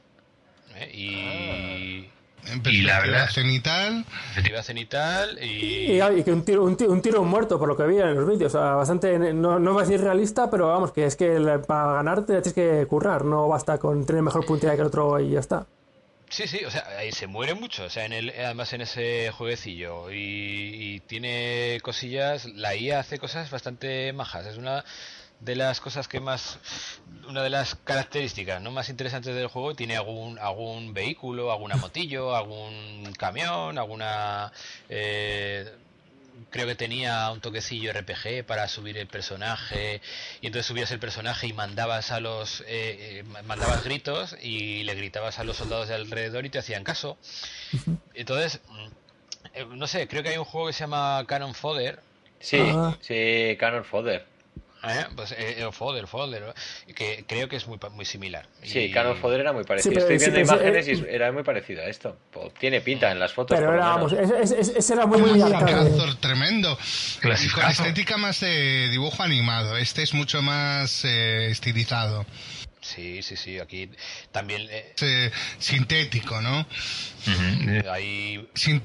¿eh? 0.75 0.91
Y. 0.91 2.05
Ah 2.07 2.20
y 2.65 2.81
la 2.81 2.99
verdad 2.99 3.29
cenital. 3.29 4.05
Perspectiva 4.33 4.63
cenital 4.63 5.39
y... 5.41 6.01
y, 6.01 6.23
que 6.23 6.31
un 6.31 6.43
tiro 6.43 6.63
un, 6.63 6.75
tiro, 6.75 6.91
un 6.91 7.01
tiro 7.01 7.23
muerto 7.23 7.59
por 7.59 7.67
lo 7.67 7.77
que 7.77 7.83
vi 7.83 7.97
en 7.97 8.15
los 8.15 8.27
vídeos 8.27 8.55
o 8.55 8.59
sea, 8.59 8.75
bastante 8.75 9.17
no, 9.33 9.59
no 9.59 9.73
va 9.73 9.81
a 9.81 9.85
decir 9.85 10.01
realista 10.01 10.49
pero 10.49 10.67
vamos 10.67 10.91
que 10.91 11.05
es 11.05 11.15
que 11.15 11.59
para 11.67 11.93
ganar 11.93 12.25
te 12.25 12.41
tienes 12.41 12.53
que 12.53 12.85
currar 12.87 13.25
no 13.25 13.47
basta 13.47 13.77
con 13.77 14.05
tener 14.05 14.21
mejor 14.21 14.45
puntería 14.45 14.75
que 14.75 14.81
el 14.81 14.87
otro 14.87 15.19
y 15.19 15.31
ya 15.31 15.39
está. 15.39 15.65
Sí, 16.29 16.47
sí, 16.47 16.63
o 16.63 16.71
sea, 16.71 16.87
ahí 16.97 17.11
se 17.11 17.27
muere 17.27 17.55
mucho, 17.55 17.83
o 17.83 17.89
sea, 17.89 18.05
en 18.05 18.13
el, 18.13 18.29
además 18.29 18.71
en 18.71 18.79
ese 18.79 19.31
jueguecillo 19.31 20.09
y, 20.11 20.15
y 20.15 20.99
tiene 21.01 21.79
cosillas, 21.83 22.45
la 22.45 22.73
IA 22.73 23.01
hace 23.01 23.19
cosas 23.19 23.51
bastante 23.51 24.13
majas, 24.13 24.45
es 24.45 24.55
una 24.55 24.85
de 25.41 25.55
las 25.55 25.81
cosas 25.81 26.07
que 26.07 26.19
más 26.19 26.59
una 27.27 27.41
de 27.41 27.49
las 27.49 27.75
características 27.75 28.61
no 28.61 28.71
más 28.71 28.89
interesantes 28.89 29.35
del 29.35 29.47
juego 29.47 29.75
tiene 29.75 29.97
algún 29.97 30.37
algún 30.39 30.93
vehículo 30.93 31.51
alguna 31.51 31.75
motillo 31.75 32.35
algún 32.41 33.11
camión 33.17 33.77
alguna 33.77 34.51
eh, 34.87 35.71
creo 36.51 36.67
que 36.67 36.75
tenía 36.75 37.29
un 37.31 37.41
toquecillo 37.41 37.91
RPG 37.91 38.45
para 38.45 38.67
subir 38.67 38.97
el 38.97 39.07
personaje 39.07 40.01
y 40.41 40.47
entonces 40.47 40.67
subías 40.67 40.91
el 40.91 40.99
personaje 40.99 41.47
y 41.47 41.53
mandabas 41.53 42.11
a 42.11 42.19
los 42.19 42.61
eh, 42.61 43.19
eh, 43.19 43.23
mandabas 43.45 43.83
gritos 43.83 44.35
y 44.41 44.83
le 44.83 44.93
gritabas 44.93 45.39
a 45.39 45.43
los 45.43 45.57
soldados 45.57 45.87
de 45.87 45.95
alrededor 45.95 46.45
y 46.45 46.49
te 46.49 46.59
hacían 46.59 46.83
caso. 46.83 47.17
Entonces 48.13 48.61
mm, 48.67 49.77
no 49.77 49.87
sé 49.87 50.07
creo 50.07 50.23
que 50.23 50.29
hay 50.29 50.37
un 50.37 50.45
juego 50.45 50.67
que 50.67 50.73
se 50.73 50.79
llama 50.81 51.23
Canon 51.27 51.53
Fodder. 51.53 51.99
Sí 52.39 52.57
ah. 52.59 52.97
sí 53.01 53.55
Canon 53.59 53.85
Fodder 53.85 54.30
¿Eh? 54.83 55.05
Pues 55.15 55.31
eh, 55.33 55.57
el 55.59 55.71
Fodder, 55.71 56.07
Fodder, 56.07 56.55
que 56.95 57.23
creo 57.27 57.47
que 57.47 57.57
es 57.57 57.67
muy, 57.67 57.77
muy 57.91 58.05
similar. 58.05 58.47
Sí, 58.63 58.79
y... 58.79 58.91
Canon 58.91 59.15
Fodder 59.17 59.41
era 59.41 59.53
muy 59.53 59.63
parecido. 59.63 59.99
Estoy 59.99 60.17
viendo 60.17 60.39
imágenes 60.39 60.87
y 60.87 61.05
era 61.07 61.31
muy 61.31 61.43
parecido 61.43 61.83
a 61.83 61.85
esto. 61.85 62.17
Tiene 62.59 62.81
pinta 62.81 63.11
en 63.11 63.19
las 63.19 63.31
fotos. 63.31 63.59
Pero 63.59 63.73
era, 63.73 63.89
vamos, 63.89 64.13
ese, 64.13 64.93
era 64.93 65.05
muy, 65.05 65.21
muy 65.21 65.39
Un 65.39 66.17
tremendo. 66.19 66.77
Con 67.21 67.31
estética 67.31 68.17
más 68.17 68.39
de 68.39 68.89
dibujo 68.89 69.21
animado. 69.21 69.77
Este 69.77 70.01
es 70.01 70.13
mucho 70.13 70.41
más 70.41 71.05
eh, 71.05 71.51
estilizado. 71.51 72.25
Sí, 72.79 73.21
sí, 73.21 73.37
sí. 73.37 73.59
Aquí 73.59 73.89
también. 74.31 74.67
sintético, 75.59 76.41
¿no? 76.41 76.65
Ahí. 77.91 78.49
sí. 78.55 78.81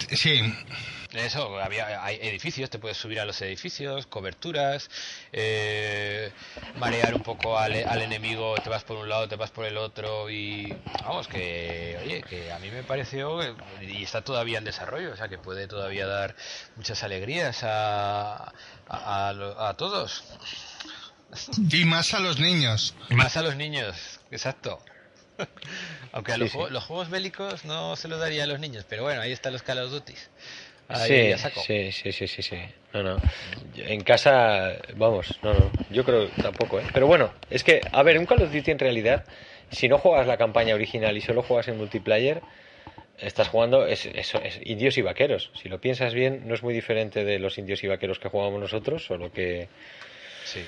Eso, 1.13 1.59
había, 1.61 2.05
hay 2.05 2.17
edificios, 2.17 2.69
te 2.69 2.79
puedes 2.79 2.97
subir 2.97 3.21
a 3.21 3.25
los 3.25 3.41
edificios, 3.41 4.07
coberturas, 4.07 4.91
eh, 5.33 6.33
marear 6.79 7.15
un 7.15 7.23
poco 7.23 7.59
al, 7.59 7.75
al, 7.87 8.03
enemigo, 8.03 8.55
te 8.63 8.69
vas 8.69 8.85
por 8.85 8.97
un 8.97 9.09
lado, 9.09 9.29
te 9.29 9.37
vas 9.37 9.51
por 9.51 9.65
el 9.65 9.77
otro 9.77 10.29
y 10.29 10.77
vamos, 11.05 11.29
que 11.29 11.99
oye, 12.03 12.23
que 12.23 12.53
a 12.53 12.59
mí 12.59 12.71
me 12.71 12.83
pareció 12.83 13.41
y 13.81 14.03
está 14.03 14.23
todavía 14.23 14.59
en 14.59 14.65
desarrollo, 14.65 15.13
o 15.13 15.17
sea 15.17 15.29
que 15.29 15.39
puede 15.39 15.69
todavía 15.69 16.07
dar 16.07 16.35
muchas 16.77 17.03
alegrías 17.03 17.63
a, 17.63 18.53
a, 18.89 19.69
a 19.69 19.75
todos. 19.75 20.25
Y 21.71 21.85
más 21.85 22.15
a 22.15 22.21
los 22.21 22.39
niños. 22.39 22.95
Más 23.11 23.37
a 23.37 23.43
los 23.43 23.57
niños, 23.57 24.21
exacto. 24.31 24.81
Aunque 26.13 26.33
a 26.33 26.39
los, 26.39 26.53
los, 26.71 26.85
juegos 26.85 27.11
bélicos 27.11 27.65
no 27.65 27.95
se 27.97 28.09
los 28.09 28.19
daría 28.19 28.45
a 28.45 28.47
los 28.47 28.59
niños, 28.59 28.87
pero 28.89 29.03
bueno, 29.03 29.21
ahí 29.21 29.33
están 29.33 29.53
los 29.53 29.63
Call 29.63 29.79
of 29.79 29.91
Duty 29.91 30.15
sí, 30.95 31.33
sí, 31.67 31.93
sí, 31.93 32.13
sí, 32.13 32.27
sí, 32.29 32.43
sí. 32.43 32.59
No, 32.93 33.03
no. 33.03 33.19
En 33.77 34.03
casa, 34.03 34.77
vamos, 34.97 35.39
no, 35.43 35.53
no. 35.53 35.71
Yo 35.91 36.05
creo 36.05 36.29
tampoco, 36.29 36.81
¿eh? 36.81 36.85
Pero 36.93 37.07
bueno, 37.07 37.33
es 37.51 37.65
que, 37.65 37.81
a 37.93 38.03
ver, 38.03 38.19
un 38.19 38.27
Call 38.27 38.43
of 38.43 38.53
Duty 38.53 38.71
en 38.71 38.79
realidad, 38.79 39.25
si 39.71 39.89
no 39.89 39.99
juegas 39.99 40.27
la 40.27 40.37
campaña 40.37 40.75
original 40.75 41.17
y 41.17 41.21
solo 41.21 41.43
juegas 41.43 41.69
en 41.69 41.77
multiplayer, 41.77 42.43
estás 43.19 43.49
jugando 43.49 43.87
es, 43.87 44.07
es, 44.07 44.33
indios 44.63 44.99
y 44.99 45.03
vaqueros. 45.03 45.51
Si 45.61 45.69
lo 45.69 45.81
piensas 45.81 46.15
bien, 46.15 46.43
no 46.47 46.55
es 46.55 46.63
muy 46.63 46.75
diferente 46.75 47.25
de 47.25 47.39
los 47.39 47.59
indios 47.59 47.83
y 47.85 47.89
vaqueros 47.89 48.19
que 48.19 48.29
jugamos 48.29 48.61
nosotros, 48.61 49.05
solo 49.05 49.33
que. 49.33 49.69
Sí. 50.45 50.65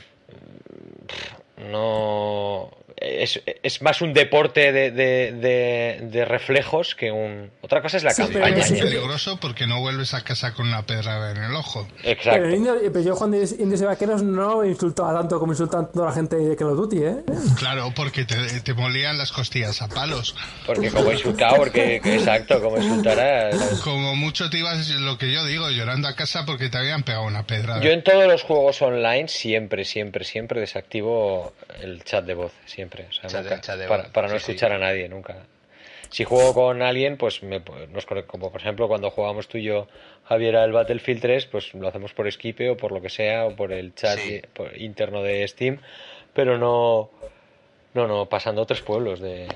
No 1.70 2.70
es, 3.00 3.40
es, 3.62 3.82
más 3.82 4.00
un 4.02 4.12
deporte 4.12 4.73
de, 4.73 4.90
de, 4.90 6.00
de, 6.02 6.24
reflejos 6.24 6.94
que 6.94 7.10
un... 7.10 7.50
Otra 7.60 7.81
cosa 7.81 7.97
es 7.97 8.05
la 8.05 8.15
campaña. 8.15 8.58
Es 8.58 8.73
peligroso 8.73 9.39
porque 9.40 9.66
no 9.66 9.81
vuelves 9.81 10.15
a 10.15 10.23
casa 10.23 10.55
con 10.55 10.68
una 10.68 10.84
pedra 10.84 11.31
en 11.31 11.39
el 11.39 11.55
ojo. 11.55 11.86
Exacto. 12.02 12.48
Pero, 12.48 13.00
yo 13.00 13.15
cuando 13.15 13.36
Indios 13.36 13.81
y 13.81 13.84
Vaqueros 13.84 14.23
no 14.23 14.65
insultaba 14.65 15.15
tanto 15.15 15.39
como 15.39 15.52
insultan 15.52 15.90
toda 15.92 16.07
la 16.07 16.12
gente 16.12 16.36
de 16.36 16.57
Call 16.57 16.70
of 16.70 16.76
Duty, 16.76 16.97
¿eh? 16.98 17.16
Claro, 17.57 17.92
porque 17.94 18.24
te, 18.24 18.36
te 18.60 18.74
molían 18.74 19.18
las 19.18 19.32
costillas 19.32 19.81
a 19.82 19.89
palos. 19.89 20.34
Porque 20.66 20.90
como 20.90 21.12
insultaba, 21.12 21.57
porque 21.57 21.97
exacto, 21.97 22.60
como 22.60 22.78
insultará. 22.78 23.50
Como 23.84 24.16
mucho 24.16 24.50
te 24.50 24.58
ibas, 24.58 24.89
lo 24.90 25.18
que 25.18 25.32
yo 25.32 25.44
digo, 25.44 25.70
llorando 25.70 26.08
a 26.08 26.15
casa 26.15 26.44
porque 26.44 26.68
te 26.68 26.78
habían 26.78 27.02
pegado 27.02 27.24
una 27.24 27.47
pedra. 27.47 27.81
Yo 27.81 27.90
en 27.90 28.02
todos 28.02 28.26
los 28.26 28.42
juegos 28.42 28.82
online 28.82 29.28
siempre, 29.28 29.84
siempre, 29.84 30.17
siempre 30.24 30.60
desactivo 30.60 31.52
el 31.82 32.05
chat 32.05 32.24
de 32.24 32.34
voz, 32.34 32.52
siempre. 32.66 33.06
Para, 34.12 34.28
no 34.28 34.36
escuchar 34.36 34.72
a 34.72 34.78
nadie, 34.78 35.08
nunca. 35.08 35.47
Si 36.10 36.24
juego 36.24 36.55
con 36.55 36.82
alguien, 36.82 37.16
pues, 37.16 37.42
me, 37.42 37.62
como 38.26 38.50
por 38.50 38.60
ejemplo 38.60 38.88
cuando 38.88 39.10
jugamos 39.10 39.48
tú 39.48 39.58
y 39.58 39.64
yo, 39.64 39.88
Javier, 40.24 40.56
al 40.56 40.72
Battlefield 40.72 41.20
3, 41.20 41.47
pues 41.47 41.74
lo 41.74 41.88
hacemos 41.88 42.14
por 42.14 42.30
Skype 42.30 42.70
o 42.70 42.76
por 42.76 42.92
lo 42.92 43.02
que 43.02 43.10
sea, 43.10 43.47
o 43.47 43.55
por 43.55 43.72
el 43.72 43.94
chat 43.94 44.18
interno 44.76 45.22
de 45.22 45.47
Steam, 45.47 45.80
pero 46.32 46.56
no 46.56 47.10
no, 47.94 48.07
no, 48.07 48.26
pasando 48.26 48.62
otros 48.62 48.83
pueblos 48.83 49.18
de, 49.18 49.49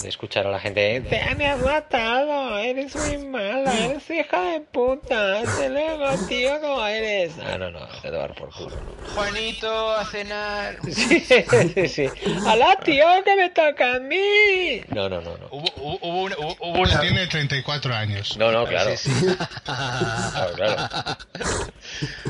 de, 0.00 0.08
escuchar 0.08 0.46
a 0.46 0.50
la 0.50 0.58
gente. 0.58 1.02
Te 1.02 1.34
me 1.34 1.46
has 1.46 1.60
matado, 1.60 2.58
eres 2.58 2.96
muy 2.96 3.18
mala, 3.18 3.72
eres 3.78 4.08
hija 4.10 4.40
de 4.52 4.60
puta, 4.60 5.42
te 5.58 5.68
lego, 5.68 6.06
tío, 6.26 6.60
¿cómo 6.60 6.84
eres? 6.86 7.36
No, 7.36 7.58
no, 7.58 7.70
no, 7.70 7.86
te 8.00 8.10
dar 8.10 8.34
por 8.34 8.50
culo. 8.50 8.76
Juanito, 9.14 9.92
a 9.92 10.04
cenar. 10.06 10.76
Sí, 10.94 11.20
sí, 11.20 11.88
sí. 11.88 12.08
¡Alá, 12.46 12.78
tío, 12.82 13.06
que 13.24 13.36
me 13.36 13.50
toca 13.50 13.96
a 13.96 14.00
mí! 14.00 14.80
No, 14.88 15.08
no, 15.08 15.20
no. 15.20 15.36
no. 15.36 15.48
Hubo, 15.50 15.98
hubo, 16.00 16.22
una, 16.22 16.36
hubo 16.38 16.80
una... 16.80 17.00
Tiene 17.00 17.26
34 17.26 17.94
años. 17.94 18.36
No, 18.38 18.50
no, 18.50 18.64
claro. 18.66 18.96
Sí, 18.96 19.10
sí. 19.10 19.26
claro, 19.64 20.54
claro. 20.54 21.16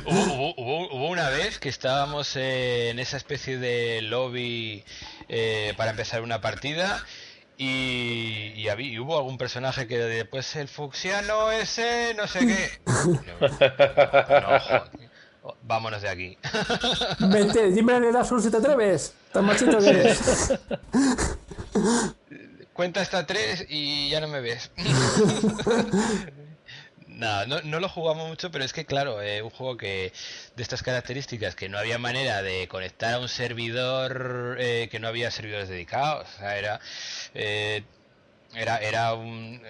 Hubo, 0.05 0.55
hubo, 0.57 0.95
hubo, 0.95 1.09
una 1.09 1.31
vez 1.31 1.59
que 1.59 1.69
estábamos 1.69 2.37
en 2.37 2.99
esa 2.99 3.17
especie 3.17 3.59
de 3.59 4.03
lobby 4.03 4.85
eh, 5.29 5.75
para 5.77 5.91
empezar 5.91 6.23
una 6.23 6.41
partida. 6.41 7.05
Y, 7.57 8.53
y, 8.57 8.69
había, 8.69 9.01
hubo 9.01 9.17
algún 9.17 9.39
personaje 9.39 9.87
que 9.87 9.99
después 9.99 10.57
el 10.57 10.67
fucsiano 10.69 11.53
ese, 11.53 12.15
no 12.17 12.27
sé 12.27 12.47
qué. 12.47 12.71
No, 15.45 15.55
Vámonos 15.63 16.01
de 16.01 16.09
aquí. 16.09 16.39
Vente, 17.19 17.71
dime 17.71 17.97
en 17.97 18.05
el 18.05 18.17
azul 18.17 18.43
si 18.43 18.51
te 18.51 18.57
atreves. 18.57 19.13
Tan 19.33 19.45
machito 19.45 19.79
que 19.79 19.91
eres. 19.91 20.53
Cuenta 22.73 23.03
hasta 23.03 23.27
tres 23.27 23.67
y 23.69 24.09
ya 24.11 24.21
no 24.21 24.29
me 24.29 24.41
ves. 24.41 24.71
No, 27.15 27.47
no, 27.47 27.81
lo 27.81 27.89
jugamos 27.89 28.29
mucho, 28.29 28.51
pero 28.51 28.65
es 28.65 28.73
que 28.73 28.85
claro, 28.87 29.23
eh, 29.23 29.41
un 29.43 29.51
juego 29.51 29.77
que 29.77 30.13
de 30.57 30.63
estas 30.63 30.83
características 30.83 31.55
que 31.55 31.69
no 31.69 31.79
había 31.79 31.97
manera 31.99 32.43
de 32.43 32.67
conectar 32.67 33.15
a 33.15 33.21
un 33.21 33.29
servidor, 33.29 34.57
eh, 34.59 34.89
que 34.91 34.99
no 34.99 35.07
había 35.09 35.31
servidores 35.31 35.69
dedicados, 35.69 36.29
o 36.35 36.39
sea, 36.39 36.59
era 36.59 36.81
eh, 37.35 37.85
era 38.57 38.79
era 38.79 39.15
un 39.15 39.61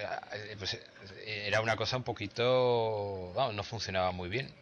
pues, 0.59 0.79
era 1.27 1.61
una 1.61 1.77
cosa 1.77 1.97
un 1.97 2.03
poquito, 2.03 3.33
no 3.53 3.63
funcionaba 3.63 4.13
muy 4.13 4.29
bien. 4.29 4.53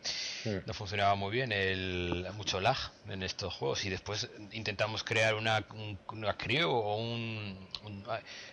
Hmm. 0.45 0.59
no 0.67 0.75
funcionaba 0.75 1.15
muy 1.15 1.31
bien, 1.31 1.53
el, 1.53 2.27
mucho 2.35 2.61
lag 2.61 2.77
en 3.09 3.23
estos 3.23 3.55
juegos 3.55 3.85
y 3.85 3.91
después 3.91 4.29
intentamos 4.51 5.05
crear 5.05 5.35
una, 5.35 5.65
una 6.09 6.37
crew 6.37 6.69
o 6.69 6.97
un, 6.97 7.57
un, 7.85 8.05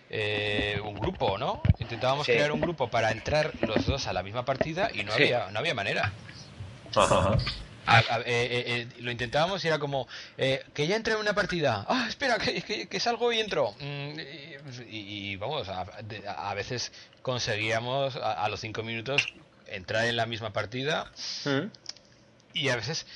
eh, 0.08 0.80
grupo, 0.94 1.36
¿no? 1.36 1.60
Intentábamos 1.80 2.26
crear 2.26 2.52
un 2.52 2.60
grupo 2.60 2.88
para 2.88 3.10
entrar 3.10 3.52
los 3.62 3.86
dos 3.86 4.06
a 4.06 4.12
la 4.12 4.22
misma 4.22 4.44
partida 4.44 4.90
y 4.94 5.02
no, 5.02 5.12
había, 5.12 5.50
no 5.50 5.58
había 5.58 5.74
manera. 5.74 6.12
Eh, 7.88 8.24
eh, 8.26 8.88
lo 9.00 9.10
intentábamos 9.10 9.64
y 9.64 9.68
era 9.68 9.78
como 9.78 10.06
que 10.36 10.86
ya 10.86 10.96
entré 10.96 11.14
en 11.14 11.20
una 11.20 11.34
partida 11.34 11.86
ah 11.88 12.06
espera 12.08 12.38
que, 12.38 12.86
que, 12.86 13.00
salgo 13.00 13.32
y 13.32 13.40
entro 13.40 13.74
mm, 13.80 14.20
y, 14.88 15.36
vamos 15.36 15.68
a, 15.68 16.54
veces 16.54 16.92
conseguíamos 17.22 18.16
a, 18.16 18.48
los 18.48 18.60
cinco 18.60 18.82
minutos 18.82 19.32
entrar 19.66 20.04
en 20.04 20.16
la 20.16 20.26
misma 20.26 20.52
partida 20.52 21.10
mm. 21.46 21.70
y 22.54 22.68
a 22.68 22.76
veces 22.76 23.06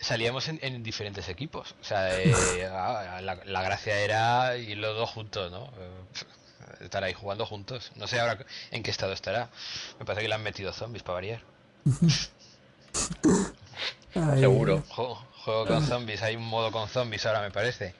salíamos 0.00 0.48
en, 0.48 0.82
diferentes 0.82 1.28
equipos. 1.28 1.74
O 1.80 1.84
sea, 1.84 2.18
eh, 2.20 2.66
ah, 2.70 3.20
la, 3.22 3.62
gracia 3.62 3.98
era 4.00 4.56
ir 4.56 4.78
los 4.78 4.96
dos 4.96 5.10
juntos, 5.10 5.50
¿no? 5.50 5.66
Eh, 5.78 6.84
estar 6.84 7.02
ahí 7.04 7.12
jugando 7.12 7.46
juntos. 7.46 7.92
No 7.96 8.06
sé 8.06 8.20
ahora 8.20 8.38
en 8.70 8.82
qué 8.82 8.90
estado 8.90 9.12
estará. 9.12 9.50
Me 9.98 10.04
parece 10.04 10.22
que 10.22 10.28
le 10.28 10.34
han 10.34 10.42
metido 10.42 10.72
zombies 10.72 11.02
para 11.02 11.14
variar. 11.14 11.42
Seguro. 14.12 14.82
Juego, 14.88 15.66
con 15.66 15.86
zombies. 15.86 16.22
Hay 16.22 16.36
un 16.36 16.44
modo 16.44 16.72
con 16.72 16.88
zombies 16.88 17.24
ahora, 17.26 17.40
me 17.40 17.50
parece. 17.50 17.94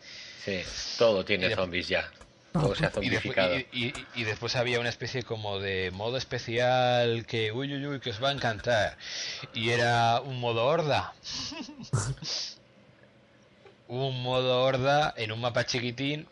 Sí, 0.45 0.61
todo 0.99 1.25
tiene 1.25 1.55
zombies 1.55 1.89
ya. 1.89 2.11
Y 3.73 4.25
después, 4.25 4.57
había 4.57 4.81
una 4.81 4.89
especie 4.89 5.23
como 5.23 5.59
de 5.59 5.91
modo 5.91 6.17
especial 6.17 7.27
que, 7.27 7.53
uy, 7.53 7.75
uy, 7.75 7.87
uy, 7.87 8.01
que 8.01 8.11
os 8.11 8.23
va 8.23 8.31
a 8.31 8.33
encantar. 8.33 8.97
Y 9.53 9.71
era 9.71 10.21
un 10.21 10.41
modo 10.41 10.65
horda. 10.65 11.13
un 13.89 14.23
modo 14.23 14.63
horda 14.63 15.13
en 15.17 15.33
un 15.33 15.41
mapa 15.41 15.67
chiquitín. 15.67 16.27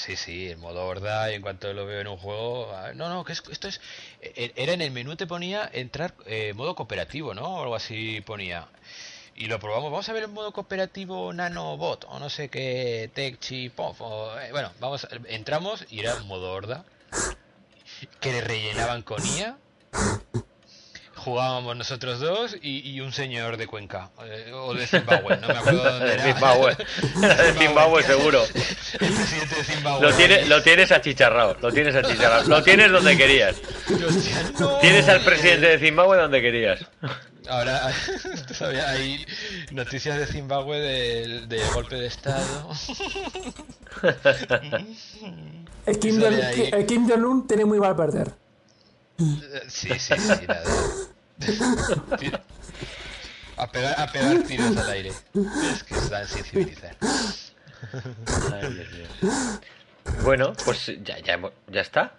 Sí, 0.00 0.16
sí, 0.16 0.48
el 0.48 0.56
modo 0.56 0.86
horda, 0.86 1.30
y 1.30 1.34
en 1.34 1.42
cuanto 1.42 1.74
lo 1.74 1.84
veo 1.84 2.00
en 2.00 2.06
un 2.06 2.16
juego. 2.16 2.72
Ah, 2.74 2.92
no, 2.94 3.10
no, 3.10 3.22
que 3.22 3.32
esto 3.34 3.68
es. 3.68 3.82
E, 4.22 4.50
era 4.56 4.72
en 4.72 4.80
el 4.80 4.90
menú 4.92 5.14
te 5.14 5.26
ponía 5.26 5.68
entrar 5.74 6.14
eh, 6.24 6.54
modo 6.54 6.74
cooperativo, 6.74 7.34
¿no? 7.34 7.56
O 7.56 7.62
algo 7.62 7.74
así 7.74 8.22
ponía 8.22 8.66
y 9.36 9.46
lo 9.46 9.60
probamos. 9.60 9.90
Vamos 9.90 10.08
a 10.08 10.12
ver 10.14 10.22
el 10.22 10.30
modo 10.30 10.52
cooperativo 10.52 11.34
nanobot 11.34 12.06
o 12.08 12.18
no 12.18 12.30
sé 12.30 12.48
qué 12.48 13.10
tech 13.12 13.38
chip 13.40 13.78
o, 13.78 14.38
eh, 14.40 14.50
bueno, 14.52 14.72
vamos, 14.80 15.06
entramos 15.28 15.84
y 15.90 16.00
era 16.00 16.16
modo 16.20 16.50
horda 16.52 16.86
que 18.20 18.32
le 18.32 18.40
rellenaban 18.40 19.02
con 19.02 19.22
IA. 19.26 19.58
Jugábamos 21.24 21.76
nosotros 21.76 22.18
dos 22.18 22.56
y, 22.62 22.98
un 23.00 23.12
señor 23.12 23.58
de 23.58 23.66
Cuenca 23.66 24.08
eh, 24.24 24.52
o 24.54 24.72
de 24.72 24.86
Zimbabue, 24.86 25.36
no 25.36 25.48
me 25.48 25.58
acuerdo 25.58 25.84
dónde 25.92 26.14
era. 26.14 26.32
Zimbabue, 26.32 26.76
de 26.76 27.52
Zimbabue 27.58 28.02
seguro. 28.02 28.42
El 28.44 29.12
presidente 29.12 29.54
de 29.54 29.64
Zimbabue. 29.64 30.06
Lo, 30.06 30.16
tiene, 30.16 30.46
lo 30.46 30.62
tienes 30.62 30.90
achicharrado, 30.92 31.58
lo 31.60 31.70
tienes 31.72 31.94
achicharrado, 31.94 32.48
lo 32.48 32.62
tienes 32.62 32.90
donde 32.90 33.18
querías. 33.18 33.56
Tienes 34.80 35.08
al 35.08 35.20
presidente 35.20 35.66
de 35.68 35.78
Zimbabue 35.78 36.16
donde 36.16 36.40
querías. 36.40 36.86
Ahora 37.50 37.86
hay 38.86 39.26
noticias 39.72 40.18
de 40.18 40.26
Zimbabue 40.26 40.78
del 40.78 41.48
de 41.48 41.60
golpe 41.74 41.96
de 41.96 42.06
estado. 42.06 42.70
el 45.84 45.98
Kim, 45.98 47.08
Jong-un 47.08 47.46
tiene 47.46 47.66
muy 47.66 47.78
mal 47.78 47.94
perder. 47.94 48.32
Sí, 49.68 49.88
sí, 49.98 50.14
sí, 50.16 50.46
nada. 50.46 50.64
A 53.56 53.66
pegar, 53.66 54.00
a 54.00 54.10
pegar 54.10 54.42
tiros 54.44 54.74
al 54.74 54.90
aire. 54.90 55.12
Es 55.70 55.84
que 55.84 55.94
están 55.94 56.26
sin 56.26 56.44
civilizar. 56.44 56.96
Bueno, 60.24 60.54
pues 60.64 60.86
ya, 61.04 61.18
ya, 61.18 61.38
ya 61.68 61.80
está. 61.82 62.14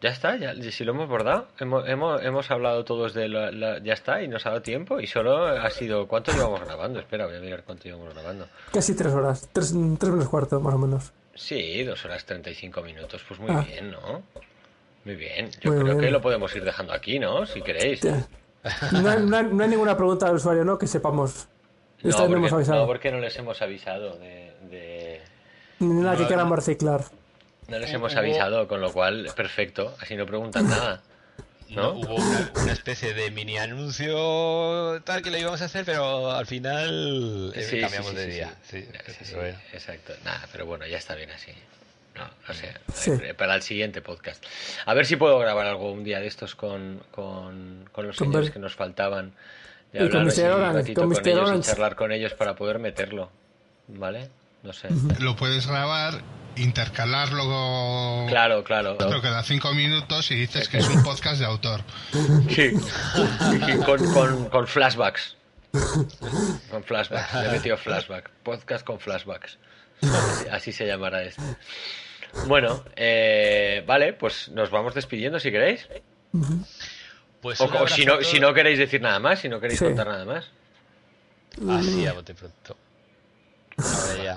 Ya 0.00 0.08
está, 0.10 0.36
ya, 0.36 0.54
si 0.72 0.82
lo 0.82 0.92
hemos 0.92 1.08
bordado. 1.08 1.46
Hemos, 1.60 1.88
hemos, 1.88 2.22
hemos 2.24 2.50
hablado 2.50 2.84
todos 2.84 3.14
de 3.14 3.28
la, 3.28 3.78
Ya 3.78 3.92
está, 3.92 4.22
y 4.22 4.28
nos 4.28 4.46
ha 4.46 4.50
dado 4.50 4.62
tiempo. 4.62 4.98
Y 4.98 5.06
solo 5.06 5.46
ha 5.46 5.70
sido. 5.70 6.08
¿Cuánto 6.08 6.32
llevamos 6.32 6.60
grabando? 6.60 6.98
Espera, 6.98 7.26
voy 7.26 7.36
a 7.36 7.40
mirar 7.40 7.62
cuánto 7.62 7.84
llevamos 7.84 8.12
grabando. 8.12 8.48
Casi 8.72 8.94
tres 8.94 9.12
horas. 9.12 9.48
Tres, 9.52 9.72
tres 9.98 10.12
menos 10.12 10.28
cuarto, 10.28 10.58
más 10.58 10.74
o 10.74 10.78
menos. 10.78 11.12
Sí, 11.36 11.84
dos 11.84 12.04
horas 12.04 12.24
treinta 12.24 12.50
y 12.50 12.54
cinco 12.56 12.82
minutos. 12.82 13.22
Pues 13.28 13.38
muy 13.38 13.50
ah. 13.50 13.64
bien, 13.64 13.92
¿no? 13.92 14.24
Muy 15.04 15.16
bien. 15.16 15.50
Yo 15.60 15.78
creo 15.78 15.98
que 15.98 16.10
lo 16.10 16.20
podemos 16.20 16.54
ir 16.54 16.64
dejando 16.64 16.92
aquí, 16.92 17.18
¿no? 17.18 17.46
Si 17.46 17.62
queréis. 17.62 18.00
No, 18.04 19.08
hay, 19.08 19.22
no, 19.22 19.36
hay, 19.38 19.68
ninguna 19.70 19.96
pregunta 19.96 20.26
al 20.26 20.34
usuario, 20.34 20.64
¿no? 20.64 20.78
Que 20.78 20.86
sepamos. 20.86 21.48
No, 22.02 22.16
porque, 22.16 22.32
hemos 22.34 22.52
avisado. 22.52 22.80
no, 22.80 22.86
porque 22.86 23.10
no 23.10 23.18
les 23.18 23.36
hemos 23.38 23.62
avisado 23.62 24.16
de. 24.18 24.52
de... 24.70 25.20
Nada 25.78 26.16
que 26.16 26.26
queramos 26.26 26.56
reciclar. 26.56 27.04
No 27.68 27.78
les 27.78 27.90
hemos 27.92 28.16
avisado, 28.16 28.68
con 28.68 28.80
lo 28.80 28.92
cual, 28.92 29.30
perfecto, 29.34 29.94
así 30.00 30.16
no 30.16 30.26
preguntan 30.26 30.68
nada. 30.68 31.02
¿no? 31.70 31.92
hubo 31.92 32.16
una, 32.16 32.72
especie 32.72 33.14
de 33.14 33.30
mini 33.30 33.56
anuncio 33.56 35.00
tal 35.04 35.22
que 35.22 35.30
le 35.30 35.40
íbamos 35.40 35.62
a 35.62 35.66
hacer, 35.66 35.84
pero 35.84 36.30
al 36.32 36.46
final 36.46 37.52
eh, 37.54 37.78
cambiamos 37.80 38.14
de 38.14 38.26
día. 38.26 38.54
Exacto. 39.72 40.12
Nada, 40.24 40.48
pero 40.50 40.66
bueno, 40.66 40.86
ya 40.86 40.98
está 40.98 41.14
bien 41.14 41.30
así. 41.30 41.52
No, 42.16 42.28
no 42.48 42.54
sé, 42.54 43.34
para 43.34 43.54
el 43.54 43.62
siguiente 43.62 44.02
podcast. 44.02 44.44
A 44.84 44.94
ver 44.94 45.06
si 45.06 45.16
puedo 45.16 45.38
grabar 45.38 45.66
algo 45.66 45.92
un 45.92 46.04
día 46.04 46.20
de 46.20 46.26
estos 46.26 46.54
con, 46.54 47.02
con, 47.10 47.88
con 47.92 48.06
los 48.06 48.16
señores 48.16 48.50
que 48.50 48.58
nos 48.58 48.74
faltaban 48.74 49.32
De 49.92 50.00
y 50.00 50.02
un 50.02 50.12
ratito 50.74 51.02
con, 51.02 51.12
ellos 51.26 51.52
y 51.56 51.60
charlar 51.60 51.96
con 51.96 52.12
ellos 52.12 52.34
para 52.34 52.56
poder 52.56 52.78
meterlo. 52.78 53.30
¿Vale? 53.88 54.28
No 54.62 54.72
sé. 54.72 54.88
Lo 55.20 55.36
puedes 55.36 55.66
grabar 55.66 56.22
intercalarlo. 56.56 58.26
Claro, 58.28 58.64
claro. 58.64 58.96
Creo 58.98 59.22
que 59.22 59.30
da 59.30 59.42
cinco 59.42 59.72
minutos 59.72 60.30
y 60.30 60.34
dices 60.34 60.68
que 60.68 60.78
es 60.78 60.88
un 60.88 61.02
podcast 61.04 61.40
de 61.40 61.46
autor. 61.46 61.80
Sí. 62.48 62.72
con, 63.84 64.48
con, 64.48 64.66
flashbacks. 64.66 65.36
Con 66.70 66.84
flashbacks. 66.84 67.34
Le 67.34 67.48
he 67.48 67.52
metido 67.52 67.76
flashback. 67.76 68.30
Podcast 68.42 68.84
con 68.84 68.98
flashbacks. 68.98 69.58
Así, 70.50 70.72
se 70.72 70.86
llamará 70.86 71.22
este. 71.22 71.42
Bueno, 72.46 72.84
eh, 72.96 73.82
vale, 73.86 74.12
pues 74.12 74.48
nos 74.50 74.70
vamos 74.70 74.94
despidiendo 74.94 75.40
si 75.40 75.50
queréis. 75.50 75.88
Pues 77.40 77.60
o, 77.60 77.86
si, 77.88 78.04
no, 78.04 78.22
si 78.22 78.38
no 78.38 78.54
queréis 78.54 78.78
decir 78.78 79.00
nada 79.00 79.18
más, 79.18 79.40
si 79.40 79.48
no 79.48 79.60
queréis 79.60 79.80
contar 79.80 80.06
nada 80.06 80.24
más. 80.24 80.50
Así 81.68 82.06
a 82.06 82.12
bote 82.12 82.34
pronto. 82.34 82.76
Ahora 83.76 84.22
ya. 84.22 84.36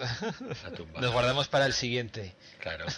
Nos 1.00 1.12
guardamos 1.12 1.48
para 1.48 1.66
el 1.66 1.72
siguiente. 1.72 2.34
Claro. 2.58 2.86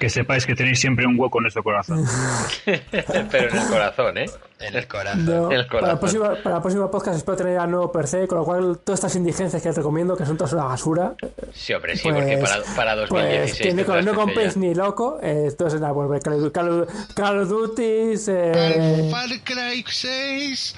Que 0.00 0.10
sepáis 0.10 0.44
que 0.44 0.56
tenéis 0.56 0.80
siempre 0.80 1.06
un 1.06 1.14
hueco 1.16 1.38
en 1.38 1.42
nuestro 1.42 1.62
corazón. 1.62 2.04
Pero 2.64 3.50
en 3.50 3.56
el 3.56 3.68
corazón, 3.68 4.18
¿eh? 4.18 4.26
En 4.60 4.76
el 4.76 4.86
corazón. 4.86 5.26
Para, 5.70 5.88
la 5.88 5.98
próxima, 5.98 6.34
para 6.36 6.62
próxima 6.62 6.90
podcast 6.90 7.18
espero 7.18 7.36
tener 7.36 7.58
a 7.58 7.66
nuevo 7.66 7.90
per 7.90 8.06
se, 8.06 8.26
con 8.28 8.38
lo 8.38 8.44
cual 8.44 8.78
todas 8.84 9.00
estas 9.00 9.16
indigencias 9.16 9.60
que 9.60 9.68
os 9.68 9.76
recomiendo, 9.76 10.16
que 10.16 10.24
son 10.24 10.36
todas 10.36 10.52
una 10.52 10.64
basura. 10.64 11.14
Sí, 11.52 11.74
hombre, 11.74 11.96
sí, 11.96 12.08
porque 12.08 12.38
pues, 12.38 12.50
para, 12.50 12.76
para 12.76 12.96
2016. 12.96 13.74
Pues, 13.84 13.86
que 13.86 14.02
no, 14.02 14.14
compréis 14.14 14.56
ni 14.56 14.74
loco, 14.74 15.18
eh, 15.22 15.46
entonces 15.48 15.80
nada, 15.80 15.92
pues 15.92 16.22
Call, 16.22 16.52
Call, 16.52 16.86
Call 17.14 17.38
of 17.40 17.48
Duty. 17.48 18.14
Eh... 18.28 19.08
Far 19.10 19.28
Cry 19.42 19.84
6. 19.86 20.76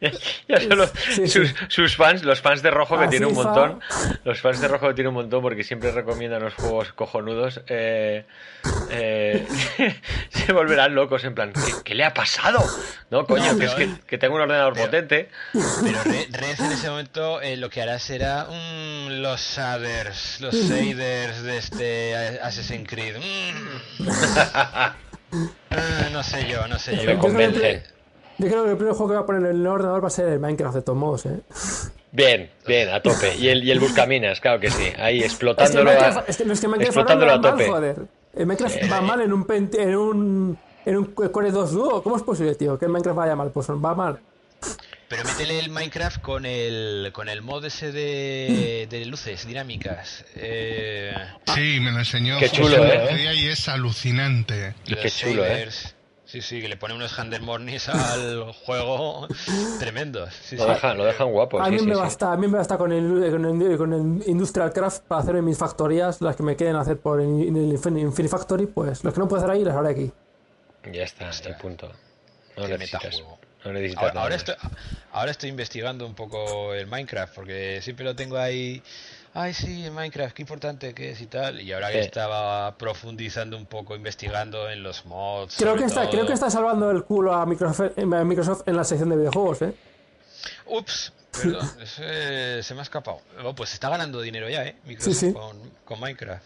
ya 0.48 0.60
solo 0.60 0.86
sus, 1.26 1.54
sus, 1.68 1.96
fans, 1.96 2.24
los 2.24 2.40
fans 2.40 2.62
de 2.62 2.70
rojo 2.70 2.98
que 2.98 3.08
tiene 3.08 3.26
un 3.26 3.34
montón, 3.34 3.80
los 4.24 4.40
fans 4.40 4.60
de 4.60 4.68
rojo 4.68 4.88
que 4.88 4.94
tiene 4.94 5.08
un 5.08 5.14
montón 5.14 5.42
porque 5.42 5.64
siempre 5.64 5.90
recomiendan 5.92 6.42
los 6.42 6.54
juegos 6.54 6.92
cojonudos. 6.92 7.60
Eh, 7.68 8.24
eh, 8.90 9.46
se 10.28 10.52
volverán 10.52 10.94
locos 10.94 11.24
en 11.24 11.34
plan, 11.34 11.52
¿qué, 11.84 11.94
le 11.94 12.04
ha 12.04 12.14
pasado? 12.14 12.53
No, 13.10 13.26
coño, 13.26 13.52
es 13.52 13.74
que, 14.06 14.18
tengo 14.18 14.36
un 14.36 14.42
ordenador 14.42 14.74
potente. 14.74 15.28
Pero 15.52 15.98
Red 16.04 16.60
en 16.60 16.72
ese 16.72 16.90
momento 16.90 17.40
eh, 17.40 17.56
lo 17.56 17.70
que 17.70 17.82
hará 17.82 17.98
será 17.98 18.48
los 19.08 19.40
shaders, 19.40 20.40
los 20.40 20.54
shaders 20.54 21.42
de 21.42 21.56
este 21.58 22.16
Assassin's 22.42 22.88
Creed. 22.88 23.16
Mm. 23.18 24.08
Ah, 24.54 24.94
no 26.12 26.22
sé 26.22 26.46
yo, 26.48 26.66
no 26.68 26.78
sé 26.78 26.96
yo. 26.96 27.04
Me 27.04 27.18
convence. 27.18 27.82
Yo 28.38 28.48
creo 28.48 28.64
que 28.64 28.70
el 28.72 28.76
primer 28.76 28.94
juego 28.94 29.08
que 29.10 29.14
va 29.14 29.20
a 29.20 29.26
poner 29.26 29.50
en 29.50 29.60
el 29.60 29.66
ordenador 29.66 30.02
va 30.02 30.08
a 30.08 30.10
ser 30.10 30.28
el 30.28 30.40
Minecraft 30.40 30.74
de 30.74 30.82
todos 30.82 30.98
modos, 30.98 31.26
¿eh? 31.26 31.38
Bien, 32.10 32.50
bien, 32.66 32.88
a 32.90 33.00
tope. 33.00 33.36
Y 33.36 33.48
el, 33.48 33.62
y 33.62 33.70
el 33.70 33.80
Buscaminas, 33.80 34.40
claro 34.40 34.60
que 34.60 34.70
sí. 34.70 34.92
Ahí 34.98 35.22
explotándolo 35.22 35.90
es 35.90 35.98
que 35.98 36.04
a, 36.04 36.24
es 36.26 36.36
que, 36.36 36.52
es 36.52 36.60
que 36.60 36.68
Minecraft 36.68 36.96
explotándolo 36.96 37.32
a 37.32 37.40
tope. 37.40 37.68
Mal, 37.68 37.70
joder. 37.70 37.96
El 38.34 38.46
Minecraft 38.46 38.92
va 38.92 39.00
mal 39.00 39.20
en 39.20 39.32
un, 39.32 39.46
en 39.48 39.96
un 39.96 40.58
en 40.84 40.96
un 40.96 41.04
Core 41.06 41.50
2 41.50 41.72
Duo. 41.72 42.02
¿Cómo 42.02 42.16
es 42.16 42.22
posible, 42.22 42.54
tío? 42.54 42.78
Que 42.78 42.86
el 42.86 42.90
Minecraft 42.92 43.16
vaya 43.16 43.36
mal. 43.36 43.50
Pues 43.50 43.68
va 43.70 43.94
mal. 43.94 44.20
Pero 45.08 45.22
métele 45.24 45.58
el 45.58 45.70
Minecraft 45.70 46.20
con 46.20 46.46
el, 46.46 47.10
con 47.12 47.28
el 47.28 47.42
mod 47.42 47.64
ese 47.64 47.92
de, 47.92 48.86
de 48.90 49.04
luces 49.06 49.46
dinámicas. 49.46 50.24
Eh... 50.34 51.14
Sí, 51.54 51.78
me 51.80 51.92
lo 51.92 51.98
enseñó. 51.98 52.38
Qué 52.38 52.48
chulo, 52.48 52.84
¿eh? 52.84 53.34
Y 53.36 53.46
es 53.48 53.68
alucinante. 53.68 54.74
Qué 54.84 55.10
chulo, 55.10 55.44
¿eh? 55.44 55.68
Sí, 56.24 56.40
sí, 56.40 56.60
que 56.60 56.68
le 56.68 56.76
pone 56.76 56.94
unos 56.94 57.16
Handermornis 57.16 57.88
al 57.88 58.52
juego 58.64 59.28
tremendos. 59.78 60.30
lo, 60.50 60.66
dejan, 60.66 60.96
lo 60.96 61.04
dejan 61.04 61.30
guapo. 61.30 61.60
A 61.60 61.70
mí, 61.70 61.78
me 61.80 61.94
basta, 61.94 62.32
a 62.32 62.36
mí 62.36 62.48
me 62.48 62.58
basta 62.58 62.76
con 62.76 62.90
el, 62.90 63.30
con 63.30 63.62
el, 63.62 63.78
con 63.78 63.92
el 63.92 64.28
Industrial 64.28 64.72
Craft 64.72 65.04
para 65.04 65.20
hacer 65.20 65.40
mis 65.42 65.56
factorías, 65.58 66.20
las 66.22 66.34
que 66.34 66.42
me 66.42 66.56
queden 66.56 66.74
hacer 66.74 66.98
por 66.98 67.20
el, 67.20 67.28
el 67.28 67.72
Infinity 67.72 68.26
Factory, 68.26 68.66
pues 68.66 69.04
los 69.04 69.14
que 69.14 69.20
no 69.20 69.28
puedo 69.28 69.44
hacer 69.44 69.54
ahí 69.54 69.64
las 69.64 69.76
haré 69.76 69.90
aquí. 69.90 70.12
Ya 70.92 71.02
está, 71.04 71.30
el 71.30 71.56
punto. 71.56 71.90
No 72.56 72.68
necesitas, 72.68 73.22
no 73.64 73.72
necesitas 73.72 74.04
ahora, 74.04 74.20
ahora, 74.20 74.34
estoy, 74.36 74.54
ahora 75.12 75.30
estoy 75.30 75.50
investigando 75.50 76.06
un 76.06 76.14
poco 76.14 76.72
el 76.74 76.86
Minecraft, 76.86 77.34
porque 77.34 77.80
siempre 77.82 78.04
lo 78.04 78.14
tengo 78.14 78.36
ahí 78.36 78.82
ay 79.34 79.52
sí, 79.52 79.84
en 79.84 79.92
Minecraft, 79.92 80.34
qué 80.34 80.42
importante 80.42 80.94
que 80.94 81.10
es 81.10 81.20
y 81.20 81.26
tal. 81.26 81.60
Y 81.60 81.72
ahora 81.72 81.90
que 81.90 82.00
estaba 82.00 82.76
profundizando 82.78 83.56
un 83.56 83.66
poco, 83.66 83.94
investigando 83.94 84.70
en 84.70 84.82
los 84.82 85.04
mods. 85.04 85.56
Creo 85.58 85.76
que, 85.76 85.84
está, 85.84 86.08
creo 86.08 86.26
que 86.26 86.32
está 86.32 86.50
salvando 86.50 86.90
el 86.90 87.04
culo 87.04 87.34
a 87.34 87.44
Microsoft, 87.44 87.92
en 87.96 88.76
la 88.76 88.84
sección 88.84 89.10
de 89.10 89.16
videojuegos, 89.16 89.62
¿eh? 89.62 89.74
Ups, 90.66 91.12
perdón, 91.32 91.68
se 91.84 92.74
me 92.74 92.80
ha 92.80 92.82
escapado. 92.82 93.20
Oh, 93.42 93.54
pues 93.54 93.74
está 93.74 93.90
ganando 93.90 94.20
dinero 94.20 94.48
ya, 94.48 94.64
¿eh? 94.64 94.76
Microsoft 94.84 95.34
Con, 95.84 96.00
Minecraft. 96.00 96.44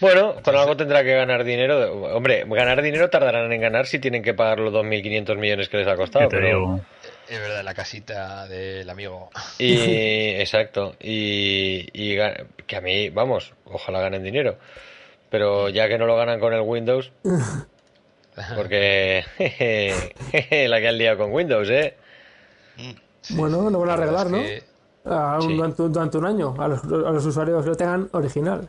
Bueno, 0.00 0.36
con 0.42 0.56
algo 0.56 0.76
tendrá 0.76 1.04
que 1.04 1.14
ganar 1.14 1.44
dinero. 1.44 2.16
Hombre, 2.16 2.44
ganar 2.46 2.80
dinero 2.80 3.10
tardarán 3.10 3.52
en 3.52 3.60
ganar 3.60 3.86
si 3.86 3.98
tienen 3.98 4.22
que 4.22 4.32
pagar 4.32 4.58
los 4.58 4.72
2.500 4.72 5.36
millones 5.36 5.68
que 5.68 5.76
les 5.76 5.86
ha 5.86 5.96
costado. 5.96 6.28
Pero... 6.30 6.80
Es 7.28 7.38
verdad, 7.38 7.62
la 7.62 7.74
casita 7.74 8.48
del 8.48 8.88
amigo. 8.88 9.30
Y 9.58 9.76
exacto. 10.40 10.96
Y, 10.98 12.16
que 12.66 12.76
a 12.76 12.80
mí, 12.80 13.10
vamos, 13.10 13.52
ojalá 13.66 14.00
ganen 14.00 14.22
dinero. 14.22 14.56
Pero 15.28 15.68
ya 15.68 15.86
que 15.86 15.98
no 15.98 16.06
lo 16.06 16.16
ganan 16.16 16.40
con 16.40 16.52
el 16.54 16.62
Windows, 16.62 17.12
porque 18.56 19.22
la 20.68 20.80
que 20.80 20.88
han 20.88 20.98
liado 20.98 21.18
con 21.18 21.32
Windows, 21.32 21.70
¿eh? 21.70 21.94
bueno, 23.30 23.70
lo 23.70 23.78
van 23.78 23.90
a 23.90 23.92
arreglar, 23.92 24.28
¿no? 24.28 24.42
durante, 25.04 26.18
un 26.18 26.26
año, 26.26 26.56
a 26.58 26.66
los, 26.66 26.82
a 26.82 27.12
los 27.12 27.24
usuarios 27.24 27.62
que 27.62 27.70
lo 27.70 27.76
tengan 27.76 28.08
original. 28.12 28.68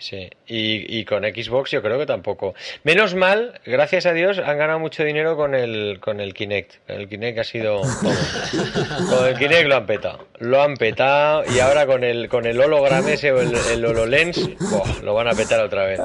Sí, 0.00 0.30
y, 0.46 1.04
con 1.04 1.24
Xbox 1.24 1.72
yo 1.72 1.82
creo 1.82 1.98
que 1.98 2.06
tampoco. 2.06 2.54
Menos 2.84 3.14
mal, 3.14 3.60
gracias 3.66 4.06
a 4.06 4.14
Dios, 4.14 4.38
han 4.38 4.56
ganado 4.56 4.78
mucho 4.78 5.04
dinero 5.04 5.36
con 5.36 5.54
el, 5.54 6.00
con 6.00 6.20
el 6.20 6.32
Kinect. 6.32 6.76
El 6.88 7.06
Kinect 7.06 7.38
ha 7.38 7.44
sido... 7.44 7.82
con 9.10 9.26
el 9.26 9.38
Kinect 9.38 9.68
lo 9.68 9.76
han 9.76 9.84
petado. 9.84 10.26
Lo 10.38 10.62
han 10.62 10.76
petado 10.76 11.44
y 11.54 11.58
ahora 11.58 11.86
con 11.86 12.02
el, 12.02 12.30
con 12.30 12.46
el 12.46 12.58
hologram 12.58 13.06
ese 13.08 13.30
o 13.30 13.42
el, 13.42 13.54
el 13.54 13.84
HoloLens, 13.84 14.48
lo 15.02 15.12
van 15.12 15.28
a 15.28 15.32
petar 15.32 15.60
otra 15.60 15.84
vez. 15.84 16.00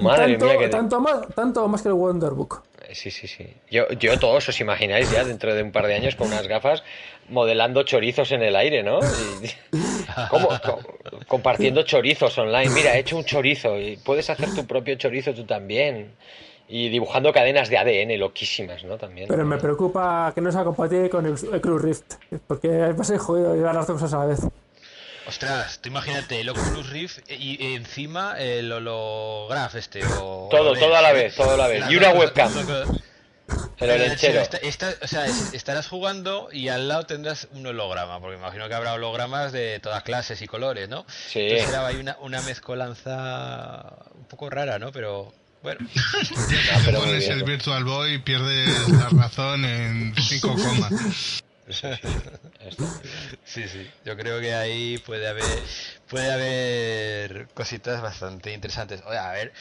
Madre 0.00 0.38
mía 0.38 0.56
que... 0.56 0.68
Tanto 0.68 1.00
más, 1.00 1.26
tanto 1.34 1.66
más 1.66 1.82
que 1.82 1.88
el 1.88 1.94
Wonderbook. 1.94 2.62
Sí, 2.96 3.10
sí, 3.10 3.28
sí. 3.28 3.46
Yo, 3.70 3.86
yo 3.90 4.18
todos 4.18 4.48
os 4.48 4.58
imagináis 4.58 5.10
ya 5.10 5.22
dentro 5.22 5.54
de 5.54 5.62
un 5.62 5.70
par 5.70 5.86
de 5.86 5.94
años 5.94 6.16
con 6.16 6.28
unas 6.28 6.48
gafas 6.48 6.82
modelando 7.28 7.82
chorizos 7.82 8.32
en 8.32 8.42
el 8.42 8.56
aire, 8.56 8.82
¿no? 8.82 9.00
¿Cómo? 10.30 10.48
compartiendo 11.28 11.82
chorizos 11.82 12.38
online. 12.38 12.70
Mira, 12.70 12.96
he 12.96 13.00
hecho 13.00 13.18
un 13.18 13.24
chorizo 13.24 13.78
y 13.78 13.98
puedes 13.98 14.30
hacer 14.30 14.54
tu 14.54 14.66
propio 14.66 14.94
chorizo 14.94 15.34
tú 15.34 15.44
también. 15.44 16.12
Y 16.68 16.88
dibujando 16.88 17.32
cadenas 17.34 17.68
de 17.68 17.76
ADN 17.76 18.18
loquísimas, 18.18 18.82
¿no? 18.84 18.96
También. 18.96 19.28
Pero 19.28 19.44
me 19.44 19.58
preocupa 19.58 20.32
que 20.34 20.40
no 20.40 20.50
sea 20.50 20.64
compatible 20.64 21.10
con 21.10 21.26
el, 21.26 21.34
Oculus 21.34 21.82
Rift, 21.82 22.14
porque 22.46 22.68
va 22.68 23.02
a 23.02 23.04
ser 23.04 23.18
jodido 23.18 23.54
llevar 23.54 23.74
las 23.74 23.86
dos 23.86 24.00
cosas 24.00 24.14
a 24.14 24.18
la 24.20 24.26
vez. 24.26 24.40
Ostras, 25.26 25.80
tú 25.80 25.88
imagínate 25.88 26.40
el 26.40 26.48
Oculus 26.48 26.88
Rift 26.90 27.18
y, 27.28 27.74
encima 27.74 28.38
el 28.38 28.70
holograph 28.70 29.74
este. 29.74 30.04
O, 30.04 30.48
todo, 30.50 30.74
todo 30.74 30.96
a 30.96 31.02
la 31.02 31.12
vez, 31.12 31.34
todo 31.34 31.54
a 31.54 31.56
la 31.56 31.66
vez. 31.66 31.84
y 31.90 31.96
una 31.96 32.10
webcam. 32.10 32.52
Pero 33.78 33.92
el 33.92 34.08
lechero. 34.08 34.42
o 34.42 35.06
sea, 35.06 35.26
estarás 35.52 35.88
jugando 35.88 36.48
y 36.52 36.68
al 36.68 36.88
lado 36.88 37.04
tendrás 37.04 37.48
un 37.52 37.66
holograma, 37.66 38.20
porque 38.20 38.36
imagino 38.36 38.68
que 38.68 38.74
habrá 38.74 38.94
hologramas 38.94 39.52
de 39.52 39.80
todas 39.80 40.02
clases 40.02 40.40
y 40.42 40.46
colores, 40.46 40.88
¿no? 40.88 41.04
Sí. 41.08 41.40
Entonces 41.40 41.66
será 41.66 41.86
ahí 41.86 41.96
una, 41.96 42.16
una 42.20 42.40
mezcolanza 42.42 43.96
un 44.14 44.24
poco 44.24 44.48
rara, 44.48 44.78
¿no? 44.78 44.92
Pero 44.92 45.32
bueno. 45.62 45.80
No, 46.76 46.82
pero 46.84 47.00
pones 47.00 47.28
el 47.28 47.42
Virtual 47.42 47.84
Boy 47.84 48.14
y 48.14 48.18
pierdes 48.18 48.88
la 48.88 49.08
razón 49.10 49.64
en 49.64 50.14
5 50.16 50.54
comas. 50.54 51.42
Sí, 53.44 53.68
sí. 53.68 53.90
Yo 54.04 54.16
creo 54.16 54.40
que 54.40 54.54
ahí 54.54 54.98
puede 54.98 55.26
haber 55.28 55.44
puede 56.08 56.32
haber 56.32 57.48
cositas 57.54 58.00
bastante 58.02 58.52
interesantes. 58.52 59.02
Oye, 59.06 59.18
a 59.18 59.32
ver, 59.32 59.52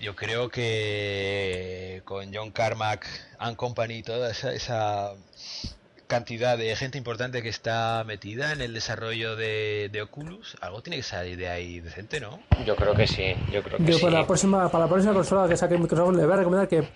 yo 0.00 0.14
creo 0.14 0.48
que 0.50 2.02
con 2.04 2.34
John 2.34 2.50
Carmack 2.50 3.06
and 3.38 3.56
Company 3.56 4.02
toda 4.02 4.30
esa, 4.30 5.12
cantidad 6.06 6.56
de 6.56 6.74
gente 6.74 6.96
importante 6.96 7.42
que 7.42 7.48
está 7.50 8.02
metida 8.06 8.52
en 8.52 8.62
el 8.62 8.72
desarrollo 8.72 9.36
de, 9.36 10.00
Oculus, 10.02 10.56
algo 10.60 10.82
tiene 10.82 10.96
que 10.96 11.02
salir 11.02 11.36
de 11.36 11.48
ahí 11.48 11.80
decente, 11.80 12.18
¿no? 12.20 12.40
Yo 12.64 12.76
creo 12.76 12.94
que 12.94 13.06
sí, 13.06 13.34
yo 13.52 13.62
creo 13.62 13.78
que 13.78 13.92
sí. 13.92 14.00
Para 14.00 14.20
la, 14.20 14.26
próxima, 14.26 14.70
para 14.70 14.84
la 14.84 14.90
próxima 14.90 15.12
consola 15.12 15.48
que 15.48 15.56
saque 15.56 15.76
Microsoft 15.76 16.16
le 16.16 16.24
voy 16.24 16.32
a 16.32 16.36
recomendar 16.36 16.68
que 16.68 16.88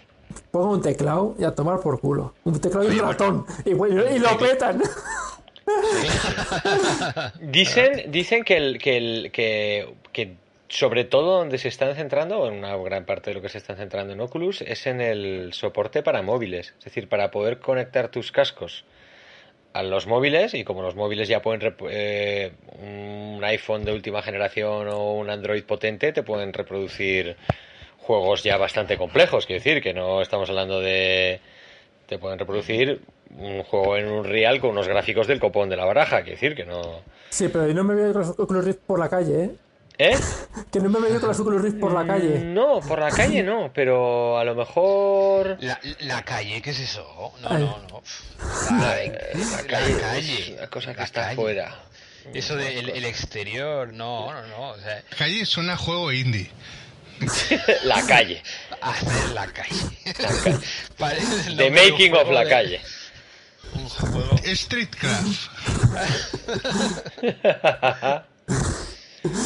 ponga 0.50 0.68
un 0.68 0.82
teclado 0.82 1.34
y 1.38 1.44
a 1.44 1.54
tomar 1.54 1.80
por 1.80 2.00
culo. 2.00 2.34
Un 2.44 2.60
teclado 2.60 2.92
y 2.92 2.98
un 2.98 3.08
ratón. 3.08 3.46
Y, 3.64 3.70
y, 3.70 4.18
lo 4.18 4.38
petan. 4.38 4.82
dicen, 7.40 8.10
dicen 8.10 8.44
que 8.44 8.56
el, 8.56 8.78
que 8.78 8.96
el 8.96 9.30
que, 9.32 9.94
que 10.12 10.36
sobre 10.68 11.04
todo 11.04 11.38
donde 11.38 11.58
se 11.58 11.68
están 11.68 11.94
centrando, 11.94 12.46
en 12.48 12.54
una 12.54 12.76
gran 12.76 13.04
parte 13.04 13.30
de 13.30 13.34
lo 13.34 13.42
que 13.42 13.48
se 13.48 13.58
están 13.58 13.76
centrando 13.76 14.14
en 14.14 14.20
Oculus, 14.20 14.62
es 14.62 14.86
en 14.86 15.00
el 15.00 15.52
soporte 15.52 16.02
para 16.02 16.22
móviles. 16.22 16.74
Es 16.78 16.86
decir, 16.86 17.08
para 17.08 17.30
poder 17.30 17.58
conectar 17.58 18.08
tus 18.08 18.32
cascos 18.32 18.84
a 19.72 19.82
los 19.82 20.06
móviles 20.06 20.54
y 20.54 20.64
como 20.64 20.82
los 20.82 20.94
móviles 20.94 21.28
ya 21.28 21.42
pueden 21.42 21.74
eh, 21.90 22.52
un 22.80 23.42
iPhone 23.44 23.84
de 23.84 23.92
última 23.92 24.22
generación 24.22 24.88
o 24.88 25.14
un 25.14 25.30
Android 25.30 25.64
potente 25.64 26.12
te 26.12 26.22
pueden 26.22 26.52
reproducir 26.52 27.36
juegos 28.02 28.42
ya 28.42 28.56
bastante 28.56 28.96
complejos, 28.98 29.46
quiero 29.46 29.62
decir 29.62 29.82
que 29.82 29.94
no 29.94 30.20
estamos 30.20 30.48
hablando 30.50 30.80
de 30.80 31.40
te 32.06 32.18
pueden 32.18 32.38
reproducir 32.38 33.00
un 33.38 33.62
juego 33.62 33.96
en 33.96 34.08
un 34.08 34.24
real 34.24 34.60
con 34.60 34.70
unos 34.70 34.88
gráficos 34.88 35.26
del 35.26 35.40
copón 35.40 35.70
de 35.70 35.76
la 35.76 35.86
baraja, 35.86 36.22
quiero 36.22 36.36
decir 36.36 36.54
que 36.54 36.64
no 36.64 37.00
Sí, 37.32 37.48
pero 37.48 37.66
yo 37.66 37.72
no 37.72 37.82
me 37.82 37.94
veo 37.94 38.12
con 38.12 38.20
los 38.20 38.38
Oculus 38.38 38.64
Rift 38.66 38.80
por 38.86 38.98
la 38.98 39.08
calle, 39.08 39.44
¿eh? 39.44 39.50
¿Eh? 39.96 40.18
que 40.70 40.80
no 40.80 40.90
me 40.90 41.00
veo 41.00 41.18
con 41.18 41.30
los 41.30 41.40
Oculus 41.40 41.62
Rift 41.62 41.80
por 41.80 41.92
la 41.92 42.06
calle. 42.06 42.40
No, 42.40 42.80
por 42.80 42.98
la 42.98 43.10
calle 43.10 43.42
no, 43.42 43.70
pero 43.72 44.38
a 44.38 44.44
lo 44.44 44.54
mejor. 44.54 45.56
La, 45.60 45.80
la 46.00 46.22
calle, 46.22 46.60
¿qué 46.60 46.70
es 46.70 46.80
eso? 46.80 47.32
No, 47.40 47.58
no, 47.58 47.78
no. 47.88 48.02
La, 48.78 48.96
la, 48.96 49.66
calle, 49.66 50.56
la 50.60 50.66
cosa 50.70 50.94
que 50.94 51.02
está 51.02 51.30
afuera. 51.30 51.74
Eso 52.34 52.54
del 52.56 52.90
el 52.90 53.04
exterior, 53.06 53.92
no, 53.94 54.30
no, 54.30 54.46
no. 54.48 54.70
O 54.70 54.78
sea... 54.78 55.02
Calle 55.16 55.46
suena 55.46 55.72
a 55.72 55.76
juego 55.78 56.12
indie. 56.12 56.50
la 57.84 58.06
calle. 58.06 58.42
Hacer 58.80 59.30
la 59.34 59.46
calle. 59.46 59.76
The 61.56 61.70
making 61.70 62.14
of 62.14 62.30
la 62.30 62.48
calle. 62.48 62.80
Un 63.74 63.88
juego. 63.88 64.36
Streetcraft. 64.44 65.50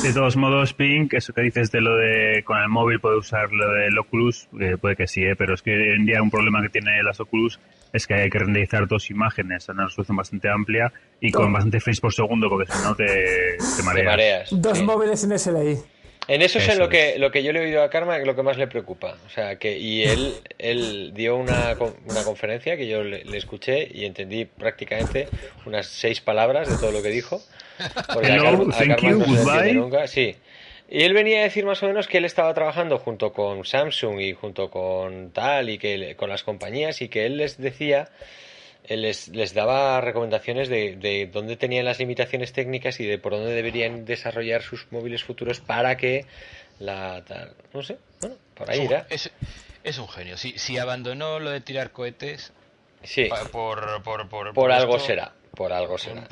De 0.02 0.12
todos 0.14 0.36
modos, 0.36 0.72
Pink, 0.72 1.12
eso 1.12 1.34
que 1.34 1.42
dices 1.42 1.70
de 1.70 1.82
lo 1.82 1.96
de 1.96 2.42
con 2.44 2.56
el 2.56 2.68
móvil 2.68 2.98
puede 2.98 3.18
usar 3.18 3.52
lo 3.52 3.70
del 3.72 3.98
Oculus, 3.98 4.48
eh, 4.58 4.78
puede 4.80 4.96
que 4.96 5.06
sí, 5.06 5.22
eh, 5.22 5.36
pero 5.36 5.52
es 5.52 5.60
que 5.60 5.72
hoy 5.72 5.96
en 5.96 6.06
día 6.06 6.22
un 6.22 6.30
problema 6.30 6.62
que 6.62 6.70
tiene 6.70 7.02
las 7.02 7.20
Oculus 7.20 7.60
es 7.92 8.06
que 8.06 8.14
hay 8.14 8.30
que 8.30 8.38
renderizar 8.38 8.88
dos 8.88 9.10
imágenes 9.10 9.68
a 9.68 9.72
una 9.72 9.84
resolución 9.84 10.16
bastante 10.16 10.48
amplia 10.48 10.90
y 11.20 11.30
con 11.30 11.52
bastante 11.52 11.80
frames 11.80 12.00
por 12.00 12.14
segundo, 12.14 12.48
porque 12.48 12.72
si 12.72 12.82
no 12.82 12.94
te, 12.94 13.58
mareas. 13.84 14.48
Dos 14.50 14.82
móviles 14.82 15.22
en 15.24 15.38
SLI. 15.38 15.78
En 16.28 16.42
eso, 16.42 16.58
es 16.58 16.68
en 16.68 16.78
lo 16.78 16.88
que, 16.88 17.18
lo 17.18 17.30
que 17.30 17.42
yo 17.42 17.52
le 17.52 17.60
he 17.60 17.62
oído 17.66 17.82
a 17.82 17.90
Karma, 17.90 18.18
lo 18.18 18.34
que 18.34 18.42
más 18.42 18.58
le 18.58 18.66
preocupa. 18.66 19.16
O 19.26 19.30
sea, 19.30 19.56
que, 19.56 19.78
y 19.78 20.02
él, 20.02 20.34
él 20.58 21.12
dio 21.14 21.36
una, 21.36 21.76
una 22.08 22.24
conferencia 22.24 22.76
que 22.76 22.88
yo 22.88 23.04
le, 23.04 23.24
escuché 23.36 23.88
y 23.92 24.04
entendí 24.04 24.44
prácticamente 24.44 25.28
unas 25.66 25.86
seis 25.86 26.20
palabras 26.20 26.68
de 26.68 26.76
todo 26.78 26.90
lo 26.90 27.02
que 27.02 27.10
dijo. 27.10 27.40
Porque 28.12 28.28
Hello, 28.28 28.68
thank 28.70 29.02
you, 29.02 29.18
goodbye. 29.18 29.72
Nunca. 29.74 30.06
Sí. 30.08 30.36
Y 30.88 31.02
él 31.02 31.14
venía 31.14 31.40
a 31.40 31.42
decir 31.42 31.64
más 31.64 31.82
o 31.82 31.86
menos 31.86 32.08
que 32.08 32.18
él 32.18 32.24
estaba 32.24 32.52
trabajando 32.54 32.98
junto 32.98 33.32
con 33.32 33.64
Samsung 33.64 34.20
y 34.20 34.32
junto 34.34 34.70
con 34.70 35.30
tal 35.32 35.68
y 35.68 35.78
que 35.78 36.14
con 36.16 36.28
las 36.28 36.42
compañías 36.42 37.02
y 37.02 37.08
que 37.08 37.26
él 37.26 37.38
les 37.38 37.58
decía 37.58 38.08
les, 38.88 39.28
les 39.28 39.54
daba 39.54 40.00
recomendaciones 40.00 40.68
de, 40.68 40.96
de 40.96 41.26
dónde 41.32 41.56
tenían 41.56 41.84
las 41.84 41.98
limitaciones 41.98 42.52
técnicas 42.52 43.00
y 43.00 43.06
de 43.06 43.18
por 43.18 43.32
dónde 43.32 43.52
deberían 43.52 44.04
desarrollar 44.04 44.62
sus 44.62 44.90
móviles 44.92 45.24
futuros 45.24 45.60
para 45.60 45.96
que 45.96 46.26
la 46.78 47.22
no 47.72 47.82
sé, 47.82 47.98
bueno, 48.20 48.36
por 48.54 48.70
ahí 48.70 48.82
irá. 48.82 49.06
Es, 49.10 49.30
es 49.82 49.98
un 49.98 50.08
genio. 50.08 50.36
Si, 50.36 50.58
si 50.58 50.78
abandonó 50.78 51.38
lo 51.38 51.50
de 51.50 51.60
tirar 51.60 51.90
cohetes, 51.90 52.52
sí. 53.02 53.28
por, 53.52 54.02
por, 54.02 54.28
por, 54.28 54.52
por, 54.52 54.72
algo 54.72 54.98
será. 54.98 55.32
Por 55.54 55.72
algo 55.72 55.96
será. 55.96 56.24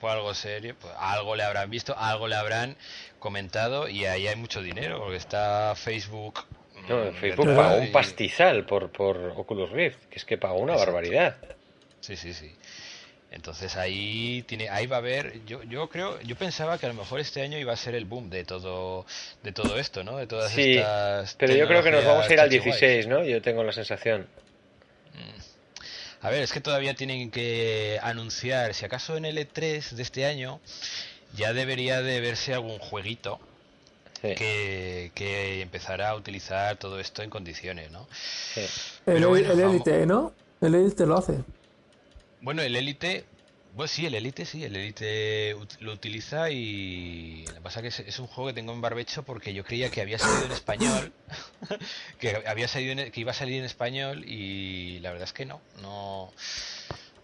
Por, 0.00 0.10
algo 0.10 0.32
serio, 0.32 0.74
pues 0.80 0.92
algo 0.98 1.36
le 1.36 1.42
habrán 1.42 1.68
visto, 1.70 1.94
algo 1.96 2.28
le 2.28 2.36
habrán 2.36 2.76
comentado 3.18 3.88
y 3.88 4.06
ahí 4.06 4.26
hay 4.26 4.36
mucho 4.36 4.62
dinero, 4.62 5.00
porque 5.00 5.16
está 5.16 5.74
Facebook. 5.74 6.44
No, 6.88 7.12
Facebook 7.12 7.54
pagó 7.54 7.76
un 7.76 7.92
pastizal 7.92 8.64
por, 8.64 8.90
por 8.90 9.34
Oculus 9.36 9.70
Rift, 9.70 10.06
que 10.06 10.18
es 10.18 10.24
que 10.24 10.38
pagó 10.38 10.58
una 10.60 10.76
barbaridad. 10.76 11.36
Sí, 12.00 12.16
sí, 12.16 12.34
sí. 12.34 12.54
Entonces 13.30 13.76
ahí 13.76 14.42
tiene, 14.48 14.68
ahí 14.68 14.86
va 14.86 14.96
a 14.96 14.98
haber, 14.98 15.44
yo, 15.44 15.62
yo 15.62 15.88
creo, 15.88 16.20
yo 16.22 16.34
pensaba 16.34 16.78
que 16.78 16.86
a 16.86 16.88
lo 16.88 16.96
mejor 16.96 17.20
este 17.20 17.42
año 17.42 17.58
iba 17.58 17.72
a 17.72 17.76
ser 17.76 17.94
el 17.94 18.04
boom 18.04 18.28
de 18.28 18.44
todo, 18.44 19.06
de 19.44 19.52
todo 19.52 19.78
esto, 19.78 20.02
¿no? 20.02 20.16
De 20.16 20.26
todas 20.26 20.50
sí, 20.50 20.78
estas. 20.78 21.36
Pero 21.36 21.54
yo 21.54 21.68
creo 21.68 21.82
que 21.84 21.92
nos 21.92 22.04
vamos 22.04 22.28
a 22.28 22.32
ir 22.32 22.40
al 22.40 22.50
16, 22.50 23.06
¿no? 23.06 23.24
Yo 23.24 23.40
tengo 23.40 23.62
la 23.62 23.72
sensación. 23.72 24.26
Mm. 25.14 26.26
A 26.26 26.30
ver, 26.30 26.42
es 26.42 26.52
que 26.52 26.60
todavía 26.60 26.94
tienen 26.94 27.30
que 27.30 28.00
anunciar, 28.02 28.74
si 28.74 28.84
acaso 28.84 29.16
en 29.16 29.24
el 29.24 29.38
E3 29.38 29.90
de 29.90 30.02
este 30.02 30.26
año 30.26 30.60
ya 31.36 31.52
debería 31.52 32.02
de 32.02 32.20
verse 32.20 32.52
algún 32.52 32.78
jueguito 32.78 33.38
que, 34.20 35.12
que, 35.14 35.62
empezará 35.62 36.10
a 36.10 36.16
utilizar 36.16 36.76
todo 36.76 36.98
esto 36.98 37.22
en 37.22 37.30
condiciones, 37.30 37.92
¿no? 37.92 38.08
Sí. 38.10 38.66
el, 39.06 39.22
el 39.22 39.60
Elite, 39.60 40.04
¿no? 40.04 40.34
El 40.60 40.74
Elite 40.74 41.06
lo 41.06 41.16
hace. 41.16 41.38
Bueno, 42.42 42.62
el 42.62 42.74
Elite, 42.74 43.26
pues 43.76 43.90
sí, 43.90 44.06
el 44.06 44.14
Elite 44.14 44.46
sí, 44.46 44.64
el 44.64 44.74
Elite 44.74 45.56
lo 45.80 45.92
utiliza 45.92 46.50
y 46.50 47.44
lo 47.46 47.54
que 47.54 47.60
pasa 47.60 47.80
es 47.80 47.96
que 47.96 48.08
es, 48.08 48.18
un 48.18 48.26
juego 48.26 48.48
que 48.48 48.54
tengo 48.54 48.72
en 48.72 48.80
barbecho 48.80 49.22
porque 49.24 49.52
yo 49.52 49.64
creía 49.64 49.90
que 49.90 50.00
había 50.00 50.18
salido 50.18 50.46
en 50.46 50.52
español, 50.52 51.12
que 52.18 52.42
había 52.46 52.66
salido 52.66 53.10
que 53.12 53.20
iba 53.20 53.32
a 53.32 53.34
salir 53.34 53.58
en 53.58 53.64
español 53.64 54.24
y 54.26 55.00
la 55.00 55.10
verdad 55.10 55.24
es 55.24 55.32
que 55.32 55.44
no, 55.44 55.60
no. 55.82 56.32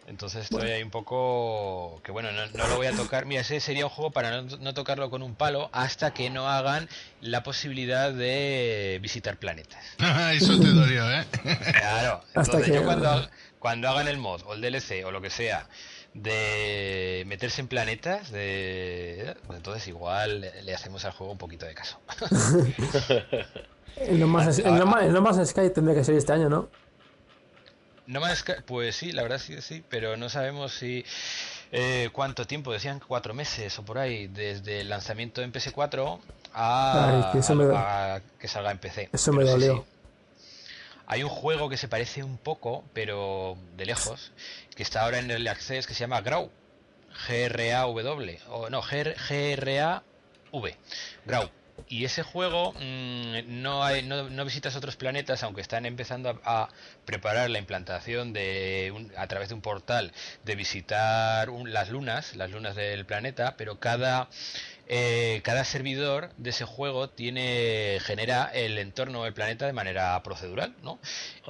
Entonces 0.06 0.44
estoy 0.44 0.70
ahí 0.70 0.84
un 0.84 0.90
poco 0.90 2.00
que 2.04 2.12
bueno, 2.12 2.30
no, 2.30 2.68
lo 2.68 2.76
voy 2.76 2.86
a 2.86 2.92
tocar. 2.92 3.26
Mira, 3.26 3.40
ese 3.40 3.58
sería 3.58 3.86
un 3.86 3.90
juego 3.90 4.12
para 4.12 4.42
no, 4.42 4.74
tocarlo 4.74 5.10
con 5.10 5.20
un 5.20 5.34
palo 5.34 5.68
hasta 5.72 6.14
que 6.14 6.30
no 6.30 6.48
hagan 6.48 6.88
la 7.20 7.42
posibilidad 7.42 8.12
de 8.12 9.00
visitar 9.02 9.36
planetas. 9.36 9.84
Eso 10.32 10.60
te 10.60 10.68
dolió, 10.68 11.10
¿eh? 11.10 11.24
Claro. 11.72 12.22
Entonces 12.36 12.72
yo 12.72 12.84
cuando 12.84 13.28
cuando 13.66 13.88
hagan 13.88 14.06
el 14.06 14.16
mod 14.16 14.42
o 14.46 14.54
el 14.54 14.60
DLC 14.60 15.04
o 15.04 15.10
lo 15.10 15.20
que 15.20 15.28
sea 15.28 15.66
de 16.14 17.24
meterse 17.26 17.60
en 17.60 17.66
planetas, 17.66 18.30
de 18.30 19.34
pues 19.44 19.56
entonces 19.56 19.88
igual 19.88 20.52
le 20.62 20.72
hacemos 20.72 21.04
al 21.04 21.10
juego 21.10 21.32
un 21.32 21.38
poquito 21.38 21.66
de 21.66 21.74
caso. 21.74 21.98
el, 23.96 24.20
no 24.20 24.28
más, 24.28 24.58
el, 25.38 25.46
Sky 25.48 25.70
tendría 25.70 25.96
que 25.96 26.04
ser 26.04 26.14
este 26.14 26.32
año, 26.32 26.48
¿no? 26.48 26.68
No 28.06 28.36
Sky, 28.36 28.52
pues 28.64 28.94
sí, 28.94 29.10
la 29.10 29.24
verdad 29.24 29.38
sí, 29.38 29.60
sí, 29.60 29.82
pero 29.88 30.16
no 30.16 30.28
sabemos 30.28 30.72
si 30.72 31.04
eh, 31.72 32.10
cuánto 32.12 32.46
tiempo, 32.46 32.72
decían 32.72 33.00
cuatro 33.04 33.34
meses 33.34 33.76
o 33.80 33.84
por 33.84 33.98
ahí, 33.98 34.28
desde 34.28 34.82
el 34.82 34.90
lanzamiento 34.90 35.42
en 35.42 35.52
PS4 35.52 36.20
a, 36.54 37.32
que, 37.32 38.46
salga 38.46 38.70
en 38.70 38.78
PC. 38.78 39.08
Eso 39.12 39.32
me 39.32 39.42
dolió. 39.42 39.84
Hay 41.06 41.22
un 41.22 41.30
juego 41.30 41.68
que 41.68 41.76
se 41.76 41.88
parece 41.88 42.24
un 42.24 42.36
poco, 42.38 42.84
pero 42.92 43.56
de 43.76 43.86
lejos, 43.86 44.32
que 44.74 44.82
está 44.82 45.02
ahora 45.02 45.18
en 45.18 45.30
el 45.30 45.46
Access 45.46 45.86
que 45.86 45.94
se 45.94 46.00
llama 46.00 46.20
Grau. 46.20 46.50
G-R-A-W. 47.28 48.40
O 48.48 48.68
no, 48.68 48.82
G-R-A-V. 48.82 50.76
Grau. 51.24 51.50
Y 51.88 52.04
ese 52.04 52.22
juego 52.22 52.72
mm, 52.72 53.62
no, 53.62 53.84
hay, 53.84 54.02
no, 54.02 54.44
visitas 54.44 54.76
otros 54.76 54.96
planetas, 54.96 55.42
aunque 55.42 55.60
están 55.60 55.86
empezando 55.86 56.40
a, 56.44 56.68
preparar 57.04 57.50
la 57.50 57.58
implantación 57.58 58.32
de 58.32 59.10
a 59.16 59.26
través 59.28 59.50
de 59.50 59.54
un 59.54 59.60
portal 59.60 60.12
de 60.44 60.56
visitar 60.56 61.48
las 61.48 61.90
lunas, 61.90 62.34
las 62.34 62.50
lunas 62.50 62.74
del 62.74 63.04
planeta, 63.04 63.54
pero 63.56 63.78
cada 63.78 64.28
eh, 64.88 65.40
cada 65.42 65.64
servidor 65.64 66.30
de 66.36 66.50
ese 66.50 66.64
juego 66.64 67.08
tiene 67.10 67.98
genera 68.02 68.50
el 68.54 68.78
entorno 68.78 69.24
del 69.24 69.32
planeta 69.32 69.66
de 69.66 69.72
manera 69.72 70.22
procedural, 70.22 70.74
¿no? 70.82 71.00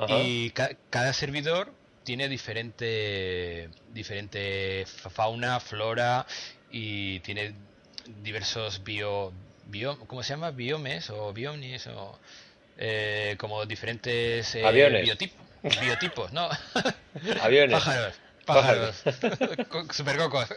Y 0.08 0.50
cada 0.50 1.12
servidor 1.12 1.72
tiene 2.04 2.28
diferente 2.28 3.68
diferente 3.92 4.86
fauna, 4.86 5.60
flora 5.60 6.26
y 6.70 7.20
tiene 7.20 7.54
diversos 8.22 8.82
bio, 8.84 9.32
bio 9.66 9.98
¿cómo 10.06 10.22
se 10.22 10.30
llama? 10.30 10.50
biomes 10.52 11.10
o 11.10 11.32
bionis 11.32 11.86
o 11.88 12.18
eh, 12.78 13.36
como 13.38 13.66
diferentes 13.66 14.54
eh, 14.54 14.64
biotipos, 15.80 16.32
¿no? 16.32 16.48
Aviones. 17.42 17.74
Pájaros. 17.84 18.14
Pájaros. 18.44 19.02
Supercocos. 19.90 20.48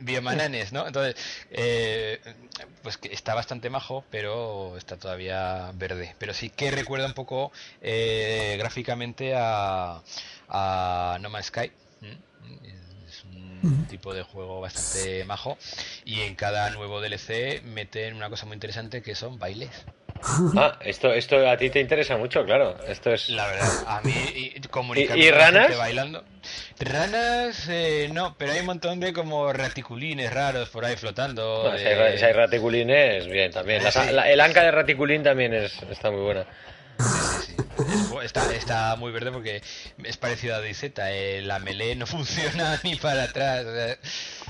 Biomananes, 0.00 0.72
¿no? 0.72 0.86
Entonces, 0.86 1.16
eh, 1.50 2.20
pues 2.82 2.96
que 2.96 3.12
está 3.12 3.34
bastante 3.34 3.70
majo, 3.70 4.04
pero 4.10 4.76
está 4.76 4.96
todavía 4.96 5.70
verde. 5.74 6.14
Pero 6.18 6.34
sí 6.34 6.50
que 6.50 6.70
recuerda 6.70 7.06
un 7.06 7.14
poco 7.14 7.52
eh, 7.80 8.56
gráficamente 8.58 9.34
a, 9.36 10.02
a 10.48 11.18
No 11.20 11.30
Man's 11.30 11.46
Sky. 11.46 11.72
Es 13.08 13.24
un 13.24 13.86
tipo 13.86 14.14
de 14.14 14.22
juego 14.22 14.60
bastante 14.60 15.24
majo. 15.24 15.58
Y 16.04 16.20
en 16.20 16.34
cada 16.34 16.70
nuevo 16.70 17.00
DLC 17.00 17.62
meten 17.64 18.14
una 18.14 18.30
cosa 18.30 18.46
muy 18.46 18.54
interesante 18.54 19.02
que 19.02 19.14
son 19.14 19.38
bailes. 19.38 19.70
Ah, 20.56 20.78
esto, 20.80 21.12
esto 21.12 21.48
a 21.48 21.56
ti 21.56 21.70
te 21.70 21.80
interesa 21.80 22.16
mucho, 22.16 22.44
claro. 22.44 22.76
Esto 22.86 23.12
es. 23.12 23.28
La 23.28 23.46
verdad, 23.46 23.84
a 23.86 24.00
mí 24.02 24.52
¿Y, 25.14 25.30
ranas? 25.30 25.76
bailando. 25.76 26.24
Ranas, 26.78 27.66
eh, 27.68 28.08
no, 28.12 28.36
pero 28.38 28.52
hay 28.52 28.60
un 28.60 28.66
montón 28.66 29.00
de 29.00 29.12
como 29.12 29.52
raticulines 29.52 30.32
raros 30.32 30.68
por 30.68 30.84
ahí 30.84 30.96
flotando. 30.96 31.76
si, 31.76 31.84
hay, 31.84 32.32
raticulines, 32.32 33.26
bien, 33.26 33.50
también. 33.52 33.82
el 34.26 34.40
anca 34.40 34.62
de 34.62 34.70
raticulín 34.70 35.22
también 35.22 35.54
es, 35.54 35.82
está 35.90 36.10
muy 36.10 36.20
buena. 36.20 36.46
Está, 38.22 38.52
está, 38.54 38.96
muy 38.96 39.12
verde 39.12 39.30
porque 39.30 39.62
es 40.02 40.16
parecido 40.16 40.56
a 40.56 40.60
DZ. 40.60 40.92
Eh, 40.98 41.42
la 41.44 41.58
melee 41.58 41.94
no 41.94 42.06
funciona 42.08 42.80
ni 42.82 42.96
para 42.96 43.24
atrás. 43.24 43.64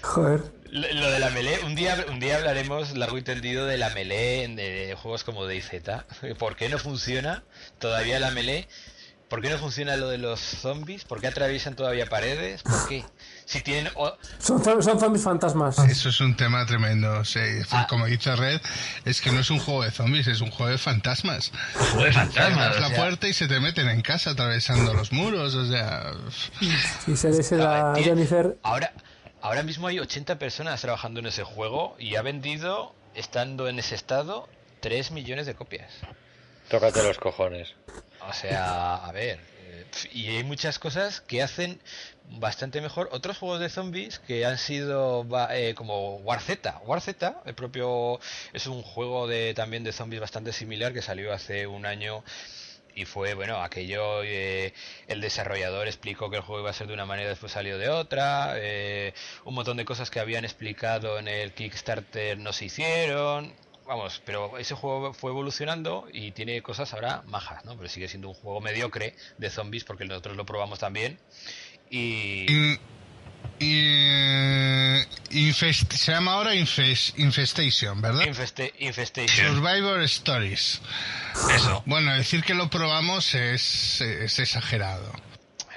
Joder. 0.02 0.52
Lo, 0.70 1.10
de 1.10 1.18
la 1.18 1.30
melee, 1.30 1.60
un 1.64 1.74
día, 1.74 2.04
un 2.10 2.20
día 2.20 2.36
hablaremos 2.36 2.96
largo 2.96 3.16
y 3.16 3.22
tendido 3.22 3.64
de 3.64 3.78
la 3.78 3.88
melee 3.90 4.46
de 4.48 4.94
juegos 5.00 5.24
como 5.24 5.46
DZ. 5.46 5.72
¿Por 6.38 6.56
qué 6.56 6.68
no 6.68 6.78
funciona 6.78 7.42
todavía 7.78 8.18
la 8.18 8.30
melee? 8.30 8.68
¿Por 9.28 9.42
qué 9.42 9.50
no 9.50 9.58
funciona 9.58 9.96
lo 9.96 10.08
de 10.08 10.16
los 10.16 10.40
zombies? 10.40 11.04
¿Por 11.04 11.20
qué 11.20 11.26
atraviesan 11.26 11.76
todavía 11.76 12.06
paredes? 12.06 12.62
¿Por 12.62 12.88
qué? 12.88 13.04
Si 13.44 13.60
tienen... 13.60 13.92
Son, 14.38 14.64
son, 14.64 14.82
zombies 14.98 15.22
fantasmas. 15.22 15.78
Eso 15.80 16.08
es 16.08 16.20
un 16.20 16.34
tema 16.34 16.64
tremendo. 16.64 17.22
Sí. 17.26 17.40
Ah. 17.70 17.86
Como 17.90 18.06
dice 18.06 18.34
Red, 18.36 18.60
es 19.04 19.20
que 19.20 19.30
no 19.30 19.40
es 19.40 19.50
un 19.50 19.58
juego 19.58 19.82
de 19.82 19.90
zombies, 19.90 20.28
es 20.28 20.40
un 20.40 20.50
juego 20.50 20.72
de 20.72 20.78
fantasmas. 20.78 21.52
Un 21.78 21.86
juego 21.86 22.04
de 22.04 22.12
fantasmas. 22.12 22.80
la 22.80 22.96
puerta 22.96 23.28
y 23.28 23.34
se 23.34 23.48
te 23.48 23.60
meten 23.60 23.88
en 23.88 24.00
casa 24.00 24.30
atravesando 24.30 24.94
los 24.94 25.12
muros, 25.12 25.54
o 25.54 25.68
sea... 25.68 26.12
Y 27.06 27.14
se 27.14 27.30
dice 27.30 27.56
la 27.56 27.92
Jennifer... 27.96 28.56
Ahora, 28.62 28.92
ahora 29.40 29.62
mismo 29.62 29.86
hay 29.86 29.98
80 29.98 30.38
personas 30.38 30.80
trabajando 30.80 31.20
en 31.20 31.26
ese 31.26 31.44
juego 31.44 31.96
y 31.98 32.16
ha 32.16 32.22
vendido, 32.22 32.94
estando 33.14 33.68
en 33.68 33.78
ese 33.78 33.94
estado, 33.94 34.48
3 34.80 35.10
millones 35.10 35.46
de 35.46 35.54
copias. 35.54 35.92
Tócate 36.68 37.02
los 37.02 37.18
cojones. 37.18 37.74
O 38.28 38.32
sea, 38.32 38.96
a 38.96 39.12
ver. 39.12 39.40
Eh, 39.60 39.86
y 40.12 40.28
hay 40.28 40.44
muchas 40.44 40.78
cosas 40.78 41.20
que 41.20 41.42
hacen 41.42 41.80
bastante 42.30 42.80
mejor 42.80 43.08
otros 43.12 43.38
juegos 43.38 43.60
de 43.60 43.70
zombies 43.70 44.18
que 44.18 44.44
han 44.44 44.58
sido 44.58 45.26
eh, 45.50 45.74
como 45.74 46.16
War 46.16 46.40
Z. 46.40 46.80
War 46.84 47.00
Z, 47.00 47.42
el 47.46 47.54
propio, 47.54 48.20
es 48.52 48.66
un 48.66 48.82
juego 48.82 49.26
de 49.26 49.54
también 49.54 49.84
de 49.84 49.92
zombies 49.92 50.20
bastante 50.20 50.52
similar 50.52 50.92
que 50.92 51.00
salió 51.00 51.32
hace 51.32 51.66
un 51.66 51.86
año 51.86 52.22
y 53.00 53.04
fue 53.04 53.34
bueno 53.34 53.62
aquello 53.62 54.22
eh, 54.24 54.72
el 55.06 55.20
desarrollador 55.20 55.86
explicó 55.86 56.30
que 56.30 56.36
el 56.36 56.42
juego 56.42 56.62
iba 56.62 56.70
a 56.70 56.74
ser 56.74 56.86
de 56.86 56.94
una 56.94 57.06
manera 57.06 57.28
después 57.28 57.52
salió 57.52 57.78
de 57.78 57.88
otra 57.88 58.54
un 59.44 59.54
montón 59.54 59.76
de 59.76 59.84
cosas 59.84 60.10
que 60.10 60.20
habían 60.20 60.44
explicado 60.44 61.18
en 61.18 61.28
el 61.28 61.52
Kickstarter 61.52 62.38
no 62.38 62.52
se 62.52 62.66
hicieron 62.66 63.52
vamos, 63.88 64.22
pero 64.24 64.58
ese 64.58 64.74
juego 64.74 65.14
fue 65.14 65.30
evolucionando 65.30 66.06
y 66.12 66.32
tiene 66.32 66.62
cosas 66.62 66.92
ahora 66.92 67.22
majas, 67.26 67.64
¿no? 67.64 67.74
Pero 67.76 67.88
sigue 67.88 68.06
siendo 68.06 68.28
un 68.28 68.34
juego 68.34 68.60
mediocre 68.60 69.14
de 69.38 69.50
zombies 69.50 69.84
porque 69.84 70.04
nosotros 70.04 70.36
lo 70.36 70.44
probamos 70.44 70.78
también. 70.78 71.18
Y. 71.90 72.46
se 75.96 76.12
llama 76.12 76.32
ahora 76.32 76.54
Infestation, 76.54 78.00
¿verdad? 78.00 78.26
Infestation. 78.26 79.54
Survivor 79.54 80.02
Stories. 80.02 80.80
Eso. 81.54 81.82
Bueno, 81.86 82.14
decir 82.14 82.42
que 82.42 82.54
lo 82.54 82.70
probamos 82.70 83.34
es, 83.34 84.00
es 84.00 84.38
exagerado. 84.38 85.12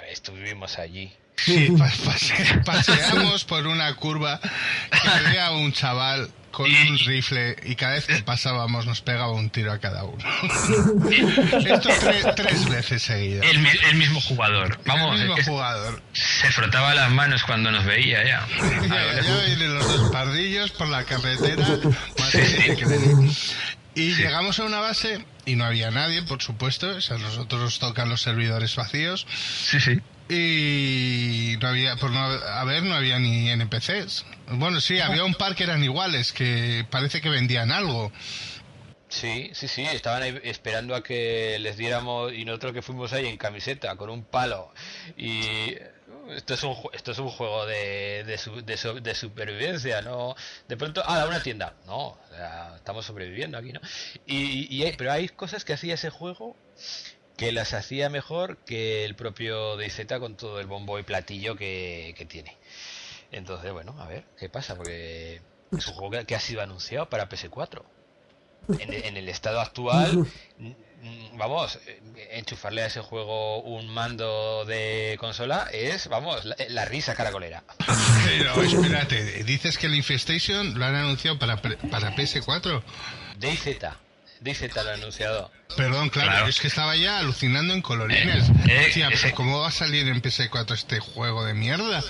Estuvimos 0.09 0.77
allí. 0.77 1.11
Sí, 1.37 1.73
paseamos 2.65 3.45
por 3.45 3.65
una 3.65 3.95
curva 3.95 4.39
que 4.39 5.07
había 5.07 5.51
un 5.51 5.73
chaval 5.73 6.29
con 6.51 6.69
un 6.69 6.99
rifle 6.99 7.55
y 7.63 7.75
cada 7.75 7.93
vez 7.93 8.05
que 8.05 8.15
pasábamos 8.25 8.85
nos 8.85 9.01
pegaba 9.01 9.31
un 9.31 9.49
tiro 9.49 9.71
a 9.71 9.79
cada 9.79 10.03
uno. 10.03 10.23
Esto 11.65 11.89
tres, 12.35 12.69
veces 12.69 13.01
seguidas. 13.01 13.45
El, 13.45 13.95
mismo 13.95 14.21
jugador. 14.21 14.79
Vamos, 14.85 15.19
el 15.19 15.27
mismo 15.27 15.43
jugador. 15.43 16.01
Se 16.13 16.51
frotaba 16.51 16.93
las 16.93 17.11
manos 17.11 17.43
cuando 17.43 17.71
nos 17.71 17.85
veía 17.85 18.23
ya. 18.23 18.47
ya, 18.87 19.21
ya 19.21 19.67
los 19.67 19.87
dos 19.87 20.11
pardillos 20.11 20.71
por 20.71 20.87
la 20.87 21.03
carretera. 21.03 21.65
Y 23.93 24.13
llegamos 24.13 24.59
a 24.59 24.63
una 24.63 24.79
base 24.79 25.25
y 25.45 25.55
no 25.55 25.65
había 25.65 25.91
nadie, 25.91 26.21
por 26.23 26.41
supuesto. 26.41 26.89
O 26.89 27.01
sea, 27.01 27.17
nosotros 27.17 27.61
nos 27.61 27.79
tocan 27.79 28.09
los 28.09 28.21
servidores 28.21 28.75
vacíos. 28.75 29.27
Sí, 29.65 29.79
sí. 29.79 29.99
Y 30.33 31.57
no 31.59 31.67
había, 31.67 31.97
por 31.97 32.09
no 32.11 32.21
haber, 32.21 32.83
no 32.83 32.95
había 32.95 33.19
ni 33.19 33.49
NPCs. 33.49 34.25
Bueno, 34.51 34.79
sí, 34.79 34.97
había 35.01 35.25
un 35.25 35.33
par 35.33 35.55
que 35.55 35.65
eran 35.65 35.83
iguales, 35.83 36.31
que 36.31 36.85
parece 36.89 37.19
que 37.19 37.27
vendían 37.27 37.69
algo. 37.69 38.13
Sí, 39.09 39.51
sí, 39.53 39.67
sí, 39.67 39.81
estaban 39.81 40.23
ahí 40.23 40.39
esperando 40.45 40.95
a 40.95 41.03
que 41.03 41.59
les 41.59 41.75
diéramos 41.75 42.31
y 42.31 42.45
nosotros 42.45 42.71
que 42.71 42.81
fuimos 42.81 43.11
ahí 43.11 43.27
en 43.27 43.35
camiseta 43.35 43.93
con 43.97 44.09
un 44.09 44.23
palo 44.23 44.71
y 45.17 45.75
esto 46.29 46.53
es 46.53 46.63
un 46.63 46.77
esto 46.93 47.11
es 47.11 47.19
un 47.19 47.27
juego 47.27 47.65
de, 47.65 48.23
de, 48.23 49.01
de, 49.01 49.15
supervivencia, 49.15 50.01
no 50.01 50.33
de 50.69 50.77
pronto 50.77 51.03
ah 51.05 51.25
una 51.27 51.43
tienda, 51.43 51.73
no, 51.87 52.17
estamos 52.77 53.05
sobreviviendo 53.05 53.57
aquí, 53.57 53.73
¿no? 53.73 53.81
Y, 54.25 54.81
y, 54.81 54.89
pero 54.93 55.11
hay 55.11 55.27
cosas 55.27 55.65
que 55.65 55.73
hacía 55.73 55.95
ese 55.95 56.09
juego 56.09 56.55
que 57.41 57.51
las 57.51 57.73
hacía 57.73 58.07
mejor 58.11 58.57
que 58.67 59.03
el 59.03 59.15
propio 59.15 59.75
DZ 59.75 60.19
con 60.19 60.37
todo 60.37 60.59
el 60.59 60.67
bombo 60.67 60.99
y 60.99 61.03
platillo 61.03 61.55
que, 61.55 62.27
tiene. 62.29 62.55
Entonces, 63.31 63.71
bueno, 63.71 63.95
a 63.99 64.05
ver, 64.05 64.25
¿qué 64.37 64.47
pasa? 64.47 64.75
Porque 64.75 65.41
es 65.75 65.87
un 65.87 65.93
juego 65.95 66.23
que, 66.23 66.35
ha 66.35 66.39
sido 66.39 66.61
anunciado 66.61 67.09
para 67.09 67.27
PS4. 67.27 67.81
En, 68.77 69.17
el 69.17 69.27
estado 69.27 69.59
actual, 69.59 70.27
vamos, 71.33 71.79
enchufarle 72.29 72.83
a 72.83 72.85
ese 72.85 73.01
juego 73.01 73.63
un 73.63 73.87
mando 73.87 74.63
de 74.65 75.17
consola 75.19 75.67
es, 75.73 76.09
vamos, 76.09 76.45
la, 76.45 76.85
risa 76.85 77.15
caracolera. 77.15 77.63
Pero 78.23 78.61
espérate, 78.61 79.43
dices 79.45 79.79
que 79.79 79.87
el 79.87 79.95
Infestation 79.95 80.77
lo 80.77 80.85
han 80.85 80.93
anunciado 80.93 81.39
para, 81.39 81.59
para 81.59 82.15
PS4. 82.15 82.83
DZ. 83.39 84.10
Dice 84.41 84.69
tal 84.69 84.89
anunciado. 84.89 85.51
Perdón, 85.77 86.09
claro, 86.09 86.47
es 86.47 86.59
que 86.59 86.65
estaba 86.65 86.95
ya 86.95 87.19
alucinando 87.19 87.75
en 87.75 87.83
colorines. 87.83 88.49
Eh, 88.67 88.91
eh, 88.95 89.33
¿cómo 89.35 89.59
va 89.59 89.67
a 89.67 89.71
salir 89.71 90.07
en 90.07 90.19
PS4 90.19 90.73
este 90.73 90.99
juego 90.99 91.45
de 91.45 91.53
mierda? 91.53 92.03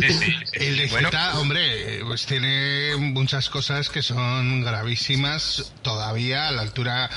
El 0.54 0.76
de 0.78 0.90
hombre, 1.34 2.00
pues 2.06 2.24
tiene 2.24 2.96
muchas 2.96 3.50
cosas 3.50 3.90
que 3.90 4.00
son 4.00 4.64
gravísimas 4.64 5.74
todavía 5.82 6.48
a 6.48 6.52
la 6.52 6.62
altura 6.62 7.10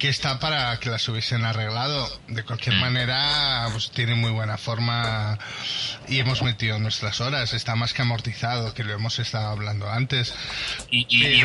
que 0.00 0.08
está 0.08 0.40
para 0.40 0.76
que 0.80 0.88
las 0.88 1.06
hubiesen 1.08 1.44
arreglado. 1.44 2.08
De 2.26 2.42
cualquier 2.42 2.74
manera, 2.76 3.68
pues 3.70 3.90
tiene 3.90 4.14
muy 4.14 4.32
buena 4.32 4.56
forma 4.56 5.38
y 6.08 6.18
hemos 6.18 6.42
metido 6.42 6.78
nuestras 6.80 7.20
horas. 7.20 7.52
Está 7.52 7.76
más 7.76 7.92
que 7.92 8.02
amortizado, 8.02 8.74
que 8.74 8.82
lo 8.82 8.94
hemos 8.94 9.18
estado 9.18 9.48
hablando 9.48 9.88
antes. 9.88 10.34
Y, 10.90 11.44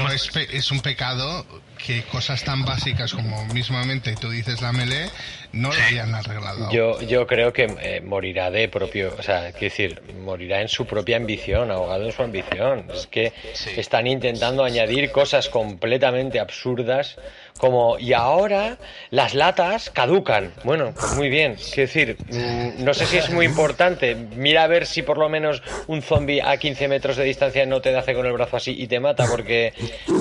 es, 0.51 0.72
un 0.72 0.80
pecado 0.80 1.45
que 1.85 2.03
cosas 2.03 2.43
tan 2.43 2.64
básicas 2.64 3.14
como 3.14 3.45
mismamente 3.48 4.16
tú 4.16 4.30
dices 4.30 4.61
la 4.61 4.72
melee 4.72 5.09
no 5.51 5.72
lo 5.72 5.84
hayan 5.84 6.16
arreglado. 6.16 6.72
Yo, 6.72 7.01
yo 7.01 7.27
creo 7.27 7.53
que 7.53 7.64
eh, 7.82 8.01
morirá 8.01 8.51
de 8.51 8.67
propio, 8.69 9.16
o 9.17 9.22
sea, 9.22 9.51
quiero 9.51 9.59
decir, 9.59 10.01
morirá 10.24 10.61
en 10.61 10.69
su 10.69 10.85
propia 10.85 11.17
ambición, 11.17 11.72
ahogado 11.72 12.06
en 12.06 12.11
su 12.11 12.24
ambición. 12.24 12.88
Es 12.93 13.08
que 13.08 13.34
están 13.75 14.08
intentando 14.08 14.64
añadir 14.64 15.11
cosas 15.11 15.50
completamente 15.50 16.40
absurdas 16.40 17.17
como 17.58 17.98
y 17.98 18.14
ahora 18.14 18.77
las 19.11 19.34
latas 19.34 19.90
caducan. 19.90 20.51
Bueno, 20.64 20.93
muy 21.16 21.30
bien. 21.30 21.56
Quiero 21.56 21.88
decir, 21.88 22.17
mm, 22.30 22.84
no 22.84 22.93
sé 22.93 23.06
si 23.06 23.17
es 23.17 23.30
muy 23.30 23.45
importante. 23.45 24.16
Mira 24.16 24.64
a 24.64 24.67
ver 24.67 24.85
si 24.85 25.01
por 25.01 25.17
lo 25.17 25.30
menos 25.30 25.64
un 25.88 26.01
zombie 26.01 26.42
a 26.42 26.58
15 26.58 26.88
metros 26.88 27.17
de 27.17 27.24
distancia 27.24 27.66
no 27.66 27.82
te 27.82 27.95
hace 27.95 28.14
con 28.14 28.25
el 28.25 28.34
brazo 28.34 28.58
así 28.58 28.75
y 28.77 28.88
te 28.88 29.00
mata, 29.00 29.25
porque 29.30 29.74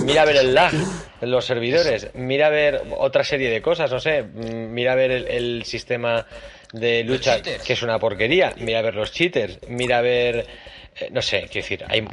mira 0.04 0.22
a 0.22 0.24
ver 0.24 0.36
el 0.36 0.54
lag 0.54 0.72
en 1.20 1.30
los 1.30 1.44
servidores. 1.44 2.08
Mira 2.14 2.46
a 2.46 2.50
ver 2.50 2.82
otra 2.98 3.24
serie 3.24 3.50
de 3.50 3.60
cosas, 3.60 3.90
no 3.90 3.98
sé. 3.98 4.22
Mm, 4.22 4.72
mira 4.72 4.92
a 4.92 4.96
ver 4.96 5.10
el, 5.10 5.26
el 5.26 5.64
sistema 5.64 6.26
de 6.72 7.04
lucha, 7.04 7.40
que 7.40 7.72
es 7.72 7.82
una 7.82 7.98
porquería. 7.98 8.52
Mira 8.58 8.80
a 8.80 8.82
ver 8.82 8.94
los 8.94 9.12
cheaters. 9.12 9.58
Mira 9.68 9.98
a 9.98 10.02
ver 10.02 10.46
no 11.10 11.22
sé, 11.22 11.48
quiero 11.50 11.64
decir, 11.64 11.84
hay, 11.88 12.06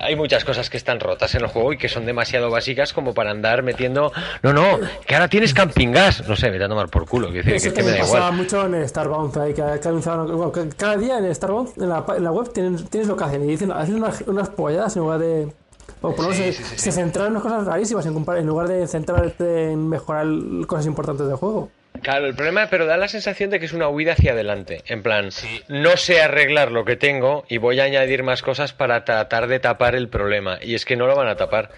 hay 0.00 0.16
muchas 0.16 0.44
cosas 0.44 0.68
que 0.68 0.76
están 0.76 0.98
rotas 0.98 1.34
en 1.34 1.42
el 1.42 1.48
juego 1.48 1.72
y 1.72 1.78
que 1.78 1.88
son 1.88 2.04
demasiado 2.04 2.50
básicas 2.50 2.92
como 2.92 3.14
para 3.14 3.30
andar 3.30 3.62
metiendo, 3.62 4.12
no, 4.42 4.52
no, 4.52 4.80
que 5.06 5.14
ahora 5.14 5.28
tienes 5.28 5.54
camping 5.54 5.92
gas, 5.92 6.26
no 6.28 6.34
sé, 6.34 6.50
me 6.50 6.62
a 6.62 6.68
tomar 6.68 6.88
por 6.88 7.08
culo, 7.08 7.28
quiero 7.28 7.52
decir, 7.52 7.72
que, 7.72 7.78
que, 7.78 7.82
me 7.84 7.92
da 7.92 8.04
igual. 8.04 8.32
mucho 8.32 8.66
en 8.66 8.88
Starbound, 8.88 9.32
que, 9.32 9.54
que, 9.54 10.68
cada 10.76 10.96
día 10.96 11.18
en 11.18 11.34
Starbound, 11.34 11.70
en 11.80 11.88
la, 11.88 12.04
en 12.16 12.24
la 12.24 12.32
web 12.32 12.52
tienes, 12.52 12.88
tienes 12.90 13.08
lo 13.08 13.16
que 13.16 13.24
hacen 13.24 13.44
y 13.44 13.46
dicen, 13.46 13.70
hacen 13.70 13.94
unas, 13.94 14.22
unas 14.22 14.48
polladas 14.50 14.96
en 14.96 15.02
lugar 15.02 15.20
de... 15.20 15.52
O 16.00 16.14
por 16.14 16.26
lo 16.26 16.30
menos 16.30 16.56
se, 16.56 16.92
centran 16.92 17.26
en 17.26 17.32
unas 17.32 17.42
cosas 17.42 17.66
rarísimas 17.66 18.04
en, 18.06 18.16
en 18.16 18.46
lugar 18.46 18.68
de 18.68 18.86
centrarte 18.86 19.72
en 19.72 19.88
mejorar 19.88 20.26
cosas 20.66 20.86
importantes 20.86 21.26
del 21.26 21.36
juego. 21.36 21.70
Claro, 22.02 22.26
el 22.26 22.34
problema, 22.34 22.66
pero 22.68 22.86
da 22.86 22.96
la 22.96 23.08
sensación 23.08 23.50
de 23.50 23.58
que 23.58 23.66
es 23.66 23.72
una 23.72 23.88
huida 23.88 24.12
hacia 24.12 24.32
adelante. 24.32 24.82
En 24.86 25.02
plan, 25.02 25.30
no 25.68 25.96
sé 25.96 26.20
arreglar 26.20 26.70
lo 26.70 26.84
que 26.84 26.96
tengo 26.96 27.44
y 27.48 27.58
voy 27.58 27.80
a 27.80 27.84
añadir 27.84 28.22
más 28.22 28.42
cosas 28.42 28.72
para 28.72 29.04
tratar 29.04 29.46
de 29.46 29.58
tapar 29.60 29.94
el 29.94 30.08
problema. 30.08 30.58
Y 30.60 30.74
es 30.74 30.84
que 30.84 30.96
no 30.96 31.06
lo 31.06 31.16
van 31.16 31.28
a 31.28 31.36
tapar. 31.36 31.70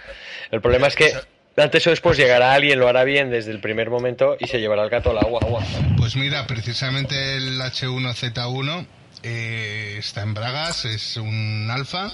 El 0.51 0.61
problema 0.61 0.89
es 0.89 0.97
que 0.97 1.13
Antes 1.59 1.87
o 1.87 1.91
después 1.91 2.19
llegará 2.19 2.53
alguien, 2.53 2.79
lo 2.79 2.87
hará 2.87 3.05
bien 3.05 3.31
desde 3.31 3.51
el 3.51 3.61
primer 3.61 3.89
momento 3.89 4.37
y 4.39 4.47
se 4.47 4.61
llevará 4.61 4.83
el 4.85 4.91
gato 4.91 5.11
al 5.11 5.19
agua. 5.19 5.41
agua. 5.43 5.63
Pues 5.97 6.15
mira, 6.15 6.47
precisamente 6.47 7.37
el 7.37 7.59
H1Z1 7.59 8.87
eh, 9.23 9.97
está 9.99 10.21
en 10.23 10.35
Bragas, 10.35 10.85
es 10.85 11.17
un 11.17 11.69
alfa, 11.71 12.13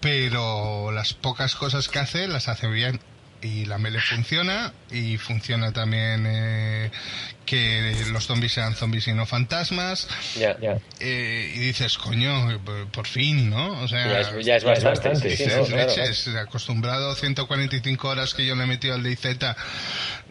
pero 0.00 0.90
las 0.90 1.14
pocas 1.14 1.54
cosas 1.54 1.88
que 1.88 2.00
hace 2.00 2.26
las 2.26 2.48
hace 2.48 2.66
bien 2.66 2.98
y 3.42 3.64
la 3.66 3.78
melee 3.78 4.00
funciona 4.00 4.72
y 4.90 5.16
funciona 5.16 5.72
también 5.72 6.24
eh, 6.26 6.90
que 7.46 7.94
los 8.10 8.26
zombies 8.26 8.52
sean 8.52 8.74
zombies 8.74 9.08
y 9.08 9.12
no 9.12 9.26
fantasmas. 9.26 10.08
Eh, 11.00 11.52
y 11.54 11.58
dices 11.58 11.98
coño 11.98 12.60
por 12.92 13.06
fin 13.06 13.50
no 13.50 13.80
o 13.82 13.88
sea 13.88 14.22
ya 14.40 14.56
es, 14.56 14.64
bastante 14.64 15.36
sí, 15.36 15.44
sí, 16.12 16.36
acostumbrado 16.36 17.14
145 17.14 18.08
horas 18.08 18.34
que 18.34 18.46
yo 18.46 18.54
le 18.54 18.64
he 18.64 18.66
metido 18.66 18.94
al 18.94 19.02
DZ 19.02 19.26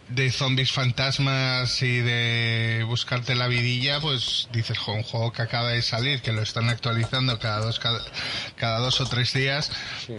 de 0.09 0.31
zombies 0.31 0.71
fantasmas 0.71 1.81
y 1.81 2.01
de 2.01 2.83
buscarte 2.87 3.35
la 3.35 3.47
vidilla, 3.47 3.99
pues 3.99 4.49
dices, 4.51 4.77
un 4.87 5.03
juego 5.03 5.31
que 5.31 5.41
acaba 5.41 5.69
de 5.69 5.81
salir, 5.81 6.21
que 6.21 6.31
lo 6.31 6.41
están 6.41 6.69
actualizando 6.69 7.37
cada 7.39 7.59
dos, 7.59 7.79
cada, 7.79 8.79
dos 8.79 9.01
o 9.01 9.05
tres 9.05 9.33
días, 9.33 9.71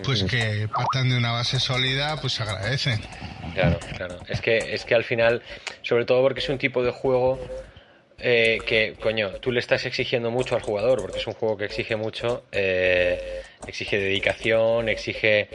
pues 0.05 0.25
que 0.25 0.69
partan 0.69 1.11
de 1.11 1.17
una 1.17 1.33
base 1.33 1.59
sólida, 1.59 2.21
pues 2.21 2.35
se 2.35 2.43
agradece. 2.43 3.01
Claro, 3.55 3.79
claro. 3.97 4.19
Es 4.29 4.41
que, 4.41 4.59
es 4.59 4.85
que 4.85 4.95
al 4.95 5.05
final, 5.05 5.43
sobre 5.83 6.05
todo 6.05 6.23
porque 6.23 6.41
es 6.41 6.49
un 6.49 6.59
tipo 6.59 6.83
de 6.85 6.93
juego 6.93 7.41
eh, 8.23 8.59
que, 8.67 8.97
coño, 9.01 9.31
tú 9.41 9.51
le 9.51 9.61
estás 9.61 9.87
exigiendo 9.87 10.31
mucho 10.31 10.55
al 10.55 10.63
jugador, 10.63 11.01
porque 11.01 11.19
es 11.19 11.27
un 11.27 11.35
juego 11.35 11.57
que 11.57 11.65
exige 11.65 11.97
mucho, 11.97 12.45
eh, 12.53 13.43
exige 13.67 13.99
dedicación, 13.99 14.89
exige 14.89 15.49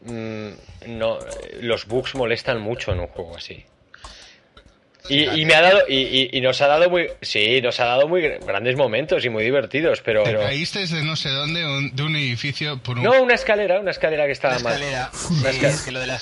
Mm, 0.00 0.50
no, 0.86 1.18
los 1.60 1.86
bugs 1.86 2.14
molestan 2.14 2.60
mucho 2.60 2.92
en 2.92 3.00
un 3.00 3.08
juego 3.08 3.36
así. 3.36 3.64
Y, 5.08 5.44
me 5.44 5.54
ha 5.54 5.60
dado 5.60 5.80
y, 5.88 6.36
y, 6.36 6.40
nos 6.40 6.60
ha 6.60 6.66
dado 6.66 6.90
muy 6.90 7.08
sí 7.22 7.60
nos 7.62 7.80
ha 7.80 7.86
dado 7.86 8.08
muy 8.08 8.22
grandes 8.22 8.76
momentos 8.76 9.24
y 9.24 9.28
muy 9.28 9.44
divertidos 9.44 10.02
pero, 10.04 10.22
pero... 10.24 10.40
caíste 10.40 10.86
de 10.86 11.02
no 11.02 11.16
sé 11.16 11.30
dónde 11.30 11.60
de 11.92 12.02
un 12.02 12.16
edificio 12.16 12.78
por 12.78 12.98
un... 12.98 13.04
no 13.04 13.22
una 13.22 13.34
escalera 13.34 13.80
una 13.80 13.90
escalera 13.90 14.26
que 14.26 14.32
estaba 14.32 14.58
mal. 14.60 14.80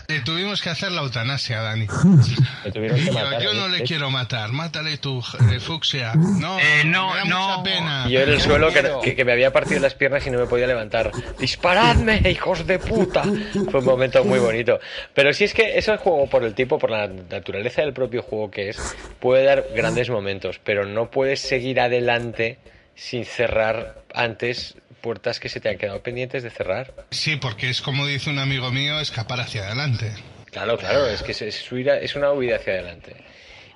le 0.08 0.20
tuvimos 0.20 0.62
que 0.62 0.70
hacer 0.70 0.92
la 0.92 1.02
eutanasia 1.02 1.60
Dani. 1.60 1.86
Yo, 3.42 3.54
no 3.54 3.68
le 3.68 3.82
quiero 3.82 4.10
matar. 4.10 4.50
Mátale 4.52 4.98
tu 4.98 5.18
eh, 5.18 5.60
fucsia. 5.60 6.12
No 6.14 6.58
eh, 6.58 6.84
no 6.84 7.12
me 7.12 7.18
da 7.18 7.24
no. 7.24 7.48
mucha 7.48 7.62
pena. 7.62 8.04
y 8.08 8.12
yo 8.12 8.20
en 8.20 8.28
el 8.30 8.40
suelo 8.40 8.70
que, 8.72 9.14
que, 9.14 9.24
me 9.24 9.32
había 9.32 9.52
partido 9.52 9.80
las 9.80 9.94
piernas 9.94 10.26
y 10.26 10.30
no 10.30 10.38
me 10.38 10.46
podía 10.46 10.66
levantar. 10.66 11.12
Disparadme 11.38 12.22
hijos 12.30 12.66
de 12.66 12.78
puta 12.78 13.22
fue 13.70 13.80
un 13.80 13.86
momento 13.86 14.24
muy 14.24 14.38
bonito. 14.38 14.78
Pero 15.14 15.32
si 15.32 15.44
es 15.44 15.54
que 15.54 15.78
eso 15.78 15.94
es 15.94 16.00
juego 16.00 16.26
por 16.28 16.44
el 16.44 16.54
tipo 16.54 16.78
por 16.78 16.90
la 16.90 17.08
naturaleza 17.08 17.82
del 17.82 17.92
propio 17.92 18.22
juego 18.22 18.50
que 18.50 18.70
es 18.70 18.75
puede 19.20 19.44
dar 19.44 19.66
grandes 19.74 20.10
momentos, 20.10 20.60
pero 20.62 20.84
no 20.84 21.10
puedes 21.10 21.40
seguir 21.40 21.80
adelante 21.80 22.58
sin 22.94 23.24
cerrar 23.24 24.02
antes 24.14 24.76
puertas 25.00 25.38
que 25.38 25.48
se 25.48 25.60
te 25.60 25.68
han 25.68 25.78
quedado 25.78 26.02
pendientes 26.02 26.42
de 26.42 26.50
cerrar. 26.50 26.92
Sí, 27.10 27.36
porque 27.36 27.70
es 27.70 27.80
como 27.80 28.06
dice 28.06 28.30
un 28.30 28.38
amigo 28.38 28.70
mío, 28.70 28.98
escapar 29.00 29.40
hacia 29.40 29.66
adelante. 29.66 30.12
Claro, 30.50 30.76
claro, 30.78 31.06
es 31.06 31.22
que 31.22 31.32
es, 31.32 31.42
es 31.42 32.16
una 32.16 32.32
huida 32.32 32.56
hacia 32.56 32.72
adelante. 32.72 33.14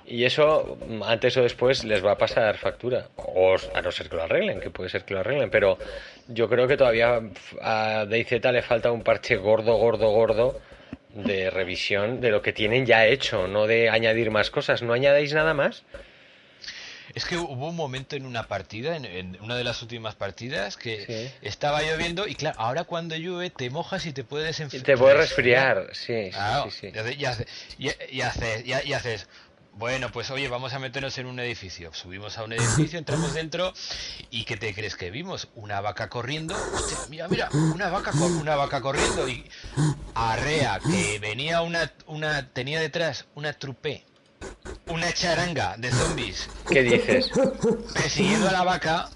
Y 0.05 0.25
eso, 0.25 0.77
antes 1.05 1.37
o 1.37 1.43
después, 1.43 1.85
les 1.85 2.03
va 2.03 2.13
a 2.13 2.17
pasar 2.17 2.57
factura. 2.57 3.07
O 3.15 3.55
a 3.73 3.81
no 3.81 3.91
ser 3.91 4.09
que 4.09 4.17
lo 4.17 4.23
arreglen, 4.23 4.59
que 4.59 4.69
puede 4.69 4.89
ser 4.89 5.05
que 5.05 5.13
lo 5.13 5.21
arreglen. 5.21 5.49
Pero 5.49 5.77
yo 6.27 6.49
creo 6.49 6.67
que 6.67 6.75
todavía 6.75 7.21
a 7.61 8.05
DayZ 8.09 8.43
le 8.51 8.61
falta 8.61 8.91
un 8.91 9.03
parche 9.03 9.37
gordo, 9.37 9.77
gordo, 9.77 10.09
gordo 10.09 10.59
de 11.13 11.49
revisión 11.49 12.21
de 12.21 12.31
lo 12.31 12.41
que 12.41 12.53
tienen 12.53 12.85
ya 12.85 13.05
hecho, 13.05 13.47
no 13.47 13.67
de 13.67 13.89
añadir 13.89 14.31
más 14.31 14.49
cosas. 14.49 14.81
¿No 14.81 14.93
añadáis 14.93 15.33
nada 15.33 15.53
más? 15.53 15.83
Es 17.13 17.25
que 17.25 17.37
hubo 17.37 17.69
un 17.69 17.75
momento 17.75 18.15
en 18.15 18.25
una 18.25 18.47
partida, 18.47 18.95
en, 18.95 19.37
una 19.41 19.55
de 19.55 19.63
las 19.63 19.81
últimas 19.81 20.15
partidas, 20.15 20.77
que 20.77 21.31
estaba 21.41 21.81
lloviendo 21.81 22.27
y 22.27 22.35
claro, 22.35 22.59
ahora 22.59 22.83
cuando 22.85 23.15
llueve 23.15 23.49
te 23.49 23.69
mojas 23.69 24.05
y 24.05 24.13
te 24.13 24.23
puedes 24.23 24.59
enfermar. 24.59 24.85
Te 24.85 24.97
puedes 24.97 25.17
resfriar, 25.17 25.89
sí. 25.93 26.31
sí, 26.69 26.91
y, 27.77 28.21
haces, 28.21 29.27
bueno, 29.73 30.11
pues 30.11 30.29
oye, 30.31 30.47
vamos 30.47 30.73
a 30.73 30.79
meternos 30.79 31.17
en 31.17 31.25
un 31.25 31.39
edificio. 31.39 31.93
Subimos 31.93 32.37
a 32.37 32.43
un 32.43 32.53
edificio, 32.53 32.99
entramos 32.99 33.33
dentro 33.33 33.73
y 34.29 34.43
¿qué 34.43 34.57
te 34.57 34.73
crees 34.73 34.95
que 34.95 35.11
vimos? 35.11 35.47
Una 35.55 35.81
vaca 35.81 36.09
corriendo. 36.09 36.55
Hostia, 36.73 36.97
mira, 37.09 37.27
mira, 37.27 37.49
una 37.51 37.89
vaca, 37.89 38.11
una 38.11 38.55
vaca 38.55 38.81
corriendo 38.81 39.27
y 39.27 39.49
arrea 40.13 40.79
que 40.79 41.19
venía 41.19 41.61
una, 41.61 41.91
una, 42.07 42.49
tenía 42.49 42.79
detrás 42.79 43.25
una 43.35 43.53
trupe, 43.53 44.05
una 44.87 45.11
charanga 45.13 45.75
de 45.77 45.91
zombies. 45.91 46.49
¿Qué 46.69 46.83
dices? 46.83 47.29
Persiguiendo 47.93 48.49
a 48.49 48.51
la 48.51 48.63
vaca. 48.63 49.09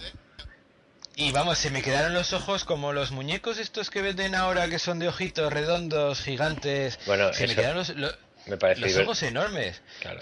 Y 1.18 1.32
vamos, 1.32 1.58
se 1.58 1.70
me 1.70 1.82
quedaron 1.82 2.14
los 2.14 2.34
ojos 2.34 2.66
como 2.66 2.92
los 2.92 3.12
muñecos 3.12 3.58
estos 3.58 3.90
que 3.90 4.02
venden 4.02 4.36
ahora 4.36 4.68
que 4.68 4.80
son 4.80 5.00
de 5.00 5.08
ojitos 5.08 5.52
redondos, 5.52 6.22
gigantes. 6.22 7.00
Bueno, 7.06 7.32
se 7.34 7.48
me 7.48 7.56
quedaron 7.56 7.78
los, 7.78 7.94
me 8.48 8.58
parece 8.58 8.82
los 8.82 8.98
ojos 8.98 9.24
enormes. 9.24 9.82
Claro. 10.02 10.20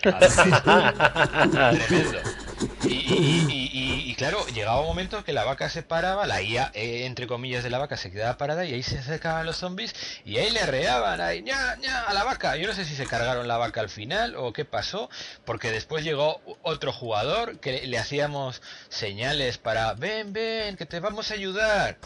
Tremendo. 0.00 2.20
Y, 2.86 4.14
claro, 4.16 4.46
llegaba 4.48 4.80
un 4.80 4.86
momento 4.86 5.24
que 5.24 5.32
la 5.32 5.44
vaca 5.44 5.68
se 5.68 5.82
paraba, 5.82 6.26
la 6.26 6.42
IA, 6.42 6.70
eh, 6.74 7.06
entre 7.06 7.26
comillas, 7.26 7.64
de 7.64 7.70
la 7.70 7.78
vaca 7.78 7.96
se 7.96 8.10
quedaba 8.10 8.38
parada 8.38 8.64
y 8.64 8.74
ahí 8.74 8.82
se 8.82 8.98
acercaban 8.98 9.46
los 9.46 9.56
zombies 9.56 9.94
y 10.24 10.38
ahí 10.38 10.50
le 10.50 10.64
reaban 10.66 11.20
ahí, 11.20 11.42
ña, 11.42 11.76
ña, 11.76 12.02
a 12.02 12.14
la 12.14 12.24
vaca. 12.24 12.56
Yo 12.56 12.68
no 12.68 12.74
sé 12.74 12.84
si 12.84 12.94
se 12.94 13.06
cargaron 13.06 13.48
la 13.48 13.56
vaca 13.56 13.80
al 13.80 13.88
final 13.88 14.36
o 14.36 14.52
qué 14.52 14.64
pasó, 14.64 15.08
porque 15.44 15.70
después 15.70 16.04
llegó 16.04 16.40
otro 16.62 16.92
jugador 16.92 17.58
que 17.58 17.86
le 17.86 17.98
hacíamos 17.98 18.62
señales 18.88 19.58
para, 19.58 19.94
ven, 19.94 20.32
ven, 20.32 20.76
que 20.76 20.86
te 20.86 21.00
vamos 21.00 21.30
a 21.30 21.34
ayudar. 21.34 21.96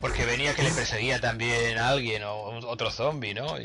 Porque 0.00 0.26
venía 0.26 0.54
que 0.54 0.62
le 0.62 0.70
perseguía 0.70 1.20
también 1.20 1.78
a 1.78 1.90
alguien 1.90 2.24
o 2.24 2.58
otro 2.68 2.90
zombie, 2.90 3.34
¿no? 3.34 3.56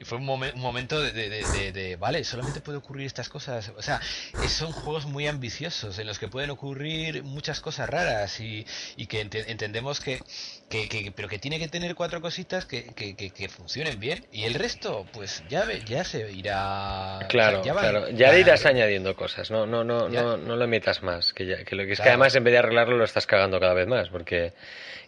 Y 0.00 0.04
fue 0.04 0.18
un, 0.18 0.24
momento 0.24 1.00
de, 1.00 1.96
vale, 1.98 2.22
solamente 2.24 2.60
puede 2.60 2.78
ocurrir 2.78 3.06
estas 3.06 3.28
cosas. 3.28 3.72
O 3.76 3.82
sea, 3.82 4.00
son 4.48 4.72
juegos 4.72 5.06
muy 5.06 5.26
ambiciosos 5.26 5.98
en 5.98 6.06
los 6.06 6.18
que 6.18 6.28
pueden 6.28 6.50
ocurrir 6.50 7.24
muchas 7.24 7.60
cosas 7.60 7.88
raras 7.88 8.38
y, 8.40 8.64
que 9.08 9.20
entendemos 9.20 10.00
que, 10.00 10.20
que, 10.68 11.12
pero 11.14 11.28
que 11.28 11.38
tiene 11.38 11.58
que 11.58 11.68
tener 11.68 11.94
cuatro 11.94 12.20
cositas 12.20 12.64
que, 12.66 13.48
funcionen 13.48 13.98
bien 13.98 14.26
y 14.32 14.44
el 14.44 14.54
resto, 14.54 15.06
pues 15.12 15.42
ya 15.48 15.66
ya 15.86 16.04
se 16.04 16.30
irá. 16.30 17.18
Claro, 17.28 17.64
ya 17.64 17.72
claro, 17.72 18.10
ya 18.10 18.32
le 18.32 18.40
irás 18.40 18.66
añadiendo 18.66 19.16
cosas. 19.16 19.50
No, 19.50 19.66
no, 19.66 19.82
no, 19.82 20.08
no, 20.08 20.36
no 20.36 20.56
lo 20.56 20.68
metas 20.68 21.02
más. 21.02 21.32
Que, 21.32 21.46
ya, 21.46 21.64
que 21.64 21.74
lo 21.74 21.84
que 21.84 21.92
es 21.92 22.00
que 22.00 22.08
además 22.08 22.34
en 22.34 22.44
vez 22.44 22.52
de 22.52 22.58
arreglarlo 22.58 22.96
lo 22.96 23.04
estás 23.04 23.26
cagando 23.26 23.58
cada 23.58 23.74
vez 23.74 23.88
más, 23.88 24.08
porque 24.10 24.52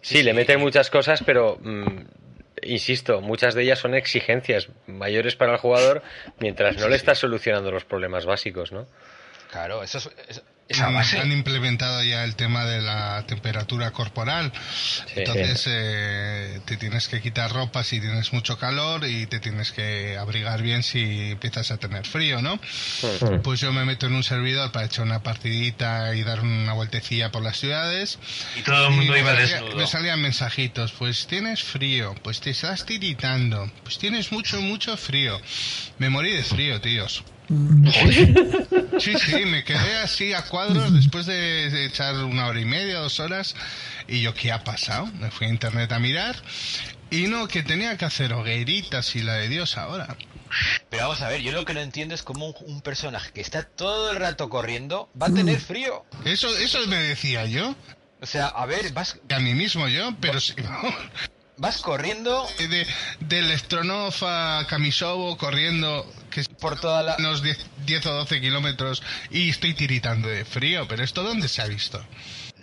sí, 0.01 0.23
le 0.23 0.33
meten 0.33 0.59
muchas 0.59 0.91
cosas, 0.91 1.23
pero 1.25 1.59
mm, 1.63 2.01
insisto, 2.63 3.21
muchas 3.21 3.55
de 3.55 3.63
ellas 3.63 3.79
son 3.79 3.95
exigencias 3.95 4.69
mayores 4.87 5.37
para 5.37 5.53
el 5.53 5.59
jugador 5.59 6.03
mientras 6.39 6.77
no 6.79 6.89
le 6.89 6.97
estás 6.97 7.19
solucionando 7.19 7.71
los 7.71 7.85
problemas 7.85 8.27
básicos, 8.27 8.73
¿no? 8.73 8.87
Claro, 9.51 9.83
eso 9.83 9.99
es, 10.29 10.43
han, 10.79 11.33
implementado 11.33 12.03
ya 12.03 12.25
el 12.25 12.37
tema 12.37 12.65
de 12.65 12.81
la 12.81 13.25
temperatura 13.27 13.91
corporal. 13.91 14.53
Entonces 15.17 15.65
eh, 15.67 16.61
te 16.65 16.77
tienes 16.77 17.09
que 17.09 17.21
quitar 17.21 17.53
ropa 17.53 17.83
si 17.83 18.01
tienes 18.01 18.33
mucho 18.33 18.59
calor 18.59 19.05
y 19.07 19.27
te 19.27 19.41
tienes 19.41 19.73
que 19.73 20.17
abrigar 20.19 20.63
bien 20.63 20.83
si 20.83 21.33
empiezas 21.33 21.71
a 21.71 21.79
tener 21.79 22.07
frío, 22.07 22.41
¿no? 22.41 22.61
Pues 23.43 23.61
yo 23.61 23.73
me 23.73 23.85
meto 23.85 24.07
en 24.07 24.15
un 24.15 24.23
servidor 24.23 24.71
para 24.73 24.87
echar 24.87 25.05
una 25.05 25.23
partidita 25.23 26.15
y 26.15 26.23
dar 26.23 26.41
una 26.41 26.73
vueltecilla 26.73 27.31
por 27.31 27.43
las 27.43 27.59
ciudades. 27.59 28.19
Y 28.57 28.63
todo 28.63 28.89
el 28.89 28.95
mundo 28.95 29.17
iba 29.17 29.33
desnudo. 29.33 29.77
Me 29.77 29.87
salían 29.87 30.21
mensajitos, 30.21 30.93
pues 30.93 31.27
tienes 31.27 31.63
frío, 31.63 32.15
pues 32.23 32.41
te 32.41 32.51
estás 32.51 32.87
tiritando, 32.87 33.71
pues 33.83 33.99
tienes 33.99 34.33
mucho, 34.33 34.61
mucho 34.61 34.97
frío. 34.97 35.41
Me 35.99 36.11
morí 36.11 36.33
de 36.33 36.45
frío, 36.45 36.81
tíos. 36.81 37.25
Sí, 39.01 39.15
sí, 39.19 39.45
me 39.47 39.65
quedé 39.65 39.97
así 39.99 40.33
a 40.33 40.43
cuadros 40.43 40.93
después 40.95 41.27
de, 41.27 41.87
echar 41.87 42.15
una 42.25 42.47
hora 42.47 42.61
y 42.61 42.65
media, 42.65 42.99
dos 42.99 43.19
horas. 43.19 43.57
Y 44.07 44.21
yo, 44.21 44.35
¿qué 44.35 44.53
ha 44.53 44.63
pasado? 44.63 45.07
Me 45.19 45.31
fui 45.31 45.47
a 45.47 45.51
internet 45.51 45.91
a 45.91 45.99
mirar. 45.99 46.37
Y 47.11 47.27
no, 47.27 47.49
que 47.49 47.63
tenía 47.63 47.97
que 47.97 48.05
hacer 48.05 48.33
hogueritas 48.33 49.17
y 49.17 49.23
la 49.23 49.35
de 49.35 49.49
Dios 49.49 49.77
ahora. 49.77 50.17
Pero 50.91 51.05
vamos 51.05 51.23
a 51.23 51.29
ver, 51.29 51.41
yo 51.41 51.51
lo 51.53 51.65
que 51.65 51.75
no 51.75 51.81
entiendo 51.81 52.15
es 52.15 52.23
cómo 52.23 52.51
un, 52.51 52.83
personaje 52.83 53.33
que 53.33 53.41
está 53.41 53.63
todo 53.65 54.13
el 54.13 54.17
rato 54.17 54.49
corriendo 54.49 55.11
va 55.21 55.27
a 55.27 55.35
tener 55.35 55.59
frío. 55.59 56.05
Eso, 56.25 56.49
eso 56.57 56.87
me 56.87 56.97
decía 56.97 57.47
yo. 57.47 57.75
O 58.21 58.27
sea, 58.27 58.47
a 58.47 58.67
ver, 58.67 58.93
vas... 58.93 59.19
A 59.31 59.41
mí 59.41 59.55
mismo 59.55 59.89
yo, 59.89 60.15
pero 60.21 60.41
si 60.41 60.55
vas 61.57 61.79
corriendo 61.79 62.47
de, 62.59 62.87
de 63.21 63.59
Stronov 63.59 64.15
a 64.23 64.67
Kamisovo 64.69 65.37
corriendo 65.37 66.07
que 66.31 66.43
por 66.61 66.81
toda 66.81 67.03
la... 67.03 67.17
unos 67.19 67.43
10, 67.43 67.59
10 67.87 68.07
o 68.07 68.15
12 68.15 68.41
kilómetros 68.41 69.03
y 69.31 69.51
estoy 69.51 69.75
tiritando 69.75 70.29
de 70.29 70.45
frío 70.45 70.87
pero 70.89 71.05
esto 71.05 71.23
dónde 71.23 71.49
se 71.49 71.63
ha 71.63 71.67
visto 71.67 72.05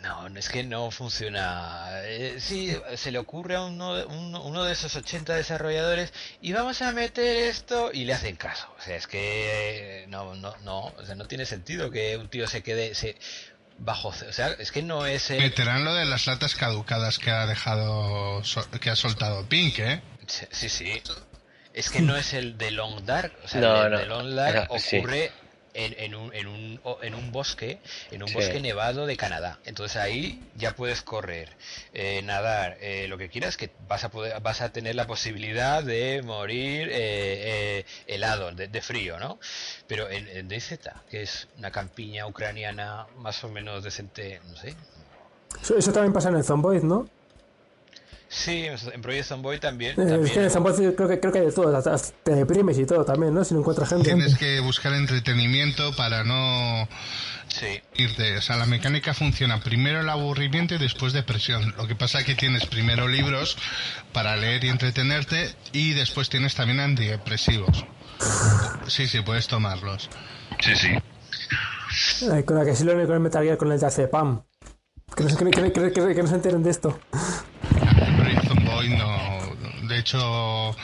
No, 0.01 0.27
es 0.37 0.49
que 0.49 0.63
no 0.63 0.89
funciona. 0.91 1.89
Eh, 2.03 2.37
sí, 2.39 2.75
se 2.95 3.11
le 3.11 3.17
ocurre 3.17 3.55
a 3.55 3.63
uno, 3.63 4.05
uno, 4.07 4.63
de 4.63 4.71
esos 4.71 4.95
80 4.95 5.35
desarrolladores 5.35 6.13
y 6.41 6.53
vamos 6.53 6.81
a 6.81 6.91
meter 6.91 7.35
esto 7.35 7.89
y 7.91 8.05
le 8.05 8.13
hacen 8.13 8.35
caso. 8.35 8.67
O 8.77 8.81
sea, 8.81 8.95
es 8.95 9.07
que 9.07 10.05
no, 10.07 10.35
no, 10.35 10.55
no, 10.63 10.93
o 10.97 11.05
sea, 11.05 11.15
no 11.15 11.25
tiene 11.25 11.45
sentido 11.45 11.91
que 11.91 12.15
un 12.15 12.29
tío 12.29 12.47
se 12.47 12.61
quede 12.63 12.95
se, 12.95 13.17
bajo. 13.79 14.09
O 14.09 14.33
sea, 14.33 14.49
es 14.59 14.71
que 14.71 14.81
no 14.81 15.05
es. 15.05 15.29
El... 15.29 15.39
Meterán 15.39 15.83
lo 15.83 15.93
de 15.93 16.05
las 16.05 16.27
latas 16.27 16.55
caducadas 16.55 17.19
que 17.19 17.31
ha 17.31 17.45
dejado, 17.45 18.41
que 18.79 18.89
ha 18.89 18.95
soltado 18.95 19.47
Pink, 19.47 19.79
¿eh? 19.79 20.01
Sí, 20.51 20.69
sí. 20.69 21.01
Es 21.77 21.91
que 21.91 22.01
no 22.01 22.17
es 22.17 22.33
el 22.33 22.57
de 22.57 22.71
Long 22.71 23.05
Dark. 23.05 23.31
O 23.45 23.47
sea, 23.47 23.85
el 23.85 23.97
de 23.97 24.05
Long 24.07 24.33
Dark 24.33 24.67
ocurre 24.71 25.31
en, 25.75 26.15
un, 26.15 26.33
en, 26.33 26.47
un, 26.47 26.81
en 27.03 27.13
un 27.13 27.31
bosque, 27.31 27.79
en 28.09 28.23
un 28.23 28.33
bosque 28.33 28.59
nevado 28.59 29.05
de 29.05 29.15
Canadá. 29.15 29.59
Entonces 29.63 29.97
ahí 29.97 30.41
ya 30.55 30.75
puedes 30.75 31.03
correr, 31.03 31.49
eh, 31.93 32.21
nadar, 32.23 32.77
eh, 32.81 33.07
lo 33.07 33.19
que 33.19 33.29
quieras, 33.29 33.57
que 33.57 33.69
vas 33.87 34.03
a 34.03 34.09
poder, 34.09 34.39
vas 34.41 34.61
a 34.61 34.71
tener 34.71 34.95
la 34.95 35.05
posibilidad 35.05 35.83
de 35.83 36.23
morir 36.23 36.89
eh, 36.91 37.85
helado, 38.07 38.51
de, 38.51 38.81
frío, 38.81 39.19
¿no? 39.19 39.37
Pero 39.85 40.09
en, 40.09 40.27
en 40.29 40.47
DZ, 40.47 40.79
que 41.11 41.21
es 41.21 41.47
una 41.59 41.69
campiña 41.69 42.25
ucraniana 42.25 43.05
más 43.17 43.43
o 43.43 43.49
menos 43.49 43.83
decente, 43.83 44.41
no 44.49 44.55
sé. 44.55 44.75
Eso, 45.61 45.91
también 45.91 46.13
pasa 46.13 46.29
en 46.29 46.37
el 46.37 46.43
Zomboid, 46.43 46.81
¿no? 46.81 47.07
Sí, 48.29 48.65
en 48.65 49.01
Project 49.01 49.25
Zomboid 49.25 49.59
también. 49.59 49.91
Es 49.99 50.31
que 50.31 50.43
en 50.43 50.93
creo 50.93 51.07
que, 51.07 51.19
creo 51.19 51.31
que 51.31 51.39
hay 51.39 51.45
de 51.45 51.51
todo, 51.51 51.75
hasta 51.75 51.97
te 52.23 52.35
deprimes 52.35 52.77
y 52.77 52.85
todo 52.85 53.05
también, 53.05 53.33
¿no? 53.33 53.43
Si 53.45 53.53
no 53.53 53.61
encuentras 53.61 53.89
gente. 53.89 54.03
Tienes 54.03 54.37
que 54.37 54.59
buscar 54.59 54.93
entretenimiento 54.93 55.95
para 55.95 56.25
no 56.25 56.89
sí. 57.47 57.81
irte. 57.95 58.37
O 58.37 58.41
sea, 58.41 58.57
la 58.57 58.65
mecánica 58.65 59.13
funciona 59.13 59.61
primero 59.61 60.01
el 60.01 60.09
aburrimiento 60.09 60.75
y 60.75 60.77
después 60.77 61.13
depresión. 61.13 61.73
Lo 61.77 61.87
que 61.87 61.95
pasa 61.95 62.19
es 62.19 62.25
que 62.25 62.35
tienes 62.35 62.65
primero 62.65 63.07
libros 63.07 63.57
para 64.11 64.35
leer 64.35 64.65
y 64.65 64.69
entretenerte 64.69 65.55
y 65.71 65.93
después 65.93 66.29
tienes 66.29 66.53
también 66.53 66.81
antidepresivos. 66.81 67.85
Sí, 68.87 69.07
sí, 69.07 69.21
puedes 69.21 69.47
tomarlos. 69.47 70.09
Sí, 70.59 70.73
sí. 70.75 72.43
con 72.43 72.57
la 72.57 72.65
que 72.65 72.75
sí 72.75 72.83
lo 72.83 72.93
con 72.93 73.13
el 73.13 73.19
Metal 73.21 73.43
Gear 73.43 73.57
con 73.57 73.71
el 73.71 73.79
de 73.79 74.07
Pam. 74.09 74.43
Que 75.15 75.23
no, 75.23 75.35
que, 75.37 75.71
que, 75.71 75.91
que 75.91 76.23
no 76.23 76.27
se 76.27 76.35
enteren 76.35 76.61
de 76.61 76.69
esto. 76.69 76.99
No. 78.89 79.87
De 79.87 79.99
hecho, 79.99 80.75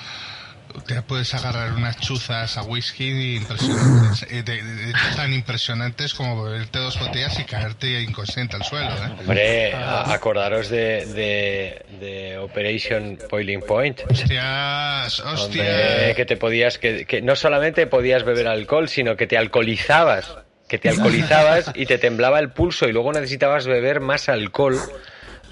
te 0.88 1.01
puedes 1.03 1.33
agarrar 1.33 1.73
unas 1.73 1.98
chuzas 1.98 2.57
a 2.57 2.64
whisky 2.64 3.35
impresionantes, 3.35 4.25
eh, 4.30 4.43
de, 4.43 4.61
tan 5.15 5.33
impresionantes 5.33 6.14
como 6.14 6.43
beberte 6.43 6.80
dos 6.80 6.99
botellas 6.99 7.40
y 7.40 7.43
caerte 7.43 8.01
inconsciente 8.01 8.56
al 8.56 8.64
suelo. 8.64 8.90
¿eh? 8.90 9.11
Hombre, 9.19 9.73
acordaros 9.73 10.69
de, 10.69 11.85
de, 11.99 12.38
Operation 12.40 13.17
Boiling 13.30 13.61
Point. 13.61 14.01
Hostias, 14.09 15.19
hostias. 15.19 16.15
que 16.15 16.25
te 16.25 16.38
podías, 16.38 16.77
que, 16.77 17.06
que 17.06 17.22
no 17.22 17.35
solamente 17.35 17.88
podías 17.88 18.23
beber 18.23 18.48
alcohol, 18.48 18.90
sino 18.90 19.15
que 19.15 19.27
te 19.27 19.38
alcoholizabas 19.38 20.35
que 20.67 20.80
te 20.80 20.90
alcoholizabas 20.90 21.72
y 21.75 21.85
te 21.85 21.99
temblaba 21.99 22.40
el 22.40 22.49
pulso 22.49 22.88
y 22.88 22.93
luego 22.93 23.14
necesitabas 23.14 23.67
beber 23.67 23.99
más 23.99 24.27
alcohol 24.27 24.80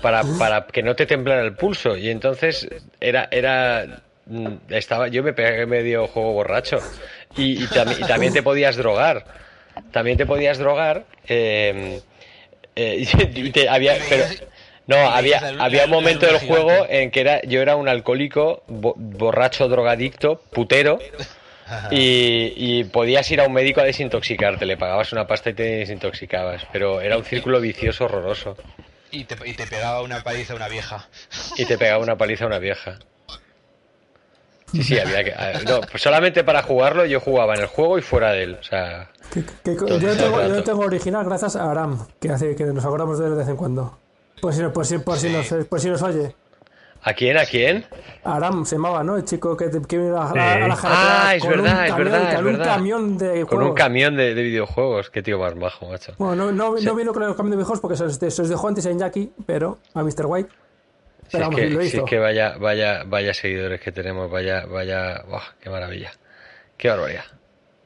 para, 0.02 0.24
para 0.38 0.66
que 0.68 0.84
no 0.84 0.96
te 0.96 1.06
temblara 1.06 1.42
el 1.42 1.54
pulso. 1.54 1.98
Y 1.98 2.10
entonces 2.10 2.68
era, 3.00 3.28
era 3.32 4.02
mm, 4.26 4.48
estaba, 4.70 5.08
yo 5.08 5.24
me 5.24 5.34
pegué 5.34 5.66
medio 5.66 6.08
juego 6.08 6.34
borracho. 6.34 6.80
Y, 7.38 7.64
y, 7.64 7.68
también 7.68 8.34
te 8.34 8.44
podías 8.44 8.76
drogar. 8.76 9.26
También 9.92 10.18
te 10.18 10.26
podías 10.26 10.58
drogar. 10.58 11.06
Em, 11.28 12.00
eh, 12.76 13.06
y 13.36 13.68
había, 13.68 13.98
pero, 14.10 14.26
no, 14.88 14.98
había, 14.98 15.54
había 15.60 15.86
un 15.86 15.92
momento 15.92 16.26
del 16.26 16.40
juego 16.40 16.86
en 16.90 17.12
que 17.12 17.22
era, 17.22 17.42
yo 17.44 17.62
era 17.62 17.76
un 17.76 17.88
alcohólico, 17.88 18.64
borracho, 18.68 19.68
drogadicto, 19.68 20.42
putero. 20.52 21.00
Y, 21.90 22.54
y, 22.58 22.84
podías 22.84 23.32
ir 23.32 23.40
a 23.40 23.46
un 23.46 23.54
médico 23.54 23.80
a 23.80 23.86
desintoxicarte, 23.86 24.66
le 24.66 24.76
pagabas 24.76 25.14
una 25.14 25.26
pasta 25.26 25.52
y 25.52 25.54
te 25.54 25.64
desintoxicabas, 25.64 26.68
pero 26.74 27.00
era 27.00 27.18
un 27.18 27.24
círculo 27.24 27.62
vicioso 27.62 28.06
horroroso. 28.06 28.58
Y 29.12 29.26
te, 29.26 29.36
y 29.48 29.54
te 29.54 29.68
pegaba 29.68 30.02
una 30.02 30.24
paliza 30.24 30.54
a 30.54 30.56
una 30.56 30.68
vieja. 30.68 31.08
Y 31.58 31.66
te 31.66 31.78
pegaba 31.78 32.02
una 32.02 32.18
paliza 32.18 32.46
a 32.46 32.48
una 32.48 32.60
vieja. 32.60 33.00
Sí, 34.72 34.84
sí, 34.84 35.00
había 35.00 35.24
que. 35.24 35.34
No, 35.66 35.82
pues 35.82 36.02
solamente 36.02 36.44
para 36.44 36.64
jugarlo 36.64 37.06
yo 37.06 37.20
jugaba 37.20 37.56
en 37.56 37.62
el 37.62 37.68
juego 37.68 37.98
y 37.98 38.02
fuera 38.02 38.32
de 38.32 38.44
él. 38.44 38.58
O 38.60 38.64
sea. 38.64 39.12
yo, 39.36 39.44
tengo, 40.16 40.64
tengo, 40.64 40.82
original 40.82 41.26
gracias 41.26 41.58
a 41.58 41.70
Aram, 41.70 42.08
que 42.20 42.30
hace 42.30 42.56
que 42.56 42.64
nos 42.66 42.86
acordamos 42.86 43.20
de 43.20 43.26
él 43.26 43.32
de 43.32 43.38
vez 43.38 43.50
en 43.50 43.58
cuando. 43.58 43.98
Pues 44.42 44.56
si, 44.56 44.64
por 44.70 44.86
si, 44.86 44.98
por 45.00 45.18
si, 45.18 45.30
nos, 45.30 45.48
por 45.66 45.80
si 45.80 45.90
nos 45.90 46.02
oye. 46.02 46.36
¿A 47.04 47.14
quién? 47.14 47.38
¿A 47.38 47.46
quién? 47.46 47.86
Aram 48.24 48.64
se 48.66 48.76
llamaba, 48.76 49.04
¿no? 49.04 49.18
El 49.18 49.26
chico 49.26 49.58
que, 49.58 49.72
que 49.88 49.98
vino 49.98 50.22
a, 50.22 50.30
a, 50.30 50.68
la 50.68 50.78
Ah, 50.84 51.36
es 51.36 51.48
verdad, 51.48 51.88
es 51.88 51.96
verdad. 51.96 52.36
Con 52.36 52.48
un 52.48 52.58
camión 52.58 53.18
de 53.18 53.28
juegos. 53.28 53.50
Con 53.50 53.64
un 53.64 53.74
camión 53.74 54.16
de, 54.16 54.34
videojuegos. 54.36 55.10
Qué 55.10 55.24
tío 55.24 55.40
más 55.40 55.58
bajo, 55.58 55.90
macho. 55.90 56.14
Bueno, 56.20 56.52
no, 56.52 56.76
no, 56.76 56.96
vino 56.96 57.14
con 57.14 57.24
el 57.24 57.36
camión 57.36 57.52
de 57.52 57.58
videojuegos 57.58 57.80
porque 57.80 57.98
se 57.98 58.04
os 58.42 58.50
dejó 58.50 58.68
antes 58.68 58.86
en 58.86 59.00
Jackie, 59.00 59.32
pero 59.48 59.80
a 59.96 60.04
Mr. 60.04 60.26
White. 60.28 60.50
Pero 61.32 61.46
si, 61.46 61.52
es 61.52 61.56
que, 61.56 61.70
lo 61.70 61.82
hizo. 61.82 61.92
si 61.92 61.98
es 61.98 62.04
que 62.04 62.20
vaya, 62.20 62.58
vaya, 62.58 63.04
vaya 63.06 63.34
seguidores 63.34 63.82
que 63.82 63.92
tenemos, 63.92 64.30
vaya, 64.30 64.66
vaya, 64.66 65.24
¡buah, 65.28 65.56
qué 65.60 65.70
maravilla. 65.70 66.12
Qué 66.78 66.90
barbaridad. 66.90 67.26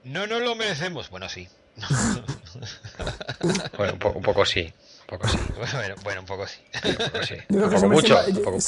No, 0.04 0.28
no 0.28 0.40
lo 0.40 0.56
merecemos. 0.56 1.10
Bueno, 1.10 1.30
sí. 1.30 1.48
bueno, 3.78 3.94
un, 3.94 4.18
un 4.18 4.24
poco 4.24 4.46
sí. 4.46 4.74
Un 5.12 5.18
poco 5.18 5.28
sí. 5.28 5.38
Bueno, 5.58 5.96
bueno, 6.04 6.22
un 6.22 6.28
poco 6.28 6.48
sí. 6.48 6.60
Yo 7.50 7.60
creo 7.60 7.70
que 7.70 7.78
se, 7.78 7.88
mucho, 7.88 8.18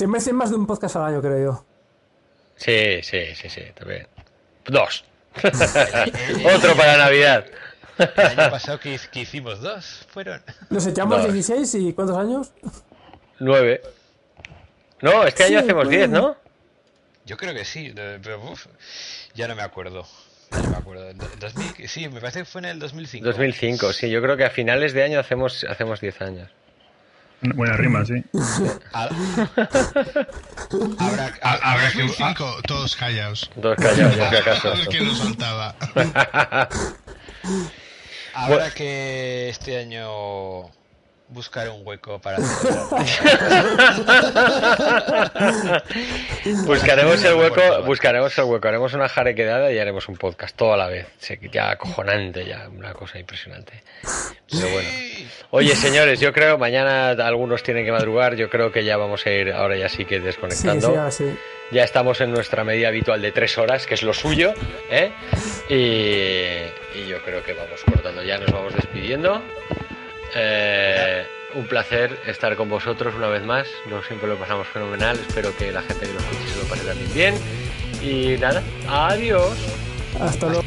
merecen, 0.08 0.36
más 0.36 0.50
de 0.50 0.56
un 0.56 0.68
podcast 0.68 0.96
al 0.98 1.06
año, 1.06 1.22
creo 1.22 1.44
yo. 1.44 1.66
Sí, 2.56 3.02
sí, 3.04 3.36
sí, 3.36 3.50
sí, 3.50 3.62
también. 3.76 4.08
Dos. 4.66 5.06
Otro 6.56 6.76
para 6.76 6.98
Navidad. 6.98 7.46
El 7.98 8.40
año 8.40 8.52
pasado 8.52 8.80
que, 8.80 9.00
hicimos 9.14 9.62
dos, 9.62 10.06
fueron. 10.10 10.42
Nos 10.70 10.86
echamos 10.86 11.24
16 11.24 11.76
y 11.76 11.94
¿cuántos 11.94 12.18
años? 12.18 12.52
Nueve. 13.40 13.82
No, 15.02 15.24
este 15.24 15.46
año 15.46 15.60
hacemos 15.60 15.90
10, 15.90 16.10
¿no? 16.10 16.38
Yo 17.26 17.38
creo 17.38 17.54
que 17.54 17.66
sí, 17.66 17.94
pero 17.96 18.42
uf, 18.42 18.68
ya 19.36 19.48
no 19.48 19.56
me 19.56 19.62
acuerdo. 19.62 20.08
No 20.52 20.70
me 20.70 20.78
acuerdo. 20.78 21.10
sí, 21.88 22.08
me 22.10 22.20
parece 22.20 22.40
que 22.40 22.46
fue 22.46 22.62
en 22.62 22.66
el 22.66 22.80
2005. 22.80 23.26
2005, 23.26 23.94
sí. 23.94 24.10
Yo 24.10 24.22
creo 24.22 24.38
que 24.38 24.46
a 24.46 24.50
finales 24.50 24.94
de 24.94 25.04
año 25.04 25.20
hacemos 25.20 25.66
hacemos 25.70 26.00
10 26.02 26.22
años. 26.22 26.50
Buena 27.42 27.78
rima, 27.78 28.04
sí. 28.04 28.24
habrá, 30.98 31.34
habrá 31.42 31.92
que 31.92 32.10
cinco, 32.10 32.62
todos 32.66 32.96
callados. 32.96 33.52
Todos 33.62 33.78
callados, 33.78 34.16
por 34.16 34.30
si 34.30 34.36
acaso. 34.36 34.74
que 34.90 35.02
nos 35.02 35.20
saltaba. 35.20 35.76
Habrá 38.34 38.72
que 38.72 39.50
este 39.50 39.78
año 39.78 40.70
buscar 41.30 41.70
un 41.70 41.86
hueco 41.86 42.20
para 42.20 42.38
buscaremos 46.66 47.22
el 47.24 47.34
hueco 47.36 47.84
buscaremos 47.86 48.38
el 48.38 48.46
hueco 48.46 48.68
haremos 48.68 48.94
una 48.94 49.10
jarequedada 49.10 49.72
y 49.72 49.80
haremos 49.80 50.08
un 50.08 50.16
podcast 50.16 50.56
todo 50.56 50.74
a 50.74 50.78
la 50.78 50.88
vez. 50.88 51.08
Ya 51.52 51.72
acojonante 51.72 52.46
ya 52.46 52.70
una 52.70 52.94
cosa 52.94 53.20
impresionante. 53.20 53.74
Pero 54.50 54.70
bueno. 54.70 54.88
Oye 55.52 55.76
señores 55.76 56.22
yo 56.22 56.32
creo 56.32 56.58
mañana 56.58 57.10
algunos 57.10 57.62
tienen 57.62 57.84
que 57.86 57.92
madrugar 57.92 58.36
yo 58.36 58.50
creo 58.50 58.72
que 58.72 58.86
ya 58.86 58.96
vamos 58.96 59.26
a 59.26 59.32
ir 59.32 59.52
ahora 59.52 59.76
ya 59.76 59.90
sí 59.90 60.06
que 60.06 60.22
desconectando. 60.22 61.10
Ya 61.72 61.84
estamos 61.84 62.22
en 62.22 62.32
nuestra 62.32 62.64
medida 62.64 62.88
habitual 62.88 63.22
de 63.22 63.34
tres 63.34 63.58
horas 63.58 63.86
que 63.86 63.96
es 63.96 64.04
lo 64.04 64.14
suyo 64.14 64.54
¿eh? 64.90 65.12
y, 65.70 65.74
y 66.98 67.08
yo 67.10 67.22
creo 67.26 67.44
que 67.44 67.52
vamos 67.52 67.84
cortando 67.84 68.24
ya 68.24 68.38
nos 68.38 68.50
vamos 68.54 68.74
despidiendo 68.74 69.42
eh, 70.36 71.26
un 71.56 71.68
placer 71.68 72.18
estar 72.26 72.56
con 72.56 72.70
vosotros 72.70 73.16
una 73.16 73.28
vez 73.28 73.44
más. 73.44 73.68
No 73.90 74.04
siempre 74.04 74.28
lo 74.28 74.38
pasamos 74.38 74.68
fenomenal. 74.68 75.20
Espero 75.20 75.56
que 75.56 75.72
la 75.72 75.82
gente 75.82 76.08
que 76.08 76.14
lo 76.14 76.20
escuche 76.20 76.48
se 76.48 76.60
lo 76.60 76.66
pase 76.66 76.84
también 76.84 77.14
bien. 77.14 77.36
Y 78.02 78.38
nada, 78.38 78.62
adiós. 78.88 79.58
Hasta 80.20 80.48
luego. 80.48 80.64